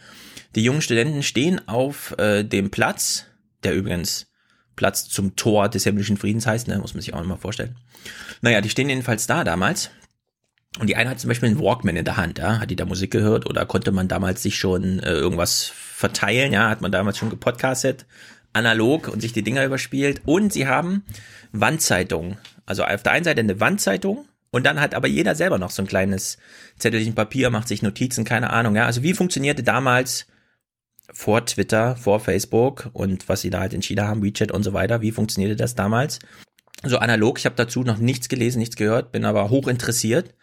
Die 0.55 0.63
jungen 0.63 0.81
Studenten 0.81 1.23
stehen 1.23 1.67
auf 1.67 2.17
äh, 2.17 2.43
dem 2.43 2.71
Platz, 2.71 3.25
der 3.63 3.73
übrigens 3.73 4.27
Platz 4.75 5.07
zum 5.07 5.35
Tor 5.35 5.69
des 5.69 5.85
himmlischen 5.85 6.17
Friedens 6.17 6.45
heißt, 6.45 6.67
ne, 6.67 6.77
muss 6.79 6.93
man 6.93 7.01
sich 7.01 7.13
auch 7.13 7.21
immer 7.21 7.37
vorstellen. 7.37 7.77
Naja, 8.41 8.61
die 8.61 8.69
stehen 8.69 8.89
jedenfalls 8.89 9.27
da 9.27 9.43
damals 9.43 9.91
und 10.79 10.87
die 10.87 10.97
eine 10.97 11.09
hat 11.09 11.19
zum 11.19 11.29
Beispiel 11.29 11.49
einen 11.49 11.59
Walkman 11.59 11.95
in 11.95 12.05
der 12.05 12.17
Hand, 12.17 12.37
ja, 12.37 12.59
hat 12.59 12.69
die 12.69 12.75
da 12.75 12.85
Musik 12.85 13.11
gehört 13.11 13.49
oder 13.49 13.65
konnte 13.65 13.91
man 13.91 14.07
damals 14.07 14.43
sich 14.43 14.57
schon 14.57 14.99
äh, 14.99 15.13
irgendwas 15.13 15.71
verteilen, 15.73 16.51
ja, 16.51 16.69
hat 16.69 16.81
man 16.81 16.91
damals 16.91 17.17
schon 17.17 17.29
gepodcastet, 17.29 18.05
analog 18.51 19.07
und 19.07 19.21
sich 19.21 19.31
die 19.31 19.43
Dinger 19.43 19.63
überspielt. 19.65 20.21
Und 20.25 20.51
sie 20.51 20.67
haben 20.67 21.03
Wandzeitungen. 21.53 22.37
Also 22.65 22.83
auf 22.83 23.03
der 23.03 23.13
einen 23.13 23.23
Seite 23.23 23.39
eine 23.39 23.59
Wandzeitung 23.59 24.25
und 24.56 24.66
dann 24.66 24.80
hat 24.80 24.95
aber 24.95 25.09
jeder 25.09 25.35
selber 25.35 25.58
noch 25.58 25.69
so 25.69 25.82
ein 25.82 25.88
kleines 25.88 26.38
Zettelchen 26.80 27.14
Papier, 27.14 27.50
macht 27.50 27.67
sich 27.67 27.82
Notizen, 27.82 28.24
keine 28.24 28.51
Ahnung, 28.51 28.74
ja. 28.77 28.85
Also 28.85 29.03
wie 29.03 29.14
funktionierte 29.14 29.64
damals 29.64 30.27
vor 31.11 31.45
Twitter, 31.45 31.98
vor 31.98 32.22
Facebook 32.22 32.90
und 32.93 33.27
was 33.27 33.42
sie 33.42 33.50
da 33.50 33.59
halt 33.59 33.74
in 33.74 33.82
China 33.82 34.08
haben, 34.08 34.24
WeChat 34.24 34.53
und 34.53 34.64
so 34.64 34.72
weiter, 34.72 35.01
wie 35.01 35.11
funktionierte 35.11 35.58
das 35.58 35.75
damals? 35.75 36.19
So 36.84 37.00
analog, 37.00 37.38
ich 37.38 37.45
habe 37.45 37.58
dazu 37.58 37.84
noch 37.84 37.98
nichts 37.98 38.30
gelesen, 38.30 38.59
nichts 38.59 38.77
gehört, 38.77 39.11
bin 39.11 39.25
aber 39.25 39.50
hoch 39.50 39.67
interessiert. 39.67 40.34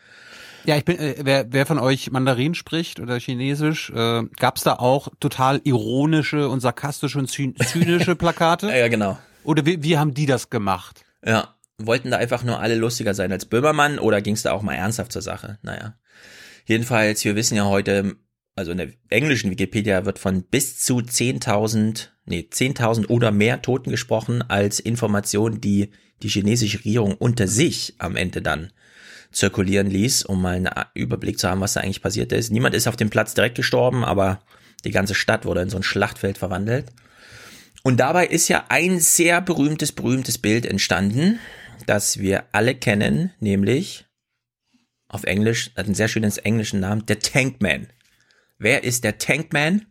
Ja, 0.67 0.77
ich 0.77 0.85
bin, 0.85 0.99
äh, 0.99 1.15
wer, 1.23 1.47
wer 1.51 1.65
von 1.65 1.79
euch 1.79 2.11
Mandarin 2.11 2.55
spricht 2.55 3.01
oder 3.01 3.19
Chinesisch, 3.19 3.89
äh, 3.97 4.25
gab 4.39 4.59
es 4.59 4.63
da 4.63 4.75
auch 4.75 5.09
total 5.21 5.63
ironische 5.65 6.51
und 6.51 6.61
sarkastische 6.61 7.19
und 7.19 7.29
zynische 7.31 8.15
Plakate? 8.15 8.77
ja, 8.77 8.89
genau. 8.89 9.19
Oder 9.43 9.65
wie, 9.65 9.83
wie 9.83 9.97
haben 9.97 10.13
die 10.13 10.27
das 10.27 10.51
gemacht? 10.51 11.03
Ja, 11.25 11.55
wollten 11.87 12.11
da 12.11 12.19
einfach 12.19 12.45
nur 12.45 12.61
alle 12.61 12.75
lustiger 12.75 13.15
sein 13.15 13.33
als 13.33 13.47
Böhmermann 13.47 13.99
oder 13.99 14.21
ging 14.23 14.35
es 14.35 14.43
da 14.43 14.53
auch 14.53 14.63
mal 14.63 14.75
ernsthaft 14.75 15.13
zur 15.13 15.23
Sache? 15.23 15.59
Naja. 15.63 15.97
Jedenfalls, 16.67 17.25
wir 17.25 17.35
wissen 17.35 17.57
ja 17.57 17.65
heute, 17.65 18.17
also 18.55 18.73
in 18.73 18.79
der 18.79 18.89
englischen 19.09 19.51
Wikipedia 19.51 20.05
wird 20.05 20.19
von 20.19 20.45
bis 20.45 20.79
zu 20.79 20.99
10.000, 20.99 22.09
nee, 22.27 22.49
10.000 22.51 23.09
oder 23.09 23.31
mehr 23.31 23.63
Toten 23.63 23.91
gesprochen 23.91 24.43
als 24.43 24.81
Information, 24.81 25.61
die 25.61 25.91
die 26.23 26.29
chinesische 26.29 26.79
Regierung 26.79 27.15
unter 27.15 27.49
sich 27.49 27.95
am 27.99 28.17
Ende 28.17 28.43
dann 28.43 28.73
zirkulieren 29.33 29.91
ließ, 29.91 30.25
um 30.25 30.43
mal 30.43 30.57
einen 30.57 30.71
Überblick 30.95 31.39
zu 31.39 31.49
haben, 31.49 31.61
was 31.61 31.73
da 31.73 31.81
eigentlich 31.81 32.03
passiert 32.03 32.33
ist. 32.33 32.51
Niemand 32.51 32.75
ist 32.75 32.87
auf 32.87 32.97
dem 32.97 33.11
Platz 33.11 33.35
direkt 33.35 33.57
gestorben, 33.57 34.05
aber 34.05 34.41
die 34.85 34.91
ganze 34.91 35.15
Stadt 35.15 35.45
wurde 35.45 35.63
in 35.63 35.71
so 35.71 35.79
ein 35.79 35.83
Schlachtfeld 35.83 36.39
verwandelt. 36.39 36.87
Und 37.83 37.99
dabei 37.99 38.27
ist 38.27 38.49
ja 38.49 38.67
ein 38.69 39.01
sehr 39.01 39.41
berühmtes, 39.41 39.93
berühmtes 39.93 40.39
Bild 40.39 40.67
entstanden, 40.67 41.41
das 41.87 42.19
wir 42.19 42.45
alle 42.53 42.75
kennen, 42.75 43.33
nämlich 43.41 44.07
auf 45.09 45.25
Englisch, 45.25 45.71
hat 45.77 45.87
einen 45.87 45.95
sehr 45.95 46.09
schönen 46.09 46.33
englischen 46.39 46.81
Namen, 46.81 47.05
der 47.07 47.19
Tankman. 47.19 47.89
Wer 48.59 48.83
ist 48.85 49.05
der 49.05 49.19
Tankman? 49.19 49.87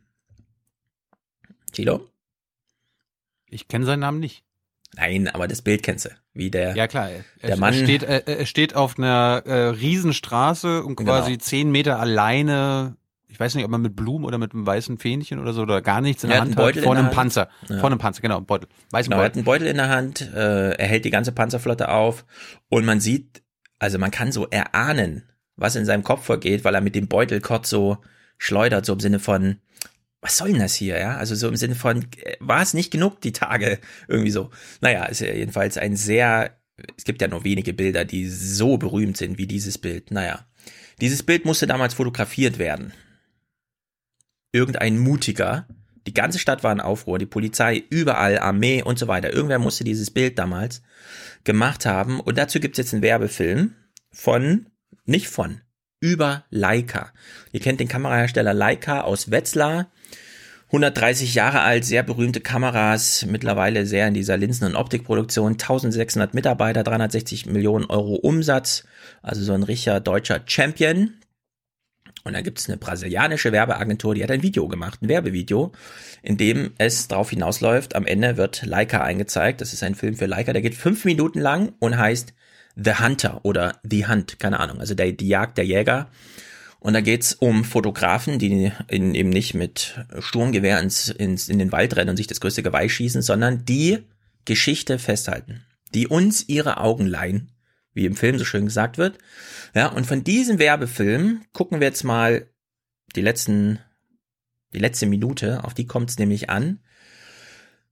Chilo? 1.71 2.09
Ich 3.47 3.67
kenne 3.67 3.85
seinen 3.85 3.99
Namen 3.99 4.19
nicht. 4.19 4.43
Nein, 4.95 5.27
aber 5.27 5.47
das 5.47 5.61
Bild 5.61 5.83
kennst 5.83 6.05
du. 6.05 6.09
Wie 6.33 6.49
der, 6.49 6.75
ja, 6.75 6.87
klar. 6.87 7.09
der 7.41 7.57
Mann. 7.57 7.73
Steht, 7.73 8.03
er, 8.03 8.27
er 8.27 8.45
steht 8.45 8.75
auf 8.75 8.97
einer 8.97 9.43
äh, 9.45 9.67
Riesenstraße 9.69 10.83
und 10.83 10.95
quasi 10.95 11.31
genau. 11.31 11.43
zehn 11.43 11.71
Meter 11.71 11.99
alleine. 11.99 12.97
Ich 13.31 13.39
weiß 13.39 13.55
nicht, 13.55 13.63
ob 13.63 13.71
man 13.71 13.81
mit 13.81 13.95
Blumen 13.95 14.25
oder 14.25 14.37
mit 14.37 14.53
einem 14.53 14.65
weißen 14.65 14.97
Fähnchen 14.97 15.39
oder 15.39 15.53
so 15.53 15.61
oder 15.61 15.81
gar 15.81 16.01
nichts 16.01 16.23
in 16.23 16.29
der 16.29 16.41
Hand 16.41 16.57
hat. 16.57 16.77
Vor 16.77 16.95
einem 16.95 17.11
Panzer. 17.11 17.49
Ja. 17.69 17.79
Vor 17.79 17.89
einem 17.89 17.97
Panzer, 17.97 18.21
genau. 18.21 18.41
Beutel. 18.41 18.67
Weißen 18.91 19.09
genau, 19.09 19.21
Beutel. 19.21 19.23
er 19.23 19.25
hat 19.25 19.35
einen 19.35 19.45
Beutel 19.45 19.67
in 19.67 19.77
der 19.77 19.89
Hand. 19.89 20.21
Äh, 20.33 20.71
er 20.73 20.87
hält 20.87 21.05
die 21.05 21.09
ganze 21.09 21.31
Panzerflotte 21.31 21.89
auf 21.89 22.25
und 22.69 22.85
man 22.85 22.99
sieht, 22.99 23.41
also 23.79 23.97
man 23.97 24.11
kann 24.11 24.31
so 24.31 24.47
erahnen, 24.47 25.23
was 25.55 25.75
in 25.75 25.85
seinem 25.85 26.03
Kopf 26.03 26.25
vorgeht, 26.25 26.63
weil 26.63 26.75
er 26.75 26.81
mit 26.81 26.95
dem 26.95 27.07
Beutel 27.07 27.39
kurz 27.39 27.69
so 27.69 27.97
schleudert, 28.37 28.85
so 28.85 28.93
im 28.93 28.99
Sinne 28.99 29.19
von, 29.19 29.57
was 30.21 30.37
soll 30.37 30.51
denn 30.51 30.59
das 30.59 30.75
hier, 30.75 30.99
ja? 30.99 31.17
Also 31.17 31.35
so 31.35 31.47
im 31.47 31.55
Sinne 31.55 31.75
von, 31.75 32.05
äh, 32.23 32.35
war 32.39 32.61
es 32.61 32.73
nicht 32.73 32.91
genug 32.91 33.21
die 33.21 33.31
Tage? 33.31 33.79
Irgendwie 34.07 34.31
so. 34.31 34.49
Naja, 34.81 35.05
ist 35.05 35.21
ja 35.21 35.33
jedenfalls 35.33 35.77
ein 35.77 35.95
sehr, 35.95 36.57
es 36.97 37.03
gibt 37.03 37.21
ja 37.21 37.27
nur 37.27 37.43
wenige 37.43 37.73
Bilder, 37.73 38.05
die 38.05 38.27
so 38.27 38.77
berühmt 38.77 39.17
sind 39.17 39.37
wie 39.37 39.47
dieses 39.47 39.77
Bild. 39.77 40.11
Naja, 40.11 40.45
dieses 40.99 41.23
Bild 41.23 41.45
musste 41.45 41.67
damals 41.67 41.95
fotografiert 41.95 42.59
werden. 42.59 42.93
Irgendein 44.51 44.97
Mutiger, 44.99 45.67
die 46.07 46.13
ganze 46.13 46.39
Stadt 46.39 46.63
war 46.63 46.71
in 46.71 46.79
Aufruhr, 46.79 47.19
die 47.19 47.25
Polizei, 47.25 47.83
überall, 47.89 48.39
Armee 48.39 48.81
und 48.83 48.97
so 48.97 49.07
weiter. 49.07 49.33
Irgendwer 49.33 49.59
musste 49.59 49.83
dieses 49.83 50.11
Bild 50.11 50.39
damals 50.39 50.81
gemacht 51.43 51.85
haben. 51.85 52.19
Und 52.19 52.37
dazu 52.37 52.59
gibt's 52.59 52.77
jetzt 52.77 52.93
einen 52.93 53.03
Werbefilm 53.03 53.75
von, 54.11 54.67
nicht 55.05 55.27
von, 55.27 55.61
über 55.99 56.45
Leica. 56.49 57.13
Ihr 57.51 57.59
kennt 57.59 57.79
den 57.79 57.87
Kamerahersteller 57.87 58.53
Leica 58.53 59.01
aus 59.01 59.31
Wetzlar. 59.31 59.91
130 60.67 61.35
Jahre 61.35 61.59
alt, 61.59 61.83
sehr 61.83 62.01
berühmte 62.01 62.39
Kameras, 62.39 63.25
mittlerweile 63.25 63.85
sehr 63.85 64.07
in 64.07 64.13
dieser 64.13 64.37
Linsen- 64.37 64.67
und 64.67 64.77
Optikproduktion, 64.77 65.53
1600 65.53 66.33
Mitarbeiter, 66.33 66.83
360 66.83 67.45
Millionen 67.47 67.85
Euro 67.85 68.15
Umsatz, 68.15 68.85
also 69.21 69.43
so 69.43 69.51
ein 69.51 69.63
richtiger 69.63 69.99
deutscher 69.99 70.39
Champion. 70.45 71.15
Und 72.23 72.33
dann 72.33 72.43
gibt 72.43 72.59
es 72.59 72.69
eine 72.69 72.77
brasilianische 72.77 73.51
Werbeagentur, 73.51 74.15
die 74.15 74.23
hat 74.23 74.31
ein 74.31 74.43
Video 74.43 74.67
gemacht, 74.67 75.01
ein 75.01 75.09
Werbevideo, 75.09 75.71
in 76.21 76.37
dem 76.37 76.73
es 76.77 77.07
darauf 77.07 77.31
hinausläuft, 77.31 77.95
am 77.95 78.05
Ende 78.05 78.37
wird 78.37 78.63
Leica 78.63 79.01
eingezeigt. 79.01 79.61
Das 79.61 79.73
ist 79.73 79.83
ein 79.83 79.95
Film 79.95 80.15
für 80.15 80.27
Leica, 80.27 80.53
der 80.53 80.61
geht 80.61 80.75
fünf 80.75 81.05
Minuten 81.05 81.39
lang 81.39 81.73
und 81.79 81.97
heißt 81.97 82.33
The 82.75 82.99
Hunter 82.99 83.43
oder 83.43 83.79
The 83.83 84.07
Hunt, 84.07 84.39
keine 84.39 84.59
Ahnung, 84.59 84.79
also 84.79 84.93
der, 84.93 85.11
die 85.11 85.27
Jagd 85.27 85.57
der 85.57 85.65
Jäger. 85.65 86.09
Und 86.79 86.93
da 86.93 87.01
geht's 87.01 87.33
um 87.33 87.63
Fotografen, 87.63 88.39
die 88.39 88.71
in, 88.87 89.13
eben 89.13 89.29
nicht 89.29 89.53
mit 89.53 90.03
Sturmgewehr 90.19 90.79
ins, 90.79 91.09
ins, 91.09 91.47
in 91.47 91.59
den 91.59 91.71
Wald 91.71 91.95
rennen 91.95 92.11
und 92.11 92.17
sich 92.17 92.27
das 92.27 92.41
größte 92.41 92.63
Geweih 92.63 92.89
schießen, 92.89 93.21
sondern 93.21 93.65
die 93.65 93.99
Geschichte 94.45 94.97
festhalten, 94.97 95.61
die 95.93 96.07
uns 96.07 96.47
ihre 96.49 96.77
Augen 96.77 97.05
leihen, 97.05 97.51
wie 97.93 98.05
im 98.05 98.15
Film 98.15 98.37
so 98.37 98.45
schön 98.45 98.65
gesagt 98.65 98.97
wird. 98.97 99.17
Ja, 99.75 99.87
und 99.87 100.05
von 100.05 100.23
diesem 100.23 100.59
Werbefilm 100.59 101.41
gucken 101.53 101.79
wir 101.79 101.87
jetzt 101.87 102.03
mal 102.03 102.47
die 103.15 103.21
letzten, 103.21 103.79
die 104.73 104.79
letzte 104.79 105.05
Minute, 105.05 105.63
auf 105.63 105.73
die 105.73 105.85
kommt's 105.85 106.17
nämlich 106.17 106.49
an. 106.49 106.79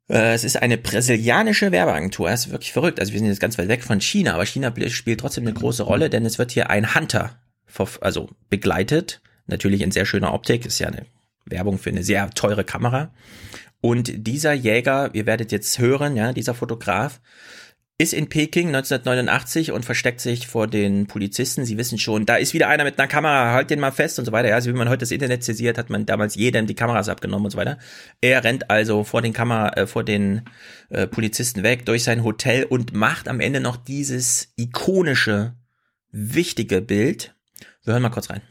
Äh, 0.07 0.33
Es 0.33 0.43
ist 0.43 0.61
eine 0.61 0.77
brasilianische 0.77 1.71
Werbeagentur. 1.71 2.29
Das 2.29 2.45
ist 2.45 2.51
wirklich 2.51 2.73
verrückt. 2.73 2.99
Also 2.99 3.13
wir 3.13 3.19
sind 3.19 3.27
jetzt 3.27 3.41
ganz 3.41 3.57
weit 3.57 3.67
weg 3.67 3.83
von 3.83 4.01
China, 4.01 4.33
aber 4.33 4.45
China 4.45 4.73
spielt 4.89 5.19
trotzdem 5.19 5.45
eine 5.45 5.53
große 5.53 5.83
Rolle, 5.83 6.09
denn 6.09 6.25
es 6.25 6.37
wird 6.37 6.51
hier 6.51 6.69
ein 6.69 6.95
Hunter 6.95 7.39
also 8.01 8.29
begleitet. 8.49 9.21
Natürlich 9.47 9.81
in 9.81 9.91
sehr 9.91 10.05
schöner 10.05 10.33
Optik. 10.33 10.65
Ist 10.65 10.79
ja 10.79 10.87
eine 10.87 11.05
Werbung 11.45 11.77
für 11.77 11.89
eine 11.89 12.03
sehr 12.03 12.29
teure 12.31 12.63
Kamera. 12.63 13.13
Und 13.81 14.11
dieser 14.27 14.53
Jäger, 14.53 15.11
ihr 15.13 15.25
werdet 15.25 15.51
jetzt 15.51 15.79
hören, 15.79 16.15
ja, 16.15 16.33
dieser 16.33 16.53
Fotograf, 16.53 17.21
ist 18.01 18.13
in 18.13 18.29
Peking 18.29 18.67
1989 18.67 19.73
und 19.73 19.83
versteckt 19.83 20.21
sich 20.21 20.47
vor 20.47 20.67
den 20.67 21.05
Polizisten. 21.07 21.65
Sie 21.65 21.77
wissen 21.77 21.99
schon, 21.99 22.25
da 22.25 22.37
ist 22.37 22.53
wieder 22.53 22.69
einer 22.69 22.85
mit 22.85 22.97
einer 22.97 23.09
Kamera, 23.09 23.51
halt 23.51 23.69
den 23.69 23.81
mal 23.81 23.91
fest 23.91 24.17
und 24.19 24.25
so 24.25 24.31
weiter. 24.31 24.47
Ja, 24.47 24.55
also 24.55 24.69
wie 24.69 24.77
man 24.77 24.87
heute 24.87 24.99
das 24.99 25.11
Internet 25.11 25.43
zensiert, 25.43 25.77
hat 25.77 25.89
man 25.89 26.05
damals 26.05 26.35
jedem 26.35 26.65
die 26.65 26.75
Kameras 26.75 27.09
abgenommen 27.09 27.45
und 27.45 27.51
so 27.51 27.57
weiter. 27.57 27.77
Er 28.21 28.41
rennt 28.45 28.69
also 28.69 29.03
vor 29.03 29.21
den 29.21 29.33
Kamera, 29.33 29.73
äh, 29.73 29.85
vor 29.85 30.05
den 30.05 30.43
äh, 30.89 31.07
Polizisten 31.07 31.61
weg 31.61 31.85
durch 31.85 32.05
sein 32.05 32.23
Hotel 32.23 32.63
und 32.63 32.93
macht 32.93 33.27
am 33.27 33.41
Ende 33.41 33.59
noch 33.59 33.75
dieses 33.75 34.53
ikonische, 34.55 35.55
wichtige 36.09 36.81
Bild. 36.81 37.35
Wir 37.83 37.93
hören 37.93 38.03
mal 38.03 38.11
kurz 38.11 38.29
rein. 38.29 38.41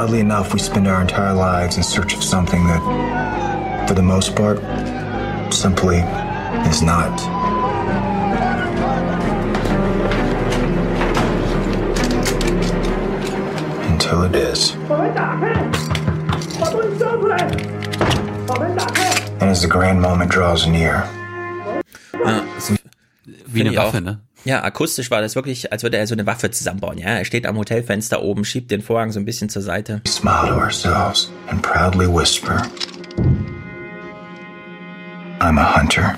oddly 0.00 0.20
enough, 0.20 0.54
we 0.54 0.58
spend 0.58 0.88
our 0.88 1.02
entire 1.02 1.34
lives 1.34 1.76
in 1.76 1.82
search 1.82 2.14
of 2.14 2.24
something 2.24 2.64
that, 2.66 3.86
for 3.86 3.92
the 3.92 4.02
most 4.02 4.34
part, 4.34 4.58
simply 5.52 5.98
is 6.70 6.80
not. 6.80 7.20
Until 13.92 14.22
it 14.22 14.34
is. 14.34 14.70
And 19.40 19.50
as 19.50 19.60
the 19.60 19.68
grand 19.68 20.00
moment 20.00 20.30
draws 20.30 20.66
near. 20.66 21.06
Uh, 22.14 22.46
ist, 22.56 22.72
wie 23.46 23.60
eine 23.60 23.76
Waffe, 23.76 24.00
ne? 24.00 24.20
Ja, 24.44 24.62
akustisch 24.64 25.10
war 25.10 25.20
das 25.20 25.34
wirklich, 25.34 25.70
als 25.70 25.82
würde 25.82 25.98
er 25.98 26.06
so 26.06 26.14
eine 26.14 26.24
Waffe 26.24 26.50
zusammenbauen. 26.50 26.96
Ja, 26.96 27.08
er 27.08 27.24
steht 27.26 27.46
am 27.46 27.58
Hotelfenster 27.58 28.22
oben, 28.22 28.44
schiebt 28.44 28.70
den 28.70 28.80
Vorhang 28.80 29.12
so 29.12 29.20
ein 29.20 29.26
bisschen 29.26 29.50
zur 29.50 29.62
Seite. 29.62 30.00
we 30.04 30.10
smile 30.10 30.48
to 30.48 30.54
ourselves 30.54 31.30
and 31.48 31.60
proudly 31.60 32.06
whisper, 32.06 32.62
I'm 35.40 35.58
a 35.58 35.76
hunter. 35.76 36.14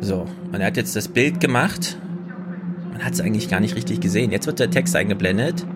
So, 0.00 0.26
und 0.52 0.60
er 0.60 0.66
hat 0.66 0.78
jetzt 0.78 0.96
das 0.96 1.08
Bild 1.08 1.40
gemacht. 1.40 1.98
Man 2.92 3.04
hat 3.04 3.12
es 3.12 3.20
eigentlich 3.20 3.50
gar 3.50 3.60
nicht 3.60 3.76
richtig 3.76 4.00
gesehen. 4.00 4.30
Jetzt 4.30 4.46
wird 4.46 4.58
der 4.58 4.70
Text 4.70 4.96
eingeblendet. 4.96 5.66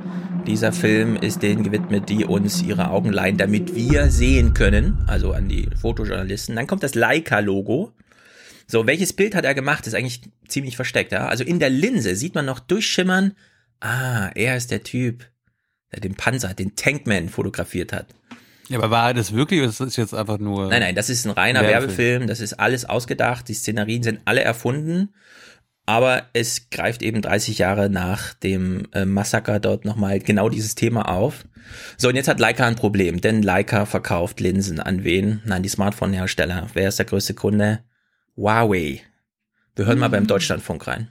Dieser 0.47 0.73
Film 0.73 1.17
ist 1.17 1.43
denen 1.43 1.63
gewidmet, 1.63 2.09
die 2.09 2.25
uns 2.25 2.63
ihre 2.63 2.91
Augen 2.91 3.13
leihen, 3.13 3.37
damit 3.37 3.75
wir 3.75 4.11
sehen 4.11 4.55
können. 4.55 4.99
Also 5.07 5.33
an 5.33 5.49
die 5.49 5.69
Fotojournalisten. 5.81 6.57
Dann 6.57 6.67
kommt 6.67 6.83
das 6.83 6.95
Leica-Logo. 6.95 7.93
So, 8.67 8.87
welches 8.87 9.13
Bild 9.13 9.35
hat 9.35 9.45
er 9.45 9.55
gemacht? 9.55 9.87
Ist 9.87 9.95
eigentlich 9.95 10.23
ziemlich 10.49 10.77
versteckt, 10.77 11.13
ja. 11.13 11.27
Also 11.27 11.45
in 11.45 11.59
der 11.59 11.71
Linse 11.71 12.17
sieht 12.17 12.35
man 12.35 12.47
noch 12.47 12.61
durchschimmern. 12.61 13.35
Ah, 13.81 14.31
er 14.35 14.57
ist 14.57 14.71
der 14.71 14.83
Typ, 14.83 15.27
der 15.93 16.01
den 16.01 16.15
Panzer, 16.15 16.55
den 16.55 16.77
Tankman 16.77 17.29
fotografiert 17.29 17.93
hat. 17.93 18.07
Ja, 18.69 18.79
aber 18.79 18.91
war 18.91 19.13
das 19.13 19.33
wirklich 19.33 19.61
oder 19.61 19.69
ist 19.69 19.81
das 19.81 19.97
jetzt 19.97 20.15
einfach 20.15 20.39
nur. 20.39 20.69
Nein, 20.69 20.81
nein, 20.81 20.95
das 20.95 21.11
ist 21.11 21.27
ein 21.27 21.31
reiner 21.31 21.61
Werbefilm. 21.61 21.83
Werbefilm. 21.83 22.27
Das 22.27 22.41
ist 22.41 22.55
alles 22.55 22.85
ausgedacht. 22.87 23.49
Die 23.49 23.55
Szenarien 23.55 24.03
sind 24.03 24.21
alle 24.25 24.41
erfunden. 24.41 25.11
Aber 25.87 26.23
es 26.33 26.71
greift 26.71 27.03
eben 27.03 27.21
30 27.21 27.59
Jahre 27.59 27.91
nach 27.91 28.33
dem 28.33 28.89
äh, 28.93 29.05
Massaker 29.05 29.61
dort 29.61 29.85
nochmal 29.85 30.19
genau 30.19 30.49
dieses 30.49 30.75
Thema 30.75 31.11
auf. 31.11 31.45
So, 31.99 32.09
und 32.09 32.17
jetzt 32.17 32.29
hat 32.29 32.41
Leica 32.41 32.67
ein 32.67 32.77
Problem, 32.77 33.21
denn 33.21 33.43
Leica 33.43 33.85
verkauft 33.85 34.41
Linsen 34.41 34.81
an 34.81 35.05
wen? 35.05 35.43
Nein, 35.45 35.63
die 35.63 35.69
Smartphone-Hersteller. 35.69 36.69
Wer 36.73 36.89
ist 36.89 36.99
der 36.99 37.07
größte 37.07 37.35
Kunde? 37.35 37.81
Huawei. 38.37 39.01
Wir 39.77 39.87
hören 39.87 39.99
mal 40.01 40.11
beim 40.11 40.27
Deutschlandfunk 40.27 40.87
rein. 40.89 41.09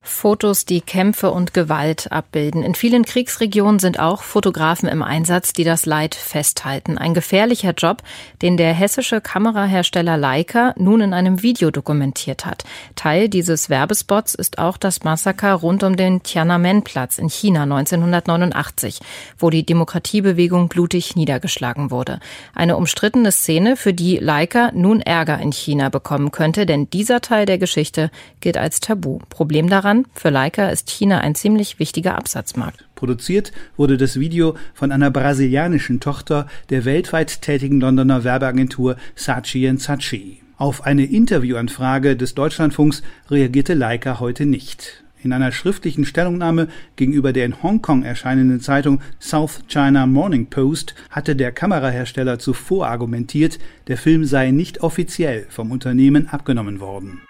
Fotos, 0.00 0.64
die 0.64 0.80
Kämpfe 0.80 1.30
und 1.32 1.54
Gewalt 1.54 2.10
abbilden. 2.12 2.62
In 2.62 2.74
vielen 2.74 3.04
Kriegsregionen 3.04 3.78
sind 3.78 3.98
auch 3.98 4.22
Fotografen 4.22 4.88
im 4.88 5.02
Einsatz, 5.02 5.52
die 5.52 5.64
das 5.64 5.86
Leid 5.86 6.14
festhalten. 6.14 6.98
Ein 6.98 7.14
gefährlicher 7.14 7.72
Job, 7.72 8.02
den 8.40 8.56
der 8.56 8.72
hessische 8.72 9.20
Kamerahersteller 9.20 10.16
Leica 10.16 10.72
nun 10.76 11.00
in 11.00 11.12
einem 11.12 11.42
Video 11.42 11.70
dokumentiert 11.70 12.46
hat. 12.46 12.64
Teil 12.94 13.28
dieses 13.28 13.70
Werbespots 13.70 14.34
ist 14.34 14.58
auch 14.58 14.76
das 14.76 15.02
Massaker 15.02 15.54
rund 15.54 15.82
um 15.82 15.96
den 15.96 16.22
Tiananmen-Platz 16.22 17.18
in 17.18 17.28
China 17.28 17.64
1989, 17.64 19.00
wo 19.36 19.50
die 19.50 19.66
Demokratiebewegung 19.66 20.68
blutig 20.68 21.16
niedergeschlagen 21.16 21.90
wurde. 21.90 22.20
Eine 22.54 22.76
umstrittene 22.76 23.32
Szene, 23.32 23.76
für 23.76 23.94
die 23.94 24.16
Leica 24.16 24.70
nun 24.72 25.00
Ärger 25.00 25.38
in 25.40 25.52
China 25.52 25.88
bekommen 25.88 26.30
könnte, 26.30 26.66
denn 26.66 26.88
dieser 26.90 27.20
Teil 27.20 27.46
der 27.46 27.58
Geschichte 27.58 28.10
gilt 28.40 28.56
als 28.56 28.80
Tabu. 28.80 29.18
Problem 29.28 29.68
daran, 29.68 29.87
für 30.14 30.30
Leica 30.30 30.68
ist 30.68 30.88
China 30.88 31.20
ein 31.20 31.34
ziemlich 31.34 31.78
wichtiger 31.78 32.16
Absatzmarkt. 32.16 32.84
Produziert 32.94 33.52
wurde 33.76 33.96
das 33.96 34.18
Video 34.18 34.56
von 34.74 34.92
einer 34.92 35.10
brasilianischen 35.10 36.00
Tochter 36.00 36.46
der 36.70 36.84
weltweit 36.84 37.42
tätigen 37.42 37.80
Londoner 37.80 38.24
Werbeagentur 38.24 38.96
Saatchi 39.14 39.72
Saatchi. 39.78 40.40
Auf 40.56 40.84
eine 40.84 41.04
Interviewanfrage 41.04 42.16
des 42.16 42.34
Deutschlandfunks 42.34 43.02
reagierte 43.30 43.74
Leica 43.74 44.18
heute 44.18 44.44
nicht. 44.44 45.04
In 45.22 45.32
einer 45.32 45.50
schriftlichen 45.50 46.04
Stellungnahme 46.04 46.68
gegenüber 46.96 47.32
der 47.32 47.46
in 47.46 47.62
Hongkong 47.62 48.04
erscheinenden 48.04 48.60
Zeitung 48.60 49.00
South 49.20 49.60
China 49.68 50.06
Morning 50.06 50.46
Post 50.46 50.94
hatte 51.10 51.34
der 51.34 51.50
Kamerahersteller 51.50 52.38
zuvor 52.38 52.86
argumentiert, 52.86 53.58
der 53.88 53.98
Film 53.98 54.24
sei 54.24 54.50
nicht 54.52 54.80
offiziell 54.80 55.46
vom 55.48 55.72
Unternehmen 55.72 56.28
abgenommen 56.28 56.78
worden. 56.78 57.22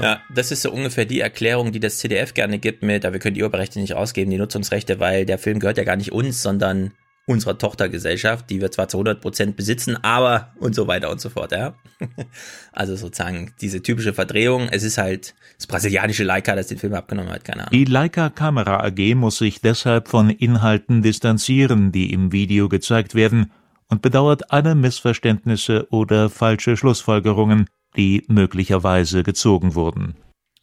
Ja, 0.00 0.22
das 0.34 0.50
ist 0.50 0.62
so 0.62 0.72
ungefähr 0.72 1.04
die 1.04 1.20
Erklärung, 1.20 1.72
die 1.72 1.80
das 1.80 1.98
CDF 1.98 2.34
gerne 2.34 2.58
gibt 2.58 2.82
mit, 2.82 3.04
aber 3.04 3.14
wir 3.14 3.20
können 3.20 3.34
die 3.34 3.42
Urheberrechte 3.42 3.78
nicht 3.78 3.94
ausgeben, 3.94 4.30
die 4.30 4.38
Nutzungsrechte, 4.38 5.00
weil 5.00 5.24
der 5.24 5.38
Film 5.38 5.60
gehört 5.60 5.78
ja 5.78 5.84
gar 5.84 5.96
nicht 5.96 6.12
uns, 6.12 6.42
sondern 6.42 6.92
unserer 7.28 7.58
Tochtergesellschaft, 7.58 8.48
die 8.48 8.60
wir 8.60 8.70
zwar 8.70 8.88
zu 8.88 8.96
100 8.96 9.20
Prozent 9.20 9.56
besitzen, 9.56 9.96
aber 10.02 10.52
und 10.60 10.74
so 10.74 10.88
weiter 10.88 11.10
und 11.10 11.20
so 11.20 11.28
fort, 11.28 11.52
ja. 11.52 11.74
Also 12.72 12.96
sozusagen 12.96 13.52
diese 13.60 13.82
typische 13.82 14.14
Verdrehung. 14.14 14.68
Es 14.70 14.82
ist 14.82 14.98
halt 14.98 15.34
das 15.56 15.66
brasilianische 15.66 16.24
Leica, 16.24 16.56
das 16.56 16.68
den 16.68 16.78
Film 16.78 16.94
abgenommen 16.94 17.30
hat, 17.30 17.44
keine 17.44 17.62
Ahnung. 17.62 17.72
Die 17.72 17.84
Leica 17.84 18.30
Kamera 18.30 18.84
AG 18.84 19.14
muss 19.14 19.38
sich 19.38 19.60
deshalb 19.60 20.08
von 20.08 20.30
Inhalten 20.30 21.02
distanzieren, 21.02 21.92
die 21.92 22.12
im 22.12 22.32
Video 22.32 22.68
gezeigt 22.68 23.14
werden 23.14 23.52
und 23.88 24.00
bedauert 24.00 24.50
alle 24.52 24.74
Missverständnisse 24.74 25.88
oder 25.90 26.30
falsche 26.30 26.76
Schlussfolgerungen, 26.76 27.66
die 27.98 28.24
möglicherweise 28.28 29.22
gezogen 29.22 29.74
wurden. 29.74 30.14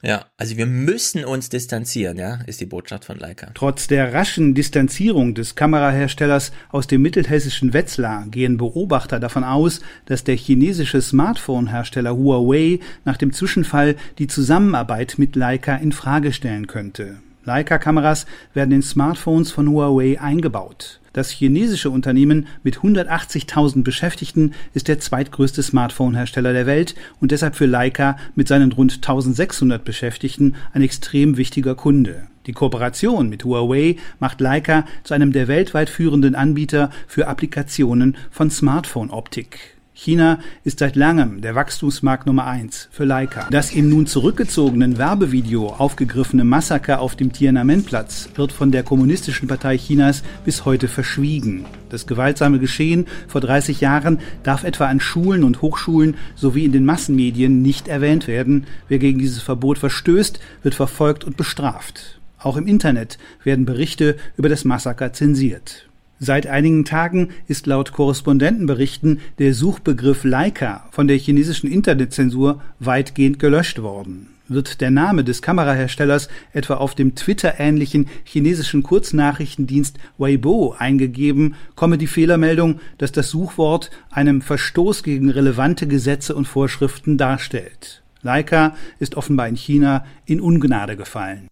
Ja, 0.02 0.26
also 0.38 0.56
wir 0.56 0.68
müssen 0.68 1.26
uns 1.26 1.50
distanzieren, 1.50 2.18
ja, 2.18 2.40
ist 2.46 2.62
die 2.62 2.68
Botschaft 2.68 3.06
von 3.06 3.18
Leica. 3.18 3.48
Trotz 3.56 3.88
der 3.88 4.14
raschen 4.14 4.54
Distanzierung 4.54 5.34
des 5.34 5.56
Kameraherstellers 5.56 6.52
aus 6.70 6.86
dem 6.86 7.02
mittelhessischen 7.02 7.74
Wetzlar 7.74 8.26
gehen 8.28 8.58
Beobachter 8.58 9.20
davon 9.20 9.44
aus, 9.44 9.82
dass 10.06 10.24
der 10.24 10.36
chinesische 10.36 11.02
Smartphone-Hersteller 11.02 12.16
Huawei 12.16 12.80
nach 13.04 13.18
dem 13.18 13.34
Zwischenfall 13.34 13.96
die 14.20 14.28
Zusammenarbeit 14.28 15.16
mit 15.18 15.36
Leica 15.36 15.76
in 15.76 15.92
Frage 15.92 16.34
stellen 16.34 16.68
könnte. 16.68 17.18
Leica-Kameras 17.44 18.28
werden 18.54 18.74
in 18.74 18.82
Smartphones 18.84 19.52
von 19.52 19.70
Huawei 19.70 20.20
eingebaut. 20.22 21.00
Das 21.16 21.30
chinesische 21.30 21.90
Unternehmen 21.90 22.46
mit 22.62 22.80
180.000 22.80 23.84
Beschäftigten 23.84 24.52
ist 24.74 24.90
der 24.90 25.00
zweitgrößte 25.00 25.64
Smartphone-Hersteller 25.64 26.52
der 26.52 26.66
Welt 26.66 26.94
und 27.22 27.32
deshalb 27.32 27.56
für 27.56 27.68
Leica 27.68 28.18
mit 28.36 28.50
seinen 28.50 28.74
rund 28.74 28.96
1600 28.96 29.86
Beschäftigten 29.86 30.56
ein 30.74 30.82
extrem 30.82 31.38
wichtiger 31.38 31.74
Kunde. 31.74 32.28
Die 32.48 32.52
Kooperation 32.52 33.30
mit 33.30 33.46
Huawei 33.46 33.96
macht 34.20 34.42
Leica 34.42 34.84
zu 35.06 35.14
einem 35.14 35.32
der 35.32 35.48
weltweit 35.48 35.90
führenden 35.90 36.36
Anbieter 36.36 36.90
für 37.08 37.30
Applikationen 37.30 38.18
von 38.30 38.52
Smartphone-Optik. 38.52 39.75
China 39.98 40.40
ist 40.66 40.80
seit 40.80 40.98
langem 40.98 41.40
der 41.40 41.56
Wachstumsmarkt 41.56 42.28
Nummer 42.28 42.46
eins 42.46 42.90
für 42.92 43.06
Leica. 43.06 43.48
Das 43.50 43.72
im 43.72 43.88
nun 43.88 44.08
zurückgezogenen 44.08 44.98
Werbevideo 44.98 45.68
aufgegriffene 45.68 46.44
Massaker 46.44 47.00
auf 47.00 47.16
dem 47.16 47.32
Tiananmen-Platz 47.32 48.30
wird 48.36 48.52
von 48.52 48.74
der 48.74 48.84
Kommunistischen 48.84 49.48
Partei 49.48 49.78
Chinas 49.78 50.22
bis 50.44 50.66
heute 50.66 50.90
verschwiegen. 50.90 51.66
Das 51.90 52.08
gewaltsame 52.08 52.60
Geschehen 52.60 53.08
vor 53.30 53.40
30 53.40 53.80
Jahren 53.80 54.20
darf 54.44 54.66
etwa 54.66 54.88
an 54.88 55.00
Schulen 55.00 55.46
und 55.46 55.62
Hochschulen 55.62 56.16
sowie 56.36 56.66
in 56.66 56.74
den 56.74 56.84
Massenmedien 56.84 57.62
nicht 57.62 57.88
erwähnt 57.88 58.28
werden. 58.28 58.66
Wer 58.90 59.00
gegen 59.00 59.20
dieses 59.20 59.42
Verbot 59.42 59.78
verstößt, 59.78 60.42
wird 60.62 60.76
verfolgt 60.76 61.24
und 61.24 61.38
bestraft. 61.38 62.20
Auch 62.38 62.58
im 62.58 62.68
Internet 62.68 63.18
werden 63.46 63.66
Berichte 63.66 64.18
über 64.36 64.50
das 64.50 64.66
Massaker 64.66 65.14
zensiert. 65.14 65.88
Seit 66.20 66.48
einigen 66.48 66.86
Tagen 66.86 67.30
ist 67.48 67.68
laut 67.68 67.92
Korrespondentenberichten 67.92 69.20
der 69.38 69.54
Suchbegriff 69.54 70.24
Leica 70.24 70.88
von 70.92 71.08
der 71.08 71.18
chinesischen 71.18 71.70
Internetzensur 71.70 72.62
weitgehend 72.80 73.38
gelöscht 73.38 73.82
worden. 73.82 74.28
Wird 74.48 74.80
der 74.80 74.92
Name 74.92 75.24
des 75.24 75.42
Kameraherstellers 75.42 76.30
etwa 76.54 76.76
auf 76.76 76.94
dem 76.96 77.16
Twitter-ähnlichen 77.16 78.08
chinesischen 78.24 78.84
Kurznachrichtendienst 78.84 79.98
Weibo 80.18 80.76
eingegeben, 80.78 81.56
komme 81.76 81.98
die 81.98 82.08
Fehlermeldung, 82.08 82.80
dass 82.98 83.12
das 83.12 83.30
Suchwort 83.30 83.90
einem 84.12 84.42
Verstoß 84.42 85.04
gegen 85.04 85.32
relevante 85.32 85.88
Gesetze 85.88 86.36
und 86.36 86.48
Vorschriften 86.48 87.18
darstellt. 87.18 88.04
Leica 88.22 88.76
ist 89.00 89.16
offenbar 89.16 89.48
in 89.48 89.56
China 89.56 90.06
in 90.26 90.40
Ungnade 90.40 90.96
gefallen. 90.96 91.48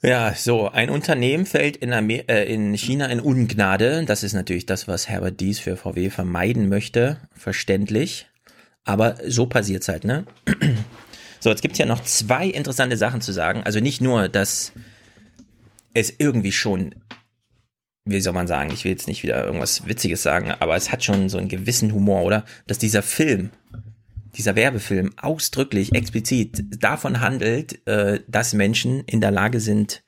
Ja, 0.00 0.32
so, 0.34 0.68
ein 0.68 0.90
Unternehmen 0.90 1.44
fällt 1.44 1.76
in, 1.76 1.92
Amer 1.92 2.28
äh, 2.28 2.52
in 2.52 2.74
China 2.74 3.06
in 3.06 3.18
Ungnade. 3.18 4.04
Das 4.04 4.22
ist 4.22 4.32
natürlich 4.32 4.64
das, 4.64 4.86
was 4.86 5.08
Herbert 5.08 5.40
Dies 5.40 5.58
für 5.58 5.76
VW 5.76 6.10
vermeiden 6.10 6.68
möchte. 6.68 7.18
Verständlich. 7.34 8.26
Aber 8.84 9.16
so 9.26 9.46
passiert's 9.46 9.88
halt, 9.88 10.04
ne? 10.04 10.24
So, 11.40 11.50
jetzt 11.50 11.62
gibt's 11.62 11.78
ja 11.78 11.86
noch 11.86 12.02
zwei 12.02 12.48
interessante 12.48 12.96
Sachen 12.96 13.20
zu 13.20 13.30
sagen. 13.30 13.62
Also 13.62 13.78
nicht 13.78 14.00
nur, 14.00 14.28
dass 14.28 14.72
es 15.94 16.12
irgendwie 16.18 16.50
schon, 16.50 16.96
wie 18.04 18.20
soll 18.20 18.32
man 18.32 18.48
sagen, 18.48 18.72
ich 18.72 18.82
will 18.82 18.90
jetzt 18.90 19.06
nicht 19.06 19.22
wieder 19.22 19.44
irgendwas 19.44 19.86
Witziges 19.86 20.20
sagen, 20.20 20.50
aber 20.50 20.74
es 20.74 20.90
hat 20.90 21.04
schon 21.04 21.28
so 21.28 21.38
einen 21.38 21.46
gewissen 21.46 21.92
Humor, 21.92 22.24
oder? 22.24 22.44
Dass 22.66 22.78
dieser 22.78 23.02
Film, 23.02 23.50
dieser 24.38 24.56
Werbefilm 24.56 25.12
ausdrücklich, 25.16 25.94
explizit 25.94 26.82
davon 26.82 27.20
handelt, 27.20 27.86
äh, 27.86 28.20
dass 28.28 28.54
Menschen 28.54 29.02
in 29.04 29.20
der 29.20 29.32
Lage 29.32 29.60
sind, 29.60 30.02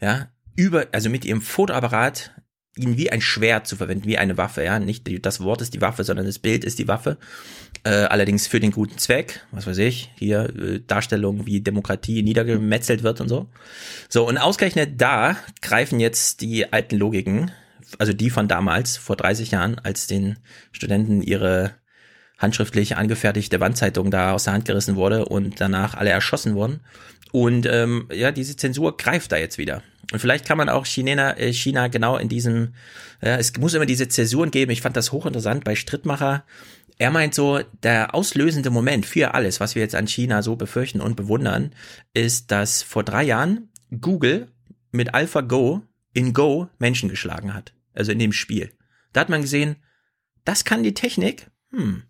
ja, 0.00 0.28
über, 0.54 0.86
also 0.92 1.10
mit 1.10 1.24
ihrem 1.24 1.42
Fotoapparat 1.42 2.30
ihn 2.76 2.96
wie 2.96 3.10
ein 3.10 3.20
Schwert 3.20 3.66
zu 3.66 3.76
verwenden, 3.76 4.06
wie 4.06 4.16
eine 4.16 4.38
Waffe, 4.38 4.64
ja. 4.64 4.78
Nicht 4.78 5.06
die, 5.06 5.20
das 5.20 5.40
Wort 5.40 5.60
ist 5.60 5.74
die 5.74 5.80
Waffe, 5.80 6.04
sondern 6.04 6.24
das 6.24 6.38
Bild 6.38 6.64
ist 6.64 6.78
die 6.78 6.88
Waffe. 6.88 7.18
Äh, 7.84 7.90
allerdings 7.90 8.46
für 8.46 8.60
den 8.60 8.70
guten 8.70 8.96
Zweck, 8.96 9.44
was 9.50 9.66
weiß 9.66 9.78
ich, 9.78 10.10
hier 10.16 10.48
äh, 10.56 10.80
Darstellung, 10.86 11.46
wie 11.46 11.60
Demokratie 11.60 12.22
niedergemetzelt 12.22 13.02
wird 13.02 13.20
und 13.20 13.28
so. 13.28 13.50
So, 14.08 14.26
und 14.26 14.38
ausgerechnet 14.38 15.00
da 15.00 15.36
greifen 15.60 16.00
jetzt 16.00 16.40
die 16.40 16.72
alten 16.72 16.96
Logiken, 16.96 17.50
also 17.98 18.14
die 18.14 18.30
von 18.30 18.48
damals, 18.48 18.96
vor 18.96 19.16
30 19.16 19.50
Jahren, 19.50 19.78
als 19.78 20.06
den 20.06 20.38
Studenten 20.70 21.20
ihre 21.20 21.74
handschriftlich 22.42 22.96
angefertigte 22.96 23.60
Wandzeitung 23.60 24.10
da 24.10 24.32
aus 24.32 24.44
der 24.44 24.52
Hand 24.52 24.64
gerissen 24.64 24.96
wurde 24.96 25.24
und 25.24 25.60
danach 25.60 25.94
alle 25.94 26.10
erschossen 26.10 26.54
wurden. 26.54 26.80
Und 27.30 27.66
ähm, 27.66 28.08
ja, 28.12 28.30
diese 28.30 28.56
Zensur 28.56 28.96
greift 28.96 29.32
da 29.32 29.38
jetzt 29.38 29.56
wieder. 29.56 29.82
Und 30.12 30.18
vielleicht 30.18 30.44
kann 30.44 30.58
man 30.58 30.68
auch 30.68 30.84
China, 30.84 31.38
äh, 31.38 31.52
China 31.52 31.88
genau 31.88 32.18
in 32.18 32.28
diesem, 32.28 32.74
ja, 33.22 33.36
es 33.36 33.56
muss 33.56 33.72
immer 33.72 33.86
diese 33.86 34.08
Zäsuren 34.08 34.50
geben. 34.50 34.70
Ich 34.70 34.82
fand 34.82 34.96
das 34.96 35.12
hochinteressant 35.12 35.64
bei 35.64 35.74
Strittmacher. 35.74 36.44
Er 36.98 37.10
meint 37.10 37.34
so, 37.34 37.60
der 37.82 38.14
auslösende 38.14 38.68
Moment 38.68 39.06
für 39.06 39.32
alles, 39.32 39.60
was 39.60 39.74
wir 39.74 39.82
jetzt 39.82 39.94
an 39.94 40.06
China 40.06 40.42
so 40.42 40.56
befürchten 40.56 41.00
und 41.00 41.16
bewundern, 41.16 41.74
ist, 42.12 42.50
dass 42.50 42.82
vor 42.82 43.02
drei 43.02 43.22
Jahren 43.22 43.70
Google 44.00 44.48
mit 44.90 45.14
AlphaGo 45.14 45.82
in 46.12 46.34
Go 46.34 46.68
Menschen 46.78 47.08
geschlagen 47.08 47.54
hat. 47.54 47.72
Also 47.94 48.12
in 48.12 48.18
dem 48.18 48.32
Spiel. 48.32 48.72
Da 49.14 49.22
hat 49.22 49.30
man 49.30 49.40
gesehen, 49.40 49.76
das 50.44 50.64
kann 50.64 50.82
die 50.82 50.94
Technik. 50.94 51.50
Hm, 51.70 52.02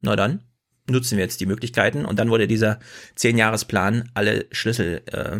na 0.00 0.16
dann 0.16 0.42
nutzen 0.90 1.16
wir 1.16 1.24
jetzt 1.24 1.40
die 1.40 1.46
Möglichkeiten. 1.46 2.04
Und 2.04 2.18
dann 2.18 2.30
wurde 2.30 2.46
dieser 2.46 2.78
Zehn-Jahres-Plan 3.14 4.10
alle 4.14 4.46
Schlüssel, 4.52 5.02
äh, 5.12 5.38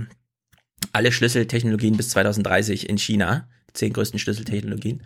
alle 0.93 1.13
Schlüsseltechnologien 1.13 1.97
bis 1.97 2.11
2030 2.11 2.89
in 2.89 2.99
China, 2.99 3.49
zehn 3.73 3.93
größten 3.93 4.19
Schlüsseltechnologien. 4.19 5.03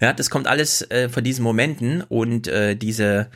Ja, 0.00 0.12
das 0.12 0.30
kommt 0.30 0.46
alles 0.46 0.82
äh, 0.90 1.08
von 1.08 1.22
diesen 1.22 1.44
Momenten 1.44 2.02
und 2.02 2.48
äh, 2.48 2.74
diese 2.74 3.30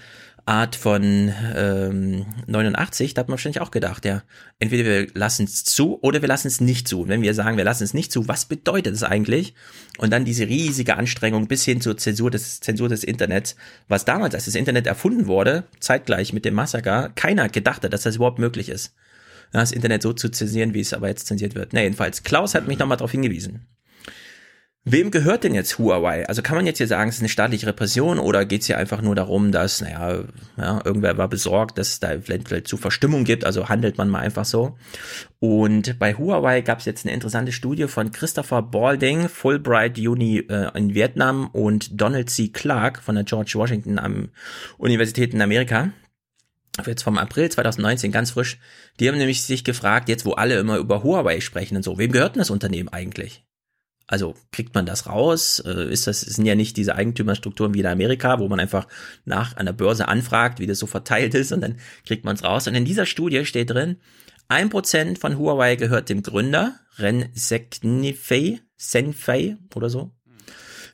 Art 0.49 0.77
von 0.77 1.31
ähm, 1.55 2.25
89, 2.47 3.13
da 3.13 3.21
hat 3.21 3.29
man 3.29 3.35
wahrscheinlich 3.35 3.61
auch 3.61 3.71
gedacht, 3.71 4.07
ja, 4.07 4.23
entweder 4.59 4.85
wir 4.85 5.07
lassen 5.13 5.45
es 5.45 5.63
zu 5.65 6.03
oder 6.03 6.23
wir 6.23 6.29
lassen 6.29 6.49
es 6.49 6.63
nicht 6.63 6.89
zu. 6.89 7.03
Und 7.03 7.09
wenn 7.09 7.21
wir 7.21 7.35
sagen, 7.35 7.59
wir 7.59 7.65
lassen 7.65 7.85
es 7.85 7.93
nicht 7.93 8.11
zu, 8.11 8.29
was 8.29 8.47
bedeutet 8.47 8.95
das 8.95 9.03
eigentlich? 9.03 9.55
Und 9.99 10.11
dann 10.11 10.25
diese 10.25 10.49
riesige 10.49 10.97
Anstrengung 10.97 11.49
bis 11.49 11.65
hin 11.65 11.83
zur 11.83 11.99
Zensur 11.99 12.31
des, 12.31 12.61
Zensur 12.61 12.89
des 12.89 13.05
Internets, 13.05 13.57
was 13.89 14.07
damals, 14.07 14.35
als 14.35 14.47
das 14.47 14.55
Internet 14.55 14.87
erfunden 14.87 15.27
wurde, 15.27 15.65
zeitgleich 15.81 16.33
mit 16.33 16.47
dem 16.47 16.55
Massaker, 16.55 17.11
keiner 17.15 17.51
gedacht 17.51 17.85
hat, 17.85 17.93
dass 17.93 18.05
das 18.05 18.17
überhaupt 18.17 18.39
möglich 18.39 18.71
ist. 18.71 18.95
Das 19.53 19.71
Internet 19.71 20.03
so 20.03 20.15
zu 20.15 20.31
zensieren, 20.31 20.73
wie 20.73 20.81
es 20.81 20.95
aber 20.95 21.09
jetzt 21.09 21.27
zensiert 21.27 21.57
wird. 21.57 21.75
Ne, 21.75 21.83
jedenfalls, 21.83 22.23
Klaus 22.23 22.55
hat 22.55 22.67
mich 22.67 22.79
nochmal 22.79 22.97
darauf 22.97 23.13
hingewiesen. 23.13 23.67
Wem 24.85 25.11
gehört 25.11 25.45
denn 25.45 25.55
jetzt 25.55 25.79
Huawei? 25.79 26.27
Also 26.29 26.41
kann 26.41 26.57
man 26.57 26.65
jetzt 26.65 26.79
hier 26.79 26.87
sagen, 26.87 27.11
es 27.11 27.17
ist 27.17 27.21
eine 27.21 27.29
staatliche 27.29 27.67
Repression 27.67 28.19
oder 28.19 28.47
geht 28.47 28.63
es 28.63 28.69
hier 28.69 28.79
einfach 28.79 29.03
nur 29.03 29.15
darum, 29.15 29.53
dass, 29.53 29.83
naja, 29.83 30.25
ja, 30.57 30.81
irgendwer 30.83 31.19
war 31.19 31.29
besorgt, 31.29 31.77
dass 31.77 31.89
es 31.89 32.01
da 32.01 32.13
eventuell 32.13 32.63
zu 32.63 32.79
Verstimmung 32.79 33.25
gibt, 33.25 33.45
also 33.45 33.69
handelt 33.69 33.99
man 33.99 34.09
mal 34.09 34.21
einfach 34.21 34.47
so. 34.47 34.79
Und 35.41 35.99
bei 35.99 36.15
Huawei 36.15 36.63
gab 36.63 36.79
es 36.79 36.87
jetzt 36.87 37.05
eine 37.05 37.13
interessante 37.13 37.53
Studie 37.53 37.87
von 37.87 38.13
Christopher 38.13 38.63
Balding, 38.63 39.29
Fulbright 39.29 39.99
Uni 39.99 40.39
äh, 40.39 40.71
in 40.75 40.95
Vietnam 40.95 41.49
und 41.49 42.01
Donald 42.01 42.31
C. 42.31 42.49
Clark 42.49 43.03
von 43.03 43.15
der 43.15 43.25
George 43.25 43.53
Washington 43.57 43.99
am 43.99 44.31
Universität 44.79 45.35
in 45.35 45.43
Amerika 45.43 45.91
jetzt 46.87 47.03
vom 47.03 47.19
April 47.19 47.51
2019 47.51 48.13
ganz 48.13 48.31
frisch, 48.31 48.59
die 49.01 49.09
haben 49.09 49.19
nämlich 49.19 49.43
sich 49.43 49.65
gefragt, 49.65 50.09
jetzt 50.09 50.25
wo 50.25 50.35
alle 50.35 50.59
immer 50.59 50.77
über 50.77 51.03
Huawei 51.03 51.41
sprechen 51.41 51.77
und 51.77 51.83
so, 51.83 51.99
wem 51.99 52.13
gehört 52.13 52.37
denn 52.37 52.41
das 52.41 52.51
Unternehmen 52.51 52.89
eigentlich? 52.89 53.48
Also 54.09 54.35
kriegt 54.53 54.75
man 54.75 54.87
das 54.87 55.07
raus? 55.07 55.63
Äh, 55.65 55.93
ist 55.93 56.07
das 56.07 56.23
sind 56.23 56.47
ja 56.47 56.55
nicht 56.55 56.77
diese 56.79 56.97
Eigentümerstrukturen 56.97 57.75
wie 57.75 57.81
in 57.81 57.87
Amerika, 57.87 58.41
wo 58.41 58.49
man 58.49 58.59
einfach 58.59 58.89
nach 59.27 59.57
einer 59.57 59.75
Börse 59.75 60.09
anfragt, 60.09 60.59
wie 60.59 60.67
das 60.67 60.79
so 60.79 60.87
verteilt 60.87 61.35
ist 61.35 61.53
und 61.53 61.61
dann 61.61 61.77
kriegt 62.07 62.25
man 62.25 62.35
es 62.35 62.43
raus. 62.43 62.67
Und 62.67 62.75
in 62.75 62.87
dieser 62.87 63.05
Studie 63.07 63.45
steht 63.45 63.71
drin, 63.71 63.99
ein 64.49 64.71
Prozent 64.71 65.19
von 65.19 65.37
Huawei 65.39 65.77
gehört 65.77 66.09
dem 66.09 66.23
Gründer, 66.23 66.81
Ren 66.97 67.29
Senfei, 67.35 68.61
Senfei 68.79 69.59
oder 69.75 69.91
so. 69.91 70.11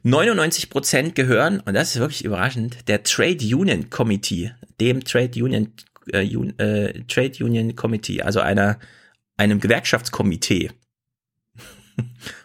99 0.02 0.68
Prozent 0.68 1.14
gehören, 1.14 1.60
und 1.60 1.74
das 1.74 1.94
ist 1.94 2.00
wirklich 2.00 2.24
überraschend, 2.24 2.88
der 2.88 3.04
Trade 3.04 3.44
Union 3.44 3.90
Committee, 3.90 4.50
dem 4.80 5.04
Trade 5.04 5.42
Union, 5.42 5.72
äh, 6.12 6.24
äh, 6.24 7.04
Trade 7.04 7.44
Union 7.44 7.76
Committee, 7.76 8.22
also 8.22 8.40
einer, 8.40 8.80
einem 9.36 9.60
Gewerkschaftskomitee 9.60 10.72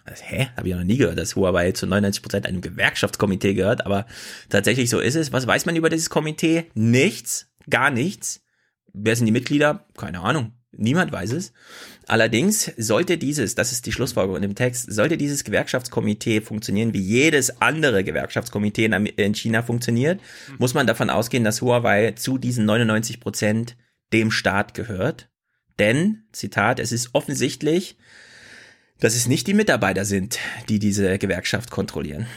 Also, 0.06 0.24
hä? 0.24 0.50
Habe 0.58 0.68
ich 0.68 0.76
noch 0.76 0.84
nie 0.84 0.98
gehört, 0.98 1.20
dass 1.20 1.36
Huawei 1.36 1.72
zu 1.72 1.86
99 1.86 2.22
Prozent 2.24 2.46
einem 2.46 2.62
Gewerkschaftskomitee 2.62 3.54
gehört, 3.54 3.86
aber 3.86 4.06
tatsächlich 4.50 4.90
so 4.90 5.00
ist 5.00 5.16
es. 5.16 5.32
Was 5.32 5.46
weiß 5.46 5.66
man 5.66 5.76
über 5.76 5.90
dieses 5.90 6.10
Komitee? 6.10 6.66
Nichts, 6.74 7.48
gar 7.70 7.92
nichts. 7.92 8.42
Wer 8.94 9.16
sind 9.16 9.28
die 9.28 9.32
Mitglieder? 9.32 9.86
Keine 9.96 10.22
Ahnung. 10.22 10.54
Niemand 10.72 11.12
weiß 11.12 11.34
es. 11.34 11.52
Allerdings 12.08 12.72
sollte 12.78 13.18
dieses, 13.18 13.56
das 13.56 13.72
ist 13.72 13.86
die 13.86 13.92
Schlussfolgerung 13.92 14.42
dem 14.42 14.56
Text, 14.56 14.92
sollte 14.92 15.18
dieses 15.18 15.44
Gewerkschaftskomitee 15.44 16.42
funktionieren, 16.42 16.94
wie 16.94 17.02
jedes 17.02 17.62
andere 17.62 18.04
Gewerkschaftskomitee 18.04 18.86
in, 18.86 18.94
in 18.94 19.36
China 19.36 19.62
funktioniert, 19.62 20.22
muss 20.58 20.74
man 20.74 20.88
davon 20.88 21.10
ausgehen, 21.10 21.44
dass 21.44 21.62
Huawei 21.62 22.12
zu 22.12 22.38
diesen 22.38 22.66
99 22.66 23.20
Prozent 23.20 23.78
dem 24.14 24.32
Staat 24.32 24.74
gehört. 24.74 25.30
Denn, 25.80 26.24
Zitat, 26.32 26.80
es 26.80 26.92
ist 26.92 27.10
offensichtlich, 27.14 27.98
dass 29.00 29.16
es 29.16 29.28
nicht 29.28 29.48
die 29.48 29.54
Mitarbeiter 29.54 30.06
sind, 30.06 30.40
die 30.68 30.80
diese 30.80 31.18
Gewerkschaft 31.18 31.72
kontrollieren. 31.72 32.28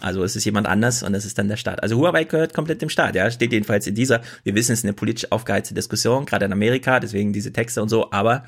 Also 0.00 0.24
es 0.24 0.34
ist 0.36 0.44
jemand 0.44 0.66
anders 0.66 1.02
und 1.02 1.14
es 1.14 1.26
ist 1.26 1.38
dann 1.38 1.48
der 1.48 1.58
Staat. 1.58 1.82
Also 1.82 1.98
Huawei 1.98 2.24
gehört 2.24 2.54
komplett 2.54 2.80
dem 2.80 2.88
Staat. 2.88 3.14
Ja, 3.14 3.30
steht 3.30 3.52
jedenfalls 3.52 3.86
in 3.86 3.94
dieser, 3.94 4.22
wir 4.42 4.54
wissen, 4.54 4.72
es 4.72 4.80
ist 4.80 4.84
eine 4.84 4.94
politisch 4.94 5.30
aufgeheizte 5.30 5.74
Diskussion, 5.74 6.24
gerade 6.24 6.46
in 6.46 6.52
Amerika, 6.52 6.98
deswegen 6.98 7.32
diese 7.32 7.52
Texte 7.52 7.82
und 7.82 7.90
so, 7.90 8.10
aber 8.10 8.44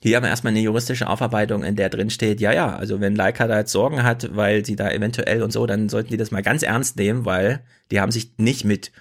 hier 0.00 0.16
haben 0.16 0.22
wir 0.22 0.30
erstmal 0.30 0.52
eine 0.52 0.60
juristische 0.60 1.08
Aufarbeitung, 1.08 1.64
in 1.64 1.76
der 1.76 1.88
drin 1.88 2.10
steht, 2.10 2.40
ja, 2.40 2.52
ja, 2.52 2.76
also 2.76 3.00
wenn 3.00 3.16
Leica 3.16 3.48
da 3.48 3.58
jetzt 3.58 3.72
Sorgen 3.72 4.04
hat, 4.04 4.34
weil 4.36 4.64
sie 4.64 4.76
da 4.76 4.90
eventuell 4.90 5.42
und 5.42 5.52
so, 5.52 5.66
dann 5.66 5.88
sollten 5.88 6.10
die 6.10 6.16
das 6.16 6.30
mal 6.30 6.42
ganz 6.42 6.62
ernst 6.62 6.96
nehmen, 6.96 7.24
weil 7.24 7.64
die 7.90 8.00
haben 8.00 8.12
sich 8.12 8.38
nicht 8.38 8.64
mit, 8.64 8.92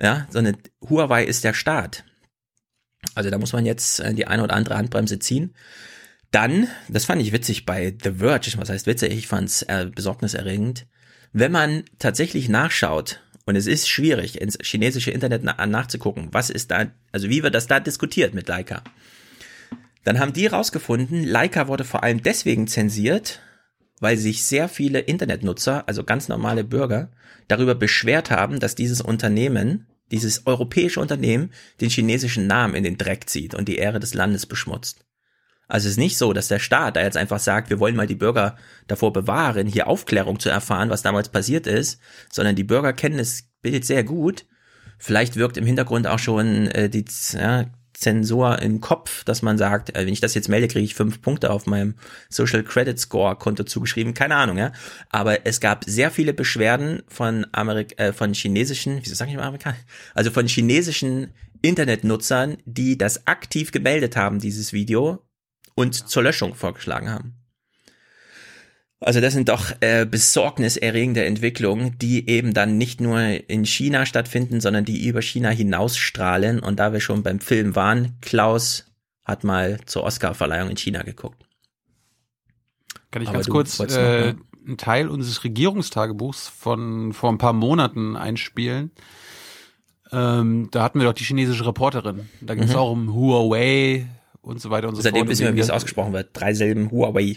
ja, 0.00 0.26
sondern 0.30 0.56
Huawei 0.88 1.24
ist 1.24 1.42
der 1.42 1.54
Staat. 1.54 2.04
Also 3.14 3.30
da 3.30 3.38
muss 3.38 3.52
man 3.52 3.66
jetzt 3.66 4.00
äh, 4.00 4.14
die 4.14 4.26
eine 4.26 4.44
oder 4.44 4.54
andere 4.54 4.76
Handbremse 4.76 5.18
ziehen. 5.18 5.54
Dann, 6.36 6.68
das 6.90 7.06
fand 7.06 7.22
ich 7.22 7.32
witzig 7.32 7.64
bei 7.64 7.96
The 8.04 8.16
Verge, 8.18 8.52
was 8.58 8.68
heißt 8.68 8.86
witzig, 8.86 9.10
ich 9.10 9.26
fand 9.26 9.48
es 9.48 9.62
äh, 9.62 9.86
besorgniserregend, 9.86 10.86
wenn 11.32 11.50
man 11.50 11.84
tatsächlich 11.98 12.50
nachschaut, 12.50 13.22
und 13.46 13.56
es 13.56 13.66
ist 13.66 13.88
schwierig, 13.88 14.38
ins 14.38 14.58
chinesische 14.60 15.10
Internet 15.10 15.44
na 15.44 15.66
nachzugucken, 15.66 16.28
was 16.32 16.50
ist 16.50 16.72
da, 16.72 16.88
also 17.10 17.30
wie 17.30 17.42
wird 17.42 17.54
das 17.54 17.68
da 17.68 17.80
diskutiert 17.80 18.34
mit 18.34 18.48
Leica, 18.48 18.84
dann 20.04 20.18
haben 20.18 20.34
die 20.34 20.46
rausgefunden, 20.46 21.24
Leica 21.24 21.68
wurde 21.68 21.84
vor 21.84 22.02
allem 22.02 22.22
deswegen 22.22 22.66
zensiert, 22.66 23.40
weil 24.00 24.18
sich 24.18 24.44
sehr 24.44 24.68
viele 24.68 24.98
Internetnutzer, 24.98 25.88
also 25.88 26.04
ganz 26.04 26.28
normale 26.28 26.64
Bürger, 26.64 27.10
darüber 27.48 27.74
beschwert 27.74 28.30
haben, 28.30 28.60
dass 28.60 28.74
dieses 28.74 29.00
Unternehmen, 29.00 29.86
dieses 30.10 30.46
europäische 30.46 31.00
Unternehmen, 31.00 31.50
den 31.80 31.88
chinesischen 31.88 32.46
Namen 32.46 32.74
in 32.74 32.84
den 32.84 32.98
Dreck 32.98 33.26
zieht 33.30 33.54
und 33.54 33.68
die 33.68 33.76
Ehre 33.76 34.00
des 34.00 34.12
Landes 34.12 34.44
beschmutzt. 34.44 35.05
Also 35.68 35.86
es 35.86 35.92
ist 35.92 35.98
nicht 35.98 36.16
so, 36.16 36.32
dass 36.32 36.48
der 36.48 36.58
Staat 36.58 36.96
da 36.96 37.02
jetzt 37.02 37.16
einfach 37.16 37.40
sagt, 37.40 37.70
wir 37.70 37.80
wollen 37.80 37.96
mal 37.96 38.06
die 38.06 38.14
Bürger 38.14 38.56
davor 38.86 39.12
bewahren, 39.12 39.66
hier 39.66 39.88
Aufklärung 39.88 40.38
zu 40.38 40.48
erfahren, 40.48 40.90
was 40.90 41.02
damals 41.02 41.28
passiert 41.28 41.66
ist, 41.66 42.00
sondern 42.30 42.54
die 42.54 42.64
Bürger 42.64 42.92
kennen 42.92 43.18
das 43.18 43.44
Bild 43.62 43.84
sehr 43.84 44.04
gut. 44.04 44.46
Vielleicht 44.98 45.36
wirkt 45.36 45.56
im 45.56 45.66
Hintergrund 45.66 46.06
auch 46.06 46.18
schon 46.18 46.68
äh, 46.68 46.88
die 46.88 47.04
ja, 47.32 47.66
Zensor 47.96 48.60
im 48.60 48.80
Kopf, 48.80 49.24
dass 49.24 49.42
man 49.42 49.58
sagt, 49.58 49.96
äh, 49.96 50.06
wenn 50.06 50.12
ich 50.12 50.20
das 50.20 50.34
jetzt 50.34 50.48
melde, 50.48 50.68
kriege 50.68 50.84
ich 50.84 50.94
fünf 50.94 51.20
Punkte 51.22 51.50
auf 51.50 51.66
meinem 51.66 51.94
Social 52.28 52.62
Credit 52.62 52.98
Score 52.98 53.36
Konto 53.36 53.64
zugeschrieben. 53.64 54.14
Keine 54.14 54.36
Ahnung, 54.36 54.58
ja. 54.58 54.72
Aber 55.10 55.46
es 55.46 55.60
gab 55.60 55.84
sehr 55.84 56.10
viele 56.10 56.34
Beschwerden 56.34 57.02
von 57.08 57.46
Amerik 57.52 57.98
äh, 57.98 58.12
von 58.12 58.34
chinesischen, 58.34 59.00
wieso 59.02 59.14
sage 59.14 59.30
ich 59.30 59.36
mal 59.36 59.44
Amerikaner? 59.44 59.76
Also 60.14 60.30
von 60.30 60.46
chinesischen 60.46 61.32
Internetnutzern, 61.62 62.58
die 62.64 62.98
das 62.98 63.26
aktiv 63.26 63.72
gemeldet 63.72 64.14
haben, 64.16 64.38
dieses 64.38 64.72
Video, 64.72 65.25
und 65.76 65.94
zur 66.08 66.24
Löschung 66.24 66.54
vorgeschlagen 66.56 67.08
haben. 67.08 67.34
Also 68.98 69.20
das 69.20 69.34
sind 69.34 69.50
doch 69.50 69.72
äh, 69.80 70.06
besorgniserregende 70.10 71.24
Entwicklungen, 71.24 71.98
die 71.98 72.28
eben 72.28 72.54
dann 72.54 72.78
nicht 72.78 73.00
nur 73.00 73.20
in 73.20 73.64
China 73.66 74.06
stattfinden, 74.06 74.60
sondern 74.60 74.86
die 74.86 75.06
über 75.06 75.20
China 75.20 75.50
hinausstrahlen. 75.50 76.60
Und 76.60 76.80
da 76.80 76.92
wir 76.94 77.00
schon 77.00 77.22
beim 77.22 77.38
Film 77.38 77.76
waren, 77.76 78.16
Klaus 78.22 78.86
hat 79.22 79.44
mal 79.44 79.78
zur 79.84 80.04
Oscar-Verleihung 80.04 80.70
in 80.70 80.76
China 80.78 81.02
geguckt. 81.02 81.44
Kann 83.10 83.22
ich 83.22 83.28
Aber 83.28 83.36
ganz 83.38 83.48
kurz 83.48 83.78
noch, 83.78 83.86
äh, 83.88 84.32
ne? 84.32 84.36
einen 84.66 84.78
Teil 84.78 85.08
unseres 85.08 85.44
Regierungstagebuchs 85.44 86.48
von 86.48 87.12
vor 87.12 87.30
ein 87.30 87.38
paar 87.38 87.52
Monaten 87.52 88.16
einspielen? 88.16 88.92
Ähm, 90.10 90.68
da 90.70 90.82
hatten 90.82 91.00
wir 91.00 91.06
doch 91.06 91.12
die 91.12 91.24
chinesische 91.24 91.66
Reporterin. 91.66 92.28
Da 92.40 92.54
ging 92.54 92.64
es 92.64 92.70
Mhm. 92.70 92.76
auch 92.76 92.92
um 92.92 93.12
Huawei 93.14 94.06
und 94.46 94.60
so 94.60 94.70
weiter 94.70 94.88
und 94.88 94.94
so 94.94 95.02
Seitdem 95.02 95.20
fort. 95.22 95.30
wissen 95.30 95.44
wir, 95.46 95.54
wie 95.56 95.60
es 95.60 95.70
ausgesprochen 95.70 96.12
wird. 96.12 96.28
Drei 96.32 96.54
Silben 96.54 96.90
Huawei. 96.90 97.36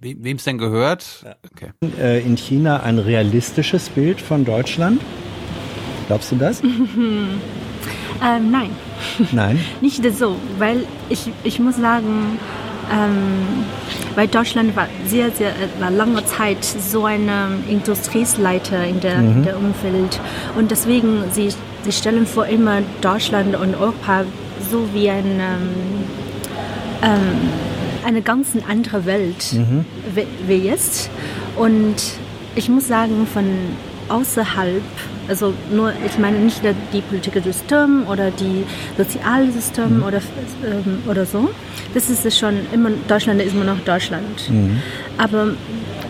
Wem 0.00 0.36
es 0.36 0.44
denn 0.44 0.56
gehört? 0.56 1.26
Okay. 1.54 1.72
Äh, 2.00 2.20
in 2.24 2.36
China 2.36 2.82
ein 2.82 2.98
realistisches 2.98 3.90
Bild 3.90 4.18
von 4.20 4.44
Deutschland? 4.46 5.02
Glaubst 6.06 6.32
du 6.32 6.36
das? 6.36 6.62
ähm, 6.64 7.38
nein, 8.50 8.70
Nein. 9.32 9.58
nicht 9.80 10.02
so, 10.16 10.36
weil 10.58 10.86
ich, 11.10 11.30
ich 11.44 11.58
muss 11.60 11.76
sagen, 11.76 12.38
ähm, 12.92 13.64
weil 14.14 14.26
Deutschland 14.28 14.74
war 14.74 14.88
sehr, 15.06 15.30
sehr 15.32 15.52
war 15.78 15.90
lange 15.90 16.24
Zeit 16.24 16.64
so 16.64 17.04
ein 17.04 17.28
ähm, 17.28 17.62
Industrieleiter 17.68 18.84
in 18.86 19.00
der, 19.00 19.18
Mhm. 19.18 19.32
in 19.36 19.42
der 19.44 19.56
Umfeld 19.58 20.20
und 20.56 20.70
deswegen 20.70 21.24
sie, 21.32 21.50
sie 21.84 21.92
stellen 21.92 22.26
vor 22.26 22.46
immer 22.46 22.80
Deutschland 23.02 23.54
und 23.54 23.74
Europa 23.74 24.24
so 24.70 24.88
wie 24.94 25.10
ein 25.10 25.24
ähm, 25.40 25.68
ähm, 27.02 27.50
eine 28.04 28.22
ganz 28.22 28.48
andere 28.68 29.04
Welt 29.06 29.52
Mhm. 29.52 29.84
wie, 30.14 30.26
wie 30.48 30.66
jetzt 30.68 31.10
und 31.56 31.96
ich 32.54 32.68
muss 32.68 32.88
sagen 32.88 33.26
von 33.32 33.44
außerhalb 34.08 34.82
also 35.28 35.54
nur 35.72 35.92
ich 36.04 36.18
meine 36.18 36.38
nicht 36.38 36.60
die 36.92 37.00
politische 37.02 37.40
System 37.42 38.04
oder 38.08 38.30
die 38.30 38.64
soziale 38.96 39.50
System 39.52 39.98
Mhm. 39.98 40.02
oder 40.02 40.20
ähm, 40.64 40.98
oder 41.08 41.24
so 41.26 41.50
das 41.94 42.10
ist 42.10 42.24
es 42.26 42.38
schon 42.38 42.54
immer 42.72 42.90
Deutschland 43.08 43.40
ist 43.42 43.54
immer 43.54 43.64
noch 43.72 43.80
Deutschland 43.84 44.38
Mhm. 44.50 44.78
aber 45.18 45.42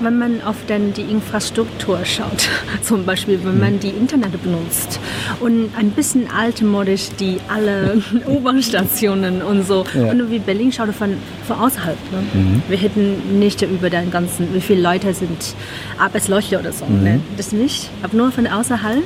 wenn 0.00 0.18
man 0.18 0.42
auf 0.42 0.56
dann 0.66 0.92
die 0.92 1.02
Infrastruktur 1.02 2.04
schaut, 2.04 2.48
zum 2.82 3.04
Beispiel 3.04 3.38
wenn 3.44 3.58
man 3.60 3.78
die 3.80 3.88
Internet 3.90 4.40
benutzt 4.42 4.98
und 5.40 5.70
ein 5.78 5.90
bisschen 5.90 6.28
altmodisch 6.30 7.08
die 7.18 7.38
alle 7.48 8.02
U-Bahn-Stationen 8.26 9.42
und 9.42 9.66
so 9.66 9.84
Ja. 9.94 10.10
und 10.10 10.30
wie 10.30 10.38
Berlin 10.38 10.72
schaut 10.72 10.94
von, 10.94 11.14
von 11.46 11.56
außerhalb. 11.58 11.98
Ne? 12.12 12.40
Mhm. 12.40 12.62
Wir 12.68 12.76
hätten 12.78 13.38
nicht 13.38 13.62
über 13.62 13.90
den 13.90 14.10
ganzen, 14.10 14.52
wie 14.54 14.60
viele 14.60 14.82
Leute 14.82 15.12
sind 15.14 15.54
Arbeitslose 15.98 16.58
oder 16.58 16.72
so. 16.72 16.84
Mhm. 16.86 17.02
Ne? 17.04 17.20
Das 17.36 17.52
nicht, 17.52 17.90
aber 18.02 18.16
nur 18.16 18.32
von 18.32 18.46
außerhalb. 18.46 19.02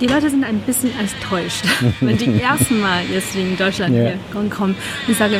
Die 0.00 0.06
Leute 0.06 0.28
sind 0.28 0.44
ein 0.44 0.58
bisschen 0.60 0.90
enttäuscht, 1.00 1.64
wenn 2.00 2.18
die 2.18 2.40
ersten 2.42 2.80
Mal 2.80 3.00
jetzt 3.12 3.34
in 3.34 3.56
Deutschland 3.56 3.94
Ja. 3.96 4.02
hier 4.02 4.50
kommen 4.50 4.76
und 5.08 5.16
sagen, 5.16 5.36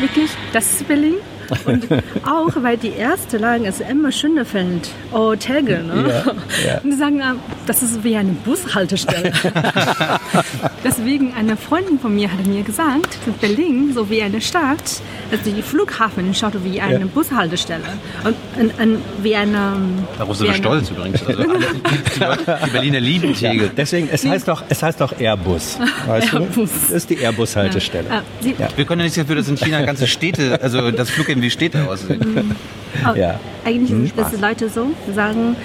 wirklich, 0.00 0.28
das 0.52 0.72
ist 0.72 0.88
Berlin? 0.88 1.14
Und 1.64 1.86
auch, 2.26 2.62
weil 2.62 2.76
die 2.76 2.92
erste 2.92 3.38
Lagen 3.38 3.64
ist 3.64 3.80
immer 3.80 4.12
Schönefeld, 4.12 4.88
oh, 5.12 5.34
Tegel, 5.34 5.82
ne? 5.82 6.08
Ja, 6.08 6.32
ja. 6.72 6.80
Und 6.82 6.90
die 6.90 6.96
sagen, 6.96 7.20
ah, 7.22 7.36
das 7.66 7.82
ist 7.82 8.04
wie 8.04 8.16
eine 8.16 8.32
Bushaltestelle. 8.32 9.32
Deswegen, 10.84 11.34
eine 11.34 11.56
Freundin 11.56 11.98
von 11.98 12.14
mir 12.14 12.30
hatte 12.32 12.48
mir 12.48 12.62
gesagt, 12.62 13.18
Berlin, 13.40 13.92
so 13.94 14.08
wie 14.10 14.22
eine 14.22 14.40
Stadt, 14.40 15.00
also 15.30 15.50
die 15.50 15.62
Flughafen 15.62 16.34
schaut 16.34 16.52
wie 16.64 16.80
eine 16.80 17.00
Ja. 17.00 17.06
Bushaltestelle. 17.06 17.84
Und, 18.24 18.36
und, 18.60 18.80
und 18.80 18.98
wie 19.22 19.34
eine... 19.36 19.74
Darauf 20.18 20.36
sind 20.36 20.48
wir 20.48 20.54
stolz 20.54 20.90
übrigens. 20.90 21.24
Also, 21.26 21.42
alle, 21.42 21.58
die, 21.74 22.66
die 22.66 22.70
Berliner 22.72 23.00
lieben 23.00 23.34
Tegel. 23.34 23.70
Deswegen, 23.76 24.08
es 24.10 24.24
heißt 24.24 24.48
doch, 24.48 24.62
es 24.68 24.82
heißt 24.82 25.00
doch 25.00 25.18
Airbus. 25.18 25.78
Weißt 26.06 26.34
Airbus. 26.34 26.54
du? 26.54 26.62
Das 26.62 26.90
ist 26.90 27.10
die 27.10 27.18
Airbus-Haltestelle. 27.18 28.22
Wir 28.40 28.84
können 28.84 29.00
ja 29.00 29.04
nichts 29.04 29.16
dafür, 29.18 29.36
dass 29.36 29.48
in 29.48 29.56
China 29.56 29.82
ganze 29.82 30.06
Städte, 30.06 30.60
also 30.62 30.90
das 30.90 31.10
Flughäfen 31.10 31.41
wie 31.42 31.50
Städte 31.50 31.88
aussehen. 31.88 32.54
Oh, 33.10 33.16
Ja. 33.16 33.40
Eigentlich 33.64 33.90
Hm, 33.90 34.04
ist 34.04 34.12
es, 34.18 34.32
dass 34.32 34.38
Leute 34.40 34.68
so 34.68 34.88
sagen, 35.14 35.56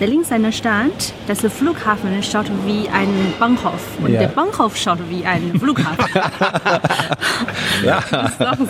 Berlin 0.00 0.22
ist 0.22 0.32
eine 0.32 0.52
Stadt, 0.52 1.12
dass 1.28 1.38
der 1.38 1.50
Flughafen 1.50 2.10
schaut 2.24 2.46
wie 2.66 2.88
ein 2.88 3.08
Bahnhof 3.38 3.80
und 4.02 4.12
Ja. 4.12 4.20
der 4.22 4.28
Bahnhof 4.28 4.76
schaut 4.76 4.98
wie 5.08 5.24
ein 5.24 5.52
Flughafen. 5.60 6.04
Ja. 7.84 8.02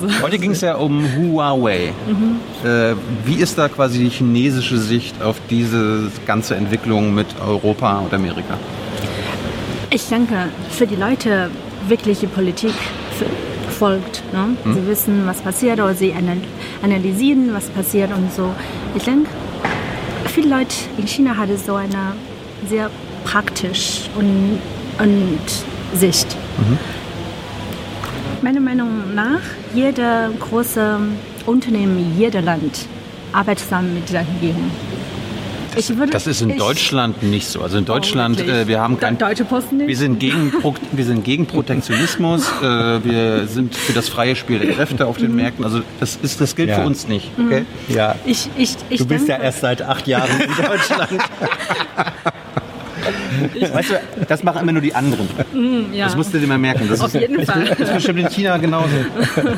so. 0.00 0.08
Heute 0.23 0.39
ging 0.39 0.50
es 0.50 0.60
ja 0.60 0.75
um 0.76 1.05
Huawei. 1.16 1.92
Mhm. 2.07 2.68
Äh, 2.68 2.94
wie 3.25 3.36
ist 3.36 3.57
da 3.57 3.68
quasi 3.68 3.99
die 4.00 4.08
chinesische 4.10 4.76
Sicht 4.78 5.23
auf 5.23 5.36
diese 5.49 6.10
ganze 6.26 6.55
Entwicklung 6.57 7.15
mit 7.15 7.26
Europa 7.44 7.99
und 8.00 8.12
Amerika? 8.12 8.58
Ich 9.91 10.07
denke, 10.08 10.34
für 10.70 10.86
die 10.86 10.97
Leute 10.97 11.50
wirkliche 11.89 12.26
Politik 12.26 12.75
f- 13.18 13.26
folgt. 13.77 14.23
Ne? 14.33 14.57
Hm. 14.65 14.75
Sie 14.75 14.87
wissen, 14.87 15.23
was 15.27 15.41
passiert 15.41 15.79
oder 15.79 15.95
sie 15.95 16.13
anal- 16.13 16.47
analysieren, 16.83 17.51
was 17.53 17.67
passiert 17.69 18.11
und 18.17 18.33
so. 18.33 18.51
Ich 18.95 19.05
denke, 19.05 19.29
viele 20.35 20.49
Leute 20.57 20.75
in 20.99 21.07
China 21.07 21.37
haben 21.37 21.57
so 21.57 21.75
eine 21.75 22.13
sehr 22.69 22.91
praktisch 23.25 24.09
und, 24.19 24.59
und 24.99 25.39
Sicht. 25.99 26.27
Meiner 28.43 28.61
Meinung 28.61 29.15
nach, 29.15 29.41
jede 29.75 30.31
große 30.41 30.99
Unternehmen, 31.47 32.15
jeder 32.19 32.43
Land 32.43 32.87
arbeitet 33.33 33.65
zusammen 33.65 33.95
mit 33.95 34.13
der 34.13 34.21
Regierung. 34.21 34.71
Das, 35.77 35.93
das 36.11 36.27
ist 36.27 36.41
in 36.43 36.51
ich- 36.51 36.57
Deutschland 36.57 37.23
nicht 37.23 37.47
so. 37.47 37.61
Also 37.61 37.77
in 37.79 37.85
Deutschland, 37.85 38.39
wirklich? 38.39 38.57
äh, 38.57 38.67
wir 38.67 38.81
haben 38.81 38.99
kein, 38.99 39.19
Deutsche 39.19 39.45
Posten 39.45 39.77
nicht? 39.77 39.89
wir 39.89 39.97
sind 39.97 40.19
gegen, 40.19 40.51
Pro, 40.51 40.75
wir 40.93 41.05
sind 41.05 41.23
gegen 41.23 41.47
Protektionismus. 41.47 42.51
äh, 42.63 42.65
wir 43.05 43.47
sind 43.47 43.77
für 43.77 43.93
das 43.93 44.09
freie 44.09 44.35
Spiel 44.37 44.59
der 44.59 44.73
Kräfte 44.75 45.07
auf 45.07 45.19
den 45.19 45.35
Märkten. 45.37 45.65
Also 45.65 45.83
das 46.01 46.17
ist, 46.23 46.41
das 46.41 46.57
gilt 46.57 46.71
Ja. 46.71 46.81
für 46.81 46.87
uns 46.87 47.07
nicht. 47.09 47.37
Mhm. 47.39 47.47
Okay? 47.47 47.65
Ja. 47.89 48.15
Ich, 48.25 48.49
ich, 48.57 48.75
ich 48.89 48.99
Du 49.01 49.07
bist 49.07 49.29
ja 49.29 49.35
denke- 49.35 49.45
erst 49.47 49.61
seit 49.61 49.83
acht 49.83 50.07
Jahren 50.07 50.31
in 50.41 50.65
Deutschland. 50.67 51.11
Weißt 53.73 53.91
du, 53.91 53.94
das 54.28 54.43
machen 54.43 54.62
immer 54.62 54.73
nur 54.73 54.83
die 54.83 54.94
anderen. 54.94 55.26
Mm, 55.52 55.93
ja. 55.94 56.05
Das 56.07 56.17
musst 56.17 56.33
du 56.35 56.39
dir 56.39 56.47
mal 56.47 56.59
merken. 56.59 56.86
Das 56.89 57.01
Auf 57.01 57.15
ist, 57.15 57.20
jeden 57.20 57.44
Fall. 57.44 57.65
Das 57.70 57.81
ist 57.89 57.94
bestimmt 57.94 58.20
in 58.20 58.28
China 58.31 58.57
genauso. 58.57 58.89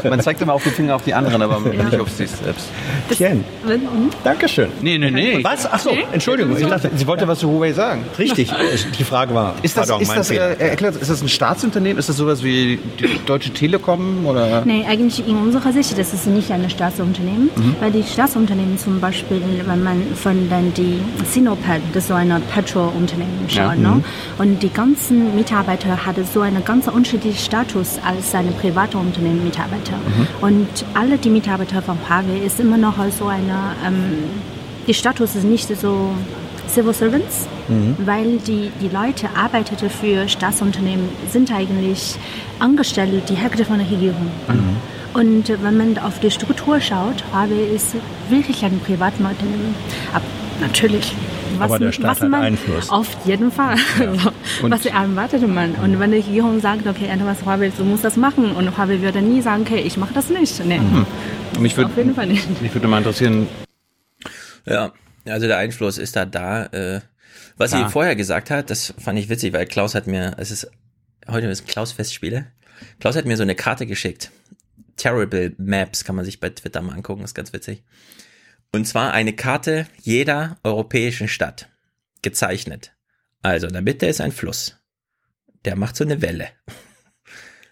Man 0.09 0.21
zeigt 0.21 0.41
immer 0.43 0.55
auf 0.55 0.63
den 0.63 0.73
Finger 0.73 0.95
auf 0.97 1.03
die 1.05 1.15
anderen, 1.15 1.41
aber 1.43 1.61
Ja. 1.75 1.83
nicht 1.85 1.99
auf 2.01 2.11
sich 2.11 2.31
selbst. 2.31 2.67
Tien, 3.11 3.45
Wenn- 3.65 3.83
Dankeschön. 4.25 4.69
Nee, 4.83 4.99
nee, 4.99 5.11
nee. 5.11 5.39
Was? 5.43 5.67
Ach 5.71 5.79
so, 5.79 5.91
Nee? 5.91 6.05
Entschuldigung. 6.13 6.57
Ich 6.57 6.67
dachte, 6.67 6.91
Sie 6.95 7.07
wollte 7.07 7.27
was 7.29 7.39
zu 7.41 7.49
Huawei 7.51 7.73
sagen. 7.73 8.05
richtig. 8.19 8.51
Die 8.99 9.05
Frage 9.05 9.35
war, 9.35 9.55
Ist 9.63 9.77
das, 9.77 9.89
pardon, 9.89 10.03
ist, 10.03 10.09
mein 10.09 10.17
das, 10.19 10.31
äh, 10.31 10.37
erklärt, 10.59 10.97
ist 10.97 11.11
das 11.11 11.23
ein 11.23 11.29
Staatsunternehmen? 11.29 11.99
Ist 11.99 12.09
das 12.09 12.17
sowas 12.17 12.43
wie 12.43 12.79
die 13.01 13.19
Deutsche 13.27 13.51
Telekom? 13.51 14.27
Oder? 14.27 14.63
Nein, 14.65 14.85
eigentlich 14.89 15.27
in 15.27 15.37
unserer 15.37 15.73
Sicht, 15.73 15.97
das 15.99 16.13
ist 16.13 16.27
nicht 16.27 16.51
ein 16.51 16.69
Staatsunternehmen, 16.71 17.51
Mhm. 17.57 17.77
weil 17.81 17.91
die 17.91 18.03
Staatsunternehmen 18.03 18.79
zum 18.79 19.01
Beispiel, 19.01 19.41
wenn 19.67 19.83
man 19.83 20.03
von 20.15 20.49
den, 20.49 20.73
die 20.75 20.99
Sinopec, 21.31 21.81
das 21.93 22.05
ist 22.05 22.09
so 22.09 22.15
ein 22.15 22.31
Petrolunternehmen 22.55 23.38
schaut, 23.49 23.57
Ja, 23.57 23.75
ne? 23.75 23.89
mhm. 23.89 24.05
und 24.39 24.63
die 24.63 24.69
ganzen 24.71 25.35
Mitarbeiter 25.35 26.05
hatten 26.07 26.25
so 26.25 26.41
einen 26.41 26.65
ganz 26.65 26.89
unterschiedlichen 26.89 27.39
Status 27.39 27.99
als 28.05 28.35
eine 28.35 28.51
private 28.53 28.99
Unternehmen 28.99 29.45
Mitarbeiter. 29.45 29.97
Mhm. 29.97 30.27
Und 30.41 30.69
alle 30.95 31.19
die 31.19 31.31
Mitarbeiter 31.31 31.83
von 31.83 31.97
Huawei 32.09 32.39
ist 32.45 32.59
immer 32.61 32.77
noch 32.77 32.97
so 33.19 33.27
eine, 33.27 33.75
ähm, 33.87 34.25
die 34.87 34.95
Status 34.95 35.37
ist 35.37 35.45
nicht 35.45 35.69
so 35.81 36.11
Civil 36.69 36.93
Servants, 36.93 37.47
Mhm. 37.69 37.97
weil 38.07 38.39
die, 38.39 38.71
die 38.81 38.89
Leute 38.89 39.29
arbeiteten 39.37 39.91
für 39.91 40.27
Staatsunternehmen, 40.29 41.09
sind 41.31 41.53
eigentlich 41.53 42.17
Angestellte 42.59 43.21
direkt 43.33 43.61
von 43.67 43.79
der 43.79 43.91
Regierung. 43.91 44.31
Und 45.15 45.51
äh, 45.51 45.57
wenn 45.63 45.77
man 45.77 45.99
auf 45.99 46.19
die 46.21 46.31
Struktur 46.31 46.81
schaut, 46.81 47.23
Huawei 47.33 47.75
ist 47.75 47.95
wirklich 48.31 48.65
ein 48.65 48.81
privates 48.81 49.19
Unternehmen. 49.21 49.75
Aber 50.15 50.25
natürlich. 50.61 51.13
Was, 51.57 51.65
Aber 51.71 51.79
der 51.79 51.93
Staat 51.93 52.05
was 52.11 52.21
hat 52.21 52.29
man, 52.31 52.43
Einfluss. 52.43 52.91
Auf 52.91 53.09
jeden 53.25 53.51
Fall. 53.51 53.77
Und- 54.63 54.71
was 54.71 54.85
erwartet 54.87 55.47
man? 55.49 55.73
Und 55.77 55.99
wenn 55.99 56.11
die 56.13 56.19
Regierung 56.19 56.61
sagt, 56.61 56.87
okay, 56.87 57.07
etwas 57.07 57.45
Huawei, 57.45 57.71
du 57.77 57.85
musst 57.85 58.05
das 58.05 58.17
machen, 58.17 58.53
und 58.53 58.77
Huawei 58.77 59.01
würde 59.01 59.23
nie 59.23 59.41
sagen, 59.41 59.63
okay, 59.63 59.81
ich 59.81 59.97
mache 59.97 60.15
das 60.15 60.29
nicht. 60.31 60.65
Nee. 60.65 60.81
Mich 61.59 61.79
Auf 61.79 61.97
jeden 61.97 62.15
Fall 62.15 62.27
nicht. 62.27 62.61
Mich 62.63 62.75
würde 62.75 62.89
mal 62.89 62.99
interessieren, 62.99 63.47
Ja, 64.67 64.93
also 65.27 65.47
der 65.47 65.59
Einfluss 65.59 65.99
ist 65.99 66.17
da 66.17 66.25
da. 66.27 66.67
Äh, 66.67 67.01
was 67.57 67.71
Klar. 67.71 67.87
sie 67.87 67.93
vorher 67.93 68.15
gesagt 68.17 68.51
hat, 68.51 68.71
das 68.71 68.95
fand 68.99 69.19
ich 69.19 69.29
witzig, 69.29 69.53
weil 69.53 69.67
Klaus 69.67 69.95
hat 69.95 70.07
mir, 70.07 70.35
es 70.39 70.51
ist, 70.51 70.71
heute 71.29 71.47
ist 71.49 71.67
Klaus 71.67 71.93
Festspiele. 71.93 72.47
Klaus 73.01 73.17
hat 73.17 73.25
mir 73.25 73.37
so 73.37 73.43
eine 73.43 73.55
Karte 73.57 73.87
geschickt. 73.87 74.31
Terrible 74.97 75.55
Maps 75.59 76.05
kann 76.05 76.17
man 76.17 76.25
sich 76.25 76.39
bei 76.41 76.51
Twitter 76.51 76.83
mal 76.83 76.95
angucken, 76.95 77.25
ist 77.25 77.35
ganz 77.35 77.53
witzig. 77.53 77.83
Und 78.73 78.87
zwar 78.87 79.13
eine 79.13 79.33
Karte 79.33 79.87
jeder 80.01 80.59
europäischen 80.63 81.29
Stadt. 81.29 81.69
Gezeichnet. 82.23 82.93
Also 83.43 83.67
in 83.67 83.73
der 83.73 83.83
Mitte 83.83 84.07
ist 84.07 84.21
ein 84.21 84.33
Fluss. 84.33 84.77
Der 85.65 85.77
macht 85.77 85.97
so 85.97 86.05
eine 86.05 86.21
Welle. 86.21 86.49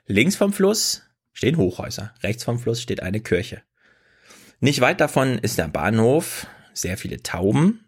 Links 0.07 0.37
vom 0.37 0.53
Fluss 0.53 1.03
stehen 1.33 1.57
Hochhäuser. 1.57 2.15
Rechts 2.23 2.45
vom 2.45 2.59
Fluss 2.59 2.81
steht 2.81 3.03
eine 3.03 3.21
Kirche. 3.21 3.63
Nicht 4.61 4.81
weit 4.81 5.01
davon 5.01 5.39
ist 5.39 5.59
der 5.59 5.69
Bahnhof, 5.69 6.47
sehr 6.73 6.97
viele 6.97 7.23
Tauben. 7.23 7.85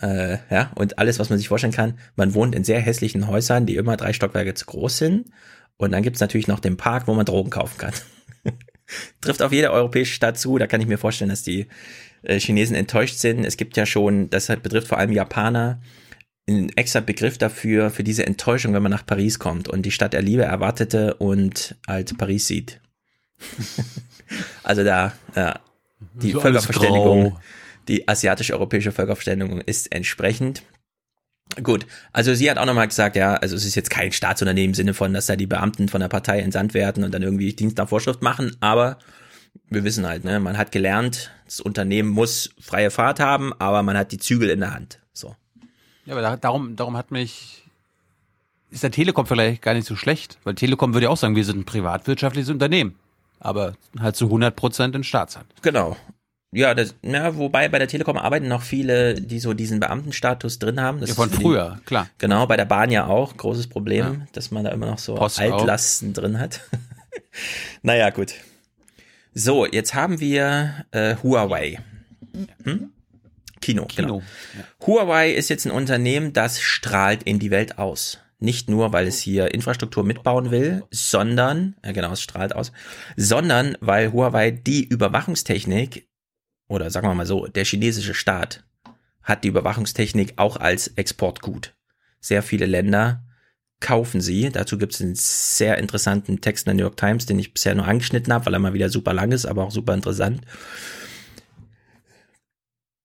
Äh, 0.00 0.38
ja, 0.50 0.72
und 0.74 0.98
alles, 0.98 1.18
was 1.18 1.28
man 1.28 1.38
sich 1.38 1.48
vorstellen 1.48 1.72
kann. 1.72 1.98
Man 2.16 2.34
wohnt 2.34 2.54
in 2.54 2.64
sehr 2.64 2.80
hässlichen 2.80 3.26
Häusern, 3.26 3.66
die 3.66 3.76
immer 3.76 3.96
drei 3.96 4.12
Stockwerke 4.12 4.54
zu 4.54 4.66
groß 4.66 4.96
sind. 4.98 5.30
Und 5.76 5.92
dann 5.92 6.02
gibt's 6.02 6.20
natürlich 6.20 6.48
noch 6.48 6.60
den 6.60 6.76
Park, 6.76 7.06
wo 7.06 7.14
man 7.14 7.26
Drogen 7.26 7.50
kaufen 7.50 7.76
kann. 7.78 7.92
Trifft 9.20 9.42
auf 9.42 9.52
jede 9.52 9.72
europäische 9.72 10.14
Stadt 10.14 10.38
zu. 10.38 10.58
Da 10.58 10.66
kann 10.66 10.80
ich 10.80 10.86
mir 10.86 10.98
vorstellen, 10.98 11.30
dass 11.30 11.42
die 11.42 11.66
äh, 12.22 12.38
Chinesen 12.38 12.76
enttäuscht 12.76 13.16
sind. 13.16 13.44
Es 13.44 13.56
gibt 13.56 13.76
ja 13.76 13.86
schon, 13.86 14.30
das 14.30 14.46
betrifft 14.46 14.88
vor 14.88 14.98
allem 14.98 15.12
Japaner, 15.12 15.80
einen 16.48 16.70
extra 16.70 17.00
Begriff 17.00 17.38
dafür, 17.38 17.90
für 17.90 18.04
diese 18.04 18.26
Enttäuschung, 18.26 18.74
wenn 18.74 18.82
man 18.82 18.90
nach 18.90 19.06
Paris 19.06 19.38
kommt 19.38 19.68
und 19.68 19.82
die 19.82 19.90
Stadt 19.90 20.12
der 20.12 20.22
Liebe 20.22 20.42
erwartete 20.42 21.14
und 21.14 21.76
als 21.86 22.14
Paris 22.14 22.46
sieht. 22.48 22.80
also 24.62 24.82
da, 24.84 25.12
ja, 25.36 25.60
die 26.14 26.32
So 26.32 26.40
Völkerverständigung, 26.40 27.38
die 27.88 28.08
asiatisch-europäische 28.08 28.92
Völkerverständigung 28.92 29.60
ist 29.60 29.92
entsprechend. 29.92 30.62
Gut, 31.62 31.86
also 32.12 32.34
sie 32.34 32.50
hat 32.50 32.56
auch 32.56 32.64
nochmal 32.64 32.88
gesagt, 32.88 33.14
ja, 33.14 33.34
also 33.34 33.56
es 33.56 33.66
ist 33.66 33.74
jetzt 33.74 33.90
kein 33.90 34.12
Staatsunternehmen 34.12 34.70
im 34.70 34.74
Sinne 34.74 34.94
von, 34.94 35.12
dass 35.12 35.26
da 35.26 35.36
die 35.36 35.46
Beamten 35.46 35.88
von 35.88 36.00
der 36.00 36.08
Partei 36.08 36.40
entsandt 36.40 36.72
werden 36.72 37.04
und 37.04 37.12
dann 37.12 37.22
irgendwie 37.22 37.52
Dienst 37.52 37.76
nach 37.76 37.88
Vorschrift 37.88 38.22
machen, 38.22 38.56
aber 38.60 38.98
wir 39.68 39.84
wissen 39.84 40.06
halt, 40.06 40.24
ne, 40.24 40.40
man 40.40 40.56
hat 40.56 40.72
gelernt, 40.72 41.30
das 41.44 41.60
Unternehmen 41.60 42.08
muss 42.08 42.54
freie 42.60 42.90
Fahrt 42.90 43.20
haben, 43.20 43.52
aber 43.58 43.82
man 43.82 43.96
hat 43.96 44.12
die 44.12 44.18
Zügel 44.18 44.50
in 44.50 44.60
der 44.60 44.72
Hand. 44.74 44.98
So. 45.12 45.36
Ja, 46.06 46.14
aber 46.14 46.22
da, 46.22 46.36
darum, 46.36 46.76
darum 46.76 46.96
hat 46.96 47.10
mich. 47.10 47.64
Ist 48.70 48.82
der 48.82 48.90
Telekom 48.90 49.26
vielleicht 49.26 49.60
gar 49.60 49.74
nicht 49.74 49.86
so 49.86 49.96
schlecht? 49.96 50.38
Weil 50.44 50.54
Telekom 50.54 50.94
würde 50.94 51.04
ja 51.04 51.10
auch 51.10 51.18
sagen, 51.18 51.36
wir 51.36 51.44
sind 51.44 51.58
ein 51.58 51.64
privatwirtschaftliches 51.66 52.48
Unternehmen. 52.48 52.96
Aber 53.38 53.74
halt 54.00 54.16
zu 54.16 54.26
100 54.26 54.56
Prozent 54.56 54.96
in 54.96 55.04
Staatshand. 55.04 55.46
Genau. 55.60 55.96
Ja, 56.54 56.74
das, 56.74 56.94
ja, 57.02 57.34
wobei 57.36 57.68
bei 57.70 57.78
der 57.78 57.88
Telekom 57.88 58.18
arbeiten 58.18 58.46
noch 58.46 58.60
viele, 58.62 59.14
die 59.14 59.38
so 59.40 59.54
diesen 59.54 59.80
Beamtenstatus 59.80 60.58
drin 60.58 60.80
haben. 60.80 61.00
Das 61.00 61.08
Ja, 61.10 61.14
von 61.14 61.30
ist 61.30 61.38
die- 61.38 61.42
früher, 61.42 61.80
klar. 61.86 62.08
Genau, 62.18 62.46
bei 62.46 62.56
der 62.58 62.66
Bahn 62.66 62.90
ja 62.90 63.06
auch. 63.06 63.36
Großes 63.38 63.68
Problem, 63.68 64.04
Ja. 64.20 64.26
dass 64.32 64.50
man 64.50 64.64
da 64.64 64.70
immer 64.70 64.86
noch 64.86 64.98
so 64.98 65.14
Post 65.14 65.40
auch. 65.40 65.60
Altlasten 65.60 66.12
drin 66.12 66.38
hat. 66.38 66.60
naja, 67.82 68.10
gut. 68.10 68.34
So, 69.34 69.64
jetzt 69.66 69.94
haben 69.94 70.20
wir 70.20 70.84
äh, 70.90 71.16
Huawei. 71.22 71.78
Hm? 72.64 72.90
Kino, 73.62 73.86
genau. 73.94 74.18
Kino. 74.18 74.22
Huawei 74.86 75.30
ist 75.32 75.48
jetzt 75.48 75.64
ein 75.64 75.70
Unternehmen, 75.72 76.32
das 76.34 76.60
strahlt 76.60 77.22
in 77.22 77.38
die 77.38 77.50
Welt 77.50 77.78
aus. 77.78 78.18
Nicht 78.40 78.68
nur, 78.68 78.92
weil 78.92 79.06
es 79.06 79.20
hier 79.20 79.54
Infrastruktur 79.54 80.02
mitbauen 80.04 80.50
will, 80.50 80.82
sondern, 80.90 81.76
ja 81.84 81.92
genau, 81.92 82.10
es 82.12 82.20
strahlt 82.20 82.54
aus, 82.54 82.72
sondern 83.16 83.76
weil 83.80 84.12
Huawei 84.12 84.50
die 84.50 84.84
Überwachungstechnik, 84.84 86.08
oder 86.72 86.90
sagen 86.90 87.06
wir 87.06 87.14
mal 87.14 87.26
so, 87.26 87.46
der 87.46 87.64
chinesische 87.64 88.14
Staat 88.14 88.64
hat 89.22 89.44
die 89.44 89.48
Überwachungstechnik 89.48 90.34
auch 90.36 90.56
als 90.56 90.88
Exportgut. 90.88 91.74
Sehr 92.20 92.42
viele 92.42 92.66
Länder 92.66 93.22
kaufen 93.80 94.20
sie. 94.20 94.48
Dazu 94.50 94.78
gibt 94.78 94.94
es 94.94 95.00
einen 95.00 95.14
sehr 95.14 95.78
interessanten 95.78 96.40
Text 96.40 96.66
in 96.66 96.70
der 96.70 96.74
New 96.76 96.88
York 96.88 96.96
Times, 96.96 97.26
den 97.26 97.38
ich 97.38 97.52
bisher 97.52 97.74
nur 97.74 97.86
angeschnitten 97.86 98.32
habe, 98.32 98.46
weil 98.46 98.54
er 98.54 98.58
mal 98.58 98.72
wieder 98.72 98.88
super 98.88 99.12
lang 99.12 99.32
ist, 99.32 99.44
aber 99.44 99.64
auch 99.64 99.70
super 99.70 99.92
interessant. 99.94 100.40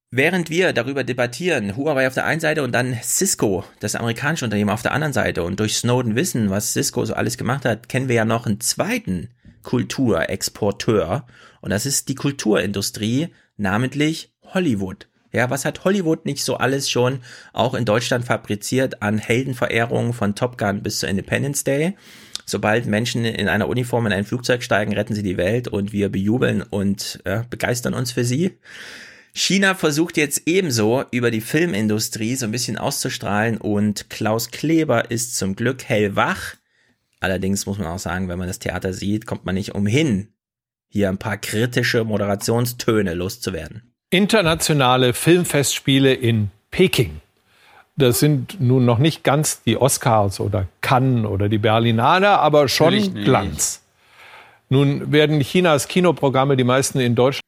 Während 0.09 0.49
wir 0.49 0.71
darüber 0.71 1.03
debattieren, 1.03 1.75
Huawei 1.75 2.07
auf 2.07 2.13
der 2.13 2.25
einen 2.25 2.39
Seite 2.39 2.63
und 2.63 2.71
dann 2.71 2.97
Cisco, 3.03 3.65
das 3.81 3.95
amerikanische 3.95 4.45
Unternehmen 4.45 4.69
auf 4.69 4.81
der 4.81 4.93
anderen 4.93 5.11
Seite 5.11 5.43
und 5.43 5.59
durch 5.59 5.75
Snowden 5.75 6.15
wissen, 6.15 6.49
was 6.49 6.71
Cisco 6.71 7.03
so 7.03 7.13
alles 7.13 7.37
gemacht 7.37 7.65
hat, 7.65 7.89
kennen 7.89 8.07
wir 8.07 8.15
ja 8.15 8.25
noch 8.25 8.45
einen 8.45 8.61
zweiten 8.61 9.29
Kulturexporteur 9.63 11.27
und 11.59 11.71
das 11.71 11.85
ist 11.85 12.07
die 12.07 12.15
Kulturindustrie, 12.15 13.27
namentlich 13.57 14.33
Hollywood. 14.41 15.07
Ja, 15.33 15.49
was 15.49 15.65
hat 15.65 15.83
Hollywood 15.83 16.25
nicht 16.25 16.43
so 16.43 16.55
alles 16.55 16.89
schon 16.89 17.19
auch 17.53 17.73
in 17.73 17.85
Deutschland 17.85 18.25
fabriziert 18.25 19.01
an 19.01 19.17
Heldenverehrungen 19.17 20.13
von 20.13 20.35
Top 20.35 20.57
Gun 20.57 20.81
bis 20.81 20.99
zu 20.99 21.07
Independence 21.07 21.63
Day? 21.63 21.95
Sobald 22.45 22.85
Menschen 22.85 23.25
in 23.25 23.49
einer 23.49 23.67
Uniform 23.67 24.05
in 24.05 24.13
ein 24.13 24.23
Flugzeug 24.23 24.63
steigen, 24.63 24.93
retten 24.93 25.13
sie 25.13 25.23
die 25.23 25.35
Welt 25.35 25.67
und 25.67 25.91
wir 25.91 26.09
bejubeln 26.09 26.61
und 26.61 27.19
äh, 27.25 27.43
begeistern 27.49 27.93
uns 27.93 28.13
für 28.13 28.23
sie. 28.23 28.57
China 29.33 29.75
versucht 29.75 30.17
jetzt 30.17 30.43
ebenso 30.45 31.03
über 31.11 31.29
die 31.29 31.41
Filmindustrie 31.41 32.35
so 32.35 32.45
ein 32.45 32.51
bisschen 32.51 32.77
auszustrahlen 32.77 33.57
und 33.57 34.09
Klaus 34.09 34.49
Kleber 34.49 35.11
ist 35.11 35.35
zum 35.35 35.55
Glück 35.55 35.83
hellwach. 35.83 36.55
Allerdings 37.19 37.65
muss 37.65 37.77
man 37.77 37.87
auch 37.87 37.99
sagen, 37.99 38.29
wenn 38.29 38.39
man 38.39 38.47
das 38.47 38.59
Theater 38.59 38.93
sieht, 38.93 39.25
kommt 39.25 39.45
man 39.45 39.55
nicht 39.55 39.75
umhin, 39.75 40.29
hier 40.89 41.09
ein 41.09 41.17
paar 41.17 41.37
kritische 41.37 42.03
Moderationstöne 42.03 43.13
loszuwerden. 43.13 43.93
Internationale 44.09 45.13
Filmfestspiele 45.13 46.13
in 46.13 46.49
Peking. 46.71 47.21
Das 47.97 48.19
sind 48.19 48.61
nun 48.61 48.85
noch 48.85 48.99
nicht 48.99 49.23
ganz 49.23 49.63
die 49.63 49.75
Oscars 49.77 50.39
oder 50.39 50.67
Cannes 50.81 51.25
oder 51.25 51.49
die 51.49 51.57
Berlinale, 51.57 52.29
aber 52.29 52.67
schon. 52.67 53.13
Glanz. 53.15 53.81
Nun 54.69 55.11
werden 55.11 55.39
Chinas 55.41 55.87
Kinoprogramme 55.87 56.55
die 56.57 56.63
meisten 56.63 56.99
in 56.99 57.15
Deutschland 57.15 57.43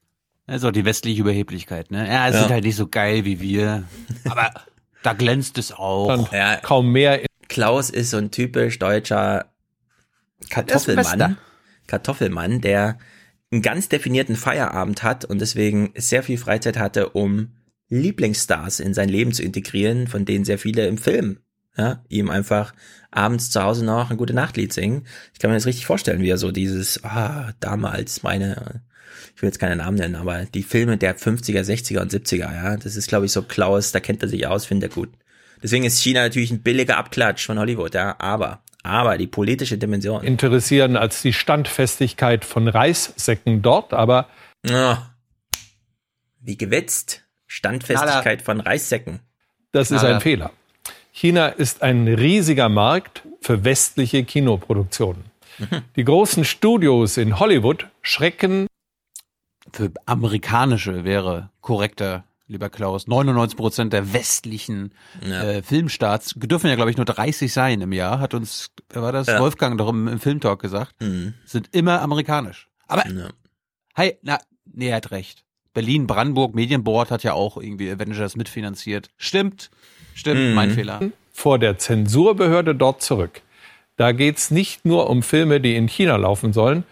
Also 0.47 0.71
die 0.71 0.85
westliche 0.85 1.21
Überheblichkeit, 1.21 1.91
ne? 1.91 2.07
Ja, 2.07 2.27
es 2.27 2.33
Ja. 2.35 2.41
sind 2.41 2.51
halt 2.51 2.63
nicht 2.63 2.75
so 2.77 2.87
geil 2.87 3.25
wie 3.25 3.39
wir. 3.39 3.83
Aber 4.27 4.49
da 5.03 5.13
glänzt 5.13 5.57
es 5.57 5.71
auch. 5.71 6.31
Ja, 6.33 6.55
kaum 6.57 6.91
mehr. 6.91 7.21
Klaus 7.47 7.89
ist 7.89 8.09
so 8.11 8.17
ein 8.17 8.31
typisch 8.31 8.79
deutscher. 8.79 9.45
Kartoffelmann. 10.49 11.37
Kartoffelmann, 11.87 12.61
der 12.61 12.97
einen 13.51 13.61
ganz 13.61 13.89
definierten 13.89 14.35
Feierabend 14.35 15.03
hat 15.03 15.25
und 15.25 15.39
deswegen 15.39 15.91
sehr 15.95 16.23
viel 16.23 16.37
Freizeit 16.37 16.77
hatte, 16.77 17.09
um 17.09 17.55
Lieblingsstars 17.89 18.79
in 18.79 18.93
sein 18.93 19.09
Leben 19.09 19.31
zu 19.31 19.41
integrieren, 19.41 20.07
von 20.07 20.25
denen 20.25 20.45
sehr 20.45 20.59
viele 20.59 20.87
im 20.87 20.97
Film 20.97 21.39
ja, 21.79 22.03
ihm 22.09 22.29
einfach 22.29 22.73
abends 23.09 23.49
zu 23.49 23.63
Hause 23.63 23.85
noch 23.85 24.11
ein 24.11 24.17
gute 24.17 24.33
Nachtlied 24.33 24.73
singen. 24.73 25.05
Ich 25.33 25.39
kann 25.39 25.49
mir 25.49 25.57
das 25.57 25.65
richtig 25.65 25.85
vorstellen, 25.85 26.21
wie 26.21 26.29
er 26.29 26.37
so 26.37 26.51
dieses, 26.51 27.03
ah, 27.03 27.53
damals 27.59 28.21
meine, 28.21 28.83
ich 29.35 29.41
will 29.41 29.47
jetzt 29.47 29.59
keine 29.59 29.77
Namen 29.77 29.97
nennen, 29.97 30.15
aber 30.15 30.45
die 30.45 30.63
Filme 30.63 30.97
der 30.97 31.17
50er, 31.17 31.61
60er 31.61 32.01
und 32.01 32.11
70er, 32.11 32.53
ja, 32.53 32.77
das 32.77 32.95
ist, 32.95 33.07
glaube 33.07 33.25
ich, 33.25 33.31
so 33.31 33.41
Klaus, 33.41 33.91
da 33.91 33.99
kennt 33.99 34.21
er 34.21 34.29
sich 34.29 34.45
aus, 34.45 34.65
findet 34.65 34.91
er 34.91 34.95
gut. 34.95 35.09
Deswegen 35.63 35.85
ist 35.85 35.99
China 35.99 36.21
natürlich 36.21 36.51
ein 36.51 36.61
billiger 36.61 36.97
Abklatsch 36.97 37.45
von 37.45 37.59
Hollywood, 37.59 37.93
ja, 37.93 38.15
aber, 38.19 38.61
aber 38.83 39.17
die 39.17 39.27
politische 39.27 39.77
Dimension. 39.77 40.23
Interessieren 40.23 40.95
als 40.95 41.21
die 41.21 41.33
Standfestigkeit 41.33 42.45
von 42.45 42.67
Reissäcken 42.67 43.61
dort, 43.61 43.93
aber. 43.93 44.27
Oh, 44.69 44.95
wie 46.41 46.57
gewetzt. 46.57 47.23
Standfestigkeit 47.47 48.41
von 48.43 48.61
Reissäcken. 48.61 49.19
Das 49.71 49.91
ist 49.91 50.03
ein 50.03 50.21
Fehler. 50.21 50.51
China 51.11 51.47
ist 51.47 51.81
ein 51.81 52.07
riesiger 52.07 52.69
Markt 52.69 53.23
für 53.41 53.63
westliche 53.63 54.23
Kinoproduktionen. 54.23 55.23
Mhm. 55.57 55.81
Die 55.95 56.03
großen 56.03 56.45
Studios 56.45 57.17
in 57.17 57.39
Hollywood 57.39 57.87
schrecken. 58.01 58.67
Für 59.73 59.91
amerikanische 60.05 61.03
wäre 61.03 61.49
korrekter, 61.61 62.23
lieber 62.49 62.69
Klaus. 62.69 63.07
99 63.07 63.55
Prozent 63.55 63.93
der 63.93 64.11
westlichen 64.11 64.93
ja. 65.25 65.43
äh, 65.43 65.63
Filmstarts 65.63 66.33
dürfen 66.35 66.67
ja, 66.67 66.75
glaube 66.75 66.91
ich, 66.91 66.97
nur 66.97 67.05
30 67.05 67.53
sein 67.53 67.79
im 67.81 67.93
Jahr, 67.93 68.19
hat 68.19 68.33
uns, 68.33 68.71
wer 68.89 69.01
war 69.01 69.11
das? 69.11 69.27
Ja. 69.27 69.39
Wolfgang 69.39 69.77
doch 69.77 69.89
im, 69.89 70.07
im 70.07 70.19
Filmtalk 70.19 70.59
gesagt. 70.59 70.99
Mhm. 70.99 71.35
Sind 71.45 71.69
immer 71.71 72.01
amerikanisch. 72.01 72.67
Aber, 72.87 73.07
ja. 73.07 73.29
hey, 73.95 74.17
na, 74.23 74.39
nee, 74.65 74.89
er 74.89 74.97
hat 74.97 75.11
recht. 75.11 75.45
Berlin, 75.73 76.07
Brandenburg, 76.07 76.55
Medienboard 76.55 77.11
hat 77.11 77.23
ja 77.23 77.33
auch 77.33 77.57
irgendwie 77.57 77.91
Avengers 77.91 78.35
mitfinanziert. 78.35 79.09
Stimmt. 79.17 79.69
Stimmt, 80.15 80.41
mhm. 80.41 80.53
mein 80.55 80.71
Fehler. 80.71 80.99
Vor 81.31 81.59
der 81.59 81.77
Zensurbehörde 81.77 82.75
dort 82.75 83.01
zurück. 83.01 83.41
Da 83.95 84.11
geht's 84.11 84.49
nicht 84.49 84.85
nur 84.85 85.09
um 85.09 85.21
Filme, 85.23 85.61
die 85.61 85.75
in 85.75 85.87
China 85.87 86.15
laufen 86.15 86.51
sollen. 86.51 86.83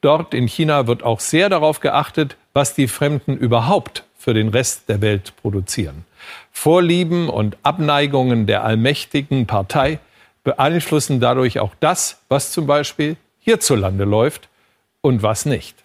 Dort 0.00 0.34
in 0.34 0.46
China 0.46 0.86
wird 0.86 1.02
auch 1.02 1.20
sehr 1.20 1.48
darauf 1.48 1.80
geachtet, 1.80 2.36
was 2.52 2.74
die 2.74 2.88
Fremden 2.88 3.36
überhaupt 3.36 4.04
für 4.22 4.34
den 4.34 4.48
Rest 4.48 4.88
der 4.88 5.00
Welt 5.00 5.34
produzieren. 5.36 6.04
Vorlieben 6.50 7.28
und 7.28 7.56
Abneigungen 7.62 8.46
der 8.46 8.64
allmächtigen 8.64 9.46
Partei 9.46 9.98
beeinflussen 10.44 11.20
dadurch 11.20 11.58
auch 11.58 11.74
das, 11.80 12.20
was 12.28 12.52
zum 12.52 12.66
Beispiel 12.66 13.16
hierzulande 13.40 14.04
läuft 14.04 14.48
und 15.00 15.22
was 15.22 15.46
nicht. 15.46 15.76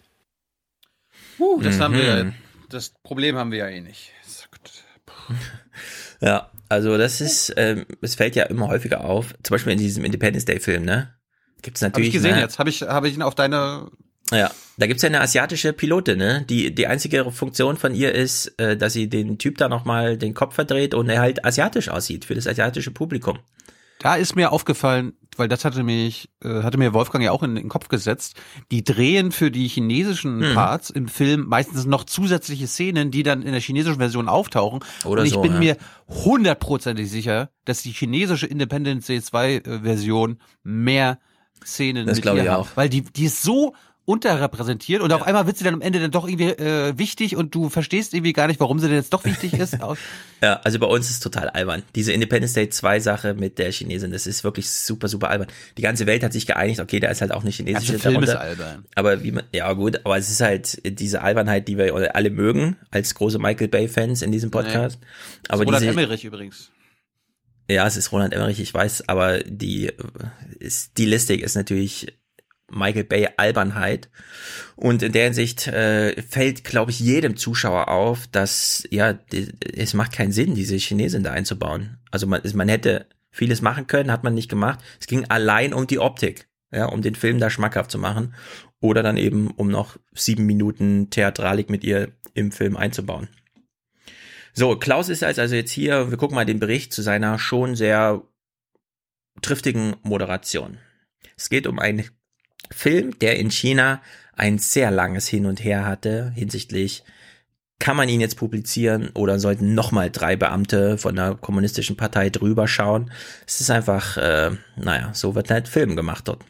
Uh, 1.40 1.62
das 1.62 1.78
mhm. 1.78 1.82
haben 1.82 1.94
wir, 1.96 2.34
das 2.70 2.94
Problem 3.04 3.36
haben 3.38 3.52
wir 3.52 3.60
ja 3.60 3.68
eh 3.68 3.82
nicht. 3.82 4.12
Ja, 6.20 6.50
also 6.70 6.98
das 6.98 7.22
ist, 7.22 7.54
ähm, 7.58 7.86
es 8.02 8.16
fällt 8.16 8.36
ja 8.36 8.46
immer 8.46 8.68
häufiger 8.68 9.04
auf, 9.06 9.36
zum 9.44 9.54
Beispiel 9.54 9.74
in 9.74 9.80
diesem 9.80 10.04
Independence 10.04 10.46
Day 10.46 10.60
Film, 10.60 10.84
ne? 10.84 11.14
Gibt's 11.62 11.82
natürlich. 11.82 12.10
Hab 12.10 12.16
ich 12.16 12.22
gesehen 12.22 12.34
eine, 12.34 12.42
jetzt, 12.42 12.60
habe 12.60 12.70
ich, 12.70 12.82
habe 12.82 13.08
ich 13.08 13.16
ihn 13.16 13.22
auf 13.22 13.36
deine. 13.36 13.90
Ja, 14.32 14.52
da 14.78 14.88
gibt's 14.88 15.04
ja 15.04 15.08
eine 15.08 15.22
asiatische 15.22 15.74
Pilotin, 15.74 16.18
ne? 16.18 16.46
Die 16.48 16.74
die 16.74 16.88
einzige 16.88 17.32
Funktion 17.32 17.78
von 17.78 17.96
ihr 17.96 18.14
ist, 18.14 18.60
äh, 18.60 18.78
dass 18.78 18.94
sie 18.94 19.10
den 19.10 19.38
Typ 19.38 19.58
da 19.58 19.70
nochmal 19.70 20.18
den 20.18 20.34
Kopf 20.34 20.56
verdreht 20.56 20.94
und 20.94 21.10
er 21.10 21.22
halt 21.22 21.46
asiatisch 21.46 21.90
aussieht 21.90 22.26
für 22.26 22.36
das 22.36 22.48
asiatische 22.48 22.92
Publikum. 22.92 23.40
Da 24.00 24.16
ist 24.16 24.36
mir 24.36 24.52
aufgefallen, 24.52 25.14
weil 25.38 25.48
das 25.48 25.66
hatte 25.66 25.82
mich, 25.82 26.30
äh, 26.44 26.62
hatte 26.62 26.78
mir 26.78 26.94
Wolfgang 26.94 27.24
ja 27.24 27.32
auch 27.32 27.42
in, 27.42 27.52
in 27.52 27.64
den 27.64 27.70
Kopf 27.70 27.88
gesetzt, 27.88 28.36
die 28.72 28.84
drehen 28.84 29.32
für 29.32 29.50
die 29.50 29.68
chinesischen 29.68 30.42
hm. 30.42 30.54
Parts 30.54 30.92
im 30.92 31.08
Film 31.08 31.46
meistens 31.48 31.86
noch 31.86 32.04
zusätzliche 32.04 32.68
Szenen, 32.68 33.10
die 33.10 33.24
dann 33.24 33.42
in 33.42 33.54
der 33.54 33.62
chinesischen 33.62 33.98
Version 33.98 34.30
auftauchen. 34.30 34.82
Oder 35.06 35.22
Und 35.22 35.28
ich 35.28 35.34
so, 35.34 35.42
bin 35.42 35.54
ja. 35.54 35.60
mir 35.60 35.78
hundertprozentig 36.08 37.10
sicher, 37.10 37.50
dass 37.66 37.82
die 37.82 37.92
chinesische 37.92 38.46
Independence 38.46 39.08
Day 39.08 39.22
2 39.22 39.54
äh, 39.54 39.80
Version 39.80 40.40
mehr 40.64 41.18
Szenen 41.66 42.06
das 42.06 42.18
mit 42.18 42.26
ihr 42.26 42.44
ich 42.44 42.50
auch. 42.50 42.68
Weil 42.76 42.90
die, 42.90 43.02
die 43.02 43.26
ist 43.26 43.42
so 43.42 43.74
unterrepräsentiert 44.08 45.02
und 45.02 45.10
ja. 45.10 45.18
auf 45.18 45.24
einmal 45.24 45.48
wird 45.48 45.58
sie 45.58 45.66
dann 45.66 45.74
am 45.74 45.82
Ende 45.82 46.00
dann 46.00 46.12
doch 46.12 46.26
irgendwie 46.26 46.46
äh, 46.46 46.98
wichtig 46.98 47.36
und 47.36 47.54
du 47.54 47.68
verstehst 47.68 48.14
irgendwie 48.14 48.32
gar 48.32 48.48
nicht, 48.48 48.58
warum 48.62 48.80
sie 48.80 48.88
denn 48.88 48.96
jetzt 48.96 49.12
doch 49.12 49.26
wichtig 49.26 49.52
ist. 49.52 49.78
ja, 50.42 50.62
also 50.64 50.80
bei 50.80 50.88
uns 50.88 51.08
ist 51.08 51.16
es 51.16 51.20
total 51.20 51.50
albern. 51.50 51.84
Diese 51.94 52.14
Independence 52.14 52.54
Day 52.54 52.70
2 52.70 53.02
Sache 53.02 53.34
mit 53.34 53.60
der 53.60 53.70
Chinesin, 53.70 54.14
das 54.14 54.26
ist 54.26 54.46
wirklich 54.46 54.70
super, 54.70 55.10
super 55.10 55.30
albern. 55.30 55.50
Die 55.78 55.82
ganze 55.82 56.06
Welt 56.06 56.24
hat 56.24 56.32
sich 56.32 56.48
geeinigt, 56.48 56.80
okay, 56.80 57.02
da 57.02 57.10
ist 57.10 57.20
halt 57.20 57.34
auch 57.34 57.42
eine 57.42 57.52
chinesische 57.52 57.94
also 57.96 58.10
Film 58.10 58.24
ist 58.24 58.30
albern. 58.30 58.86
Aber 58.96 59.24
wie 59.26 59.34
man, 59.34 59.44
ja 59.52 59.74
gut, 59.74 60.00
aber 60.06 60.18
es 60.18 60.30
ist 60.30 60.40
halt 60.40 60.80
diese 60.86 61.22
Albernheit, 61.22 61.68
die 61.68 61.78
wir 61.78 62.16
alle 62.16 62.30
mögen, 62.30 62.78
als 62.92 63.14
große 63.14 63.40
Michael 63.40 63.68
Bay 63.68 63.90
Fans 63.90 64.22
in 64.22 64.32
diesem 64.32 64.52
Podcast. 64.52 65.00
Nee. 65.02 65.08
Aber 65.50 65.66
Roland 65.66 65.82
diese, 65.82 65.92
Emmerich 65.92 66.24
übrigens. 66.24 66.72
Ja, 67.70 67.86
es 67.86 67.98
ist 67.98 68.14
Roland 68.14 68.34
Emmerich, 68.34 68.62
ich 68.62 68.74
weiß, 68.74 69.10
aber 69.10 69.40
die 69.40 69.92
Stilistik 70.66 71.42
ist 71.42 71.56
natürlich 71.56 72.18
Michael 72.72 73.06
Bay 73.06 73.30
Albernheit. 73.38 74.10
Und 74.76 75.02
in 75.02 75.12
der 75.12 75.26
Hinsicht 75.26 75.68
äh, 75.68 76.22
fällt, 76.22 76.64
glaube 76.64 76.92
ich, 76.92 77.00
jedem 77.00 77.38
Zuschauer 77.38 77.88
auf, 77.88 78.28
dass 78.28 78.88
ja, 78.92 79.14
die, 79.14 79.52
es 79.74 79.94
macht 79.94 80.14
keinen 80.14 80.32
Sinn, 80.32 80.56
diese 80.56 80.76
Chinesin 80.76 81.24
da 81.24 81.32
einzubauen. 81.32 81.98
Also 82.12 82.28
man, 82.28 82.42
man 82.54 82.70
hätte 82.70 83.08
vieles 83.32 83.62
machen 83.62 83.88
können, 83.88 84.12
hat 84.12 84.24
man 84.24 84.34
nicht 84.34 84.50
gemacht. 84.50 84.80
Es 85.00 85.08
ging 85.08 85.26
allein 85.26 85.74
um 85.74 85.88
die 85.88 86.00
Optik, 86.00 86.48
ja, 86.72 86.86
um 86.86 87.02
den 87.02 87.16
Film 87.16 87.40
da 87.40 87.50
schmackhaft 87.50 87.92
zu 87.92 88.00
machen. 88.00 88.36
Oder 88.80 89.02
dann 89.02 89.18
eben, 89.18 89.50
um 89.52 89.70
noch 89.70 89.98
sieben 90.14 90.46
Minuten 90.46 91.10
Theatralik 91.10 91.70
mit 91.70 91.84
ihr 91.84 92.12
im 92.34 92.52
Film 92.52 92.78
einzubauen. 92.78 93.28
So, 94.54 94.76
Klaus 94.76 95.10
ist 95.10 95.24
also 95.24 95.56
jetzt 95.56 95.72
hier, 95.72 96.10
wir 96.10 96.18
gucken 96.18 96.36
mal 96.36 96.46
den 96.46 96.60
Bericht 96.60 96.92
zu 96.92 97.02
seiner 97.02 97.38
schon 97.38 97.76
sehr 97.76 98.24
triftigen 99.42 99.96
Moderation. 100.02 100.80
Es 101.36 101.50
geht 101.50 101.68
um 101.68 101.78
ein 101.78 102.10
Film, 102.72 103.18
der 103.20 103.38
in 103.38 103.50
China 103.52 104.02
ein 104.36 104.58
sehr 104.60 104.92
langes 104.92 105.28
Hin 105.28 105.46
und 105.46 105.64
Her 105.64 105.86
hatte 105.86 106.32
hinsichtlich 106.36 107.04
kann 107.80 107.96
man 107.96 108.10
ihn 108.10 108.22
jetzt 108.22 108.38
publizieren 108.38 109.10
oder 109.14 109.40
sollten 109.40 109.76
nochmal 109.76 110.10
drei 110.10 110.36
Beamte 110.36 110.98
von 110.98 111.16
der 111.16 111.36
kommunistischen 111.36 111.96
Partei 111.96 112.30
drüber 112.30 112.68
schauen? 112.68 113.12
Es 113.46 113.62
ist 113.62 113.70
einfach, 113.70 114.18
äh, 114.18 114.52
naja, 114.76 115.12
so 115.14 115.36
wird 115.36 115.52
halt 115.52 115.68
Film 115.68 115.96
gemacht 115.96 116.28
dort. 116.28 116.44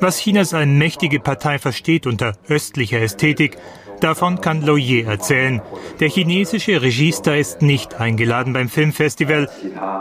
Was 0.00 0.18
Chinas 0.18 0.54
eine 0.54 0.70
mächtige 0.70 1.20
Partei 1.20 1.58
versteht 1.58 2.06
unter 2.06 2.36
östlicher 2.48 3.00
Ästhetik, 3.00 3.58
davon 4.00 4.40
kann 4.40 4.62
Loyer 4.62 5.06
erzählen. 5.06 5.60
Der 6.00 6.08
chinesische 6.08 6.82
Regisseur 6.82 7.36
ist 7.36 7.62
nicht 7.62 7.94
eingeladen 7.94 8.52
beim 8.52 8.68
Filmfestival. 8.68 9.48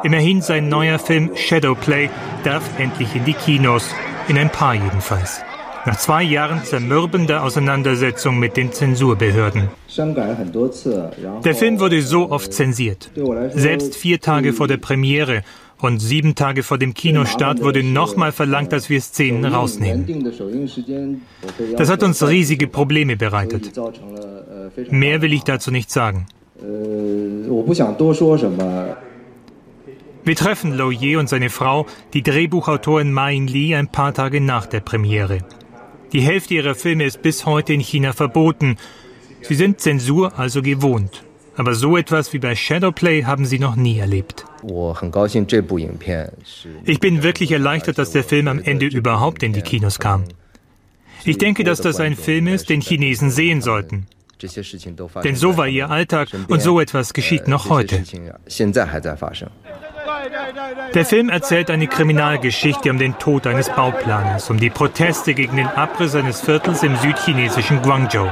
Immerhin 0.03 0.41
sein 0.41 0.69
neuer 0.69 0.99
Film 0.99 1.35
Shadowplay 1.35 2.09
darf 2.43 2.63
endlich 2.79 3.15
in 3.15 3.25
die 3.25 3.33
Kinos. 3.33 3.89
In 4.27 4.37
ein 4.37 4.51
paar 4.51 4.73
jedenfalls. 4.75 5.41
Nach 5.85 5.97
zwei 5.97 6.21
Jahren 6.21 6.63
zermürbender 6.65 7.43
Auseinandersetzung 7.43 8.37
mit 8.39 8.57
den 8.57 8.73
Zensurbehörden. 8.73 9.69
Der 11.45 11.55
Film 11.55 11.79
wurde 11.79 12.01
so 12.01 12.29
oft 12.29 12.51
zensiert. 12.51 13.09
Selbst 13.53 13.95
vier 13.95 14.19
Tage 14.19 14.51
vor 14.51 14.67
der 14.67 14.77
Premiere 14.77 15.43
und 15.79 15.99
sieben 15.99 16.35
Tage 16.35 16.63
vor 16.63 16.77
dem 16.77 16.93
Kinostart 16.93 17.61
wurde 17.63 17.83
nochmal 17.83 18.33
verlangt, 18.33 18.73
dass 18.73 18.89
wir 18.89 18.99
Szenen 18.99 19.45
rausnehmen. 19.45 20.05
Das 21.77 21.89
hat 21.89 22.03
uns 22.03 22.27
riesige 22.27 22.67
Probleme 22.67 23.15
bereitet. 23.15 23.71
Mehr 24.89 25.21
will 25.21 25.31
ich 25.31 25.43
dazu 25.43 25.71
nicht 25.71 25.89
sagen. 25.89 26.25
Wir 30.27 30.35
treffen 30.35 30.73
Loyer 30.73 31.21
und 31.21 31.29
seine 31.29 31.49
Frau, 31.49 31.85
die 32.13 32.21
Drehbuchautorin 32.21 33.13
Ma 33.13 33.29
Li, 33.29 33.73
ein 33.73 33.87
paar 33.87 34.13
Tage 34.13 34.41
nach 34.41 34.65
der 34.65 34.81
Premiere. 34.81 35.37
Die 36.11 36.19
Hälfte 36.19 36.55
ihrer 36.55 36.75
Filme 36.75 37.05
ist 37.05 37.21
bis 37.21 37.45
heute 37.45 37.71
in 37.71 37.79
China 37.79 38.11
verboten. 38.11 38.75
Sie 39.41 39.55
sind 39.55 39.79
Zensur 39.79 40.37
also 40.37 40.61
gewohnt. 40.61 41.23
Aber 41.55 41.75
so 41.75 41.95
etwas 41.95 42.33
wie 42.33 42.39
bei 42.39 42.55
Shadowplay 42.55 43.23
haben 43.23 43.45
sie 43.45 43.57
noch 43.57 43.77
nie 43.77 43.99
erlebt. 43.99 44.43
Ich 46.83 46.99
bin 46.99 47.23
wirklich 47.23 47.51
erleichtert, 47.53 47.97
dass 47.97 48.11
der 48.11 48.25
Film 48.25 48.49
am 48.49 48.59
Ende 48.59 48.87
überhaupt 48.87 49.43
in 49.43 49.53
die 49.53 49.61
Kinos 49.61 49.97
kam. 49.97 50.25
Ich 51.23 51.37
denke, 51.37 51.63
dass 51.63 51.79
das 51.79 52.01
ein 52.01 52.17
Film 52.17 52.47
ist, 52.47 52.67
den 52.67 52.81
Chinesen 52.81 53.31
sehen 53.31 53.61
sollten. 53.61 54.07
Denn 55.23 55.35
so 55.35 55.55
war 55.55 55.69
ihr 55.69 55.89
Alltag 55.89 56.27
und 56.49 56.61
so 56.61 56.81
etwas 56.81 57.13
geschieht 57.13 57.47
noch 57.47 57.69
heute. 57.69 58.03
Der 60.93 61.05
Film 61.05 61.29
erzählt 61.29 61.69
eine 61.69 61.87
Kriminalgeschichte 61.87 62.89
um 62.89 62.97
den 62.97 63.17
Tod 63.17 63.47
eines 63.47 63.69
Bauplaners, 63.69 64.49
um 64.49 64.59
die 64.59 64.69
Proteste 64.69 65.33
gegen 65.33 65.57
den 65.57 65.67
Abriss 65.67 66.15
eines 66.15 66.41
Viertels 66.41 66.83
im 66.83 66.95
südchinesischen 66.97 67.81
Guangzhou. 67.81 68.29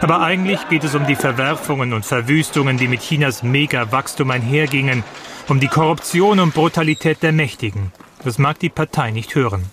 Aber 0.00 0.20
eigentlich 0.22 0.68
geht 0.68 0.84
es 0.84 0.94
um 0.94 1.06
die 1.06 1.16
Verwerfungen 1.16 1.92
und 1.92 2.06
Verwüstungen, 2.06 2.78
die 2.78 2.88
mit 2.88 3.00
Chinas 3.00 3.42
Mega-Wachstum 3.42 4.30
einhergingen, 4.30 5.04
um 5.48 5.60
die 5.60 5.68
Korruption 5.68 6.40
und 6.40 6.54
Brutalität 6.54 7.22
der 7.22 7.32
Mächtigen, 7.32 7.92
Das 8.22 8.38
mag 8.38 8.58
die 8.58 8.68
Partei 8.68 9.10
nicht 9.10 9.34
hören. 9.34 9.64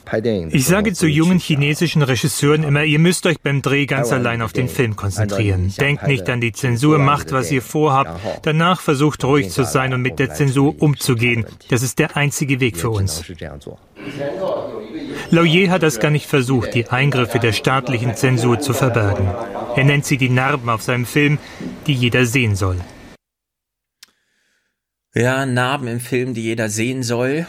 Ich 0.52 0.66
sage 0.66 0.94
zu 0.94 1.08
jungen 1.08 1.40
chinesischen 1.40 2.02
Regisseuren 2.02 2.64
immer, 2.64 2.84
ihr 2.84 3.00
müsst 3.00 3.26
euch 3.26 3.40
beim 3.42 3.62
Dreh 3.62 3.86
ganz 3.86 4.12
allein 4.12 4.42
auf 4.42 4.54
den 4.54 4.70
Film 4.70 4.96
konzentrieren. 4.96 5.74
Denkt 5.80 6.08
nicht 6.08 6.30
an 6.30 6.42
die 6.42 6.54
Zensur, 6.54 6.98
macht, 6.98 7.32
was 7.32 7.52
ihr 7.52 7.62
vorhabt. 7.62 8.20
Danach 8.44 8.82
versucht 8.82 9.24
ruhig 9.24 9.50
zu 9.50 9.64
sein 9.66 9.94
und 9.94 10.02
mit 10.02 10.20
der 10.20 10.34
Zensur 10.34 10.76
umzugehen. 10.82 11.46
Das 11.70 11.84
ist 11.84 12.00
der 12.00 12.16
einzige 12.16 12.60
Weg 12.60 12.78
für 12.78 12.90
uns. 12.90 13.24
Laurier 15.30 15.70
hat 15.70 15.84
das 15.84 16.00
gar 16.00 16.12
nicht 16.12 16.28
versucht, 16.28 16.74
die 16.74 16.88
Eingriffe 16.88 17.40
der 17.40 17.52
staatlichen 17.52 18.16
Zensur 18.16 18.60
zu 18.60 18.74
verbergen. 18.74 19.28
Er 19.76 19.84
nennt 19.84 20.06
sie 20.06 20.18
die 20.18 20.30
Narben 20.30 20.70
auf 20.70 20.82
seinem 20.82 21.06
Film, 21.06 21.38
die 21.86 21.94
jeder 21.94 22.26
sehen 22.26 22.56
soll. 22.56 22.78
Ja, 25.14 25.46
Narben 25.46 25.88
im 25.88 26.00
Film, 26.00 26.34
die 26.34 26.44
jeder 26.44 26.70
sehen 26.70 27.04
soll. 27.04 27.48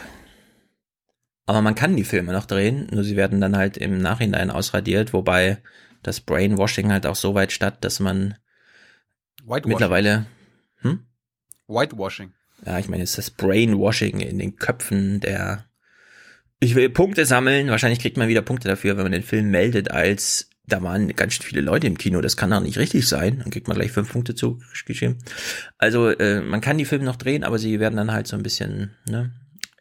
Aber 1.49 1.63
man 1.63 1.73
kann 1.73 1.95
die 1.95 2.03
Filme 2.03 2.31
noch 2.31 2.45
drehen, 2.45 2.85
nur 2.91 3.03
sie 3.03 3.15
werden 3.15 3.41
dann 3.41 3.57
halt 3.57 3.75
im 3.75 3.97
Nachhinein 3.97 4.51
ausradiert, 4.51 5.13
wobei 5.13 5.57
das 6.03 6.19
Brainwashing 6.19 6.91
halt 6.91 7.07
auch 7.07 7.15
so 7.15 7.33
weit 7.33 7.51
statt, 7.51 7.83
dass 7.83 7.99
man 7.99 8.35
mittlerweile 9.65 10.27
hm? 10.81 11.07
Whitewashing. 11.67 12.33
Ja, 12.67 12.77
ich 12.77 12.87
meine, 12.87 13.01
es 13.01 13.09
ist 13.09 13.17
das 13.17 13.31
Brainwashing 13.31 14.19
in 14.19 14.37
den 14.37 14.57
Köpfen 14.57 15.21
der 15.21 15.65
ich 16.59 16.75
will 16.75 16.87
Punkte 16.91 17.25
sammeln. 17.25 17.69
Wahrscheinlich 17.69 17.99
kriegt 17.99 18.17
man 18.17 18.27
wieder 18.27 18.43
Punkte 18.43 18.67
dafür, 18.67 18.97
wenn 18.97 19.05
man 19.05 19.11
den 19.11 19.23
Film 19.23 19.49
meldet, 19.49 19.89
als 19.89 20.51
da 20.67 20.83
waren 20.83 21.07
ganz 21.15 21.37
viele 21.37 21.61
Leute 21.61 21.87
im 21.87 21.97
Kino. 21.97 22.21
Das 22.21 22.37
kann 22.37 22.51
doch 22.51 22.61
nicht 22.61 22.77
richtig 22.77 23.07
sein. 23.07 23.39
Dann 23.39 23.49
kriegt 23.49 23.67
man 23.67 23.75
gleich 23.75 23.91
fünf 23.91 24.11
Punkte 24.11 24.35
zugeschrieben. 24.35 25.17
Also 25.79 26.09
äh, 26.09 26.41
man 26.41 26.61
kann 26.61 26.77
die 26.77 26.85
Filme 26.85 27.05
noch 27.05 27.15
drehen, 27.15 27.43
aber 27.43 27.57
sie 27.57 27.79
werden 27.79 27.97
dann 27.97 28.11
halt 28.11 28.27
so 28.27 28.35
ein 28.35 28.43
bisschen. 28.43 28.91
Ne? 29.09 29.31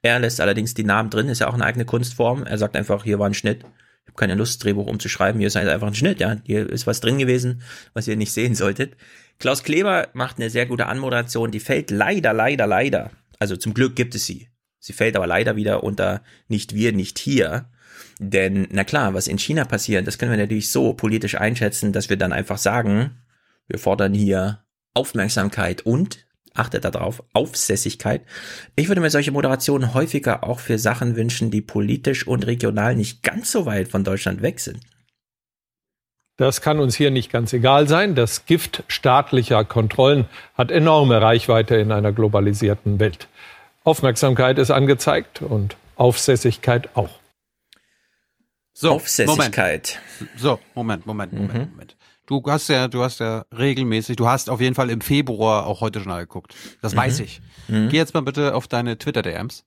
Er 0.02 0.18
lässt 0.18 0.40
allerdings 0.40 0.74
die 0.74 0.84
Namen 0.84 1.10
drin. 1.10 1.28
Ist 1.28 1.40
ja 1.40 1.48
auch 1.48 1.54
eine 1.54 1.64
eigene 1.64 1.84
Kunstform. 1.84 2.44
Er 2.44 2.58
sagt 2.58 2.76
einfach, 2.76 3.04
hier 3.04 3.18
war 3.18 3.26
ein 3.26 3.34
Schnitt. 3.34 3.60
Ich 3.62 4.08
habe 4.08 4.16
keine 4.16 4.34
Lust, 4.34 4.62
Drehbuch 4.62 4.86
umzuschreiben. 4.86 5.38
Hier 5.38 5.48
ist 5.48 5.56
halt 5.56 5.68
einfach 5.68 5.88
ein 5.88 5.94
Schnitt. 5.94 6.20
Ja, 6.20 6.36
hier 6.44 6.68
ist 6.68 6.86
was 6.86 7.00
drin 7.00 7.18
gewesen, 7.18 7.62
was 7.94 8.08
ihr 8.08 8.16
nicht 8.16 8.32
sehen 8.32 8.54
solltet. 8.54 8.96
Klaus 9.38 9.62
Kleber 9.62 10.08
macht 10.14 10.38
eine 10.38 10.50
sehr 10.50 10.66
gute 10.66 10.86
Anmoderation. 10.86 11.50
Die 11.50 11.60
fällt 11.60 11.90
leider, 11.90 12.32
leider, 12.32 12.66
leider. 12.66 13.10
Also 13.38 13.56
zum 13.56 13.74
Glück 13.74 13.96
gibt 13.96 14.14
es 14.14 14.26
sie 14.26 14.48
Sie 14.80 14.92
fällt 14.92 15.16
aber 15.16 15.26
leider 15.26 15.56
wieder 15.56 15.82
unter 15.82 16.22
nicht 16.46 16.74
wir, 16.74 16.92
nicht 16.92 17.18
hier. 17.18 17.70
Denn, 18.18 18.68
na 18.70 18.84
klar, 18.84 19.14
was 19.14 19.28
in 19.28 19.38
China 19.38 19.64
passiert, 19.64 20.06
das 20.06 20.18
können 20.18 20.30
wir 20.30 20.38
natürlich 20.38 20.70
so 20.70 20.94
politisch 20.94 21.36
einschätzen, 21.36 21.92
dass 21.92 22.08
wir 22.10 22.16
dann 22.16 22.32
einfach 22.32 22.58
sagen, 22.58 23.22
wir 23.66 23.78
fordern 23.78 24.14
hier 24.14 24.64
Aufmerksamkeit 24.94 25.82
und, 25.82 26.26
achtet 26.58 26.84
darauf, 26.84 27.22
Aufsässigkeit. 27.32 28.22
Ich 28.76 28.88
würde 28.88 29.00
mir 29.00 29.10
solche 29.10 29.32
Moderationen 29.32 29.94
häufiger 29.94 30.44
auch 30.44 30.60
für 30.60 30.78
Sachen 30.78 31.16
wünschen, 31.16 31.50
die 31.50 31.60
politisch 31.60 32.26
und 32.26 32.46
regional 32.46 32.94
nicht 32.96 33.22
ganz 33.22 33.52
so 33.52 33.66
weit 33.66 33.88
von 33.88 34.04
Deutschland 34.04 34.42
weg 34.42 34.60
sind. 34.60 34.80
Das 36.36 36.60
kann 36.60 36.78
uns 36.78 36.94
hier 36.94 37.10
nicht 37.10 37.32
ganz 37.32 37.52
egal 37.52 37.88
sein. 37.88 38.14
Das 38.14 38.46
Gift 38.46 38.84
staatlicher 38.86 39.64
Kontrollen 39.64 40.26
hat 40.54 40.70
enorme 40.70 41.20
Reichweite 41.20 41.76
in 41.76 41.90
einer 41.90 42.12
globalisierten 42.12 43.00
Welt. 43.00 43.26
Aufmerksamkeit 43.82 44.58
ist 44.58 44.70
angezeigt 44.70 45.42
und 45.42 45.76
Aufsässigkeit 45.96 46.90
auch. 46.94 47.10
So, 48.72 48.92
Aufsässigkeit. 48.92 49.98
Moment. 50.20 50.40
So, 50.40 50.60
Moment, 50.76 51.06
Moment, 51.06 51.32
Moment, 51.32 51.54
mhm. 51.54 51.70
Moment. 51.72 51.96
Du 52.28 52.42
hast 52.46 52.68
ja, 52.68 52.86
du 52.88 53.02
hast 53.02 53.20
ja 53.20 53.46
regelmäßig, 53.56 54.16
du 54.16 54.28
hast 54.28 54.50
auf 54.50 54.60
jeden 54.60 54.74
Fall 54.74 54.90
im 54.90 55.00
Februar 55.00 55.66
auch 55.66 55.80
heute 55.80 56.00
schon 56.00 56.14
geguckt. 56.16 56.54
Das 56.80 56.92
mhm. 56.92 56.98
weiß 56.98 57.20
ich. 57.20 57.40
Mhm. 57.66 57.88
Geh 57.88 57.96
jetzt 57.96 58.14
mal 58.14 58.20
bitte 58.20 58.54
auf 58.54 58.68
deine 58.68 58.98
Twitter-DMs. 58.98 59.64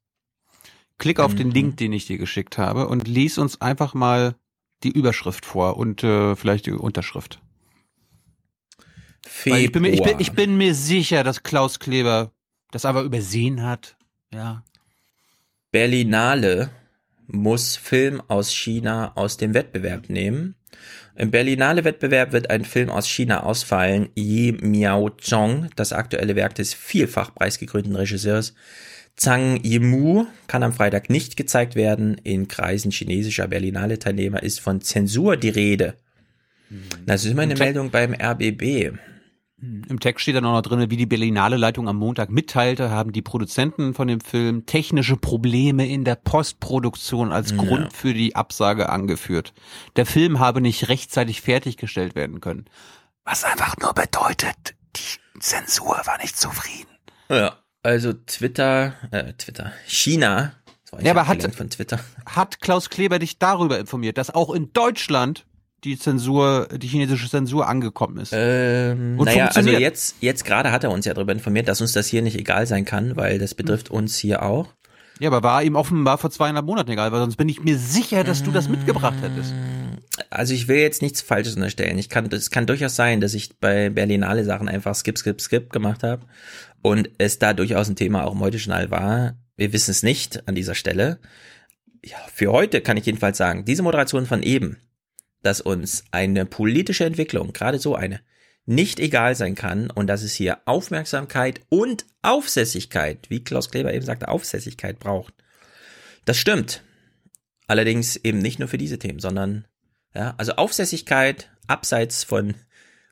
Klick 0.97 1.19
auf 1.19 1.33
den 1.33 1.47
mhm. 1.47 1.53
Link, 1.53 1.77
den 1.77 1.91
ich 1.91 2.05
dir 2.05 2.17
geschickt 2.17 2.57
habe 2.57 2.87
und 2.87 3.07
lies 3.07 3.37
uns 3.37 3.59
einfach 3.59 3.93
mal 3.93 4.35
die 4.83 4.91
Überschrift 4.91 5.45
vor 5.45 5.77
und 5.77 6.03
äh, 6.03 6.35
vielleicht 6.35 6.67
die 6.67 6.71
Unterschrift. 6.71 7.41
Februar. 9.25 9.59
Ich 9.59 9.71
bin, 9.71 9.81
mir, 9.81 9.89
ich, 9.89 10.03
bin, 10.03 10.19
ich 10.19 10.31
bin 10.33 10.57
mir 10.57 10.75
sicher, 10.75 11.23
dass 11.23 11.43
Klaus 11.43 11.79
Kleber 11.79 12.31
das 12.71 12.85
aber 12.85 13.01
übersehen 13.01 13.63
hat 13.63 13.97
ja. 14.33 14.63
Berlinale 15.71 16.69
muss 17.27 17.75
Film 17.75 18.21
aus 18.27 18.51
China 18.53 19.13
aus 19.15 19.37
dem 19.37 19.53
Wettbewerb 19.53 20.09
nehmen. 20.09 20.55
Im 21.15 21.31
Berlinale-Wettbewerb 21.31 22.31
wird 22.31 22.49
ein 22.49 22.65
Film 22.65 22.89
aus 22.89 23.07
China 23.07 23.43
ausfallen. 23.43 24.09
Yi 24.15 24.53
Miao-Zhong, 24.53 25.69
das 25.75 25.93
aktuelle 25.93 26.35
Werk 26.35 26.55
des 26.55 26.73
vielfach 26.73 27.35
preisgekrönten 27.35 27.95
Regisseurs 27.95 28.53
Zhang 29.17 29.59
Yimou, 29.63 30.25
kann 30.47 30.63
am 30.63 30.73
Freitag 30.73 31.09
nicht 31.09 31.35
gezeigt 31.35 31.75
werden. 31.75 32.15
In 32.23 32.47
Kreisen 32.47 32.91
chinesischer 32.91 33.47
Berlinale-Teilnehmer 33.47 34.41
ist 34.41 34.61
von 34.61 34.81
Zensur 34.81 35.37
die 35.37 35.49
Rede. 35.49 35.95
Mhm. 36.69 36.81
Das 37.05 37.25
ist 37.25 37.31
immer 37.31 37.43
eine 37.43 37.55
Meldung 37.55 37.91
beim 37.91 38.13
RBB. 38.13 38.93
Im 39.61 39.99
Text 39.99 40.23
steht 40.23 40.35
dann 40.35 40.45
auch 40.45 40.53
noch 40.53 40.61
drin, 40.63 40.89
wie 40.89 40.97
die 40.97 41.05
Berlinale 41.05 41.55
Leitung 41.55 41.87
am 41.87 41.97
Montag 41.97 42.31
mitteilte, 42.31 42.89
haben 42.89 43.11
die 43.11 43.21
Produzenten 43.21 43.93
von 43.93 44.07
dem 44.07 44.19
Film 44.19 44.65
technische 44.65 45.17
Probleme 45.17 45.87
in 45.87 46.03
der 46.03 46.15
Postproduktion 46.15 47.31
als 47.31 47.51
ja. 47.51 47.57
Grund 47.57 47.93
für 47.93 48.15
die 48.15 48.35
Absage 48.35 48.89
angeführt. 48.89 49.53
Der 49.97 50.07
Film 50.07 50.39
habe 50.39 50.61
nicht 50.61 50.89
rechtzeitig 50.89 51.41
fertiggestellt 51.41 52.15
werden 52.15 52.41
können. 52.41 52.65
Was 53.23 53.43
einfach 53.43 53.77
nur 53.77 53.93
bedeutet, 53.93 54.73
die 54.95 55.39
Zensur 55.39 56.01
war 56.05 56.17
nicht 56.19 56.37
zufrieden. 56.37 56.89
Ja, 57.29 57.59
also 57.83 58.13
Twitter, 58.13 58.93
äh, 59.11 59.33
Twitter, 59.33 59.73
China. 59.85 60.53
ja, 61.01 61.11
aber 61.11 61.27
hat, 61.27 61.43
von 61.53 61.69
Twitter. 61.69 61.99
hat 62.25 62.61
Klaus 62.61 62.89
Kleber 62.89 63.19
dich 63.19 63.37
darüber 63.37 63.77
informiert, 63.77 64.17
dass 64.17 64.33
auch 64.33 64.51
in 64.51 64.73
Deutschland 64.73 65.45
die 65.83 65.97
Zensur, 65.97 66.67
die 66.75 66.87
chinesische 66.87 67.29
Zensur 67.29 67.67
angekommen 67.67 68.17
ist. 68.17 68.33
Ähm, 68.35 69.19
und 69.19 69.25
naja, 69.25 69.47
also 69.47 69.69
jetzt, 69.69 70.15
jetzt 70.19 70.45
gerade 70.45 70.71
hat 70.71 70.83
er 70.83 70.91
uns 70.91 71.05
ja 71.05 71.13
darüber 71.13 71.31
informiert, 71.31 71.67
dass 71.67 71.81
uns 71.81 71.93
das 71.93 72.07
hier 72.07 72.21
nicht 72.21 72.37
egal 72.37 72.67
sein 72.67 72.85
kann, 72.85 73.15
weil 73.15 73.39
das 73.39 73.55
betrifft 73.55 73.89
hm. 73.89 73.95
uns 73.95 74.17
hier 74.17 74.43
auch. 74.43 74.67
Ja, 75.19 75.29
aber 75.29 75.43
war 75.43 75.61
ihm 75.63 75.75
offenbar 75.75 76.17
vor 76.17 76.31
zweieinhalb 76.31 76.65
Monaten 76.65 76.91
egal, 76.91 77.11
weil 77.11 77.19
sonst 77.19 77.35
bin 77.35 77.47
ich 77.47 77.63
mir 77.63 77.77
sicher, 77.77 78.23
dass 78.23 78.41
du 78.41 78.51
das 78.51 78.69
mitgebracht 78.69 79.17
hättest. 79.21 79.53
Also 80.29 80.53
ich 80.53 80.67
will 80.67 80.77
jetzt 80.77 81.01
nichts 81.01 81.21
Falsches 81.21 81.55
unterstellen. 81.55 81.97
Ich 81.99 82.09
kann, 82.09 82.25
es 82.31 82.49
kann 82.49 82.65
durchaus 82.65 82.95
sein, 82.95 83.21
dass 83.21 83.33
ich 83.33 83.59
bei 83.59 83.89
Berlinale 83.89 84.43
Sachen 84.43 84.67
einfach 84.67 84.95
skip, 84.95 85.17
skip, 85.19 85.39
skip 85.39 85.71
gemacht 85.71 86.01
habe 86.03 86.25
und 86.81 87.09
es 87.17 87.37
da 87.37 87.53
durchaus 87.53 87.87
ein 87.87 87.95
Thema 87.95 88.25
auch 88.25 88.33
im 88.33 88.39
Heute-Journal 88.39 88.89
war. 88.89 89.35
Wir 89.57 89.73
wissen 89.73 89.91
es 89.91 90.01
nicht 90.01 90.47
an 90.47 90.55
dieser 90.55 90.73
Stelle. 90.73 91.19
Ja, 92.03 92.17
für 92.33 92.51
heute 92.51 92.81
kann 92.81 92.97
ich 92.97 93.05
jedenfalls 93.05 93.37
sagen, 93.37 93.63
diese 93.63 93.83
Moderation 93.83 94.25
von 94.25 94.41
eben, 94.41 94.77
dass 95.41 95.61
uns 95.61 96.03
eine 96.11 96.45
politische 96.45 97.05
Entwicklung, 97.05 97.53
gerade 97.53 97.79
so 97.79 97.95
eine, 97.95 98.21
nicht 98.65 98.99
egal 98.99 99.35
sein 99.35 99.55
kann 99.55 99.89
und 99.89 100.07
dass 100.07 100.21
es 100.21 100.33
hier 100.33 100.59
Aufmerksamkeit 100.65 101.61
und 101.69 102.05
Aufsässigkeit, 102.21 103.29
wie 103.29 103.43
Klaus 103.43 103.71
Kleber 103.71 103.93
eben 103.93 104.05
sagte, 104.05 104.27
Aufsässigkeit 104.27 104.99
braucht. 104.99 105.33
Das 106.25 106.37
stimmt. 106.37 106.83
Allerdings 107.67 108.17
eben 108.17 108.39
nicht 108.39 108.59
nur 108.59 108.67
für 108.67 108.77
diese 108.77 108.99
Themen, 108.99 109.19
sondern 109.19 109.65
ja, 110.13 110.35
also 110.37 110.53
Aufsässigkeit 110.53 111.49
abseits 111.67 112.23
von 112.23 112.55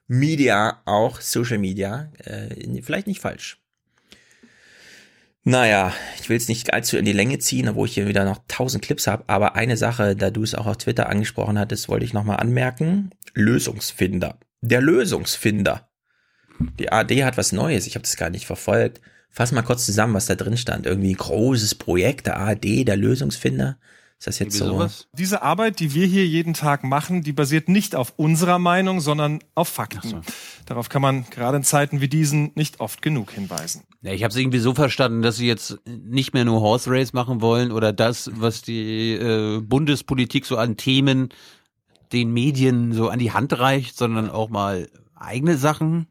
Media, 0.07 0.81
auch 0.85 1.21
Social 1.21 1.59
Media, 1.59 2.11
äh, 2.25 2.81
vielleicht 2.81 3.07
nicht 3.07 3.21
falsch. 3.21 3.58
Naja, 5.43 5.93
ich 6.19 6.29
will 6.29 6.37
es 6.37 6.49
nicht 6.49 6.73
allzu 6.73 6.97
in 6.97 7.05
die 7.05 7.13
Länge 7.13 7.39
ziehen, 7.39 7.69
obwohl 7.69 7.87
ich 7.87 7.93
hier 7.93 8.07
wieder 8.07 8.25
noch 8.25 8.39
tausend 8.47 8.83
Clips 8.83 9.07
habe, 9.07 9.23
aber 9.27 9.55
eine 9.55 9.77
Sache, 9.77 10.15
da 10.15 10.29
du 10.29 10.43
es 10.43 10.53
auch 10.53 10.65
auf 10.65 10.77
Twitter 10.77 11.09
angesprochen 11.09 11.57
hattest, 11.57 11.87
wollte 11.87 12.05
ich 12.05 12.13
nochmal 12.13 12.37
anmerken. 12.37 13.11
Lösungsfinder. 13.33 14.37
Der 14.61 14.81
Lösungsfinder. 14.81 15.89
Die 16.77 16.91
AD 16.91 17.23
hat 17.23 17.37
was 17.37 17.53
Neues, 17.53 17.87
ich 17.87 17.95
habe 17.95 18.03
das 18.03 18.17
gar 18.17 18.29
nicht 18.29 18.45
verfolgt. 18.45 18.99
Fass 19.29 19.51
mal 19.51 19.61
kurz 19.61 19.85
zusammen, 19.85 20.13
was 20.13 20.25
da 20.25 20.35
drin 20.35 20.57
stand. 20.57 20.85
Irgendwie 20.85 21.13
großes 21.13 21.75
Projekt, 21.75 22.27
der 22.27 22.39
AD, 22.39 22.83
der 22.83 22.97
Lösungsfinder. 22.97 23.77
Ist 24.19 24.27
das 24.27 24.39
jetzt 24.39 24.57
so? 24.57 24.65
Sowas? 24.65 25.07
Diese 25.13 25.43
Arbeit, 25.43 25.79
die 25.79 25.93
wir 25.93 26.05
hier 26.05 26.27
jeden 26.27 26.53
Tag 26.53 26.83
machen, 26.83 27.23
die 27.23 27.31
basiert 27.31 27.69
nicht 27.69 27.95
auf 27.95 28.13
unserer 28.17 28.59
Meinung, 28.59 28.99
sondern 28.99 29.39
auf 29.55 29.69
Fakten. 29.69 30.09
So. 30.09 30.21
Darauf 30.65 30.89
kann 30.89 31.01
man 31.01 31.23
gerade 31.29 31.55
in 31.55 31.63
Zeiten 31.63 32.01
wie 32.01 32.09
diesen 32.09 32.51
nicht 32.55 32.81
oft 32.81 33.01
genug 33.01 33.31
hinweisen. 33.31 33.83
Ja, 34.01 34.11
ich 34.11 34.23
habe 34.23 34.31
es 34.31 34.37
irgendwie 34.37 34.59
so 34.59 34.75
verstanden, 34.75 35.21
dass 35.21 35.37
sie 35.37 35.47
jetzt 35.47 35.79
nicht 35.85 36.33
mehr 36.33 36.43
nur 36.43 36.59
Horse 36.59 36.91
Race 36.91 37.13
machen 37.13 37.39
wollen 37.39 37.71
oder 37.71 37.93
das, 37.93 38.29
was 38.33 38.61
die 38.61 39.13
äh, 39.13 39.61
Bundespolitik 39.61 40.45
so 40.45 40.57
an 40.57 40.75
Themen 40.75 41.29
den 42.11 42.33
Medien 42.33 42.91
so 42.91 43.07
an 43.07 43.19
die 43.19 43.31
Hand 43.31 43.57
reicht, 43.57 43.97
sondern 43.97 44.29
auch 44.29 44.49
mal 44.49 44.89
eigene 45.15 45.57
Sachen. 45.57 46.07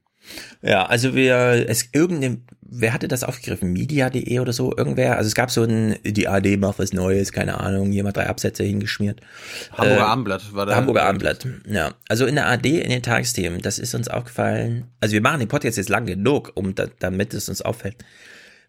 Ja, 0.62 0.86
also 0.86 1.14
wir, 1.14 1.68
es 1.68 1.88
irgendeine, 1.92 2.42
wer 2.68 2.92
hatte 2.92 3.08
das 3.08 3.24
aufgegriffen? 3.24 3.72
Media.de 3.72 4.38
oder 4.38 4.52
so? 4.52 4.76
Irgendwer? 4.76 5.16
Also 5.16 5.28
es 5.28 5.34
gab 5.34 5.50
so 5.50 5.62
ein, 5.62 5.96
die 6.04 6.28
AD 6.28 6.56
macht 6.58 6.78
was 6.78 6.92
Neues, 6.92 7.32
keine 7.32 7.60
Ahnung, 7.60 7.92
jemand 7.92 8.16
drei 8.16 8.28
Absätze 8.28 8.62
hingeschmiert. 8.64 9.20
Hamburger 9.72 10.00
äh, 10.00 10.04
Abendblatt 10.04 10.54
war 10.54 10.66
da. 10.66 10.76
Hamburger 10.76 11.04
Abendblatt, 11.04 11.46
ja. 11.68 11.94
Also 12.08 12.26
in 12.26 12.34
der 12.34 12.48
AD, 12.48 12.80
in 12.80 12.90
den 12.90 13.02
Tagesthemen, 13.02 13.60
das 13.60 13.78
ist 13.78 13.94
uns 13.94 14.08
aufgefallen. 14.08 14.88
Also 15.00 15.14
wir 15.14 15.22
machen 15.22 15.40
den 15.40 15.48
Podcast 15.48 15.76
jetzt 15.76 15.88
lang 15.88 16.06
genug, 16.06 16.52
um 16.54 16.74
da, 16.74 16.86
damit 16.98 17.34
es 17.34 17.48
uns 17.48 17.62
auffällt. 17.62 17.96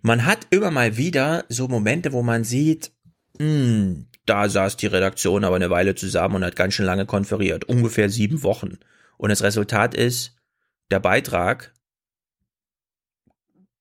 Man 0.02 0.26
hat 0.26 0.48
immer 0.50 0.72
mal 0.72 0.98
wieder 0.98 1.44
so 1.50 1.68
Momente, 1.68 2.14
wo 2.14 2.24
man 2.24 2.44
sieht, 2.44 2.92
Hm, 3.40 4.08
da 4.26 4.50
saß 4.50 4.78
die 4.78 4.88
Redaktion 4.88 5.44
aber 5.44 5.56
eine 5.56 5.69
Weile 5.69 5.95
zusammen 5.95 6.36
und 6.36 6.45
hat 6.45 6.56
ganz 6.56 6.74
schön 6.74 6.86
lange 6.86 7.06
konferiert. 7.06 7.66
Ungefähr 7.66 8.10
sieben 8.10 8.44
Wochen. 8.44 8.78
Und 9.18 9.30
das 9.30 9.44
Resultat 9.44 9.95
ist, 9.95 10.36
der 10.92 11.00
Beitrag 11.00 11.74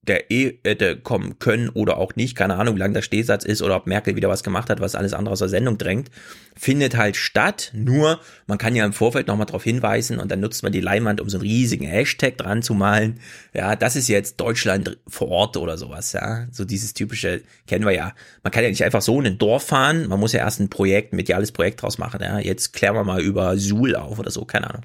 der 0.09 0.31
eh 0.31 0.59
hätte 0.65 0.97
kommen 0.97 1.39
können 1.39 1.69
oder 1.69 1.99
auch 1.99 2.17
nicht, 2.17 2.37
keine 2.37 2.57
Ahnung, 2.57 2.75
wie 2.77 2.81
lang 2.81 2.95
der 2.95 3.03
Stehsatz 3.03 3.45
ist 3.45 3.63
oder 3.63 3.77
ob 3.77 3.87
Merkel 3.87 4.17
wieder 4.17 4.29
was 4.29 4.43
gemacht 4.43 4.71
hat, 4.71 4.81
was 4.81 4.95
alles 4.95 5.13
andere 5.13 5.33
aus 5.33 5.39
der 5.39 5.49
Sendung 5.49 5.79
drängt, 5.79 6.11
findet 6.57 6.97
halt 6.97 7.17
statt. 7.17 7.71
Nur, 7.75 8.21
man 8.47 8.59
kann 8.59 8.75
ja 8.75 8.85
im 8.85 8.93
Vorfeld 8.93 9.29
nochmal 9.29 9.47
darauf 9.47 9.65
hinweisen 9.65 10.19
und 10.19 10.31
dann 10.31 10.41
nutzt 10.41 10.63
man 10.63 10.73
die 10.73 10.81
Leinwand, 10.81 11.21
um 11.21 11.29
so 11.29 11.39
einen 11.39 11.47
riesigen 11.47 11.87
Hashtag 11.87 12.37
dran 12.39 12.63
zu 12.63 12.75
malen. 12.75 13.21
Ja, 13.55 13.77
das 13.77 13.97
ist 13.97 14.09
jetzt 14.09 14.41
Deutschland 14.41 14.99
vor 15.07 15.29
Ort 15.29 15.57
oder 15.57 15.77
sowas, 15.77 16.13
ja. 16.13 16.47
So 16.51 16.65
dieses 16.65 16.95
typische, 16.95 17.43
kennen 17.67 17.85
wir 17.85 17.93
ja. 17.93 18.15
Man 18.43 18.51
kann 18.51 18.65
ja 18.65 18.71
nicht 18.71 18.85
einfach 18.85 19.03
so 19.03 19.21
in 19.21 19.27
ein 19.27 19.39
Dorf 19.39 19.65
fahren, 19.65 20.09
man 20.09 20.19
muss 20.19 20.33
ja 20.33 20.41
erst 20.41 20.61
ein 20.61 20.71
Projekt, 20.71 21.13
ein 21.13 21.17
mediales 21.17 21.53
Projekt 21.53 21.83
draus 21.83 21.99
machen, 21.99 22.21
ja. 22.23 22.39
Jetzt 22.39 22.73
klären 22.73 22.95
wir 22.95 23.05
mal 23.05 23.21
über 23.21 23.57
Suhl 23.59 23.95
auf 23.95 24.19
oder 24.19 24.31
so, 24.31 24.45
keine 24.45 24.71
Ahnung. 24.71 24.85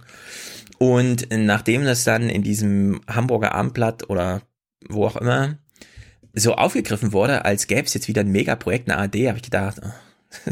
Und 0.78 1.28
nachdem 1.32 1.86
das 1.86 2.04
dann 2.04 2.30
in 2.30 2.44
diesem 2.44 3.02
Hamburger 3.08 3.56
Abendblatt 3.56 4.10
oder 4.10 4.42
wo 4.90 5.06
auch 5.06 5.16
immer, 5.16 5.58
so 6.34 6.56
aufgegriffen 6.56 7.14
wurde, 7.14 7.46
als 7.46 7.68
gäbe 7.68 7.84
es 7.84 7.94
jetzt 7.94 8.08
wieder 8.08 8.22
ein 8.22 8.32
Megaprojekt, 8.32 8.90
eine 8.90 9.00
AD, 9.00 9.28
habe 9.28 9.38
ich 9.38 9.44
gedacht, 9.44 9.80
oh, 9.84 10.52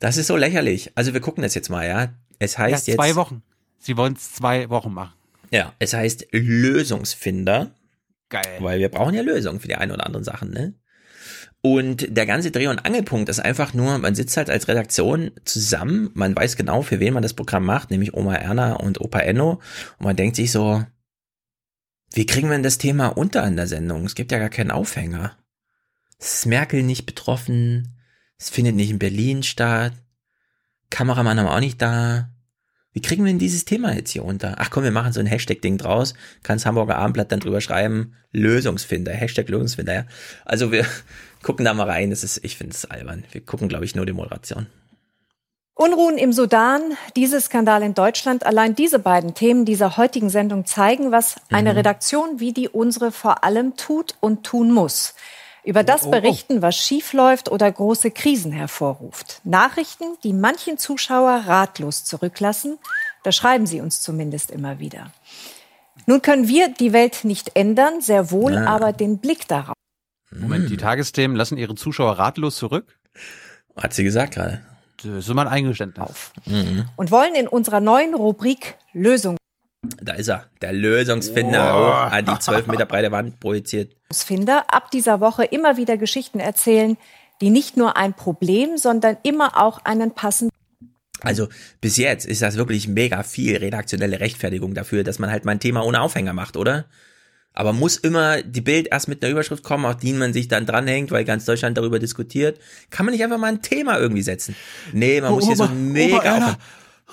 das 0.00 0.16
ist 0.16 0.26
so 0.26 0.36
lächerlich. 0.36 0.92
Also 0.94 1.12
wir 1.12 1.20
gucken 1.20 1.42
das 1.42 1.54
jetzt 1.54 1.68
mal, 1.68 1.86
ja. 1.86 2.14
Es 2.38 2.56
heißt 2.56 2.88
ja, 2.88 2.94
zwei 2.94 3.08
jetzt. 3.08 3.16
Wochen. 3.16 3.42
Sie 3.78 3.96
wollen 3.96 4.14
es 4.14 4.34
zwei 4.34 4.70
Wochen 4.70 4.92
machen. 4.92 5.14
Ja, 5.50 5.74
es 5.78 5.92
heißt 5.92 6.28
Lösungsfinder. 6.32 7.70
Geil. 8.28 8.58
Weil 8.60 8.80
wir 8.80 8.90
brauchen 8.90 9.14
ja 9.14 9.22
Lösungen 9.22 9.60
für 9.60 9.68
die 9.68 9.76
ein 9.76 9.90
oder 9.90 10.04
anderen 10.04 10.24
Sachen, 10.24 10.50
ne? 10.50 10.74
Und 11.60 12.16
der 12.16 12.26
ganze 12.26 12.52
Dreh- 12.52 12.68
und 12.68 12.84
Angelpunkt 12.84 13.28
ist 13.28 13.40
einfach 13.40 13.74
nur, 13.74 13.98
man 13.98 14.14
sitzt 14.14 14.36
halt 14.36 14.48
als 14.48 14.68
Redaktion 14.68 15.32
zusammen, 15.44 16.10
man 16.14 16.36
weiß 16.36 16.56
genau, 16.56 16.82
für 16.82 17.00
wen 17.00 17.14
man 17.14 17.22
das 17.22 17.34
Programm 17.34 17.64
macht, 17.64 17.90
nämlich 17.90 18.14
Oma 18.14 18.36
Erna 18.36 18.74
und 18.74 19.00
Opa 19.00 19.18
Enno. 19.20 19.60
Und 19.98 20.04
man 20.04 20.14
denkt 20.14 20.36
sich 20.36 20.52
so, 20.52 20.84
wie 22.12 22.26
kriegen 22.26 22.48
wir 22.48 22.54
denn 22.54 22.62
das 22.62 22.78
Thema 22.78 23.08
unter 23.08 23.46
in 23.46 23.56
der 23.56 23.66
Sendung? 23.66 24.04
Es 24.04 24.14
gibt 24.14 24.32
ja 24.32 24.38
gar 24.38 24.48
keinen 24.48 24.70
Aufhänger. 24.70 25.36
Es 26.18 26.34
ist 26.34 26.46
Merkel 26.46 26.82
nicht 26.82 27.06
betroffen. 27.06 27.96
Es 28.38 28.50
findet 28.50 28.74
nicht 28.74 28.90
in 28.90 28.98
Berlin 28.98 29.42
statt. 29.42 29.92
Kameramann 30.90 31.38
haben 31.38 31.46
wir 31.46 31.54
auch 31.54 31.60
nicht 31.60 31.80
da. 31.82 32.30
Wie 32.92 33.02
kriegen 33.02 33.24
wir 33.24 33.30
denn 33.30 33.38
dieses 33.38 33.64
Thema 33.64 33.94
jetzt 33.94 34.10
hier 34.10 34.24
unter? 34.24 34.56
Ach 34.58 34.70
komm, 34.70 34.82
wir 34.82 34.90
machen 34.90 35.12
so 35.12 35.20
ein 35.20 35.26
Hashtag-Ding 35.26 35.78
draus. 35.78 36.14
Kannst 36.42 36.66
Hamburger 36.66 36.96
Abendblatt 36.96 37.30
dann 37.30 37.40
drüber 37.40 37.60
schreiben. 37.60 38.14
Lösungsfinder. 38.32 39.12
Hashtag 39.12 39.48
Lösungsfinder, 39.48 39.94
ja. 39.94 40.06
Also 40.44 40.72
wir 40.72 40.86
gucken 41.42 41.64
da 41.64 41.74
mal 41.74 41.88
rein. 41.88 42.10
Das 42.10 42.24
ist, 42.24 42.42
ich 42.42 42.56
finde 42.56 42.74
es 42.74 42.86
albern. 42.86 43.24
Wir 43.30 43.42
gucken, 43.42 43.68
glaube 43.68 43.84
ich, 43.84 43.94
nur 43.94 44.06
die 44.06 44.12
Moderation. 44.12 44.66
Unruhen 45.80 46.18
im 46.18 46.32
Sudan, 46.32 46.82
diese 47.14 47.40
Skandal 47.40 47.84
in 47.84 47.94
Deutschland, 47.94 48.44
allein 48.44 48.74
diese 48.74 48.98
beiden 48.98 49.34
Themen 49.34 49.64
dieser 49.64 49.96
heutigen 49.96 50.28
Sendung 50.28 50.66
zeigen, 50.66 51.12
was 51.12 51.36
eine 51.52 51.76
Redaktion 51.76 52.40
wie 52.40 52.52
die 52.52 52.68
unsere 52.68 53.12
vor 53.12 53.44
allem 53.44 53.76
tut 53.76 54.16
und 54.18 54.44
tun 54.44 54.72
muss. 54.72 55.14
Über 55.62 55.84
das 55.84 56.10
berichten, 56.10 56.62
was 56.62 56.76
schiefläuft 56.76 57.48
oder 57.48 57.70
große 57.70 58.10
Krisen 58.10 58.50
hervorruft. 58.50 59.40
Nachrichten, 59.44 60.16
die 60.24 60.32
manchen 60.32 60.78
Zuschauer 60.78 61.44
ratlos 61.46 62.04
zurücklassen, 62.04 62.78
da 63.22 63.30
schreiben 63.30 63.66
sie 63.66 63.80
uns 63.80 64.00
zumindest 64.00 64.50
immer 64.50 64.80
wieder. 64.80 65.12
Nun 66.06 66.22
können 66.22 66.48
wir 66.48 66.70
die 66.70 66.92
Welt 66.92 67.20
nicht 67.22 67.52
ändern, 67.54 68.00
sehr 68.00 68.32
wohl 68.32 68.54
Ja. 68.54 68.66
aber 68.66 68.92
den 68.92 69.18
Blick 69.18 69.46
darauf. 69.46 69.74
Moment, 70.32 70.70
die 70.70 70.76
Tagesthemen 70.76 71.36
lassen 71.36 71.56
ihre 71.56 71.76
Zuschauer 71.76 72.18
ratlos 72.18 72.56
zurück? 72.56 72.98
Hat 73.76 73.94
sie 73.94 74.02
gesagt 74.02 74.34
gerade. 74.34 74.60
Das 75.02 75.12
ist 75.12 75.28
immer 75.28 75.42
ein 75.42 75.48
Eingeständnis. 75.48 76.32
Mhm. 76.46 76.88
Und 76.96 77.10
wollen 77.10 77.34
in 77.34 77.46
unserer 77.46 77.80
neuen 77.80 78.14
Rubrik 78.14 78.76
Lösung 78.92 79.36
Da 80.02 80.14
ist 80.14 80.28
er, 80.28 80.46
der 80.60 80.72
Lösungsfinder, 80.72 81.74
hoch 81.74 82.12
an 82.12 82.26
die 82.26 82.38
zwölf 82.40 82.66
Meter 82.66 82.84
breite 82.84 83.12
Wand 83.12 83.38
projiziert. 83.38 83.94
Finder 84.10 84.64
ab 84.72 84.90
dieser 84.90 85.20
Woche 85.20 85.44
immer 85.44 85.76
wieder 85.76 85.96
Geschichten 85.96 86.40
erzählen, 86.40 86.96
die 87.40 87.50
nicht 87.50 87.76
nur 87.76 87.96
ein 87.96 88.14
Problem, 88.14 88.76
sondern 88.76 89.16
immer 89.22 89.56
auch 89.62 89.84
einen 89.84 90.12
passenden 90.14 90.54
Also 91.20 91.48
bis 91.80 91.96
jetzt 91.96 92.26
ist 92.26 92.42
das 92.42 92.56
wirklich 92.56 92.88
mega 92.88 93.22
viel 93.22 93.56
redaktionelle 93.56 94.18
Rechtfertigung 94.18 94.74
dafür, 94.74 95.04
dass 95.04 95.20
man 95.20 95.30
halt 95.30 95.44
mal 95.44 95.52
ein 95.52 95.60
Thema 95.60 95.84
ohne 95.84 96.00
Aufhänger 96.00 96.32
macht, 96.32 96.56
oder? 96.56 96.86
Aber 97.54 97.72
muss 97.72 97.96
immer 97.96 98.42
die 98.42 98.60
Bild 98.60 98.88
erst 98.92 99.08
mit 99.08 99.22
einer 99.22 99.32
Überschrift 99.32 99.64
kommen, 99.64 99.84
auf 99.84 99.96
die 99.96 100.12
man 100.12 100.32
sich 100.32 100.46
dann 100.48 100.64
dranhängt, 100.66 101.10
weil 101.10 101.24
ganz 101.24 101.44
Deutschland 101.44 101.76
darüber 101.76 101.98
diskutiert. 101.98 102.60
Kann 102.90 103.04
man 103.06 103.12
nicht 103.14 103.24
einfach 103.24 103.38
mal 103.38 103.48
ein 103.48 103.62
Thema 103.62 103.98
irgendwie 103.98 104.22
setzen? 104.22 104.54
Nee, 104.92 105.20
man 105.20 105.32
muss 105.32 105.46
hier 105.46 105.56
so 105.56 105.64
Oma- 105.64 105.72
mega 105.74 106.16
Oma 106.18 106.22
Erna, 106.24 106.58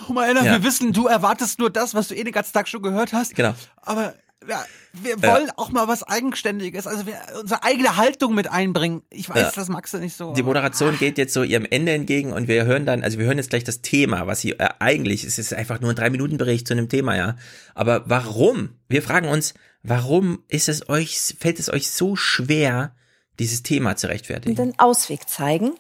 Oma 0.08 0.26
Erna, 0.28 0.44
Ja. 0.46 0.52
wir 0.54 0.64
wissen, 0.64 0.94
du 0.94 1.08
erwartest 1.08 1.58
nur 1.58 1.70
das, 1.72 1.96
was 1.96 2.10
du 2.10 2.16
eh 2.16 2.24
den 2.24 2.34
ganzen 2.34 2.54
Tag 2.54 2.68
schon 2.68 2.82
gehört 2.84 3.12
hast. 3.14 3.34
Genau. 3.36 3.56
Aber 3.82 4.14
ja, 4.48 4.66
wir 4.94 5.18
Ja. 5.18 5.34
wollen 5.34 5.50
auch 5.58 5.72
mal 5.72 5.88
was 5.88 6.04
Eigenständiges, 6.04 6.88
also 6.88 7.06
wir, 7.06 7.16
unsere 7.40 7.64
eigene 7.64 7.98
Haltung 7.98 8.34
mit 8.36 8.50
einbringen. 8.52 9.02
Ich 9.10 9.30
weiß, 9.30 9.38
Ja. 9.38 9.52
das 9.56 9.70
magst 9.70 9.94
du 9.94 9.98
nicht 9.98 10.16
so. 10.16 10.34
Die 10.34 10.44
Moderation 10.44 10.98
geht 10.98 11.18
jetzt 11.18 11.34
so 11.34 11.44
ihrem 11.44 11.66
Ende 11.70 11.92
entgegen 11.94 12.32
und 12.34 12.48
wir 12.48 12.66
hören 12.66 12.86
dann, 12.86 13.04
also 13.04 13.18
wir 13.20 13.26
hören 13.26 13.38
jetzt 13.38 13.50
gleich 13.50 13.64
das 13.64 13.82
Thema, 13.82 14.28
was 14.28 14.42
sie 14.42 14.52
äh, 14.54 14.70
eigentlich, 14.80 15.24
es 15.24 15.38
ist 15.38 15.54
einfach 15.54 15.82
nur 15.82 15.90
ein 15.92 15.96
Drei-Minuten-Bericht 15.96 16.68
zu 16.68 16.74
einem 16.74 16.90
Thema, 16.90 17.16
ja. 17.16 17.36
Aber 17.74 18.04
warum? 18.10 18.70
Wir 18.88 19.02
fragen 19.02 19.28
uns, 19.28 19.54
warum 19.84 20.44
ist 20.48 20.70
es 20.70 20.88
euch, 20.90 21.18
fällt 21.40 21.60
es 21.60 21.70
euch 21.72 21.92
so 21.92 22.16
schwer, 22.16 22.96
dieses 23.40 23.64
Thema 23.64 23.96
zu 23.98 24.08
rechtfertigen? 24.08 24.56
den 24.56 24.80
Ausweg 24.80 25.28
zeigen. 25.30 25.74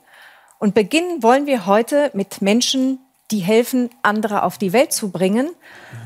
Und 0.60 0.74
beginnen 0.74 1.22
wollen 1.24 1.46
wir 1.48 1.66
heute 1.66 2.12
mit 2.14 2.42
Menschen, 2.42 3.00
die 3.32 3.40
helfen, 3.40 3.90
andere 4.04 4.44
auf 4.44 4.58
die 4.58 4.74
Welt 4.74 4.94
zu 4.94 5.10
bringen 5.10 5.50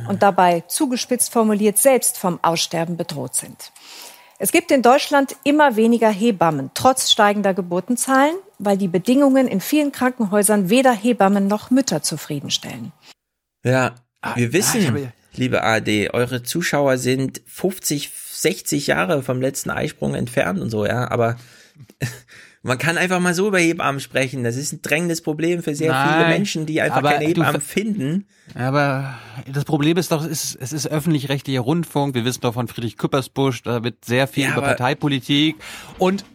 und 0.07 0.23
dabei 0.23 0.61
zugespitzt 0.67 1.31
formuliert 1.31 1.77
selbst 1.77 2.17
vom 2.17 2.39
Aussterben 2.41 2.97
bedroht 2.97 3.35
sind. 3.35 3.71
Es 4.41 4.53
gibt 4.53 4.71
in 4.71 4.81
Deutschland 4.81 5.35
immer 5.43 5.75
weniger 5.75 6.09
Hebammen, 6.09 6.71
trotz 6.73 7.11
steigender 7.11 7.53
Geburtenzahlen, 7.53 8.35
weil 8.57 8.77
die 8.77 8.87
Bedingungen 8.87 9.49
in 9.49 9.59
vielen 9.59 9.91
Krankenhäusern 9.91 10.69
weder 10.69 10.93
Hebammen 10.93 11.47
noch 11.47 11.71
Mütter 11.71 12.01
zufriedenstellen. 12.01 12.93
Ja, 13.65 13.95
wir 14.35 14.47
ich 14.47 14.53
wissen, 14.53 15.11
liebe 15.33 15.63
AD, 15.63 16.11
eure 16.11 16.41
Zuschauer 16.43 16.97
sind 16.97 17.41
50, 17.47 18.11
60 18.31 18.87
Jahre 18.87 19.23
vom 19.23 19.41
letzten 19.41 19.71
Eisprung 19.71 20.15
entfernt 20.15 20.61
und 20.61 20.69
so, 20.69 20.85
ja, 20.85 21.11
aber 21.11 21.35
man 22.61 22.77
kann 22.77 22.97
einfach 22.97 23.19
mal 23.19 23.33
so 23.33 23.47
über 23.47 23.59
Hebammen 23.59 24.01
sprechen. 24.01 24.43
Das 24.43 24.57
ist 24.57 24.73
ein 24.73 24.81
drängendes 24.81 25.21
Problem 25.21 25.63
für 25.63 25.75
sehr 25.75 25.93
viele 25.93 26.23
Nein, 26.23 26.29
Menschen, 26.29 26.65
die 26.65 26.81
einfach 26.81 27.01
keine 27.01 27.25
Hebammen 27.25 27.61
finden. 27.61 28.27
Aber 28.53 29.17
das 29.51 29.63
Problem 29.63 29.97
ist 29.97 30.11
doch, 30.11 30.25
es 30.25 30.55
ist, 30.55 30.73
ist 30.73 30.87
öffentlich-rechtlicher 30.87 31.61
Rundfunk. 31.61 32.15
Wir 32.15 32.25
wissen 32.25 32.41
doch 32.41 32.53
von 32.53 32.67
Friedrich 32.67 32.97
Küppersbusch, 32.97 33.63
da 33.63 33.83
wird 33.83 34.03
sehr 34.03 34.27
viel 34.27 34.43
Ja, 34.43 34.51
über 34.53 34.61
Parteipolitik. 34.61 35.55
Und 35.97 36.25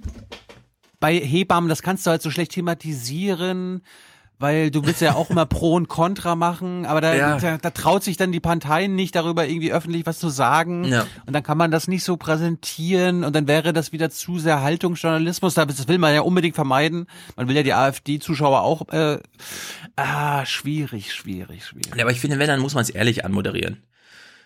bei 0.98 1.18
Hebammen, 1.18 1.68
das 1.68 1.82
kannst 1.82 2.06
du 2.06 2.10
halt 2.10 2.22
so 2.22 2.30
schlecht 2.30 2.52
thematisieren, 2.52 3.82
weil 4.44 4.70
du 4.70 4.84
willst 4.84 5.00
ja 5.00 5.14
auch 5.14 5.30
immer 5.30 5.46
Pro 5.46 5.72
und 5.72 5.88
Contra 5.88 6.34
machen, 6.36 6.84
aber 6.84 7.00
da, 7.00 7.14
Ja. 7.14 7.38
da, 7.38 7.56
da 7.56 7.70
traut 7.70 8.04
sich 8.04 8.18
dann 8.18 8.30
die 8.30 8.40
Parteien 8.40 8.94
nicht 8.94 9.14
darüber 9.14 9.46
irgendwie 9.48 9.72
öffentlich 9.72 10.04
was 10.04 10.18
zu 10.18 10.28
sagen. 10.28 10.84
Ja. 10.84 11.06
Und 11.24 11.32
dann 11.32 11.42
kann 11.42 11.56
man 11.56 11.70
das 11.70 11.88
nicht 11.88 12.04
so 12.04 12.18
präsentieren 12.18 13.24
und 13.24 13.34
dann 13.34 13.48
wäre 13.48 13.72
das 13.72 13.90
wieder 13.92 14.10
zu 14.10 14.38
sehr 14.38 14.60
Haltungsjournalismus. 14.60 15.54
Das 15.54 15.88
will 15.88 15.96
man 15.96 16.12
ja 16.12 16.20
unbedingt 16.20 16.54
vermeiden. 16.54 17.06
Man 17.36 17.48
will 17.48 17.56
ja 17.56 17.62
die 17.62 17.72
AfD-Zuschauer 17.72 18.60
auch. 18.60 18.86
Äh, 18.90 19.18
ah, 19.96 20.44
schwierig, 20.44 21.14
schwierig, 21.14 21.64
schwierig. 21.64 21.96
Ja, 21.96 22.04
aber 22.04 22.12
ich 22.12 22.20
finde, 22.20 22.38
wenn, 22.38 22.48
dann 22.48 22.60
muss 22.60 22.74
man 22.74 22.82
es 22.82 22.90
ehrlich 22.90 23.24
anmoderieren. 23.24 23.78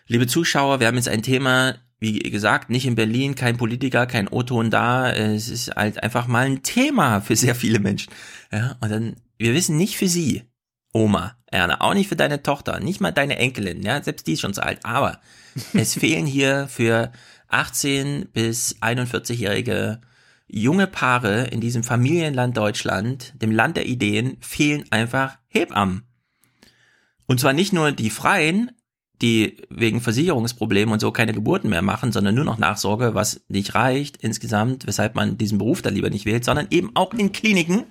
Liebe 0.07 0.27
Zuschauer, 0.27 0.79
wir 0.79 0.87
haben 0.87 0.95
jetzt 0.95 1.09
ein 1.09 1.23
Thema, 1.23 1.75
wie 1.99 2.19
gesagt, 2.19 2.69
nicht 2.69 2.85
in 2.85 2.95
Berlin, 2.95 3.35
kein 3.35 3.57
Politiker, 3.57 4.07
kein 4.07 4.29
O-Ton 4.29 4.71
da. 4.71 5.11
Es 5.11 5.49
ist 5.49 5.75
halt 5.75 6.01
einfach 6.01 6.25
mal 6.27 6.45
ein 6.45 6.63
Thema 6.63 7.19
für 7.19 7.35
sehr 7.35 7.53
viele 7.53 7.79
Menschen. 7.79 8.11
Ja, 8.51 8.77
und 8.79 8.89
dann, 8.89 9.15
wir 9.39 9.55
wissen 9.55 9.77
nicht 9.77 9.97
für 9.97 10.07
sie, 10.07 10.43
Oma, 10.93 11.35
Erna, 11.47 11.81
auch 11.81 11.95
nicht 11.95 12.09
für 12.09 12.15
deine 12.15 12.43
Tochter, 12.43 12.79
nicht 12.79 13.01
mal 13.01 13.11
deine 13.11 13.37
Enkelin, 13.37 13.81
ja, 13.81 14.03
selbst 14.03 14.27
die 14.27 14.33
ist 14.33 14.41
schon 14.41 14.53
zu 14.53 14.61
alt. 14.63 14.85
Aber 14.85 15.19
es 15.73 15.95
fehlen 15.95 16.27
hier 16.27 16.67
für 16.67 17.11
18 17.47 18.29
bis 18.31 18.75
41-jährige 18.81 20.01
junge 20.47 20.87
Paare 20.87 21.45
in 21.45 21.61
diesem 21.61 21.83
Familienland 21.83 22.57
Deutschland, 22.57 23.33
dem 23.41 23.51
Land 23.51 23.77
der 23.77 23.87
Ideen, 23.87 24.37
fehlen 24.41 24.85
einfach 24.91 25.37
Hebammen. 25.47 26.03
Und 27.25 27.39
zwar 27.39 27.53
nicht 27.53 27.71
nur 27.71 27.91
die 27.91 28.09
Freien, 28.09 28.71
die 29.21 29.57
wegen 29.69 30.01
Versicherungsproblemen 30.01 30.93
und 30.93 30.99
so 30.99 31.11
keine 31.11 31.33
Geburten 31.33 31.69
mehr 31.69 31.81
machen, 31.81 32.11
sondern 32.11 32.35
nur 32.35 32.45
noch 32.45 32.57
Nachsorge, 32.57 33.13
was 33.13 33.41
nicht 33.47 33.75
reicht 33.75 34.17
insgesamt, 34.17 34.87
weshalb 34.87 35.15
man 35.15 35.37
diesen 35.37 35.57
Beruf 35.57 35.81
dann 35.81 35.93
lieber 35.93 36.09
nicht 36.09 36.25
wählt, 36.25 36.45
sondern 36.45 36.67
eben 36.71 36.91
auch 36.95 37.13
in 37.13 37.31
Kliniken. 37.31 37.85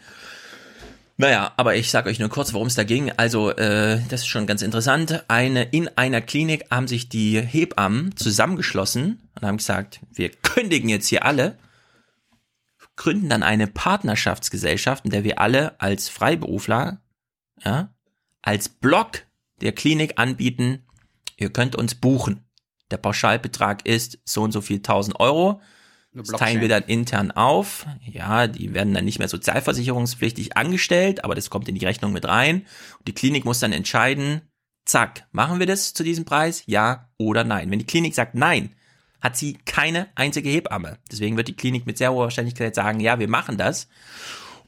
Naja, 1.20 1.52
aber 1.56 1.74
ich 1.74 1.90
sage 1.90 2.08
euch 2.08 2.20
nur 2.20 2.28
kurz, 2.28 2.52
worum 2.52 2.68
es 2.68 2.76
da 2.76 2.84
ging. 2.84 3.10
Also, 3.16 3.50
äh, 3.50 4.00
das 4.08 4.20
ist 4.20 4.28
schon 4.28 4.46
ganz 4.46 4.62
interessant. 4.62 5.24
Eine, 5.26 5.64
in 5.64 5.88
einer 5.98 6.20
Klinik 6.20 6.70
haben 6.70 6.86
sich 6.86 7.08
die 7.08 7.40
Hebammen 7.40 8.16
zusammengeschlossen 8.16 9.28
und 9.34 9.46
haben 9.46 9.56
gesagt, 9.56 9.98
wir 10.12 10.30
kündigen 10.30 10.88
jetzt 10.88 11.08
hier 11.08 11.24
alle. 11.24 11.58
gründen 12.94 13.28
dann 13.28 13.42
eine 13.42 13.66
Partnerschaftsgesellschaft, 13.66 15.04
in 15.04 15.10
der 15.10 15.24
wir 15.24 15.40
alle 15.40 15.80
als 15.80 16.08
Freiberufler, 16.08 17.00
ja, 17.64 17.92
als 18.40 18.68
Block 18.68 19.22
der 19.60 19.72
Klinik 19.72 20.20
anbieten, 20.20 20.86
ihr 21.36 21.50
könnt 21.50 21.74
uns 21.74 21.96
buchen. 21.96 22.44
Der 22.92 22.96
Pauschalbetrag 22.96 23.86
ist 23.86 24.20
so 24.24 24.42
und 24.42 24.52
so 24.52 24.60
viel 24.60 24.78
1000 24.78 25.18
Euro. 25.18 25.60
Das 26.18 26.40
teilen 26.40 26.60
wir 26.60 26.68
dann 26.68 26.84
intern 26.84 27.30
auf. 27.30 27.86
Ja, 28.04 28.46
die 28.46 28.74
werden 28.74 28.94
dann 28.94 29.04
nicht 29.04 29.18
mehr 29.18 29.28
sozialversicherungspflichtig 29.28 30.56
angestellt, 30.56 31.24
aber 31.24 31.34
das 31.34 31.50
kommt 31.50 31.68
in 31.68 31.74
die 31.74 31.84
Rechnung 31.84 32.12
mit 32.12 32.26
rein. 32.26 32.66
Und 32.98 33.08
die 33.08 33.14
Klinik 33.14 33.44
muss 33.44 33.60
dann 33.60 33.72
entscheiden, 33.72 34.42
zack, 34.84 35.26
machen 35.32 35.58
wir 35.58 35.66
das 35.66 35.94
zu 35.94 36.02
diesem 36.02 36.24
Preis? 36.24 36.62
Ja 36.66 37.08
oder 37.18 37.44
nein? 37.44 37.70
Wenn 37.70 37.78
die 37.78 37.86
Klinik 37.86 38.14
sagt 38.14 38.34
nein, 38.34 38.74
hat 39.20 39.36
sie 39.36 39.58
keine 39.64 40.08
einzige 40.14 40.48
Hebamme. 40.48 40.98
Deswegen 41.10 41.36
wird 41.36 41.48
die 41.48 41.56
Klinik 41.56 41.86
mit 41.86 41.98
sehr 41.98 42.12
hoher 42.12 42.24
Wahrscheinlichkeit 42.24 42.74
sagen, 42.74 43.00
ja, 43.00 43.18
wir 43.18 43.28
machen 43.28 43.56
das. 43.56 43.88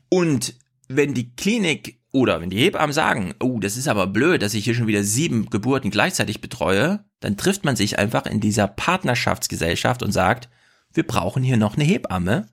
Und 0.08 0.54
wenn 0.88 1.14
die 1.14 1.34
Klinik 1.36 2.00
oder 2.12 2.40
wenn 2.40 2.50
die 2.50 2.58
Hebammen 2.58 2.92
sagen, 2.92 3.34
oh, 3.40 3.60
das 3.60 3.76
ist 3.76 3.86
aber 3.86 4.08
blöd, 4.08 4.42
dass 4.42 4.54
ich 4.54 4.64
hier 4.64 4.74
schon 4.74 4.88
wieder 4.88 5.04
sieben 5.04 5.48
Geburten 5.48 5.90
gleichzeitig 5.90 6.40
betreue, 6.40 7.04
dann 7.20 7.36
trifft 7.36 7.64
man 7.64 7.76
sich 7.76 7.98
einfach 7.98 8.26
in 8.26 8.40
dieser 8.40 8.66
Partnerschaftsgesellschaft 8.66 10.02
und 10.02 10.10
sagt, 10.10 10.48
wir 10.92 11.06
brauchen 11.06 11.42
hier 11.42 11.56
noch 11.56 11.76
eine 11.76 11.84
Hebamme. 11.84 12.46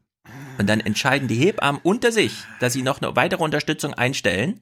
Und 0.57 0.67
dann 0.67 0.79
entscheiden 0.79 1.27
die 1.27 1.35
Hebammen 1.35 1.79
unter 1.83 2.11
sich, 2.11 2.33
dass 2.59 2.73
sie 2.73 2.81
noch 2.81 3.01
eine 3.01 3.15
weitere 3.15 3.43
Unterstützung 3.43 3.93
einstellen 3.93 4.61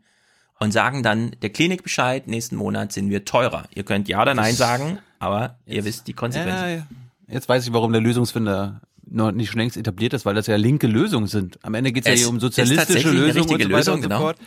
und 0.60 0.72
sagen 0.72 1.04
dann 1.04 1.32
der 1.42 1.50
Klinik 1.52 1.84
Bescheid, 1.84 2.28
nächsten 2.28 2.56
Monat 2.56 2.92
sind 2.92 3.10
wir 3.10 3.26
teurer. 3.26 3.64
Ihr 3.74 3.84
könnt 3.84 4.08
ja 4.08 4.22
oder 4.22 4.34
nein 4.34 4.56
sagen, 4.56 5.00
aber 5.20 5.58
ihr 5.66 5.86
wisst 5.86 6.08
die 6.08 6.14
Konsequenzen. 6.14 6.64
Ja, 6.64 6.70
ja. 6.70 6.88
Jetzt 7.28 7.50
weiß 7.50 7.66
ich, 7.66 7.74
warum 7.74 7.92
der 7.92 8.02
Lösungsfinder 8.02 8.82
noch 9.08 9.32
nicht 9.32 9.50
schon 9.50 9.60
längst 9.60 9.78
etabliert 9.78 10.14
ist, 10.14 10.26
weil 10.26 10.36
das 10.36 10.48
ja 10.48 10.56
linke 10.56 10.88
Lösungen 10.88 11.28
sind. 11.28 11.60
Am 11.64 11.74
Ende 11.74 11.92
geht 11.92 12.06
es 12.06 12.10
ja 12.12 12.18
hier 12.18 12.30
um 12.30 12.40
sozialistische 12.40 13.12
Lösungen 13.12 13.42
und 13.42 13.48
so 13.48 13.54
weiter 13.54 13.70
Lösung, 13.70 13.95
und 13.95 14.02
so 14.04 14.10
genau. 14.10 14.20
fort. 14.20 14.38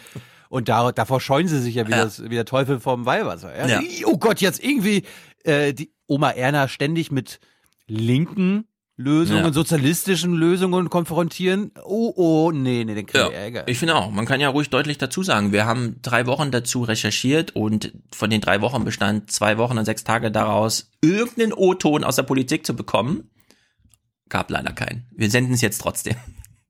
Und 0.48 0.68
da, 0.68 0.92
davor 0.92 1.20
scheuen 1.20 1.46
sie 1.48 1.60
sich 1.60 1.74
ja 1.74 1.86
wie, 1.86 1.92
Ja. 1.92 2.04
das, 2.04 2.22
wie 2.22 2.34
der 2.34 2.44
Teufel 2.44 2.80
vom 2.80 3.06
Weihwasser. 3.06 3.56
Ja? 3.56 3.66
Ja. 3.66 3.82
Oh 4.06 4.18
Gott, 4.18 4.40
jetzt 4.40 4.62
irgendwie 4.62 5.04
äh, 5.44 5.72
die 5.74 5.92
Oma 6.06 6.30
Erna 6.30 6.68
ständig 6.68 7.10
mit 7.10 7.38
linken 7.86 8.66
Lösungen, 9.00 9.44
Ja. 9.44 9.52
sozialistischen 9.52 10.34
Lösungen 10.34 10.90
konfrontieren. 10.90 11.70
Oh, 11.84 12.12
oh, 12.16 12.50
nee, 12.52 12.82
nee, 12.84 12.94
den 12.96 13.06
kriegen 13.06 13.24
Ja, 13.24 13.30
wir 13.30 13.36
Ärger. 13.38 13.68
ich 13.68 13.78
finde 13.78 13.94
auch. 13.94 14.10
Man 14.10 14.26
kann 14.26 14.40
ja 14.40 14.48
ruhig 14.48 14.70
deutlich 14.70 14.98
dazu 14.98 15.22
sagen, 15.22 15.52
wir 15.52 15.66
haben 15.66 16.00
drei 16.02 16.26
Wochen 16.26 16.50
dazu 16.50 16.82
recherchiert 16.82 17.54
und 17.54 17.92
von 18.12 18.28
den 18.28 18.40
drei 18.40 18.60
Wochen 18.60 18.84
bestand 18.84 19.30
zwei 19.30 19.56
Wochen 19.56 19.78
und 19.78 19.84
sechs 19.84 20.02
Tage 20.02 20.32
daraus, 20.32 20.90
irgendeinen 21.00 21.52
O-Ton 21.52 22.02
aus 22.02 22.16
der 22.16 22.24
Politik 22.24 22.66
zu 22.66 22.74
bekommen. 22.74 23.30
Gab 24.28 24.50
leider 24.50 24.72
keinen. 24.72 25.06
Wir 25.12 25.30
senden 25.30 25.54
es 25.54 25.60
jetzt 25.60 25.80
trotzdem. 25.80 26.16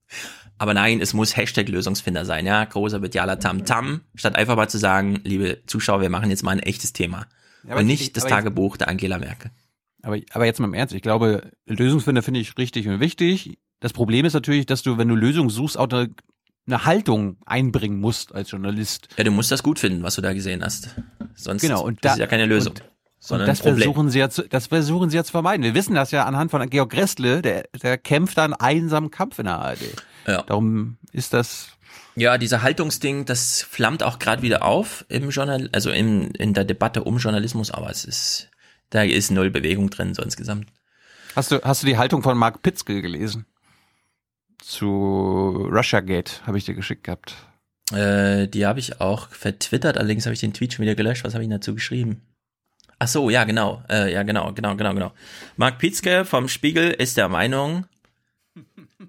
Aber 0.58 0.74
nein, 0.74 1.00
es 1.00 1.14
muss 1.14 1.36
Hashtag 1.36 1.68
Lösungsfinder 1.68 2.24
sein, 2.26 2.44
ja. 2.44 2.62
Großer 2.64 2.98
medialer 2.98 3.38
Tam-Tam. 3.38 4.02
Statt 4.16 4.36
einfach 4.36 4.56
mal 4.56 4.68
zu 4.68 4.76
sagen, 4.76 5.20
liebe 5.24 5.62
Zuschauer, 5.66 6.00
wir 6.02 6.10
machen 6.10 6.28
jetzt 6.30 6.42
mal 6.42 6.50
ein 6.50 6.58
echtes 6.60 6.92
Thema. 6.92 7.26
Ja, 7.64 7.70
aber 7.72 7.80
und 7.80 7.88
ich- 7.88 8.00
nicht 8.00 8.16
das 8.16 8.24
ich- 8.24 8.30
Tagebuch 8.30 8.76
der 8.76 8.88
Angela 8.88 9.18
Merkel. 9.18 9.50
Aber, 10.02 10.16
aber 10.32 10.44
jetzt 10.46 10.60
mal 10.60 10.66
im 10.66 10.74
Ernst, 10.74 10.94
ich 10.94 11.02
glaube, 11.02 11.50
Lösungsfinder 11.66 12.22
finde 12.22 12.40
ich 12.40 12.56
richtig 12.58 12.86
und 12.88 13.00
wichtig. 13.00 13.58
Das 13.80 13.92
Problem 13.92 14.24
ist 14.24 14.32
natürlich, 14.34 14.66
dass 14.66 14.82
du, 14.82 14.98
wenn 14.98 15.08
du 15.08 15.14
Lösungen 15.16 15.50
suchst, 15.50 15.78
auch 15.78 15.88
eine, 15.88 16.10
eine 16.66 16.84
Haltung 16.84 17.36
einbringen 17.46 18.00
musst 18.00 18.34
als 18.34 18.50
Journalist. 18.50 19.08
Ja, 19.16 19.24
du 19.24 19.30
musst 19.30 19.50
das 19.50 19.62
gut 19.62 19.78
finden, 19.78 20.02
was 20.02 20.14
du 20.16 20.20
da 20.22 20.32
gesehen 20.32 20.62
hast. 20.64 20.94
Sonst 21.34 21.62
Genau, 21.62 21.82
und 21.82 21.94
ist 21.94 22.04
da- 22.04 22.12
es 22.12 22.18
ja 22.18 22.26
keine 22.26 22.46
Lösung. 22.46 22.72
Und, 22.74 22.82
sondern 23.20 23.48
und 23.48 23.48
das 23.48 23.60
versuchen 23.60 24.10
sie 24.10 24.18
ja 24.20 24.30
zu, 24.30 24.42
das 24.48 24.68
versuchen 24.68 25.10
sie 25.10 25.16
ja 25.16 25.24
zu 25.24 25.32
vermeiden. 25.32 25.64
Wir 25.64 25.74
wissen 25.74 25.94
das 25.94 26.10
ja 26.12 26.24
anhand 26.24 26.50
von 26.52 26.68
Georg 26.70 26.94
Restle, 26.96 27.42
der, 27.42 27.64
der 27.82 27.98
kämpft 27.98 28.38
da 28.38 28.44
einen 28.44 28.54
einsamen 28.54 29.10
Kampf 29.10 29.38
in 29.40 29.46
der 29.46 29.58
ARD. 29.58 29.80
Ja. 30.26 30.42
Darum 30.42 30.98
ist 31.12 31.32
das 31.34 31.70
Ja, 32.14 32.38
dieser 32.38 32.62
Haltungsding, 32.62 33.24
das 33.24 33.62
flammt 33.62 34.02
auch 34.04 34.18
gerade 34.20 34.42
wieder 34.42 34.62
auf 34.64 35.04
im 35.08 35.30
Journal, 35.30 35.68
also 35.72 35.90
in, 35.90 36.30
in 36.32 36.54
der 36.54 36.64
Debatte 36.64 37.02
um 37.04 37.18
Journalismus, 37.18 37.70
aber 37.72 37.90
es 37.90 38.04
ist, 38.04 38.47
da 38.90 39.02
ist 39.02 39.30
null 39.30 39.50
Bewegung 39.50 39.90
drin, 39.90 40.14
so 40.14 40.22
insgesamt. 40.22 40.68
Hast 41.36 41.50
du, 41.50 41.60
hast 41.62 41.82
du 41.82 41.86
die 41.86 41.98
Haltung 41.98 42.22
von 42.22 42.36
Mark 42.36 42.62
Pitzke 42.62 43.00
gelesen? 43.02 43.46
Zu 44.60 45.68
Russiagate 45.70 46.46
habe 46.46 46.58
ich 46.58 46.64
dir 46.64 46.74
geschickt 46.74 47.04
gehabt. 47.04 47.34
Äh, 47.92 48.48
die 48.48 48.66
habe 48.66 48.80
ich 48.80 49.00
auch 49.00 49.28
vertwittert, 49.30 49.96
allerdings 49.96 50.26
habe 50.26 50.34
ich 50.34 50.40
den 50.40 50.52
Tweet 50.52 50.72
schon 50.72 50.82
wieder 50.82 50.94
gelöscht. 50.94 51.24
Was 51.24 51.34
habe 51.34 51.44
ich 51.44 51.50
dazu 51.50 51.74
geschrieben? 51.74 52.22
Ach 52.98 53.08
so, 53.08 53.30
ja, 53.30 53.44
genau. 53.44 53.82
Äh, 53.88 54.12
ja, 54.12 54.24
genau, 54.24 54.52
genau, 54.52 54.74
genau, 54.76 54.92
genau. 54.92 55.12
Mark 55.56 55.78
Pietzke 55.78 56.24
vom 56.24 56.48
Spiegel 56.48 56.90
ist 56.90 57.16
der 57.16 57.28
Meinung, 57.28 57.86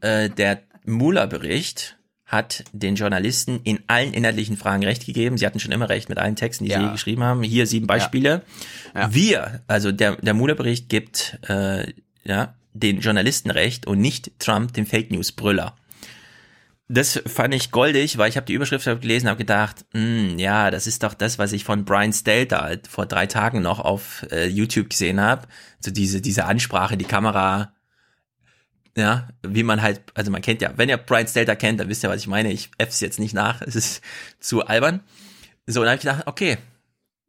äh, 0.01 0.29
der 0.29 0.61
Mueller-Bericht 0.85 1.97
hat 2.29 2.63
den 2.73 2.95
Journalisten 2.95 3.59
in 3.63 3.79
allen 3.87 4.13
inhaltlichen 4.13 4.55
Fragen 4.55 4.83
recht 4.83 5.05
gegeben. 5.05 5.37
Sie 5.37 5.45
hatten 5.47 5.59
schon 5.59 5.71
immer 5.71 5.89
recht 5.89 6.09
mit 6.09 6.19
allen 6.19 6.35
Texten, 6.35 6.63
die 6.63 6.69
sie 6.69 6.77
Ja. 6.77 6.85
je 6.85 6.91
geschrieben 6.91 7.23
haben. 7.23 7.41
Hier 7.41 7.65
sieben 7.65 7.87
Beispiele. 7.87 8.43
Wir, 9.09 9.61
also 9.67 9.91
der, 9.91 10.15
der 10.17 10.35
Mueller-Bericht 10.35 10.89
gibt 10.89 11.39
äh, 11.49 11.91
ja, 12.23 12.53
den 12.73 12.99
Journalisten 12.99 13.49
recht 13.49 13.87
und 13.87 13.99
nicht 13.99 14.31
Trump, 14.39 14.73
dem 14.73 14.85
Fake 14.85 15.09
News-Brüller. 15.11 15.75
Das 16.87 17.21
fand 17.25 17.53
ich 17.53 17.71
goldig, 17.71 18.17
weil 18.19 18.29
ich 18.29 18.35
habe 18.37 18.45
die 18.47 18.53
Überschrift 18.53 18.85
gelesen 18.85 19.25
und 19.25 19.31
habe 19.31 19.37
gedacht, 19.39 19.85
hm, 19.93 20.37
ja, 20.39 20.71
das 20.71 20.85
ist 20.87 21.03
doch 21.03 21.13
das, 21.15 21.39
was 21.39 21.51
ich 21.51 21.63
von 21.63 21.83
Brian 21.85 22.13
Stelter 22.13 22.77
vor 22.87 23.05
drei 23.07 23.25
Tagen 23.27 23.61
noch 23.61 23.79
auf 23.79 24.25
äh, 24.31 24.47
YouTube 24.47 24.89
gesehen 24.91 25.19
habe. 25.19 25.47
So 25.79 25.91
diese, 25.91 26.21
diese 26.21 26.45
Ansprache, 26.45 26.97
die 26.97 27.05
Kamera, 27.05 27.73
ja, 28.99 29.29
wie 29.41 29.63
man 29.63 29.81
halt, 29.81 30.01
also 30.13 30.31
man 30.31 30.41
kennt 30.41 30.61
ja, 30.61 30.73
wenn 30.75 30.89
ihr 30.89 30.97
Brian 30.97 31.27
Stelter 31.27 31.55
kennt, 31.55 31.79
dann 31.79 31.89
wisst 31.89 32.03
ihr, 32.03 32.09
was 32.09 32.21
ich 32.21 32.27
meine. 32.27 32.51
Ich 32.51 32.71
F's 32.77 32.99
jetzt 32.99 33.19
nicht 33.19 33.33
nach, 33.33 33.61
es 33.65 33.75
ist 33.75 34.01
zu 34.39 34.65
albern. 34.65 35.01
So, 35.65 35.81
und 35.81 35.85
dann 35.85 35.91
habe 35.91 35.97
ich 35.97 36.05
gedacht, 36.05 36.27
okay, 36.27 36.57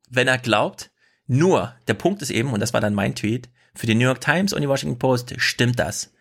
wenn 0.09 0.29
er 0.29 0.39
glaubt, 0.39 0.91
nur, 1.27 1.75
der 1.87 1.95
Punkt 1.95 2.23
ist 2.23 2.31
eben, 2.31 2.53
und 2.53 2.61
das 2.61 2.73
war 2.73 2.81
dann 2.81 2.95
mein 2.95 3.15
Tweet, 3.15 3.49
für 3.75 3.87
die 3.87 3.95
New 3.95 4.05
York 4.05 4.21
Times 4.21 4.53
und 4.53 4.63
die 4.63 4.69
Washington 4.69 4.99
Post 4.99 5.35
stimmt 5.39 5.79
das. 5.79 6.13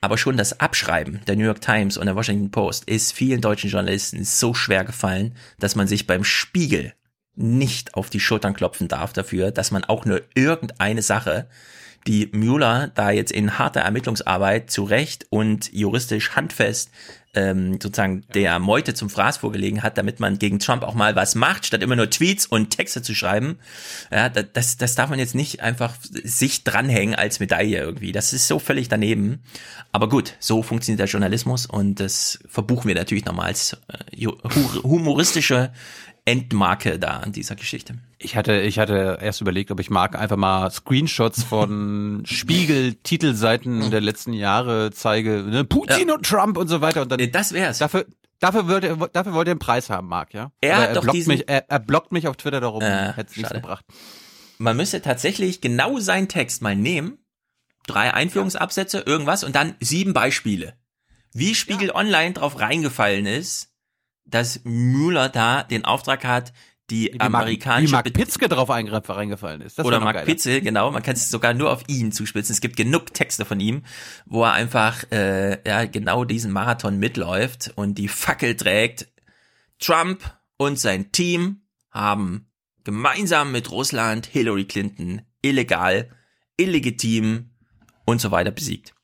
Aber 0.00 0.16
schon 0.16 0.36
das 0.36 0.60
Abschreiben 0.60 1.20
der 1.26 1.36
New 1.36 1.44
York 1.44 1.60
Times 1.60 1.96
und 1.96 2.06
der 2.06 2.16
Washington 2.16 2.50
Post 2.50 2.84
ist 2.84 3.12
vielen 3.12 3.40
deutschen 3.40 3.70
Journalisten 3.70 4.24
so 4.24 4.54
schwer 4.54 4.84
gefallen, 4.84 5.34
dass 5.58 5.76
man 5.76 5.86
sich 5.86 6.06
beim 6.06 6.24
Spiegel 6.24 6.94
nicht 7.36 7.94
auf 7.94 8.10
die 8.10 8.20
Schultern 8.20 8.54
klopfen 8.54 8.88
darf 8.88 9.12
dafür, 9.12 9.50
dass 9.50 9.70
man 9.70 9.84
auch 9.84 10.04
nur 10.04 10.22
irgendeine 10.34 11.02
Sache, 11.02 11.48
die 12.06 12.28
Mueller 12.32 12.88
da 12.94 13.10
jetzt 13.10 13.32
in 13.32 13.58
harter 13.58 13.80
Ermittlungsarbeit 13.80 14.70
zu 14.70 14.84
Recht 14.84 15.26
und 15.30 15.72
juristisch 15.72 16.30
handfest 16.36 16.90
ähm, 17.32 17.74
sozusagen 17.80 18.24
der 18.34 18.58
Meute 18.58 18.92
zum 18.92 19.08
Fraß 19.08 19.36
vorgelegen 19.36 19.84
hat, 19.84 19.96
damit 19.96 20.18
man 20.18 20.40
gegen 20.40 20.58
Trump 20.58 20.82
auch 20.82 20.94
mal 20.94 21.14
was 21.14 21.36
macht, 21.36 21.64
statt 21.64 21.80
immer 21.80 21.94
nur 21.94 22.10
Tweets 22.10 22.44
und 22.44 22.70
Texte 22.70 23.02
zu 23.02 23.14
schreiben. 23.14 23.58
Ja, 24.10 24.28
da- 24.28 24.42
das, 24.42 24.78
das 24.78 24.96
darf 24.96 25.10
man 25.10 25.20
jetzt 25.20 25.36
nicht 25.36 25.60
einfach 25.60 25.94
sich 26.10 26.64
dranhängen 26.64 27.14
als 27.14 27.38
Medaille 27.38 27.78
irgendwie. 27.78 28.10
Das 28.10 28.32
ist 28.32 28.48
so 28.48 28.58
völlig 28.58 28.88
daneben. 28.88 29.44
Aber 29.92 30.08
gut, 30.08 30.34
so 30.40 30.64
funktioniert 30.64 30.98
der 30.98 31.06
Journalismus 31.06 31.66
und 31.66 32.00
das 32.00 32.40
verbuchen 32.48 32.88
wir 32.88 32.96
natürlich 32.96 33.24
nochmal 33.24 33.46
als 33.46 33.76
äh, 33.88 34.26
humoristische 34.82 35.70
Endmarke 36.24 36.98
da 36.98 37.18
an 37.18 37.32
dieser 37.32 37.56
Geschichte. 37.56 37.94
Ich 38.18 38.36
hatte, 38.36 38.60
ich 38.60 38.78
hatte 38.78 39.18
erst 39.20 39.40
überlegt, 39.40 39.70
ob 39.70 39.80
ich 39.80 39.90
mag 39.90 40.16
einfach 40.18 40.36
mal 40.36 40.70
Screenshots 40.70 41.42
von 41.42 42.22
Spiegel-Titelseiten 42.26 43.90
der 43.90 44.00
letzten 44.00 44.32
Jahre 44.32 44.90
zeige, 44.92 45.42
ne? 45.42 45.64
Putin 45.64 46.10
und 46.10 46.24
Trump 46.26 46.56
und 46.56 46.68
so 46.68 46.80
weiter. 46.80 47.02
Und 47.02 47.10
dann, 47.12 47.30
das 47.32 47.52
wär's. 47.52 47.78
Dafür, 47.78 48.06
dafür 48.38 48.68
wollte 48.68 48.88
er, 48.88 48.96
dafür 49.08 49.32
wollte 49.32 49.50
er 49.50 49.52
einen 49.52 49.58
Preis 49.60 49.90
haben, 49.90 50.08
Marc, 50.08 50.34
ja? 50.34 50.52
Er 50.60 50.76
Aber 50.76 50.82
hat 50.88 50.96
doch 50.96 51.02
blockt 51.02 51.16
diesen- 51.16 51.32
mich, 51.32 51.48
er, 51.48 51.68
er 51.68 51.78
blockt 51.78 52.12
mich 52.12 52.28
auf 52.28 52.36
Twitter 52.36 52.60
darum, 52.60 52.82
Äh, 52.82 53.12
hätte 53.14 53.30
es 53.30 53.36
nichts 53.36 53.52
gebracht. 53.52 53.84
Man 54.58 54.76
müsste 54.76 55.00
tatsächlich 55.00 55.60
genau 55.60 55.98
seinen 56.00 56.28
Text 56.28 56.60
mal 56.62 56.76
nehmen, 56.76 57.18
drei 57.86 58.12
Einführungsabsätze, 58.12 59.00
irgendwas 59.00 59.42
und 59.44 59.56
dann 59.56 59.74
sieben 59.80 60.12
Beispiele. 60.12 60.74
Wie 61.32 61.54
Spiegel 61.54 61.90
Online 61.92 62.34
drauf 62.34 62.58
reingefallen 62.60 63.24
ist, 63.24 63.69
dass 64.30 64.60
Müller 64.64 65.28
da 65.28 65.62
den 65.62 65.84
Auftrag 65.84 66.24
hat, 66.24 66.52
die 66.90 67.10
Wie 67.12 67.18
Mark, 67.18 67.30
wie 67.30 67.36
amerikanische 67.36 67.92
Mark 67.92 68.12
Pitzke 68.12 68.48
drauf 68.48 68.68
reingefallen 68.68 69.60
ist. 69.60 69.78
Das 69.78 69.86
oder 69.86 70.00
Mark. 70.00 70.24
Pitzel, 70.24 70.60
genau, 70.60 70.90
man 70.90 71.02
kann 71.02 71.14
es 71.14 71.28
sogar 71.28 71.54
nur 71.54 71.70
auf 71.70 71.84
ihn 71.86 72.12
zuspitzen. 72.12 72.52
Es 72.52 72.60
gibt 72.60 72.76
genug 72.76 73.14
Texte 73.14 73.44
von 73.44 73.60
ihm, 73.60 73.82
wo 74.26 74.44
er 74.44 74.52
einfach 74.52 75.04
äh, 75.12 75.58
ja 75.68 75.84
genau 75.84 76.24
diesen 76.24 76.52
Marathon 76.52 76.98
mitläuft 76.98 77.72
und 77.76 77.96
die 77.96 78.08
Fackel 78.08 78.56
trägt. 78.56 79.08
Trump 79.78 80.34
und 80.56 80.78
sein 80.78 81.12
Team 81.12 81.62
haben 81.90 82.46
gemeinsam 82.84 83.52
mit 83.52 83.70
Russland 83.70 84.26
Hillary 84.26 84.64
Clinton 84.64 85.22
illegal, 85.42 86.10
illegitim 86.56 87.50
und 88.04 88.20
so 88.20 88.30
weiter 88.30 88.50
besiegt. 88.50 88.94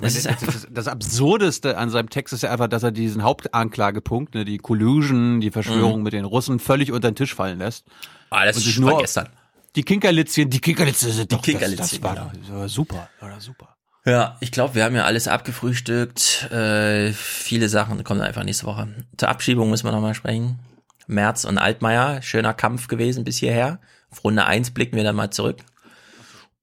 Ja, 0.00 0.02
Das 0.02 0.14
das, 0.22 0.26
ist 0.42 0.46
das, 0.46 0.66
das, 0.70 0.88
Absurdeste 0.88 1.76
an 1.76 1.90
seinem 1.90 2.08
Text 2.10 2.32
ist 2.34 2.42
ja 2.42 2.50
einfach, 2.50 2.68
dass 2.68 2.82
er 2.82 2.90
diesen 2.92 3.22
Hauptanklagepunkt, 3.22 4.34
ne, 4.34 4.44
die 4.44 4.58
Collusion, 4.58 5.40
die 5.40 5.50
Verschwörung 5.50 5.98
Mhm. 5.98 6.02
mit 6.04 6.12
den 6.12 6.24
Russen, 6.24 6.58
völlig 6.58 6.92
unter 6.92 7.10
den 7.10 7.16
Tisch 7.16 7.34
fallen 7.34 7.58
lässt. 7.58 7.84
Ah, 8.30 8.44
das 8.44 8.56
ist 8.58 8.78
nur- 8.78 8.98
gestern. 8.98 9.28
Die 9.76 9.82
Kinkerlitzchen, 9.82 10.48
die 10.50 10.60
Kinkerlitzchen 10.60 11.12
sind 11.12 11.30
Die 11.30 11.36
doch, 11.36 11.42
Kinkerlitzchen, 11.42 12.00
das, 12.00 12.02
war, 12.02 12.14
genau. 12.14 12.32
das 12.40 12.52
war 12.52 12.68
super, 12.68 13.08
war 13.20 13.40
super. 13.40 13.76
Ja, 14.06 14.36
ich 14.40 14.50
glaube, 14.50 14.74
wir 14.74 14.84
haben 14.84 14.94
ja 14.94 15.04
alles 15.04 15.28
abgefrühstückt. 15.28 16.50
Äh, 16.50 17.12
viele 17.12 17.68
Sachen 17.68 18.02
kommen 18.04 18.20
einfach 18.22 18.44
nächste 18.44 18.64
Woche. 18.66 18.88
Zur 19.16 19.28
Abschiebung 19.28 19.68
müssen 19.70 19.86
wir 19.86 19.92
nochmal 19.92 20.14
sprechen. 20.14 20.58
Merz 21.06 21.44
und 21.44 21.58
Altmaier, 21.58 22.22
schöner 22.22 22.54
Kampf 22.54 22.88
gewesen 22.88 23.24
bis 23.24 23.38
hierher. 23.38 23.80
Auf 24.10 24.24
Runde 24.24 24.46
1 24.46 24.70
blicken 24.70 24.96
wir 24.96 25.04
dann 25.04 25.16
mal 25.16 25.30
zurück. 25.30 25.58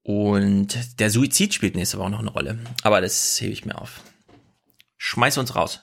Und 0.06 1.00
der 1.00 1.10
Suizid 1.10 1.52
spielt 1.52 1.74
nächste 1.74 1.98
Woche 1.98 2.10
noch 2.10 2.20
eine 2.20 2.30
Rolle. 2.30 2.60
Aber 2.84 3.00
das 3.00 3.40
hebe 3.40 3.52
ich 3.52 3.66
mir 3.66 3.76
auf. 3.76 4.02
Schmeiß 4.98 5.36
uns 5.36 5.56
raus. 5.56 5.80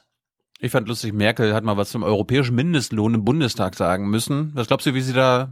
Ich 0.61 0.71
fand 0.71 0.87
lustig, 0.87 1.11
Merkel 1.11 1.53
hat 1.53 1.65
mal 1.65 1.75
was 1.75 1.89
zum 1.89 2.03
europäischen 2.03 2.55
Mindestlohn 2.55 3.15
im 3.15 3.25
Bundestag 3.25 3.75
sagen 3.75 4.09
müssen. 4.09 4.51
Was 4.53 4.67
glaubst 4.67 4.87
du, 4.87 4.93
wie 4.93 5.01
sie 5.01 5.11
da 5.11 5.51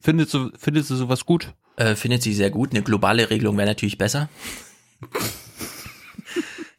findet? 0.00 0.32
Du, 0.32 0.52
findet 0.56 0.88
du 0.88 0.94
sowas 0.94 1.26
gut? 1.26 1.54
Äh, 1.74 1.96
findet 1.96 2.22
sie 2.22 2.34
sehr 2.34 2.50
gut. 2.50 2.70
Eine 2.70 2.82
globale 2.82 3.30
Regelung 3.30 3.56
wäre 3.56 3.66
natürlich 3.66 3.98
besser. 3.98 4.28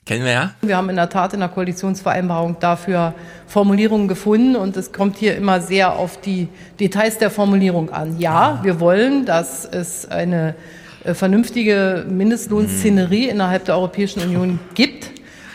Kennen 0.05 0.23
wir 0.23 0.31
ja. 0.31 0.55
Wir 0.61 0.77
haben 0.77 0.89
in 0.89 0.95
der 0.95 1.09
Tat 1.09 1.33
in 1.33 1.41
der 1.41 1.49
Koalitionsvereinbarung 1.49 2.61
dafür 2.61 3.13
Formulierungen 3.45 4.07
gefunden 4.07 4.55
und 4.55 4.77
es 4.77 4.93
kommt 4.93 5.17
hier 5.17 5.35
immer 5.35 5.59
sehr 5.59 5.97
auf 5.97 6.21
die 6.21 6.47
Details 6.79 7.17
der 7.17 7.29
Formulierung 7.29 7.89
an. 7.89 8.21
Ja, 8.21 8.61
wir 8.63 8.79
wollen, 8.79 9.25
dass 9.25 9.65
es 9.65 10.05
eine 10.05 10.55
äh, 11.03 11.13
vernünftige 11.13 12.05
Mindestlohnszenerie 12.09 13.25
mhm. 13.25 13.31
innerhalb 13.31 13.65
der 13.65 13.75
Europäischen 13.75 14.21
Union 14.21 14.59
gibt. 14.75 15.11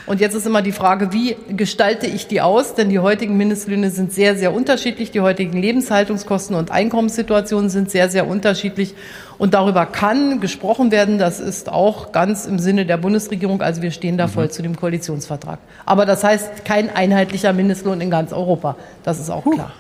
Und 0.07 0.21
jetzt 0.21 0.35
ist 0.35 0.47
immer 0.47 0.61
die 0.61 0.73
Frage, 0.73 1.15
wie 1.15 1.35
gestalte 1.49 2.07
ich 2.07 2.27
die 2.27 2.43
aus? 2.43 2.75
Denn 2.75 2.91
die 2.91 2.99
heutigen 2.99 3.39
Mindestlöhne 3.39 3.89
sind 3.89 4.13
sehr, 4.13 4.37
sehr 4.37 4.53
unterschiedlich. 4.53 5.13
Die 5.13 5.23
heutigen 5.23 5.57
Lebenshaltungskosten 5.57 6.55
und 6.57 6.71
Einkommenssituationen 6.71 7.71
sind 7.71 7.91
sehr, 7.91 8.11
sehr 8.11 8.27
unterschiedlich. 8.27 8.95
Und 9.39 9.55
darüber 9.55 9.87
kann 9.87 10.41
gesprochen 10.41 10.91
werden. 10.93 11.19
Das 11.19 11.41
ist 11.41 11.71
auch 11.71 12.13
ganz 12.13 12.45
im 12.45 12.59
Sinne 12.59 12.85
der 12.85 12.99
Bundesregierung. 12.99 13.63
Also 13.63 13.81
wir 13.81 13.93
stehen 13.93 14.19
da 14.19 14.27
mhm. 14.27 14.33
voll 14.33 14.51
zu 14.51 14.61
dem 14.61 14.77
Koalitionsvertrag. 14.77 15.59
Aber 15.87 16.05
das 16.05 16.23
heißt 16.23 16.67
kein 16.67 16.95
einheitlicher 16.95 17.55
Mindestlohn 17.55 18.03
in 18.03 18.11
ganz 18.11 18.35
Europa. 18.35 18.77
Das 19.05 19.19
ist 19.19 19.31
auch 19.31 19.45
klar. 19.45 19.73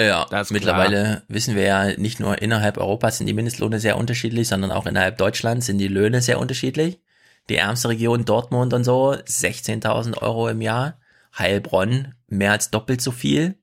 Ja, 0.00 0.26
mittlerweile 0.50 1.02
klar. 1.02 1.22
wissen 1.28 1.56
wir 1.56 1.64
ja, 1.64 1.96
nicht 1.98 2.20
nur 2.20 2.40
innerhalb 2.40 2.78
Europas 2.78 3.18
sind 3.18 3.26
die 3.26 3.34
Mindestlohne 3.34 3.80
sehr 3.80 3.98
unterschiedlich, 3.98 4.48
sondern 4.48 4.72
auch 4.72 4.86
innerhalb 4.86 5.18
Deutschlands 5.18 5.66
sind 5.66 5.78
die 5.78 5.88
Löhne 5.88 6.22
sehr 6.22 6.38
unterschiedlich. 6.38 7.00
Die 7.48 7.56
ärmste 7.56 7.88
Region 7.88 8.24
Dortmund 8.24 8.72
und 8.72 8.84
so, 8.84 9.12
16.000 9.12 10.18
Euro 10.18 10.48
im 10.48 10.60
Jahr. 10.60 10.98
Heilbronn, 11.36 12.14
mehr 12.28 12.52
als 12.52 12.70
doppelt 12.70 13.00
so 13.00 13.10
viel. 13.10 13.56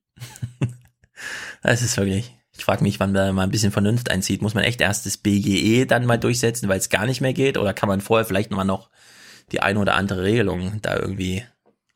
das 1.64 1.82
ist 1.82 1.98
wirklich, 1.98 2.35
ich 2.56 2.64
frage 2.64 2.83
mich, 2.83 2.99
wann 2.99 3.14
da 3.14 3.32
mal 3.33 3.43
ein 3.43 3.51
bisschen 3.51 3.72
Vernunft 3.72 4.11
einzieht. 4.11 4.41
Muss 4.41 4.53
man 4.53 4.64
echt 4.64 4.82
erst 4.82 5.06
das 5.06 5.17
BGE 5.17 5.85
dann 5.85 6.06
mal 6.06 6.17
durchsetzen, 6.17 6.69
weil 6.69 6.80
es 6.80 6.90
gar 6.90 7.06
nicht 7.06 7.22
mehr 7.22 7.33
geht? 7.33 7.57
Oder 7.57 7.74
kann 7.74 7.90
man 7.90 8.01
vorher 8.01 8.25
vielleicht 8.25 8.51
mal 8.51 8.64
noch 8.64 8.90
die 9.51 9.61
eine 9.61 9.80
oder 9.80 9.95
andere 9.95 10.24
Regelung 10.24 10.80
da 10.82 10.98
irgendwie 10.98 11.43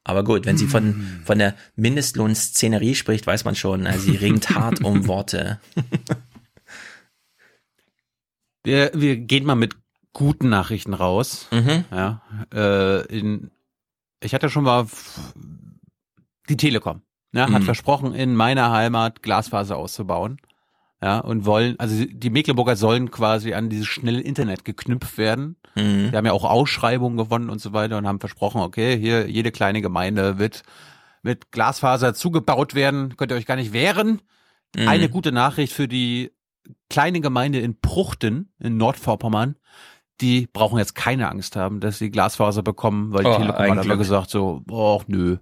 aber 0.03 0.23
gut, 0.23 0.45
wenn 0.45 0.57
sie 0.57 0.67
von, 0.67 0.83
hm. 0.83 1.21
von 1.23 1.37
der 1.37 1.55
Mindestlohnszenerie 1.75 2.95
spricht, 2.95 3.27
weiß 3.27 3.45
man 3.45 3.55
schon, 3.55 3.85
also 3.85 4.11
sie 4.11 4.17
ringt 4.17 4.49
hart 4.49 4.83
um 4.83 5.07
Worte. 5.07 5.59
wir, 8.63 8.91
wir 8.93 9.17
gehen 9.17 9.45
mal 9.45 9.55
mit 9.55 9.75
guten 10.13 10.49
Nachrichten 10.49 10.93
raus. 10.93 11.47
Mhm. 11.51 11.85
Ja, 11.91 12.21
äh, 12.53 13.05
in, 13.07 13.51
ich 14.21 14.33
hatte 14.33 14.49
schon 14.49 14.63
mal 14.63 14.87
die 16.49 16.57
Telekom, 16.57 17.01
ja, 17.31 17.43
hat 17.43 17.61
mhm. 17.61 17.65
versprochen, 17.65 18.13
in 18.13 18.35
meiner 18.35 18.71
Heimat 18.71 19.21
Glasfaser 19.21 19.77
auszubauen. 19.77 20.37
Ja, 21.03 21.19
und 21.19 21.45
wollen, 21.45 21.79
also 21.79 22.05
die 22.05 22.29
Mecklenburger 22.29 22.75
sollen 22.75 23.09
quasi 23.09 23.55
an 23.55 23.69
dieses 23.69 23.87
schnelle 23.87 24.21
Internet 24.21 24.65
geknüpft 24.65 25.17
werden. 25.17 25.55
Mhm. 25.75 26.11
Wir 26.11 26.17
haben 26.17 26.25
ja 26.27 26.31
auch 26.31 26.43
Ausschreibungen 26.43 27.17
gewonnen 27.17 27.49
und 27.49 27.59
so 27.59 27.73
weiter 27.73 27.97
und 27.97 28.07
haben 28.07 28.19
versprochen, 28.19 28.61
okay, 28.61 28.99
hier 28.99 29.27
jede 29.27 29.51
kleine 29.51 29.81
Gemeinde 29.81 30.37
wird 30.37 30.61
mit 31.23 31.51
Glasfaser 31.51 32.13
zugebaut 32.13 32.75
werden. 32.75 33.17
Könnt 33.17 33.31
ihr 33.31 33.35
euch 33.35 33.47
gar 33.47 33.55
nicht 33.55 33.73
wehren. 33.73 34.21
Mhm. 34.75 34.87
Eine 34.87 35.09
gute 35.09 35.31
Nachricht 35.31 35.73
für 35.73 35.87
die 35.87 36.31
kleine 36.89 37.19
Gemeinde 37.19 37.59
in 37.59 37.79
Pruchten 37.79 38.53
in 38.59 38.77
Nordvorpommern. 38.77 39.55
Die 40.21 40.47
brauchen 40.53 40.77
jetzt 40.77 40.93
keine 40.93 41.29
Angst 41.29 41.55
haben, 41.55 41.79
dass 41.79 41.97
sie 41.97 42.11
Glasfaser 42.11 42.61
bekommen, 42.61 43.11
weil 43.11 43.23
die 43.23 43.29
oh, 43.31 43.37
Telekom 43.37 43.71
hat 43.71 43.77
aber 43.79 43.97
gesagt 43.97 44.29
so, 44.29 44.61
oh, 44.69 45.01
nö. 45.07 45.37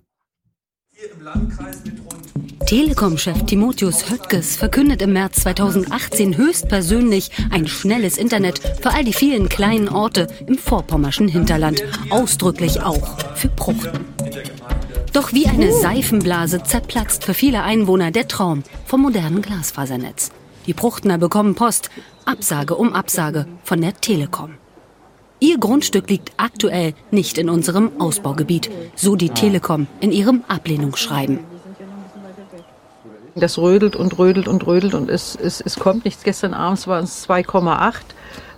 Hier 0.88 1.12
im 1.12 1.22
Landkreis 1.22 1.84
mit 1.84 2.00
Telekom-Chef 2.70 3.48
Timotheus 3.48 4.12
Höttges 4.12 4.56
verkündet 4.56 5.02
im 5.02 5.14
März 5.14 5.42
2018 5.42 6.38
höchstpersönlich 6.38 7.32
ein 7.50 7.66
schnelles 7.68 8.16
Internet 8.16 8.60
für 8.80 8.92
all 8.92 9.04
die 9.04 9.14
vielen 9.14 9.50
kleinen 9.50 9.90
Orte 9.90 10.28
im 10.46 10.56
vorpommerschen 10.56 11.28
Hinterland, 11.28 11.82
ausdrücklich 12.12 12.84
auch 12.84 13.18
für 13.36 13.48
Pruchten. 13.48 14.06
Doch 15.14 15.34
wie 15.34 15.48
eine 15.48 15.74
Seifenblase 15.74 16.62
zerplatzt 16.62 17.24
für 17.24 17.34
viele 17.34 17.64
Einwohner 17.64 18.12
der 18.12 18.28
Traum 18.28 18.62
vom 18.86 19.02
modernen 19.02 19.42
Glasfasernetz. 19.42 20.30
Die 20.68 20.76
Pruchtner 20.76 21.18
bekommen 21.18 21.56
Post, 21.56 21.90
Absage 22.26 22.76
um 22.76 22.94
Absage 22.94 23.48
von 23.64 23.82
der 23.82 24.00
Telekom. 24.00 24.54
Ihr 25.40 25.58
Grundstück 25.58 26.08
liegt 26.08 26.34
aktuell 26.38 26.94
nicht 27.10 27.40
in 27.40 27.50
unserem 27.50 28.00
Ausbaugebiet, 28.00 28.70
so 28.96 29.16
die 29.16 29.30
Telekom 29.30 29.88
in 30.02 30.12
ihrem 30.12 30.44
Ablehnungsschreiben. 30.48 31.40
Das 33.40 33.58
rödelt 33.58 33.96
und 33.96 34.18
rödelt 34.18 34.48
und 34.48 34.66
rödelt 34.66 34.94
und 34.94 35.10
es, 35.10 35.36
es, 35.36 35.62
es 35.62 35.78
kommt 35.78 36.06
nichts. 36.06 36.24
Gestern 36.24 36.54
abends 36.54 36.88
waren 36.88 37.04
es 37.04 37.28
2,8, 37.28 37.94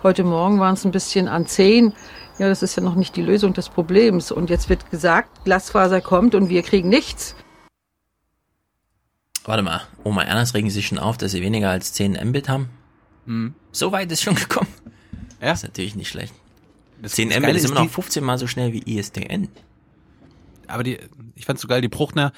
heute 0.03 0.23
Morgen 0.23 0.59
waren 0.59 0.73
es 0.73 0.85
ein 0.85 0.91
bisschen 0.91 1.27
an 1.27 1.45
10. 1.45 1.93
Ja, 2.39 2.47
das 2.49 2.63
ist 2.63 2.75
ja 2.75 2.81
noch 2.81 2.95
nicht 2.95 3.15
die 3.15 3.21
Lösung 3.21 3.53
des 3.53 3.69
Problems. 3.69 4.31
Und 4.31 4.49
jetzt 4.49 4.69
wird 4.69 4.89
gesagt, 4.89 5.43
Glasfaser 5.45 6.01
kommt 6.01 6.33
und 6.33 6.49
wir 6.49 6.63
kriegen 6.63 6.89
nichts. 6.89 7.35
Warte 9.43 9.63
mal, 9.63 9.81
Oma 10.03 10.23
Ernst 10.23 10.53
regen 10.53 10.69
sich 10.69 10.87
schon 10.87 10.99
auf, 10.99 11.17
dass 11.17 11.31
sie 11.31 11.41
weniger 11.41 11.69
als 11.69 11.93
10 11.93 12.17
Mbit 12.29 12.49
haben? 12.49 12.69
Hm. 13.25 13.53
So 13.71 13.91
weit 13.91 14.11
ist 14.11 14.23
schon 14.23 14.35
gekommen. 14.35 14.69
Ja. 15.39 15.49
Das 15.49 15.59
ist 15.59 15.69
natürlich 15.69 15.95
nicht 15.95 16.09
schlecht. 16.09 16.33
Das 17.01 17.13
10 17.13 17.29
Mbit 17.29 17.55
ist 17.55 17.65
immer 17.65 17.83
noch 17.83 17.89
15 17.89 18.23
mal 18.23 18.37
so 18.37 18.47
schnell 18.47 18.73
wie 18.73 18.83
ISDN. 18.97 19.49
Aber 20.67 20.83
die, 20.83 20.99
ich 21.35 21.45
fand's 21.45 21.61
so 21.61 21.67
geil, 21.67 21.81
die 21.81 21.89
Bruchner, 21.89 22.31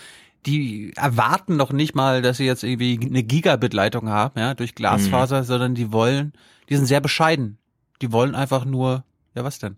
die 0.45 0.93
erwarten 0.95 1.55
noch 1.55 1.71
nicht 1.71 1.95
mal, 1.95 2.21
dass 2.21 2.37
sie 2.37 2.45
jetzt 2.45 2.63
irgendwie 2.63 2.99
eine 3.01 3.23
Gigabit-Leitung 3.23 4.09
haben, 4.09 4.39
ja, 4.39 4.53
durch 4.53 4.75
Glasfaser, 4.75 5.41
mhm. 5.41 5.45
sondern 5.45 5.75
die 5.75 5.91
wollen, 5.91 6.33
die 6.69 6.75
sind 6.75 6.85
sehr 6.85 7.01
bescheiden. 7.01 7.57
Die 8.01 8.11
wollen 8.11 8.35
einfach 8.35 8.65
nur, 8.65 9.03
ja, 9.35 9.43
was 9.43 9.59
denn? 9.59 9.77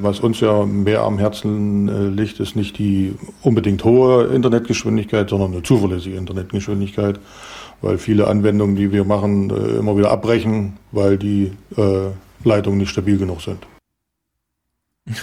Was 0.00 0.20
uns 0.20 0.40
ja 0.40 0.64
mehr 0.66 1.02
am 1.02 1.18
Herzen 1.18 1.88
äh, 1.88 2.08
liegt, 2.08 2.40
ist 2.40 2.56
nicht 2.56 2.78
die 2.78 3.14
unbedingt 3.42 3.84
hohe 3.84 4.26
Internetgeschwindigkeit, 4.26 5.30
sondern 5.30 5.52
eine 5.52 5.62
zuverlässige 5.62 6.16
Internetgeschwindigkeit, 6.16 7.20
weil 7.80 7.98
viele 7.98 8.26
Anwendungen, 8.26 8.74
die 8.74 8.90
wir 8.90 9.04
machen, 9.04 9.50
äh, 9.50 9.76
immer 9.78 9.96
wieder 9.96 10.10
abbrechen, 10.10 10.78
weil 10.90 11.18
die 11.18 11.52
äh, 11.76 12.10
Leitungen 12.42 12.78
nicht 12.78 12.90
stabil 12.90 13.18
genug 13.18 13.42
sind. 13.42 13.66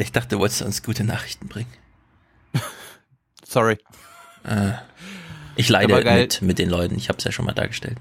Ich 0.00 0.12
dachte, 0.12 0.36
du 0.36 0.38
wolltest 0.38 0.62
uns 0.62 0.82
gute 0.82 1.04
Nachrichten 1.04 1.46
bringen. 1.46 1.68
Sorry. 3.50 3.78
Äh, 4.44 4.74
ich 5.56 5.68
leide 5.68 6.04
mit, 6.04 6.40
mit 6.40 6.58
den 6.60 6.70
Leuten, 6.70 6.94
ich 6.94 7.08
habe 7.08 7.18
es 7.18 7.24
ja 7.24 7.32
schon 7.32 7.46
mal 7.46 7.52
dargestellt. 7.52 7.98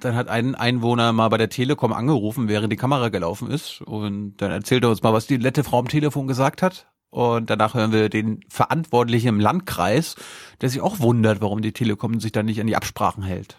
Dann 0.00 0.14
hat 0.14 0.28
ein 0.28 0.54
Einwohner 0.54 1.14
mal 1.14 1.28
bei 1.30 1.38
der 1.38 1.48
Telekom 1.48 1.94
angerufen, 1.94 2.48
während 2.48 2.70
die 2.70 2.76
Kamera 2.76 3.08
gelaufen 3.08 3.50
ist. 3.50 3.80
Und 3.80 4.36
dann 4.36 4.50
erzählt 4.50 4.84
er 4.84 4.90
uns 4.90 5.02
mal, 5.02 5.14
was 5.14 5.26
die 5.26 5.38
nette 5.38 5.64
Frau 5.64 5.78
am 5.78 5.88
Telefon 5.88 6.26
gesagt 6.26 6.60
hat. 6.60 6.86
Und 7.08 7.48
danach 7.48 7.72
hören 7.72 7.92
wir 7.92 8.10
den 8.10 8.40
Verantwortlichen 8.50 9.28
im 9.28 9.40
Landkreis, 9.40 10.16
der 10.60 10.68
sich 10.68 10.82
auch 10.82 11.00
wundert, 11.00 11.40
warum 11.40 11.62
die 11.62 11.72
Telekom 11.72 12.20
sich 12.20 12.32
dann 12.32 12.44
nicht 12.44 12.60
an 12.60 12.66
die 12.66 12.76
Absprachen 12.76 13.22
hält. 13.22 13.56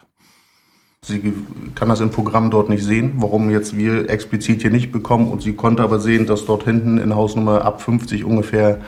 Sie 1.03 1.33
kann 1.73 1.89
das 1.89 2.01
im 2.01 2.11
Programm 2.11 2.51
dort 2.51 2.69
nicht 2.69 2.83
sehen, 2.83 3.13
warum 3.15 3.49
jetzt 3.49 3.75
wir 3.75 4.07
explizit 4.11 4.61
hier 4.61 4.69
nicht 4.69 4.91
bekommen. 4.91 5.27
Und 5.27 5.41
sie 5.41 5.53
konnte 5.53 5.81
aber 5.81 5.99
sehen, 5.99 6.27
dass 6.27 6.45
dort 6.45 6.65
hinten 6.65 6.99
in 6.99 7.15
Hausnummer 7.15 7.65
ab 7.65 7.81
50 7.81 8.23
ungefähr 8.23 8.81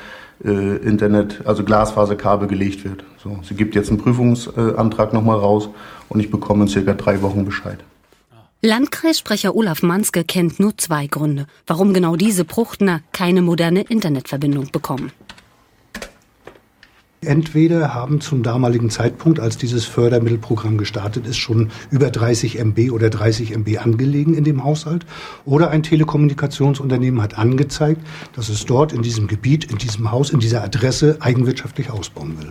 äh, 0.44 0.78
Internet, 0.78 1.42
also 1.46 1.64
Glasfaserkabel 1.64 2.48
gelegt 2.48 2.84
wird. 2.84 3.04
So, 3.24 3.40
sie 3.44 3.56
gibt 3.56 3.76
jetzt 3.76 3.90
einen 3.90 4.00
Prüfungsantrag 4.00 5.14
nochmal 5.14 5.38
raus 5.38 5.70
und 6.10 6.20
ich 6.20 6.30
bekomme 6.30 6.64
in 6.64 6.68
circa 6.68 6.94
drei 6.94 7.22
Wochen 7.22 7.46
Bescheid. 7.46 7.80
Landkreissprecher 8.62 9.56
Olaf 9.56 9.84
Manske 9.84 10.24
kennt 10.24 10.60
nur 10.60 10.78
zwei 10.78 11.08
Gründe, 11.08 11.48
warum 11.68 11.94
genau 11.94 12.16
diese 12.16 12.46
Pruchtner 12.46 13.02
keine 13.12 13.42
moderne 13.42 13.82
Internetverbindung 13.82 14.70
bekommen. 14.72 15.12
Entweder 17.26 17.94
haben 17.94 18.22
zum 18.22 18.44
damaligen 18.44 18.90
Zeitpunkt, 18.90 19.40
als 19.40 19.58
dieses 19.58 19.86
Fördermittelprogramm 19.86 20.78
gestartet 20.78 21.28
ist, 21.28 21.38
schon 21.38 21.72
über 21.92 22.10
30 22.10 22.60
MB 22.60 22.92
oder 22.92 23.10
30 23.10 23.52
MB 23.56 23.78
angelegen 23.80 24.34
in 24.34 24.44
dem 24.44 24.64
Haushalt, 24.64 25.06
oder 25.46 25.70
ein 25.70 25.84
Telekommunikationsunternehmen 25.84 27.22
hat 27.22 27.38
angezeigt, 27.38 28.02
dass 28.36 28.50
es 28.50 28.66
dort 28.66 28.94
in 28.94 29.02
diesem 29.02 29.28
Gebiet, 29.28 29.66
in 29.66 29.78
diesem 29.78 30.12
Haus, 30.12 30.32
in 30.32 30.40
dieser 30.40 30.64
Adresse 30.64 31.18
eigenwirtschaftlich 31.20 31.90
ausbauen 31.90 32.38
will. 32.40 32.50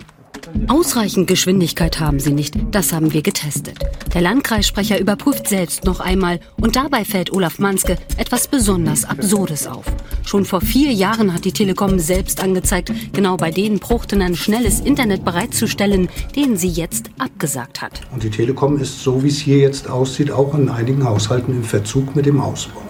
Ausreichend 0.69 1.27
Geschwindigkeit 1.27 2.01
haben 2.01 2.21
sie 2.21 2.33
nicht, 2.33 2.55
das 2.71 2.93
haben 2.93 3.13
wir 3.13 3.23
getestet. 3.23 3.79
Der 4.15 4.21
Landkreissprecher 4.21 4.99
überprüft 5.01 5.49
selbst 5.49 5.85
noch 5.85 6.01
einmal 6.01 6.41
und 6.61 6.77
dabei 6.77 7.05
fällt 7.05 7.33
Olaf 7.33 7.59
Manske 7.59 7.97
etwas 8.17 8.49
besonders 8.49 9.05
Absurdes 9.05 9.67
auf. 9.67 9.85
Schon 10.25 10.45
vor 10.45 10.61
vier 10.61 10.93
Jahren 10.93 11.35
hat 11.35 11.45
die 11.45 11.53
Telekom 11.53 11.99
selbst 11.99 12.43
angezeigt, 12.43 12.93
genau 13.13 13.37
bei 13.37 13.51
den 13.51 13.79
Bruchtenern 13.79 14.37
schnelles 14.37 14.81
Internet 14.81 15.25
bereitzustellen, 15.25 16.09
denen 16.37 16.57
sie 16.57 16.69
jetzt 16.69 17.11
abgesagt 17.19 17.83
hat. 17.83 18.01
Und 18.13 18.23
die 18.23 18.31
Telekom 18.31 18.79
ist, 18.79 19.03
so 19.03 19.23
wie 19.23 19.29
es 19.29 19.39
hier 19.39 19.59
jetzt 19.59 19.89
aussieht, 19.89 20.31
auch 20.31 20.55
in 20.55 20.69
einigen 20.69 21.05
Haushalten 21.05 21.53
im 21.53 21.65
Verzug 21.65 22.15
mit 22.15 22.27
dem 22.27 22.41
Ausbau. 22.41 22.83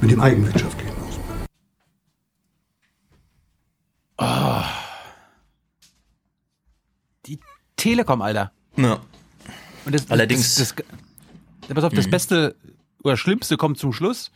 Mit 0.00 0.10
dem 0.10 0.20
eigenwirtschaftlichen 0.20 0.92
Ausbau. 0.96 1.22
Oh. 4.18 4.62
Die 7.26 7.40
Telekom, 7.78 8.20
Alter. 8.20 8.52
Ja. 8.76 8.98
Und 9.86 9.94
das, 9.94 10.10
Allerdings- 10.10 10.56
Das, 10.56 10.74
das, 10.74 10.84
das, 11.68 11.74
pass 11.74 11.84
auf, 11.84 11.92
das 11.94 12.06
Mhm. 12.06 12.10
Beste 12.10 12.56
oder 13.02 13.16
Schlimmste 13.16 13.56
kommt 13.56 13.78
zum 13.78 13.92
Schluss. 13.94 14.30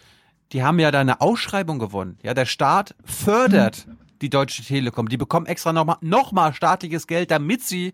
Die 0.52 0.62
haben 0.62 0.78
ja 0.78 0.90
da 0.90 1.00
eine 1.00 1.20
Ausschreibung 1.20 1.78
gewonnen. 1.78 2.18
Ja, 2.22 2.32
der 2.34 2.46
Staat 2.46 2.94
fördert 3.04 3.86
die 4.22 4.30
Deutsche 4.30 4.62
Telekom. 4.62 5.08
Die 5.08 5.16
bekommen 5.16 5.46
extra 5.46 5.72
nochmal 5.72 5.96
noch 6.00 6.32
mal 6.32 6.54
staatliches 6.54 7.06
Geld, 7.06 7.30
damit 7.30 7.62
sie 7.62 7.92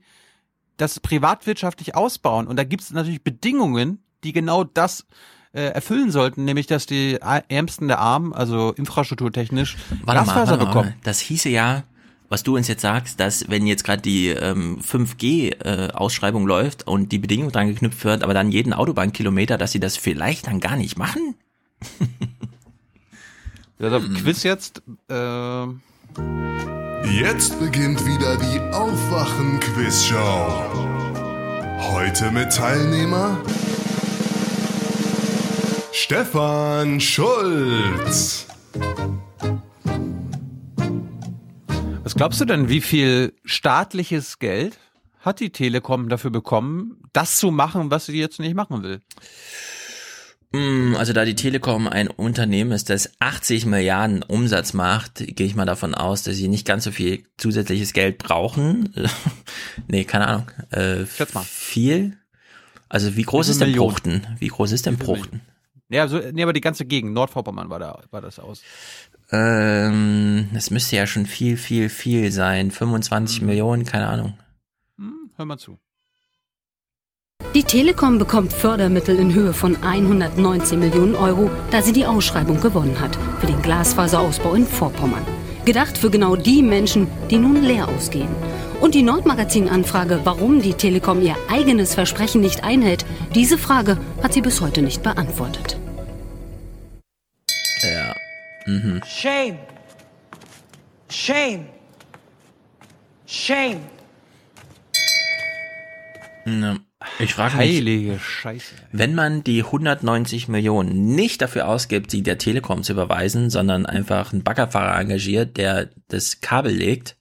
das 0.76 1.00
privatwirtschaftlich 1.00 1.96
ausbauen. 1.96 2.46
Und 2.46 2.56
da 2.56 2.64
gibt 2.64 2.82
es 2.82 2.90
natürlich 2.92 3.24
Bedingungen, 3.24 4.02
die 4.24 4.32
genau 4.32 4.62
das 4.64 5.06
äh, 5.52 5.62
erfüllen 5.70 6.10
sollten, 6.10 6.44
nämlich 6.44 6.66
dass 6.66 6.86
die 6.86 7.18
Ärmsten 7.48 7.88
der 7.88 7.98
Armen, 8.00 8.32
also 8.32 8.72
infrastrukturtechnisch, 8.72 9.76
Warte 10.04 10.26
mal, 10.26 10.36
warte 10.36 10.56
mal, 10.58 10.66
bekommen. 10.66 10.94
Das 11.04 11.20
hieße 11.20 11.48
ja, 11.48 11.84
was 12.28 12.42
du 12.42 12.56
uns 12.56 12.68
jetzt 12.68 12.82
sagst, 12.82 13.20
dass 13.20 13.48
wenn 13.48 13.66
jetzt 13.66 13.84
gerade 13.84 14.02
die 14.02 14.28
ähm, 14.28 14.80
5G-Ausschreibung 14.80 16.46
läuft 16.46 16.86
und 16.86 17.10
die 17.12 17.18
Bedingung 17.18 17.50
dran 17.50 17.68
geknüpft 17.68 18.04
wird, 18.04 18.22
aber 18.22 18.34
dann 18.34 18.50
jeden 18.50 18.72
Autobahnkilometer, 18.72 19.58
dass 19.58 19.72
sie 19.72 19.80
das 19.80 19.96
vielleicht 19.96 20.46
dann 20.46 20.60
gar 20.60 20.76
nicht 20.76 20.98
machen? 20.98 21.34
Also 23.80 24.00
Quiz 24.00 24.42
jetzt. 24.42 24.82
Äh, 25.08 25.66
Jetzt 27.04 27.58
beginnt 27.60 28.04
wieder 28.04 28.36
die 28.36 28.60
Aufwachen-Quiz-Show. 28.74 30.18
Heute 31.92 32.30
mit 32.32 32.52
Teilnehmer 32.52 33.38
Stefan 35.92 37.00
Schulz. 37.00 38.46
Was 42.08 42.14
glaubst 42.14 42.40
du 42.40 42.46
denn, 42.46 42.70
wie 42.70 42.80
viel 42.80 43.34
staatliches 43.44 44.38
Geld 44.38 44.78
hat 45.20 45.40
die 45.40 45.50
Telekom 45.50 46.08
dafür 46.08 46.30
bekommen, 46.30 47.02
das 47.12 47.36
zu 47.36 47.50
machen, 47.50 47.90
was 47.90 48.06
sie 48.06 48.18
jetzt 48.18 48.40
nicht 48.40 48.54
machen 48.54 48.82
will? 48.82 49.02
Mm, 50.52 50.94
Also 50.96 51.12
da 51.12 51.26
die 51.26 51.34
Telekom 51.34 51.86
ein 51.86 52.08
Unternehmen 52.08 52.72
ist, 52.72 52.88
das 52.88 53.10
80 53.20 53.66
Milliarden 53.66 54.22
Umsatz 54.22 54.72
macht, 54.72 55.16
gehe 55.18 55.46
ich 55.46 55.54
mal 55.54 55.66
davon 55.66 55.94
aus, 55.94 56.22
dass 56.22 56.36
sie 56.36 56.48
nicht 56.48 56.66
ganz 56.66 56.84
so 56.84 56.92
viel 56.92 57.24
zusätzliches 57.36 57.92
Geld 57.92 58.16
brauchen. 58.16 58.88
nee, 59.86 60.04
keine 60.04 60.28
Ahnung. 60.28 60.50
Äh, 60.70 61.04
Viel? 61.04 62.16
Also 62.88 63.16
wie 63.16 63.22
groß 63.24 63.48
Wie 63.48 63.50
ist 63.50 63.60
denn 63.60 63.68
Millionen? 63.68 63.90
Bruchten? 63.90 64.26
Wie 64.38 64.48
groß 64.48 64.72
ist 64.72 64.86
denn 64.86 64.96
Bruchten? 64.96 65.42
Ja, 65.90 66.06
so, 66.06 66.18
nee, 66.32 66.42
aber 66.42 66.52
die 66.52 66.60
ganze 66.60 66.84
Gegend, 66.84 67.14
Nordvorpommern 67.14 67.70
war 67.70 67.78
da, 67.78 68.02
war 68.10 68.20
das 68.20 68.38
aus. 68.38 68.62
Ähm, 69.30 70.48
das 70.54 70.70
müsste 70.70 70.96
ja 70.96 71.06
schon 71.06 71.26
viel, 71.26 71.56
viel, 71.56 71.88
viel 71.88 72.32
sein. 72.32 72.70
25 72.70 73.42
Millionen, 73.42 73.84
keine 73.84 74.08
Ahnung. 74.08 74.34
Hm, 74.96 75.30
hör 75.36 75.44
mal 75.44 75.58
zu. 75.58 75.78
Die 77.54 77.62
Telekom 77.62 78.18
bekommt 78.18 78.52
Fördermittel 78.52 79.18
in 79.18 79.32
Höhe 79.32 79.52
von 79.52 79.76
119 79.82 80.78
Millionen 80.78 81.14
Euro, 81.14 81.50
da 81.70 81.82
sie 81.82 81.92
die 81.92 82.04
Ausschreibung 82.04 82.60
gewonnen 82.60 83.00
hat 83.00 83.16
für 83.40 83.46
den 83.46 83.62
Glasfaserausbau 83.62 84.54
in 84.54 84.66
Vorpommern. 84.66 85.24
Gedacht 85.64 85.98
für 85.98 86.10
genau 86.10 86.36
die 86.36 86.62
Menschen, 86.62 87.06
die 87.30 87.38
nun 87.38 87.62
leer 87.62 87.88
ausgehen. 87.88 88.28
Und 88.80 88.94
die 88.94 89.02
Nordmagazin-Anfrage, 89.02 90.20
warum 90.24 90.62
die 90.62 90.74
Telekom 90.74 91.20
ihr 91.20 91.36
eigenes 91.50 91.94
Versprechen 91.94 92.40
nicht 92.40 92.64
einhält, 92.64 93.04
diese 93.34 93.58
Frage 93.58 93.98
hat 94.22 94.32
sie 94.32 94.40
bis 94.40 94.60
heute 94.60 94.82
nicht 94.82 95.02
beantwortet. 95.02 95.78
Ja. 97.82 98.14
Mhm. 98.68 99.00
Shame. 99.06 99.58
Shame. 101.08 101.66
Shame. 103.26 103.80
Ja. 106.44 106.76
Ich 107.18 107.32
frage 107.32 107.56
mich, 107.56 107.76
Heilige 107.76 108.18
Scheiße. 108.18 108.74
wenn 108.92 109.14
man 109.14 109.42
die 109.42 109.62
190 109.62 110.48
Millionen 110.48 111.14
nicht 111.14 111.40
dafür 111.40 111.66
ausgibt, 111.68 112.10
sie 112.10 112.22
der 112.22 112.36
Telekom 112.36 112.82
zu 112.82 112.92
überweisen, 112.92 113.48
sondern 113.48 113.86
einfach 113.86 114.32
einen 114.32 114.42
Baggerfahrer 114.42 115.00
engagiert, 115.00 115.56
der 115.56 115.88
das 116.08 116.42
Kabel 116.42 116.72
legt 116.72 117.16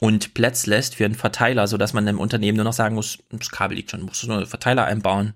und 0.00 0.34
Platz 0.34 0.66
lässt 0.66 0.96
für 0.96 1.06
einen 1.06 1.14
Verteiler, 1.14 1.66
sodass 1.66 1.94
man 1.94 2.06
im 2.06 2.18
Unternehmen 2.18 2.56
nur 2.56 2.64
noch 2.64 2.72
sagen 2.74 2.94
muss, 2.94 3.18
das 3.30 3.50
Kabel 3.50 3.76
liegt 3.76 3.90
schon, 3.90 4.02
musst 4.02 4.22
du 4.22 4.26
nur 4.26 4.36
einen 4.36 4.46
Verteiler 4.46 4.84
einbauen. 4.84 5.32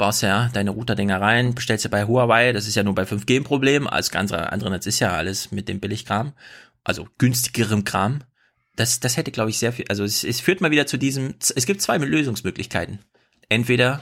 Baust 0.00 0.22
ja 0.22 0.48
deine 0.54 0.70
Router-Dinger 0.70 1.20
rein, 1.20 1.54
bestellst 1.54 1.84
ja 1.84 1.90
bei 1.90 2.06
Huawei, 2.06 2.54
das 2.54 2.66
ist 2.66 2.74
ja 2.74 2.82
nur 2.82 2.94
bei 2.94 3.02
5G 3.02 3.36
ein 3.36 3.44
Problem, 3.44 3.86
als 3.86 4.10
ganz 4.10 4.32
andere 4.32 4.70
Netz 4.70 4.86
ist 4.86 4.98
ja 4.98 5.12
alles 5.12 5.52
mit 5.52 5.68
dem 5.68 5.78
Billigkram, 5.78 6.32
also 6.84 7.06
günstigerem 7.18 7.84
Kram. 7.84 8.24
Das, 8.76 9.00
das 9.00 9.18
hätte, 9.18 9.30
glaube 9.30 9.50
ich, 9.50 9.58
sehr 9.58 9.74
viel, 9.74 9.84
also 9.90 10.02
es, 10.02 10.24
es 10.24 10.40
führt 10.40 10.62
mal 10.62 10.70
wieder 10.70 10.86
zu 10.86 10.96
diesem, 10.96 11.34
es 11.38 11.66
gibt 11.66 11.82
zwei 11.82 11.98
Lösungsmöglichkeiten. 11.98 13.00
Entweder 13.50 14.00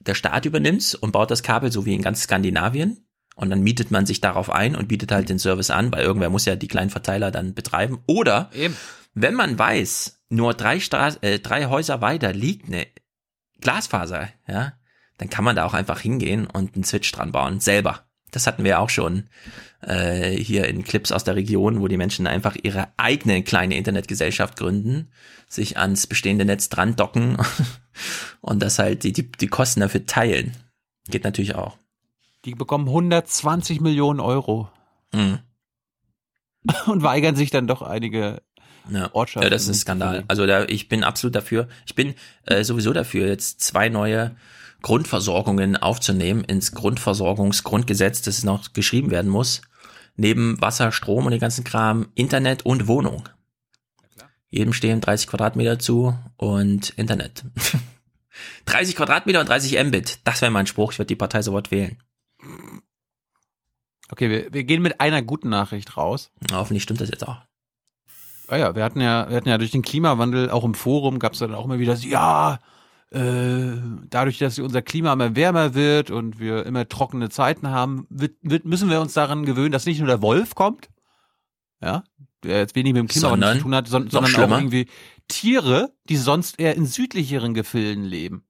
der 0.00 0.14
Staat 0.14 0.44
übernimmt's 0.44 0.94
und 0.94 1.12
baut 1.12 1.30
das 1.30 1.42
Kabel 1.42 1.72
so 1.72 1.86
wie 1.86 1.94
in 1.94 2.02
ganz 2.02 2.24
Skandinavien 2.24 3.06
und 3.34 3.48
dann 3.48 3.62
mietet 3.62 3.90
man 3.90 4.04
sich 4.04 4.20
darauf 4.20 4.50
ein 4.50 4.76
und 4.76 4.86
bietet 4.86 5.12
halt 5.12 5.30
den 5.30 5.38
Service 5.38 5.70
an, 5.70 5.90
weil 5.92 6.04
irgendwer 6.04 6.28
muss 6.28 6.44
ja 6.44 6.56
die 6.56 6.68
kleinen 6.68 6.90
Verteiler 6.90 7.30
dann 7.30 7.54
betreiben. 7.54 8.00
Oder 8.06 8.50
Eben. 8.52 8.76
wenn 9.14 9.32
man 9.32 9.58
weiß, 9.58 10.24
nur 10.28 10.52
drei, 10.52 10.78
Stra 10.78 11.08
äh, 11.22 11.38
drei 11.38 11.68
Häuser 11.68 12.02
weiter 12.02 12.34
liegt 12.34 12.66
eine 12.66 12.86
Glasfaser, 13.62 14.28
ja, 14.46 14.74
dann 15.18 15.30
kann 15.30 15.44
man 15.44 15.56
da 15.56 15.64
auch 15.64 15.74
einfach 15.74 16.00
hingehen 16.00 16.46
und 16.46 16.74
einen 16.74 16.84
Switch 16.84 17.10
dran 17.12 17.32
bauen, 17.32 17.60
selber. 17.60 18.04
Das 18.30 18.46
hatten 18.46 18.64
wir 18.64 18.80
auch 18.80 18.88
schon 18.88 19.28
äh, 19.82 20.30
hier 20.30 20.66
in 20.66 20.84
Clips 20.84 21.12
aus 21.12 21.24
der 21.24 21.36
Region, 21.36 21.80
wo 21.80 21.88
die 21.88 21.98
Menschen 21.98 22.26
einfach 22.26 22.56
ihre 22.62 22.88
eigene 22.96 23.42
kleine 23.42 23.76
Internetgesellschaft 23.76 24.56
gründen, 24.56 25.10
sich 25.48 25.78
ans 25.78 26.06
bestehende 26.06 26.44
Netz 26.44 26.68
dran 26.68 26.96
docken 26.96 27.36
und 28.40 28.62
das 28.62 28.78
halt 28.78 29.04
die, 29.04 29.12
die, 29.12 29.30
die 29.30 29.48
Kosten 29.48 29.80
dafür 29.80 30.06
teilen. 30.06 30.56
Geht 31.08 31.24
natürlich 31.24 31.54
auch. 31.54 31.76
Die 32.44 32.54
bekommen 32.54 32.88
120 32.88 33.80
Millionen 33.80 34.20
Euro 34.20 34.70
Mhm. 35.12 35.40
und 36.86 37.02
weigern 37.02 37.36
sich 37.36 37.50
dann 37.50 37.66
doch 37.66 37.82
einige 37.82 38.42
Ja. 38.90 39.10
Ortschaften. 39.12 39.44
Ja, 39.44 39.50
das 39.50 39.62
ist 39.62 39.68
ein 39.68 39.74
Skandal. 39.74 40.24
Also 40.28 40.46
da, 40.46 40.64
ich 40.64 40.88
bin 40.88 41.04
absolut 41.04 41.34
dafür. 41.34 41.68
Ich 41.86 41.94
bin 41.94 42.14
äh, 42.46 42.64
sowieso 42.64 42.92
dafür, 42.92 43.26
jetzt 43.26 43.60
zwei 43.60 43.88
neue 43.88 44.36
Grundversorgungen 44.82 45.76
aufzunehmen 45.76 46.44
ins 46.44 46.72
Grundversorgungsgrundgesetz, 46.72 48.22
das 48.22 48.44
noch 48.44 48.72
geschrieben 48.72 49.10
werden 49.10 49.30
muss. 49.30 49.62
Neben 50.16 50.60
Wasser, 50.60 50.92
Strom 50.92 51.24
und 51.24 51.30
den 51.30 51.40
ganzen 51.40 51.64
Kram, 51.64 52.08
Internet 52.14 52.66
und 52.66 52.86
Wohnung. 52.86 53.28
Jedem 54.48 54.74
stehen 54.74 55.00
30 55.00 55.28
Quadratmeter 55.28 55.78
zu 55.78 56.14
und 56.36 56.90
Internet. 56.90 57.44
30 58.66 58.96
Quadratmeter 58.96 59.40
und 59.40 59.48
30 59.48 59.82
Mbit. 59.84 60.18
Das 60.24 60.42
wäre 60.42 60.50
mein 60.50 60.66
Spruch. 60.66 60.92
Ich 60.92 60.98
würde 60.98 61.06
die 61.06 61.16
Partei 61.16 61.40
sofort 61.40 61.70
wählen. 61.70 61.96
Okay, 64.10 64.28
wir, 64.28 64.52
wir 64.52 64.64
gehen 64.64 64.82
mit 64.82 65.00
einer 65.00 65.22
guten 65.22 65.48
Nachricht 65.48 65.96
raus. 65.96 66.30
Hoffentlich 66.52 66.82
stimmt 66.82 67.00
das 67.00 67.08
jetzt 67.08 67.26
auch. 67.26 67.38
Ah 68.48 68.56
ja, 68.56 68.74
wir 68.74 68.84
hatten 68.84 69.00
ja, 69.00 69.28
wir 69.28 69.36
hatten 69.36 69.48
ja 69.48 69.58
durch 69.58 69.70
den 69.70 69.82
Klimawandel 69.82 70.50
auch 70.50 70.64
im 70.64 70.74
Forum 70.74 71.18
gab 71.18 71.32
es 71.32 71.38
dann 71.38 71.54
auch 71.54 71.64
immer 71.64 71.78
wieder, 71.78 71.96
so, 71.96 72.06
ja, 72.06 72.58
äh, 73.10 73.76
dadurch, 74.08 74.38
dass 74.38 74.58
unser 74.58 74.82
Klima 74.82 75.12
immer 75.12 75.36
wärmer 75.36 75.74
wird 75.74 76.10
und 76.10 76.38
wir 76.38 76.64
immer 76.66 76.88
trockene 76.88 77.28
Zeiten 77.28 77.68
haben, 77.68 78.06
wird, 78.08 78.36
wird, 78.42 78.64
müssen 78.64 78.90
wir 78.90 79.00
uns 79.00 79.12
daran 79.12 79.44
gewöhnen, 79.44 79.72
dass 79.72 79.86
nicht 79.86 79.98
nur 79.98 80.08
der 80.08 80.22
Wolf 80.22 80.54
kommt, 80.54 80.88
ja, 81.82 82.04
der 82.42 82.58
jetzt 82.58 82.74
wenig 82.74 82.94
mit 82.94 83.00
dem 83.00 83.08
Klimawandel 83.08 83.48
Sondern 83.48 83.58
zu 83.58 83.62
tun 83.62 83.74
hat, 83.74 83.88
sondern 83.88 84.24
auch 84.24 84.28
schlimmer. 84.28 84.56
irgendwie 84.58 84.86
Tiere, 85.28 85.92
die 86.08 86.16
sonst 86.16 86.58
eher 86.58 86.74
in 86.74 86.86
südlicheren 86.86 87.54
Gefilden 87.54 88.04
leben. 88.04 88.44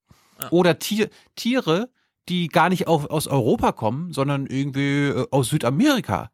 Oder 0.51 0.79
Tier, 0.79 1.09
Tiere, 1.37 1.91
die 2.29 2.49
gar 2.49 2.69
nicht 2.69 2.89
auf, 2.89 3.11
aus 3.11 3.27
Europa 3.27 3.73
kommen, 3.73 4.13
sondern 4.13 4.47
irgendwie 4.47 5.09
äh, 5.09 5.27
aus 5.31 5.49
Südamerika. 5.49 6.31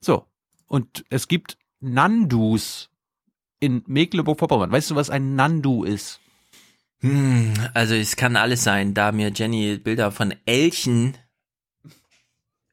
So. 0.00 0.26
Und 0.66 1.04
es 1.10 1.28
gibt 1.28 1.58
Nandus 1.82 2.88
in 3.60 3.82
Mecklenburg-Vorpommern. 3.86 4.72
Weißt 4.72 4.90
du, 4.90 4.96
was 4.96 5.10
ein 5.10 5.34
Nandu 5.34 5.84
ist? 5.84 6.20
Hm, 7.00 7.52
also 7.74 7.94
es 7.94 8.16
kann 8.16 8.36
alles 8.36 8.64
sein, 8.64 8.94
da 8.94 9.12
mir 9.12 9.32
Jenny 9.34 9.76
Bilder 9.76 10.12
von 10.12 10.34
Elchen 10.46 11.16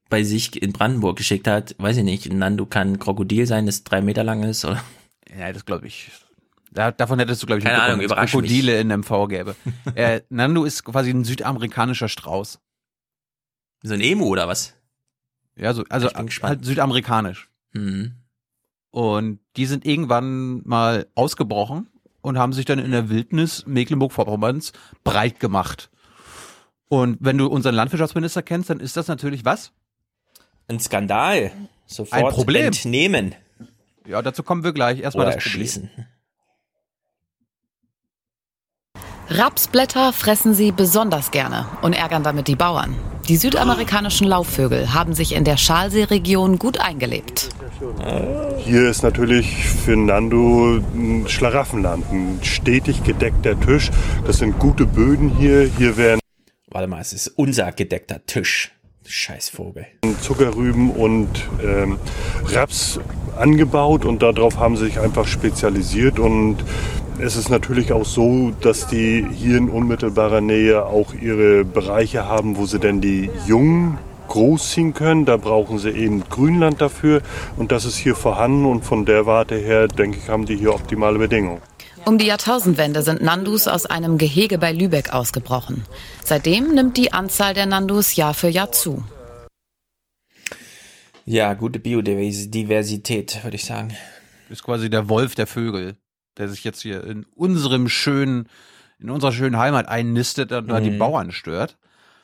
bei 0.10 0.24
sich 0.24 0.62
in 0.62 0.74
Brandenburg 0.74 1.18
geschickt 1.18 1.48
hat, 1.48 1.76
weiß 1.78 1.98
ich 1.98 2.04
nicht, 2.04 2.26
ein 2.26 2.40
Nandu 2.40 2.66
kann 2.66 2.94
ein 2.94 3.00
Krokodil 3.00 3.46
sein, 3.46 3.66
das 3.66 3.84
drei 3.84 4.02
Meter 4.02 4.24
lang 4.24 4.44
ist, 4.44 4.66
oder? 4.66 4.84
Ja, 5.38 5.52
das 5.52 5.66
glaube 5.66 5.88
ich. 5.88 6.12
Da, 6.72 6.92
davon 6.92 7.20
hättest 7.20 7.42
du, 7.42 7.48
glaube 7.48 7.60
ich, 7.60 7.66
Keine 7.66 7.82
Ahnung, 7.82 8.00
wenn 8.00 8.06
es 8.06 8.12
überrasch 8.12 8.32
Krokodile 8.32 8.80
in 8.80 8.90
MV 8.90 9.28
gäbe. 9.28 9.56
äh, 9.96 10.22
Nando 10.30 10.66
ist 10.66 10.84
quasi 10.84 11.10
ein 11.12 11.24
südamerikanischer 11.24 12.10
Strauß. 12.10 12.60
So 13.84 13.94
ein 13.94 14.02
Emu 14.02 14.26
oder 14.26 14.48
was? 14.48 14.76
Ja, 15.56 15.74
so, 15.74 15.84
also 15.90 16.10
halt 16.10 16.66
südamerikanisch. 16.66 17.50
Mhm. 17.74 18.14
Und 18.92 19.40
die 19.56 19.66
sind 19.66 19.86
irgendwann 19.86 20.62
mal 20.66 21.08
ausgebrochen 21.16 21.90
und 22.22 22.38
haben 22.38 22.54
sich 22.54 22.66
dann 22.66 22.80
in 22.80 22.92
der 22.92 23.10
Wildnis 23.10 23.66
Mecklenburg-Vorpommerns 23.68 24.74
breit 25.04 25.40
gemacht. 25.40 25.90
Und 26.88 27.18
wenn 27.20 27.38
du 27.38 27.48
unseren 27.48 27.76
Landwirtschaftsminister 27.76 28.42
kennst, 28.42 28.70
dann 28.70 28.80
ist 28.80 28.98
das 28.98 29.08
natürlich 29.08 29.46
was? 29.46 29.72
Ein 30.68 30.80
Skandal. 30.80 31.52
Sofort 31.86 32.24
Ein 32.24 32.30
Problem. 32.32 32.66
entnehmen. 32.68 33.36
Ja, 34.08 34.22
dazu 34.22 34.44
kommen 34.44 34.64
wir 34.64 34.74
gleich. 34.74 35.00
Erstmal 35.00 35.28
Oder 35.28 35.36
das 35.36 35.44
Problem. 35.44 35.62
erschließen. 35.62 35.90
Rapsblätter 39.32 40.12
fressen 40.12 40.56
sie 40.56 40.72
besonders 40.72 41.30
gerne 41.30 41.68
und 41.84 41.94
ärgern 41.94 42.24
damit 42.24 42.48
die 42.48 42.56
Bauern. 42.56 42.96
Die 43.28 43.38
südamerikanischen 43.38 44.26
Laufvögel 44.26 44.92
haben 44.92 45.14
sich 45.14 45.36
in 45.36 45.44
der 45.44 45.56
Schalseeregion 45.56 46.58
gut 46.58 46.80
eingelebt. 46.80 47.50
Hier 48.58 48.90
ist 48.90 49.04
natürlich 49.04 49.68
für 49.68 49.96
Nando 49.96 50.80
ein 50.96 51.26
Schlaraffenland, 51.28 52.12
ein 52.12 52.40
stetig 52.42 53.04
gedeckter 53.04 53.60
Tisch. 53.60 53.92
Das 54.26 54.40
sind 54.40 54.58
gute 54.58 54.88
Böden 54.88 55.30
hier. 55.38 55.70
Hier 55.78 55.96
werden 55.96 56.20
Warte 56.72 56.88
mal, 56.88 57.00
es 57.00 57.14
ist 57.14 57.28
unser 57.28 57.72
gedeckter 57.72 58.26
Tisch. 58.26 58.72
Scheißvogel. 59.06 59.86
Zuckerrüben 60.22 60.90
und 60.92 61.30
ähm, 61.64 62.00
Raps 62.46 63.00
angebaut 63.38 64.06
und 64.06 64.24
darauf 64.24 64.58
haben 64.58 64.76
sie 64.76 64.86
sich 64.86 65.00
einfach 65.00 65.28
spezialisiert 65.28 66.20
und 66.20 66.58
es 67.22 67.36
ist 67.36 67.50
natürlich 67.50 67.92
auch 67.92 68.06
so, 68.06 68.52
dass 68.62 68.88
die 68.88 69.28
hier 69.32 69.58
in 69.58 69.70
unmittelbarer 69.70 70.42
Nähe 70.42 70.86
auch 70.86 71.14
ihre 71.14 71.66
Bereiche 71.66 72.26
haben, 72.26 72.58
wo 72.58 72.66
sie 72.66 72.80
dann 72.80 73.02
die 73.02 73.30
Jungen 73.46 73.98
großziehen 74.30 74.94
können. 74.94 75.26
Da 75.26 75.38
brauchen 75.38 75.80
sie 75.80 75.90
eben 75.90 76.24
Grünland 76.30 76.80
dafür 76.82 77.22
und 77.58 77.72
das 77.72 77.86
ist 77.86 77.98
hier 77.98 78.16
vorhanden 78.16 78.66
und 78.66 78.86
von 78.86 79.06
der 79.06 79.26
Warte 79.26 79.56
her, 79.56 79.88
denke 79.88 80.18
ich, 80.18 80.30
haben 80.30 80.46
die 80.46 80.56
hier 80.56 80.74
optimale 80.74 81.20
Bedingungen. 81.20 81.62
Um 82.06 82.18
die 82.18 82.28
Jahrtausendwende 82.28 83.02
sind 83.02 83.22
Nandus 83.22 83.68
aus 83.68 83.86
einem 83.86 84.18
Gehege 84.18 84.58
bei 84.58 84.72
Lübeck 84.72 85.14
ausgebrochen. 85.14 85.84
Seitdem 86.24 86.74
nimmt 86.74 86.96
die 86.96 87.12
Anzahl 87.12 87.54
der 87.54 87.66
Nandus 87.66 88.16
Jahr 88.16 88.34
für 88.34 88.48
Jahr 88.48 88.72
zu. 88.72 89.04
Ja, 91.26 91.54
gute 91.54 91.80
Biodiversität, 91.80 93.44
würde 93.44 93.58
ich 93.58 93.66
sagen. 93.66 93.94
Ist 94.50 94.64
quasi 94.64 94.90
der 94.90 95.10
Wolf 95.10 95.36
der 95.36 95.46
Vögel, 95.46 95.98
der 96.40 96.50
sich 96.50 96.64
jetzt 96.64 96.82
hier 96.82 97.04
in 97.04 97.26
unserem 97.36 97.88
schönen, 97.90 98.48
in 99.00 99.10
unserer 99.10 99.32
schönen 99.32 99.58
Heimat 99.58 99.88
einnistet 99.88 100.52
und 100.52 100.68
da 100.70 100.80
die 100.80 100.92
Mhm. 100.92 100.98
Bauern 100.98 101.32
stört. 101.32 101.78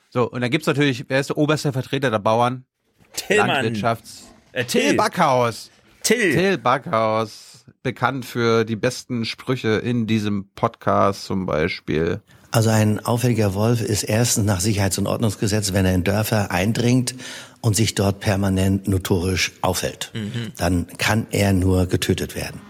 So, 0.10 0.30
und 0.30 0.42
dann 0.42 0.50
gibt's 0.50 0.68
natürlich, 0.68 1.06
wer 1.10 1.20
ist 1.20 1.30
der 1.30 1.38
oberste 1.38 1.74
Vertreter 1.74 2.10
der 2.10 2.20
Bauern? 2.20 2.66
Tillmann. 3.14 3.48
Landwirtschafts. 3.50 4.24
Äh, 4.54 4.66
Till 4.66 4.82
Till. 4.82 4.96
Backhaus. 4.96 5.70
Till. 6.04 6.34
Till 6.34 6.58
Backhaus. 6.58 7.66
Bekannt 7.84 8.26
für 8.26 8.64
die 8.66 8.76
besten 8.76 9.26
Sprüche 9.26 9.70
in 9.70 10.08
diesem 10.08 10.50
Podcast 10.56 11.26
zum 11.26 11.46
Beispiel. 11.46 12.22
Also 12.52 12.70
ein 12.70 13.00
auffälliger 13.06 13.54
Wolf 13.54 13.82
ist 13.82 14.04
erstens 14.04 14.46
nach 14.46 14.60
Sicherheits- 14.62 14.98
und 14.98 15.08
Ordnungsgesetz, 15.08 15.74
wenn 15.74 15.86
er 15.86 15.94
in 15.94 16.04
Dörfer 16.06 16.52
eindringt 16.52 17.16
und 17.62 17.76
sich 17.76 17.96
dort 17.96 18.22
permanent 18.22 18.88
notorisch 18.88 19.52
aufhält. 19.62 20.12
Mhm. 20.14 20.54
Dann 20.58 20.88
kann 20.98 21.28
er 21.32 21.52
nur 21.54 21.88
getötet 21.88 22.36
werden. 22.36 22.62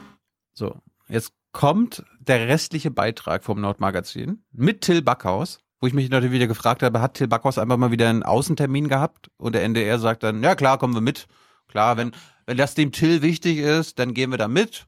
So, 0.53 0.75
jetzt 1.07 1.31
kommt 1.55 2.03
der 2.19 2.49
restliche 2.49 2.91
Beitrag 2.91 3.45
vom 3.45 3.61
Nordmagazin 3.61 4.43
mit 4.51 4.81
Till 4.81 5.01
Backhaus, 5.01 5.59
wo 5.79 5.87
ich 5.87 5.93
mich 5.93 6.09
natürlich 6.09 6.33
wieder 6.33 6.47
gefragt 6.47 6.83
habe, 6.83 6.99
hat 6.99 7.13
Till 7.13 7.29
Backhaus 7.29 7.57
einfach 7.57 7.77
mal 7.77 7.91
wieder 7.91 8.09
einen 8.09 8.23
Außentermin 8.23 8.89
gehabt? 8.89 9.31
Und 9.37 9.55
der 9.55 9.63
NDR 9.63 9.97
sagt 9.97 10.23
dann, 10.23 10.43
ja 10.43 10.55
klar, 10.55 10.77
kommen 10.77 10.93
wir 10.93 10.99
mit. 10.99 11.27
Klar, 11.69 11.95
wenn, 11.95 12.11
wenn 12.45 12.57
das 12.57 12.75
dem 12.75 12.91
Till 12.91 13.21
wichtig 13.21 13.59
ist, 13.59 13.99
dann 13.99 14.13
gehen 14.13 14.31
wir 14.31 14.37
da 14.37 14.49
mit. 14.49 14.85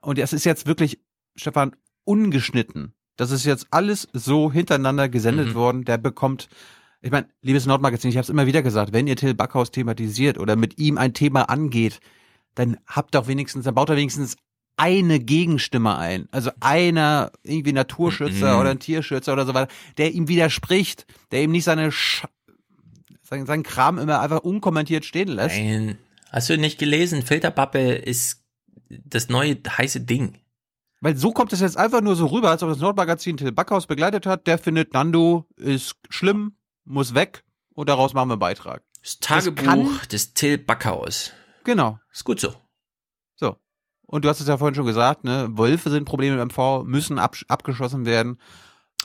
Und 0.00 0.18
das 0.18 0.32
ist 0.32 0.44
jetzt 0.44 0.66
wirklich, 0.66 0.98
Stefan, 1.36 1.76
ungeschnitten. 2.02 2.94
Das 3.14 3.30
ist 3.30 3.44
jetzt 3.44 3.68
alles 3.70 4.08
so 4.12 4.50
hintereinander 4.50 5.08
gesendet 5.08 5.50
Mhm. 5.50 5.54
worden. 5.54 5.84
Der 5.84 5.98
bekommt, 5.98 6.48
ich 7.00 7.12
meine, 7.12 7.28
liebes 7.42 7.66
Nordmagazin, 7.66 8.10
ich 8.10 8.16
habe 8.16 8.24
es 8.24 8.28
immer 8.28 8.46
wieder 8.46 8.62
gesagt, 8.62 8.92
wenn 8.92 9.06
ihr 9.06 9.14
Till 9.14 9.34
Backhaus 9.34 9.70
thematisiert 9.70 10.36
oder 10.36 10.56
mit 10.56 10.80
ihm 10.80 10.98
ein 10.98 11.14
Thema 11.14 11.42
angeht, 11.48 12.00
dann 12.56 12.78
habt 12.88 13.14
doch 13.14 13.28
wenigstens, 13.28 13.66
dann 13.66 13.76
baut 13.76 13.88
er 13.88 13.96
wenigstens 13.96 14.36
eine 14.76 15.20
Gegenstimme 15.20 15.96
ein. 15.96 16.28
Also 16.30 16.50
einer, 16.60 17.30
irgendwie 17.42 17.72
Naturschützer 17.72 18.54
Mhm. 18.54 18.60
oder 18.60 18.70
ein 18.70 18.78
Tierschützer 18.80 19.32
oder 19.32 19.46
so 19.46 19.54
weiter, 19.54 19.72
der 19.98 20.12
ihm 20.12 20.28
widerspricht, 20.28 21.06
der 21.30 21.42
ihm 21.42 21.50
nicht 21.52 21.64
seine 21.64 21.92
Sch 21.92 22.24
seinen, 23.22 23.46
seinen 23.46 23.62
Kram 23.62 23.98
immer 23.98 24.20
einfach 24.20 24.40
unkommentiert 24.40 25.04
stehen 25.04 25.28
lässt. 25.28 25.56
Nein. 25.56 25.98
Hast 26.30 26.50
du 26.50 26.58
nicht 26.58 26.78
gelesen? 26.78 27.22
Filterbubble 27.22 27.94
ist 27.96 28.42
das 28.88 29.28
neue 29.28 29.56
heiße 29.68 30.00
Ding. 30.00 30.38
Weil 31.00 31.16
so 31.16 31.32
kommt 31.32 31.52
es 31.52 31.60
jetzt 31.60 31.76
einfach 31.76 32.00
nur 32.00 32.14
so 32.14 32.26
rüber, 32.26 32.50
als 32.50 32.62
ob 32.62 32.68
das 32.68 32.78
Nordmagazin 32.78 33.36
Till 33.36 33.52
Backhaus 33.52 33.86
begleitet 33.86 34.26
hat. 34.26 34.46
Der 34.46 34.58
findet, 34.58 34.92
Nando 34.94 35.46
ist 35.56 35.96
schlimm, 36.10 36.56
muss 36.84 37.14
weg 37.14 37.42
und 37.74 37.88
daraus 37.88 38.12
machen 38.14 38.28
wir 38.28 38.34
einen 38.34 38.40
Beitrag. 38.40 38.82
Das 39.02 39.18
Tagebuch 39.18 39.64
kann- 39.64 40.00
des 40.10 40.34
Till 40.34 40.58
Backhaus. 40.58 41.32
Genau. 41.64 41.98
Ist 42.12 42.24
gut. 42.24 42.38
So. 42.40 42.54
Und 44.12 44.26
du 44.26 44.28
hast 44.28 44.40
es 44.40 44.46
ja 44.46 44.58
vorhin 44.58 44.74
schon 44.74 44.84
gesagt, 44.84 45.24
ne? 45.24 45.48
Wölfe 45.52 45.88
sind 45.88 46.04
Probleme 46.04 46.36
im 46.36 46.48
MV, 46.48 46.84
müssen 46.84 47.18
ab, 47.18 47.34
abgeschossen 47.48 48.04
werden. 48.04 48.38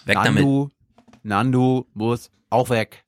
Weg 0.04 0.16
Nando, 0.16 0.70
Nando 1.24 1.86
muss 1.94 2.30
auch 2.50 2.70
weg. 2.70 3.06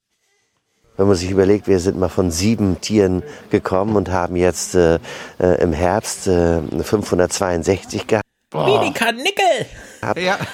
Wenn 0.95 1.07
man 1.07 1.17
sich 1.17 1.29
überlegt, 1.29 1.67
wir 1.67 1.81
sind 1.81 1.99
mal 1.99 2.07
von 2.07 2.31
sieben 2.31 2.79
Tieren 2.79 3.21
gekommen 3.49 3.97
und 3.97 4.11
haben 4.11 4.37
jetzt 4.37 4.75
äh, 4.75 4.99
äh, 5.39 5.61
im 5.61 5.73
Herbst 5.73 6.27
äh, 6.27 6.61
562 6.61 8.07
gehabt. 8.07 8.25
Wie 8.53 8.87
die 8.87 8.93
Karnickel. 8.93 9.65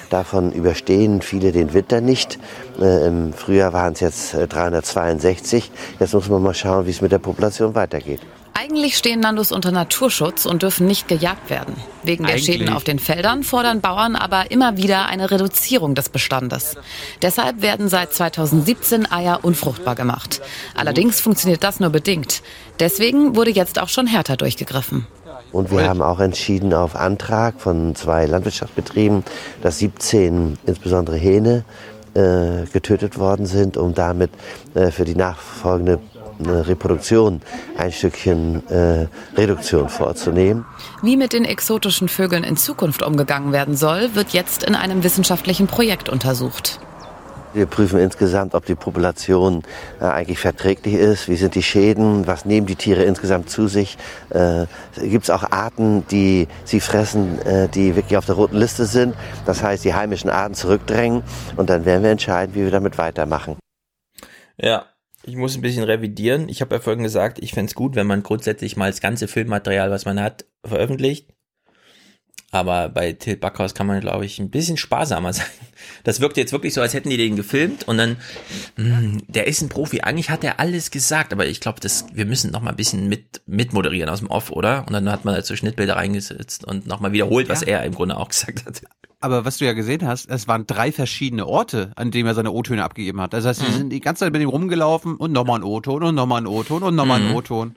Davon 0.10 0.52
überstehen 0.52 1.22
viele 1.22 1.52
den 1.52 1.76
Winter 1.76 2.02
nicht. 2.02 2.40
Äh, 2.82 3.06
Im 3.06 3.34
Frühjahr 3.34 3.72
waren 3.72 3.94
es 3.94 4.00
jetzt 4.00 4.34
äh, 4.34 4.48
362. 4.48 5.72
Jetzt 6.00 6.14
muss 6.16 6.28
man 6.28 6.42
mal 6.42 6.56
schauen, 6.56 6.88
wie 6.88 6.92
es 6.92 7.02
mit 7.02 7.12
der 7.12 7.20
Population 7.20 7.76
weitergeht. 7.76 8.22
Eigentlich 8.58 8.96
stehen 8.96 9.20
Nandus 9.20 9.52
unter 9.52 9.72
Naturschutz 9.72 10.46
und 10.46 10.64
dürfen 10.64 10.88
nicht 10.88 11.10
gejagt 11.10 11.50
werden. 11.50 11.76
Wegen 12.04 12.24
der 12.24 12.36
Eigentlich. 12.36 12.46
Schäden 12.46 12.70
auf 12.70 12.86
den 12.86 13.00
Feldern 13.00 13.44
fordern 13.44 13.82
Bauern 13.82 14.16
aber 14.16 14.50
immer 14.50 14.78
wieder 14.78 15.08
eine 15.08 15.30
Reduzierung 15.30 15.94
des 15.94 16.08
Bestandes. 16.08 16.78
Deshalb 17.22 17.62
werden 17.62 17.90
seit 17.90 18.14
2017 18.14 19.12
Eier 19.12 19.40
unfruchtbar 19.44 19.96
gemacht. 19.96 20.42
Allerdings 20.74 21.20
funktioniert 21.20 21.66
das 21.66 21.82
nur 21.82 21.90
bedingt. 21.90 22.44
Deswegen 22.80 23.36
wurde 23.36 23.52
jetzt 23.52 23.78
auch 23.78 23.90
schon 23.90 24.08
härter 24.08 24.38
durchgegriffen. 24.38 25.06
Und 25.52 25.70
wir 25.70 25.90
haben 25.90 26.02
auch 26.02 26.22
entschieden 26.22 26.74
auf 26.74 26.96
Antrag 26.96 27.60
von 27.60 27.94
zwei 27.94 28.26
Landwirtschaftsbetrieben, 28.26 29.26
dass 29.62 29.80
17 29.80 30.58
insbesondere 30.66 31.18
Hähne 31.18 31.66
äh, 32.14 32.66
getötet 32.72 33.20
worden 33.20 33.46
sind, 33.48 33.76
um 33.76 33.94
damit 33.94 34.32
äh, 34.76 34.92
für 34.92 35.04
die 35.04 35.16
nachfolgende 35.16 36.00
äh, 36.44 36.50
Reproduktion 36.50 37.42
ein 37.78 37.92
Stückchen 37.92 38.68
äh, 38.70 39.08
Reduktion 39.38 39.90
vorzunehmen. 39.90 40.66
Wie 41.02 41.18
mit 41.18 41.34
den 41.34 41.46
exotischen 41.46 42.08
Vögeln 42.08 42.44
in 42.44 42.58
Zukunft 42.58 43.04
umgegangen 43.04 43.52
werden 43.52 43.76
soll, 43.76 44.16
wird 44.16 44.30
jetzt 44.30 44.64
in 44.64 44.76
einem 44.76 45.04
wissenschaftlichen 45.04 45.68
Projekt 45.68 46.10
untersucht. 46.10 46.80
Wir 47.56 47.68
prüfen 47.68 48.00
insgesamt, 48.00 48.54
ob 48.54 48.66
die 48.66 48.76
Population 48.76 49.64
äh, 50.02 50.04
eigentlich 50.04 50.40
verträglich 50.40 50.96
ist, 50.96 51.30
wie 51.30 51.38
sind 51.38 51.56
die 51.56 51.64
Schäden, 51.64 52.28
was 52.28 52.44
nehmen 52.44 52.68
die 52.68 52.76
Tiere 52.76 53.04
insgesamt 53.04 53.50
zu 53.50 53.70
sich. 53.70 53.98
Äh, 54.30 54.66
Gibt 55.02 55.24
es 55.24 55.30
auch 55.30 55.50
Arten, 55.52 56.06
die 56.08 56.50
sie 56.66 56.82
fressen, 56.82 57.42
äh, 57.44 57.70
die 57.70 57.96
wirklich 57.96 58.18
auf 58.18 58.26
der 58.26 58.36
roten 58.36 58.58
Liste 58.58 58.86
sind. 58.86 59.16
Das 59.46 59.64
heißt, 59.64 59.86
die 59.86 59.94
heimischen 59.94 60.30
Arten 60.30 60.54
zurückdrängen 60.54 61.24
und 61.56 61.70
dann 61.70 61.86
werden 61.86 62.04
wir 62.04 62.12
entscheiden, 62.12 62.56
wie 62.56 62.64
wir 62.66 62.72
damit 62.72 62.98
weitermachen. 62.98 63.56
Ja, 64.58 64.88
ich 65.28 65.36
muss 65.36 65.56
ein 65.56 65.62
bisschen 65.62 65.84
revidieren. 65.84 66.50
Ich 66.50 66.62
habe 66.62 66.76
ja 66.76 66.82
vorhin 66.82 67.04
gesagt, 67.04 67.40
ich 67.40 67.54
fänd's 67.54 67.76
gut, 67.76 67.96
wenn 67.96 68.08
man 68.08 68.24
grundsätzlich 68.24 68.78
mal 68.78 68.92
das 68.92 69.02
ganze 69.02 69.28
Filmmaterial, 69.28 69.90
was 69.90 70.06
man 70.06 70.22
hat, 70.22 70.46
veröffentlicht. 70.64 71.35
Aber 72.52 72.88
bei 72.88 73.12
Till 73.12 73.36
Backhaus 73.36 73.74
kann 73.74 73.86
man, 73.86 74.00
glaube 74.00 74.26
ich, 74.26 74.40
ein 74.40 74.50
bisschen 74.50 74.78
sparsamer 74.78 75.34
sein. 75.34 75.46
Das 76.06 76.22
wirkt 76.22 76.38
jetzt 76.38 76.54
wirklich 76.54 76.74
so, 76.74 76.82
als 76.82 76.94
hätten 76.94 77.10
die 77.10 77.18
den 77.18 77.36
gefilmt 77.36 77.86
und 77.88 77.98
dann, 77.98 78.16
mh, 78.78 79.20
der 79.28 79.48
ist 79.48 79.62
ein 79.62 79.68
Profi. 79.70 80.02
Eigentlich 80.02 80.30
hat 80.30 80.44
er 80.44 80.60
alles 80.60 80.90
gesagt, 80.90 81.34
aber 81.34 81.46
ich 81.48 81.60
glaube, 81.60 81.80
wir 82.14 82.26
müssen 82.26 82.52
noch 82.52 82.62
mal 82.62 82.70
ein 82.70 82.76
bisschen 82.78 83.10
mit, 83.10 83.42
mitmoderieren 83.46 84.10
aus 84.10 84.20
dem 84.20 84.30
Off, 84.30 84.52
oder? 84.52 84.86
Und 84.88 84.94
dann 84.94 85.12
hat 85.12 85.26
man 85.26 85.34
halt 85.34 85.46
so 85.46 85.56
Schnittbilder 85.56 85.98
reingesetzt 85.98 86.64
und 86.64 86.88
noch 86.88 87.02
mal 87.02 87.12
wiederholt, 87.12 87.50
was 87.50 87.62
Ja. 87.62 87.68
er 87.80 87.84
im 87.84 87.94
Grunde 87.94 88.16
auch 88.18 88.30
gesagt 88.30 88.66
hat. 88.66 88.82
Aber 89.20 89.44
was 89.44 89.58
du 89.58 89.66
ja 89.66 89.74
gesehen 89.74 90.08
hast, 90.08 90.30
es 90.30 90.48
waren 90.48 90.66
drei 90.68 90.92
verschiedene 90.92 91.48
Orte, 91.48 91.92
an 91.96 92.12
denen 92.12 92.28
er 92.28 92.36
seine 92.36 92.52
O-Töne 92.52 92.84
abgegeben 92.84 93.20
hat. 93.22 93.34
Das 93.34 93.44
heißt, 93.46 93.60
sie 93.60 93.68
Mhm. 93.72 93.74
sind 93.78 93.90
die 93.90 94.00
ganze 94.00 94.20
Zeit 94.26 94.32
mit 94.34 94.42
ihm 94.42 94.50
rumgelaufen 94.50 95.16
und 95.18 95.32
nochmal 95.34 95.60
ein 95.60 95.64
O-Ton 95.64 96.04
und 96.04 96.16
nochmal 96.16 96.42
ein 96.42 96.48
O-Ton 96.48 96.84
und 96.84 96.96
nochmal 96.96 97.20
ein 97.22 97.30
Mhm. 97.30 97.36
O-Ton. 97.36 97.76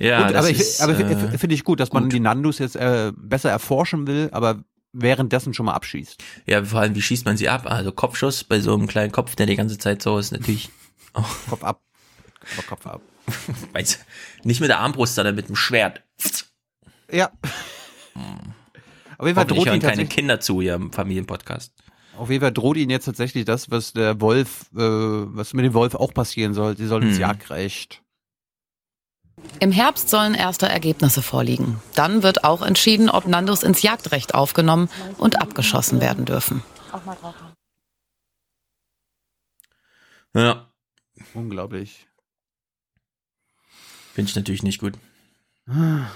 Ja, 0.00 0.26
gut, 0.26 0.34
das 0.34 0.38
aber 0.38 0.50
ich, 0.50 0.82
aber 0.82 0.98
äh, 1.32 1.38
finde 1.38 1.54
ich 1.54 1.64
gut, 1.64 1.80
dass 1.80 1.92
man 1.92 2.10
die 2.10 2.20
Nandus 2.20 2.58
jetzt 2.58 2.76
äh, 2.76 3.12
besser 3.16 3.50
erforschen 3.50 4.06
will, 4.06 4.28
aber 4.32 4.64
währenddessen 4.92 5.54
schon 5.54 5.66
mal 5.66 5.74
abschießt. 5.74 6.22
Ja, 6.46 6.64
vor 6.64 6.80
allem, 6.80 6.94
wie 6.94 7.02
schießt 7.02 7.24
man 7.24 7.36
sie 7.36 7.48
ab? 7.48 7.66
Also 7.70 7.92
Kopfschuss 7.92 8.44
bei 8.44 8.60
so 8.60 8.74
einem 8.74 8.86
kleinen 8.86 9.12
Kopf, 9.12 9.36
der 9.36 9.46
die 9.46 9.56
ganze 9.56 9.78
Zeit 9.78 10.02
so 10.02 10.18
ist, 10.18 10.32
natürlich. 10.32 10.70
Oh. 11.14 11.22
Kopf 11.50 11.64
ab. 11.64 11.82
Aber 12.54 12.62
Kopf 12.66 12.86
ab. 12.86 13.00
Weiß, 13.72 14.00
nicht 14.42 14.60
mit 14.60 14.68
der 14.68 14.80
Armbrust, 14.80 15.14
sondern 15.14 15.34
mit 15.36 15.48
dem 15.48 15.56
Schwert. 15.56 16.02
Ja. 17.10 17.30
Auf 19.18 19.26
jeden 19.26 19.36
Fall 19.36 19.46
droht 19.46 19.66
hören 19.66 19.76
ihn 19.76 19.82
keine 19.82 20.06
Kinder 20.06 20.40
zu 20.40 20.60
ihrem 20.60 20.92
Familienpodcast. 20.92 21.72
auf 22.18 22.28
jeden 22.30 22.40
Fall 22.42 22.52
droht 22.52 22.76
ihnen 22.76 22.90
jetzt 22.90 23.04
tatsächlich 23.04 23.44
das, 23.44 23.70
was 23.70 23.92
der 23.92 24.20
Wolf, 24.20 24.66
äh, 24.74 24.78
was 24.80 25.54
mit 25.54 25.64
dem 25.64 25.74
Wolf 25.74 25.94
auch 25.94 26.12
passieren 26.12 26.52
soll. 26.54 26.76
Sie 26.76 26.86
sollen 26.86 27.04
ins 27.04 27.14
Hm. 27.14 27.20
Jagdrecht. 27.22 28.01
Im 29.60 29.70
Herbst 29.72 30.08
sollen 30.08 30.34
erste 30.34 30.68
Ergebnisse 30.68 31.22
vorliegen. 31.22 31.80
Dann 31.94 32.22
wird 32.22 32.42
auch 32.44 32.62
entschieden, 32.62 33.08
ob 33.08 33.26
Nandos 33.26 33.62
ins 33.62 33.82
Jagdrecht 33.82 34.34
aufgenommen 34.34 34.88
und 35.18 35.40
abgeschossen 35.40 36.00
werden 36.00 36.24
dürfen. 36.24 36.62
Auch 36.90 37.04
mal 37.04 37.14
drauf. 37.14 37.34
Ja, 40.34 40.66
Unglaublich. 41.34 42.06
finde 44.14 44.30
ich 44.30 44.36
natürlich 44.36 44.62
nicht 44.62 44.80
gut. 44.80 44.94
Da 45.66 46.08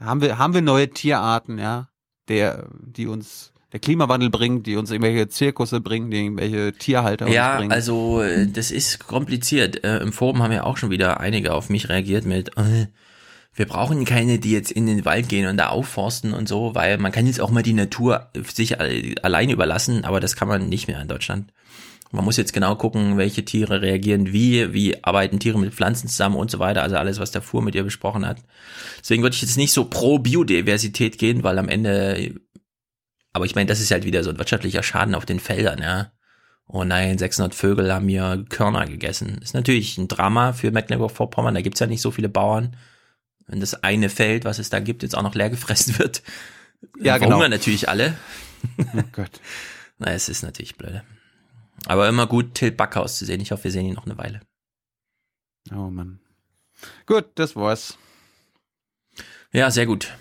haben 0.00 0.20
wir, 0.20 0.38
haben 0.38 0.54
wir 0.54 0.62
neue 0.62 0.90
Tierarten, 0.90 1.58
ja, 1.58 1.88
der, 2.28 2.68
die 2.80 3.06
uns 3.06 3.53
der 3.74 3.80
Klimawandel 3.80 4.30
bringt, 4.30 4.66
die 4.68 4.76
uns 4.76 4.90
irgendwelche 4.92 5.26
Zirkusse 5.28 5.80
bringen, 5.80 6.10
die 6.10 6.18
irgendwelche 6.18 6.72
Tierhalter 6.72 7.26
uns 7.26 7.34
Ja, 7.34 7.56
bringen. 7.58 7.72
also 7.72 8.22
äh, 8.22 8.46
das 8.46 8.70
ist 8.70 9.06
kompliziert. 9.06 9.82
Äh, 9.84 9.98
Im 9.98 10.12
Forum 10.12 10.42
haben 10.42 10.52
ja 10.52 10.62
auch 10.62 10.76
schon 10.76 10.90
wieder 10.90 11.18
einige 11.20 11.52
auf 11.52 11.68
mich 11.70 11.88
reagiert 11.88 12.24
mit, 12.24 12.56
äh, 12.56 12.86
wir 13.56 13.66
brauchen 13.66 14.04
keine, 14.04 14.38
die 14.38 14.52
jetzt 14.52 14.70
in 14.72 14.86
den 14.86 15.04
Wald 15.04 15.28
gehen 15.28 15.46
und 15.48 15.56
da 15.56 15.68
aufforsten 15.70 16.34
und 16.34 16.48
so, 16.48 16.74
weil 16.76 16.98
man 16.98 17.10
kann 17.12 17.26
jetzt 17.26 17.40
auch 17.40 17.50
mal 17.50 17.62
die 17.64 17.72
Natur 17.72 18.28
sich 18.52 18.80
alle- 18.80 19.14
allein 19.22 19.50
überlassen, 19.50 20.04
aber 20.04 20.20
das 20.20 20.36
kann 20.36 20.48
man 20.48 20.68
nicht 20.68 20.86
mehr 20.88 21.00
in 21.02 21.08
Deutschland. 21.08 21.52
Man 22.12 22.24
muss 22.24 22.36
jetzt 22.36 22.52
genau 22.52 22.76
gucken, 22.76 23.16
welche 23.18 23.44
Tiere 23.44 23.82
reagieren 23.82 24.32
wie, 24.32 24.72
wie 24.72 25.02
arbeiten 25.02 25.40
Tiere 25.40 25.58
mit 25.58 25.74
Pflanzen 25.74 26.06
zusammen 26.06 26.36
und 26.36 26.48
so 26.48 26.60
weiter, 26.60 26.84
also 26.84 26.94
alles, 26.96 27.18
was 27.18 27.32
der 27.32 27.42
Fuhr 27.42 27.60
mit 27.60 27.74
ihr 27.74 27.82
besprochen 27.82 28.24
hat. 28.24 28.38
Deswegen 29.00 29.24
würde 29.24 29.34
ich 29.34 29.42
jetzt 29.42 29.56
nicht 29.56 29.72
so 29.72 29.84
pro 29.86 30.20
Biodiversität 30.20 31.18
gehen, 31.18 31.42
weil 31.42 31.58
am 31.58 31.68
Ende, 31.68 32.34
aber 33.34 33.44
ich 33.44 33.54
meine, 33.54 33.66
das 33.66 33.80
ist 33.80 33.90
halt 33.90 34.04
wieder 34.04 34.24
so 34.24 34.30
ein 34.30 34.38
wirtschaftlicher 34.38 34.82
Schaden 34.82 35.14
auf 35.14 35.26
den 35.26 35.40
Feldern, 35.40 35.82
ja. 35.82 36.10
Oh 36.66 36.82
nein, 36.84 37.18
600 37.18 37.54
Vögel 37.54 37.92
haben 37.92 38.06
mir 38.06 38.42
Körner 38.48 38.86
gegessen. 38.86 39.36
Ist 39.42 39.52
natürlich 39.52 39.98
ein 39.98 40.08
Drama 40.08 40.54
für 40.54 40.70
Mecklenburg-Vorpommern, 40.70 41.54
da 41.54 41.60
gibt's 41.60 41.80
ja 41.80 41.86
nicht 41.86 42.00
so 42.00 42.10
viele 42.10 42.30
Bauern. 42.30 42.76
Wenn 43.46 43.60
das 43.60 43.74
eine 43.84 44.08
Feld, 44.08 44.46
was 44.46 44.58
es 44.58 44.70
da 44.70 44.80
gibt, 44.80 45.02
jetzt 45.02 45.14
auch 45.14 45.22
noch 45.22 45.34
leer 45.34 45.50
gefressen 45.50 45.98
wird, 45.98 46.22
Ja, 46.98 47.18
genau. 47.18 47.28
verhungern 47.28 47.50
natürlich 47.50 47.90
alle. 47.90 48.16
oh 48.96 49.02
Gott. 49.12 49.40
Na, 49.98 50.12
es 50.12 50.30
ist 50.30 50.42
natürlich 50.42 50.76
blöde. 50.76 51.02
Aber 51.86 52.08
immer 52.08 52.26
gut, 52.26 52.54
Till 52.54 52.70
Backhaus 52.72 53.18
zu 53.18 53.26
sehen. 53.26 53.40
Ich 53.42 53.52
hoffe, 53.52 53.64
wir 53.64 53.70
sehen 53.70 53.84
ihn 53.86 53.94
noch 53.94 54.06
eine 54.06 54.16
Weile. 54.16 54.40
Oh 55.70 55.90
Mann. 55.90 56.20
Gut, 57.06 57.26
das 57.34 57.54
war's. 57.56 57.98
Ja, 59.52 59.70
sehr 59.70 59.86
gut. 59.86 60.14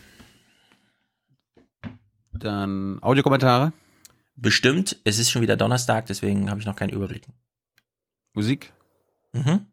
Dann 2.33 2.99
Audiokommentare, 3.01 3.73
Bestimmt, 4.35 4.97
es 5.03 5.19
ist 5.19 5.29
schon 5.29 5.41
wieder 5.41 5.57
Donnerstag, 5.57 6.07
deswegen 6.07 6.49
habe 6.49 6.59
ich 6.59 6.65
noch 6.65 6.75
keinen 6.75 6.89
Überblick. 6.89 7.27
Musik. 8.33 8.73
Mhm. 9.31 9.67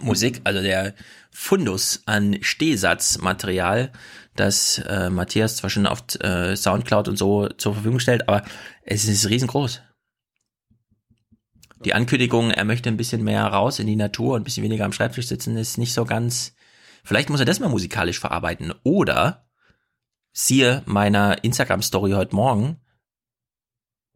Musik, 0.00 0.40
also 0.44 0.62
der 0.62 0.94
Fundus 1.32 2.02
an 2.06 2.36
Stehsatzmaterial, 2.42 3.90
das 4.36 4.78
äh, 4.78 5.10
Matthias 5.10 5.56
zwar 5.56 5.70
schon 5.70 5.86
auf 5.86 6.02
äh, 6.20 6.54
Soundcloud 6.54 7.08
und 7.08 7.16
so 7.16 7.48
zur 7.48 7.74
Verfügung 7.74 7.98
stellt, 7.98 8.28
aber 8.28 8.44
es 8.82 9.06
ist 9.06 9.28
riesengroß. 9.28 9.82
Die 11.84 11.94
Ankündigung, 11.94 12.50
er 12.50 12.64
möchte 12.64 12.88
ein 12.88 12.98
bisschen 12.98 13.24
mehr 13.24 13.44
raus 13.44 13.78
in 13.78 13.86
die 13.86 13.96
Natur 13.96 14.34
und 14.34 14.42
ein 14.42 14.44
bisschen 14.44 14.62
weniger 14.62 14.84
am 14.84 14.92
Schreibtisch 14.92 15.26
sitzen, 15.26 15.56
ist 15.56 15.78
nicht 15.78 15.94
so 15.94 16.04
ganz. 16.04 16.54
Vielleicht 17.02 17.30
muss 17.30 17.40
er 17.40 17.46
das 17.46 17.58
mal 17.58 17.70
musikalisch 17.70 18.20
verarbeiten. 18.20 18.74
Oder 18.84 19.49
siehe 20.32 20.82
meiner 20.86 21.42
Instagram-Story 21.44 22.12
heute 22.12 22.34
Morgen 22.34 22.80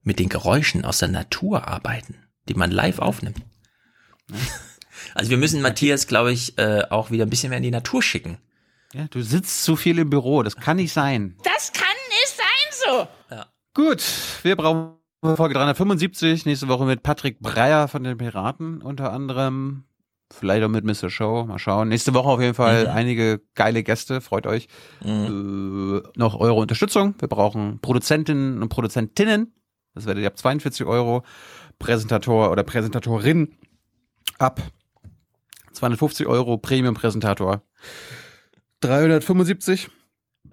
mit 0.03 0.19
den 0.19 0.29
Geräuschen 0.29 0.85
aus 0.85 0.99
der 0.99 1.09
Natur 1.09 1.67
arbeiten, 1.67 2.17
die 2.49 2.55
man 2.55 2.71
live 2.71 2.99
aufnimmt. 2.99 3.41
Also 5.15 5.31
wir 5.31 5.37
müssen 5.37 5.61
Matthias, 5.61 6.07
glaube 6.07 6.33
ich, 6.33 6.57
äh, 6.57 6.85
auch 6.89 7.11
wieder 7.11 7.27
ein 7.27 7.31
bisschen 7.31 7.51
mehr 7.51 7.59
in 7.59 7.63
die 7.63 7.71
Natur 7.71 8.03
schicken. 8.03 8.39
Ja, 8.95 9.07
du 9.09 9.23
sitzt 9.23 9.63
zu 9.63 9.77
viel 9.77 9.99
im 9.99 10.09
Büro, 10.09 10.43
das 10.43 10.57
kann 10.57 10.77
nicht 10.77 10.93
sein. 10.93 11.37
Das 11.43 11.73
kann 11.73 11.95
nicht 12.09 12.29
sein 12.29 12.87
so. 12.87 13.09
Gut, 13.75 14.05
wir 14.43 14.55
brauchen 14.55 14.95
Folge 15.21 15.55
375, 15.55 16.47
nächste 16.47 16.69
Woche 16.69 16.85
mit 16.85 17.03
Patrick 17.03 17.41
Breyer 17.41 17.89
von 17.89 18.05
den 18.05 18.17
Piraten 18.17 18.81
unter 18.81 19.13
anderem. 19.13 19.83
Vielleicht 20.33 20.65
auch 20.65 20.69
mit 20.69 20.85
Mr. 20.85 21.11
Show, 21.11 21.45
mal 21.45 21.59
schauen. 21.59 21.89
Nächste 21.89 22.15
Woche 22.15 22.29
auf 22.29 22.41
jeden 22.41 22.55
Fall 22.55 22.85
Mhm. 22.85 22.91
einige 22.91 23.43
geile 23.55 23.83
Gäste, 23.83 24.21
freut 24.21 24.47
euch. 24.47 24.69
Äh, 25.05 25.09
noch 25.09 26.35
eure 26.41 26.55
Unterstützung. 26.55 27.15
Wir 27.19 27.29
brauchen 27.29 27.79
Produzentinnen 27.81 28.61
und 28.63 28.69
Produzentinnen. 28.69 29.53
Das 29.95 30.07
werdet 30.07 30.23
ihr 30.23 30.29
ab 30.29 30.39
42 30.39 30.87
Euro. 30.87 31.23
Präsentator 31.79 32.51
oder 32.51 32.63
Präsentatorin 32.63 33.57
ab 34.39 34.61
250 35.73 36.27
Euro. 36.27 36.57
Premium-Präsentator 36.59 37.63
375. 38.81 39.89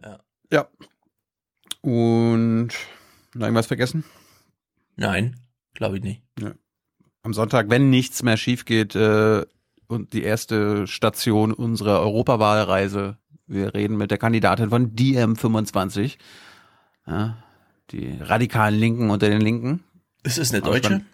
Ja. 0.03 0.19
Ja. 0.51 0.67
Und 1.82 2.69
noch 3.33 3.45
irgendwas 3.48 3.67
vergessen? 3.67 4.03
Nein, 4.95 5.40
glaube 5.74 5.98
ich 5.98 6.03
nicht. 6.03 6.22
Ja. 6.40 6.51
Am 7.24 7.33
Sonntag, 7.33 7.69
wenn 7.69 7.90
nichts 7.90 8.24
mehr 8.24 8.38
schief 8.38 8.66
geht, 8.66 8.95
äh, 8.95 9.45
und 9.91 10.13
die 10.13 10.23
erste 10.23 10.87
Station 10.87 11.53
unserer 11.53 11.99
Europawahlreise. 11.99 13.17
Wir 13.47 13.73
reden 13.73 13.97
mit 13.97 14.11
der 14.11 14.17
Kandidatin 14.17 14.69
von 14.69 14.95
DM25. 14.95 16.17
Ja, 17.07 17.37
die 17.91 18.17
radikalen 18.21 18.79
Linken 18.79 19.09
unter 19.09 19.29
den 19.29 19.41
Linken. 19.41 19.83
Ist 20.23 20.37
es 20.37 20.51
eine 20.53 20.61
Deutsche? 20.61 20.85
spannend. 20.85 21.05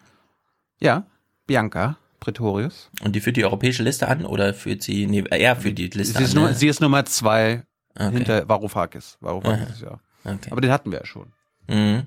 Ja, 0.80 1.06
Bianca 1.48 1.98
Pretorius. 2.20 2.90
Und 3.02 3.16
die 3.16 3.20
führt 3.22 3.38
die 3.38 3.46
europäische 3.46 3.84
Liste 3.84 4.08
an 4.08 4.26
oder 4.26 4.54
führt 4.54 4.84
sie, 4.84 5.08
nee, 5.08 5.24
er 5.30 5.56
führt 5.56 5.78
die 5.78 5.88
Liste 5.88 6.18
Sie 6.18 6.24
ist, 6.24 6.32
an? 6.32 6.36
Nummer, 6.36 6.50
ne? 6.50 6.56
sie 6.56 6.68
ist 6.68 6.82
Nummer 6.82 7.06
zwei 7.06 7.64
Okay. 8.00 8.12
hinter 8.12 8.48
Varoufakis. 8.48 9.18
Varoufakis, 9.22 9.82
ja. 9.82 10.00
Okay. 10.24 10.52
Aber 10.52 10.62
den 10.62 10.70
hatten 10.72 10.92
wir 10.92 11.00
ja 11.00 11.06
schon. 11.06 11.34
Mhm. 11.68 12.04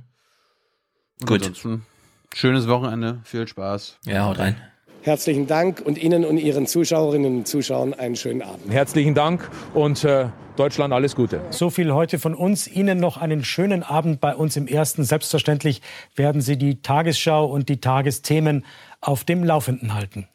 Gut. 1.26 1.40
Ansonsten, 1.40 1.84
schönes 2.32 2.68
Wochenende, 2.68 3.20
viel 3.24 3.49
Spaß. 3.49 3.99
Ja, 4.05 4.26
haut 4.26 4.39
rein. 4.39 4.57
Herzlichen 5.03 5.47
Dank 5.47 5.81
und 5.81 5.97
Ihnen 5.97 6.27
und 6.27 6.37
Ihren 6.37 6.67
Zuschauerinnen 6.67 7.39
und 7.39 7.49
Zuschauern 7.49 7.95
einen 7.95 8.17
schönen 8.17 8.43
Abend. 8.43 8.70
Herzlichen 8.70 9.15
Dank 9.15 9.49
und 9.73 10.05
äh, 10.05 10.29
Deutschland 10.57 10.93
alles 10.93 11.17
Gute. 11.17 11.41
So 11.51 11.70
viel 11.70 11.93
heute 11.93 12.19
von 12.19 12.35
uns. 12.35 12.67
Ihnen 12.69 12.99
noch 12.99 13.17
einen 13.17 13.43
schönen 13.43 13.83
Abend 13.83 14.20
bei 14.20 14.35
uns 14.35 14.57
im 14.57 14.67
Ersten. 14.67 15.05
Selbstverständlich 15.05 15.81
werden 16.17 16.43
Sie 16.43 16.59
die 16.59 16.83
Tagesschau 16.83 17.47
und 17.47 17.70
die 17.70 17.81
Tagesthemen 17.81 18.67
auf 19.01 19.25
dem 19.25 19.43
Laufenden 19.43 19.95
halten. 19.95 20.29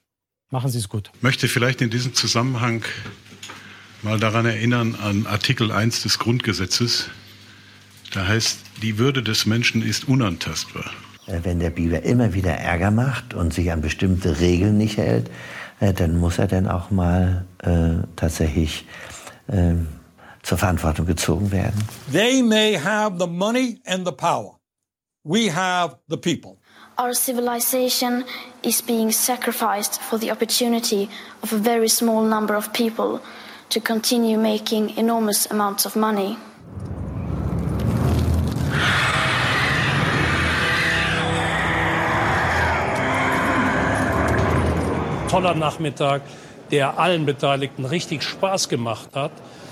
Machen 0.49 0.71
Sie 0.71 0.79
es 0.79 0.89
gut. 0.89 1.11
möchte 1.21 1.47
vielleicht 1.47 1.81
in 1.81 1.91
diesem 1.91 2.15
Zusammenhang 2.15 2.83
mal 4.01 4.19
daran 4.19 4.47
erinnern 4.47 4.95
an 4.95 5.27
Artikel 5.27 5.71
1 5.71 6.01
des 6.03 6.17
Grundgesetzes. 6.17 7.09
Da 8.13 8.27
heißt, 8.27 8.59
die 8.81 8.97
Würde 8.97 9.21
des 9.21 9.45
Menschen 9.45 9.83
ist 9.83 10.07
unantastbar. 10.07 10.91
Äh, 11.27 11.39
Wenn 11.43 11.59
der 11.59 11.69
Biber 11.69 12.03
immer 12.03 12.33
wieder 12.33 12.51
Ärger 12.51 12.91
macht 12.91 13.33
und 13.33 13.53
sich 13.53 13.71
an 13.71 13.81
bestimmte 13.81 14.39
Regeln 14.39 14.77
nicht 14.77 14.97
hält, 14.97 15.29
äh, 15.79 15.93
dann 15.93 16.17
muss 16.17 16.37
er 16.37 16.47
dann 16.47 16.67
auch 16.67 16.91
mal 16.91 17.45
äh, 17.63 18.05
tatsächlich 18.15 18.85
ähm, 19.49 19.87
zur 20.43 20.57
Verantwortung 20.57 21.05
gezogen 21.05 21.51
werden. 21.51 21.83
They 22.11 22.41
may 22.43 22.77
have 22.77 23.17
the 23.19 23.27
money 23.27 23.81
and 23.85 24.05
the 24.05 24.13
power. 24.13 24.59
We 25.23 25.51
have 25.53 25.97
the 26.07 26.17
people. 26.17 26.57
Our 26.97 27.13
civilization 27.13 28.23
is 28.61 28.81
being 28.81 29.11
sacrificed 29.11 29.99
for 30.01 30.17
the 30.17 30.31
opportunity 30.31 31.09
of 31.41 31.51
a 31.51 31.57
very 31.57 31.89
small 31.89 32.23
number 32.23 32.55
of 32.55 32.71
people 32.71 33.19
to 33.69 33.81
continue 33.81 34.37
making 34.37 34.95
enormous 34.97 35.49
amounts 35.51 35.85
of 35.85 35.95
money. 35.95 36.37
Toller 45.29 45.55
Nachmittag, 45.55 46.21
der 46.71 46.99
allen 46.99 47.25
Beteiligten 47.25 47.85
richtig 47.85 48.23
Spaß 48.23 48.69
gemacht 48.69 49.09
hat. 49.15 49.31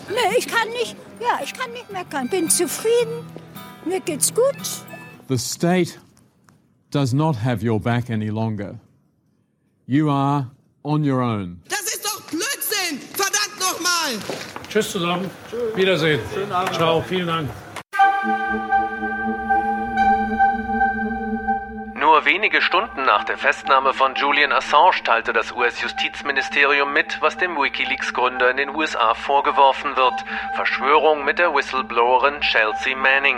Nee, 0.09 0.38
ich 0.38 0.48
kann 0.48 0.67
nicht, 0.69 0.95
ja, 1.19 1.40
ich 1.43 1.53
kann 1.53 1.72
nicht 1.72 1.91
meckern. 1.91 2.30
Bin 2.30 2.49
zufrieden. 2.49 3.25
Mir 3.85 3.99
geht's 3.99 4.33
gut. 4.33 4.56
The 5.30 5.38
state 5.38 5.99
does 6.91 7.14
not 7.14 7.43
have 7.43 7.65
your 7.65 7.80
back 7.80 8.09
any 8.09 8.30
longer. 8.30 8.80
You 9.85 10.09
are 10.09 10.51
on 10.83 11.03
your 11.09 11.22
own. 11.22 11.61
Das 11.69 11.82
ist 11.82 12.06
doch 12.06 12.22
Blödsinn! 12.30 12.99
Tschüss 14.69 14.91
zusammen. 14.91 15.30
Wiedersehen. 15.75 16.19
Ciao, 16.72 17.01
vielen 17.01 17.27
Dank. 17.27 17.49
Nur 22.03 22.25
wenige 22.25 22.61
Stunden 22.61 23.06
nach 23.06 23.23
der 23.23 23.38
Festnahme 23.38 23.93
von 23.93 24.14
Julian 24.15 24.51
Assange 24.51 25.01
teilte 25.06 25.32
das 25.32 25.53
US-Justizministerium 25.53 26.91
mit, 26.91 27.22
was 27.22 27.38
dem 27.38 27.56
Wikileaks-Gründer 27.56 28.51
in 28.51 28.57
den 28.57 28.75
USA 28.75 29.14
vorgeworfen 29.14 29.95
wird. 29.95 30.14
Verschwörung 30.53 31.23
mit 31.23 31.40
der 31.40 31.56
Whistleblowerin 31.56 32.41
Chelsea 32.41 32.98
Manning. 32.98 33.38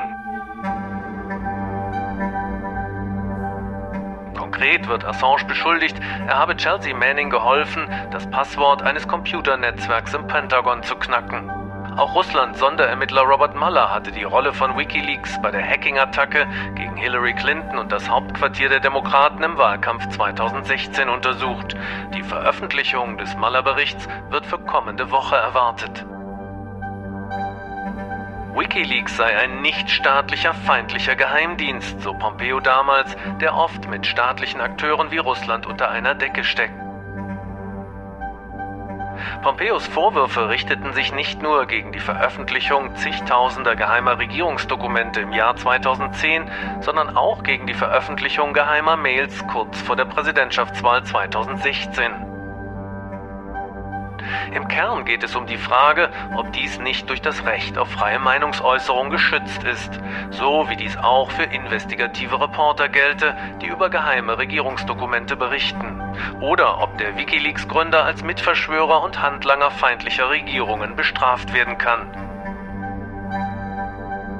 Konkret 4.35 4.87
wird 4.87 5.05
Assange 5.05 5.45
beschuldigt, 5.45 5.99
er 6.25 6.39
habe 6.39 6.57
Chelsea 6.57 6.95
Manning 6.95 7.29
geholfen, 7.29 7.87
das 8.09 8.27
Passwort 8.31 8.81
eines 8.81 9.07
Computernetzwerks 9.07 10.15
im 10.15 10.25
Pentagon 10.25 10.81
zu 10.81 10.95
knacken. 10.95 11.64
Auch 11.97 12.13
Russlands 12.13 12.59
Sonderermittler 12.59 13.21
Robert 13.21 13.55
Mueller 13.55 13.89
hatte 13.89 14.11
die 14.11 14.23
Rolle 14.23 14.51
von 14.51 14.77
Wikileaks 14.77 15.41
bei 15.41 15.49
der 15.49 15.65
Hacking-Attacke 15.65 16.45
gegen 16.75 16.97
Hillary 16.97 17.33
Clinton 17.33 17.77
und 17.77 17.89
das 17.89 18.09
Hauptquartier 18.09 18.67
der 18.67 18.81
Demokraten 18.81 19.41
im 19.43 19.57
Wahlkampf 19.57 20.09
2016 20.09 21.07
untersucht. 21.07 21.77
Die 22.13 22.21
Veröffentlichung 22.23 23.17
des 23.17 23.37
Mueller-Berichts 23.37 24.09
wird 24.29 24.45
für 24.45 24.59
kommende 24.59 25.09
Woche 25.09 25.37
erwartet. 25.37 26.05
Wikileaks 28.55 29.15
sei 29.15 29.37
ein 29.37 29.61
nichtstaatlicher 29.61 30.53
feindlicher 30.53 31.15
Geheimdienst, 31.15 32.01
so 32.01 32.13
Pompeo 32.13 32.59
damals, 32.59 33.15
der 33.39 33.55
oft 33.55 33.87
mit 33.87 34.05
staatlichen 34.05 34.59
Akteuren 34.59 35.11
wie 35.11 35.17
Russland 35.17 35.65
unter 35.65 35.89
einer 35.89 36.13
Decke 36.13 36.43
steckt. 36.43 36.84
Pompeos 39.41 39.87
Vorwürfe 39.87 40.49
richteten 40.49 40.93
sich 40.93 41.13
nicht 41.13 41.41
nur 41.41 41.65
gegen 41.65 41.91
die 41.91 41.99
Veröffentlichung 41.99 42.95
zigtausender 42.95 43.75
geheimer 43.75 44.19
Regierungsdokumente 44.19 45.21
im 45.21 45.33
Jahr 45.33 45.55
2010, 45.55 46.49
sondern 46.81 47.15
auch 47.15 47.43
gegen 47.43 47.67
die 47.67 47.73
Veröffentlichung 47.73 48.53
geheimer 48.53 48.97
Mails 48.97 49.45
kurz 49.47 49.81
vor 49.81 49.95
der 49.95 50.05
Präsidentschaftswahl 50.05 51.03
2016. 51.03 52.34
Im 54.53 54.67
Kern 54.67 55.05
geht 55.05 55.23
es 55.23 55.35
um 55.35 55.45
die 55.45 55.57
Frage, 55.57 56.09
ob 56.35 56.51
dies 56.53 56.79
nicht 56.79 57.09
durch 57.09 57.21
das 57.21 57.45
Recht 57.45 57.77
auf 57.77 57.89
freie 57.89 58.19
Meinungsäußerung 58.19 59.09
geschützt 59.09 59.63
ist, 59.63 59.99
so 60.31 60.69
wie 60.69 60.75
dies 60.75 60.97
auch 60.97 61.31
für 61.31 61.43
investigative 61.43 62.39
Reporter 62.39 62.89
gelte, 62.89 63.35
die 63.61 63.67
über 63.67 63.89
geheime 63.89 64.37
Regierungsdokumente 64.37 65.35
berichten, 65.35 66.01
oder 66.39 66.81
ob 66.81 66.97
der 66.97 67.17
Wikileaks-Gründer 67.17 68.03
als 68.03 68.23
Mitverschwörer 68.23 69.03
und 69.03 69.21
Handlanger 69.21 69.71
feindlicher 69.71 70.29
Regierungen 70.29 70.95
bestraft 70.95 71.53
werden 71.53 71.77
kann. 71.77 72.34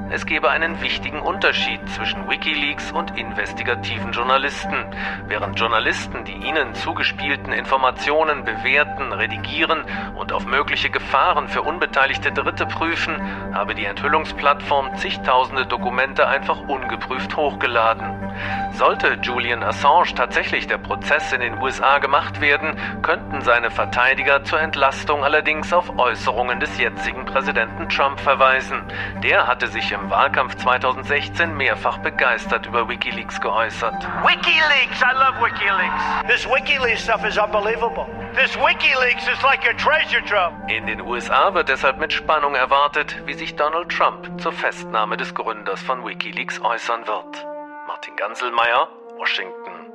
Es 0.08 0.24
gebe 0.24 0.50
einen 0.50 0.80
wichtigen 0.80 1.20
Unterschied 1.20 1.80
zwischen 1.88 2.28
Wikileaks 2.28 2.92
und 2.92 3.18
investigativen 3.18 4.12
Journalisten. 4.12 4.86
Während 5.26 5.58
Journalisten 5.58 6.24
die 6.24 6.34
ihnen 6.34 6.74
zugespielten 6.74 7.52
Informationen 7.52 8.44
bewerten, 8.44 9.12
redigieren 9.12 9.84
und 10.14 10.32
auf 10.32 10.46
mögliche 10.46 10.90
Gefahren 10.90 11.48
für 11.48 11.62
unbeteiligte 11.62 12.30
Dritte 12.30 12.66
prüfen, 12.66 13.20
habe 13.52 13.74
die 13.74 13.84
Enthüllungsplattform 13.84 14.96
zigtausende 14.96 15.66
Dokumente 15.66 16.28
einfach 16.28 16.60
ungeprüft 16.68 17.36
hochgeladen. 17.36 18.26
Sollte 18.72 19.18
Julian 19.22 19.62
Assange 19.62 20.14
tatsächlich 20.14 20.66
der 20.66 20.78
Prozess 20.78 21.32
in 21.32 21.40
den 21.40 21.60
USA 21.60 21.98
gemacht 21.98 22.40
werden, 22.40 22.76
könnten 23.02 23.40
seine 23.40 23.70
Verteidiger 23.70 24.44
zur 24.44 24.60
Entlastung 24.60 25.24
allerdings 25.24 25.72
auf 25.72 25.98
Äußerungen 25.98 26.60
des 26.60 26.78
jetzigen 26.78 27.24
Präsidenten 27.24 27.88
Trump 27.88 28.20
verweisen. 28.20 28.82
Der 29.22 29.46
hatte 29.46 29.66
sich 29.66 29.95
im 29.96 30.10
Wahlkampf 30.10 30.56
2016 30.56 31.56
mehrfach 31.56 31.98
begeistert 31.98 32.66
über 32.66 32.88
Wikileaks 32.88 33.40
geäußert. 33.40 33.94
WikiLeaks, 34.22 35.00
I 35.00 35.12
love 35.14 35.40
WikiLeaks. 35.40 36.26
This 36.28 36.46
WikiLeaks 36.46 37.02
stuff 37.02 37.24
is 37.24 37.38
unbelievable. 37.38 38.06
This 38.34 38.56
WikiLeaks 38.56 39.26
is 39.32 39.42
like 39.42 39.66
a 39.68 39.72
treasure 39.74 40.22
trove. 40.24 40.52
In 40.68 40.86
den 40.86 41.00
USA 41.00 41.54
wird 41.54 41.68
deshalb 41.68 41.98
mit 41.98 42.12
Spannung 42.12 42.54
erwartet, 42.54 43.16
wie 43.26 43.34
sich 43.34 43.56
Donald 43.56 43.88
Trump 43.90 44.40
zur 44.40 44.52
Festnahme 44.52 45.16
des 45.16 45.34
Gründers 45.34 45.80
von 45.82 46.04
WikiLeaks 46.04 46.60
äußern 46.60 47.06
wird. 47.06 47.46
Martin 47.86 48.16
Ganselmeier, 48.16 48.88
Washington. 49.16 49.86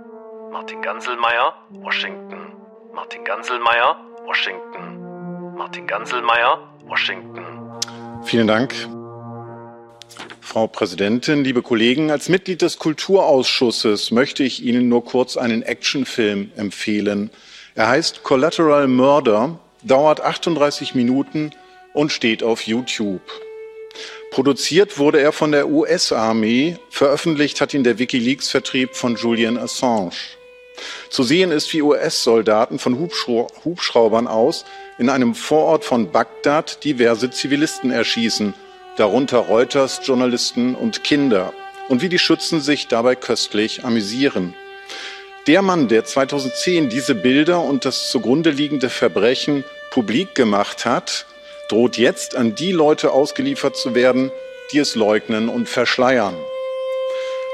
Martin 0.51 0.81
Ganselmeier, 0.81 1.53
Washington. 1.69 2.53
Martin 2.93 3.23
Ganselmeier, 3.23 3.95
Washington. 4.25 5.55
Martin 5.55 5.88
Ganselmeier, 5.88 6.59
Washington. 6.85 7.45
Vielen 8.23 8.47
Dank. 8.47 8.73
Frau 10.51 10.67
Präsidentin, 10.67 11.45
liebe 11.45 11.61
Kollegen, 11.61 12.11
als 12.11 12.27
Mitglied 12.27 12.61
des 12.61 12.77
Kulturausschusses 12.77 14.11
möchte 14.11 14.43
ich 14.43 14.61
Ihnen 14.61 14.90
nur 14.90 15.06
kurz 15.06 15.38
einen 15.38 15.64
Actionfilm 15.64 16.51
empfehlen. 16.57 17.30
Er 17.73 17.88
heißt 17.88 18.23
Collateral 18.23 18.88
Murder, 18.88 19.59
dauert 19.83 20.19
38 20.19 20.93
Minuten 20.93 21.51
und 21.93 22.11
steht 22.11 22.43
auf 22.43 22.64
YouTube. 22.64 23.22
Produziert 24.31 24.98
wurde 24.98 25.22
er 25.22 25.31
von 25.31 25.53
der 25.53 25.69
US-Armee, 25.69 26.77
veröffentlicht 26.90 27.61
hat 27.61 27.73
ihn 27.73 27.85
der 27.85 27.98
Wikileaks-Vertrieb 27.98 28.95
von 28.95 29.15
Julian 29.15 29.57
Assange. 29.57 30.11
Zu 31.09 31.23
sehen 31.23 31.51
ist, 31.51 31.72
wie 31.73 31.81
US-Soldaten 31.81 32.77
von 32.77 32.99
Hubschraubern 32.99 34.27
aus 34.27 34.65
in 34.98 35.09
einem 35.09 35.33
Vorort 35.33 35.85
von 35.85 36.11
Bagdad 36.11 36.83
diverse 36.83 37.31
Zivilisten 37.31 37.91
erschießen– 37.91 38.53
darunter 38.97 39.39
Reuters 39.39 40.01
Journalisten 40.03 40.75
und 40.75 41.03
Kinder, 41.03 41.53
und 41.89 42.01
wie 42.01 42.09
die 42.09 42.19
Schützen 42.19 42.61
sich 42.61 42.87
dabei 42.87 43.15
köstlich 43.15 43.83
amüsieren. 43.83 44.55
Der 45.47 45.61
Mann, 45.61 45.87
der 45.87 46.05
2010 46.05 46.89
diese 46.89 47.15
Bilder 47.15 47.61
und 47.61 47.83
das 47.83 48.09
zugrunde 48.09 48.51
liegende 48.51 48.89
Verbrechen 48.89 49.63
publik 49.91 50.35
gemacht 50.35 50.85
hat, 50.85 51.25
droht 51.67 51.97
jetzt 51.97 52.35
an 52.35 52.53
die 52.55 52.71
Leute 52.71 53.11
ausgeliefert 53.11 53.75
zu 53.75 53.95
werden, 53.95 54.31
die 54.71 54.79
es 54.79 54.95
leugnen 54.95 55.49
und 55.49 55.67
verschleiern. 55.67 56.35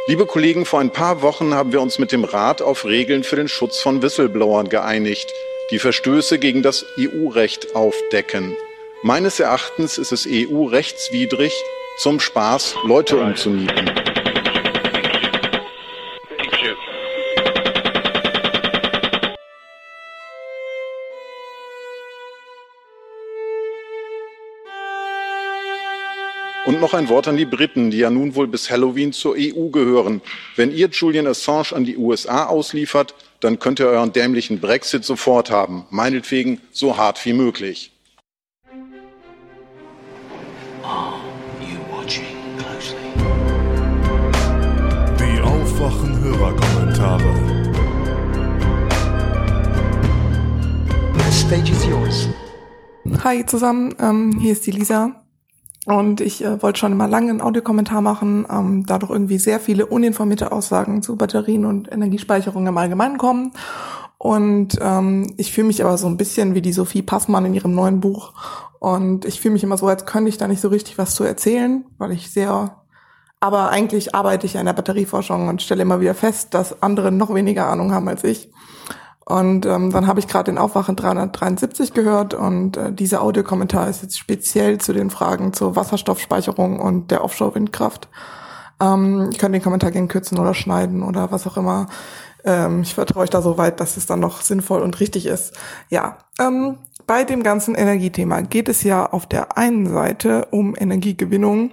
Liebe 0.07 0.25
Kollegen, 0.25 0.65
vor 0.65 0.79
ein 0.79 0.91
paar 0.91 1.21
Wochen 1.21 1.53
haben 1.53 1.71
wir 1.71 1.81
uns 1.81 1.99
mit 1.99 2.11
dem 2.11 2.23
Rat 2.23 2.61
auf 2.61 2.85
Regeln 2.85 3.23
für 3.23 3.35
den 3.35 3.47
Schutz 3.47 3.79
von 3.79 4.01
Whistleblowern 4.01 4.69
geeinigt, 4.69 5.31
die 5.71 5.79
Verstöße 5.79 6.39
gegen 6.39 6.63
das 6.63 6.85
EU-Recht 6.99 7.75
aufdecken. 7.75 8.55
Meines 9.03 9.39
Erachtens 9.39 9.99
ist 9.99 10.11
es 10.11 10.27
EU-rechtswidrig, 10.27 11.53
zum 11.99 12.19
Spaß 12.19 12.75
Leute 12.83 13.17
umzunieten. 13.17 13.91
Und 26.65 26.81
noch 26.81 26.95
ein 26.95 27.07
Wort 27.07 27.27
an 27.27 27.37
die 27.37 27.45
Briten, 27.45 27.91
die 27.91 27.99
ja 27.99 28.09
nun 28.09 28.33
wohl 28.33 28.47
bis 28.47 28.71
Halloween 28.71 29.13
zur 29.13 29.35
EU 29.37 29.69
gehören. 29.69 30.21
Wenn 30.55 30.75
ihr 30.75 30.89
Julian 30.89 31.27
Assange 31.27 31.71
an 31.73 31.85
die 31.85 31.97
USA 31.97 32.47
ausliefert, 32.47 33.13
dann 33.41 33.59
könnt 33.59 33.79
ihr 33.79 33.87
euren 33.87 34.11
dämlichen 34.11 34.59
Brexit 34.59 35.05
sofort 35.05 35.51
haben. 35.51 35.85
Meinetwegen 35.91 36.61
so 36.71 36.97
hart 36.97 37.23
wie 37.25 37.33
möglich. 37.33 37.91
Die 45.19 45.41
aufwachen 45.41 46.19
Hörerkommentare. 46.21 47.33
The 51.13 51.31
stage 51.31 51.71
is 51.71 51.85
yours. 51.85 52.29
Hi 53.23 53.45
zusammen, 53.45 53.95
ähm, 53.99 54.39
hier 54.39 54.53
ist 54.53 54.65
die 54.65 54.71
Lisa. 54.71 55.23
Und 55.85 56.21
ich 56.21 56.43
äh, 56.43 56.61
wollte 56.61 56.79
schon 56.79 56.93
immer 56.93 57.07
lange 57.07 57.31
einen 57.31 57.41
Audiokommentar 57.41 58.01
machen, 58.01 58.45
ähm, 58.49 58.85
da 58.85 58.97
doch 58.97 59.09
irgendwie 59.09 59.39
sehr 59.39 59.59
viele 59.59 59.85
uninformierte 59.85 60.51
Aussagen 60.51 61.01
zu 61.01 61.17
Batterien 61.17 61.65
und 61.65 61.91
Energiespeicherung 61.91 62.65
im 62.65 62.77
Allgemeinen 62.77 63.17
kommen. 63.17 63.51
Und 64.17 64.79
ähm, 64.81 65.33
ich 65.37 65.51
fühle 65.51 65.67
mich 65.67 65.83
aber 65.83 65.97
so 65.97 66.07
ein 66.07 66.17
bisschen 66.17 66.55
wie 66.55 66.61
die 66.61 66.73
Sophie 66.73 67.03
Passmann 67.03 67.45
in 67.45 67.53
ihrem 67.53 67.75
neuen 67.75 67.99
Buch. 67.99 68.33
Und 68.79 69.25
ich 69.25 69.41
fühle 69.41 69.53
mich 69.53 69.63
immer 69.63 69.77
so, 69.77 69.87
als 69.87 70.05
könnte 70.05 70.29
ich 70.29 70.37
da 70.37 70.47
nicht 70.47 70.61
so 70.61 70.67
richtig 70.67 70.97
was 70.97 71.15
zu 71.15 71.23
erzählen, 71.23 71.85
weil 71.97 72.11
ich 72.11 72.31
sehr, 72.31 72.83
aber 73.39 73.69
eigentlich 73.69 74.13
arbeite 74.13 74.45
ich 74.45 74.53
ja 74.53 74.59
in 74.59 74.65
der 74.65 74.73
Batterieforschung 74.73 75.47
und 75.47 75.61
stelle 75.61 75.81
immer 75.81 75.99
wieder 75.99 76.13
fest, 76.13 76.53
dass 76.53 76.81
andere 76.81 77.11
noch 77.11 77.33
weniger 77.33 77.67
Ahnung 77.67 77.93
haben 77.93 78.07
als 78.07 78.23
ich. 78.23 78.51
Und 79.25 79.65
ähm, 79.65 79.91
dann 79.91 80.07
habe 80.07 80.21
ich 80.21 80.27
gerade 80.29 80.49
den 80.51 80.57
Aufwachen 80.57 80.95
373 80.95 81.93
gehört 81.93 82.33
und 82.33 82.77
äh, 82.77 82.93
dieser 82.93 83.21
Audiokommentar 83.21 83.89
ist 83.89 84.01
jetzt 84.01 84.17
speziell 84.17 84.77
zu 84.77 84.93
den 84.93 85.09
Fragen 85.09 85.51
zur 85.51 85.75
Wasserstoffspeicherung 85.75 86.79
und 86.79 87.11
der 87.11 87.25
Offshore-Windkraft. 87.25 88.07
Ähm, 88.79 89.27
ich 89.29 89.37
kann 89.37 89.51
den 89.51 89.61
Kommentar 89.61 89.91
gerne 89.91 90.07
kürzen 90.07 90.39
oder 90.39 90.53
schneiden 90.53 91.03
oder 91.03 91.29
was 91.29 91.45
auch 91.45 91.57
immer. 91.57 91.87
Ähm, 92.45 92.83
ich 92.83 92.95
vertraue 92.95 93.23
euch 93.23 93.29
da 93.29 93.41
so 93.41 93.57
weit, 93.57 93.81
dass 93.81 93.97
es 93.97 94.05
dann 94.05 94.21
noch 94.21 94.39
sinnvoll 94.41 94.81
und 94.81 95.01
richtig 95.01 95.25
ist. 95.25 95.53
Ja, 95.89 96.19
ähm, 96.39 96.77
bei 97.07 97.23
dem 97.23 97.41
ganzen 97.41 97.73
Energiethema 97.73 98.41
geht 98.41 98.69
es 98.69 98.83
ja 98.83 99.05
auf 99.05 99.25
der 99.25 99.57
einen 99.57 99.87
Seite 99.87 100.47
um 100.51 100.75
Energiegewinnung. 100.77 101.71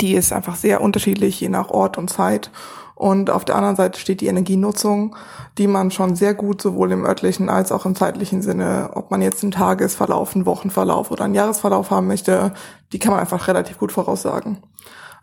Die 0.00 0.14
ist 0.14 0.32
einfach 0.32 0.56
sehr 0.56 0.80
unterschiedlich, 0.80 1.40
je 1.40 1.48
nach 1.48 1.70
Ort 1.70 1.96
und 1.96 2.10
Zeit. 2.10 2.50
Und 2.96 3.30
auf 3.30 3.44
der 3.44 3.56
anderen 3.56 3.76
Seite 3.76 4.00
steht 4.00 4.20
die 4.22 4.26
Energienutzung, 4.26 5.14
die 5.58 5.66
man 5.68 5.90
schon 5.90 6.16
sehr 6.16 6.34
gut 6.34 6.60
sowohl 6.60 6.90
im 6.92 7.04
örtlichen 7.04 7.48
als 7.48 7.70
auch 7.70 7.86
im 7.86 7.94
zeitlichen 7.94 8.42
Sinne, 8.42 8.90
ob 8.94 9.10
man 9.10 9.22
jetzt 9.22 9.42
einen 9.42 9.52
Tagesverlauf, 9.52 10.34
einen 10.34 10.46
Wochenverlauf 10.46 11.10
oder 11.10 11.24
einen 11.24 11.34
Jahresverlauf 11.34 11.90
haben 11.90 12.08
möchte, 12.08 12.52
die 12.92 12.98
kann 12.98 13.12
man 13.12 13.20
einfach 13.20 13.48
relativ 13.48 13.78
gut 13.78 13.92
voraussagen. 13.92 14.58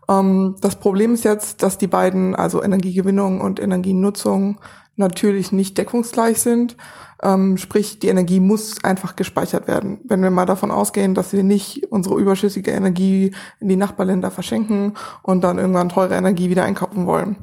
Ähm, 0.08 0.56
das 0.62 0.76
Problem 0.76 1.16
ist 1.16 1.24
jetzt, 1.24 1.64
dass 1.64 1.78
die 1.78 1.88
beiden, 1.88 2.36
also 2.36 2.64
Energiegewinnung 2.64 3.42
und 3.42 3.60
Energienutzung, 3.60 4.60
natürlich 4.96 5.52
nicht 5.52 5.78
deckungsgleich 5.78 6.42
sind. 6.42 6.78
Ähm, 7.22 7.58
sprich, 7.58 8.00
die 8.00 8.10
Energie 8.10 8.40
muss 8.40 8.84
einfach 8.84 9.16
gespeichert 9.16 9.68
werden. 9.68 10.00
Wenn 10.04 10.22
wir 10.22 10.30
mal 10.30 10.46
davon 10.46 10.72
ausgehen, 10.72 11.16
dass 11.16 11.34
wir 11.34 11.44
nicht 11.44 11.92
unsere 11.92 12.20
überschüssige 12.20 12.72
Energie 12.72 13.34
in 13.60 13.70
die 13.70 13.76
Nachbarländer 13.76 14.30
verschenken 14.30 14.94
und 15.22 15.44
dann 15.44 15.58
irgendwann 15.58 15.90
teure 15.90 16.16
Energie 16.16 16.50
wieder 16.50 16.64
einkaufen 16.64 17.06
wollen. 17.06 17.38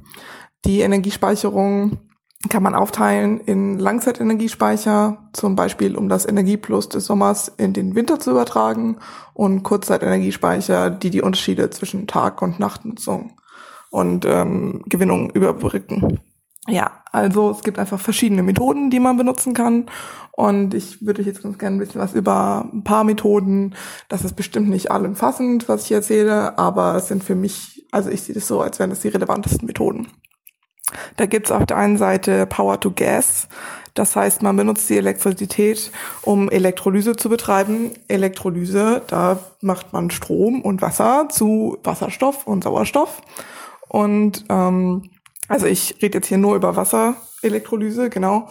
Die 0.64 0.80
Energiespeicherung 0.80 1.98
kann 2.48 2.62
man 2.62 2.74
aufteilen 2.74 3.40
in 3.40 3.78
Langzeitenergiespeicher, 3.78 5.28
zum 5.32 5.56
Beispiel 5.56 5.94
um 5.96 6.08
das 6.08 6.26
Energieplus 6.26 6.88
des 6.88 7.04
Sommers 7.04 7.48
in 7.48 7.74
den 7.74 7.94
Winter 7.94 8.18
zu 8.18 8.30
übertragen 8.30 8.96
und 9.34 9.62
Kurzzeitenergiespeicher, 9.62 10.90
die 10.90 11.10
die 11.10 11.20
Unterschiede 11.20 11.68
zwischen 11.70 12.06
Tag- 12.06 12.40
und 12.40 12.58
Nachtnutzung 12.58 13.36
und 13.90 14.24
ähm, 14.24 14.82
Gewinnung 14.86 15.30
überbrücken. 15.30 16.20
Ja, 16.68 17.02
also 17.10 17.50
es 17.50 17.62
gibt 17.62 17.78
einfach 17.78 17.98
verschiedene 17.98 18.42
Methoden, 18.42 18.90
die 18.90 19.00
man 19.00 19.16
benutzen 19.16 19.54
kann. 19.54 19.86
Und 20.32 20.74
ich 20.74 21.04
würde 21.04 21.22
jetzt 21.22 21.42
ganz 21.42 21.58
gerne 21.58 21.76
ein 21.76 21.78
bisschen 21.78 22.00
was 22.00 22.14
über 22.14 22.68
ein 22.72 22.84
paar 22.84 23.04
Methoden. 23.04 23.74
Das 24.08 24.24
ist 24.24 24.36
bestimmt 24.36 24.68
nicht 24.68 24.90
allumfassend, 24.90 25.68
was 25.68 25.84
ich 25.84 25.92
erzähle, 25.92 26.58
aber 26.58 26.94
es 26.96 27.08
sind 27.08 27.24
für 27.24 27.34
mich, 27.34 27.86
also 27.90 28.10
ich 28.10 28.22
sehe 28.22 28.34
das 28.34 28.46
so, 28.46 28.60
als 28.60 28.78
wären 28.78 28.90
das 28.90 29.00
die 29.00 29.08
relevantesten 29.08 29.66
Methoden. 29.66 30.08
Da 31.16 31.26
gibt's 31.26 31.50
auf 31.50 31.66
der 31.66 31.76
einen 31.76 31.98
Seite 31.98 32.46
Power 32.46 32.80
to 32.80 32.90
Gas. 32.90 33.48
Das 33.94 34.16
heißt, 34.16 34.42
man 34.42 34.56
benutzt 34.56 34.88
die 34.88 34.96
Elektrizität, 34.96 35.90
um 36.22 36.48
Elektrolyse 36.48 37.16
zu 37.16 37.28
betreiben. 37.28 37.92
Elektrolyse, 38.08 39.02
da 39.06 39.38
macht 39.60 39.92
man 39.92 40.10
Strom 40.10 40.62
und 40.62 40.80
Wasser 40.80 41.28
zu 41.28 41.78
Wasserstoff 41.84 42.46
und 42.46 42.64
Sauerstoff. 42.64 43.20
Und 43.88 44.44
ähm, 44.48 45.10
also 45.50 45.66
ich 45.66 45.96
rede 46.00 46.18
jetzt 46.18 46.28
hier 46.28 46.38
nur 46.38 46.54
über 46.54 46.76
Wasserelektrolyse, 46.76 48.08
genau. 48.08 48.48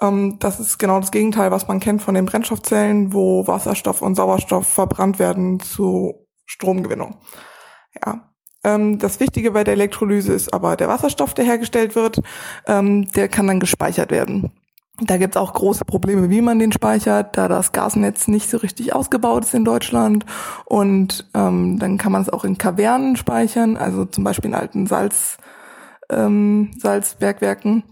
Ähm, 0.00 0.36
das 0.38 0.60
ist 0.60 0.78
genau 0.78 1.00
das 1.00 1.10
Gegenteil, 1.10 1.50
was 1.50 1.66
man 1.66 1.80
kennt 1.80 2.02
von 2.02 2.14
den 2.14 2.26
Brennstoffzellen, 2.26 3.14
wo 3.14 3.46
Wasserstoff 3.46 4.02
und 4.02 4.16
Sauerstoff 4.16 4.68
verbrannt 4.68 5.18
werden 5.18 5.60
zu 5.60 6.26
Stromgewinnung. 6.44 7.16
Ja, 8.04 8.28
ähm, 8.64 8.98
das 8.98 9.18
Wichtige 9.18 9.52
bei 9.52 9.64
der 9.64 9.74
Elektrolyse 9.74 10.34
ist 10.34 10.52
aber 10.52 10.76
der 10.76 10.88
Wasserstoff, 10.88 11.32
der 11.32 11.46
hergestellt 11.46 11.94
wird. 11.94 12.20
Ähm, 12.66 13.10
der 13.12 13.28
kann 13.28 13.46
dann 13.46 13.60
gespeichert 13.60 14.10
werden. 14.10 14.52
Da 15.00 15.16
gibt's 15.16 15.38
auch 15.38 15.54
große 15.54 15.86
Probleme, 15.86 16.28
wie 16.28 16.42
man 16.42 16.58
den 16.58 16.70
speichert, 16.70 17.38
da 17.38 17.48
das 17.48 17.72
Gasnetz 17.72 18.28
nicht 18.28 18.50
so 18.50 18.58
richtig 18.58 18.94
ausgebaut 18.94 19.44
ist 19.44 19.54
in 19.54 19.64
Deutschland. 19.64 20.26
Und 20.66 21.30
ähm, 21.32 21.78
dann 21.78 21.96
kann 21.96 22.12
man 22.12 22.20
es 22.20 22.28
auch 22.28 22.44
in 22.44 22.58
Kavernen 22.58 23.16
speichern, 23.16 23.78
also 23.78 24.04
zum 24.04 24.22
Beispiel 24.22 24.50
in 24.50 24.54
alten 24.54 24.86
Salz, 24.86 25.38
ähm, 26.12 26.70
Salzbergwerken. 26.78 27.84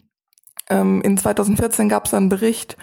Ähm, 0.69 1.03
in 1.03 1.17
2014 1.17 1.89
gab's 1.89 2.11
dann 2.11 2.25
einen 2.25 2.29
Bericht 2.29 2.77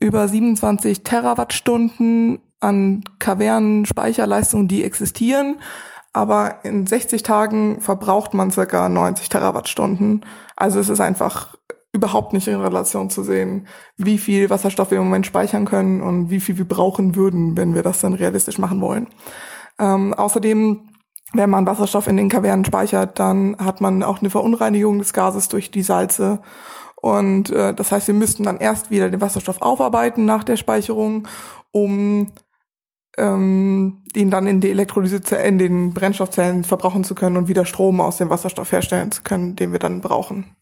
über 0.00 0.26
27 0.26 1.04
Terawattstunden 1.04 2.40
an 2.60 3.04
Kavernen-Speicherleistungen, 3.18 4.68
die 4.68 4.82
existieren 4.82 5.56
aber 6.12 6.64
in 6.64 6.86
60 6.86 7.22
Tagen 7.22 7.80
verbraucht 7.80 8.34
man 8.34 8.50
circa 8.50 8.88
90 8.88 9.28
Terawattstunden. 9.28 10.24
Also 10.56 10.80
es 10.80 10.88
ist 10.88 11.00
einfach 11.00 11.56
überhaupt 11.92 12.32
nicht 12.32 12.48
in 12.48 12.60
Relation 12.60 13.08
zu 13.08 13.22
sehen, 13.22 13.66
wie 13.96 14.18
viel 14.18 14.50
Wasserstoff 14.50 14.90
wir 14.90 14.98
im 14.98 15.04
Moment 15.04 15.26
speichern 15.26 15.64
können 15.64 16.02
und 16.02 16.28
wie 16.30 16.40
viel 16.40 16.58
wir 16.58 16.66
brauchen 16.66 17.14
würden, 17.14 17.56
wenn 17.56 17.74
wir 17.74 17.82
das 17.82 18.00
dann 18.00 18.14
realistisch 18.14 18.58
machen 18.58 18.80
wollen. 18.80 19.06
Ähm, 19.78 20.12
außerdem, 20.12 20.87
wenn 21.32 21.50
man 21.50 21.66
Wasserstoff 21.66 22.06
in 22.06 22.16
den 22.16 22.28
Kavernen 22.28 22.64
speichert, 22.64 23.18
dann 23.18 23.56
hat 23.58 23.80
man 23.80 24.02
auch 24.02 24.20
eine 24.20 24.30
Verunreinigung 24.30 24.98
des 24.98 25.12
Gases 25.12 25.48
durch 25.48 25.70
die 25.70 25.82
Salze. 25.82 26.40
Und 26.96 27.50
äh, 27.50 27.74
das 27.74 27.92
heißt, 27.92 28.08
wir 28.08 28.14
müssten 28.14 28.44
dann 28.44 28.58
erst 28.58 28.90
wieder 28.90 29.10
den 29.10 29.20
Wasserstoff 29.20 29.62
aufarbeiten 29.62 30.24
nach 30.24 30.42
der 30.42 30.56
Speicherung, 30.56 31.28
um 31.70 32.32
ähm, 33.18 34.04
ihn 34.14 34.30
dann 34.30 34.46
in 34.46 34.60
die 34.60 34.70
Elektrolyse, 34.70 35.20
in 35.36 35.58
den 35.58 35.92
Brennstoffzellen 35.92 36.64
verbrauchen 36.64 37.04
zu 37.04 37.14
können 37.14 37.36
und 37.36 37.48
wieder 37.48 37.66
Strom 37.66 38.00
aus 38.00 38.16
dem 38.16 38.30
Wasserstoff 38.30 38.72
herstellen 38.72 39.12
zu 39.12 39.22
können, 39.22 39.56
den 39.56 39.72
wir 39.72 39.78
dann 39.78 40.00
brauchen. 40.00 40.56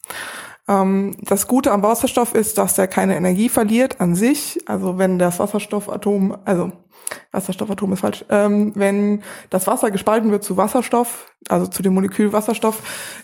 Ähm, 0.69 1.17
das 1.21 1.47
Gute 1.47 1.73
am 1.73 1.83
Wasserstoff 1.83 2.35
ist, 2.35 2.59
dass 2.59 2.79
er 2.79 2.89
keine 2.89 3.17
Energie 3.17 3.49
verliert 3.49 4.01
an 4.01 4.15
sich. 4.15 4.59
Also 4.67 4.99
wenn 4.99 5.19
das 5.19 5.39
Wasserstoffatom, 5.39 6.37
also 6.45 6.73
Wasserstoffatom 7.33 7.93
ist 7.93 8.01
falsch, 8.01 8.25
ähm, 8.31 8.73
wenn 8.75 9.23
das 9.51 9.67
Wasser 9.67 9.91
gespalten 9.91 10.31
wird 10.31 10.43
zu 10.43 10.57
Wasserstoff, 10.57 11.33
also 11.49 11.67
zu 11.67 11.83
dem 11.83 11.95
Molekül 11.95 12.33
Wasserstoff, 12.33 12.83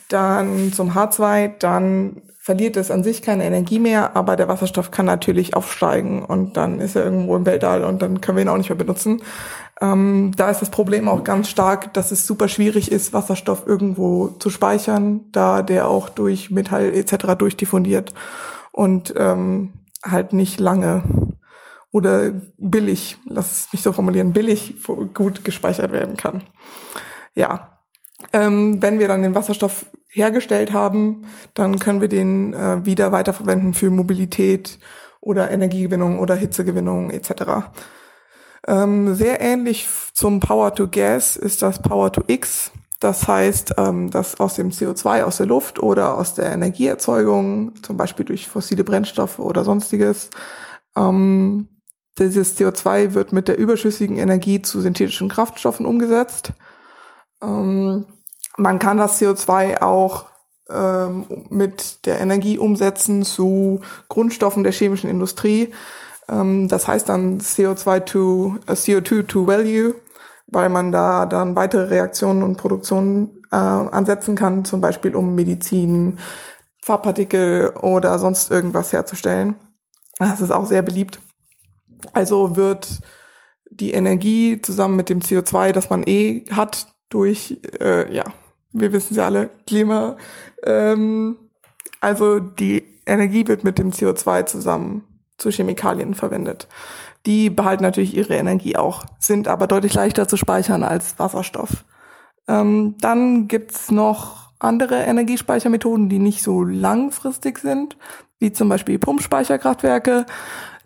dann 0.09 0.73
zum 0.73 0.93
H2, 0.93 1.59
dann 1.59 2.23
verliert 2.39 2.77
es 2.77 2.91
an 2.91 3.05
sich 3.05 3.23
keine 3.23 3.45
Energie 3.45 3.79
mehr, 3.79 4.17
aber 4.17 4.35
der 4.35 4.49
Wasserstoff 4.49 4.91
kann 4.91 5.07
natürlich 5.07 5.55
aufsteigen 5.55 6.25
und 6.25 6.57
dann 6.57 6.81
ist 6.81 6.97
er 6.97 7.05
irgendwo 7.05 7.37
im 7.37 7.47
Weltall 7.47 7.85
und 7.85 8.03
dann 8.03 8.21
können 8.21 8.37
wir 8.37 8.43
ihn 8.43 8.49
auch 8.49 8.57
nicht 8.57 8.69
mehr 8.69 8.77
benutzen. 8.77 9.23
Ähm, 9.83 10.31
da 10.37 10.49
ist 10.49 10.63
das 10.63 10.71
Problem 10.71 11.09
auch 11.09 11.25
ganz 11.25 11.49
stark, 11.49 11.93
dass 11.93 12.13
es 12.13 12.25
super 12.25 12.47
schwierig 12.47 12.93
ist, 12.93 13.13
Wasserstoff 13.13 13.67
irgendwo 13.67 14.29
zu 14.29 14.49
speichern, 14.49 15.23
da 15.33 15.63
der 15.63 15.89
auch 15.89 16.09
durch 16.09 16.53
Metall 16.53 16.95
etc. 16.95 17.35
durchdiffundiert 17.37 18.15
und 18.71 19.13
ähm, 19.17 19.73
halt 20.05 20.33
nicht 20.35 20.61
lange 20.61 21.03
oder 21.91 22.31
billig, 22.59 23.19
lass 23.27 23.51
es 23.51 23.73
mich 23.73 23.83
so 23.83 23.93
formulieren, 23.93 24.33
billig 24.33 24.77
gut 25.15 25.45
gespeichert 25.45 25.91
werden 25.91 26.17
kann. 26.17 26.45
Ja, 27.35 27.79
ähm, 28.33 28.81
wenn 28.81 29.01
wir 29.01 29.09
dann 29.09 29.23
den 29.23 29.35
Wasserstoff 29.35 29.87
hergestellt 30.09 30.73
haben, 30.73 31.25
dann 31.55 31.81
können 31.81 32.01
wir 32.01 32.09
den 32.09 32.55
äh, 32.55 32.87
wieder 32.87 33.11
weiterverwenden 33.11 33.75
für 33.75 33.91
Mobilität 33.91 34.79
oder 35.21 35.51
Energiegewinnung 35.51 36.21
oder 36.21 36.37
Hitzegewinnung 36.37 37.11
etc. 37.11 37.73
Ähm, 38.67 39.15
sehr 39.15 39.41
ähnlich 39.41 39.89
zum 40.13 40.41
Power 40.41 40.75
to 40.75 40.89
Gas 40.89 41.37
ist 41.37 41.63
das 41.63 41.83
Power 41.83 42.13
to 42.13 42.23
X. 42.27 42.71
Das 43.01 43.27
heißt, 43.27 43.75
ähm, 43.79 44.11
dass 44.11 44.39
aus 44.39 44.55
dem 44.55 44.71
CO2 44.71 45.25
aus 45.25 45.39
der 45.39 45.47
Luft 45.47 45.81
oder 45.81 46.17
aus 46.17 46.35
der 46.35 46.53
Energieerzeugung, 46.53 47.83
zum 47.83 47.97
Beispiel 47.97 48.25
durch 48.25 48.47
fossile 48.47 48.85
Brennstoffe 48.85 49.41
oder 49.41 49.65
sonstiges, 49.65 50.31
ähm, 50.97 51.69
dieses 52.19 52.57
CO2 52.57 53.15
wird 53.15 53.33
mit 53.33 53.49
der 53.49 53.59
überschüssigen 53.59 54.19
Energie 54.19 54.63
zu 54.63 54.81
synthetischen 54.81 55.29
Kraftstoffen 55.29 55.87
umgesetzt. 55.87 56.53
Ähm, 57.43 58.07
man 58.57 58.79
kann 58.79 58.99
das 58.99 59.21
CO2 59.21 59.81
auch 59.83 60.27
ähm, 60.71 61.27
mit 61.49 62.07
der 62.07 62.21
Energie 62.21 62.59
umsetzen 62.59 63.25
zu 63.25 63.81
Grundstoffen 64.09 64.63
der 64.63 64.73
chemischen 64.73 65.11
Industrie. 65.11 65.73
Ähm, 66.33 66.69
das 66.69 66.89
heißt 66.89 67.09
dann 67.09 67.41
CO2 67.41 68.01
to, 68.01 68.57
äh, 68.67 68.73
CO2 68.73 69.27
to 69.27 69.47
Value, 69.47 69.95
weil 70.47 70.69
man 70.69 70.93
da 70.93 71.27
dann 71.27 71.57
weitere 71.57 71.85
Reaktionen 71.85 72.43
und 72.43 72.57
Produktionen 72.57 73.43
äh, 73.51 73.57
ansetzen 73.57 74.35
kann, 74.35 74.65
zum 74.65 74.81
Beispiel 74.81 75.15
um 75.15 75.35
Medizin, 75.35 76.19
Farbpartikel 76.83 77.71
oder 77.81 78.19
sonst 78.19 78.51
irgendwas 78.51 78.93
herzustellen. 78.93 79.57
Das 80.19 80.41
ist 80.41 80.51
auch 80.51 80.67
sehr 80.67 80.83
beliebt. 80.83 81.21
Also 82.13 82.57
wird 82.57 83.01
die 83.71 83.93
Energie 83.93 84.61
zusammen 84.61 84.97
mit 84.97 85.09
dem 85.09 85.21
CO2, 85.21 85.73
das 85.73 85.91
man 85.91 86.03
eh 86.05 86.45
hat, 86.51 86.89
durch 87.09 87.61
äh, 87.81 88.13
ja 88.15 88.25
wir 88.73 88.93
wissen 88.93 89.15
ja 89.15 89.27
alle, 89.27 89.51
Klima. 89.67 90.17
Ähm, 90.65 91.37
also 92.01 92.41
die 92.41 92.85
Energie 93.07 93.47
wird 93.47 93.65
mit 93.65 93.79
dem 93.79 93.91
CO2 93.91 94.47
zusammen 94.47 95.05
zu 95.43 95.51
Chemikalien 95.51 96.15
verwendet. 96.15 96.69
Die 97.27 97.51
behalten 97.51 97.83
natürlich 97.83 98.17
ihre 98.17 98.35
Energie 98.35 98.77
auch, 98.77 99.05
sind 99.19 99.47
aber 99.47 99.67
deutlich 99.67 99.95
leichter 99.95 100.27
zu 100.27 100.37
speichern 100.37 100.83
als 100.83 101.19
Wasserstoff. 101.19 101.85
Ähm, 102.49 102.97
dann 103.01 103.49
gibt's 103.49 103.91
noch 103.91 104.51
andere 104.59 105.03
Energiespeichermethoden, 105.03 106.09
die 106.09 106.19
nicht 106.19 106.43
so 106.43 106.63
langfristig 106.63 107.59
sind, 107.59 107.97
wie 108.39 108.53
zum 108.53 108.69
Beispiel 108.69 108.99
Pumpspeicherkraftwerke. 108.99 110.27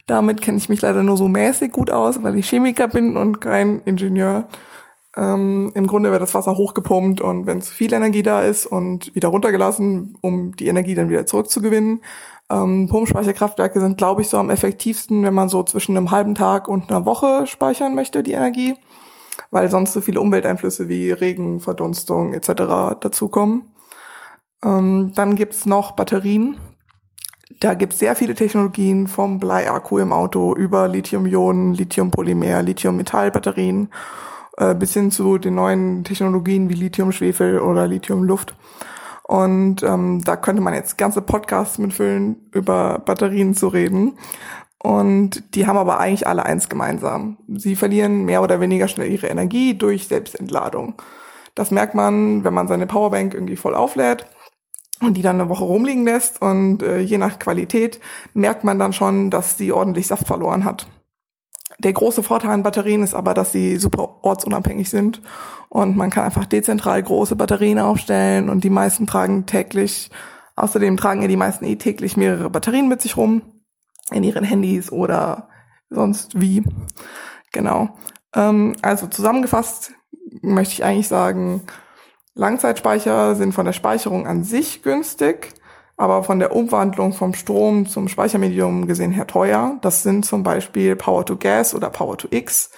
Damit 0.07 0.41
kenne 0.41 0.59
ich 0.59 0.68
mich 0.68 0.83
leider 0.83 1.02
nur 1.02 1.17
so 1.17 1.28
mäßig 1.28 1.73
gut 1.73 1.91
aus, 1.91 2.23
weil 2.23 2.36
ich 2.36 2.49
Chemiker 2.49 2.89
bin 2.89 3.17
und 3.17 3.41
kein 3.41 3.81
Ingenieur. 3.85 4.49
Ähm, 5.17 5.73
Im 5.75 5.86
Grunde 5.86 6.10
wird 6.10 6.20
das 6.20 6.35
Wasser 6.35 6.57
hochgepumpt 6.57 7.20
und 7.20 7.47
wenn 7.47 7.62
zu 7.62 7.73
viel 7.73 7.93
Energie 7.93 8.23
da 8.23 8.43
ist 8.43 8.67
und 8.67 9.15
wieder 9.15 9.28
runtergelassen, 9.28 10.17
um 10.20 10.55
die 10.55 10.68
Energie 10.68 10.94
dann 10.94 11.09
wieder 11.09 11.26
zurückzugewinnen. 11.26 12.02
Ähm, 12.49 12.89
Pumpspeicherkraftwerke 12.89 13.81
sind, 13.81 13.99
glaube 13.99 14.23
ich, 14.23 14.28
so 14.28 14.39
am 14.39 14.50
effektivsten, 14.50 15.25
wenn 15.25 15.34
man 15.34 15.49
so 15.49 15.62
zwischen 15.65 15.97
einem 15.97 16.10
halben 16.10 16.34
Tag 16.34 16.68
und 16.68 16.91
einer 16.91 17.05
Woche 17.05 17.47
speichern 17.47 17.94
möchte, 17.94 18.23
die 18.23 18.33
Energie, 18.33 18.76
weil 19.50 19.68
sonst 19.68 19.92
so 19.92 20.00
viele 20.00 20.20
Umwelteinflüsse 20.20 20.89
wie 20.89 21.10
Regen, 21.10 21.60
Verdunstung 21.60 22.34
etc. 22.34 22.99
dazukommen. 23.00 23.73
Ähm, 24.65 25.12
dann 25.15 25.34
gibt's 25.34 25.66
noch 25.66 25.92
Batterien. 25.92 26.58
Da 27.60 27.75
gibt's 27.75 27.99
sehr 27.99 28.16
viele 28.16 28.34
Technologien 28.34 29.07
vom 29.07 29.39
Bleiakku 29.39 29.99
im 29.99 30.12
Auto 30.12 30.55
über 30.55 30.89
Lithium-Ionen, 30.89 31.75
Lithium-Polymer, 31.75 32.62
Lithium-Metall-Batterien 32.62 33.89
äh, 34.57 34.75
bis 34.75 34.92
hin 34.94 35.10
zu 35.10 35.39
den 35.39 35.55
neuen 35.55 36.05
Technologien 36.05 36.68
wie 36.68 36.75
Lithium-Schwefel 36.75 37.60
oder 37.60 37.86
Lithium-Luft. 37.86 38.55
Und 39.26 39.82
ähm, 39.82 40.22
da 40.24 40.36
könnte 40.36 40.62
man 40.62 40.72
jetzt 40.72 40.98
ganze 40.98 41.20
Podcasts 41.20 41.78
mitfüllen, 41.78 42.48
über 42.52 43.00
Batterien 43.00 43.55
zu 43.55 43.66
reden. 43.66 44.18
Und 44.78 45.55
die 45.56 45.66
haben 45.66 45.78
aber 45.78 45.98
eigentlich 45.98 46.28
alle 46.28 46.46
eins 46.46 46.68
gemeinsam. 46.68 47.38
Sie 47.48 47.74
verlieren 47.74 48.24
mehr 48.24 48.40
oder 48.40 48.60
weniger 48.60 48.86
schnell 48.86 49.10
ihre 49.10 49.26
Energie 49.26 49.76
durch 49.76 50.06
Selbstentladung. 50.06 51.02
Das 51.56 51.72
merkt 51.72 51.96
man, 51.96 52.44
wenn 52.44 52.55
man 52.55 52.68
seine 52.68 52.86
Powerbank 52.86 53.34
irgendwie 53.34 53.56
voll 53.56 53.74
auflädt 53.74 54.26
und 55.00 55.16
die 55.16 55.22
dann 55.22 55.40
eine 55.40 55.48
Woche 55.48 55.64
rumliegen 55.64 56.05
lässt. 56.05 56.40
Und 56.40 56.84
äh, 56.84 57.00
je 57.00 57.18
nach 57.18 57.40
Qualität 57.40 57.98
merkt 58.32 58.62
man 58.62 58.78
dann 58.78 58.92
schon, 58.92 59.30
dass 59.30 59.58
sie 59.58 59.72
ordentlich 59.72 60.06
Saft 60.06 60.28
verloren 60.28 60.64
hat. 60.64 60.86
Der 61.78 61.92
große 61.92 62.22
Vorteil 62.22 62.50
an 62.50 62.62
Batterien 62.62 63.02
ist 63.02 63.14
aber, 63.14 63.34
dass 63.34 63.52
sie 63.52 63.76
super 63.76 64.18
ortsunabhängig 64.22 64.88
sind 64.88 65.20
und 65.68 65.96
man 65.96 66.10
kann 66.10 66.24
einfach 66.24 66.46
dezentral 66.46 67.02
große 67.02 67.36
Batterien 67.36 67.78
aufstellen 67.78 68.48
und 68.48 68.64
die 68.64 68.70
meisten 68.70 69.06
tragen 69.06 69.46
täglich, 69.46 70.10
außerdem 70.55 70.96
tragen 70.96 71.22
ja 71.22 71.28
die 71.28 71.36
meisten 71.36 71.66
eh 71.66 71.76
täglich 71.76 72.16
mehrere 72.16 72.48
Batterien 72.48 72.88
mit 72.88 73.02
sich 73.02 73.16
rum 73.16 73.42
in 74.10 74.22
ihren 74.22 74.44
Handys 74.44 74.90
oder 74.90 75.48
sonst 75.90 76.40
wie. 76.40 76.62
Genau. 77.52 77.90
Ähm, 78.34 78.76
also 78.82 79.06
zusammengefasst 79.06 79.92
möchte 80.42 80.74
ich 80.74 80.84
eigentlich 80.84 81.08
sagen, 81.08 81.62
Langzeitspeicher 82.34 83.34
sind 83.34 83.52
von 83.52 83.66
der 83.66 83.72
Speicherung 83.72 84.26
an 84.26 84.44
sich 84.44 84.82
günstig 84.82 85.55
aber 85.97 86.23
von 86.23 86.39
der 86.39 86.55
Umwandlung 86.55 87.12
vom 87.12 87.34
Strom 87.34 87.86
zum 87.86 88.08
Speichermedium 88.08 88.86
gesehen 88.86 89.12
her 89.12 89.26
teuer. 89.26 89.78
Das 89.81 90.02
sind 90.02 90.26
zum 90.26 90.42
Beispiel 90.42 90.94
Power 90.97 91.25
to 91.25 91.36
Gas 91.36 91.75
oder 91.75 91.91
Power 91.91 92.18
to 92.18 92.28
X. 92.31 92.70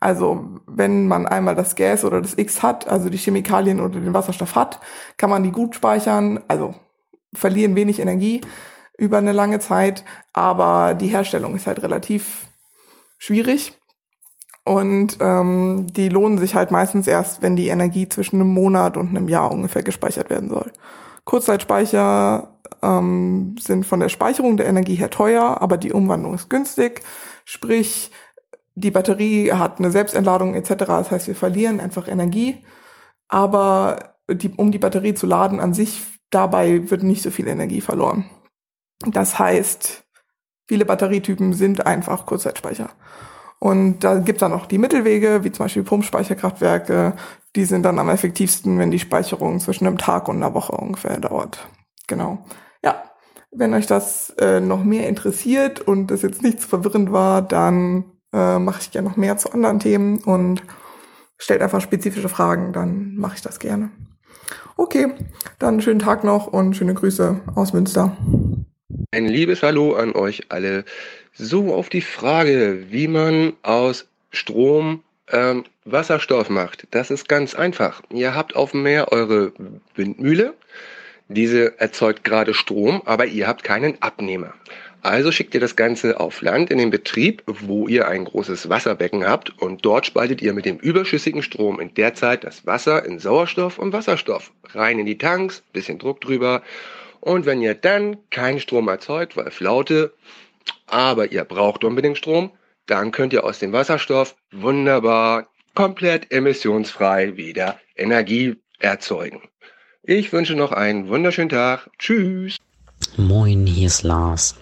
Also 0.00 0.60
wenn 0.66 1.06
man 1.06 1.26
einmal 1.26 1.54
das 1.54 1.76
Gas 1.76 2.04
oder 2.04 2.20
das 2.20 2.36
X 2.36 2.62
hat, 2.62 2.88
also 2.88 3.08
die 3.08 3.18
Chemikalien 3.18 3.80
oder 3.80 4.00
den 4.00 4.14
Wasserstoff 4.14 4.56
hat, 4.56 4.80
kann 5.16 5.30
man 5.30 5.42
die 5.42 5.52
gut 5.52 5.74
speichern, 5.74 6.40
also 6.48 6.74
verlieren 7.34 7.76
wenig 7.76 8.00
Energie 8.00 8.40
über 8.98 9.18
eine 9.18 9.32
lange 9.32 9.58
Zeit, 9.58 10.04
aber 10.32 10.94
die 10.94 11.08
Herstellung 11.08 11.54
ist 11.54 11.66
halt 11.66 11.82
relativ 11.82 12.46
schwierig. 13.18 13.78
Und 14.64 15.18
ähm, 15.20 15.88
die 15.90 16.08
lohnen 16.08 16.38
sich 16.38 16.54
halt 16.54 16.70
meistens 16.70 17.06
erst, 17.06 17.42
wenn 17.42 17.56
die 17.56 17.68
Energie 17.68 18.08
zwischen 18.08 18.40
einem 18.40 18.52
Monat 18.52 18.96
und 18.96 19.08
einem 19.08 19.28
Jahr 19.28 19.50
ungefähr 19.50 19.82
gespeichert 19.82 20.30
werden 20.30 20.50
soll. 20.50 20.70
Kurzzeitspeicher 21.24 22.51
ähm, 22.82 23.56
sind 23.58 23.86
von 23.86 24.00
der 24.00 24.08
Speicherung 24.08 24.56
der 24.56 24.66
Energie 24.66 24.94
her 24.94 25.10
teuer, 25.10 25.60
aber 25.60 25.76
die 25.76 25.92
Umwandlung 25.92 26.34
ist 26.34 26.50
günstig. 26.50 27.02
Sprich, 27.44 28.10
die 28.74 28.90
Batterie 28.90 29.52
hat 29.52 29.78
eine 29.78 29.90
Selbstentladung 29.90 30.54
etc. 30.54 30.74
Das 30.86 31.10
heißt, 31.10 31.28
wir 31.28 31.36
verlieren 31.36 31.80
einfach 31.80 32.08
Energie. 32.08 32.64
Aber 33.28 34.16
die, 34.30 34.50
um 34.50 34.72
die 34.72 34.78
Batterie 34.78 35.14
zu 35.14 35.26
laden 35.26 35.60
an 35.60 35.74
sich, 35.74 36.02
dabei 36.30 36.90
wird 36.90 37.02
nicht 37.02 37.22
so 37.22 37.30
viel 37.30 37.48
Energie 37.48 37.80
verloren. 37.80 38.24
Das 39.06 39.38
heißt, 39.38 40.04
viele 40.66 40.84
Batterietypen 40.84 41.52
sind 41.52 41.86
einfach 41.86 42.26
Kurzzeitspeicher. 42.26 42.90
Und 43.58 44.00
da 44.00 44.16
gibt 44.16 44.38
es 44.38 44.40
dann 44.40 44.52
auch 44.52 44.66
die 44.66 44.78
Mittelwege, 44.78 45.44
wie 45.44 45.52
zum 45.52 45.66
Beispiel 45.66 45.84
Pumpspeicherkraftwerke. 45.84 47.14
Die 47.54 47.64
sind 47.64 47.84
dann 47.84 47.98
am 47.98 48.08
effektivsten, 48.08 48.78
wenn 48.78 48.90
die 48.90 48.98
Speicherung 48.98 49.60
zwischen 49.60 49.86
einem 49.86 49.98
Tag 49.98 50.28
und 50.28 50.36
einer 50.36 50.54
Woche 50.54 50.72
ungefähr 50.72 51.20
dauert. 51.20 51.68
Genau. 52.08 52.44
Wenn 53.54 53.74
euch 53.74 53.86
das 53.86 54.30
äh, 54.38 54.60
noch 54.60 54.82
mehr 54.82 55.06
interessiert 55.08 55.82
und 55.82 56.06
das 56.06 56.22
jetzt 56.22 56.42
nicht 56.42 56.60
zu 56.62 56.68
verwirrend 56.68 57.12
war, 57.12 57.42
dann 57.42 58.04
äh, 58.32 58.58
mache 58.58 58.80
ich 58.80 58.90
gerne 58.90 59.10
noch 59.10 59.18
mehr 59.18 59.36
zu 59.36 59.52
anderen 59.52 59.78
Themen 59.78 60.20
und 60.20 60.62
stellt 61.36 61.60
einfach 61.60 61.82
spezifische 61.82 62.30
Fragen, 62.30 62.72
dann 62.72 63.14
mache 63.16 63.34
ich 63.36 63.42
das 63.42 63.58
gerne. 63.58 63.90
Okay, 64.78 65.12
dann 65.58 65.82
schönen 65.82 65.98
Tag 65.98 66.24
noch 66.24 66.46
und 66.46 66.74
schöne 66.74 66.94
Grüße 66.94 67.40
aus 67.54 67.74
Münster. 67.74 68.16
Ein 69.10 69.26
liebes 69.26 69.62
Hallo 69.62 69.96
an 69.96 70.14
euch 70.14 70.44
alle. 70.48 70.86
So 71.34 71.74
auf 71.74 71.90
die 71.90 72.00
Frage, 72.00 72.86
wie 72.88 73.06
man 73.06 73.52
aus 73.62 74.06
Strom 74.30 75.02
ähm, 75.30 75.64
Wasserstoff 75.84 76.48
macht. 76.48 76.86
Das 76.92 77.10
ist 77.10 77.28
ganz 77.28 77.54
einfach. 77.54 78.02
Ihr 78.10 78.34
habt 78.34 78.56
auf 78.56 78.70
dem 78.70 78.82
Meer 78.82 79.12
eure 79.12 79.52
Windmühle 79.94 80.54
diese 81.34 81.78
erzeugt 81.80 82.24
gerade 82.24 82.54
Strom, 82.54 83.02
aber 83.04 83.26
ihr 83.26 83.46
habt 83.46 83.64
keinen 83.64 84.00
Abnehmer. 84.00 84.54
Also 85.02 85.32
schickt 85.32 85.52
ihr 85.54 85.60
das 85.60 85.74
Ganze 85.74 86.20
auf 86.20 86.42
Land 86.42 86.70
in 86.70 86.78
den 86.78 86.90
Betrieb, 86.90 87.42
wo 87.46 87.88
ihr 87.88 88.06
ein 88.06 88.24
großes 88.24 88.68
Wasserbecken 88.68 89.26
habt 89.26 89.50
und 89.60 89.84
dort 89.84 90.06
spaltet 90.06 90.40
ihr 90.40 90.52
mit 90.52 90.64
dem 90.64 90.78
überschüssigen 90.78 91.42
Strom 91.42 91.80
in 91.80 91.92
der 91.94 92.14
Zeit 92.14 92.44
das 92.44 92.66
Wasser 92.66 93.04
in 93.04 93.18
Sauerstoff 93.18 93.78
und 93.78 93.92
Wasserstoff. 93.92 94.52
Rein 94.74 95.00
in 95.00 95.06
die 95.06 95.18
Tanks, 95.18 95.64
bisschen 95.72 95.98
Druck 95.98 96.20
drüber 96.20 96.62
und 97.20 97.46
wenn 97.46 97.62
ihr 97.62 97.74
dann 97.74 98.18
keinen 98.30 98.60
Strom 98.60 98.86
erzeugt, 98.86 99.36
weil 99.36 99.50
Flaute, 99.50 100.12
aber 100.86 101.32
ihr 101.32 101.44
braucht 101.44 101.82
unbedingt 101.82 102.18
Strom, 102.18 102.52
dann 102.86 103.10
könnt 103.10 103.32
ihr 103.32 103.44
aus 103.44 103.58
dem 103.58 103.72
Wasserstoff 103.72 104.36
wunderbar, 104.52 105.48
komplett 105.74 106.30
emissionsfrei 106.32 107.36
wieder 107.36 107.80
Energie 107.96 108.56
erzeugen. 108.78 109.40
Ich 110.04 110.32
wünsche 110.32 110.56
noch 110.56 110.72
einen 110.72 111.06
wunderschönen 111.06 111.48
Tag. 111.48 111.88
Tschüss. 111.96 112.56
Moin, 113.16 113.68
hier 113.68 113.86
ist 113.86 114.02
Lars. 114.02 114.56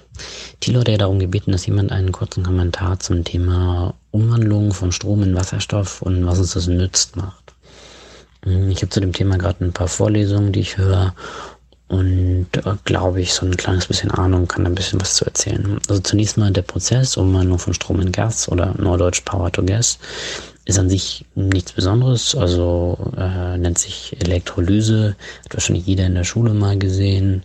Thilo 0.60 0.80
hat 0.80 0.88
ja 0.88 0.98
darum 0.98 1.18
gebeten, 1.18 1.52
dass 1.52 1.64
jemand 1.64 1.92
einen 1.92 2.12
kurzen 2.12 2.44
Kommentar 2.44 2.98
zum 2.98 3.24
Thema 3.24 3.94
Umwandlung 4.10 4.74
von 4.74 4.92
Strom 4.92 5.22
in 5.22 5.34
Wasserstoff 5.34 6.02
und 6.02 6.26
was 6.26 6.40
uns 6.40 6.52
das 6.52 6.66
nützt 6.66 7.16
macht. 7.16 7.54
Hm, 8.44 8.70
ich 8.70 8.82
habe 8.82 8.90
zu 8.90 9.00
dem 9.00 9.14
Thema 9.14 9.38
gerade 9.38 9.64
ein 9.64 9.72
paar 9.72 9.88
Vorlesungen, 9.88 10.52
die 10.52 10.60
ich 10.60 10.76
höre 10.76 11.14
und 11.88 12.48
äh, 12.52 12.74
glaube 12.84 13.22
ich 13.22 13.32
so 13.32 13.46
ein 13.46 13.56
kleines 13.56 13.86
bisschen 13.86 14.10
Ahnung, 14.10 14.46
kann 14.46 14.66
ein 14.66 14.74
bisschen 14.74 15.00
was 15.00 15.14
zu 15.14 15.24
erzählen. 15.24 15.80
Also 15.88 16.02
zunächst 16.02 16.36
mal 16.36 16.50
der 16.50 16.62
Prozess, 16.62 17.16
Umwandlung 17.16 17.58
von 17.58 17.72
Strom 17.72 18.00
in 18.00 18.12
Gas 18.12 18.46
oder 18.50 18.74
Norddeutsch 18.76 19.24
Power 19.24 19.50
to 19.50 19.64
Gas 19.64 19.98
ist 20.64 20.78
an 20.78 20.90
sich 20.90 21.24
nichts 21.34 21.72
Besonderes, 21.72 22.34
also 22.34 23.12
äh, 23.16 23.56
nennt 23.58 23.78
sich 23.78 24.16
Elektrolyse, 24.20 25.16
hat 25.44 25.54
wahrscheinlich 25.54 25.86
jeder 25.86 26.06
in 26.06 26.14
der 26.14 26.24
Schule 26.24 26.54
mal 26.54 26.78
gesehen. 26.78 27.44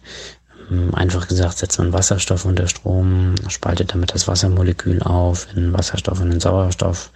Ähm, 0.70 0.94
einfach 0.94 1.28
gesagt, 1.28 1.58
setzt 1.58 1.80
man 1.80 1.94
Wasserstoff 1.94 2.46
unter 2.46 2.68
Strom, 2.68 3.36
spaltet 3.48 3.94
damit 3.94 4.14
das 4.14 4.28
Wassermolekül 4.28 5.02
auf 5.04 5.48
in 5.56 5.74
Wasserstoff 5.74 6.20
und 6.22 6.32
in 6.32 6.40
Sauerstoff 6.40 7.12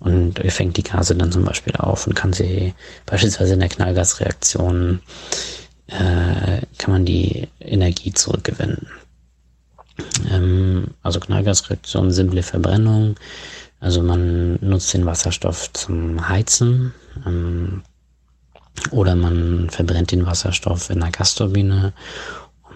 und 0.00 0.38
fängt 0.52 0.76
die 0.76 0.82
Gase 0.82 1.14
dann 1.14 1.32
zum 1.32 1.44
Beispiel 1.44 1.74
auf 1.76 2.06
und 2.06 2.14
kann 2.14 2.32
sie 2.32 2.74
beispielsweise 3.06 3.54
in 3.54 3.60
der 3.60 3.68
Knallgasreaktion 3.68 5.00
äh, 5.88 6.60
kann 6.78 6.92
man 6.92 7.04
die 7.04 7.48
Energie 7.60 8.12
zurückgewinnen. 8.12 8.86
Ähm, 10.30 10.88
also 11.02 11.20
Knallgasreaktion, 11.20 12.10
simple 12.10 12.42
Verbrennung, 12.42 13.16
also 13.84 14.02
man 14.02 14.58
nutzt 14.62 14.94
den 14.94 15.04
Wasserstoff 15.04 15.70
zum 15.74 16.26
Heizen 16.26 16.94
ähm, 17.26 17.82
oder 18.90 19.14
man 19.14 19.68
verbrennt 19.68 20.10
den 20.10 20.24
Wasserstoff 20.24 20.88
in 20.88 21.02
einer 21.02 21.12
Gasturbine, 21.12 21.92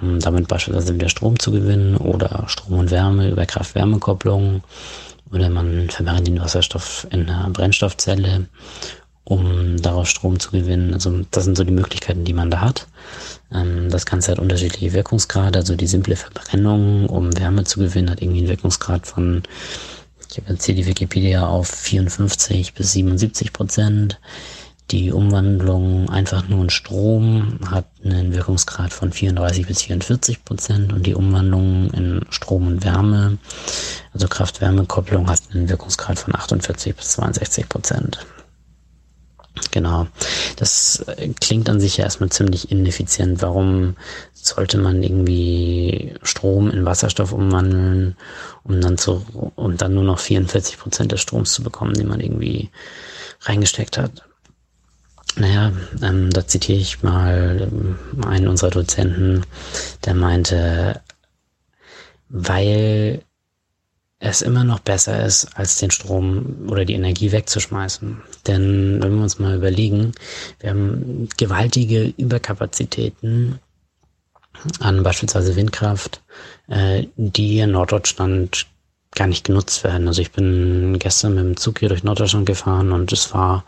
um 0.03 0.21
damit 0.21 0.49
beispielsweise 0.49 0.95
wieder 0.95 1.09
Strom 1.09 1.39
zu 1.39 1.51
gewinnen 1.51 1.97
oder 1.97 2.45
Strom 2.49 2.79
und 2.79 2.91
Wärme 2.91 3.31
über 3.31 3.47
Kraft-Wärme-Kopplung 3.47 4.63
oder 5.33 5.49
man 5.49 5.89
verbrennt 5.89 6.27
den 6.27 6.43
Wasserstoff 6.43 7.07
in 7.11 7.31
einer 7.31 7.49
Brennstoffzelle, 7.49 8.47
um 9.25 9.81
daraus 9.81 10.11
Strom 10.11 10.39
zu 10.39 10.51
gewinnen. 10.51 10.93
Also 10.93 11.25
das 11.31 11.45
sind 11.45 11.57
so 11.57 11.65
die 11.65 11.73
Möglichkeiten, 11.73 12.25
die 12.25 12.35
man 12.35 12.51
da 12.51 12.61
hat. 12.61 12.87
Ähm, 13.51 13.89
das 13.89 14.05
Ganze 14.05 14.33
hat 14.33 14.41
unterschiedliche 14.41 14.93
Wirkungsgrade. 14.93 15.59
Also 15.59 15.75
die 15.75 15.87
simple 15.87 16.17
Verbrennung, 16.17 17.07
um 17.07 17.35
Wärme 17.39 17.65
zu 17.65 17.81
gewinnen, 17.81 18.11
hat 18.11 18.21
irgendwie 18.21 18.41
einen 18.41 18.49
Wirkungsgrad 18.49 19.07
von 19.07 19.43
ich 20.31 20.37
habe 20.39 20.53
jetzt 20.53 20.65
hier 20.65 20.75
die 20.75 20.87
Wikipedia 20.87 21.47
auf 21.47 21.69
54 21.69 22.75
bis 22.75 22.93
77 22.93 23.53
Prozent. 23.53 24.21
Die 24.91 25.13
Umwandlung 25.13 26.09
einfach 26.09 26.49
nur 26.49 26.63
in 26.63 26.71
Strom 26.71 27.59
hat 27.71 27.87
einen 28.03 28.33
Wirkungsgrad 28.33 28.93
von 28.93 29.13
34 29.13 29.67
bis 29.67 29.83
44 29.83 30.45
Prozent 30.45 30.93
und 30.95 31.05
die 31.05 31.15
Umwandlung 31.15 31.91
in 31.91 32.25
Strom 32.31 32.67
und 32.67 32.85
Wärme, 32.85 33.37
also 34.15 34.29
Kraft-Wärme-Kopplung, 34.29 35.29
hat 35.29 35.41
einen 35.53 35.69
Wirkungsgrad 35.69 36.19
von 36.19 36.35
48 36.35 36.97
bis 36.97 37.09
62 37.13 37.69
Prozent. 37.69 38.19
Genau. 39.71 40.07
Das 40.57 41.05
äh, 41.07 41.29
klingt 41.41 41.69
an 41.69 41.81
sich 41.81 41.97
ja 41.99 42.05
erstmal 42.05 42.31
ziemlich 42.31 42.71
ineffizient. 42.71 43.43
Warum 43.43 43.97
sollte 44.35 44.79
man 44.79 45.03
irgendwie 45.03 46.15
Strom 46.23 46.71
in 46.71 46.85
Wasserstoff 46.85 47.33
umwandeln, 47.33 48.17
um 48.65 48.81
dann 48.81 48.99
zu, 48.99 49.25
um 49.57 49.77
dann 49.77 49.95
nur 49.95 50.05
noch 50.05 50.19
44 50.19 50.79
Prozent 50.79 51.13
des 51.13 51.21
Stroms 51.21 51.53
zu 51.53 51.63
bekommen, 51.63 51.95
den 51.95 52.09
man 52.09 52.21
irgendwie 52.21 52.71
reingesteckt 53.43 53.99
hat? 53.99 54.23
Naja, 55.37 55.73
ähm, 56.03 56.31
da 56.31 56.47
zitiere 56.47 56.79
ich 56.79 57.03
mal 57.03 57.69
ähm, 57.71 57.99
einen 58.27 58.49
unserer 58.49 58.71
Dozenten, 58.71 59.45
der 60.05 60.15
meinte, 60.15 61.01
weil 62.29 63.23
es 64.21 64.43
immer 64.43 64.65
noch 64.65 64.81
besser 64.81 65.25
ist, 65.25 65.49
als 65.55 65.79
den 65.79 65.91
Strom 65.91 66.67
oder 66.69 66.85
die 66.85 66.95
Energie 66.95 67.31
wegzuschmeißen. 67.31 68.21
Denn 68.47 69.03
wenn 69.03 69.15
wir 69.15 69.23
uns 69.23 69.39
mal 69.39 69.57
überlegen, 69.57 70.13
wir 70.61 70.71
haben 70.71 71.29
gewaltige 71.37 72.13
Überkapazitäten 72.17 73.61
an 74.81 75.05
beispielsweise 75.05 75.55
Windkraft, 75.55 76.21
äh, 76.69 77.07
die 77.17 77.61
in 77.61 77.73
Norddeutschland 77.73 78.67
gar 79.15 79.27
nicht 79.29 79.45
genutzt 79.45 79.85
werden. 79.85 80.09
Also 80.09 80.21
ich 80.21 80.33
bin 80.33 80.99
gestern 80.99 81.35
mit 81.35 81.45
dem 81.45 81.57
Zug 81.57 81.79
hier 81.79 81.89
durch 81.89 82.05
Norddeutschland 82.05 82.47
gefahren 82.47 82.93
und 82.93 83.13
es 83.13 83.33
war 83.33 83.65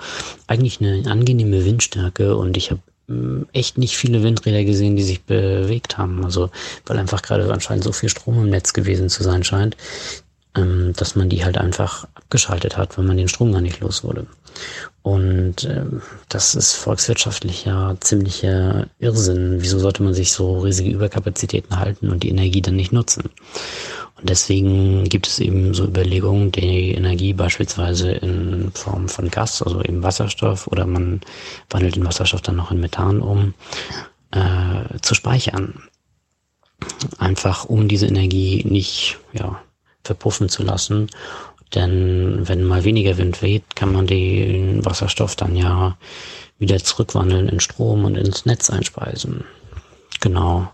eigentlich 0.48 0.80
eine 0.80 1.08
angenehme 1.10 1.64
Windstärke 1.64 2.36
und 2.36 2.56
ich 2.56 2.70
habe 2.70 2.80
mm, 3.06 3.46
echt 3.52 3.78
nicht 3.78 3.96
viele 3.96 4.22
Windräder 4.22 4.64
gesehen, 4.64 4.96
die 4.96 5.02
sich 5.02 5.22
bewegt 5.22 5.96
haben. 5.96 6.24
Also 6.24 6.50
weil 6.86 6.98
einfach 6.98 7.22
gerade 7.22 7.50
anscheinend 7.52 7.84
so 7.84 7.92
viel 7.92 8.08
Strom 8.08 8.42
im 8.42 8.50
Netz 8.50 8.72
gewesen 8.72 9.08
zu 9.08 9.22
sein 9.22 9.44
scheint, 9.44 9.76
ähm, 10.56 10.92
dass 10.96 11.16
man 11.16 11.28
die 11.28 11.44
halt 11.44 11.58
einfach 11.58 12.06
abgeschaltet 12.14 12.76
hat, 12.76 12.98
weil 12.98 13.04
man 13.04 13.16
den 13.16 13.28
Strom 13.28 13.52
gar 13.52 13.60
nicht 13.60 13.80
los 13.80 14.04
wurde. 14.04 14.26
Und 15.02 15.64
ähm, 15.64 16.02
das 16.28 16.54
ist 16.54 16.74
volkswirtschaftlich 16.74 17.64
ja 17.64 17.96
ziemlicher 18.00 18.88
Irrsinn. 18.98 19.58
Wieso 19.60 19.78
sollte 19.78 20.02
man 20.02 20.12
sich 20.14 20.32
so 20.32 20.60
riesige 20.60 20.90
Überkapazitäten 20.90 21.78
halten 21.78 22.10
und 22.10 22.22
die 22.22 22.28
Energie 22.28 22.60
dann 22.60 22.76
nicht 22.76 22.92
nutzen? 22.92 23.30
Und 24.16 24.28
deswegen 24.28 25.04
gibt 25.04 25.26
es 25.26 25.38
eben 25.38 25.72
so 25.72 25.84
Überlegungen, 25.84 26.52
die 26.52 26.92
Energie 26.92 27.32
beispielsweise 27.32 28.12
in 28.12 28.70
Form 28.72 29.08
von 29.08 29.30
Gas, 29.30 29.62
also 29.62 29.82
eben 29.82 30.02
Wasserstoff, 30.02 30.66
oder 30.66 30.84
man 30.84 31.20
wandelt 31.70 31.96
den 31.96 32.04
Wasserstoff 32.04 32.42
dann 32.42 32.56
noch 32.56 32.70
in 32.70 32.80
Methan 32.80 33.22
um, 33.22 33.54
äh, 34.32 34.98
zu 35.00 35.14
speichern. 35.14 35.82
Einfach 37.18 37.64
um 37.64 37.88
diese 37.88 38.06
Energie 38.06 38.64
nicht 38.68 39.18
ja, 39.32 39.62
verpuffen 40.04 40.48
zu 40.48 40.62
lassen. 40.62 41.08
Denn 41.74 42.48
wenn 42.48 42.64
mal 42.64 42.84
weniger 42.84 43.16
Wind 43.16 43.42
weht, 43.42 43.76
kann 43.76 43.92
man 43.92 44.06
den 44.06 44.84
Wasserstoff 44.84 45.36
dann 45.36 45.54
ja 45.54 45.96
wieder 46.58 46.78
zurückwandeln 46.78 47.48
in 47.48 47.60
Strom 47.60 48.04
und 48.04 48.16
ins 48.16 48.44
Netz 48.44 48.70
einspeisen. 48.70 49.44
Genau. 50.20 50.70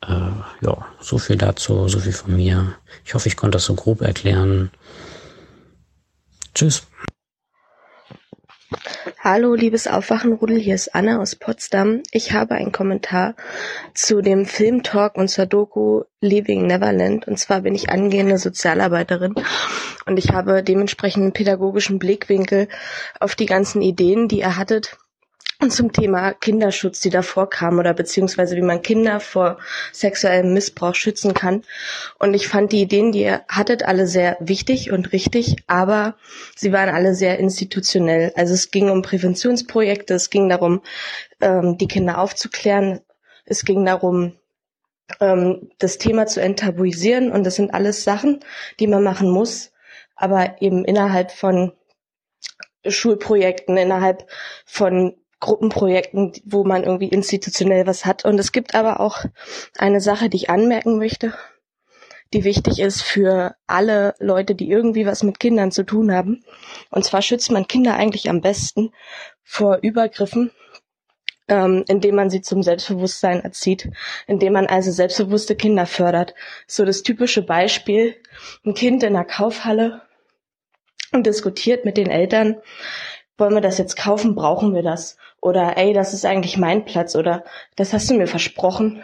Äh, 0.00 0.66
ja, 0.66 0.86
so 1.00 1.18
viel 1.18 1.36
dazu, 1.36 1.88
so 1.88 1.98
viel 2.00 2.12
von 2.12 2.34
mir. 2.36 2.74
Ich 3.04 3.14
hoffe, 3.14 3.28
ich 3.28 3.36
konnte 3.36 3.56
das 3.56 3.66
so 3.66 3.74
grob 3.74 4.00
erklären. 4.00 4.70
Tschüss. 6.54 6.86
Hallo, 9.26 9.54
liebes 9.54 9.86
Aufwachenrudel, 9.86 10.58
hier 10.58 10.74
ist 10.74 10.94
Anna 10.94 11.18
aus 11.18 11.34
Potsdam. 11.34 12.02
Ich 12.10 12.32
habe 12.32 12.56
einen 12.56 12.72
Kommentar 12.72 13.36
zu 13.94 14.20
dem 14.20 14.44
Filmtalk 14.44 15.16
und 15.16 15.28
zur 15.28 15.46
Doku 15.46 16.02
Leaving 16.20 16.66
Neverland. 16.66 17.26
Und 17.26 17.38
zwar 17.38 17.62
bin 17.62 17.74
ich 17.74 17.88
angehende 17.88 18.36
Sozialarbeiterin 18.36 19.34
und 20.04 20.18
ich 20.18 20.32
habe 20.32 20.62
dementsprechend 20.62 21.22
einen 21.22 21.32
pädagogischen 21.32 21.98
Blickwinkel 21.98 22.68
auf 23.18 23.34
die 23.34 23.46
ganzen 23.46 23.80
Ideen, 23.80 24.28
die 24.28 24.40
ihr 24.40 24.58
hattet 24.58 24.98
zum 25.70 25.92
Thema 25.92 26.32
Kinderschutz, 26.32 27.00
die 27.00 27.10
davor 27.10 27.48
kamen 27.48 27.78
oder 27.78 27.94
beziehungsweise 27.94 28.56
wie 28.56 28.62
man 28.62 28.82
Kinder 28.82 29.20
vor 29.20 29.58
sexuellem 29.92 30.52
Missbrauch 30.52 30.94
schützen 30.94 31.34
kann. 31.34 31.62
Und 32.18 32.34
ich 32.34 32.48
fand 32.48 32.72
die 32.72 32.82
Ideen, 32.82 33.12
die 33.12 33.22
ihr 33.22 33.44
hattet, 33.48 33.84
alle 33.84 34.06
sehr 34.06 34.36
wichtig 34.40 34.90
und 34.90 35.12
richtig, 35.12 35.56
aber 35.66 36.16
sie 36.56 36.72
waren 36.72 36.94
alle 36.94 37.14
sehr 37.14 37.38
institutionell. 37.38 38.32
Also 38.36 38.54
es 38.54 38.70
ging 38.70 38.90
um 38.90 39.02
Präventionsprojekte, 39.02 40.14
es 40.14 40.30
ging 40.30 40.48
darum, 40.48 40.82
ähm, 41.40 41.78
die 41.78 41.88
Kinder 41.88 42.18
aufzuklären, 42.18 43.00
es 43.44 43.64
ging 43.64 43.84
darum, 43.84 44.36
ähm, 45.20 45.70
das 45.78 45.98
Thema 45.98 46.26
zu 46.26 46.40
enttabuisieren 46.40 47.30
und 47.30 47.44
das 47.44 47.56
sind 47.56 47.74
alles 47.74 48.04
Sachen, 48.04 48.40
die 48.80 48.86
man 48.86 49.02
machen 49.02 49.30
muss, 49.30 49.72
aber 50.16 50.60
eben 50.60 50.84
innerhalb 50.84 51.30
von 51.30 51.72
Schulprojekten, 52.86 53.76
innerhalb 53.76 54.28
von 54.66 55.16
Gruppenprojekten, 55.44 56.32
wo 56.46 56.64
man 56.64 56.84
irgendwie 56.84 57.08
institutionell 57.08 57.86
was 57.86 58.06
hat. 58.06 58.24
Und 58.24 58.38
es 58.38 58.50
gibt 58.50 58.74
aber 58.74 59.00
auch 59.00 59.24
eine 59.76 60.00
Sache, 60.00 60.30
die 60.30 60.38
ich 60.38 60.50
anmerken 60.50 60.96
möchte, 60.96 61.34
die 62.32 62.44
wichtig 62.44 62.80
ist 62.80 63.02
für 63.02 63.54
alle 63.66 64.14
Leute, 64.18 64.54
die 64.54 64.70
irgendwie 64.70 65.04
was 65.04 65.22
mit 65.22 65.38
Kindern 65.38 65.70
zu 65.70 65.84
tun 65.84 66.12
haben. 66.12 66.42
Und 66.90 67.04
zwar 67.04 67.20
schützt 67.20 67.50
man 67.50 67.68
Kinder 67.68 67.94
eigentlich 67.94 68.30
am 68.30 68.40
besten 68.40 68.90
vor 69.42 69.80
Übergriffen, 69.82 70.50
ähm, 71.48 71.84
indem 71.88 72.14
man 72.14 72.30
sie 72.30 72.40
zum 72.40 72.62
Selbstbewusstsein 72.62 73.40
erzieht, 73.40 73.90
indem 74.26 74.54
man 74.54 74.66
also 74.66 74.90
selbstbewusste 74.92 75.56
Kinder 75.56 75.84
fördert. 75.84 76.34
So 76.66 76.86
das 76.86 77.02
typische 77.02 77.42
Beispiel, 77.42 78.16
ein 78.64 78.72
Kind 78.72 79.02
in 79.02 79.14
einer 79.14 79.26
Kaufhalle 79.26 80.00
und 81.12 81.26
diskutiert 81.26 81.84
mit 81.84 81.98
den 81.98 82.10
Eltern, 82.10 82.56
wollen 83.36 83.54
wir 83.54 83.60
das 83.60 83.78
jetzt 83.78 83.96
kaufen, 83.96 84.34
brauchen 84.34 84.74
wir 84.74 84.82
das? 84.82 85.16
Oder 85.40 85.76
ey, 85.76 85.92
das 85.92 86.14
ist 86.14 86.24
eigentlich 86.24 86.56
mein 86.56 86.84
Platz 86.84 87.16
oder 87.16 87.44
das 87.76 87.92
hast 87.92 88.10
du 88.10 88.14
mir 88.14 88.26
versprochen. 88.26 89.02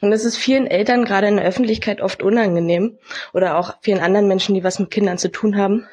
Und 0.00 0.10
das 0.10 0.24
ist 0.24 0.36
vielen 0.36 0.66
Eltern 0.66 1.04
gerade 1.04 1.28
in 1.28 1.36
der 1.36 1.44
Öffentlichkeit 1.44 2.00
oft 2.00 2.22
unangenehm 2.22 2.98
oder 3.32 3.56
auch 3.56 3.74
vielen 3.82 4.00
anderen 4.00 4.26
Menschen, 4.26 4.54
die 4.54 4.64
was 4.64 4.78
mit 4.78 4.90
Kindern 4.90 5.18
zu 5.18 5.30
tun 5.30 5.56
haben. 5.56 5.86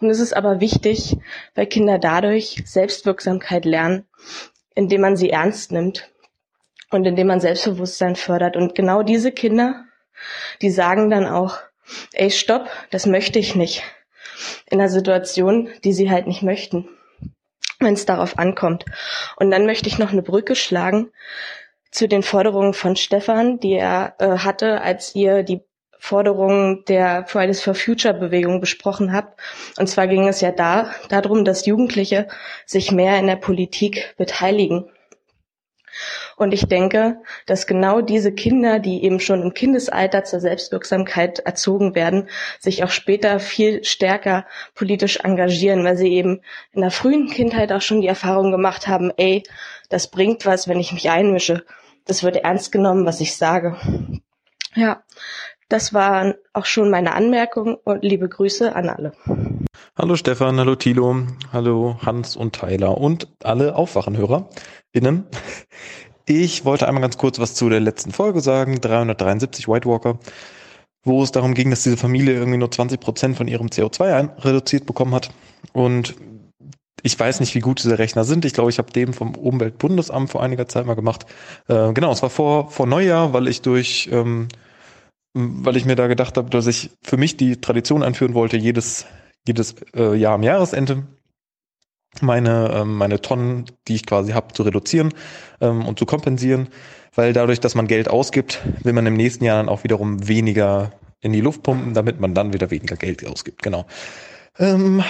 Und 0.00 0.10
es 0.10 0.20
ist 0.20 0.36
aber 0.36 0.60
wichtig, 0.60 1.16
weil 1.54 1.66
Kinder 1.66 1.98
dadurch 1.98 2.62
Selbstwirksamkeit 2.66 3.64
lernen, 3.64 4.06
indem 4.74 5.00
man 5.00 5.16
sie 5.16 5.30
ernst 5.30 5.72
nimmt 5.72 6.10
und 6.90 7.06
indem 7.06 7.28
man 7.28 7.40
Selbstbewusstsein 7.40 8.16
fördert. 8.16 8.56
Und 8.56 8.74
genau 8.74 9.02
diese 9.02 9.32
Kinder, 9.32 9.84
die 10.60 10.70
sagen 10.70 11.08
dann 11.08 11.26
auch, 11.26 11.58
ey, 12.12 12.30
stopp, 12.30 12.68
das 12.90 13.06
möchte 13.06 13.38
ich 13.38 13.54
nicht 13.54 13.82
in 14.70 14.80
einer 14.80 14.88
Situation, 14.88 15.68
die 15.84 15.92
sie 15.92 16.10
halt 16.10 16.26
nicht 16.26 16.42
möchten, 16.42 16.88
wenn 17.78 17.94
es 17.94 18.06
darauf 18.06 18.38
ankommt. 18.38 18.84
Und 19.36 19.50
dann 19.50 19.66
möchte 19.66 19.88
ich 19.88 19.98
noch 19.98 20.12
eine 20.12 20.22
Brücke 20.22 20.56
schlagen 20.56 21.10
zu 21.90 22.08
den 22.08 22.22
Forderungen 22.22 22.74
von 22.74 22.96
Stefan, 22.96 23.58
die 23.60 23.74
er 23.74 24.14
äh, 24.18 24.38
hatte, 24.38 24.80
als 24.82 25.14
ihr 25.14 25.42
die 25.42 25.62
Forderungen 25.98 26.84
der 26.86 27.26
Fridays 27.26 27.62
for 27.62 27.74
Future 27.74 28.14
Bewegung 28.14 28.60
besprochen 28.60 29.12
habt. 29.12 29.40
Und 29.78 29.88
zwar 29.88 30.06
ging 30.06 30.28
es 30.28 30.40
ja 30.40 30.52
da 30.52 30.90
darum, 31.08 31.44
dass 31.44 31.66
Jugendliche 31.66 32.28
sich 32.64 32.92
mehr 32.92 33.18
in 33.18 33.26
der 33.26 33.36
Politik 33.36 34.14
beteiligen. 34.16 34.90
Und 36.36 36.52
ich 36.52 36.66
denke, 36.66 37.22
dass 37.46 37.66
genau 37.66 38.02
diese 38.02 38.30
Kinder, 38.30 38.78
die 38.78 39.02
eben 39.04 39.20
schon 39.20 39.40
im 39.40 39.54
Kindesalter 39.54 40.22
zur 40.22 40.40
Selbstwirksamkeit 40.40 41.38
erzogen 41.38 41.94
werden, 41.94 42.28
sich 42.60 42.84
auch 42.84 42.90
später 42.90 43.40
viel 43.40 43.82
stärker 43.84 44.44
politisch 44.74 45.18
engagieren, 45.20 45.82
weil 45.82 45.96
sie 45.96 46.12
eben 46.12 46.42
in 46.72 46.82
der 46.82 46.90
frühen 46.90 47.28
Kindheit 47.28 47.72
auch 47.72 47.80
schon 47.80 48.02
die 48.02 48.06
Erfahrung 48.06 48.50
gemacht 48.50 48.86
haben, 48.86 49.10
ey, 49.16 49.44
das 49.88 50.10
bringt 50.10 50.44
was, 50.44 50.68
wenn 50.68 50.78
ich 50.78 50.92
mich 50.92 51.08
einmische. 51.08 51.64
Das 52.04 52.22
wird 52.22 52.36
ernst 52.36 52.70
genommen, 52.70 53.06
was 53.06 53.20
ich 53.20 53.34
sage. 53.34 53.76
Ja, 54.74 55.02
das 55.70 55.94
waren 55.94 56.34
auch 56.52 56.66
schon 56.66 56.90
meine 56.90 57.14
Anmerkungen 57.14 57.76
und 57.82 58.04
liebe 58.04 58.28
Grüße 58.28 58.76
an 58.76 58.90
alle. 58.90 59.12
Hallo 59.96 60.14
Stefan, 60.14 60.58
hallo 60.58 60.76
Thilo, 60.76 61.22
hallo 61.52 61.96
Hans 62.04 62.36
und 62.36 62.52
Tyler 62.52 62.98
und 62.98 63.28
alle 63.42 63.74
Aufwachenhörer 63.74 64.50
innen. 64.92 65.26
Ich 66.28 66.64
wollte 66.64 66.88
einmal 66.88 67.02
ganz 67.02 67.16
kurz 67.18 67.38
was 67.38 67.54
zu 67.54 67.68
der 67.68 67.78
letzten 67.78 68.10
Folge 68.10 68.40
sagen, 68.40 68.80
373 68.80 69.68
White 69.68 69.88
Walker, 69.88 70.18
wo 71.04 71.22
es 71.22 71.30
darum 71.30 71.54
ging, 71.54 71.70
dass 71.70 71.84
diese 71.84 71.96
Familie 71.96 72.34
irgendwie 72.34 72.58
nur 72.58 72.70
20 72.70 72.98
Prozent 72.98 73.36
von 73.36 73.46
ihrem 73.46 73.68
CO2 73.68 74.44
reduziert 74.44 74.86
bekommen 74.86 75.14
hat. 75.14 75.30
Und 75.72 76.16
ich 77.02 77.18
weiß 77.18 77.38
nicht, 77.38 77.54
wie 77.54 77.60
gut 77.60 77.78
diese 77.78 78.00
Rechner 78.00 78.24
sind. 78.24 78.44
Ich 78.44 78.54
glaube, 78.54 78.70
ich 78.70 78.78
habe 78.78 78.90
den 78.90 79.12
vom 79.12 79.36
Umweltbundesamt 79.36 80.28
vor 80.28 80.42
einiger 80.42 80.66
Zeit 80.66 80.84
mal 80.84 80.94
gemacht. 80.94 81.26
Äh, 81.68 81.92
genau, 81.92 82.10
es 82.10 82.22
war 82.22 82.30
vor, 82.30 82.72
vor 82.72 82.88
Neujahr, 82.88 83.32
weil 83.32 83.46
ich 83.46 83.62
durch, 83.62 84.08
ähm, 84.10 84.48
weil 85.32 85.76
ich 85.76 85.84
mir 85.84 85.94
da 85.94 86.08
gedacht 86.08 86.36
habe, 86.36 86.50
dass 86.50 86.66
ich 86.66 86.90
für 87.04 87.18
mich 87.18 87.36
die 87.36 87.60
Tradition 87.60 88.02
einführen 88.02 88.34
wollte, 88.34 88.56
jedes, 88.56 89.06
jedes 89.46 89.76
äh, 89.94 90.16
Jahr 90.16 90.34
am 90.34 90.42
Jahresende 90.42 91.06
meine, 92.22 92.70
ähm, 92.72 92.94
meine 92.96 93.20
Tonnen, 93.20 93.66
die 93.88 93.94
ich 93.94 94.06
quasi 94.06 94.32
habe, 94.32 94.52
zu 94.52 94.62
reduzieren 94.62 95.12
ähm, 95.60 95.86
und 95.86 95.98
zu 95.98 96.06
kompensieren, 96.06 96.68
weil 97.14 97.32
dadurch, 97.32 97.60
dass 97.60 97.74
man 97.74 97.86
Geld 97.86 98.08
ausgibt, 98.08 98.60
will 98.82 98.92
man 98.92 99.06
im 99.06 99.14
nächsten 99.14 99.44
Jahr 99.44 99.58
dann 99.58 99.68
auch 99.68 99.84
wiederum 99.84 100.28
weniger 100.28 100.92
in 101.20 101.32
die 101.32 101.40
Luft 101.40 101.62
pumpen, 101.62 101.94
damit 101.94 102.20
man 102.20 102.34
dann 102.34 102.52
wieder 102.52 102.70
weniger 102.70 102.96
Geld 102.96 103.26
ausgibt. 103.26 103.62
Genau. 103.62 103.86
Ähm, 104.58 105.02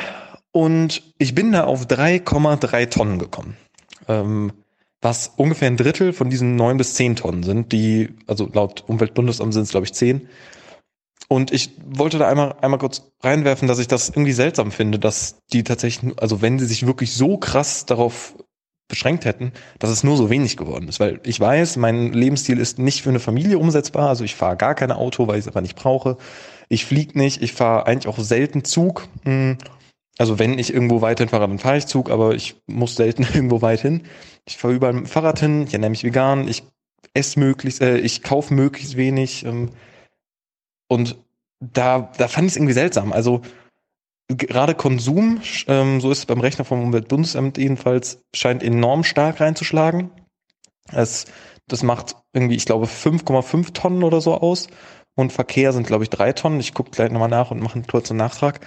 Und 0.52 1.02
ich 1.18 1.35
bin 1.35 1.52
da 1.52 1.65
auf 1.65 1.86
3,3 1.86 2.89
Tonnen 2.89 3.18
gekommen. 3.18 3.57
Was 5.02 5.33
ungefähr 5.36 5.68
ein 5.68 5.76
Drittel 5.76 6.12
von 6.12 6.31
diesen 6.31 6.57
neun 6.57 6.78
bis 6.78 6.94
zehn 6.94 7.17
Tonnen 7.17 7.43
sind, 7.43 7.73
die, 7.73 8.09
also 8.26 8.49
laut 8.52 8.85
Umweltbundesamt 8.86 9.52
sind 9.52 9.65
es, 9.65 9.70
glaube 9.70 9.85
ich, 9.85 9.93
zehn. 9.93 10.28
Und 11.28 11.53
ich 11.53 11.73
wollte 11.85 12.19
da 12.19 12.28
einmal, 12.28 12.55
einmal 12.61 12.78
kurz 12.78 13.11
reinwerfen, 13.20 13.67
dass 13.67 13.78
ich 13.78 13.89
das 13.89 14.11
irgendwie 14.11 14.33
seltsam 14.33 14.70
finde, 14.70 14.99
dass 14.99 15.41
die 15.53 15.65
tatsächlich, 15.65 16.12
also 16.20 16.41
wenn 16.41 16.59
sie 16.59 16.67
sich 16.67 16.86
wirklich 16.86 17.12
so 17.12 17.36
krass 17.36 17.85
darauf 17.85 18.35
beschränkt 18.89 19.25
hätten, 19.25 19.53
dass 19.78 19.91
es 19.91 20.05
nur 20.05 20.17
so 20.17 20.31
wenig 20.31 20.57
geworden 20.57 20.89
ist. 20.89 21.01
Weil 21.01 21.20
ich 21.25 21.41
weiß, 21.41 21.77
mein 21.77 22.12
Lebensstil 22.12 22.59
ist 22.59 22.78
nicht 22.78 23.03
für 23.03 23.11
eine 23.11 23.19
Familie 23.19 23.59
umsetzbar. 23.59 24.09
Also 24.09 24.23
ich 24.23 24.36
fahre 24.36 24.57
gar 24.57 24.75
kein 24.75 24.93
Auto, 24.93 25.27
weil 25.27 25.36
ich 25.36 25.41
es 25.41 25.47
einfach 25.49 25.61
nicht 25.61 25.77
brauche. 25.77 26.17
Ich 26.69 26.85
fliege 26.85 27.19
nicht, 27.19 27.43
ich 27.43 27.53
fahre 27.53 27.86
eigentlich 27.86 28.07
auch 28.07 28.19
selten 28.19 28.65
Zug. 28.65 29.09
Hm, 29.25 29.59
also 30.19 30.39
wenn 30.39 30.59
ich 30.59 30.73
irgendwo 30.73 31.01
weit 31.03 31.19
hin 31.19 31.28
fahre, 31.28 31.49
dann 31.49 31.59
fahre 31.59 31.78
ich 31.78 31.86
Zug, 31.86 32.11
aber 32.11 32.35
ich 32.35 32.57
muss 32.67 32.95
selten 32.95 33.27
irgendwo 33.35 33.62
weit 33.62 33.81
hin. 33.81 34.03
Ich 34.47 34.57
fahre 34.57 34.75
überall 34.75 34.93
mit 34.93 35.05
dem 35.05 35.09
Fahrrad 35.09 35.41
hin, 35.41 35.65
ich 35.67 35.73
ernähre 35.73 35.91
mich 35.91 36.05
vegan, 36.05 36.47
ich 36.47 36.62
esse 37.12 37.41
möglichst, 37.41 37.81
äh, 37.81 37.99
ich 37.99 38.23
kaufe 38.23 38.55
möglichst 38.55 38.97
wenig. 38.97 39.45
Ähm, 39.45 39.70
und 40.89 41.16
da, 41.60 42.10
da 42.16 42.28
fand 42.28 42.47
ich 42.47 42.52
es 42.52 42.56
irgendwie 42.56 42.73
seltsam. 42.73 43.12
Also 43.12 43.42
gerade 44.28 44.74
Konsum, 44.74 45.40
ähm, 45.68 46.00
so 46.00 46.10
ist 46.10 46.18
es 46.18 46.26
beim 46.26 46.40
Rechner 46.40 46.65
vom 46.65 46.82
Umweltbundesamt 46.82 47.58
jedenfalls, 47.58 48.23
scheint 48.34 48.62
enorm 48.62 49.05
stark 49.05 49.40
reinzuschlagen. 49.40 50.10
Es, 50.92 51.26
das 51.68 51.82
macht 51.82 52.16
irgendwie, 52.32 52.56
ich 52.56 52.66
glaube, 52.66 52.86
5,5 52.86 53.73
Tonnen 53.73 54.02
oder 54.02 54.20
so 54.20 54.34
aus. 54.34 54.68
Und 55.15 55.32
Verkehr 55.32 55.73
sind, 55.73 55.86
glaube 55.86 56.05
ich, 56.05 56.10
drei 56.10 56.32
Tonnen. 56.32 56.60
Ich 56.60 56.74
gucke 56.74 56.90
gleich 56.90 57.10
nochmal 57.10 57.31
nach 57.31 57.50
und 57.50 57.62
mache 57.62 57.76
einen 57.76 57.86
kurzen 57.86 58.16
Nachtrag. 58.16 58.60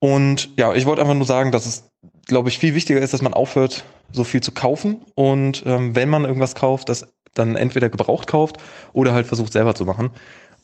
Und 0.00 0.50
ja, 0.56 0.74
ich 0.74 0.86
wollte 0.86 1.02
einfach 1.02 1.14
nur 1.14 1.26
sagen, 1.26 1.52
dass 1.52 1.66
es, 1.66 1.90
glaube 2.26 2.48
ich, 2.48 2.58
viel 2.58 2.74
wichtiger 2.74 3.00
ist, 3.00 3.14
dass 3.14 3.22
man 3.22 3.34
aufhört, 3.34 3.84
so 4.10 4.24
viel 4.24 4.40
zu 4.40 4.50
kaufen. 4.50 5.04
Und 5.14 5.62
ähm, 5.66 5.94
wenn 5.94 6.08
man 6.08 6.24
irgendwas 6.24 6.54
kauft, 6.54 6.88
das 6.88 7.06
dann 7.34 7.54
entweder 7.54 7.88
gebraucht 7.88 8.26
kauft 8.26 8.56
oder 8.92 9.12
halt 9.12 9.26
versucht 9.26 9.52
selber 9.52 9.74
zu 9.74 9.84
machen. 9.84 10.10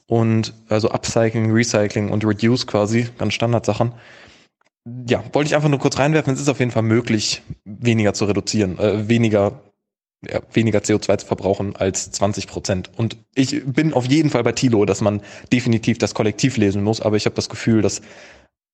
Und 0.06 0.54
also 0.68 0.90
Upcycling, 0.90 1.52
Recycling 1.52 2.10
und 2.10 2.24
Reduce 2.24 2.66
quasi, 2.66 3.08
ganz 3.18 3.34
Standardsachen. 3.34 3.92
Ja, 5.08 5.24
wollte 5.32 5.48
ich 5.48 5.56
einfach 5.56 5.68
nur 5.68 5.80
kurz 5.80 5.98
reinwerfen. 5.98 6.32
Es 6.32 6.40
ist 6.40 6.48
auf 6.48 6.60
jeden 6.60 6.70
Fall 6.70 6.84
möglich, 6.84 7.42
weniger 7.64 8.14
zu 8.14 8.26
reduzieren, 8.26 8.78
äh, 8.78 9.08
weniger 9.08 9.60
ja, 10.28 10.40
weniger 10.52 10.80
CO2 10.80 11.18
zu 11.18 11.26
verbrauchen 11.26 11.76
als 11.76 12.10
20 12.10 12.46
Prozent. 12.46 12.90
Und 12.96 13.16
ich 13.34 13.62
bin 13.64 13.92
auf 13.92 14.06
jeden 14.06 14.30
Fall 14.30 14.42
bei 14.42 14.52
Tilo, 14.52 14.84
dass 14.84 15.00
man 15.00 15.20
definitiv 15.52 15.98
das 15.98 16.14
Kollektiv 16.14 16.56
lesen 16.56 16.82
muss, 16.82 17.00
aber 17.00 17.16
ich 17.16 17.26
habe 17.26 17.36
das 17.36 17.48
Gefühl, 17.48 17.82
dass 17.82 18.00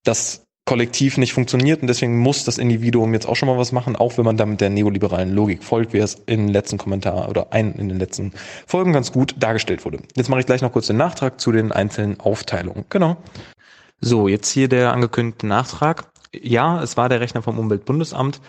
das 0.03 0.45
Kollektiv 0.65 1.17
nicht 1.17 1.33
funktioniert 1.33 1.81
und 1.81 1.87
deswegen 1.87 2.19
muss 2.19 2.45
das 2.45 2.57
Individuum 2.57 3.13
jetzt 3.13 3.27
auch 3.27 3.35
schon 3.35 3.47
mal 3.47 3.57
was 3.57 3.73
machen, 3.73 3.97
auch 3.97 4.17
wenn 4.17 4.23
man 4.23 4.37
damit 4.37 4.61
der 4.61 4.69
neoliberalen 4.69 5.33
Logik 5.33 5.63
folgt, 5.63 5.91
wie 5.91 5.97
es 5.97 6.21
im 6.25 6.47
letzten 6.47 6.77
Kommentar 6.77 7.27
oder 7.29 7.51
ein, 7.51 7.73
in 7.73 7.89
den 7.89 7.99
letzten 7.99 8.31
Folgen 8.65 8.93
ganz 8.93 9.11
gut 9.11 9.35
dargestellt 9.37 9.83
wurde. 9.83 9.99
Jetzt 10.15 10.29
mache 10.29 10.39
ich 10.39 10.45
gleich 10.45 10.61
noch 10.61 10.71
kurz 10.71 10.87
den 10.87 10.97
Nachtrag 10.97 11.41
zu 11.41 11.51
den 11.51 11.73
einzelnen 11.73 12.19
Aufteilungen. 12.19 12.85
Genau. 12.89 13.17
So, 13.99 14.29
jetzt 14.29 14.49
hier 14.49 14.69
der 14.69 14.93
angekündigte 14.93 15.47
Nachtrag. 15.47 16.05
Ja, 16.33 16.81
es 16.81 16.95
war 16.95 17.09
der 17.09 17.19
Rechner 17.19 17.41
vom 17.41 17.59
Umweltbundesamt 17.59 18.39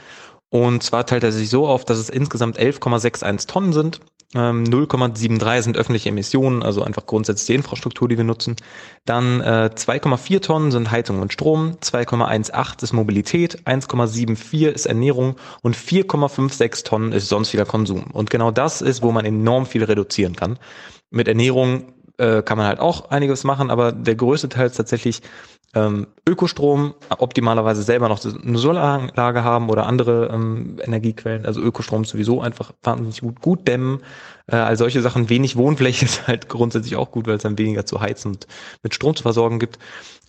und 0.55 0.85
zwar 0.85 1.05
teilt 1.05 1.25
er 1.25 1.33
sich 1.33 1.51
so 1.51 1.67
auf, 1.67 1.85
dass 1.85 1.99
es 1.99 2.09
insgesamt 2.09 2.61
11,61 2.61 3.49
Tonnen 3.49 3.73
sind. 3.73 3.99
0,73 4.35 5.57
ähm, 5.57 5.63
sind 5.63 5.77
öffentliche 5.77 6.09
Emissionen, 6.09 6.63
also 6.63 6.83
einfach 6.83 7.07
grundsätzlich 7.07 7.47
die 7.47 7.55
Infrastruktur, 7.55 8.09
die 8.09 8.17
wir 8.17 8.25
nutzen. 8.25 8.57
Dann 9.05 9.41
äh, 9.41 9.71
2,4 9.75 10.41
Tonnen 10.41 10.71
sind 10.73 10.91
Heizung 10.91 11.21
und 11.21 11.33
Strom, 11.33 11.77
2,18 11.81 12.83
ist 12.83 12.93
Mobilität, 12.93 13.63
1,74 13.65 14.69
ist 14.69 14.87
Ernährung 14.87 15.37
und 15.63 15.77
4,56 15.77 16.85
Tonnen 16.85 17.13
ist 17.13 17.29
sonst 17.29 17.53
wieder 17.53 17.65
Konsum. 17.65 18.11
Und 18.13 18.31
genau 18.31 18.51
das 18.51 18.83
ist, 18.83 19.03
wo 19.03 19.13
man 19.13 19.25
enorm 19.25 19.67
viel 19.67 19.85
reduzieren 19.85 20.35
kann. 20.35 20.59
Mit 21.11 21.29
Ernährung 21.29 21.93
äh, 22.19 22.43
kann 22.43 22.59
man 22.59 22.67
halt 22.67 22.81
auch 22.81 23.11
einiges 23.11 23.45
machen, 23.45 23.71
aber 23.71 23.93
der 23.93 24.17
größte 24.17 24.49
Teil 24.49 24.67
ist 24.67 24.77
tatsächlich 24.77 25.23
ähm, 25.75 26.07
Ökostrom, 26.27 26.95
optimalerweise 27.19 27.83
selber 27.83 28.09
noch 28.09 28.25
eine 28.25 28.59
Solaranlage 28.59 29.45
haben 29.45 29.69
oder 29.69 29.87
andere 29.87 30.31
ähm, 30.33 30.79
Energiequellen, 30.81 31.45
also 31.45 31.61
Ökostrom 31.61 32.05
sowieso 32.05 32.41
einfach 32.41 32.73
wahnsinnig 32.83 33.21
gut, 33.21 33.41
gut 33.41 33.69
dämmen, 33.69 34.01
äh, 34.47 34.57
all 34.57 34.77
solche 34.77 35.03
Sachen. 35.03 35.29
Wenig 35.29 35.57
Wohnfläche 35.57 36.05
ist 36.07 36.27
halt 36.27 36.49
grundsätzlich 36.49 36.97
auch 36.97 37.11
gut, 37.11 37.27
weil 37.27 37.37
es 37.37 37.43
dann 37.43 37.59
weniger 37.59 37.85
zu 37.85 38.01
heizen 38.01 38.33
und 38.33 38.47
mit 38.83 38.95
Strom 38.95 39.17
zu 39.17 39.23
versorgen 39.23 39.59
gibt. 39.59 39.79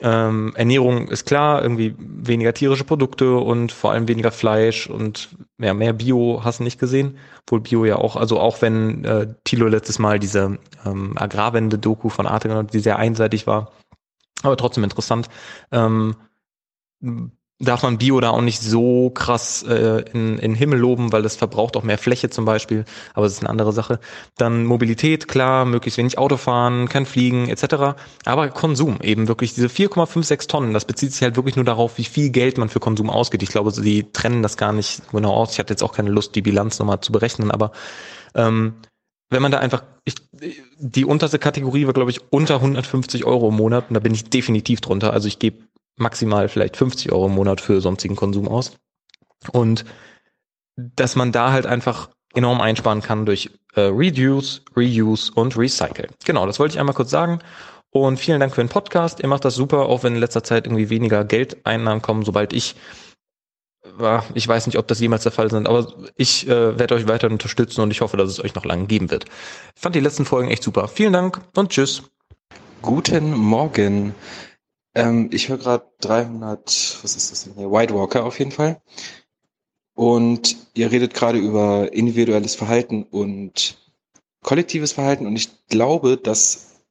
Ähm, 0.01 0.51
Ernährung 0.55 1.07
ist 1.07 1.25
klar, 1.25 1.61
irgendwie 1.61 1.95
weniger 1.97 2.53
tierische 2.53 2.83
Produkte 2.83 3.37
und 3.37 3.71
vor 3.71 3.91
allem 3.91 4.09
weniger 4.09 4.31
Fleisch 4.31 4.89
und 4.89 5.29
ja, 5.57 5.73
mehr 5.73 5.93
Bio 5.93 6.41
hast 6.43 6.59
du 6.59 6.63
nicht 6.63 6.79
gesehen. 6.79 7.17
Obwohl 7.43 7.61
Bio 7.61 7.85
ja 7.85 7.95
auch, 7.95 8.17
also 8.17 8.39
auch 8.39 8.61
wenn 8.61 9.05
äh, 9.05 9.27
Thilo 9.45 9.67
letztes 9.67 9.99
Mal 9.99 10.19
diese 10.19 10.57
ähm, 10.85 11.13
Agrarwende-Doku 11.17 12.09
von 12.09 12.27
Arte 12.27 12.49
genannt, 12.49 12.73
die 12.73 12.79
sehr 12.79 12.97
einseitig 12.97 13.47
war, 13.47 13.71
aber 14.45 14.57
trotzdem 14.57 14.83
interessant. 14.83 15.29
Ähm, 15.71 16.15
darf 17.59 17.83
man 17.83 17.97
Bio 17.97 18.19
da 18.19 18.31
auch 18.31 18.41
nicht 18.41 18.61
so 18.61 19.09
krass 19.09 19.63
äh, 19.63 20.03
in, 20.11 20.37
in 20.39 20.55
Himmel 20.55 20.79
loben, 20.79 21.13
weil 21.13 21.21
das 21.21 21.37
verbraucht 21.37 21.77
auch 21.77 21.83
mehr 21.83 21.97
Fläche 21.97 22.29
zum 22.29 22.43
Beispiel, 22.43 22.83
aber 23.13 23.25
es 23.25 23.33
ist 23.33 23.39
eine 23.39 23.49
andere 23.49 23.71
Sache. 23.71 23.99
Dann 24.37 24.65
Mobilität, 24.65 25.29
klar, 25.29 25.63
möglichst 25.63 25.97
wenig 25.97 26.17
Autofahren, 26.17 26.89
kein 26.89 27.05
Fliegen 27.05 27.47
etc. 27.47 27.97
Aber 28.25 28.49
Konsum, 28.49 28.99
eben 29.01 29.29
wirklich 29.29 29.53
diese 29.53 29.67
4,56 29.67 30.49
Tonnen, 30.49 30.73
das 30.73 30.85
bezieht 30.85 31.13
sich 31.13 31.21
halt 31.21 31.37
wirklich 31.37 31.55
nur 31.55 31.65
darauf, 31.65 31.97
wie 31.97 32.03
viel 32.03 32.29
Geld 32.29 32.57
man 32.57 32.67
für 32.67 32.81
Konsum 32.81 33.09
ausgeht. 33.09 33.41
Ich 33.41 33.49
glaube, 33.49 33.71
sie 33.71 34.11
trennen 34.11 34.43
das 34.43 34.57
gar 34.57 34.73
nicht 34.73 35.01
genau 35.11 35.33
aus. 35.33 35.53
Ich 35.53 35.59
hatte 35.59 35.71
jetzt 35.71 35.83
auch 35.83 35.93
keine 35.93 36.09
Lust, 36.09 36.35
die 36.35 36.41
Bilanz 36.41 36.79
nochmal 36.79 36.99
zu 36.99 37.13
berechnen, 37.13 37.51
aber 37.51 37.71
ähm, 38.33 38.73
wenn 39.29 39.41
man 39.41 39.51
da 39.51 39.59
einfach, 39.59 39.83
ich, 40.03 40.15
die 40.77 41.05
unterste 41.05 41.39
Kategorie 41.39 41.85
war, 41.85 41.93
glaube 41.93 42.11
ich, 42.11 42.31
unter 42.31 42.55
150 42.55 43.25
Euro 43.25 43.49
im 43.49 43.55
Monat 43.55 43.89
und 43.89 43.95
da 43.95 43.99
bin 43.99 44.13
ich 44.13 44.29
definitiv 44.29 44.81
drunter. 44.81 45.13
Also 45.13 45.27
ich 45.27 45.39
gebe 45.39 45.63
maximal 45.97 46.49
vielleicht 46.49 46.77
50 46.77 47.11
Euro 47.11 47.27
im 47.27 47.35
Monat 47.35 47.61
für 47.61 47.81
sonstigen 47.81 48.15
Konsum 48.15 48.47
aus. 48.47 48.77
Und 49.51 49.85
dass 50.75 51.15
man 51.15 51.31
da 51.31 51.51
halt 51.51 51.65
einfach 51.65 52.09
enorm 52.33 52.61
einsparen 52.61 53.01
kann 53.01 53.25
durch 53.25 53.49
äh, 53.75 53.81
Reduce, 53.81 54.63
Reuse 54.75 55.31
und 55.33 55.57
Recycle. 55.57 56.09
Genau, 56.25 56.45
das 56.45 56.59
wollte 56.59 56.73
ich 56.73 56.79
einmal 56.79 56.95
kurz 56.95 57.09
sagen. 57.09 57.39
Und 57.91 58.17
vielen 58.17 58.41
Dank 58.41 58.53
für 58.53 58.61
den 58.61 58.69
Podcast. 58.69 59.21
Ihr 59.21 59.29
macht 59.29 59.45
das 59.45 59.55
super, 59.55 59.85
auch 59.85 60.03
wenn 60.03 60.15
in 60.15 60.19
letzter 60.19 60.43
Zeit 60.43 60.65
irgendwie 60.65 60.89
weniger 60.89 61.23
Geldeinnahmen 61.23 62.01
kommen, 62.01 62.25
sobald 62.25 62.51
ich 62.51 62.75
ich 64.33 64.47
weiß 64.47 64.65
nicht, 64.67 64.77
ob 64.77 64.87
das 64.87 64.99
jemals 64.99 65.23
der 65.23 65.31
Fall 65.31 65.49
sind, 65.49 65.67
aber 65.67 65.93
ich 66.15 66.47
äh, 66.47 66.77
werde 66.77 66.95
euch 66.95 67.07
weiter 67.07 67.29
unterstützen 67.29 67.81
und 67.81 67.91
ich 67.91 68.01
hoffe, 68.01 68.17
dass 68.17 68.29
es 68.29 68.43
euch 68.43 68.55
noch 68.55 68.65
lange 68.65 68.87
geben 68.87 69.11
wird. 69.11 69.25
Ich 69.75 69.81
fand 69.81 69.95
die 69.95 69.99
letzten 69.99 70.25
Folgen 70.25 70.49
echt 70.49 70.63
super. 70.63 70.87
Vielen 70.87 71.13
Dank 71.13 71.41
und 71.55 71.69
tschüss. 71.69 72.03
Guten 72.81 73.31
Morgen. 73.31 74.15
Ähm, 74.95 75.29
ich 75.31 75.49
höre 75.49 75.57
gerade 75.57 75.85
300, 76.01 76.99
was 77.01 77.15
ist 77.15 77.31
das 77.31 77.43
denn 77.43 77.53
hier? 77.53 77.71
White 77.71 77.93
Walker 77.93 78.25
auf 78.25 78.39
jeden 78.39 78.51
Fall. 78.51 78.81
Und 79.93 80.57
ihr 80.73 80.91
redet 80.91 81.13
gerade 81.13 81.37
über 81.37 81.93
individuelles 81.93 82.55
Verhalten 82.55 83.03
und 83.03 83.77
kollektives 84.43 84.91
Verhalten. 84.91 85.25
Und 85.25 85.35
ich 85.35 85.49
glaube, 85.67 86.17
dass 86.17 86.81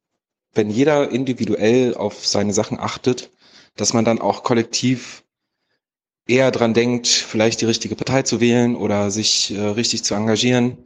wenn 0.55 0.70
jeder 0.70 1.10
individuell 1.10 1.94
auf 1.94 2.26
seine 2.26 2.52
Sachen 2.52 2.78
achtet, 2.78 3.31
dass 3.76 3.92
man 3.92 4.05
dann 4.05 4.20
auch 4.20 4.42
kollektiv 4.42 5.23
eher 6.26 6.50
dran 6.50 6.74
denkt, 6.74 7.06
vielleicht 7.06 7.60
die 7.60 7.66
richtige 7.66 7.96
Partei 7.96 8.22
zu 8.22 8.40
wählen 8.40 8.76
oder 8.76 9.10
sich 9.10 9.54
äh, 9.54 9.60
richtig 9.60 10.04
zu 10.04 10.14
engagieren 10.14 10.78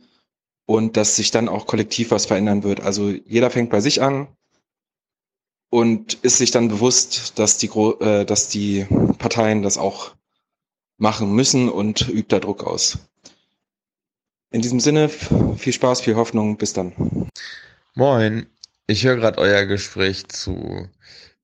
und 0.66 0.96
dass 0.96 1.16
sich 1.16 1.30
dann 1.30 1.48
auch 1.48 1.66
kollektiv 1.66 2.10
was 2.10 2.26
verändern 2.26 2.62
wird. 2.62 2.80
Also 2.80 3.10
jeder 3.10 3.50
fängt 3.50 3.70
bei 3.70 3.80
sich 3.80 4.02
an 4.02 4.28
und 5.70 6.14
ist 6.22 6.38
sich 6.38 6.50
dann 6.50 6.68
bewusst, 6.68 7.38
dass 7.38 7.58
die, 7.58 7.68
äh, 7.68 8.24
dass 8.24 8.48
die 8.48 8.86
Parteien 9.18 9.62
das 9.62 9.78
auch 9.78 10.14
machen 10.98 11.32
müssen 11.34 11.68
und 11.68 12.08
übt 12.08 12.34
da 12.34 12.40
Druck 12.40 12.64
aus. 12.64 12.98
In 14.50 14.62
diesem 14.62 14.80
Sinne, 14.80 15.08
viel 15.08 15.72
Spaß, 15.72 16.00
viel 16.00 16.16
Hoffnung, 16.16 16.56
bis 16.56 16.72
dann. 16.72 17.28
Moin, 17.94 18.46
ich 18.86 19.04
höre 19.04 19.16
gerade 19.16 19.38
euer 19.38 19.66
Gespräch 19.66 20.26
zu 20.28 20.88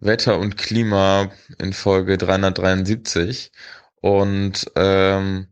Wetter 0.01 0.39
und 0.39 0.57
Klima 0.57 1.31
in 1.59 1.73
Folge 1.73 2.19
373 2.19 3.53
und 4.05 4.71
ähm, 4.77 5.47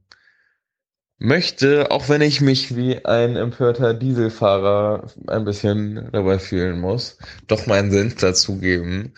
möchte, 1.17 1.91
auch 1.91 2.11
wenn 2.11 2.21
ich 2.21 2.43
mich 2.43 2.77
wie 2.77 3.03
ein 3.03 3.37
empörter 3.37 3.95
Dieselfahrer 3.95 5.07
ein 5.27 5.47
bisschen 5.47 6.11
dabei 6.13 6.39
fühlen 6.39 6.79
muss, 6.79 7.17
doch 7.47 7.67
meinen 7.67 7.91
Sinn 7.91 8.15
dazugeben. 8.21 9.15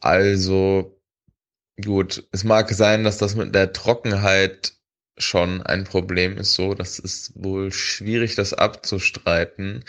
Also 0.00 0.98
gut, 1.84 2.24
es 2.32 2.44
mag 2.44 2.70
sein, 2.70 3.04
dass 3.04 3.18
das 3.18 3.34
mit 3.36 3.54
der 3.54 3.74
Trockenheit 3.74 4.72
schon 5.18 5.60
ein 5.62 5.84
Problem 5.84 6.38
ist, 6.38 6.54
so, 6.54 6.72
das 6.72 6.98
ist 6.98 7.32
wohl 7.34 7.70
schwierig, 7.72 8.36
das 8.36 8.54
abzustreiten. 8.54 9.84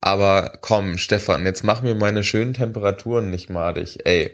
Aber 0.00 0.58
komm, 0.60 0.98
Stefan, 0.98 1.44
jetzt 1.44 1.64
mach 1.64 1.82
mir 1.82 1.96
meine 1.96 2.22
schönen 2.22 2.54
Temperaturen 2.54 3.30
nicht 3.30 3.50
madig. 3.50 4.06
Ey, 4.06 4.32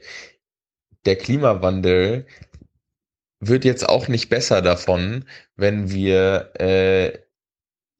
der 1.07 1.17
Klimawandel 1.17 2.27
wird 3.41 3.65
jetzt 3.65 3.89
auch 3.89 4.09
nicht 4.09 4.29
besser 4.29 4.63
davon, 4.63 5.25
wenn 5.57 5.91
wir 5.91 6.53
äh, 6.61 7.19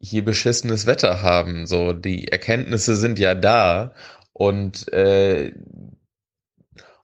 hier 0.01 0.25
beschissenes 0.25 0.87
Wetter 0.87 1.23
haben. 1.23 1.67
So, 1.67 1.93
die 1.93 2.29
Erkenntnisse 2.29 2.97
sind 2.97 3.19
ja 3.19 3.35
da 3.35 3.95
und 4.33 4.93
äh, 4.93 5.53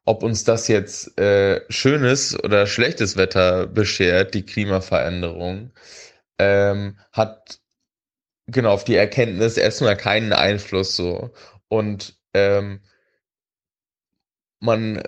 ob 0.05 0.23
uns 0.23 0.45
das 0.45 0.69
jetzt 0.69 1.19
äh, 1.19 1.63
schönes 1.69 2.39
oder 2.43 2.67
schlechtes 2.67 3.17
Wetter 3.17 3.67
beschert, 3.67 4.35
die 4.35 4.45
Klimaveränderung, 4.45 5.73
ähm, 6.39 6.99
hat 7.13 7.61
genau 8.47 8.71
auf 8.73 8.85
die 8.85 8.95
Erkenntnis 8.95 9.57
erstmal 9.57 9.97
keinen 9.97 10.33
Einfluss 10.33 10.95
so. 10.97 11.33
Und 11.69 12.17
ähm, 12.35 12.81
man 14.61 15.03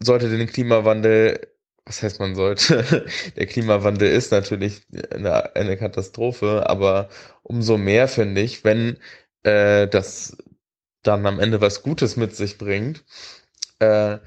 sollte 0.00 0.28
den 0.36 0.48
Klimawandel, 0.48 1.48
was 1.88 2.02
heißt 2.02 2.20
man 2.20 2.34
sollte? 2.34 3.06
Der 3.36 3.46
Klimawandel 3.46 4.10
ist 4.10 4.30
natürlich 4.30 4.82
eine, 5.10 5.56
eine 5.56 5.76
Katastrophe, 5.76 6.68
aber 6.68 7.08
umso 7.42 7.78
mehr 7.78 8.08
finde 8.08 8.42
ich, 8.42 8.64
wenn 8.64 8.98
äh, 9.42 9.88
das 9.88 10.36
dann 11.02 11.26
am 11.26 11.40
Ende 11.40 11.60
was 11.60 11.82
Gutes 11.82 12.16
mit 12.16 12.36
sich 12.36 12.58
bringt, 12.58 13.04
äh, 13.80 14.18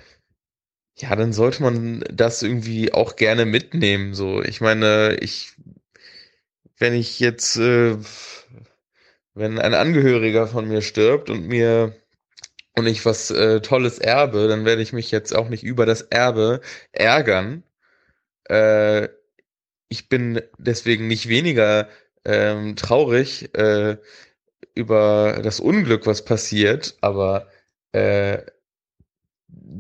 ja, 0.98 1.16
dann 1.16 1.34
sollte 1.34 1.64
man 1.64 2.04
das 2.12 2.44
irgendwie 2.44 2.94
auch 2.94 3.16
gerne 3.16 3.46
mitnehmen. 3.46 4.14
So, 4.14 4.42
ich 4.42 4.62
meine, 4.62 5.18
ich, 5.22 5.54
wenn 6.78 6.94
ich 6.94 7.20
jetzt, 7.20 7.58
äh, 7.58 7.98
wenn 9.34 9.60
ein 9.60 9.74
Angehöriger 9.74 10.48
von 10.48 10.68
mir 10.68 10.82
stirbt 10.82 11.30
und 11.30 11.48
mir 11.48 11.96
und 12.78 12.88
ich 12.88 13.06
was 13.06 13.32
äh, 13.32 13.62
Tolles 13.62 14.00
erbe, 14.00 14.48
dann 14.48 14.66
werde 14.66 14.82
ich 14.82 14.94
mich 14.94 15.12
jetzt 15.12 15.36
auch 15.36 15.50
nicht 15.50 15.64
über 15.64 15.86
das 15.86 16.04
Erbe 16.04 16.62
ärgern. 16.92 17.64
Äh, 18.50 19.10
ich 19.90 20.10
bin 20.10 20.42
deswegen 20.58 21.08
nicht 21.08 21.28
weniger 21.28 21.90
ähm, 22.26 22.76
traurig 22.76 23.54
äh, 23.58 23.98
über 24.76 25.42
das 25.44 25.60
Unglück, 25.60 26.08
was 26.08 26.24
passiert, 26.26 26.98
aber 27.02 27.48
äh, 27.94 28.40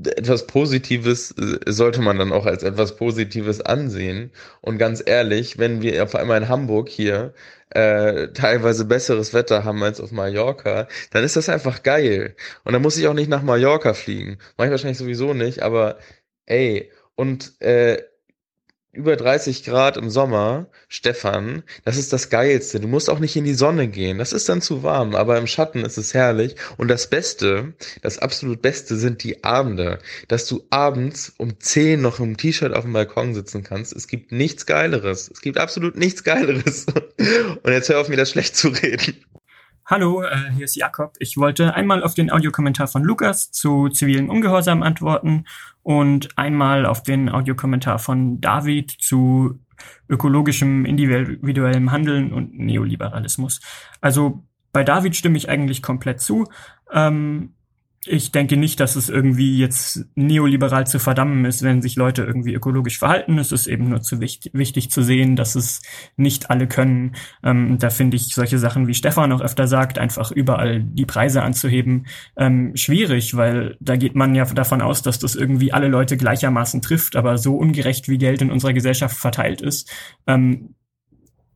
etwas 0.05 0.47
Positives 0.47 1.31
äh, 1.31 1.71
sollte 1.71 2.01
man 2.01 2.17
dann 2.17 2.31
auch 2.31 2.45
als 2.45 2.63
etwas 2.63 2.95
Positives 2.95 3.61
ansehen. 3.61 4.31
Und 4.61 4.77
ganz 4.77 5.01
ehrlich, 5.05 5.57
wenn 5.57 5.81
wir 5.81 6.03
auf 6.03 6.15
einmal 6.15 6.41
in 6.41 6.49
Hamburg 6.49 6.89
hier 6.89 7.33
äh, 7.71 8.29
teilweise 8.33 8.85
besseres 8.85 9.33
Wetter 9.33 9.63
haben 9.63 9.83
als 9.83 9.99
auf 10.01 10.11
Mallorca, 10.11 10.87
dann 11.11 11.23
ist 11.23 11.35
das 11.35 11.49
einfach 11.49 11.83
geil. 11.83 12.35
Und 12.63 12.73
dann 12.73 12.81
muss 12.81 12.97
ich 12.97 13.07
auch 13.07 13.13
nicht 13.13 13.29
nach 13.29 13.43
Mallorca 13.43 13.93
fliegen. 13.93 14.37
Mach 14.57 14.65
ich 14.65 14.71
wahrscheinlich 14.71 14.97
sowieso 14.97 15.33
nicht, 15.33 15.61
aber 15.61 15.97
ey, 16.45 16.91
und 17.15 17.61
äh, 17.61 18.03
über 18.93 19.15
30 19.15 19.63
Grad 19.63 19.95
im 19.95 20.09
Sommer, 20.09 20.67
Stefan, 20.89 21.63
das 21.85 21.97
ist 21.97 22.11
das 22.11 22.29
Geilste. 22.29 22.79
Du 22.79 22.87
musst 22.87 23.09
auch 23.09 23.19
nicht 23.19 23.35
in 23.37 23.45
die 23.45 23.53
Sonne 23.53 23.87
gehen. 23.87 24.17
Das 24.17 24.33
ist 24.33 24.49
dann 24.49 24.61
zu 24.61 24.83
warm, 24.83 25.15
aber 25.15 25.37
im 25.37 25.47
Schatten 25.47 25.85
ist 25.85 25.97
es 25.97 26.13
herrlich. 26.13 26.55
Und 26.77 26.89
das 26.89 27.09
Beste, 27.09 27.73
das 28.01 28.19
absolut 28.19 28.61
Beste 28.61 28.97
sind 28.97 29.23
die 29.23 29.43
Abende. 29.45 29.99
Dass 30.27 30.45
du 30.45 30.65
abends 30.69 31.33
um 31.37 31.57
10 31.57 32.01
noch 32.01 32.19
im 32.19 32.35
T-Shirt 32.35 32.73
auf 32.73 32.83
dem 32.83 32.93
Balkon 32.93 33.33
sitzen 33.33 33.63
kannst. 33.63 33.93
Es 33.93 34.07
gibt 34.07 34.33
nichts 34.33 34.65
Geileres. 34.65 35.31
Es 35.31 35.39
gibt 35.39 35.57
absolut 35.57 35.95
nichts 35.95 36.25
Geileres. 36.25 36.85
Und 37.63 37.71
jetzt 37.71 37.87
hör 37.87 38.01
auf, 38.01 38.09
mir 38.09 38.17
das 38.17 38.31
schlecht 38.31 38.57
zu 38.57 38.69
reden. 38.69 39.15
Hallo, 39.85 40.23
äh, 40.23 40.51
hier 40.55 40.65
ist 40.65 40.75
Jakob. 40.75 41.15
Ich 41.19 41.37
wollte 41.37 41.73
einmal 41.73 42.03
auf 42.03 42.13
den 42.13 42.31
Audiokommentar 42.31 42.87
von 42.87 43.03
Lukas 43.03 43.51
zu 43.51 43.89
zivilen 43.89 44.29
Ungehorsam 44.29 44.83
antworten 44.83 45.45
und 45.83 46.37
einmal 46.37 46.85
auf 46.85 47.03
den 47.03 47.29
Audiokommentar 47.29 47.99
von 47.99 48.39
David 48.41 48.91
zu 48.91 49.59
ökologischem 50.09 50.85
individuellem 50.85 51.91
Handeln 51.91 52.33
und 52.33 52.57
Neoliberalismus. 52.57 53.61
Also 53.99 54.43
bei 54.73 54.83
David 54.83 55.15
stimme 55.15 55.37
ich 55.37 55.49
eigentlich 55.49 55.81
komplett 55.81 56.21
zu. 56.21 56.47
Ähm, 56.91 57.55
ich 58.05 58.31
denke 58.31 58.57
nicht, 58.57 58.79
dass 58.79 58.95
es 58.95 59.09
irgendwie 59.09 59.59
jetzt 59.59 60.05
neoliberal 60.15 60.87
zu 60.87 60.97
verdammen 60.97 61.45
ist, 61.45 61.61
wenn 61.61 61.83
sich 61.83 61.95
Leute 61.95 62.23
irgendwie 62.23 62.55
ökologisch 62.55 62.97
verhalten. 62.97 63.37
Es 63.37 63.51
ist 63.51 63.67
eben 63.67 63.89
nur 63.89 64.01
zu 64.01 64.19
wichtig, 64.19 64.51
wichtig 64.55 64.89
zu 64.89 65.03
sehen, 65.03 65.35
dass 65.35 65.53
es 65.53 65.83
nicht 66.17 66.49
alle 66.49 66.67
können. 66.67 67.15
Ähm, 67.43 67.77
da 67.77 67.91
finde 67.91 68.17
ich 68.17 68.33
solche 68.33 68.57
Sachen, 68.57 68.87
wie 68.87 68.95
Stefan 68.95 69.31
auch 69.31 69.41
öfter 69.41 69.67
sagt, 69.67 69.99
einfach 69.99 70.31
überall 70.31 70.81
die 70.81 71.05
Preise 71.05 71.43
anzuheben, 71.43 72.07
ähm, 72.37 72.75
schwierig, 72.75 73.37
weil 73.37 73.77
da 73.79 73.95
geht 73.97 74.15
man 74.15 74.33
ja 74.33 74.45
davon 74.45 74.81
aus, 74.81 75.03
dass 75.03 75.19
das 75.19 75.35
irgendwie 75.35 75.71
alle 75.71 75.87
Leute 75.87 76.17
gleichermaßen 76.17 76.81
trifft, 76.81 77.15
aber 77.15 77.37
so 77.37 77.55
ungerecht 77.55 78.09
wie 78.09 78.17
Geld 78.17 78.41
in 78.41 78.49
unserer 78.51 78.73
Gesellschaft 78.73 79.15
verteilt 79.15 79.61
ist, 79.61 79.91
ähm, 80.25 80.73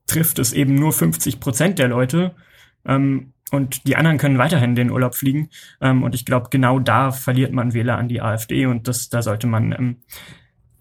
trifft 0.06 0.38
es 0.38 0.54
eben 0.54 0.76
nur 0.76 0.94
50 0.94 1.40
Prozent 1.40 1.80
der 1.80 1.88
Leute. 1.88 2.36
Ähm, 2.86 3.34
und 3.52 3.88
die 3.88 3.96
anderen 3.96 4.18
können 4.18 4.38
weiterhin 4.38 4.76
den 4.76 4.92
Urlaub 4.92 5.16
fliegen. 5.16 5.50
Ähm, 5.82 6.04
und 6.04 6.16
ich 6.16 6.26
glaube, 6.26 6.50
genau 6.50 6.80
da 6.80 7.12
verliert 7.12 7.54
man 7.54 7.74
Wähler 7.74 7.98
an 7.98 8.10
die 8.10 8.22
AfD 8.22 8.66
und 8.66 8.88
das, 8.88 9.10
da 9.10 9.22
sollte 9.22 9.48
man 9.48 9.72
ähm, 9.72 9.98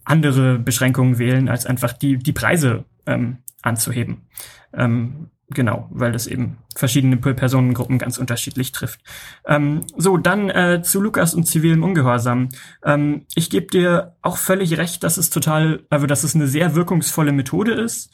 andere 0.04 0.58
Beschränkungen 0.58 1.18
wählen, 1.18 1.48
als 1.48 1.66
einfach 1.66 1.92
die, 1.92 2.18
die 2.18 2.32
Preise 2.32 2.84
ähm, 3.06 3.38
anzuheben. 3.62 4.26
Ähm, 4.72 5.30
genau, 5.50 5.88
weil 5.90 6.12
das 6.12 6.26
eben 6.26 6.58
verschiedene 6.74 7.16
Personengruppen 7.16 7.98
ganz 7.98 8.18
unterschiedlich 8.18 8.72
trifft. 8.72 9.00
Ähm, 9.46 9.82
so, 9.96 10.16
dann 10.16 10.50
äh, 10.50 10.82
zu 10.82 11.00
Lukas 11.00 11.34
und 11.34 11.44
zivilem 11.44 11.82
Ungehorsam. 11.82 12.48
Ähm, 12.84 13.26
ich 13.34 13.50
gebe 13.50 13.66
dir 13.66 14.16
auch 14.22 14.36
völlig 14.36 14.76
recht, 14.76 15.04
dass 15.04 15.16
es 15.16 15.30
total, 15.30 15.84
also 15.90 16.06
dass 16.06 16.24
es 16.24 16.34
eine 16.34 16.48
sehr 16.48 16.74
wirkungsvolle 16.74 17.32
Methode 17.32 17.72
ist. 17.72 18.10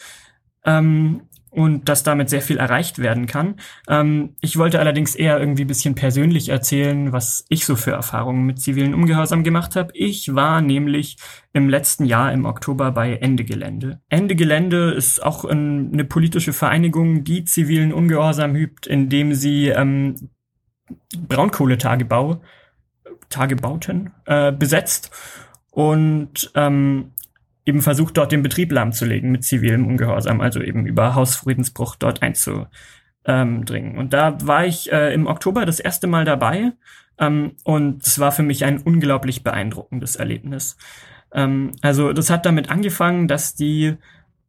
Ähm, 0.65 1.23
und 1.51 1.89
dass 1.89 2.03
damit 2.03 2.31
sehr 2.31 2.43
viel 2.43 2.59
erreicht 2.59 2.99
werden 2.99 3.27
kann. 3.27 3.57
Ähm, 3.89 4.37
ich 4.41 4.57
wollte 4.57 4.79
allerdings 4.79 5.15
eher 5.15 5.39
irgendwie 5.39 5.65
bisschen 5.65 5.95
persönlich 5.95 6.49
erzählen, 6.49 7.13
was 7.13 7.45
ich 7.49 7.65
so 7.65 7.77
für 7.77 7.91
Erfahrungen 7.93 8.47
mit 8.47 8.61
zivilen 8.61 8.95
Ungehorsam 8.95 9.43
gemacht 9.43 9.77
habe. 9.77 9.91
Ich 9.95 10.35
war 10.35 10.61
nämlich 10.61 11.17
im 11.53 11.69
letzten 11.69 12.05
Jahr 12.05 12.33
im 12.33 12.45
Oktober 12.45 12.93
bei 12.93 13.17
Ende 13.17 13.45
Gelände. 13.45 14.01
Ende 14.09 14.37
Gelände 14.37 14.93
ist 14.93 15.23
auch 15.23 15.45
ein, 15.45 15.93
eine 15.93 16.05
politische 16.05 16.53
Vereinigung, 16.53 17.25
die 17.25 17.45
zivilen 17.45 17.93
Ungehorsam 17.93 18.55
übt, 18.55 18.89
indem 18.89 19.35
sie 19.35 19.69
ähm, 19.69 20.31
Braunkohletagebau 21.17 22.41
Tagebauten 23.29 24.13
äh, 24.27 24.53
besetzt 24.53 25.11
und 25.71 26.51
ähm, 26.55 27.13
eben 27.67 27.83
versucht, 27.83 28.17
dort 28.17 28.33
den 28.33 28.43
Betrieb 28.43 28.73
lahmzulegen 28.73 29.31
mit 29.31 29.45
zivilem 29.45 29.87
Ungehorsam, 29.87 30.41
also 30.41 30.61
eben 30.61 30.87
über 30.87 31.15
Hausfriedensbruch 31.15 31.97
dort 31.97 32.23
einzudringen. 32.23 33.99
Und 33.99 34.13
da 34.13 34.39
war 34.47 34.65
ich 34.65 34.91
äh, 34.93 35.13
im 35.13 35.27
Oktober 35.27 35.67
das 35.67 35.81
erste 35.81 36.07
Mal 36.07 36.25
dabei 36.25 36.73
ähm, 37.19 37.53
und 37.65 38.07
es 38.07 38.19
war 38.19 38.33
für 38.33 38.43
mich 38.43 38.65
ein 38.65 38.79
unglaublich 38.79 39.45
beeindruckendes 39.45 40.17
Erlebnis. 40.17 40.77
Ähm, 41.33 41.73
also 41.83 42.13
das 42.13 42.31
hat 42.31 42.47
damit 42.47 42.71
angefangen, 42.71 43.29
dass 43.29 43.55
die 43.55 43.97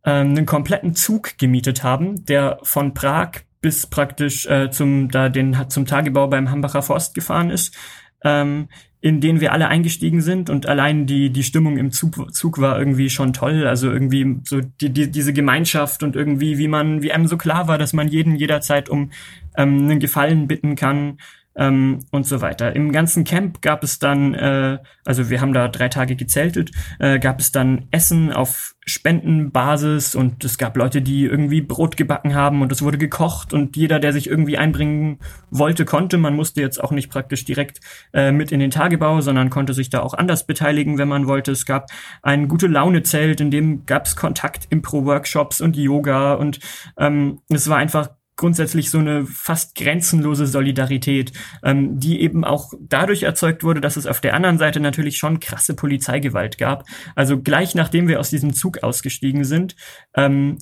ähm, 0.05 0.29
einen 0.29 0.45
kompletten 0.45 0.95
Zug 0.95 1.37
gemietet 1.37 1.83
haben, 1.83 2.25
der 2.25 2.59
von 2.63 2.93
Prag 2.93 3.31
bis 3.61 3.85
praktisch 3.85 4.47
äh, 4.47 4.71
zum 4.71 5.09
da 5.09 5.29
den 5.29 5.55
zum 5.69 5.85
Tagebau 5.85 6.27
beim 6.27 6.49
Hambacher 6.49 6.81
Forst 6.81 7.13
gefahren 7.13 7.51
ist. 7.51 7.75
Ähm, 8.23 8.69
in 9.01 9.19
denen 9.19 9.41
wir 9.41 9.51
alle 9.51 9.67
eingestiegen 9.67 10.21
sind 10.21 10.51
und 10.51 10.67
allein 10.67 11.07
die 11.07 11.31
die 11.31 11.43
Stimmung 11.43 11.77
im 11.77 11.91
Zug, 11.91 12.31
Zug 12.33 12.61
war 12.61 12.77
irgendwie 12.77 13.09
schon 13.09 13.33
toll. 13.33 13.65
Also 13.65 13.91
irgendwie 13.91 14.37
so 14.43 14.61
die, 14.61 14.91
die 14.91 15.09
diese 15.09 15.33
Gemeinschaft 15.33 16.03
und 16.03 16.15
irgendwie 16.15 16.59
wie 16.59 16.67
man 16.67 17.01
wie 17.01 17.11
einem 17.11 17.27
so 17.27 17.35
klar 17.37 17.67
war 17.67 17.77
dass 17.79 17.93
man 17.93 18.07
jeden 18.07 18.35
jederzeit 18.35 18.89
um 18.89 19.11
ähm, 19.57 19.79
einen 19.79 19.99
Gefallen 19.99 20.47
bitten 20.47 20.75
kann 20.75 21.17
ähm, 21.55 21.99
und 22.11 22.25
so 22.25 22.41
weiter. 22.41 22.75
Im 22.75 22.91
ganzen 22.91 23.23
Camp 23.23 23.61
gab 23.61 23.83
es 23.83 23.99
dann, 23.99 24.33
äh, 24.33 24.79
also 25.05 25.29
wir 25.29 25.41
haben 25.41 25.53
da 25.53 25.67
drei 25.67 25.89
Tage 25.89 26.15
gezeltet, 26.15 26.71
äh, 26.99 27.19
gab 27.19 27.39
es 27.39 27.51
dann 27.51 27.87
Essen 27.91 28.31
auf 28.31 28.75
Spendenbasis 28.85 30.15
und 30.15 30.43
es 30.43 30.57
gab 30.57 30.75
Leute, 30.75 31.01
die 31.01 31.25
irgendwie 31.25 31.61
Brot 31.61 31.97
gebacken 31.97 32.33
haben 32.33 32.61
und 32.61 32.71
es 32.71 32.81
wurde 32.81 32.97
gekocht 32.97 33.53
und 33.53 33.75
jeder, 33.75 33.99
der 33.99 34.11
sich 34.11 34.27
irgendwie 34.27 34.57
einbringen 34.57 35.19
wollte, 35.49 35.85
konnte. 35.85 36.17
Man 36.17 36.35
musste 36.35 36.61
jetzt 36.61 36.83
auch 36.83 36.91
nicht 36.91 37.09
praktisch 37.09 37.45
direkt 37.45 37.79
äh, 38.13 38.31
mit 38.31 38.51
in 38.51 38.59
den 38.59 38.71
Tagebau, 38.71 39.21
sondern 39.21 39.49
konnte 39.49 39.73
sich 39.73 39.89
da 39.89 40.01
auch 40.01 40.13
anders 40.13 40.47
beteiligen, 40.47 40.97
wenn 40.97 41.07
man 41.07 41.27
wollte. 41.27 41.51
Es 41.51 41.65
gab 41.65 41.91
ein 42.23 42.47
gute 42.47 42.67
Laune-Zelt, 42.67 43.39
in 43.41 43.51
dem 43.51 43.85
gab 43.85 44.05
es 44.05 44.15
Kontakt-Impro-Workshops 44.15 45.61
und 45.61 45.77
Yoga 45.77 46.33
und 46.33 46.59
ähm, 46.97 47.39
es 47.49 47.69
war 47.69 47.77
einfach 47.77 48.09
grundsätzlich 48.41 48.89
so 48.89 48.97
eine 48.97 49.25
fast 49.25 49.75
grenzenlose 49.75 50.47
Solidarität, 50.47 51.31
ähm, 51.63 51.99
die 51.99 52.21
eben 52.21 52.43
auch 52.43 52.73
dadurch 52.81 53.23
erzeugt 53.23 53.63
wurde, 53.63 53.81
dass 53.81 53.97
es 53.97 54.07
auf 54.07 54.19
der 54.19 54.33
anderen 54.33 54.57
Seite 54.57 54.79
natürlich 54.79 55.17
schon 55.17 55.39
krasse 55.39 55.75
Polizeigewalt 55.75 56.57
gab. 56.57 56.85
Also 57.15 57.39
gleich 57.39 57.75
nachdem 57.75 58.07
wir 58.07 58.19
aus 58.19 58.31
diesem 58.31 58.53
Zug 58.53 58.83
ausgestiegen 58.83 59.43
sind, 59.45 59.75
ähm, 60.15 60.57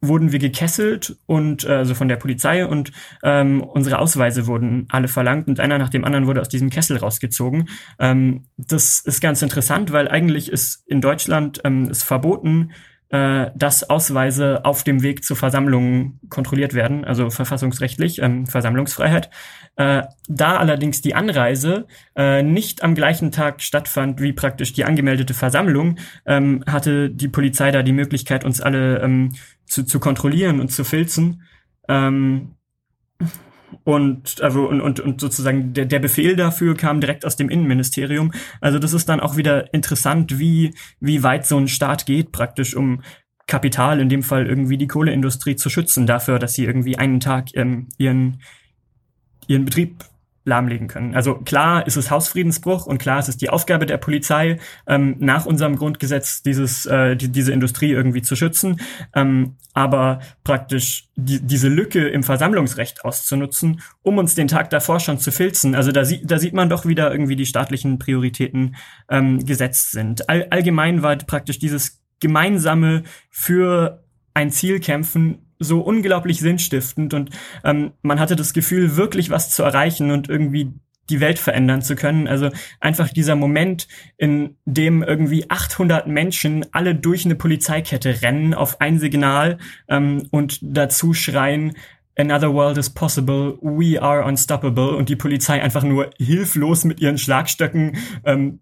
wurden 0.00 0.32
wir 0.32 0.38
gekesselt 0.38 1.18
und 1.26 1.64
äh, 1.64 1.72
also 1.72 1.94
von 1.94 2.08
der 2.08 2.16
Polizei 2.16 2.66
und 2.66 2.90
ähm, 3.22 3.62
unsere 3.62 3.98
Ausweise 3.98 4.46
wurden 4.46 4.86
alle 4.88 5.08
verlangt 5.08 5.46
und 5.48 5.60
einer 5.60 5.78
nach 5.78 5.90
dem 5.90 6.04
anderen 6.04 6.26
wurde 6.26 6.40
aus 6.40 6.48
diesem 6.48 6.70
Kessel 6.70 6.96
rausgezogen. 6.96 7.68
Ähm, 7.98 8.46
das 8.56 9.00
ist 9.00 9.20
ganz 9.20 9.42
interessant, 9.42 9.92
weil 9.92 10.08
eigentlich 10.08 10.50
ist 10.50 10.82
in 10.86 11.00
Deutschland 11.00 11.60
ähm, 11.64 11.90
ist 11.90 12.02
verboten, 12.02 12.72
äh, 13.10 13.50
dass 13.56 13.90
Ausweise 13.90 14.64
auf 14.64 14.84
dem 14.84 15.02
Weg 15.02 15.24
zu 15.24 15.34
Versammlungen 15.34 16.20
kontrolliert 16.28 16.74
werden, 16.74 17.04
also 17.04 17.28
verfassungsrechtlich, 17.30 18.20
ähm, 18.22 18.46
Versammlungsfreiheit. 18.46 19.30
Äh, 19.76 20.02
da 20.28 20.56
allerdings 20.58 21.00
die 21.00 21.14
Anreise 21.14 21.86
äh, 22.14 22.42
nicht 22.42 22.84
am 22.84 22.94
gleichen 22.94 23.32
Tag 23.32 23.62
stattfand 23.62 24.20
wie 24.20 24.32
praktisch 24.32 24.72
die 24.72 24.84
angemeldete 24.84 25.34
Versammlung, 25.34 25.96
ähm, 26.24 26.62
hatte 26.66 27.10
die 27.10 27.28
Polizei 27.28 27.72
da 27.72 27.82
die 27.82 27.92
Möglichkeit, 27.92 28.44
uns 28.44 28.60
alle 28.60 29.00
ähm, 29.00 29.32
zu, 29.66 29.84
zu 29.84 29.98
kontrollieren 29.98 30.60
und 30.60 30.70
zu 30.70 30.84
filzen. 30.84 31.42
Ähm, 31.88 32.54
und, 33.84 34.40
also, 34.40 34.68
und, 34.68 34.80
und, 34.80 35.00
und 35.00 35.20
sozusagen 35.20 35.72
der, 35.72 35.86
der 35.86 35.98
Befehl 35.98 36.36
dafür 36.36 36.76
kam 36.76 37.00
direkt 37.00 37.24
aus 37.24 37.36
dem 37.36 37.48
Innenministerium. 37.48 38.32
Also 38.60 38.78
das 38.78 38.92
ist 38.92 39.08
dann 39.08 39.20
auch 39.20 39.36
wieder 39.36 39.72
interessant, 39.72 40.38
wie, 40.38 40.74
wie 41.00 41.22
weit 41.22 41.46
so 41.46 41.56
ein 41.56 41.68
Staat 41.68 42.06
geht, 42.06 42.32
praktisch 42.32 42.74
um 42.74 43.02
Kapital, 43.46 44.00
in 44.00 44.08
dem 44.08 44.22
Fall 44.22 44.46
irgendwie 44.46 44.78
die 44.78 44.86
Kohleindustrie 44.86 45.56
zu 45.56 45.70
schützen, 45.70 46.06
dafür, 46.06 46.38
dass 46.38 46.54
sie 46.54 46.64
irgendwie 46.64 46.98
einen 46.98 47.20
Tag 47.20 47.48
ähm, 47.54 47.88
ihren, 47.98 48.40
ihren 49.48 49.64
Betrieb 49.64 50.04
lahmlegen 50.44 50.88
können. 50.88 51.14
Also 51.14 51.34
klar 51.34 51.86
ist 51.86 51.96
es 51.96 52.10
Hausfriedensbruch 52.10 52.86
und 52.86 52.98
klar 52.98 53.18
ist 53.18 53.28
es 53.28 53.36
die 53.36 53.50
Aufgabe 53.50 53.84
der 53.84 53.98
Polizei, 53.98 54.58
ähm, 54.86 55.16
nach 55.18 55.44
unserem 55.44 55.76
Grundgesetz 55.76 56.42
dieses, 56.42 56.86
äh, 56.86 57.14
die, 57.16 57.28
diese 57.28 57.52
Industrie 57.52 57.90
irgendwie 57.90 58.22
zu 58.22 58.36
schützen. 58.36 58.80
Ähm, 59.14 59.56
aber 59.74 60.20
praktisch 60.42 61.08
die, 61.16 61.40
diese 61.40 61.68
Lücke 61.68 62.08
im 62.08 62.22
Versammlungsrecht 62.22 63.04
auszunutzen, 63.04 63.82
um 64.02 64.18
uns 64.18 64.34
den 64.34 64.48
Tag 64.48 64.70
davor 64.70 64.98
schon 64.98 65.18
zu 65.18 65.30
filzen. 65.30 65.74
Also 65.74 65.92
da, 65.92 66.04
sieht 66.04 66.30
da 66.30 66.38
sieht 66.38 66.54
man 66.54 66.70
doch 66.70 66.86
wieder 66.86 67.12
irgendwie 67.12 67.36
die 67.36 67.46
staatlichen 67.46 67.98
Prioritäten 67.98 68.76
ähm, 69.10 69.44
gesetzt 69.44 69.92
sind. 69.92 70.28
All, 70.28 70.46
allgemein 70.50 71.02
war 71.02 71.16
praktisch 71.16 71.58
dieses 71.58 72.00
gemeinsame 72.18 73.02
für 73.30 74.04
ein 74.32 74.50
Ziel 74.50 74.80
kämpfen 74.80 75.49
so 75.60 75.80
unglaublich 75.80 76.40
sinnstiftend 76.40 77.14
und 77.14 77.30
ähm, 77.64 77.92
man 78.02 78.18
hatte 78.18 78.34
das 78.34 78.52
Gefühl, 78.52 78.96
wirklich 78.96 79.30
was 79.30 79.50
zu 79.50 79.62
erreichen 79.62 80.10
und 80.10 80.28
irgendwie 80.28 80.72
die 81.10 81.20
Welt 81.20 81.38
verändern 81.38 81.82
zu 81.82 81.96
können. 81.96 82.28
Also 82.28 82.50
einfach 82.78 83.10
dieser 83.10 83.36
Moment, 83.36 83.88
in 84.16 84.56
dem 84.64 85.02
irgendwie 85.02 85.50
800 85.50 86.06
Menschen 86.06 86.64
alle 86.72 86.94
durch 86.94 87.24
eine 87.24 87.34
Polizeikette 87.34 88.22
rennen 88.22 88.54
auf 88.54 88.80
ein 88.80 88.98
Signal 88.98 89.58
ähm, 89.88 90.26
und 90.30 90.58
dazu 90.62 91.12
schreien, 91.12 91.72
Another 92.16 92.52
world 92.52 92.76
is 92.76 92.90
possible, 92.90 93.56
we 93.62 94.00
are 94.00 94.24
unstoppable 94.24 94.94
und 94.94 95.08
die 95.08 95.16
Polizei 95.16 95.62
einfach 95.62 95.84
nur 95.84 96.10
hilflos 96.18 96.84
mit 96.84 97.00
ihren 97.00 97.16
Schlagstöcken 97.16 97.96
ähm, 98.24 98.60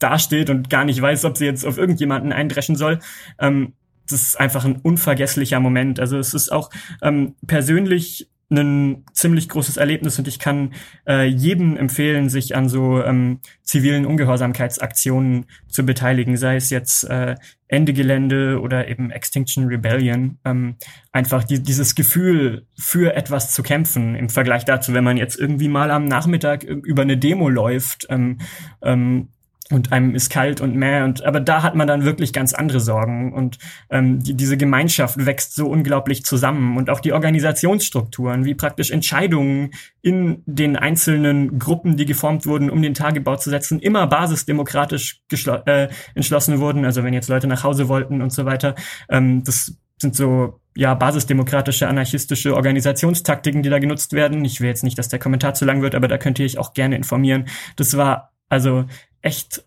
dasteht 0.00 0.50
und 0.50 0.70
gar 0.70 0.84
nicht 0.84 1.00
weiß, 1.00 1.24
ob 1.24 1.36
sie 1.36 1.44
jetzt 1.44 1.64
auf 1.64 1.78
irgendjemanden 1.78 2.32
eindreschen 2.32 2.74
soll. 2.74 2.98
Ähm, 3.38 3.74
das 4.08 4.22
ist 4.22 4.40
einfach 4.40 4.64
ein 4.64 4.76
unvergesslicher 4.76 5.60
Moment. 5.60 6.00
Also 6.00 6.18
es 6.18 6.34
ist 6.34 6.50
auch 6.50 6.70
ähm, 7.02 7.34
persönlich 7.46 8.28
ein 8.48 9.04
ziemlich 9.12 9.48
großes 9.48 9.76
Erlebnis 9.76 10.18
und 10.18 10.28
ich 10.28 10.38
kann 10.38 10.72
äh, 11.06 11.24
jedem 11.24 11.76
empfehlen, 11.76 12.28
sich 12.28 12.54
an 12.54 12.68
so 12.68 13.02
ähm, 13.02 13.40
zivilen 13.62 14.06
Ungehorsamkeitsaktionen 14.06 15.46
zu 15.66 15.84
beteiligen, 15.84 16.36
sei 16.36 16.54
es 16.54 16.70
jetzt 16.70 17.04
äh, 17.04 17.34
Ende 17.66 17.92
Gelände 17.92 18.60
oder 18.60 18.86
eben 18.86 19.10
Extinction 19.10 19.66
Rebellion. 19.66 20.38
Ähm, 20.44 20.76
einfach 21.10 21.42
die, 21.42 21.60
dieses 21.60 21.96
Gefühl, 21.96 22.66
für 22.78 23.16
etwas 23.16 23.52
zu 23.52 23.64
kämpfen 23.64 24.14
im 24.14 24.28
Vergleich 24.28 24.64
dazu, 24.64 24.94
wenn 24.94 25.02
man 25.04 25.16
jetzt 25.16 25.36
irgendwie 25.38 25.68
mal 25.68 25.90
am 25.90 26.04
Nachmittag 26.04 26.62
über 26.62 27.02
eine 27.02 27.16
Demo 27.16 27.48
läuft 27.48 28.06
ähm, 28.10 28.38
ähm, 28.80 29.30
und 29.70 29.92
einem 29.92 30.14
ist 30.14 30.30
kalt 30.30 30.60
und 30.60 30.76
mehr 30.76 31.04
und 31.04 31.24
aber 31.24 31.40
da 31.40 31.62
hat 31.62 31.74
man 31.74 31.88
dann 31.88 32.04
wirklich 32.04 32.32
ganz 32.32 32.54
andere 32.54 32.78
Sorgen 32.78 33.32
und 33.32 33.58
ähm, 33.90 34.22
die, 34.22 34.34
diese 34.34 34.56
Gemeinschaft 34.56 35.24
wächst 35.24 35.54
so 35.54 35.66
unglaublich 35.66 36.24
zusammen 36.24 36.76
und 36.76 36.88
auch 36.88 37.00
die 37.00 37.12
Organisationsstrukturen, 37.12 38.44
wie 38.44 38.54
praktisch 38.54 38.90
Entscheidungen 38.90 39.72
in 40.02 40.42
den 40.46 40.76
einzelnen 40.76 41.58
Gruppen, 41.58 41.96
die 41.96 42.06
geformt 42.06 42.46
wurden, 42.46 42.70
um 42.70 42.80
den 42.80 42.94
Tagebau 42.94 43.36
zu 43.36 43.50
setzen, 43.50 43.80
immer 43.80 44.06
basisdemokratisch 44.06 45.22
äh, 45.66 45.88
entschlossen 46.14 46.60
wurden. 46.60 46.84
Also 46.84 47.02
wenn 47.02 47.12
jetzt 47.12 47.28
Leute 47.28 47.48
nach 47.48 47.64
Hause 47.64 47.88
wollten 47.88 48.22
und 48.22 48.32
so 48.32 48.44
weiter, 48.44 48.76
ähm, 49.08 49.42
das 49.42 49.74
sind 49.98 50.14
so 50.14 50.60
ja 50.76 50.94
basisdemokratische 50.94 51.88
anarchistische 51.88 52.54
Organisationstaktiken, 52.54 53.62
die 53.62 53.70
da 53.70 53.80
genutzt 53.80 54.12
werden. 54.12 54.44
Ich 54.44 54.60
will 54.60 54.68
jetzt 54.68 54.84
nicht, 54.84 54.98
dass 54.98 55.08
der 55.08 55.18
Kommentar 55.18 55.54
zu 55.54 55.64
lang 55.64 55.82
wird, 55.82 55.96
aber 55.96 56.06
da 56.06 56.18
könnt 56.18 56.38
ihr 56.38 56.44
euch 56.44 56.58
auch 56.58 56.74
gerne 56.74 56.96
informieren. 56.96 57.46
Das 57.76 57.96
war 57.96 58.32
also 58.48 58.84
echt 59.26 59.64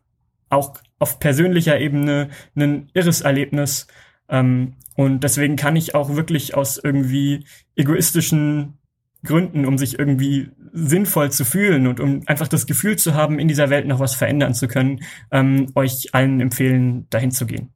auch 0.50 0.80
auf 0.98 1.20
persönlicher 1.20 1.80
Ebene 1.80 2.30
ein 2.56 2.90
irres 2.94 3.22
Erlebnis. 3.22 3.88
Ähm, 4.30 4.76
und 4.96 5.24
deswegen 5.24 5.56
kann 5.56 5.76
ich 5.76 5.96
auch 5.96 6.16
wirklich 6.16 6.56
aus 6.56 6.80
irgendwie 6.82 7.46
egoistischen 7.76 8.80
Gründen, 9.24 9.66
um 9.66 9.78
sich 9.78 10.00
irgendwie 10.00 10.50
sinnvoll 10.72 11.32
zu 11.32 11.44
fühlen 11.44 11.88
und 11.88 12.00
um 12.00 12.22
einfach 12.26 12.48
das 12.48 12.68
Gefühl 12.68 12.96
zu 12.98 13.14
haben, 13.14 13.38
in 13.38 13.48
dieser 13.48 13.70
Welt 13.70 13.86
noch 13.86 14.00
was 14.00 14.16
verändern 14.16 14.54
zu 14.54 14.68
können, 14.68 15.04
ähm, 15.32 15.72
euch 15.76 16.14
allen 16.14 16.40
empfehlen, 16.40 17.08
dahin 17.10 17.32
zu 17.32 17.46
gehen. 17.46 17.74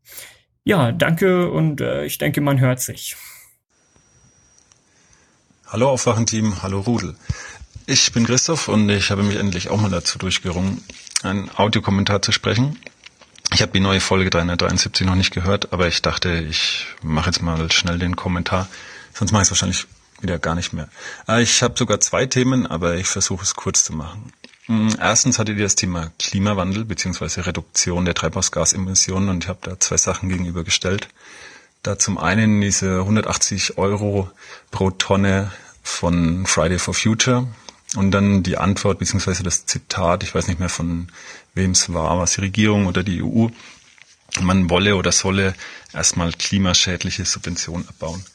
Ja, 0.64 0.94
danke 0.94 1.52
und 1.52 1.82
äh, 1.82 2.06
ich 2.06 2.18
denke, 2.18 2.40
man 2.40 2.60
hört 2.60 2.80
sich. 2.80 3.18
Hallo 5.68 5.90
Aufwachenteam, 5.90 6.62
hallo 6.62 6.80
Rudel. 6.80 7.16
Ich 7.86 8.14
bin 8.14 8.26
Christoph 8.26 8.70
und 8.70 8.90
ich 8.90 9.12
habe 9.12 9.24
mich 9.24 9.36
endlich 9.36 9.70
auch 9.70 9.82
mal 9.82 9.90
dazu 9.90 10.18
durchgerungen, 10.18 10.82
einen 11.24 11.50
Audiokommentar 11.56 12.22
zu 12.22 12.32
sprechen. 12.32 12.80
Ich 13.53 13.61
habe 13.61 13.72
die 13.72 13.80
neue 13.80 14.00
Folge 14.00 14.30
373 14.30 15.06
noch 15.06 15.16
nicht 15.16 15.32
gehört, 15.32 15.74
aber 15.74 15.88
ich 15.88 16.02
dachte, 16.02 16.32
ich 16.50 16.88
mache 17.03 17.27
jetzt 17.27 17.42
mal 17.42 17.72
schnell 17.72 18.00
den 18.00 18.16
Kommentar. 18.16 18.68
Sonst 19.14 19.32
mache 19.32 19.43
ich 19.43 19.48
es 19.48 19.52
wahrscheinlich 19.52 19.85
wieder 20.22 20.40
gar 20.40 20.56
nicht 20.56 20.74
mehr. 20.74 20.88
Äh, 21.27 21.43
ich 21.43 21.61
habe 21.61 21.76
sogar 21.77 22.00
zwei 22.00 22.26
Themen, 22.26 22.66
aber 22.66 22.95
ich 22.95 23.08
versuche 23.08 23.43
es 23.43 23.56
kurz 23.56 23.84
zu 23.84 23.93
machen. 23.93 24.34
Mm, 24.68 24.90
erstens 25.00 25.38
hattet 25.38 25.58
ihr 25.58 25.64
das 25.66 25.76
Thema 25.76 26.11
Klimawandel 26.18 26.85
bzw. 26.85 27.42
Reduktion 27.42 28.06
der 28.06 28.16
Treibhausgasemissionen 28.16 29.30
und 29.30 29.43
ich 29.43 29.50
habe 29.50 29.60
da 29.61 29.80
zwei 29.80 29.98
Sachen 29.98 30.30
gegenübergestellt. 30.30 31.10
Da 31.84 32.00
zum 32.00 32.18
einen 32.18 32.61
diese 32.61 33.00
180 33.00 33.77
Euro 33.77 34.32
pro 34.72 34.90
Tonne 34.90 35.52
von 35.84 36.45
Friday 36.45 36.80
for 36.80 36.93
Future, 36.93 37.45
und 37.95 38.11
dann 38.11 38.43
die 38.43 38.57
Antwort 38.57 38.99
beziehungsweise 38.99 39.43
das 39.43 39.65
Zitat, 39.65 40.23
ich 40.23 40.33
weiß 40.33 40.47
nicht 40.47 40.59
mehr 40.59 40.69
von 40.69 41.07
wem 41.53 41.72
es 41.72 41.93
war, 41.93 42.19
was 42.19 42.33
die 42.33 42.41
Regierung 42.41 42.88
oder 42.88 43.03
die 43.03 43.22
EU, 43.22 43.47
man 44.41 44.69
wolle 44.69 44.95
oder 44.95 45.11
solle 45.11 45.53
erstmal 45.93 46.31
klimaschädliche 46.31 47.25
Subventionen 47.25 47.88
abbauen. 47.88 48.25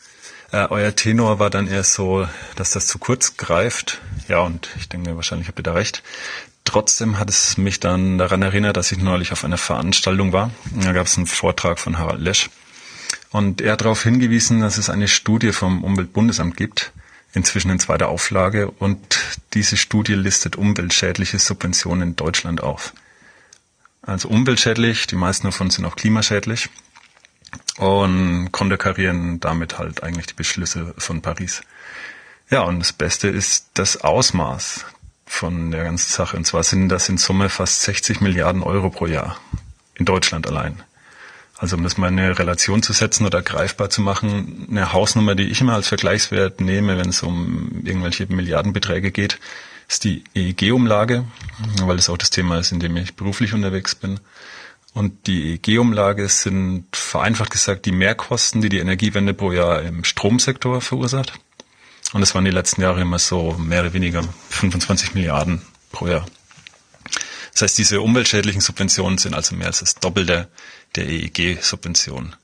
Äh, 0.50 0.66
euer 0.70 0.94
Tenor 0.94 1.38
war 1.38 1.50
dann 1.50 1.66
eher 1.66 1.84
so, 1.84 2.26
dass 2.56 2.70
das 2.70 2.86
zu 2.86 2.98
kurz 2.98 3.36
greift. 3.36 4.00
Ja, 4.28 4.40
und 4.40 4.68
ich 4.78 4.88
denke, 4.88 5.16
wahrscheinlich 5.16 5.48
habt 5.48 5.58
ihr 5.58 5.64
da 5.64 5.74
recht. 5.74 6.02
Trotzdem 6.64 7.18
hat 7.18 7.28
es 7.28 7.56
mich 7.56 7.80
dann 7.80 8.18
daran 8.18 8.42
erinnert, 8.42 8.76
dass 8.76 8.92
ich 8.92 8.98
neulich 8.98 9.32
auf 9.32 9.44
einer 9.44 9.58
Veranstaltung 9.58 10.32
war. 10.32 10.50
Da 10.74 10.92
gab 10.92 11.06
es 11.06 11.16
einen 11.16 11.26
Vortrag 11.26 11.78
von 11.78 11.98
Harald 11.98 12.20
Lesch. 12.20 12.50
Und 13.30 13.60
er 13.60 13.72
hat 13.72 13.82
darauf 13.82 14.02
hingewiesen, 14.02 14.60
dass 14.60 14.78
es 14.78 14.88
eine 14.88 15.08
Studie 15.08 15.52
vom 15.52 15.84
Umweltbundesamt 15.84 16.56
gibt, 16.56 16.92
inzwischen 17.32 17.70
in 17.70 17.78
zweiter 17.78 18.08
Auflage 18.08 18.70
und 18.70 19.38
diese 19.54 19.76
Studie 19.76 20.14
listet 20.14 20.56
umweltschädliche 20.56 21.38
Subventionen 21.38 22.10
in 22.10 22.16
Deutschland 22.16 22.62
auf. 22.62 22.92
Also 24.02 24.28
umweltschädlich, 24.28 25.06
die 25.06 25.16
meisten 25.16 25.46
davon 25.46 25.70
sind 25.70 25.84
auch 25.84 25.96
klimaschädlich 25.96 26.70
und 27.76 28.50
konterkarieren 28.52 29.40
damit 29.40 29.78
halt 29.78 30.02
eigentlich 30.02 30.26
die 30.26 30.34
Beschlüsse 30.34 30.94
von 30.96 31.20
Paris. 31.20 31.62
Ja, 32.50 32.62
und 32.62 32.80
das 32.80 32.92
Beste 32.92 33.28
ist 33.28 33.68
das 33.74 33.98
Ausmaß 33.98 34.86
von 35.26 35.70
der 35.70 35.84
ganzen 35.84 36.10
Sache. 36.10 36.36
Und 36.36 36.46
zwar 36.46 36.62
sind 36.62 36.88
das 36.88 37.08
in 37.08 37.18
Summe 37.18 37.50
fast 37.50 37.82
60 37.82 38.20
Milliarden 38.22 38.62
Euro 38.62 38.88
pro 38.88 39.06
Jahr 39.06 39.38
in 39.94 40.06
Deutschland 40.06 40.46
allein. 40.46 40.82
Also 41.58 41.76
um 41.76 41.82
das 41.82 41.98
mal 41.98 42.08
in 42.08 42.18
eine 42.20 42.38
Relation 42.38 42.84
zu 42.84 42.92
setzen 42.92 43.26
oder 43.26 43.42
greifbar 43.42 43.90
zu 43.90 44.00
machen, 44.00 44.68
eine 44.70 44.92
Hausnummer, 44.92 45.34
die 45.34 45.48
ich 45.48 45.60
immer 45.60 45.74
als 45.74 45.88
Vergleichswert 45.88 46.60
nehme, 46.60 46.96
wenn 46.96 47.08
es 47.08 47.24
um 47.24 47.82
irgendwelche 47.84 48.26
Milliardenbeträge 48.26 49.10
geht, 49.10 49.40
ist 49.88 50.04
die 50.04 50.22
EEG-Umlage, 50.34 51.24
weil 51.82 51.96
das 51.96 52.10
auch 52.10 52.16
das 52.16 52.30
Thema 52.30 52.58
ist, 52.58 52.70
in 52.70 52.78
dem 52.78 52.96
ich 52.96 53.16
beruflich 53.16 53.54
unterwegs 53.54 53.96
bin. 53.96 54.20
Und 54.94 55.26
die 55.26 55.54
EEG-Umlage 55.54 56.28
sind 56.28 56.86
vereinfacht 56.92 57.50
gesagt 57.50 57.86
die 57.86 57.92
Mehrkosten, 57.92 58.60
die 58.60 58.68
die 58.68 58.78
Energiewende 58.78 59.34
pro 59.34 59.50
Jahr 59.50 59.82
im 59.82 60.04
Stromsektor 60.04 60.80
verursacht. 60.80 61.32
Und 62.12 62.20
das 62.20 62.36
waren 62.36 62.44
die 62.44 62.52
letzten 62.52 62.82
Jahre 62.82 63.00
immer 63.00 63.18
so 63.18 63.52
mehr 63.58 63.80
oder 63.80 63.92
weniger 63.92 64.22
25 64.50 65.14
Milliarden 65.14 65.62
pro 65.90 66.06
Jahr. 66.06 66.24
Das 67.52 67.62
heißt, 67.62 67.78
diese 67.78 68.00
umweltschädlichen 68.00 68.60
Subventionen 68.60 69.18
sind 69.18 69.34
also 69.34 69.56
mehr 69.56 69.66
als 69.66 69.80
das 69.80 69.96
Doppelte 69.96 70.48
der 70.96 71.08
EEG-Subvention. 71.08 72.34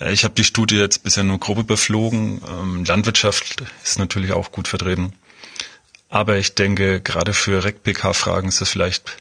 Ja, 0.00 0.08
ich 0.10 0.24
habe 0.24 0.34
die 0.34 0.44
Studie 0.44 0.76
jetzt 0.76 1.04
bisher 1.04 1.24
nur 1.24 1.38
grob 1.38 1.58
überflogen. 1.58 2.40
Ähm, 2.48 2.84
Landwirtschaft 2.84 3.62
ist 3.84 3.98
natürlich 3.98 4.32
auch 4.32 4.50
gut 4.50 4.68
vertreten. 4.68 5.12
Aber 6.08 6.36
ich 6.36 6.54
denke, 6.54 7.00
gerade 7.00 7.32
für 7.32 7.64
REC-PK-Fragen 7.64 8.48
ist 8.48 8.60
das 8.60 8.70
vielleicht 8.70 9.16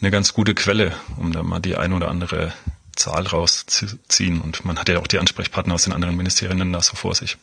eine 0.00 0.10
ganz 0.10 0.32
gute 0.32 0.54
Quelle, 0.54 0.94
um 1.16 1.32
da 1.32 1.42
mal 1.42 1.60
die 1.60 1.76
ein 1.76 1.92
oder 1.92 2.08
andere 2.08 2.52
Zahl 2.96 3.26
rauszuziehen. 3.26 4.40
Und 4.40 4.64
man 4.64 4.78
hat 4.78 4.88
ja 4.88 4.98
auch 4.98 5.06
die 5.06 5.18
Ansprechpartner 5.18 5.74
aus 5.74 5.84
den 5.84 5.92
anderen 5.92 6.16
Ministerien 6.16 6.72
da 6.72 6.82
so 6.82 6.96
vor 6.96 7.14
sich. 7.14 7.36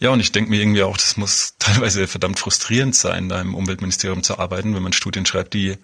Ja, 0.00 0.10
und 0.10 0.20
ich 0.20 0.30
denke 0.30 0.50
mir 0.50 0.60
irgendwie 0.60 0.82
auch, 0.82 0.96
das 0.96 1.16
muss 1.16 1.54
teilweise 1.58 2.06
verdammt 2.06 2.38
frustrierend 2.38 2.94
sein, 2.94 3.28
da 3.28 3.40
im 3.40 3.54
Umweltministerium 3.54 4.22
zu 4.22 4.38
arbeiten, 4.38 4.74
wenn 4.74 4.82
man 4.82 4.92
Studien 4.92 5.26
schreibt, 5.26 5.54
die 5.54 5.76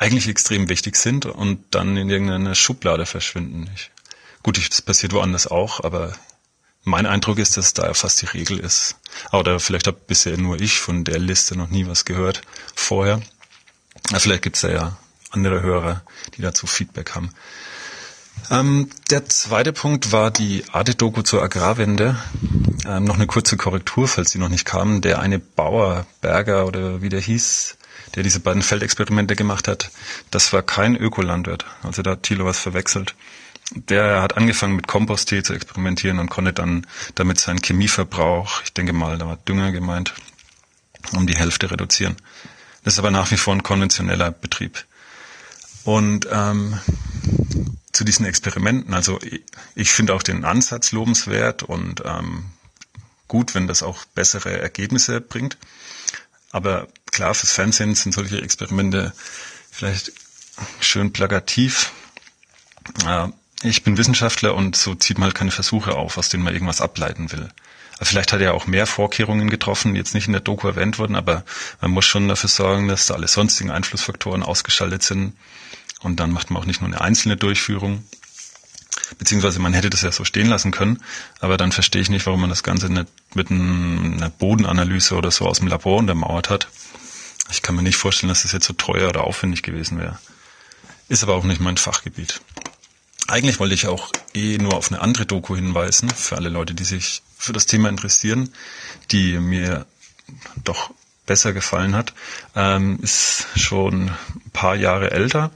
eigentlich 0.00 0.28
extrem 0.28 0.68
wichtig 0.70 0.96
sind 0.96 1.26
und 1.26 1.62
dann 1.70 1.96
in 1.96 2.08
irgendeiner 2.08 2.54
Schublade 2.54 3.04
verschwinden. 3.04 3.70
Ich, 3.74 3.90
gut, 4.42 4.58
das 4.68 4.80
passiert 4.80 5.12
woanders 5.12 5.46
auch, 5.46 5.84
aber 5.84 6.14
mein 6.82 7.04
Eindruck 7.04 7.38
ist, 7.38 7.58
dass 7.58 7.74
da 7.74 7.92
fast 7.92 8.22
die 8.22 8.26
Regel 8.26 8.58
ist. 8.58 8.96
Oder 9.30 9.60
vielleicht 9.60 9.86
habe 9.86 9.98
bisher 10.06 10.38
nur 10.38 10.58
ich 10.58 10.80
von 10.80 11.04
der 11.04 11.18
Liste 11.18 11.56
noch 11.56 11.68
nie 11.68 11.86
was 11.86 12.06
gehört 12.06 12.40
vorher. 12.74 13.20
Vielleicht 14.16 14.42
gibt's 14.42 14.62
da 14.62 14.70
ja 14.70 14.96
andere 15.30 15.60
Hörer, 15.60 16.02
die 16.36 16.42
dazu 16.42 16.66
Feedback 16.66 17.14
haben. 17.14 17.34
Ähm, 18.50 18.88
der 19.10 19.26
zweite 19.26 19.74
Punkt 19.74 20.12
war 20.12 20.30
die 20.30 20.64
Arte-Doku 20.72 21.20
zur 21.20 21.42
Agrarwende. 21.42 22.16
Ähm, 22.86 23.04
noch 23.04 23.16
eine 23.16 23.26
kurze 23.26 23.58
Korrektur, 23.58 24.08
falls 24.08 24.30
sie 24.30 24.38
noch 24.38 24.48
nicht 24.48 24.64
kamen. 24.64 25.02
Der 25.02 25.18
eine 25.18 25.38
Bauer, 25.38 26.06
Berger 26.22 26.66
oder 26.66 27.02
wie 27.02 27.10
der 27.10 27.20
hieß, 27.20 27.76
der 28.14 28.22
diese 28.22 28.40
beiden 28.40 28.62
Feldexperimente 28.62 29.36
gemacht 29.36 29.68
hat, 29.68 29.90
das 30.30 30.52
war 30.52 30.62
kein 30.62 30.96
Ökolandwirt. 30.96 31.66
Also 31.82 32.02
da 32.02 32.12
hat 32.12 32.22
Thilo 32.22 32.44
was 32.44 32.58
verwechselt. 32.58 33.14
Der 33.72 34.20
hat 34.20 34.36
angefangen 34.36 34.74
mit 34.74 34.88
Komposttee 34.88 35.42
zu 35.42 35.54
experimentieren 35.54 36.18
und 36.18 36.28
konnte 36.28 36.52
dann 36.52 36.86
damit 37.14 37.38
seinen 37.38 37.62
Chemieverbrauch, 37.62 38.62
ich 38.64 38.72
denke 38.72 38.92
mal, 38.92 39.16
da 39.16 39.26
war 39.26 39.36
Dünger 39.36 39.70
gemeint, 39.70 40.14
um 41.12 41.26
die 41.26 41.36
Hälfte 41.36 41.70
reduzieren. 41.70 42.16
Das 42.82 42.94
ist 42.94 42.98
aber 42.98 43.10
nach 43.10 43.30
wie 43.30 43.36
vor 43.36 43.54
ein 43.54 43.62
konventioneller 43.62 44.32
Betrieb. 44.32 44.84
Und 45.84 46.26
ähm, 46.30 46.78
zu 47.92 48.04
diesen 48.04 48.26
Experimenten, 48.26 48.94
also 48.94 49.18
ich, 49.74 49.92
finde 49.92 50.14
auch 50.14 50.22
den 50.22 50.44
Ansatz 50.44 50.92
lobenswert 50.92 51.62
und 51.62 52.02
ähm, 52.04 52.46
gut, 53.28 53.54
wenn 53.54 53.66
das 53.66 53.82
auch 53.82 54.04
bessere 54.14 54.58
Ergebnisse 54.60 55.20
bringt. 55.20 55.56
Aber 56.50 56.88
klar, 57.20 57.34
fürs 57.34 57.52
Fernsehen 57.52 57.94
sind 57.94 58.12
solche 58.12 58.40
Experimente 58.40 59.12
vielleicht 59.70 60.12
schön 60.80 61.12
plakativ. 61.12 61.92
Äh, 63.06 63.28
ich 63.62 63.82
bin 63.82 63.98
Wissenschaftler 63.98 64.54
und 64.54 64.74
so 64.74 64.94
zieht 64.94 65.18
man 65.18 65.26
halt 65.26 65.34
keine 65.34 65.50
Versuche 65.50 65.96
auf, 65.96 66.16
aus 66.16 66.30
denen 66.30 66.42
man 66.42 66.54
irgendwas 66.54 66.80
ableiten 66.80 67.30
will. 67.30 67.50
Vielleicht 68.00 68.32
hat 68.32 68.40
er 68.40 68.54
auch 68.54 68.66
mehr 68.66 68.86
Vorkehrungen 68.86 69.50
getroffen, 69.50 69.96
jetzt 69.96 70.14
nicht 70.14 70.28
in 70.28 70.32
der 70.32 70.40
Doku 70.40 70.66
erwähnt 70.66 70.98
wurden, 70.98 71.14
aber 71.14 71.44
man 71.82 71.90
muss 71.90 72.06
schon 72.06 72.26
dafür 72.26 72.48
sorgen, 72.48 72.88
dass 72.88 73.04
da 73.04 73.12
alle 73.12 73.28
sonstigen 73.28 73.70
Einflussfaktoren 73.70 74.42
ausgeschaltet 74.42 75.02
sind. 75.02 75.34
Und 76.00 76.20
dann 76.20 76.30
macht 76.30 76.50
man 76.50 76.62
auch 76.62 76.66
nicht 76.66 76.80
nur 76.80 76.88
eine 76.88 77.02
einzelne 77.02 77.36
Durchführung. 77.36 78.02
Beziehungsweise 79.18 79.58
man 79.58 79.74
hätte 79.74 79.90
das 79.90 80.00
ja 80.00 80.10
so 80.10 80.24
stehen 80.24 80.46
lassen 80.46 80.70
können, 80.70 81.02
aber 81.40 81.58
dann 81.58 81.72
verstehe 81.72 82.00
ich 82.00 82.08
nicht, 82.08 82.24
warum 82.24 82.40
man 82.40 82.48
das 82.48 82.62
Ganze 82.62 82.90
nicht 82.90 83.08
mit 83.34 83.50
einer 83.50 84.30
Bodenanalyse 84.30 85.16
oder 85.16 85.30
so 85.30 85.46
aus 85.46 85.58
dem 85.58 85.68
Labor 85.68 85.98
untermauert 85.98 86.48
hat. 86.48 86.68
Ich 87.50 87.62
kann 87.62 87.74
mir 87.74 87.82
nicht 87.82 87.96
vorstellen, 87.96 88.28
dass 88.28 88.42
das 88.42 88.52
jetzt 88.52 88.66
so 88.66 88.72
teuer 88.72 89.08
oder 89.08 89.24
aufwendig 89.24 89.62
gewesen 89.62 89.98
wäre. 89.98 90.18
Ist 91.08 91.22
aber 91.22 91.34
auch 91.34 91.44
nicht 91.44 91.60
mein 91.60 91.76
Fachgebiet. 91.76 92.40
Eigentlich 93.26 93.60
wollte 93.60 93.74
ich 93.74 93.86
auch 93.86 94.10
eh 94.34 94.58
nur 94.58 94.74
auf 94.74 94.90
eine 94.90 95.00
andere 95.00 95.26
Doku 95.26 95.54
hinweisen, 95.54 96.10
für 96.10 96.36
alle 96.36 96.48
Leute, 96.48 96.74
die 96.74 96.84
sich 96.84 97.22
für 97.36 97.52
das 97.52 97.66
Thema 97.66 97.88
interessieren, 97.88 98.52
die 99.10 99.38
mir 99.38 99.86
doch 100.64 100.90
besser 101.26 101.52
gefallen 101.52 101.94
hat. 101.94 102.12
Ähm, 102.56 102.98
ist 103.02 103.46
schon 103.56 104.08
ein 104.08 104.50
paar 104.52 104.74
Jahre 104.74 105.12
älter 105.12 105.50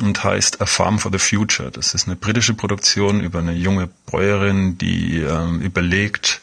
und 0.00 0.22
heißt 0.22 0.60
A 0.60 0.66
Farm 0.66 0.98
for 0.98 1.10
the 1.10 1.18
Future. 1.18 1.70
Das 1.70 1.94
ist 1.94 2.06
eine 2.06 2.16
britische 2.16 2.54
Produktion 2.54 3.20
über 3.20 3.40
eine 3.40 3.52
junge 3.52 3.88
Bäuerin, 4.06 4.78
die 4.78 5.18
ähm, 5.18 5.60
überlegt, 5.60 6.40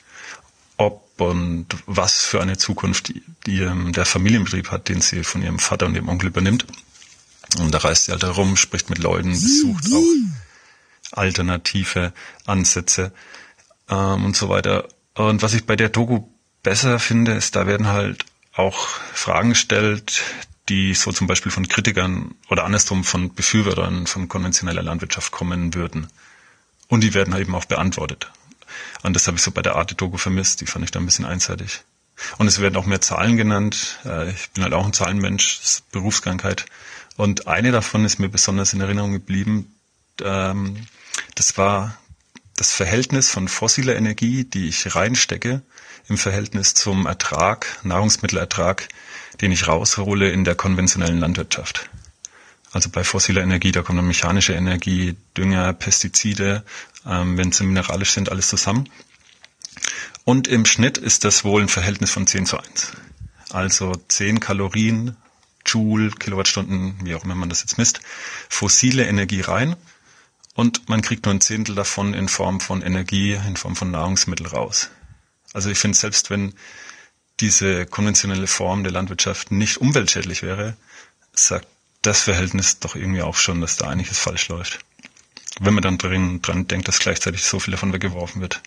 und 1.17 1.67
was 1.85 2.21
für 2.21 2.41
eine 2.41 2.57
Zukunft 2.57 3.13
die, 3.45 3.61
ähm, 3.61 3.93
der 3.93 4.05
Familienbetrieb 4.05 4.71
hat, 4.71 4.89
den 4.89 5.01
sie 5.01 5.23
von 5.23 5.41
ihrem 5.41 5.59
Vater 5.59 5.85
und 5.85 5.95
ihrem 5.95 6.09
Onkel 6.09 6.27
übernimmt. 6.27 6.65
Und 7.59 7.73
da 7.73 7.77
reist 7.79 8.05
sie 8.05 8.11
halt 8.11 8.23
herum, 8.23 8.57
spricht 8.57 8.89
mit 8.89 8.99
Leuten, 8.99 9.29
besucht 9.29 9.85
auch 9.93 10.03
alternative 11.11 12.13
Ansätze 12.45 13.13
ähm, 13.89 14.25
und 14.25 14.35
so 14.35 14.49
weiter. 14.49 14.87
Und 15.13 15.41
was 15.41 15.53
ich 15.53 15.65
bei 15.65 15.75
der 15.75 15.89
Doku 15.89 16.27
besser 16.63 16.99
finde, 16.99 17.33
ist, 17.33 17.55
da 17.55 17.67
werden 17.67 17.87
halt 17.87 18.25
auch 18.53 18.87
Fragen 19.13 19.49
gestellt, 19.49 20.21
die 20.69 20.93
so 20.93 21.11
zum 21.11 21.27
Beispiel 21.27 21.51
von 21.51 21.67
Kritikern 21.67 22.35
oder 22.49 22.63
andersrum 22.65 23.03
von 23.03 23.33
Befürwortern 23.33 24.07
von 24.07 24.27
konventioneller 24.27 24.81
Landwirtschaft 24.81 25.31
kommen 25.31 25.73
würden. 25.73 26.07
Und 26.87 27.01
die 27.01 27.13
werden 27.13 27.35
eben 27.37 27.55
auch 27.55 27.65
beantwortet. 27.65 28.31
Und 29.03 29.15
das 29.15 29.27
habe 29.27 29.37
ich 29.37 29.43
so 29.43 29.51
bei 29.51 29.61
der 29.61 29.75
Arte-Doku 29.75 30.17
vermisst. 30.17 30.61
Die 30.61 30.65
fand 30.65 30.85
ich 30.85 30.91
da 30.91 30.99
ein 30.99 31.05
bisschen 31.05 31.25
einseitig. 31.25 31.83
Und 32.37 32.47
es 32.47 32.61
werden 32.61 32.77
auch 32.77 32.85
mehr 32.85 33.01
Zahlen 33.01 33.37
genannt. 33.37 33.99
Äh, 34.05 34.31
ich 34.31 34.49
bin 34.51 34.63
halt 34.63 34.73
auch 34.73 34.85
ein 34.85 34.93
Zahlenmensch, 34.93 35.59
das 35.59 35.71
ist 35.71 35.91
Berufskrankheit. 35.91 36.65
Und 37.17 37.47
eine 37.47 37.71
davon 37.71 38.05
ist 38.05 38.19
mir 38.19 38.29
besonders 38.29 38.73
in 38.73 38.81
Erinnerung 38.81 39.11
geblieben. 39.11 39.75
Ähm, 40.21 40.87
das 41.35 41.57
war 41.57 41.97
das 42.55 42.71
Verhältnis 42.71 43.29
von 43.29 43.47
fossiler 43.47 43.95
Energie, 43.95 44.45
die 44.45 44.69
ich 44.69 44.95
reinstecke, 44.95 45.61
im 46.07 46.17
Verhältnis 46.17 46.73
zum 46.73 47.05
Ertrag, 47.05 47.79
Nahrungsmittelertrag, 47.83 48.87
den 49.41 49.51
ich 49.51 49.67
raushole 49.67 50.29
in 50.29 50.43
der 50.43 50.55
konventionellen 50.55 51.19
Landwirtschaft. 51.19 51.89
Also 52.75 52.89
bei 52.89 53.05
fossiler 53.05 53.41
Energie, 53.41 53.71
da 53.71 53.83
kommt 53.83 53.99
dann 53.99 54.05
mechanische 54.05 54.51
Energie, 54.51 55.15
Dünger, 55.37 55.71
Pestizide, 55.71 56.65
ähm, 57.05 57.37
wenn 57.37 57.53
sie 57.53 57.63
mineralisch 57.63 58.11
sind, 58.11 58.29
alles 58.29 58.49
zusammen. 58.49 58.89
Und 60.25 60.49
im 60.49 60.65
Schnitt 60.65 60.97
ist 60.97 61.23
das 61.23 61.45
wohl 61.45 61.61
ein 61.61 61.69
Verhältnis 61.69 62.11
von 62.11 62.27
10 62.27 62.45
zu 62.45 62.57
1. 62.59 62.91
Also 63.49 63.93
10 64.09 64.41
Kalorien, 64.41 65.15
Joule, 65.65 66.11
Kilowattstunden, 66.11 66.97
wie 67.05 67.15
auch 67.15 67.23
immer 67.23 67.35
man 67.35 67.47
das 67.47 67.61
jetzt 67.61 67.77
misst, 67.77 68.01
fossile 68.49 69.05
Energie 69.05 69.39
rein 69.39 69.77
und 70.53 70.89
man 70.89 71.01
kriegt 71.01 71.25
nur 71.25 71.33
ein 71.33 71.39
Zehntel 71.39 71.75
davon 71.75 72.13
in 72.13 72.27
Form 72.27 72.59
von 72.59 72.81
Energie, 72.81 73.39
in 73.47 73.55
Form 73.55 73.77
von 73.77 73.89
Nahrungsmittel 73.89 74.47
raus. 74.47 74.89
Also 75.53 75.69
ich 75.69 75.77
finde, 75.77 75.97
selbst 75.97 76.29
wenn 76.29 76.53
diese 77.39 77.85
konventionelle 77.85 78.47
Form 78.47 78.83
der 78.83 78.91
Landwirtschaft 78.91 79.49
nicht 79.49 79.77
umweltschädlich 79.77 80.43
wäre, 80.43 80.75
sagt 81.31 81.69
das 82.05 82.23
Verhältnis 82.23 82.79
doch 82.79 82.95
irgendwie 82.95 83.21
auch 83.21 83.35
schon, 83.35 83.61
dass 83.61 83.77
da 83.77 83.87
einiges 83.87 84.19
falsch 84.19 84.47
läuft. 84.49 84.79
Wenn 85.59 85.73
man 85.73 85.83
dann 85.83 85.97
drin, 85.97 86.41
dran 86.41 86.67
denkt, 86.67 86.87
dass 86.87 86.99
gleichzeitig 86.99 87.43
so 87.43 87.59
viel 87.59 87.71
davon 87.71 87.93
weggeworfen 87.93 88.41
wird. 88.41 88.61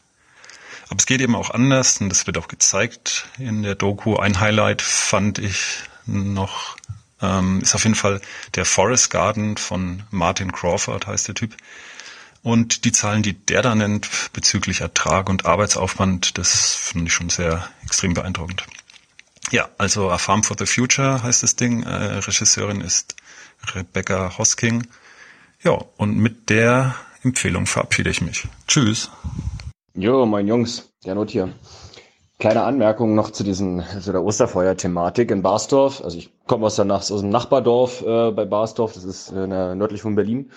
Aber 0.88 0.98
es 0.98 1.06
geht 1.06 1.20
eben 1.20 1.34
auch 1.34 1.50
anders 1.50 2.00
und 2.00 2.08
das 2.08 2.26
wird 2.26 2.38
auch 2.38 2.48
gezeigt 2.48 3.26
in 3.38 3.62
der 3.62 3.74
Doku. 3.74 4.16
Ein 4.16 4.40
Highlight 4.40 4.80
fand 4.80 5.38
ich 5.38 5.80
noch 6.06 6.78
ähm, 7.20 7.60
ist 7.60 7.74
auf 7.74 7.84
jeden 7.84 7.94
Fall 7.94 8.20
der 8.54 8.64
Forest 8.64 9.10
Garden 9.10 9.56
von 9.56 10.04
Martin 10.10 10.52
Crawford, 10.52 11.06
heißt 11.06 11.28
der 11.28 11.34
Typ. 11.34 11.56
Und 12.42 12.84
die 12.84 12.92
Zahlen, 12.92 13.22
die 13.22 13.34
der 13.34 13.62
da 13.62 13.74
nennt 13.74 14.08
bezüglich 14.32 14.80
Ertrag 14.80 15.28
und 15.28 15.44
Arbeitsaufwand, 15.44 16.38
das 16.38 16.74
finde 16.74 17.08
ich 17.08 17.14
schon 17.14 17.30
sehr 17.30 17.68
extrem 17.84 18.14
beeindruckend. 18.14 18.64
Ja, 19.50 19.68
also 19.78 20.10
A 20.10 20.18
Farm 20.18 20.44
for 20.44 20.56
the 20.58 20.66
Future 20.66 21.22
heißt 21.22 21.42
das 21.42 21.56
Ding. 21.56 21.82
Äh, 21.82 22.18
Regisseurin 22.18 22.80
ist 22.80 23.16
Rebecca 23.74 24.38
Hosking. 24.38 24.86
Ja, 25.62 25.78
und 25.96 26.16
mit 26.16 26.50
der 26.50 26.94
Empfehlung 27.22 27.66
verabschiede 27.66 28.10
ich 28.10 28.20
mich. 28.20 28.46
Tschüss. 28.66 29.10
Jo, 29.94 30.26
mein 30.26 30.46
Jungs, 30.46 30.92
Gernot 31.02 31.30
hier. 31.30 31.52
Kleine 32.38 32.62
Anmerkung 32.62 33.16
noch 33.16 33.32
zu 33.32 33.42
diesen, 33.42 33.82
zu 34.00 34.12
der 34.12 34.22
Osterfeuer-Thematik 34.22 35.32
in 35.32 35.42
Barsdorf. 35.42 36.04
Also 36.04 36.18
ich 36.18 36.30
komme 36.46 36.66
aus, 36.66 36.76
der, 36.76 36.88
aus 36.88 37.08
dem 37.08 37.30
Nachbardorf 37.30 38.02
äh, 38.02 38.30
bei 38.30 38.44
Barsdorf, 38.44 38.92
das 38.92 39.02
ist 39.02 39.32
äh, 39.32 39.46
nördlich 39.46 40.02
von 40.02 40.14
Berlin. 40.14 40.52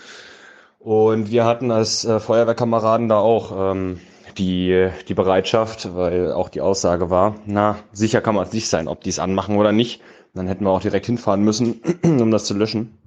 Und 0.77 1.31
wir 1.31 1.45
hatten 1.45 1.71
als 1.71 2.05
äh, 2.05 2.19
Feuerwehrkameraden 2.19 3.09
da 3.09 3.17
auch 3.17 3.73
ähm, 3.73 3.99
die, 4.37 4.89
die 5.07 5.13
Bereitschaft, 5.15 5.95
weil 5.95 6.31
auch 6.31 6.49
die 6.49 6.61
Aussage 6.61 7.09
war, 7.09 7.35
na, 7.45 7.77
sicher 7.91 8.21
kann 8.21 8.35
man 8.35 8.45
es 8.45 8.53
nicht 8.53 8.67
sein, 8.67 8.87
ob 8.87 9.01
die 9.01 9.09
es 9.09 9.19
anmachen 9.19 9.57
oder 9.57 9.71
nicht. 9.71 10.01
Dann 10.33 10.47
hätten 10.47 10.65
wir 10.65 10.71
auch 10.71 10.81
direkt 10.81 11.05
hinfahren 11.05 11.43
müssen, 11.43 11.81
um 12.03 12.31
das 12.31 12.45
zu 12.45 12.53
löschen 12.53 12.97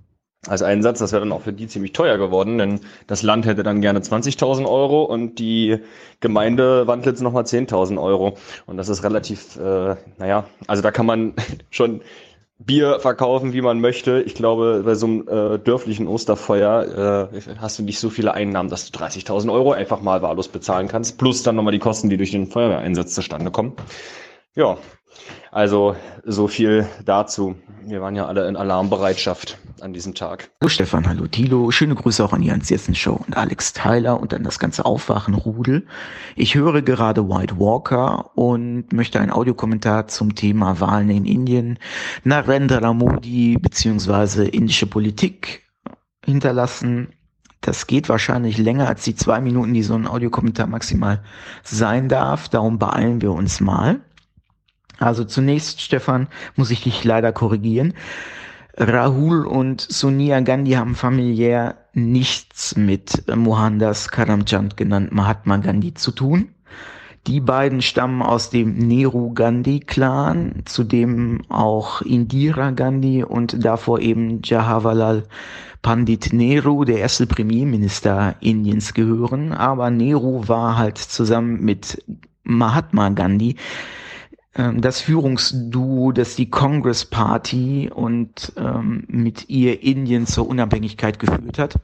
als 0.48 0.62
Einsatz. 0.62 0.98
Das 0.98 1.12
wäre 1.12 1.22
dann 1.22 1.32
auch 1.32 1.42
für 1.42 1.52
die 1.52 1.68
ziemlich 1.68 1.92
teuer 1.92 2.18
geworden, 2.18 2.58
denn 2.58 2.80
das 3.06 3.22
Land 3.22 3.46
hätte 3.46 3.62
dann 3.62 3.80
gerne 3.80 4.00
20.000 4.00 4.68
Euro 4.68 5.04
und 5.04 5.38
die 5.38 5.78
Gemeinde 6.20 6.86
Wandlitz 6.86 7.20
nochmal 7.20 7.44
10.000 7.44 8.00
Euro. 8.00 8.36
Und 8.66 8.76
das 8.76 8.88
ist 8.88 9.04
relativ, 9.04 9.56
äh, 9.56 9.96
naja, 10.18 10.44
also 10.66 10.82
da 10.82 10.90
kann 10.90 11.06
man 11.06 11.34
schon 11.70 12.02
Bier 12.58 13.00
verkaufen, 13.00 13.52
wie 13.52 13.62
man 13.62 13.80
möchte. 13.80 14.22
Ich 14.22 14.34
glaube, 14.34 14.82
bei 14.84 14.94
so 14.94 15.06
einem 15.06 15.28
äh, 15.28 15.58
dörflichen 15.58 16.06
Osterfeuer 16.06 17.30
äh, 17.32 17.40
hast 17.58 17.78
du 17.78 17.82
nicht 17.82 17.98
so 17.98 18.10
viele 18.10 18.32
Einnahmen, 18.32 18.70
dass 18.70 18.90
du 18.90 18.98
30.000 18.98 19.52
Euro 19.52 19.72
einfach 19.72 20.00
mal 20.00 20.22
wahllos 20.22 20.48
bezahlen 20.48 20.88
kannst, 20.88 21.18
plus 21.18 21.42
dann 21.42 21.56
nochmal 21.56 21.72
die 21.72 21.80
Kosten, 21.80 22.10
die 22.10 22.16
durch 22.16 22.30
den 22.30 22.46
Feuerwehreinsatz 22.46 23.14
zustande 23.14 23.50
kommen. 23.50 23.74
Ja, 24.54 24.78
also 25.54 25.94
so 26.24 26.48
viel 26.48 26.86
dazu. 27.04 27.54
Wir 27.86 28.00
waren 28.00 28.16
ja 28.16 28.26
alle 28.26 28.48
in 28.48 28.56
Alarmbereitschaft 28.56 29.56
an 29.80 29.92
diesem 29.92 30.14
Tag. 30.14 30.50
Hallo 30.60 30.68
Stefan, 30.68 31.06
hallo 31.06 31.28
Tilo. 31.28 31.70
Schöne 31.70 31.94
Grüße 31.94 32.24
auch 32.24 32.32
an 32.32 32.42
Jans 32.42 32.68
Jessen 32.70 32.94
Show 32.94 33.20
und 33.24 33.36
Alex 33.36 33.72
Tyler 33.72 34.20
und 34.20 34.32
dann 34.32 34.42
das 34.42 34.58
ganze 34.58 34.84
Aufwachen 34.84 35.34
Rudel. 35.34 35.86
Ich 36.34 36.56
höre 36.56 36.82
gerade 36.82 37.28
White 37.28 37.60
Walker 37.60 38.36
und 38.36 38.92
möchte 38.92 39.20
einen 39.20 39.30
Audiokommentar 39.30 40.08
zum 40.08 40.34
Thema 40.34 40.80
Wahlen 40.80 41.10
in 41.10 41.24
Indien, 41.24 41.78
Narendra 42.24 42.92
Modi 42.92 43.56
beziehungsweise 43.56 44.48
indische 44.48 44.86
Politik 44.86 45.62
hinterlassen. 46.24 47.10
Das 47.60 47.86
geht 47.86 48.08
wahrscheinlich 48.08 48.58
länger 48.58 48.88
als 48.88 49.04
die 49.04 49.14
zwei 49.14 49.40
Minuten, 49.40 49.72
die 49.72 49.84
so 49.84 49.94
ein 49.94 50.08
Audiokommentar 50.08 50.66
maximal 50.66 51.22
sein 51.62 52.08
darf. 52.08 52.48
Darum 52.48 52.80
beeilen 52.80 53.22
wir 53.22 53.32
uns 53.32 53.60
mal. 53.60 54.00
Also 54.98 55.24
zunächst, 55.24 55.80
Stefan, 55.80 56.28
muss 56.56 56.70
ich 56.70 56.82
dich 56.82 57.04
leider 57.04 57.32
korrigieren. 57.32 57.94
Rahul 58.76 59.46
und 59.46 59.80
Sonia 59.80 60.40
Gandhi 60.40 60.72
haben 60.72 60.94
familiär 60.94 61.76
nichts 61.92 62.76
mit 62.76 63.24
Mohandas 63.34 64.08
Karamchand 64.10 64.76
genannt 64.76 65.12
Mahatma 65.12 65.58
Gandhi 65.58 65.94
zu 65.94 66.10
tun. 66.10 66.48
Die 67.26 67.40
beiden 67.40 67.80
stammen 67.80 68.20
aus 68.20 68.50
dem 68.50 68.76
Nehru 68.76 69.32
Gandhi 69.32 69.80
Clan, 69.80 70.62
zu 70.66 70.84
dem 70.84 71.42
auch 71.48 72.02
Indira 72.02 72.72
Gandhi 72.72 73.24
und 73.24 73.64
davor 73.64 74.00
eben 74.00 74.40
Jawaharlal 74.42 75.22
Pandit 75.80 76.32
Nehru, 76.32 76.84
der 76.84 76.98
erste 76.98 77.26
Premierminister 77.26 78.34
Indiens, 78.40 78.92
gehören. 78.92 79.52
Aber 79.52 79.90
Nehru 79.90 80.48
war 80.48 80.76
halt 80.76 80.98
zusammen 80.98 81.64
mit 81.64 82.02
Mahatma 82.42 83.08
Gandhi 83.10 83.56
das 84.54 85.00
Führungsduo, 85.00 86.12
das 86.12 86.36
die 86.36 86.48
Congress 86.48 87.04
Party 87.04 87.90
und 87.92 88.52
ähm, 88.56 89.04
mit 89.08 89.48
ihr 89.48 89.82
Indien 89.82 90.26
zur 90.26 90.46
Unabhängigkeit 90.46 91.18
geführt 91.18 91.58
hat. 91.58 91.74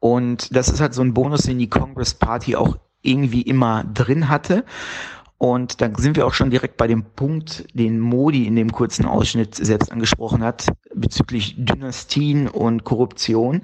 Und 0.00 0.54
das 0.54 0.68
ist 0.68 0.80
halt 0.80 0.94
so 0.94 1.02
ein 1.02 1.14
Bonus, 1.14 1.42
den 1.42 1.58
die 1.58 1.68
Congress 1.68 2.14
Party 2.14 2.54
auch 2.54 2.78
irgendwie 3.02 3.42
immer 3.42 3.84
drin 3.84 4.28
hatte. 4.28 4.64
Und 5.38 5.80
da 5.80 5.88
sind 5.96 6.16
wir 6.16 6.26
auch 6.26 6.34
schon 6.34 6.50
direkt 6.50 6.76
bei 6.76 6.88
dem 6.88 7.04
Punkt, 7.04 7.66
den 7.72 8.00
Modi 8.00 8.44
in 8.46 8.56
dem 8.56 8.72
kurzen 8.72 9.06
Ausschnitt 9.06 9.54
selbst 9.54 9.92
angesprochen 9.92 10.42
hat, 10.42 10.66
bezüglich 10.94 11.54
Dynastien 11.56 12.48
und 12.48 12.82
Korruption. 12.82 13.62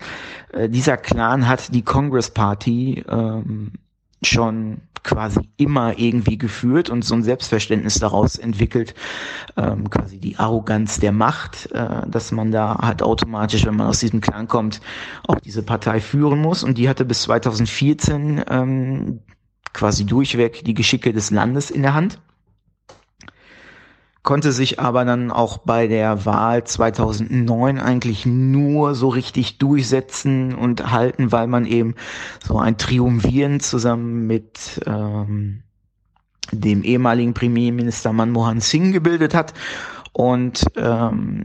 Äh, 0.53 0.69
dieser 0.69 0.97
Clan 0.97 1.49
hat 1.49 1.75
die 1.75 1.83
Congress 1.83 2.31
Party 2.31 3.05
ähm, 3.09 3.73
schon 4.25 4.81
quasi 5.03 5.41
immer 5.59 5.99
irgendwie 5.99 6.39
geführt 6.39 6.91
und 6.91 7.05
so 7.05 7.15
ein 7.15 7.23
Selbstverständnis 7.23 7.99
daraus 7.99 8.37
entwickelt, 8.37 8.95
ähm, 9.57 9.91
quasi 9.91 10.19
die 10.19 10.37
Arroganz 10.39 10.99
der 10.99 11.13
Macht, 11.13 11.71
äh, 11.73 12.09
dass 12.09 12.33
man 12.33 12.51
da 12.51 12.79
halt 12.81 13.03
automatisch, 13.03 13.67
wenn 13.67 13.77
man 13.77 13.89
aus 13.89 14.01
diesem 14.01 14.21
Clan 14.21 14.49
kommt, 14.49 14.81
auch 15.29 15.39
diese 15.41 15.63
Partei 15.63 16.01
führen 16.01 16.41
muss. 16.41 16.65
Und 16.65 16.79
die 16.79 16.89
hatte 16.89 17.05
bis 17.05 17.23
2014 17.23 18.45
ähm, 18.49 19.21
quasi 19.73 20.07
durchweg 20.07 20.65
die 20.65 20.75
Geschicke 20.75 21.13
des 21.13 21.31
Landes 21.31 21.71
in 21.71 21.83
der 21.83 21.95
Hand 21.95 22.19
konnte 24.25 24.53
sich 24.53 24.81
aber 24.81 25.05
dann 25.05 25.31
auch 25.31 25.59
bei 25.59 25.87
der 25.87 26.25
Wahl 26.25 26.65
2009 26.65 27.79
eigentlich 27.79 28.27
nur 28.27 28.95
so 28.95 29.09
richtig 29.09 29.59
durchsetzen 29.59 30.55
und 30.55 30.91
halten, 30.91 31.31
weil 31.31 31.47
man 31.47 31.67
eben 31.67 31.95
so 32.43 32.59
ein 32.59 32.79
Triumvieren 32.79 33.61
zusammen 33.61 34.27
mit 34.27 34.81
ähm, 34.87 35.63
dem 36.53 36.83
ehemaligen 36.83 37.35
Premierminister 37.35 38.13
Manmohan 38.13 38.61
Singh 38.61 38.93
gebildet 38.93 39.35
hat. 39.35 39.53
Und 40.13 40.65
ähm, 40.77 41.45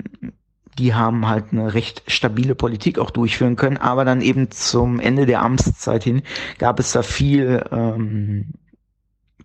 die 0.77 0.93
haben 0.93 1.27
halt 1.27 1.48
eine 1.51 1.74
recht 1.74 2.03
stabile 2.08 2.56
Politik 2.56 2.98
auch 2.98 3.11
durchführen 3.11 3.58
können, 3.58 3.75
aber 3.75 4.06
dann 4.06 4.22
eben 4.22 4.51
zum 4.51 5.01
Ende 5.01 5.25
der 5.25 5.41
Amtszeit 5.41 6.06
hin 6.06 6.22
gab 6.58 6.80
es 6.80 6.93
da 6.93 7.01
viel 7.01 7.61
ähm, 7.72 8.53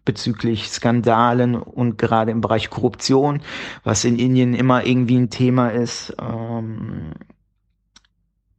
bezüglich 0.04 0.68
Skandalen 0.68 1.54
und 1.54 1.98
gerade 1.98 2.30
im 2.30 2.40
Bereich 2.40 2.70
Korruption, 2.70 3.40
was 3.82 4.04
in 4.04 4.18
Indien 4.18 4.54
immer 4.54 4.86
irgendwie 4.86 5.16
ein 5.16 5.30
Thema 5.30 5.68
ist, 5.68 6.14
ähm, 6.20 7.12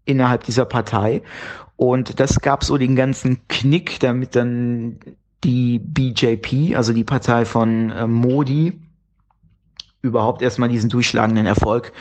innerhalb 0.06 0.43
dieser 0.43 0.65
Partei. 0.65 1.22
Und 1.75 2.19
das 2.19 2.41
gab 2.41 2.64
so 2.64 2.77
den 2.77 2.95
ganzen 2.95 3.48
Knick, 3.48 3.99
damit 3.99 4.35
dann 4.35 4.99
die 5.43 5.80
BJP, 5.80 6.75
also 6.75 6.93
die 6.93 7.03
Partei 7.03 7.45
von 7.45 7.91
äh, 7.91 8.07
Modi, 8.07 8.80
überhaupt 10.01 10.41
erstmal 10.41 10.69
diesen 10.69 10.90
durchschlagenden 10.90 11.45
Erfolg 11.45 11.91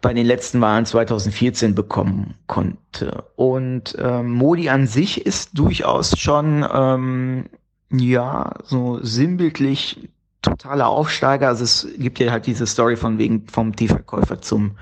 bei 0.00 0.12
den 0.12 0.26
letzten 0.26 0.60
Wahlen 0.60 0.84
2014 0.84 1.74
bekommen 1.74 2.34
konnte. 2.48 3.24
Und 3.36 3.94
äh, 3.96 4.22
Modi 4.22 4.68
an 4.68 4.86
sich 4.86 5.24
ist 5.24 5.56
durchaus 5.56 6.18
schon 6.18 6.66
ähm, 6.70 7.44
ja, 7.92 8.52
so 8.64 8.98
sinnbildlich 9.02 10.08
totaler 10.40 10.88
Aufsteiger. 10.88 11.48
Also 11.48 11.64
es 11.64 11.88
gibt 11.98 12.18
ja 12.18 12.32
halt 12.32 12.46
diese 12.46 12.66
Story 12.66 12.96
von 12.96 13.18
wegen 13.18 13.46
vom 13.48 13.74
Teeverkäufer 13.74 14.40
zum 14.40 14.72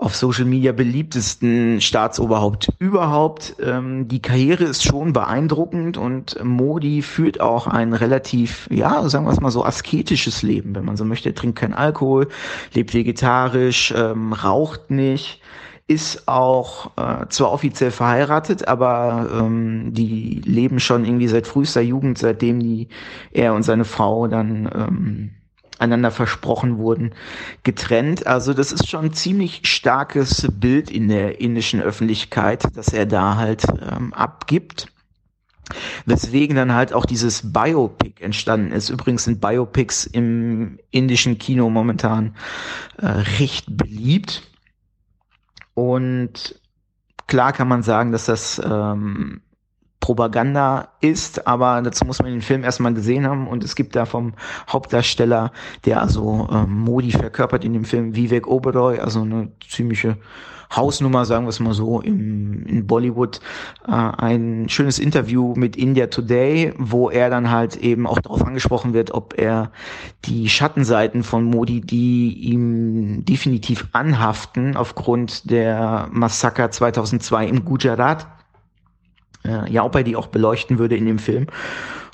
auf 0.00 0.16
Social 0.16 0.46
Media 0.46 0.72
beliebtesten 0.72 1.78
Staatsoberhaupt 1.82 2.72
überhaupt. 2.78 3.56
Ähm, 3.62 4.08
die 4.08 4.22
Karriere 4.22 4.64
ist 4.64 4.82
schon 4.82 5.12
beeindruckend 5.12 5.98
und 5.98 6.42
Modi 6.42 7.02
führt 7.02 7.42
auch 7.42 7.66
ein 7.66 7.92
relativ, 7.92 8.66
ja, 8.70 9.06
sagen 9.10 9.26
wir 9.26 9.32
es 9.32 9.40
mal 9.40 9.50
so, 9.50 9.62
asketisches 9.62 10.42
Leben, 10.42 10.74
wenn 10.74 10.86
man 10.86 10.96
so 10.96 11.04
möchte. 11.04 11.28
Er 11.28 11.34
trinkt 11.34 11.58
keinen 11.58 11.74
Alkohol, 11.74 12.28
lebt 12.72 12.94
vegetarisch, 12.94 13.92
ähm, 13.94 14.32
raucht 14.32 14.90
nicht, 14.90 15.42
ist 15.90 16.28
auch 16.28 16.96
äh, 16.96 17.26
zwar 17.30 17.50
offiziell 17.50 17.90
verheiratet, 17.90 18.68
aber 18.68 19.28
ähm, 19.34 19.92
die 19.92 20.40
leben 20.44 20.78
schon 20.78 21.04
irgendwie 21.04 21.26
seit 21.26 21.48
frühester 21.48 21.80
Jugend, 21.80 22.16
seitdem 22.16 22.60
die 22.60 22.86
er 23.32 23.54
und 23.54 23.64
seine 23.64 23.84
Frau 23.84 24.28
dann 24.28 24.70
ähm, 24.72 25.30
einander 25.80 26.12
versprochen 26.12 26.78
wurden, 26.78 27.12
getrennt. 27.64 28.24
Also 28.24 28.54
das 28.54 28.70
ist 28.70 28.88
schon 28.88 29.06
ein 29.06 29.12
ziemlich 29.14 29.62
starkes 29.64 30.46
Bild 30.52 30.92
in 30.92 31.08
der 31.08 31.40
indischen 31.40 31.82
Öffentlichkeit, 31.82 32.64
dass 32.76 32.92
er 32.92 33.06
da 33.06 33.34
halt 33.34 33.64
ähm, 33.90 34.14
abgibt. 34.14 34.86
Weswegen 36.06 36.54
dann 36.54 36.72
halt 36.72 36.92
auch 36.92 37.04
dieses 37.04 37.52
Biopic 37.52 38.22
entstanden 38.22 38.70
ist. 38.70 38.90
Übrigens 38.90 39.24
sind 39.24 39.40
Biopics 39.40 40.06
im 40.06 40.78
indischen 40.92 41.38
Kino 41.38 41.68
momentan 41.68 42.36
äh, 42.98 43.06
recht 43.06 43.76
beliebt 43.76 44.49
und 45.74 46.60
klar 47.26 47.52
kann 47.52 47.68
man 47.68 47.82
sagen, 47.82 48.12
dass 48.12 48.26
das 48.26 48.60
ähm, 48.64 49.40
Propaganda 50.00 50.88
ist, 51.00 51.46
aber 51.46 51.80
dazu 51.82 52.04
muss 52.06 52.20
man 52.20 52.32
den 52.32 52.40
Film 52.40 52.64
erstmal 52.64 52.94
gesehen 52.94 53.26
haben. 53.26 53.46
Und 53.46 53.62
es 53.62 53.76
gibt 53.76 53.94
da 53.94 54.06
vom 54.06 54.34
Hauptdarsteller, 54.68 55.52
der 55.84 56.00
also 56.00 56.48
ähm, 56.50 56.80
Modi 56.80 57.12
verkörpert 57.12 57.64
in 57.64 57.74
dem 57.74 57.84
Film, 57.84 58.16
Vivek 58.16 58.46
Oberoi, 58.46 58.98
also 58.98 59.20
eine 59.20 59.52
ziemliche 59.68 60.16
Hausnummer, 60.74 61.24
sagen 61.24 61.46
wir 61.46 61.50
es 61.50 61.60
mal 61.60 61.74
so, 61.74 62.00
im, 62.00 62.64
in 62.66 62.86
Bollywood, 62.86 63.40
äh, 63.86 63.90
ein 63.90 64.68
schönes 64.68 64.98
Interview 64.98 65.54
mit 65.56 65.76
India 65.76 66.06
Today, 66.06 66.72
wo 66.78 67.10
er 67.10 67.28
dann 67.28 67.50
halt 67.50 67.76
eben 67.76 68.06
auch 68.06 68.20
darauf 68.20 68.46
angesprochen 68.46 68.94
wird, 68.94 69.12
ob 69.12 69.34
er 69.36 69.72
die 70.24 70.48
Schattenseiten 70.48 71.22
von 71.22 71.44
Modi, 71.44 71.80
die 71.80 72.32
ihm 72.34 73.24
definitiv 73.24 73.88
anhaften 73.92 74.76
aufgrund 74.76 75.50
der 75.50 76.08
Massaker 76.12 76.70
2002 76.70 77.46
im 77.46 77.64
Gujarat, 77.64 78.28
äh, 79.44 79.70
ja, 79.70 79.84
ob 79.84 79.96
er 79.96 80.04
die 80.04 80.16
auch 80.16 80.28
beleuchten 80.28 80.78
würde 80.78 80.96
in 80.96 81.06
dem 81.06 81.18
Film. 81.18 81.46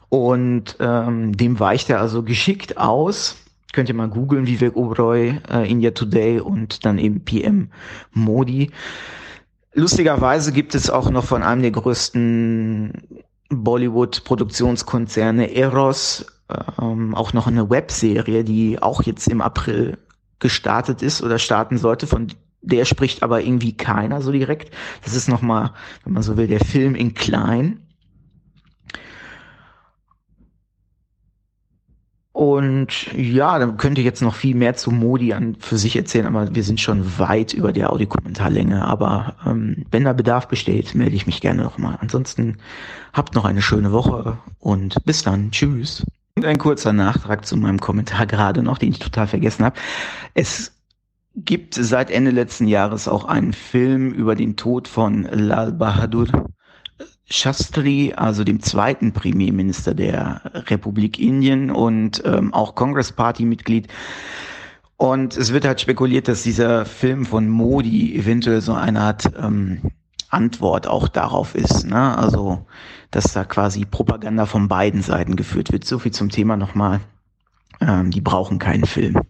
Und 0.09 0.77
ähm, 0.81 1.37
dem 1.37 1.59
weicht 1.61 1.91
er 1.91 2.01
also 2.01 2.23
geschickt 2.23 2.79
aus 2.79 3.37
Könnt 3.77 3.91
ihr 3.91 3.95
mal 3.95 4.09
googeln, 4.09 4.47
Vivek 4.47 4.75
Oberoi, 4.75 5.39
äh, 5.51 5.71
India 5.71 5.91
Today 5.91 6.41
und 6.41 6.87
dann 6.87 6.97
eben 6.97 7.27
PM 7.27 7.69
Modi. 8.11 8.71
Lustigerweise 9.75 10.53
gibt 10.53 10.75
es 10.75 10.89
auch 10.89 11.11
noch 11.11 11.27
von 11.27 11.43
einem 11.43 11.61
der 11.61 11.73
größten 11.73 12.95
Bollywood-Produktionskonzerne 13.51 15.55
Eros 15.55 16.25
ähm, 16.81 17.15
auch 17.15 17.35
noch 17.35 17.49
eine 17.49 17.69
Webserie, 17.69 18.45
die 18.45 18.81
auch 18.81 19.03
jetzt 19.03 19.29
im 19.29 19.43
April 19.43 19.99
gestartet 20.39 21.03
ist 21.03 21.23
oder 21.23 21.39
starten 21.39 21.77
sollte, 21.77 22.07
von 22.07 22.29
der 22.63 22.87
spricht 22.87 23.23
aber 23.23 23.43
irgendwie 23.43 23.77
keiner 23.77 24.23
so 24.23 24.33
direkt. 24.33 24.75
Das 25.05 25.15
ist 25.15 25.29
nochmal, 25.29 25.73
wenn 26.03 26.15
man 26.15 26.23
so 26.23 26.39
will, 26.39 26.47
der 26.47 26.61
Film 26.61 26.95
in 26.95 27.13
klein. 27.13 27.86
Und 32.37 33.15
ja, 33.15 33.59
dann 33.59 33.79
könnte 33.79 34.03
ich 34.03 34.05
jetzt 34.05 34.21
noch 34.21 34.35
viel 34.35 34.55
mehr 34.55 34.77
zu 34.77 34.91
Modi 34.91 35.33
an 35.33 35.57
für 35.59 35.79
sich 35.79 35.97
erzählen, 35.97 36.27
aber 36.27 36.55
wir 36.55 36.65
sind 36.65 36.83
schon 36.83 37.19
weit 37.19 37.55
über 37.55 37.73
der 37.73 37.91
Audiokommentarlänge. 37.91 38.85
Aber 38.85 39.37
ähm, 39.47 39.87
wenn 39.91 40.05
da 40.05 40.13
Bedarf 40.13 40.47
besteht, 40.47 40.95
melde 40.95 41.17
ich 41.17 41.27
mich 41.27 41.41
gerne 41.41 41.63
nochmal. 41.63 41.97
Ansonsten 41.99 42.59
habt 43.15 43.35
noch 43.35 43.47
eine 43.47 43.63
schöne 43.63 43.91
Woche 43.91 44.37
und 44.59 45.03
bis 45.07 45.23
dann. 45.23 45.51
Tschüss. 45.51 46.05
Und 46.35 46.45
ein 46.45 46.59
kurzer 46.59 46.93
Nachtrag 46.93 47.47
zu 47.47 47.57
meinem 47.57 47.81
Kommentar 47.81 48.27
gerade 48.27 48.63
noch, 48.63 48.77
den 48.77 48.91
ich 48.91 48.99
total 48.99 49.29
vergessen 49.29 49.65
habe. 49.65 49.79
Es 50.35 50.73
gibt 51.37 51.73
seit 51.73 52.11
Ende 52.11 52.33
letzten 52.33 52.69
Jahres 52.69 53.09
auch 53.09 53.25
einen 53.25 53.55
Film 53.55 54.13
über 54.13 54.35
den 54.35 54.57
Tod 54.57 54.89
von 54.89 55.23
Lal 55.23 55.73
Bahadur 55.73 56.29
Shastri, 57.29 58.15
also 58.15 58.45
dem 58.45 58.61
zweiten 58.61 59.13
Premierminister 59.13 59.95
der 59.95 60.43
Republik 60.55 61.19
Indien 61.19 61.71
und 61.71 62.23
ähm, 62.25 62.55
auch 62.55 62.75
Congress 62.75 63.13
Party 63.13 63.45
Mitglied. 63.45 63.89
Und 64.97 65.37
es 65.37 65.53
wird 65.53 65.65
halt 65.65 65.81
spekuliert, 65.81 66.29
dass 66.29 66.43
dieser 66.43 66.87
Film 66.87 67.27
von 67.27 67.49
Modi 67.49 68.17
eventuell 68.17 68.61
so 68.61 68.73
eine 68.73 69.01
Art 69.01 69.31
ähm, 69.37 69.81
Antwort 70.31 70.87
auch 70.87 71.09
darauf 71.09 71.55
ist. 71.55 71.85
Ne? 71.85 72.17
Also, 72.17 72.65
dass 73.11 73.33
da 73.33 73.45
quasi 73.45 73.85
Propaganda 73.85 74.47
von 74.47 74.69
beiden 74.69 75.03
Seiten 75.03 75.37
geführt 75.37 75.73
wird. 75.73 75.85
So 75.85 75.99
viel 75.99 76.13
zum 76.13 76.31
Thema 76.31 76.57
nochmal. 76.57 77.01
Ähm, 77.81 78.11
die 78.11 78.21
brauchen 78.21 78.59
keinen 78.59 78.87
Film. 78.87 79.21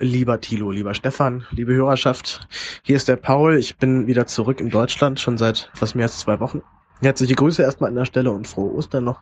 Lieber 0.00 0.40
Thilo, 0.40 0.72
lieber 0.72 0.92
Stefan, 0.92 1.46
liebe 1.52 1.72
Hörerschaft, 1.72 2.48
hier 2.82 2.96
ist 2.96 3.06
der 3.06 3.14
Paul. 3.14 3.56
Ich 3.56 3.76
bin 3.76 4.08
wieder 4.08 4.26
zurück 4.26 4.60
in 4.60 4.70
Deutschland, 4.70 5.20
schon 5.20 5.38
seit 5.38 5.70
fast 5.72 5.94
mehr 5.94 6.06
als 6.06 6.18
zwei 6.18 6.40
Wochen. 6.40 6.62
Herzliche 7.04 7.34
Grüße 7.34 7.62
erstmal 7.62 7.90
an 7.90 7.96
der 7.96 8.06
Stelle 8.06 8.32
und 8.32 8.48
frohe 8.48 8.72
Ostern 8.72 9.04
noch. 9.04 9.20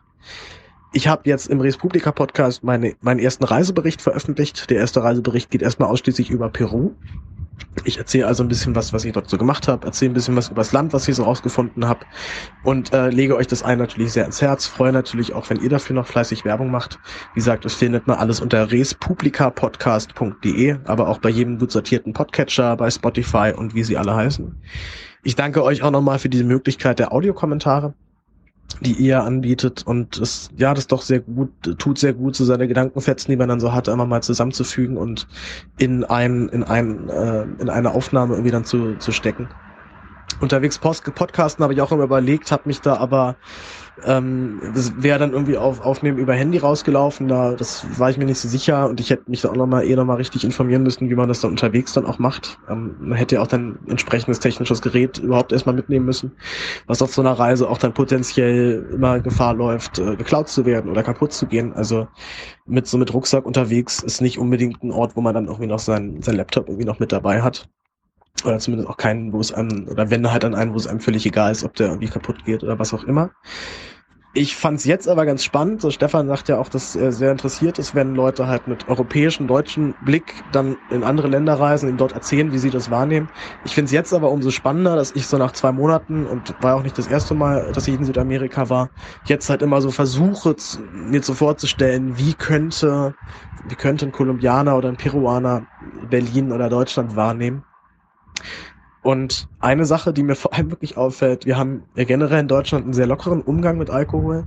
Ich 0.93 1.07
habe 1.07 1.23
jetzt 1.25 1.47
im 1.47 1.59
Respublika 1.59 2.11
Podcast 2.11 2.63
meine, 2.63 2.95
meinen 3.01 3.19
ersten 3.19 3.43
Reisebericht 3.43 4.01
veröffentlicht. 4.01 4.69
Der 4.69 4.77
erste 4.77 5.03
Reisebericht 5.03 5.49
geht 5.49 5.63
erstmal 5.63 5.89
ausschließlich 5.89 6.29
über 6.29 6.49
Peru. 6.49 6.91
Ich 7.83 7.97
erzähle 7.97 8.27
also 8.27 8.43
ein 8.43 8.47
bisschen 8.47 8.75
was, 8.75 8.93
was 8.93 9.03
ich 9.03 9.13
dort 9.13 9.29
so 9.29 9.37
gemacht 9.37 9.67
habe, 9.67 9.85
erzähle 9.85 10.11
ein 10.11 10.13
bisschen 10.13 10.35
was 10.35 10.49
über 10.49 10.61
das 10.61 10.71
Land, 10.71 10.93
was 10.93 11.07
ich 11.07 11.15
so 11.15 11.23
rausgefunden 11.23 11.87
habe 11.87 12.05
und 12.63 12.93
äh, 12.93 13.09
lege 13.09 13.35
euch 13.35 13.47
das 13.47 13.63
ein 13.63 13.79
natürlich 13.79 14.13
sehr 14.13 14.25
ins 14.25 14.41
Herz. 14.41 14.65
Freue 14.65 14.91
natürlich 14.91 15.33
auch, 15.33 15.49
wenn 15.49 15.59
ihr 15.59 15.69
dafür 15.69 15.95
noch 15.95 16.07
fleißig 16.07 16.45
Werbung 16.45 16.71
macht. 16.71 16.99
Wie 17.33 17.39
gesagt, 17.39 17.65
das 17.65 17.73
findet 17.73 18.07
man 18.07 18.17
alles 18.17 18.39
unter 18.39 18.71
respublikapodcast.de, 18.71 20.77
aber 20.85 21.09
auch 21.09 21.17
bei 21.17 21.29
jedem 21.29 21.59
gut 21.59 21.71
sortierten 21.71 22.13
Podcatcher, 22.13 22.77
bei 22.77 22.89
Spotify 22.89 23.53
und 23.55 23.75
wie 23.75 23.83
sie 23.83 23.97
alle 23.97 24.15
heißen. 24.15 24.55
Ich 25.23 25.35
danke 25.35 25.63
euch 25.63 25.83
auch 25.83 25.91
nochmal 25.91 26.19
für 26.19 26.29
diese 26.29 26.43
Möglichkeit 26.43 26.99
der 26.99 27.13
Audiokommentare 27.13 27.93
die 28.81 28.93
ihr 28.93 29.23
anbietet 29.23 29.83
und 29.85 30.17
es, 30.17 30.49
ja, 30.57 30.73
das 30.73 30.87
doch 30.87 31.01
sehr 31.01 31.19
gut, 31.19 31.49
tut 31.77 31.99
sehr 31.99 32.13
gut, 32.13 32.35
so 32.35 32.45
seine 32.45 32.67
Gedankenfetzen, 32.67 33.31
die 33.31 33.37
man 33.37 33.49
dann 33.49 33.59
so 33.59 33.71
hat, 33.71 33.87
einmal 33.87 34.07
mal 34.07 34.23
zusammenzufügen 34.23 34.97
und 34.97 35.27
in 35.77 36.03
ein, 36.03 36.49
in 36.49 36.63
ein, 36.63 37.09
äh, 37.09 37.43
in 37.59 37.69
eine 37.69 37.91
Aufnahme 37.91 38.33
irgendwie 38.33 38.51
dann 38.51 38.65
zu, 38.65 38.95
zu 38.95 39.11
stecken. 39.11 39.49
Unterwegs 40.39 40.79
Post 40.79 41.03
Podcasten 41.13 41.63
habe 41.63 41.73
ich 41.73 41.81
auch 41.81 41.91
immer 41.91 42.03
überlegt, 42.03 42.51
habe 42.51 42.63
mich 42.65 42.81
da 42.81 42.97
aber 42.97 43.35
ähm, 44.05 44.59
das 44.73 45.01
wäre 45.03 45.19
dann 45.19 45.33
irgendwie 45.33 45.57
auf 45.57 45.79
Aufnehmen 45.79 46.17
über 46.17 46.33
Handy 46.33 46.57
rausgelaufen, 46.57 47.27
da 47.27 47.55
das 47.55 47.99
war 47.99 48.09
ich 48.09 48.17
mir 48.17 48.25
nicht 48.25 48.39
so 48.39 48.47
sicher 48.47 48.89
und 48.89 48.99
ich 48.99 49.09
hätte 49.09 49.29
mich 49.29 49.41
da 49.41 49.49
auch 49.49 49.55
nochmal 49.55 49.85
eh 49.85 49.95
nochmal 49.95 50.17
richtig 50.17 50.43
informieren 50.43 50.83
müssen, 50.83 51.09
wie 51.09 51.15
man 51.15 51.27
das 51.29 51.41
dann 51.41 51.51
unterwegs 51.51 51.93
dann 51.93 52.05
auch 52.05 52.17
macht. 52.19 52.57
Ähm, 52.67 52.95
man 52.99 53.17
hätte 53.17 53.35
ja 53.35 53.41
auch 53.41 53.47
dann 53.47 53.77
entsprechendes 53.87 54.39
technisches 54.39 54.81
Gerät 54.81 55.19
überhaupt 55.19 55.51
erstmal 55.51 55.75
mitnehmen 55.75 56.05
müssen, 56.05 56.31
was 56.87 57.01
auf 57.01 57.13
so 57.13 57.21
einer 57.21 57.33
Reise 57.33 57.69
auch 57.69 57.77
dann 57.77 57.93
potenziell 57.93 58.89
immer 58.93 59.19
Gefahr 59.19 59.53
läuft, 59.53 59.99
äh, 59.99 60.15
geklaut 60.15 60.49
zu 60.49 60.65
werden 60.65 60.89
oder 60.89 61.03
kaputt 61.03 61.33
zu 61.33 61.45
gehen. 61.45 61.73
Also 61.73 62.07
mit 62.65 62.87
so 62.87 62.97
mit 62.97 63.13
Rucksack 63.13 63.45
unterwegs 63.45 64.01
ist 64.01 64.21
nicht 64.21 64.39
unbedingt 64.39 64.83
ein 64.83 64.91
Ort, 64.91 65.15
wo 65.15 65.21
man 65.21 65.35
dann 65.35 65.45
irgendwie 65.45 65.67
noch 65.67 65.79
sein, 65.79 66.21
sein 66.21 66.35
Laptop 66.35 66.67
irgendwie 66.67 66.85
noch 66.85 66.99
mit 66.99 67.11
dabei 67.11 67.41
hat 67.41 67.67
oder 68.43 68.59
zumindest 68.59 68.89
auch 68.89 68.97
keinen, 68.97 69.31
wo 69.33 69.39
es 69.39 69.53
einem, 69.53 69.87
oder 69.87 70.09
wenn 70.09 70.29
halt 70.31 70.43
an 70.45 70.55
einen, 70.55 70.73
wo 70.73 70.77
es 70.77 70.87
einem 70.87 70.99
völlig 70.99 71.25
egal 71.25 71.51
ist, 71.51 71.63
ob 71.63 71.75
der 71.75 71.87
irgendwie 71.87 72.09
kaputt 72.09 72.43
geht 72.43 72.63
oder 72.63 72.79
was 72.79 72.93
auch 72.93 73.03
immer. 73.03 73.31
Ich 74.35 74.55
fand's 74.55 74.83
jetzt 74.85 75.07
aber 75.07 75.27
ganz 75.27 75.43
spannend. 75.43 75.79
So 75.79 75.91
Stefan 75.91 76.27
sagt 76.27 76.47
ja 76.49 76.57
auch, 76.57 76.67
dass 76.67 76.95
er 76.95 77.11
sehr 77.11 77.31
interessiert 77.31 77.77
ist, 77.77 77.93
wenn 77.93 78.15
Leute 78.15 78.47
halt 78.47 78.65
mit 78.65 78.87
europäischen, 78.87 79.47
deutschen 79.47 79.93
Blick 80.01 80.43
dann 80.51 80.77
in 80.89 81.03
andere 81.03 81.27
Länder 81.27 81.53
reisen, 81.53 81.87
und 81.89 81.97
dort 81.97 82.13
erzählen, 82.13 82.51
wie 82.51 82.57
sie 82.57 82.71
das 82.71 82.89
wahrnehmen. 82.89 83.29
Ich 83.63 83.75
find's 83.75 83.91
jetzt 83.91 84.11
aber 84.11 84.31
umso 84.31 84.49
spannender, 84.49 84.95
dass 84.95 85.11
ich 85.11 85.27
so 85.27 85.37
nach 85.37 85.51
zwei 85.51 85.71
Monaten 85.71 86.25
und 86.25 86.55
war 86.59 86.75
auch 86.75 86.81
nicht 86.81 86.97
das 86.97 87.05
erste 87.05 87.35
Mal, 87.35 87.71
dass 87.73 87.87
ich 87.87 87.93
in 87.93 88.05
Südamerika 88.05 88.69
war, 88.69 88.89
jetzt 89.23 89.49
halt 89.51 89.61
immer 89.61 89.81
so 89.81 89.91
versuche, 89.91 90.55
mir 90.91 91.21
so 91.21 91.35
vorzustellen, 91.35 92.17
wie 92.17 92.33
könnte, 92.33 93.13
wie 93.63 93.75
könnte 93.75 94.07
ein 94.07 94.11
Kolumbianer 94.11 94.75
oder 94.75 94.89
ein 94.89 94.97
Peruaner 94.97 95.67
Berlin 95.79 96.51
oder 96.51 96.69
Deutschland 96.69 97.15
wahrnehmen. 97.15 97.65
Und 99.03 99.49
eine 99.59 99.83
Sache, 99.83 100.13
die 100.13 100.23
mir 100.23 100.35
vor 100.35 100.53
allem 100.53 100.71
wirklich 100.71 100.95
auffällt, 100.95 101.45
wir 101.45 101.57
haben 101.57 101.83
ja 101.95 102.05
generell 102.05 102.39
in 102.39 102.47
Deutschland 102.47 102.85
einen 102.85 102.93
sehr 102.93 103.05
lockeren 103.05 103.41
Umgang 103.41 103.77
mit 103.77 103.89
Alkohol. 103.89 104.45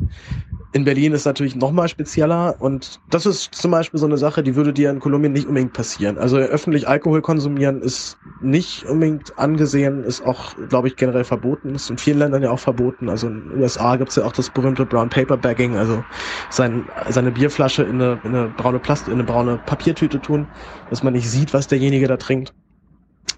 In 0.72 0.84
Berlin 0.84 1.12
ist 1.12 1.26
natürlich 1.26 1.54
nochmal 1.56 1.88
spezieller 1.88 2.56
und 2.58 2.98
das 3.10 3.26
ist 3.26 3.54
zum 3.54 3.70
Beispiel 3.70 4.00
so 4.00 4.06
eine 4.06 4.16
Sache, 4.16 4.42
die 4.42 4.56
würde 4.56 4.72
dir 4.72 4.90
in 4.90 4.98
Kolumbien 4.98 5.32
nicht 5.32 5.46
unbedingt 5.46 5.74
passieren. 5.74 6.16
Also 6.16 6.38
öffentlich 6.38 6.88
Alkohol 6.88 7.20
konsumieren 7.20 7.82
ist 7.82 8.16
nicht 8.40 8.84
unbedingt 8.86 9.38
angesehen, 9.38 10.04
ist 10.04 10.24
auch, 10.24 10.54
glaube 10.68 10.88
ich, 10.88 10.96
generell 10.96 11.24
verboten, 11.24 11.74
ist 11.74 11.90
in 11.90 11.98
vielen 11.98 12.18
Ländern 12.18 12.42
ja 12.42 12.50
auch 12.50 12.58
verboten. 12.58 13.10
Also 13.10 13.28
in 13.28 13.50
den 13.50 13.60
USA 13.60 13.96
gibt's 13.96 14.16
ja 14.16 14.24
auch 14.24 14.32
das 14.32 14.48
berühmte 14.48 14.86
Brown 14.86 15.10
Paper 15.10 15.36
Bagging, 15.36 15.76
also 15.76 16.02
sein, 16.48 16.88
seine 17.10 17.30
Bierflasche 17.30 17.82
in 17.82 18.00
eine, 18.00 18.20
in 18.24 18.34
eine 18.34 18.48
braune 18.48 18.78
Plast 18.78 19.06
in 19.06 19.14
eine 19.14 19.24
braune 19.24 19.58
Papiertüte 19.58 20.20
tun, 20.20 20.48
dass 20.88 21.02
man 21.02 21.12
nicht 21.12 21.30
sieht, 21.30 21.52
was 21.52 21.68
derjenige 21.68 22.08
da 22.08 22.16
trinkt. 22.16 22.54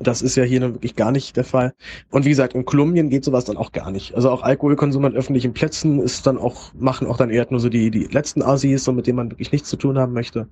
Das 0.01 0.23
ist 0.23 0.37
ja 0.37 0.45
hier 0.45 0.61
nun 0.61 0.75
wirklich 0.75 0.95
gar 0.95 1.11
nicht 1.11 1.37
der 1.37 1.45
Fall. 1.45 1.75
Und 2.11 2.25
wie 2.25 2.31
gesagt, 2.31 2.55
in 2.55 2.65
Kolumbien 2.65 3.11
geht 3.11 3.25
sowas 3.25 3.45
dann 3.45 3.57
auch 3.57 3.73
gar 3.73 3.91
nicht. 3.91 4.15
Also 4.15 4.31
auch 4.31 4.43
Alkoholkonsum 4.43 5.05
an 5.05 5.15
öffentlichen 5.15 5.53
Plätzen 5.53 6.01
ist 6.01 6.27
dann 6.27 6.39
auch, 6.39 6.73
machen 6.75 7.07
auch 7.07 7.17
dann 7.17 7.31
eher 7.31 7.47
nur 7.51 7.61
so 7.61 7.69
die, 7.69 7.91
die 7.91 8.05
letzten 8.05 8.43
Assis, 8.43 8.85
so 8.85 8.93
mit 8.93 9.07
denen 9.07 9.17
man 9.17 9.31
wirklich 9.31 9.53
nichts 9.53 9.69
zu 9.69 9.77
tun 9.77 9.99
haben 9.99 10.13
möchte. 10.13 10.49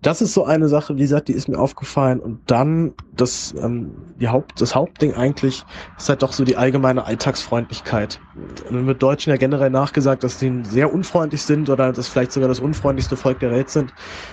Das 0.00 0.22
ist 0.22 0.32
so 0.32 0.44
eine 0.44 0.68
Sache, 0.68 0.94
wie 0.94 1.00
gesagt, 1.00 1.26
die 1.26 1.32
ist 1.32 1.48
mir 1.48 1.58
aufgefallen. 1.58 2.20
Und 2.20 2.38
dann 2.46 2.94
das, 3.16 3.52
ähm, 3.60 3.90
die 4.20 4.28
Haupt, 4.28 4.60
das 4.60 4.74
Hauptding 4.74 5.14
eigentlich 5.14 5.64
ist 5.96 6.08
halt 6.08 6.22
doch 6.22 6.32
so 6.32 6.44
die 6.44 6.56
allgemeine 6.56 7.04
Alltagsfreundlichkeit. 7.04 8.20
Und 8.68 8.76
dann 8.76 8.86
wird 8.86 9.02
Deutschen 9.02 9.30
ja 9.30 9.36
generell 9.36 9.70
nachgesagt, 9.70 10.22
dass 10.22 10.38
sie 10.38 10.62
sehr 10.62 10.92
unfreundlich 10.92 11.42
sind 11.42 11.68
oder 11.68 11.92
dass 11.92 12.06
vielleicht 12.06 12.30
sogar 12.30 12.48
das 12.48 12.60
unfreundlichste 12.60 13.16
Volk 13.16 13.40
der 13.40 13.50
Welt 13.50 13.70
sind. 13.70 13.92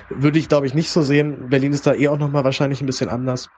Würde 0.10 0.38
ich, 0.38 0.50
glaube 0.50 0.68
ich, 0.68 0.76
nicht 0.76 0.92
so 0.92 1.02
sehen. 1.02 1.50
Berlin 1.50 1.74
ist 1.74 1.88
da 1.88 1.96
eh 1.96 2.10
auch 2.10 2.20
nochmal 2.20 2.44
wahrscheinlich 2.44 2.82
ein 2.82 2.86
bisschen 2.86 3.10
anders. 3.10 3.50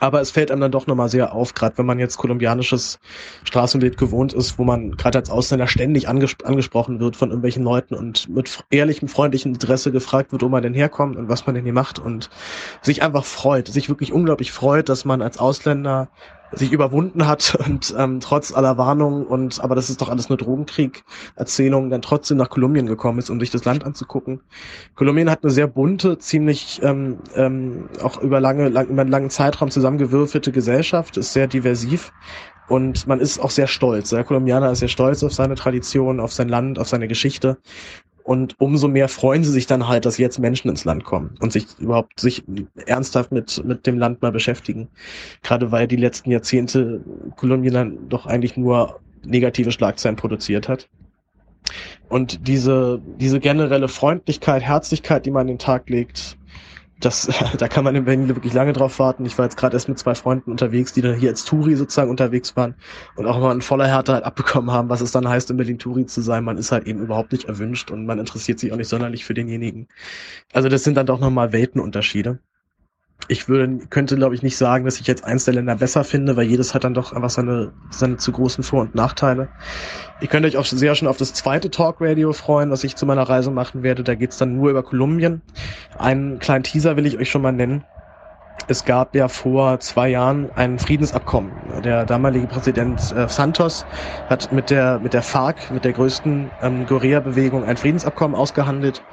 Aber 0.00 0.20
es 0.20 0.30
fällt 0.30 0.50
einem 0.50 0.60
dann 0.60 0.70
doch 0.70 0.86
nochmal 0.86 1.08
sehr 1.08 1.32
auf, 1.32 1.54
gerade 1.54 1.76
wenn 1.78 1.86
man 1.86 1.98
jetzt 1.98 2.18
kolumbianisches 2.18 3.00
Straßenbild 3.44 3.96
gewohnt 3.96 4.32
ist, 4.32 4.58
wo 4.58 4.64
man 4.64 4.92
gerade 4.96 5.18
als 5.18 5.30
Ausländer 5.30 5.66
ständig 5.66 6.08
anges 6.08 6.36
angesprochen 6.44 7.00
wird 7.00 7.16
von 7.16 7.30
irgendwelchen 7.30 7.64
Leuten 7.64 7.94
und 7.94 8.28
mit 8.28 8.64
ehrlichem, 8.70 9.08
freundlichem 9.08 9.54
Interesse 9.54 9.90
gefragt 9.90 10.30
wird, 10.30 10.42
wo 10.42 10.48
man 10.48 10.62
denn 10.62 10.74
herkommt 10.74 11.16
und 11.16 11.28
was 11.28 11.46
man 11.46 11.56
denn 11.56 11.64
hier 11.64 11.72
macht 11.72 11.98
und 11.98 12.30
sich 12.80 13.02
einfach 13.02 13.24
freut, 13.24 13.66
sich 13.66 13.88
wirklich 13.88 14.12
unglaublich 14.12 14.52
freut, 14.52 14.88
dass 14.88 15.04
man 15.04 15.20
als 15.20 15.38
Ausländer 15.38 16.08
sich 16.52 16.72
überwunden 16.72 17.26
hat 17.26 17.56
und 17.66 17.94
ähm, 17.96 18.20
trotz 18.20 18.52
aller 18.52 18.78
Warnungen 18.78 19.26
und 19.26 19.60
aber 19.62 19.74
das 19.74 19.90
ist 19.90 20.00
doch 20.00 20.08
alles 20.08 20.28
eine 20.28 20.36
Drogenkrieg-Erzählung, 20.36 21.90
dann 21.90 22.02
trotzdem 22.02 22.36
nach 22.38 22.50
Kolumbien 22.50 22.86
gekommen 22.86 23.18
ist, 23.18 23.30
um 23.30 23.40
sich 23.40 23.50
das 23.50 23.64
Land 23.64 23.84
anzugucken. 23.84 24.40
Kolumbien 24.94 25.30
hat 25.30 25.42
eine 25.42 25.52
sehr 25.52 25.66
bunte, 25.66 26.18
ziemlich 26.18 26.80
ähm, 26.82 27.18
ähm, 27.34 27.88
auch 28.02 28.20
über 28.20 28.40
lange, 28.40 28.68
lang, 28.68 28.88
über 28.88 29.02
einen 29.02 29.10
langen 29.10 29.30
Zeitraum 29.30 29.70
zusammengewürfelte 29.70 30.52
Gesellschaft, 30.52 31.16
ist 31.16 31.32
sehr 31.32 31.46
diversiv 31.46 32.12
und 32.68 33.06
man 33.06 33.20
ist 33.20 33.38
auch 33.38 33.50
sehr 33.50 33.66
stolz. 33.66 34.10
Der 34.10 34.24
Kolumbianer 34.24 34.70
ist 34.70 34.80
sehr 34.80 34.88
stolz 34.88 35.22
auf 35.22 35.32
seine 35.32 35.54
Tradition, 35.54 36.20
auf 36.20 36.32
sein 36.32 36.48
Land, 36.48 36.78
auf 36.78 36.88
seine 36.88 37.08
Geschichte 37.08 37.58
und 38.28 38.56
umso 38.58 38.88
mehr 38.88 39.08
freuen 39.08 39.42
sie 39.42 39.50
sich 39.50 39.66
dann 39.66 39.88
halt, 39.88 40.04
dass 40.04 40.18
jetzt 40.18 40.38
Menschen 40.38 40.68
ins 40.68 40.84
Land 40.84 41.02
kommen 41.02 41.34
und 41.40 41.50
sich 41.50 41.66
überhaupt 41.78 42.20
sich 42.20 42.44
ernsthaft 42.84 43.32
mit, 43.32 43.64
mit 43.64 43.86
dem 43.86 43.98
Land 43.98 44.20
mal 44.20 44.32
beschäftigen. 44.32 44.88
Gerade 45.42 45.72
weil 45.72 45.88
die 45.88 45.96
letzten 45.96 46.30
Jahrzehnte 46.30 47.00
Kolumbien 47.36 47.72
dann 47.72 48.08
doch 48.10 48.26
eigentlich 48.26 48.58
nur 48.58 49.00
negative 49.24 49.72
Schlagzeilen 49.72 50.16
produziert 50.16 50.68
hat. 50.68 50.90
Und 52.10 52.46
diese, 52.46 53.00
diese 53.18 53.40
generelle 53.40 53.88
Freundlichkeit, 53.88 54.60
Herzlichkeit, 54.60 55.24
die 55.24 55.30
man 55.30 55.42
an 55.42 55.46
den 55.46 55.58
Tag 55.58 55.88
legt, 55.88 56.36
das, 57.00 57.28
da 57.58 57.68
kann 57.68 57.84
man 57.84 57.94
in 57.94 58.04
Berlin 58.04 58.28
wirklich 58.28 58.52
lange 58.52 58.72
drauf 58.72 58.98
warten. 58.98 59.24
Ich 59.24 59.38
war 59.38 59.44
jetzt 59.44 59.56
gerade 59.56 59.76
erst 59.76 59.88
mit 59.88 59.98
zwei 59.98 60.14
Freunden 60.14 60.50
unterwegs, 60.50 60.92
die 60.92 61.02
dann 61.02 61.14
hier 61.14 61.30
als 61.30 61.44
Touri 61.44 61.76
sozusagen 61.76 62.10
unterwegs 62.10 62.56
waren 62.56 62.74
und 63.16 63.26
auch 63.26 63.38
mal 63.40 63.52
in 63.52 63.62
voller 63.62 63.86
Härte 63.86 64.12
halt 64.14 64.24
abbekommen 64.24 64.70
haben, 64.70 64.88
was 64.88 65.00
es 65.00 65.12
dann 65.12 65.28
heißt, 65.28 65.50
in 65.50 65.56
Berlin 65.56 65.78
Touri 65.78 66.06
zu 66.06 66.20
sein. 66.22 66.44
Man 66.44 66.58
ist 66.58 66.72
halt 66.72 66.86
eben 66.86 67.00
überhaupt 67.00 67.32
nicht 67.32 67.44
erwünscht 67.44 67.90
und 67.90 68.06
man 68.06 68.18
interessiert 68.18 68.58
sich 68.58 68.72
auch 68.72 68.76
nicht 68.76 68.88
sonderlich 68.88 69.24
für 69.24 69.34
denjenigen. 69.34 69.88
Also 70.52 70.68
das 70.68 70.84
sind 70.84 70.96
dann 70.96 71.06
doch 71.06 71.20
nochmal 71.20 71.52
Weltenunterschiede. 71.52 72.40
Ich 73.26 73.48
würde, 73.48 73.78
könnte, 73.88 74.16
glaube 74.16 74.34
ich, 74.34 74.42
nicht 74.42 74.56
sagen, 74.56 74.84
dass 74.84 75.00
ich 75.00 75.06
jetzt 75.06 75.24
eins 75.24 75.44
der 75.44 75.54
Länder 75.54 75.76
besser 75.76 76.04
finde, 76.04 76.36
weil 76.36 76.46
jedes 76.46 76.74
hat 76.74 76.84
dann 76.84 76.94
doch 76.94 77.12
einfach 77.12 77.30
seine, 77.30 77.74
seine 77.90 78.16
zu 78.16 78.32
großen 78.32 78.62
Vor- 78.64 78.82
und 78.82 78.94
Nachteile. 78.94 79.50
Ihr 80.20 80.28
könnt 80.28 80.46
euch 80.46 80.56
auch 80.56 80.66
sehr 80.66 80.94
schon 80.94 81.08
auf 81.08 81.16
das 81.18 81.34
zweite 81.34 81.70
Talk-Radio 81.70 82.32
freuen, 82.32 82.70
was 82.70 82.84
ich 82.84 82.96
zu 82.96 83.06
meiner 83.06 83.24
Reise 83.28 83.50
machen 83.50 83.82
werde. 83.82 84.04
Da 84.04 84.14
geht's 84.14 84.38
dann 84.38 84.54
nur 84.56 84.70
über 84.70 84.82
Kolumbien. 84.82 85.42
Einen 85.98 86.38
kleinen 86.38 86.64
Teaser 86.64 86.96
will 86.96 87.06
ich 87.06 87.18
euch 87.18 87.30
schon 87.30 87.42
mal 87.42 87.52
nennen. 87.52 87.84
Es 88.66 88.84
gab 88.84 89.14
ja 89.14 89.28
vor 89.28 89.80
zwei 89.80 90.10
Jahren 90.10 90.50
ein 90.54 90.78
Friedensabkommen. 90.78 91.82
Der 91.82 92.04
damalige 92.04 92.46
Präsident 92.48 93.10
äh, 93.12 93.28
Santos 93.28 93.86
hat 94.26 94.52
mit 94.52 94.68
der, 94.70 94.98
mit 95.00 95.14
der 95.14 95.22
FARC, 95.22 95.70
mit 95.70 95.84
der 95.84 95.92
größten 95.94 96.52
ähm, 96.60 96.84
Guerilla-Bewegung, 96.86 97.64
ein 97.64 97.76
Friedensabkommen 97.78 98.34
ausgehandelt. 98.36 99.04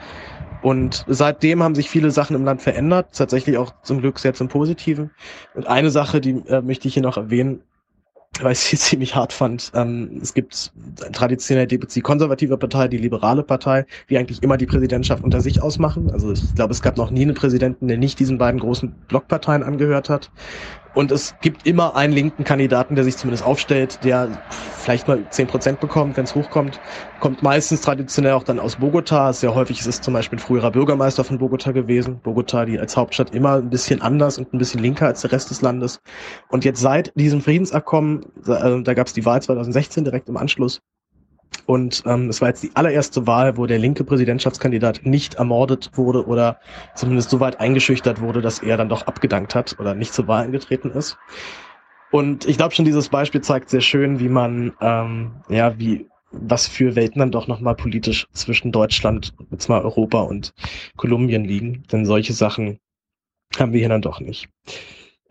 Und 0.66 1.06
seitdem 1.08 1.62
haben 1.62 1.76
sich 1.76 1.92
viele 1.92 2.10
Sachen 2.10 2.36
im 2.36 2.44
Land 2.44 2.60
verändert, 2.60 3.10
tatsächlich 3.14 3.56
auch 3.60 3.72
zum 3.84 4.02
Glück 4.02 4.18
sehr 4.18 4.34
zum 4.34 4.48
Positiven. 4.48 5.12
Und 5.54 5.68
eine 5.68 5.92
Sache, 5.92 6.20
die 6.20 6.42
äh, 6.48 6.60
möchte 6.64 6.88
ich 6.88 6.96
hier 6.96 7.04
noch 7.04 7.18
erwähnen, 7.18 7.62
weil 8.42 8.54
ich 8.54 8.62
sie 8.62 8.76
ziemlich 8.80 9.14
hart 9.14 9.32
fand. 9.32 9.72
Ähm, 9.76 10.18
es 10.24 10.34
gibt 10.34 10.72
traditionell 11.14 11.68
die 11.68 12.02
konservative 12.02 12.58
Partei, 12.58 12.88
die 12.88 12.98
liberale 12.98 13.44
Partei, 13.44 13.86
die 14.10 14.18
eigentlich 14.18 14.42
immer 14.42 14.58
die 14.58 14.66
Präsidentschaft 14.66 15.24
unter 15.24 15.40
sich 15.40 15.62
ausmachen. 15.62 16.10
Also 16.10 16.32
ich 16.32 16.56
glaube, 16.56 16.74
es 16.74 16.82
gab 16.82 16.98
noch 16.98 17.12
nie 17.12 17.22
einen 17.22 17.36
Präsidenten, 17.36 17.88
der 17.88 18.00
nicht 18.00 18.18
diesen 18.18 18.40
beiden 18.40 18.60
großen 18.60 18.92
Blockparteien 19.08 19.62
angehört 19.62 20.10
hat. 20.10 20.32
Und 20.96 21.12
es 21.12 21.36
gibt 21.42 21.68
immer 21.68 21.96
einen 21.98 22.14
linken 22.14 22.46
Kandidaten, 22.46 22.96
der 22.96 23.04
sich 23.04 23.18
zumindest 23.18 23.46
aufstellt, 23.46 24.00
der 24.06 24.30
vielleicht 24.78 25.10
mal 25.10 25.30
zehn 25.30 25.46
Prozent 25.46 25.82
bekommt, 25.82 26.16
wenn 26.16 26.24
es 26.24 26.36
hochkommt. 26.36 26.80
Kommt 27.20 27.44
meistens 27.44 27.82
traditionell 27.82 28.32
auch 28.32 28.44
dann 28.44 28.60
aus 28.60 28.78
Bogota. 28.78 29.34
Sehr 29.34 29.54
häufig 29.54 29.82
ist 29.82 29.88
es 29.88 30.00
zum 30.00 30.14
Beispiel 30.14 30.38
ein 30.38 30.42
früherer 30.42 30.72
Bürgermeister 30.72 31.26
von 31.26 31.38
Bogota 31.38 31.74
gewesen. 31.74 32.22
Bogota, 32.24 32.64
die 32.64 32.80
als 32.80 32.96
Hauptstadt 32.96 33.36
immer 33.36 33.58
ein 33.58 33.70
bisschen 33.70 34.02
anders 34.02 34.38
und 34.38 34.54
ein 34.54 34.58
bisschen 34.58 34.80
linker 34.82 35.08
als 35.08 35.20
der 35.20 35.34
Rest 35.34 35.50
des 35.50 35.62
Landes. 35.62 36.00
Und 36.50 36.64
jetzt 36.64 36.80
seit 36.80 37.12
diesem 37.16 37.42
Friedensabkommen, 37.42 38.26
äh, 38.48 38.82
da 38.82 38.94
gab 38.94 39.08
es 39.08 39.14
die 39.14 39.26
Wahl 39.26 39.42
2016 39.42 40.06
direkt 40.06 40.30
im 40.30 40.38
Anschluss, 40.38 40.82
und 41.66 42.04
ähm, 42.06 42.30
es 42.30 42.42
war 42.42 42.50
jetzt 42.50 42.64
die 42.64 42.72
allererste 42.76 43.26
Wahl, 43.26 43.58
wo 43.58 43.66
der 43.66 43.80
linke 43.80 44.04
Präsidentschaftskandidat 44.04 45.02
nicht 45.04 45.36
ermordet 45.36 45.90
wurde 45.96 46.26
oder 46.26 46.60
zumindest 46.96 47.30
so 47.30 47.40
weit 47.40 47.60
eingeschüchtert 47.60 48.22
wurde, 48.22 48.42
dass 48.42 48.60
er 48.60 48.78
dann 48.78 48.90
doch 48.90 49.08
abgedankt 49.08 49.56
hat 49.56 49.76
oder 49.80 49.96
nicht 49.96 50.14
zur 50.14 50.28
Wahl 50.28 50.46
angetreten 50.46 50.92
ist. 50.92 51.18
Und 52.12 52.46
ich 52.46 52.58
glaube 52.58 52.74
schon, 52.74 52.86
dieses 52.86 53.10
Beispiel 53.10 53.42
zeigt 53.42 53.70
sehr 53.70 53.82
schön, 53.82 54.20
wie 54.20 54.30
man, 54.30 54.74
ähm, 54.80 55.32
ja, 55.50 55.78
wie, 55.80 56.08
was 56.32 56.68
für 56.68 56.96
Welten 56.96 57.20
dann 57.20 57.32
doch 57.32 57.48
nochmal 57.48 57.76
politisch 57.76 58.28
zwischen 58.32 58.72
Deutschland, 58.72 59.34
jetzt 59.52 59.68
mal 59.68 59.82
Europa 59.82 60.22
und 60.22 60.54
Kolumbien 60.98 61.46
liegen. 61.46 61.84
Denn 61.92 62.06
solche 62.06 62.34
Sachen 62.34 62.80
haben 63.58 63.74
wir 63.74 63.80
hier 63.80 63.90
dann 63.90 64.02
doch 64.02 64.20
nicht. 64.20 64.48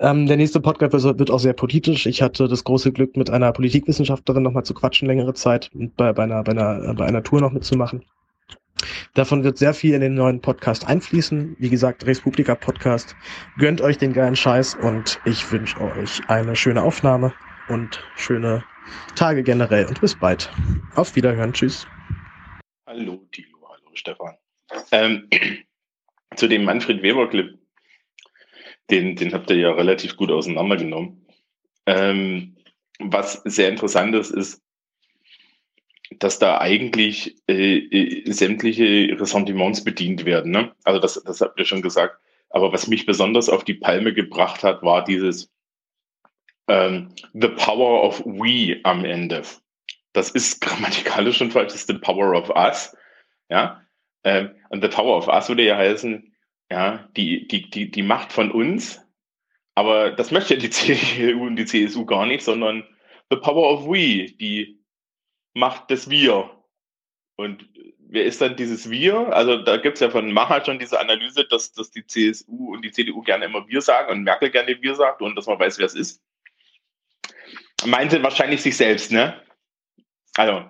Ähm, 0.00 0.26
der 0.26 0.36
nächste 0.36 0.60
Podcast 0.60 0.92
wird 0.92 1.30
auch 1.30 1.38
sehr 1.38 1.52
politisch. 1.52 2.06
Ich 2.06 2.20
hatte 2.20 2.48
das 2.48 2.64
große 2.64 2.92
Glück, 2.92 3.16
mit 3.16 3.30
einer 3.30 3.52
Politikwissenschaftlerin 3.52 4.42
nochmal 4.42 4.64
zu 4.64 4.74
quatschen 4.74 5.06
längere 5.06 5.34
Zeit 5.34 5.70
und 5.72 5.96
bei, 5.96 6.12
bei, 6.12 6.24
einer, 6.24 6.42
bei, 6.42 6.52
einer, 6.52 6.94
bei 6.94 7.06
einer 7.06 7.22
Tour 7.22 7.40
noch 7.40 7.52
mitzumachen. 7.52 8.04
Davon 9.14 9.44
wird 9.44 9.56
sehr 9.56 9.72
viel 9.72 9.94
in 9.94 10.00
den 10.00 10.14
neuen 10.14 10.40
Podcast 10.40 10.86
einfließen. 10.86 11.56
Wie 11.58 11.70
gesagt, 11.70 12.04
Respublika 12.06 12.56
Podcast. 12.56 13.14
Gönnt 13.56 13.80
euch 13.80 13.98
den 13.98 14.12
geilen 14.12 14.34
Scheiß 14.34 14.74
und 14.74 15.20
ich 15.24 15.50
wünsche 15.52 15.80
euch 15.80 16.20
eine 16.28 16.56
schöne 16.56 16.82
Aufnahme 16.82 17.32
und 17.68 18.02
schöne 18.16 18.64
Tage 19.14 19.44
generell 19.44 19.86
und 19.86 20.00
bis 20.00 20.16
bald. 20.16 20.50
Auf 20.96 21.14
Wiederhören. 21.14 21.52
Tschüss. 21.52 21.86
Hallo, 22.86 23.24
Tilo. 23.30 23.58
Hallo, 23.68 23.90
Stefan. 23.94 24.34
Ähm, 24.90 25.28
zu 26.36 26.48
dem 26.48 26.64
Manfred 26.64 27.00
Weber-Clip 27.00 27.56
den, 28.90 29.16
den 29.16 29.32
habt 29.32 29.50
ihr 29.50 29.56
ja 29.56 29.72
relativ 29.72 30.16
gut 30.16 30.30
auseinandergenommen. 30.30 31.26
Ähm, 31.86 32.56
was 32.98 33.42
sehr 33.44 33.68
interessant 33.68 34.14
ist, 34.14 34.30
ist, 34.30 34.62
dass 36.18 36.38
da 36.38 36.60
eigentlich 36.60 37.36
äh, 37.48 37.78
äh, 37.78 38.32
sämtliche 38.32 39.16
Ressentiments 39.18 39.82
bedient 39.82 40.24
werden. 40.24 40.52
Ne? 40.52 40.72
Also 40.84 41.00
das, 41.00 41.22
das 41.24 41.40
habt 41.40 41.58
ihr 41.58 41.64
schon 41.64 41.82
gesagt. 41.82 42.18
Aber 42.50 42.72
was 42.72 42.86
mich 42.86 43.04
besonders 43.04 43.48
auf 43.48 43.64
die 43.64 43.74
Palme 43.74 44.12
gebracht 44.12 44.62
hat, 44.62 44.82
war 44.82 45.02
dieses 45.02 45.50
ähm, 46.68 47.08
The 47.32 47.48
Power 47.48 48.04
of 48.04 48.24
We 48.24 48.78
am 48.84 49.04
Ende. 49.04 49.42
Das 50.12 50.30
ist 50.30 50.60
grammatikalisch 50.62 51.38
schon 51.38 51.50
falsch, 51.50 51.72
das 51.72 51.80
ist 51.80 51.88
The 51.88 51.98
Power 51.98 52.36
of 52.36 52.50
Us. 52.50 52.96
Ja? 53.48 53.82
Ähm, 54.22 54.50
und 54.68 54.82
The 54.82 54.88
Power 54.88 55.16
of 55.16 55.28
Us 55.28 55.48
würde 55.48 55.64
ja 55.64 55.76
heißen, 55.76 56.33
ja, 56.70 57.08
die, 57.16 57.46
die, 57.48 57.70
die, 57.70 57.90
die 57.90 58.02
Macht 58.02 58.32
von 58.32 58.50
uns, 58.50 59.00
aber 59.74 60.12
das 60.12 60.30
möchte 60.30 60.54
ja 60.54 60.60
die 60.60 60.70
CDU 60.70 61.46
und 61.46 61.56
die 61.56 61.66
CSU 61.66 62.04
gar 62.04 62.26
nicht, 62.26 62.44
sondern 62.44 62.84
the 63.30 63.36
power 63.36 63.72
of 63.72 63.86
we, 63.86 64.32
die 64.32 64.80
Macht 65.54 65.90
des 65.90 66.10
Wir. 66.10 66.50
Und 67.36 67.68
wer 67.98 68.24
ist 68.24 68.40
dann 68.40 68.56
dieses 68.56 68.90
Wir? 68.90 69.34
Also 69.34 69.56
da 69.56 69.76
gibt 69.76 69.96
es 69.96 70.00
ja 70.00 70.10
von 70.10 70.32
Macher 70.32 70.64
schon 70.64 70.78
diese 70.78 71.00
Analyse, 71.00 71.44
dass, 71.44 71.72
dass 71.72 71.90
die 71.90 72.06
CSU 72.06 72.74
und 72.74 72.82
die 72.82 72.92
CDU 72.92 73.22
gerne 73.22 73.46
immer 73.46 73.66
Wir 73.68 73.80
sagen 73.80 74.10
und 74.10 74.22
Merkel 74.22 74.50
gerne 74.50 74.80
Wir 74.80 74.94
sagt 74.94 75.22
und 75.22 75.36
dass 75.36 75.46
man 75.46 75.58
weiß, 75.58 75.78
wer 75.78 75.86
es 75.86 75.94
ist. 75.94 76.22
Meinte 77.84 78.22
wahrscheinlich 78.22 78.62
sich 78.62 78.76
selbst, 78.76 79.12
ne? 79.12 79.40
Also, 80.36 80.64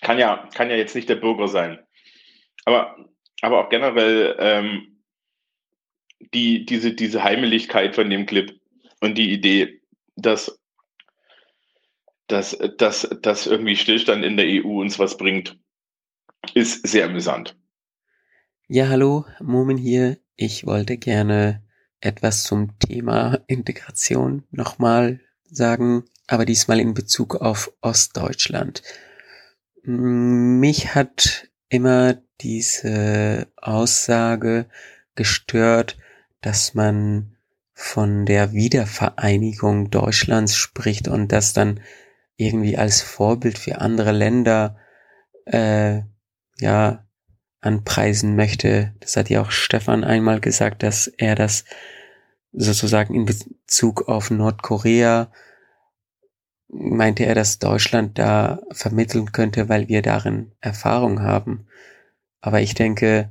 kann 0.00 0.18
ja, 0.18 0.48
kann 0.54 0.70
ja 0.70 0.76
jetzt 0.76 0.94
nicht 0.94 1.08
der 1.08 1.16
Bürger 1.16 1.48
sein. 1.48 1.84
Aber, 2.64 2.96
aber 3.42 3.60
auch 3.60 3.68
generell 3.68 4.36
ähm, 4.38 4.93
die, 6.20 6.64
diese, 6.64 6.92
diese 6.92 7.22
Heimeligkeit 7.22 7.94
von 7.94 8.10
dem 8.10 8.26
Clip 8.26 8.52
und 9.00 9.16
die 9.18 9.32
Idee, 9.32 9.80
dass, 10.16 10.58
dass, 12.26 12.56
dass, 12.78 13.08
dass 13.22 13.46
irgendwie 13.46 13.76
Stillstand 13.76 14.24
in 14.24 14.36
der 14.36 14.46
EU 14.46 14.80
uns 14.80 14.98
was 14.98 15.16
bringt, 15.16 15.58
ist 16.54 16.86
sehr 16.86 17.06
amüsant. 17.06 17.56
Ja, 18.68 18.88
hallo, 18.88 19.26
Momen 19.40 19.76
hier. 19.76 20.18
Ich 20.36 20.66
wollte 20.66 20.96
gerne 20.96 21.62
etwas 22.00 22.44
zum 22.44 22.78
Thema 22.78 23.40
Integration 23.46 24.44
nochmal 24.50 25.20
sagen, 25.44 26.04
aber 26.26 26.44
diesmal 26.44 26.80
in 26.80 26.94
Bezug 26.94 27.36
auf 27.36 27.72
Ostdeutschland. 27.80 28.82
Mich 29.82 30.94
hat 30.94 31.48
immer 31.68 32.14
diese 32.40 33.48
Aussage 33.56 34.66
gestört, 35.14 35.96
dass 36.44 36.74
man 36.74 37.36
von 37.72 38.26
der 38.26 38.52
Wiedervereinigung 38.52 39.90
Deutschlands 39.90 40.54
spricht 40.56 41.08
und 41.08 41.32
das 41.32 41.52
dann 41.52 41.80
irgendwie 42.36 42.76
als 42.76 43.02
Vorbild 43.02 43.58
für 43.58 43.80
andere 43.80 44.12
Länder 44.12 44.76
äh, 45.46 46.02
ja 46.58 47.04
anpreisen 47.60 48.36
möchte. 48.36 48.94
Das 49.00 49.16
hat 49.16 49.30
ja 49.30 49.40
auch 49.40 49.50
Stefan 49.50 50.04
einmal 50.04 50.40
gesagt, 50.40 50.82
dass 50.82 51.06
er 51.06 51.34
das 51.34 51.64
sozusagen 52.52 53.14
in 53.14 53.24
Bezug 53.24 54.08
auf 54.08 54.30
Nordkorea 54.30 55.30
meinte 56.68 57.24
er, 57.24 57.34
dass 57.34 57.58
Deutschland 57.58 58.18
da 58.18 58.60
vermitteln 58.72 59.32
könnte, 59.32 59.68
weil 59.68 59.88
wir 59.88 60.02
darin 60.02 60.52
Erfahrung 60.60 61.22
haben. 61.22 61.66
Aber 62.40 62.60
ich 62.60 62.74
denke, 62.74 63.30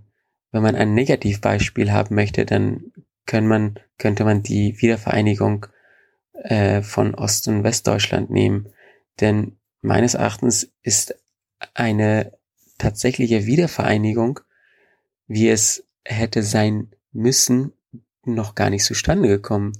wenn 0.54 0.62
man 0.62 0.76
ein 0.76 0.94
Negativbeispiel 0.94 1.92
haben 1.92 2.16
möchte, 2.16 2.46
dann 2.46 2.94
kann 3.26 3.48
man, 3.48 3.80
könnte 3.98 4.24
man 4.24 4.44
die 4.44 4.80
Wiedervereinigung 4.82 5.66
äh, 6.34 6.84
von 6.84 7.16
Ost- 7.16 7.48
und 7.48 7.64
Westdeutschland 7.64 8.30
nehmen. 8.30 8.70
Denn 9.20 9.58
meines 9.82 10.14
Erachtens 10.14 10.72
ist 10.84 11.16
eine 11.74 12.34
tatsächliche 12.78 13.48
Wiedervereinigung, 13.48 14.42
wie 15.28 15.50
es 15.50 15.88
hätte 16.06 16.44
sein 16.44 16.92
müssen, 17.12 17.74
noch 18.24 18.54
gar 18.54 18.70
nicht 18.70 18.84
zustande 18.84 19.28
gekommen. 19.30 19.74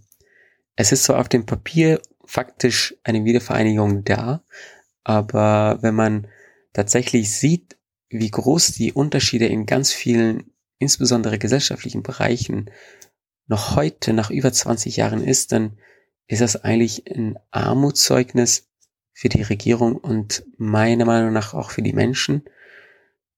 Es 0.76 0.92
ist 0.92 1.03
zwar 1.03 1.19
auf 1.19 1.30
dem 1.30 1.45
Papier 1.45 2.02
faktisch 2.26 2.95
eine 3.03 3.26
Wiedervereinigung 3.26 4.03
da, 4.06 4.43
aber 5.03 5.77
wenn 5.82 5.93
man 5.93 6.27
tatsächlich 6.72 7.32
sieht, 7.32 7.77
wie 8.10 8.32
groß 8.32 8.72
die 8.72 8.93
Unterschiede 8.93 9.45
in 9.45 9.68
ganz 9.68 9.92
vielen 9.92 10.52
insbesondere 10.83 11.39
gesellschaftlichen 11.39 12.03
Bereichen 12.03 12.69
noch 13.47 13.75
heute 13.75 14.13
nach 14.13 14.29
über 14.29 14.53
20 14.53 14.97
Jahren 14.97 15.23
ist, 15.23 15.51
dann 15.51 15.77
ist 16.27 16.41
das 16.41 16.63
eigentlich 16.63 17.09
ein 17.09 17.37
Armutszeugnis 17.51 18.69
für 19.11 19.29
die 19.29 19.41
Regierung 19.41 19.95
und 19.95 20.45
meiner 20.57 21.05
Meinung 21.05 21.33
nach 21.33 21.53
auch 21.53 21.71
für 21.71 21.81
die 21.81 21.93
Menschen, 21.93 22.43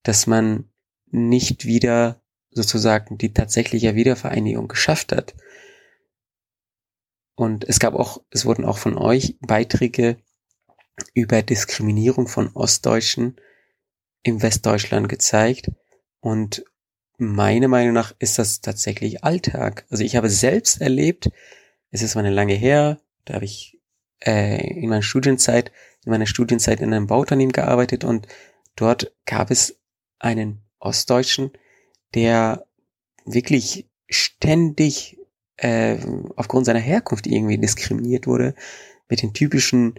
dass 0.04 0.28
man 0.28 0.70
nicht 1.12 1.66
wieder 1.66 2.22
sozusagen 2.52 3.18
die 3.18 3.34
tatsächliche 3.34 3.96
Wiedervereinigung 3.96 4.68
geschafft 4.68 5.12
hat. 5.12 5.36
Und 7.36 7.68
es 7.68 7.80
gab 7.80 7.96
auch, 7.96 8.24
es 8.30 8.46
wurden 8.46 8.64
auch 8.64 8.78
von 8.78 8.98
euch 8.98 9.38
Beiträge 9.42 10.18
über 11.14 11.42
Diskriminierung 11.42 12.28
von 12.28 12.50
Ostdeutschen 12.54 13.36
im 14.24 14.42
Westdeutschland 14.42 15.10
gezeigt. 15.10 15.72
Und 16.22 16.64
meiner 17.18 17.68
Meinung 17.68 17.94
nach 17.94 18.14
ist 18.20 18.40
das 18.40 18.62
tatsächlich 18.62 19.24
Alltag. 19.24 19.86
Also 19.90 20.04
ich 20.04 20.16
habe 20.16 20.30
selbst 20.30 20.82
erlebt, 20.82 21.30
es 21.92 22.02
ist 22.02 22.16
mal 22.16 22.26
eine 22.26 22.34
lange 22.34 22.54
her, 22.54 23.00
da 23.26 23.36
habe 23.36 23.46
ich 23.46 23.80
äh, 24.26 24.80
in 24.80 24.90
meiner 24.90 25.02
Studienzeit, 25.02 25.72
in 26.06 26.12
meiner 26.12 26.26
Studienzeit 26.26 26.82
in 26.82 26.94
einem 26.94 27.08
Bauunternehmen 27.08 27.52
gearbeitet 27.52 28.04
und 28.04 28.28
dort 28.76 29.14
gab 29.26 29.52
es 29.52 29.80
einen 30.20 30.62
Ostdeutschen, 30.80 31.52
der 32.14 32.66
wirklich 33.26 33.90
ständig 34.08 35.18
äh, 35.58 35.98
aufgrund 36.36 36.66
seiner 36.66 36.80
Herkunft 36.80 37.28
irgendwie 37.28 37.58
diskriminiert 37.58 38.28
wurde 38.28 38.56
mit 39.10 39.22
den 39.22 39.34
typischen 39.34 39.96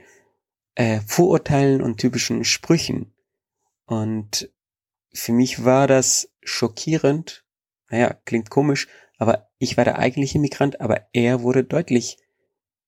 äh, 0.74 1.00
Vorurteilen 1.06 1.82
und 1.82 1.98
typischen 1.98 2.44
Sprüchen. 2.44 3.12
Und 3.86 4.50
für 5.16 5.32
mich 5.32 5.64
war 5.64 5.86
das 5.86 6.30
schockierend. 6.42 7.44
Naja, 7.90 8.16
klingt 8.24 8.50
komisch, 8.50 8.88
aber 9.18 9.48
ich 9.58 9.76
war 9.76 9.84
der 9.84 9.98
eigentliche 9.98 10.38
Migrant, 10.38 10.80
aber 10.80 11.06
er 11.12 11.42
wurde 11.42 11.64
deutlich 11.64 12.18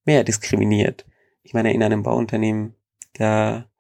mehr 0.04 0.24
diskriminiert. 0.24 1.06
Ich 1.42 1.54
meine, 1.54 1.72
in 1.72 1.82
einem 1.82 2.02
Bauunternehmen, 2.02 2.74
da 3.14 3.70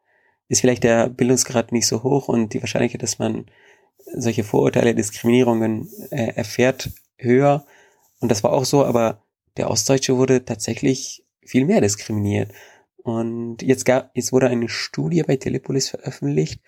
ist 0.48 0.62
vielleicht 0.62 0.84
der 0.84 1.08
Bildungsgrad 1.08 1.72
nicht 1.72 1.86
so 1.86 2.02
hoch 2.02 2.28
und 2.28 2.54
die 2.54 2.62
Wahrscheinlichkeit, 2.62 3.02
dass 3.02 3.18
man 3.18 3.46
solche 4.14 4.44
Vorurteile, 4.44 4.94
Diskriminierungen 4.94 5.90
äh, 6.10 6.32
erfährt, 6.34 6.90
höher. 7.18 7.66
Und 8.20 8.30
das 8.30 8.42
war 8.42 8.52
auch 8.52 8.64
so, 8.64 8.84
aber 8.84 9.22
der 9.56 9.70
Ostdeutsche 9.70 10.16
wurde 10.16 10.44
tatsächlich 10.44 11.24
viel 11.44 11.66
mehr 11.66 11.80
diskriminiert. 11.80 12.52
Und 12.96 13.62
jetzt 13.62 13.84
gab, 13.84 14.10
jetzt 14.14 14.32
wurde 14.32 14.48
eine 14.48 14.68
Studie 14.68 15.22
bei 15.22 15.36
Telepolis 15.36 15.90
veröffentlicht, 15.90 16.60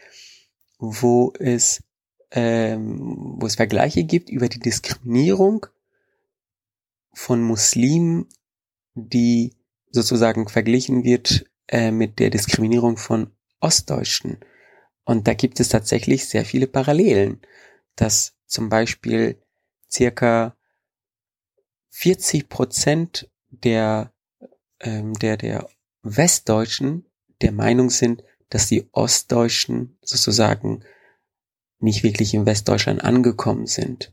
wo 0.80 1.32
es, 1.38 1.82
ähm, 2.30 3.36
wo 3.38 3.46
es 3.46 3.54
Vergleiche 3.54 4.04
gibt 4.04 4.30
über 4.30 4.48
die 4.48 4.58
Diskriminierung 4.58 5.66
von 7.12 7.42
Muslimen, 7.42 8.28
die 8.94 9.54
sozusagen 9.90 10.48
verglichen 10.48 11.04
wird 11.04 11.44
äh, 11.68 11.90
mit 11.90 12.18
der 12.18 12.30
Diskriminierung 12.30 12.96
von 12.96 13.30
Ostdeutschen. 13.60 14.38
Und 15.04 15.28
da 15.28 15.34
gibt 15.34 15.60
es 15.60 15.68
tatsächlich 15.68 16.26
sehr 16.26 16.44
viele 16.44 16.66
Parallelen, 16.66 17.40
dass 17.96 18.34
zum 18.46 18.68
Beispiel 18.68 19.42
circa 19.90 20.56
40 21.90 22.48
Prozent 22.48 23.28
der, 23.50 24.12
ähm, 24.80 25.12
der, 25.14 25.36
der 25.36 25.68
Westdeutschen 26.02 27.06
der 27.42 27.52
Meinung 27.52 27.90
sind, 27.90 28.22
dass 28.50 28.66
die 28.66 28.88
Ostdeutschen 28.92 29.96
sozusagen 30.02 30.84
nicht 31.78 32.02
wirklich 32.02 32.34
in 32.34 32.46
Westdeutschland 32.46 33.02
angekommen 33.02 33.66
sind. 33.66 34.12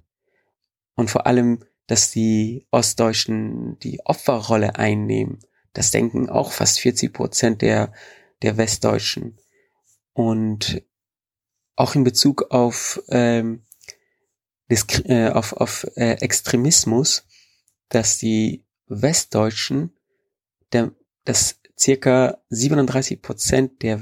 Und 0.96 1.12
vor 1.12 1.28
allem, 1.28 1.66
dass 1.88 2.12
die 2.12 2.68
Ostdeutschen 2.72 3.78
die 3.80 4.00
Opferrolle 4.06 4.76
einnehmen. 4.76 5.40
Das 5.74 5.92
denken 5.92 6.30
auch 6.30 6.52
fast 6.52 6.80
40 6.80 7.14
Prozent 7.14 7.62
der, 7.62 7.94
der 8.42 8.58
Westdeutschen. 8.58 9.38
Und 10.14 10.84
auch 11.76 11.96
in 11.96 12.04
Bezug 12.04 12.52
auf, 12.52 13.02
ähm, 13.10 13.64
äh, 14.70 15.30
auf, 15.30 15.54
auf 15.54 15.86
äh, 15.96 16.14
Extremismus, 16.14 17.26
dass 17.90 18.18
die 18.18 18.66
Westdeutschen, 18.88 19.94
der, 20.74 20.92
dass 21.24 21.60
circa 21.80 22.42
37 22.50 23.22
Prozent 23.22 23.84
der 23.84 24.02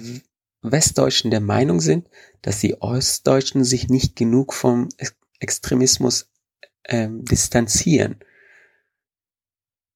Westdeutschen 0.71 1.31
der 1.31 1.41
Meinung 1.41 1.79
sind, 1.79 2.09
dass 2.41 2.59
die 2.59 2.81
Ostdeutschen 2.81 3.63
sich 3.63 3.89
nicht 3.89 4.15
genug 4.15 4.53
vom 4.53 4.89
Extremismus 5.39 6.31
ähm, 6.87 7.25
distanzieren. 7.25 8.17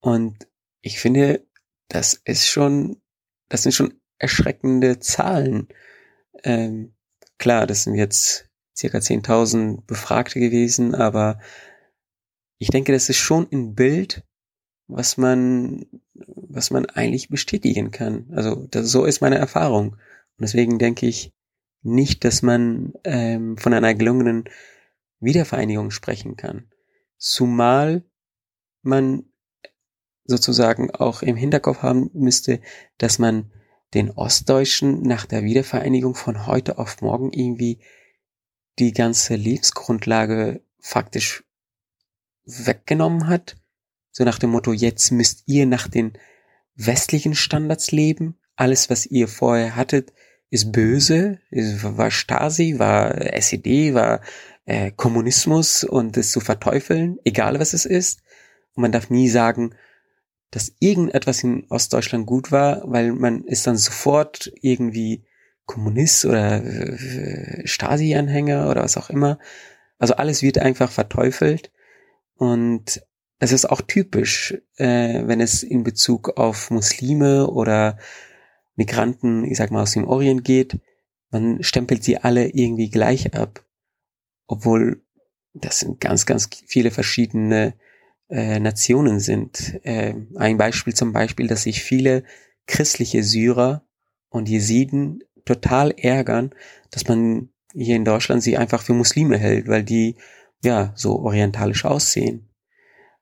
Und 0.02 0.48
ich 0.82 1.00
finde, 1.00 1.46
das 1.88 2.14
ist 2.14 2.48
schon, 2.48 3.02
das 3.50 3.64
sind 3.64 3.74
schon 3.74 3.94
erschreckende 4.18 5.00
Zahlen. 5.00 5.68
Ähm, 6.44 6.94
klar, 7.38 7.68
das 7.68 7.84
sind 7.84 7.96
jetzt 7.96 8.50
circa 8.76 9.00
10.000 9.00 9.86
Befragte 9.86 10.40
gewesen, 10.40 10.96
aber 10.96 11.40
ich 12.58 12.70
denke, 12.70 12.92
das 12.92 13.10
ist 13.10 13.18
schon 13.18 13.48
ein 13.52 13.76
Bild, 13.76 14.24
was 14.88 15.18
man, 15.18 15.86
was 16.14 16.72
man 16.72 16.86
eigentlich 16.88 17.30
bestätigen 17.30 17.92
kann. 17.92 18.32
Also 18.34 18.68
das, 18.70 18.90
so 18.90 19.06
ist 19.06 19.22
meine 19.22 19.38
Erfahrung. 19.38 19.98
Und 20.40 20.44
deswegen 20.44 20.80
denke 20.80 21.06
ich 21.06 21.34
nicht, 21.82 22.24
dass 22.24 22.42
man 22.42 22.94
ähm, 23.04 23.58
von 23.58 23.74
einer 23.74 23.94
gelungenen 23.94 24.46
Wiedervereinigung 25.20 25.92
sprechen 25.92 26.38
kann. 26.38 26.72
Zumal 27.18 28.06
man 28.82 29.26
sozusagen 30.24 30.92
auch 30.92 31.22
im 31.22 31.36
Hinterkopf 31.36 31.82
haben 31.82 32.10
müsste, 32.14 32.62
dass 32.98 33.20
man 33.20 33.52
den 33.94 34.12
Ostdeutschen 34.12 35.02
nach 35.02 35.26
der 35.26 35.44
Wiedervereinigung 35.44 36.16
von 36.16 36.46
heute 36.46 36.78
auf 36.78 37.02
morgen 37.02 37.34
irgendwie 37.34 37.80
die 38.78 38.94
ganze 38.94 39.36
Lebensgrundlage 39.36 40.64
faktisch 40.80 41.44
weggenommen 42.46 43.28
hat. 43.28 43.58
So 44.12 44.24
nach 44.24 44.40
dem 44.40 44.52
Motto, 44.52 44.72
jetzt 44.72 45.12
müsst 45.12 45.44
ihr 45.48 45.66
nach 45.66 45.90
den 45.90 46.14
westlichen 46.76 47.36
Standards 47.36 47.92
leben. 47.92 48.40
Alles, 48.56 48.90
was 48.90 49.06
ihr 49.06 49.28
vorher 49.28 49.76
hattet, 49.76 50.14
ist 50.50 50.72
böse, 50.72 51.40
war 51.52 52.12
Stasi, 52.12 52.80
war 52.80 53.16
SED, 53.40 53.94
war 53.94 54.22
äh, 54.66 54.92
Kommunismus 54.92 55.84
und 55.84 56.18
es 56.18 56.32
zu 56.32 56.40
verteufeln, 56.40 57.18
egal 57.24 57.60
was 57.60 57.74
es 57.74 57.86
ist. 57.86 58.22
Und 58.74 58.82
man 58.82 58.92
darf 58.92 59.10
nie 59.10 59.30
sagen, 59.30 59.76
dass 60.52 60.74
irgendetwas 60.80 61.44
in 61.44 61.66
Ostdeutschland 61.70 62.26
gut 62.26 62.52
war, 62.52 62.82
weil 62.86 63.12
man 63.12 63.44
ist 63.44 63.68
dann 63.68 63.78
sofort 63.78 64.52
irgendwie 64.62 65.24
Kommunist 65.66 66.26
oder 66.26 66.64
äh, 66.64 67.68
Stasi-Anhänger 67.68 68.70
oder 68.70 68.84
was 68.84 68.98
auch 68.98 69.12
immer. 69.12 69.38
Also 70.00 70.16
alles 70.16 70.42
wird 70.42 70.58
einfach 70.58 70.92
verteufelt 70.92 71.72
und 72.36 73.04
das 73.38 73.52
ist 73.52 73.70
auch 73.70 73.82
typisch, 73.82 74.58
äh, 74.78 75.22
wenn 75.26 75.40
es 75.42 75.64
in 75.64 75.84
Bezug 75.84 76.38
auf 76.38 76.72
Muslime 76.72 77.48
oder 77.48 77.98
Migranten, 78.80 79.44
ich 79.44 79.58
sag 79.58 79.72
mal, 79.72 79.84
aus 79.84 79.92
dem 79.92 80.08
Orient 80.08 80.46
geht. 80.46 80.80
Man 81.32 81.62
stempelt 81.62 82.02
sie 82.02 82.18
alle 82.18 82.48
irgendwie 82.48 82.90
gleich 82.90 83.36
ab, 83.36 83.64
obwohl 84.48 85.04
das 85.54 85.80
sind 85.80 86.00
ganz, 86.00 86.26
ganz 86.26 86.50
viele 86.66 86.90
verschiedene 86.90 87.74
äh, 88.30 88.58
Nationen 88.60 89.20
sind. 89.20 89.80
Äh, 89.84 90.16
ein 90.38 90.58
Beispiel 90.58 90.94
zum 90.94 91.12
Beispiel, 91.12 91.48
dass 91.48 91.64
sich 91.64 91.84
viele 91.84 92.24
christliche 92.68 93.22
Syrer 93.22 93.84
und 94.30 94.48
Jesiden 94.48 95.24
total 95.44 95.92
ärgern, 95.92 96.56
dass 96.90 97.06
man 97.08 97.50
hier 97.74 97.98
in 97.98 98.06
Deutschland 98.06 98.42
sie 98.42 98.58
einfach 98.58 98.82
für 98.82 98.94
Muslime 98.94 99.38
hält, 99.38 99.68
weil 99.68 99.84
die 99.84 100.16
ja 100.64 100.94
so 100.96 101.20
orientalisch 101.20 101.84
aussehen. 101.84 102.50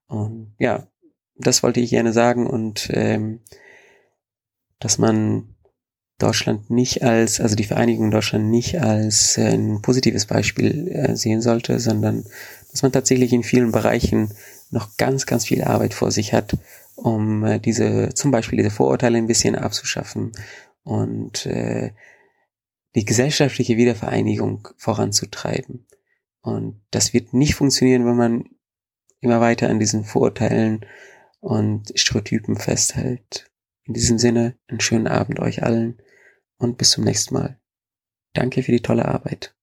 Und 0.05 0.53
ja, 0.59 0.87
das 1.35 1.63
wollte 1.63 1.79
ich 1.79 1.89
gerne 1.89 2.13
sagen 2.13 2.45
und 2.45 2.89
ähm, 2.93 3.39
dass 4.79 4.97
man 4.97 5.55
Deutschland 6.19 6.69
nicht 6.69 7.03
als, 7.03 7.39
also 7.39 7.55
die 7.55 7.63
Vereinigung 7.63 8.09
Deutschland 8.09 8.49
nicht 8.49 8.81
als 8.81 9.37
äh, 9.37 9.53
ein 9.53 9.81
positives 9.81 10.25
Beispiel 10.25 10.87
äh, 10.87 11.15
sehen 11.15 11.41
sollte, 11.41 11.79
sondern 11.79 12.25
dass 12.71 12.81
man 12.81 12.91
tatsächlich 12.91 13.33
in 13.33 13.43
vielen 13.43 13.71
Bereichen 13.71 14.33
noch 14.71 14.97
ganz, 14.97 15.25
ganz 15.25 15.45
viel 15.45 15.63
Arbeit 15.63 15.93
vor 15.93 16.11
sich 16.11 16.33
hat, 16.33 16.57
um 16.95 17.43
äh, 17.45 17.59
diese, 17.59 18.09
zum 18.15 18.31
Beispiel 18.31 18.57
diese 18.57 18.71
Vorurteile 18.71 19.17
ein 19.17 19.27
bisschen 19.27 19.55
abzuschaffen 19.55 20.31
und 20.83 21.45
äh, 21.45 21.91
die 22.95 23.05
gesellschaftliche 23.05 23.77
Wiedervereinigung 23.77 24.67
voranzutreiben. 24.77 25.85
Und 26.41 26.81
das 26.89 27.13
wird 27.13 27.33
nicht 27.33 27.55
funktionieren, 27.55 28.05
wenn 28.05 28.15
man 28.15 28.45
immer 29.19 29.39
weiter 29.39 29.69
an 29.69 29.79
diesen 29.79 30.03
Vorurteilen 30.03 30.85
und 31.39 31.91
Stereotypen 31.95 32.57
festhält. 32.57 33.51
In 33.87 33.93
diesem 33.93 34.19
Sinne, 34.19 34.57
einen 34.67 34.81
schönen 34.81 35.07
Abend 35.07 35.39
euch 35.39 35.63
allen 35.63 36.01
und 36.57 36.77
bis 36.77 36.91
zum 36.91 37.05
nächsten 37.05 37.33
Mal. 37.33 37.59
Danke 38.33 38.61
für 38.61 38.71
die 38.71 38.81
tolle 38.81 39.05
Arbeit. 39.05 39.56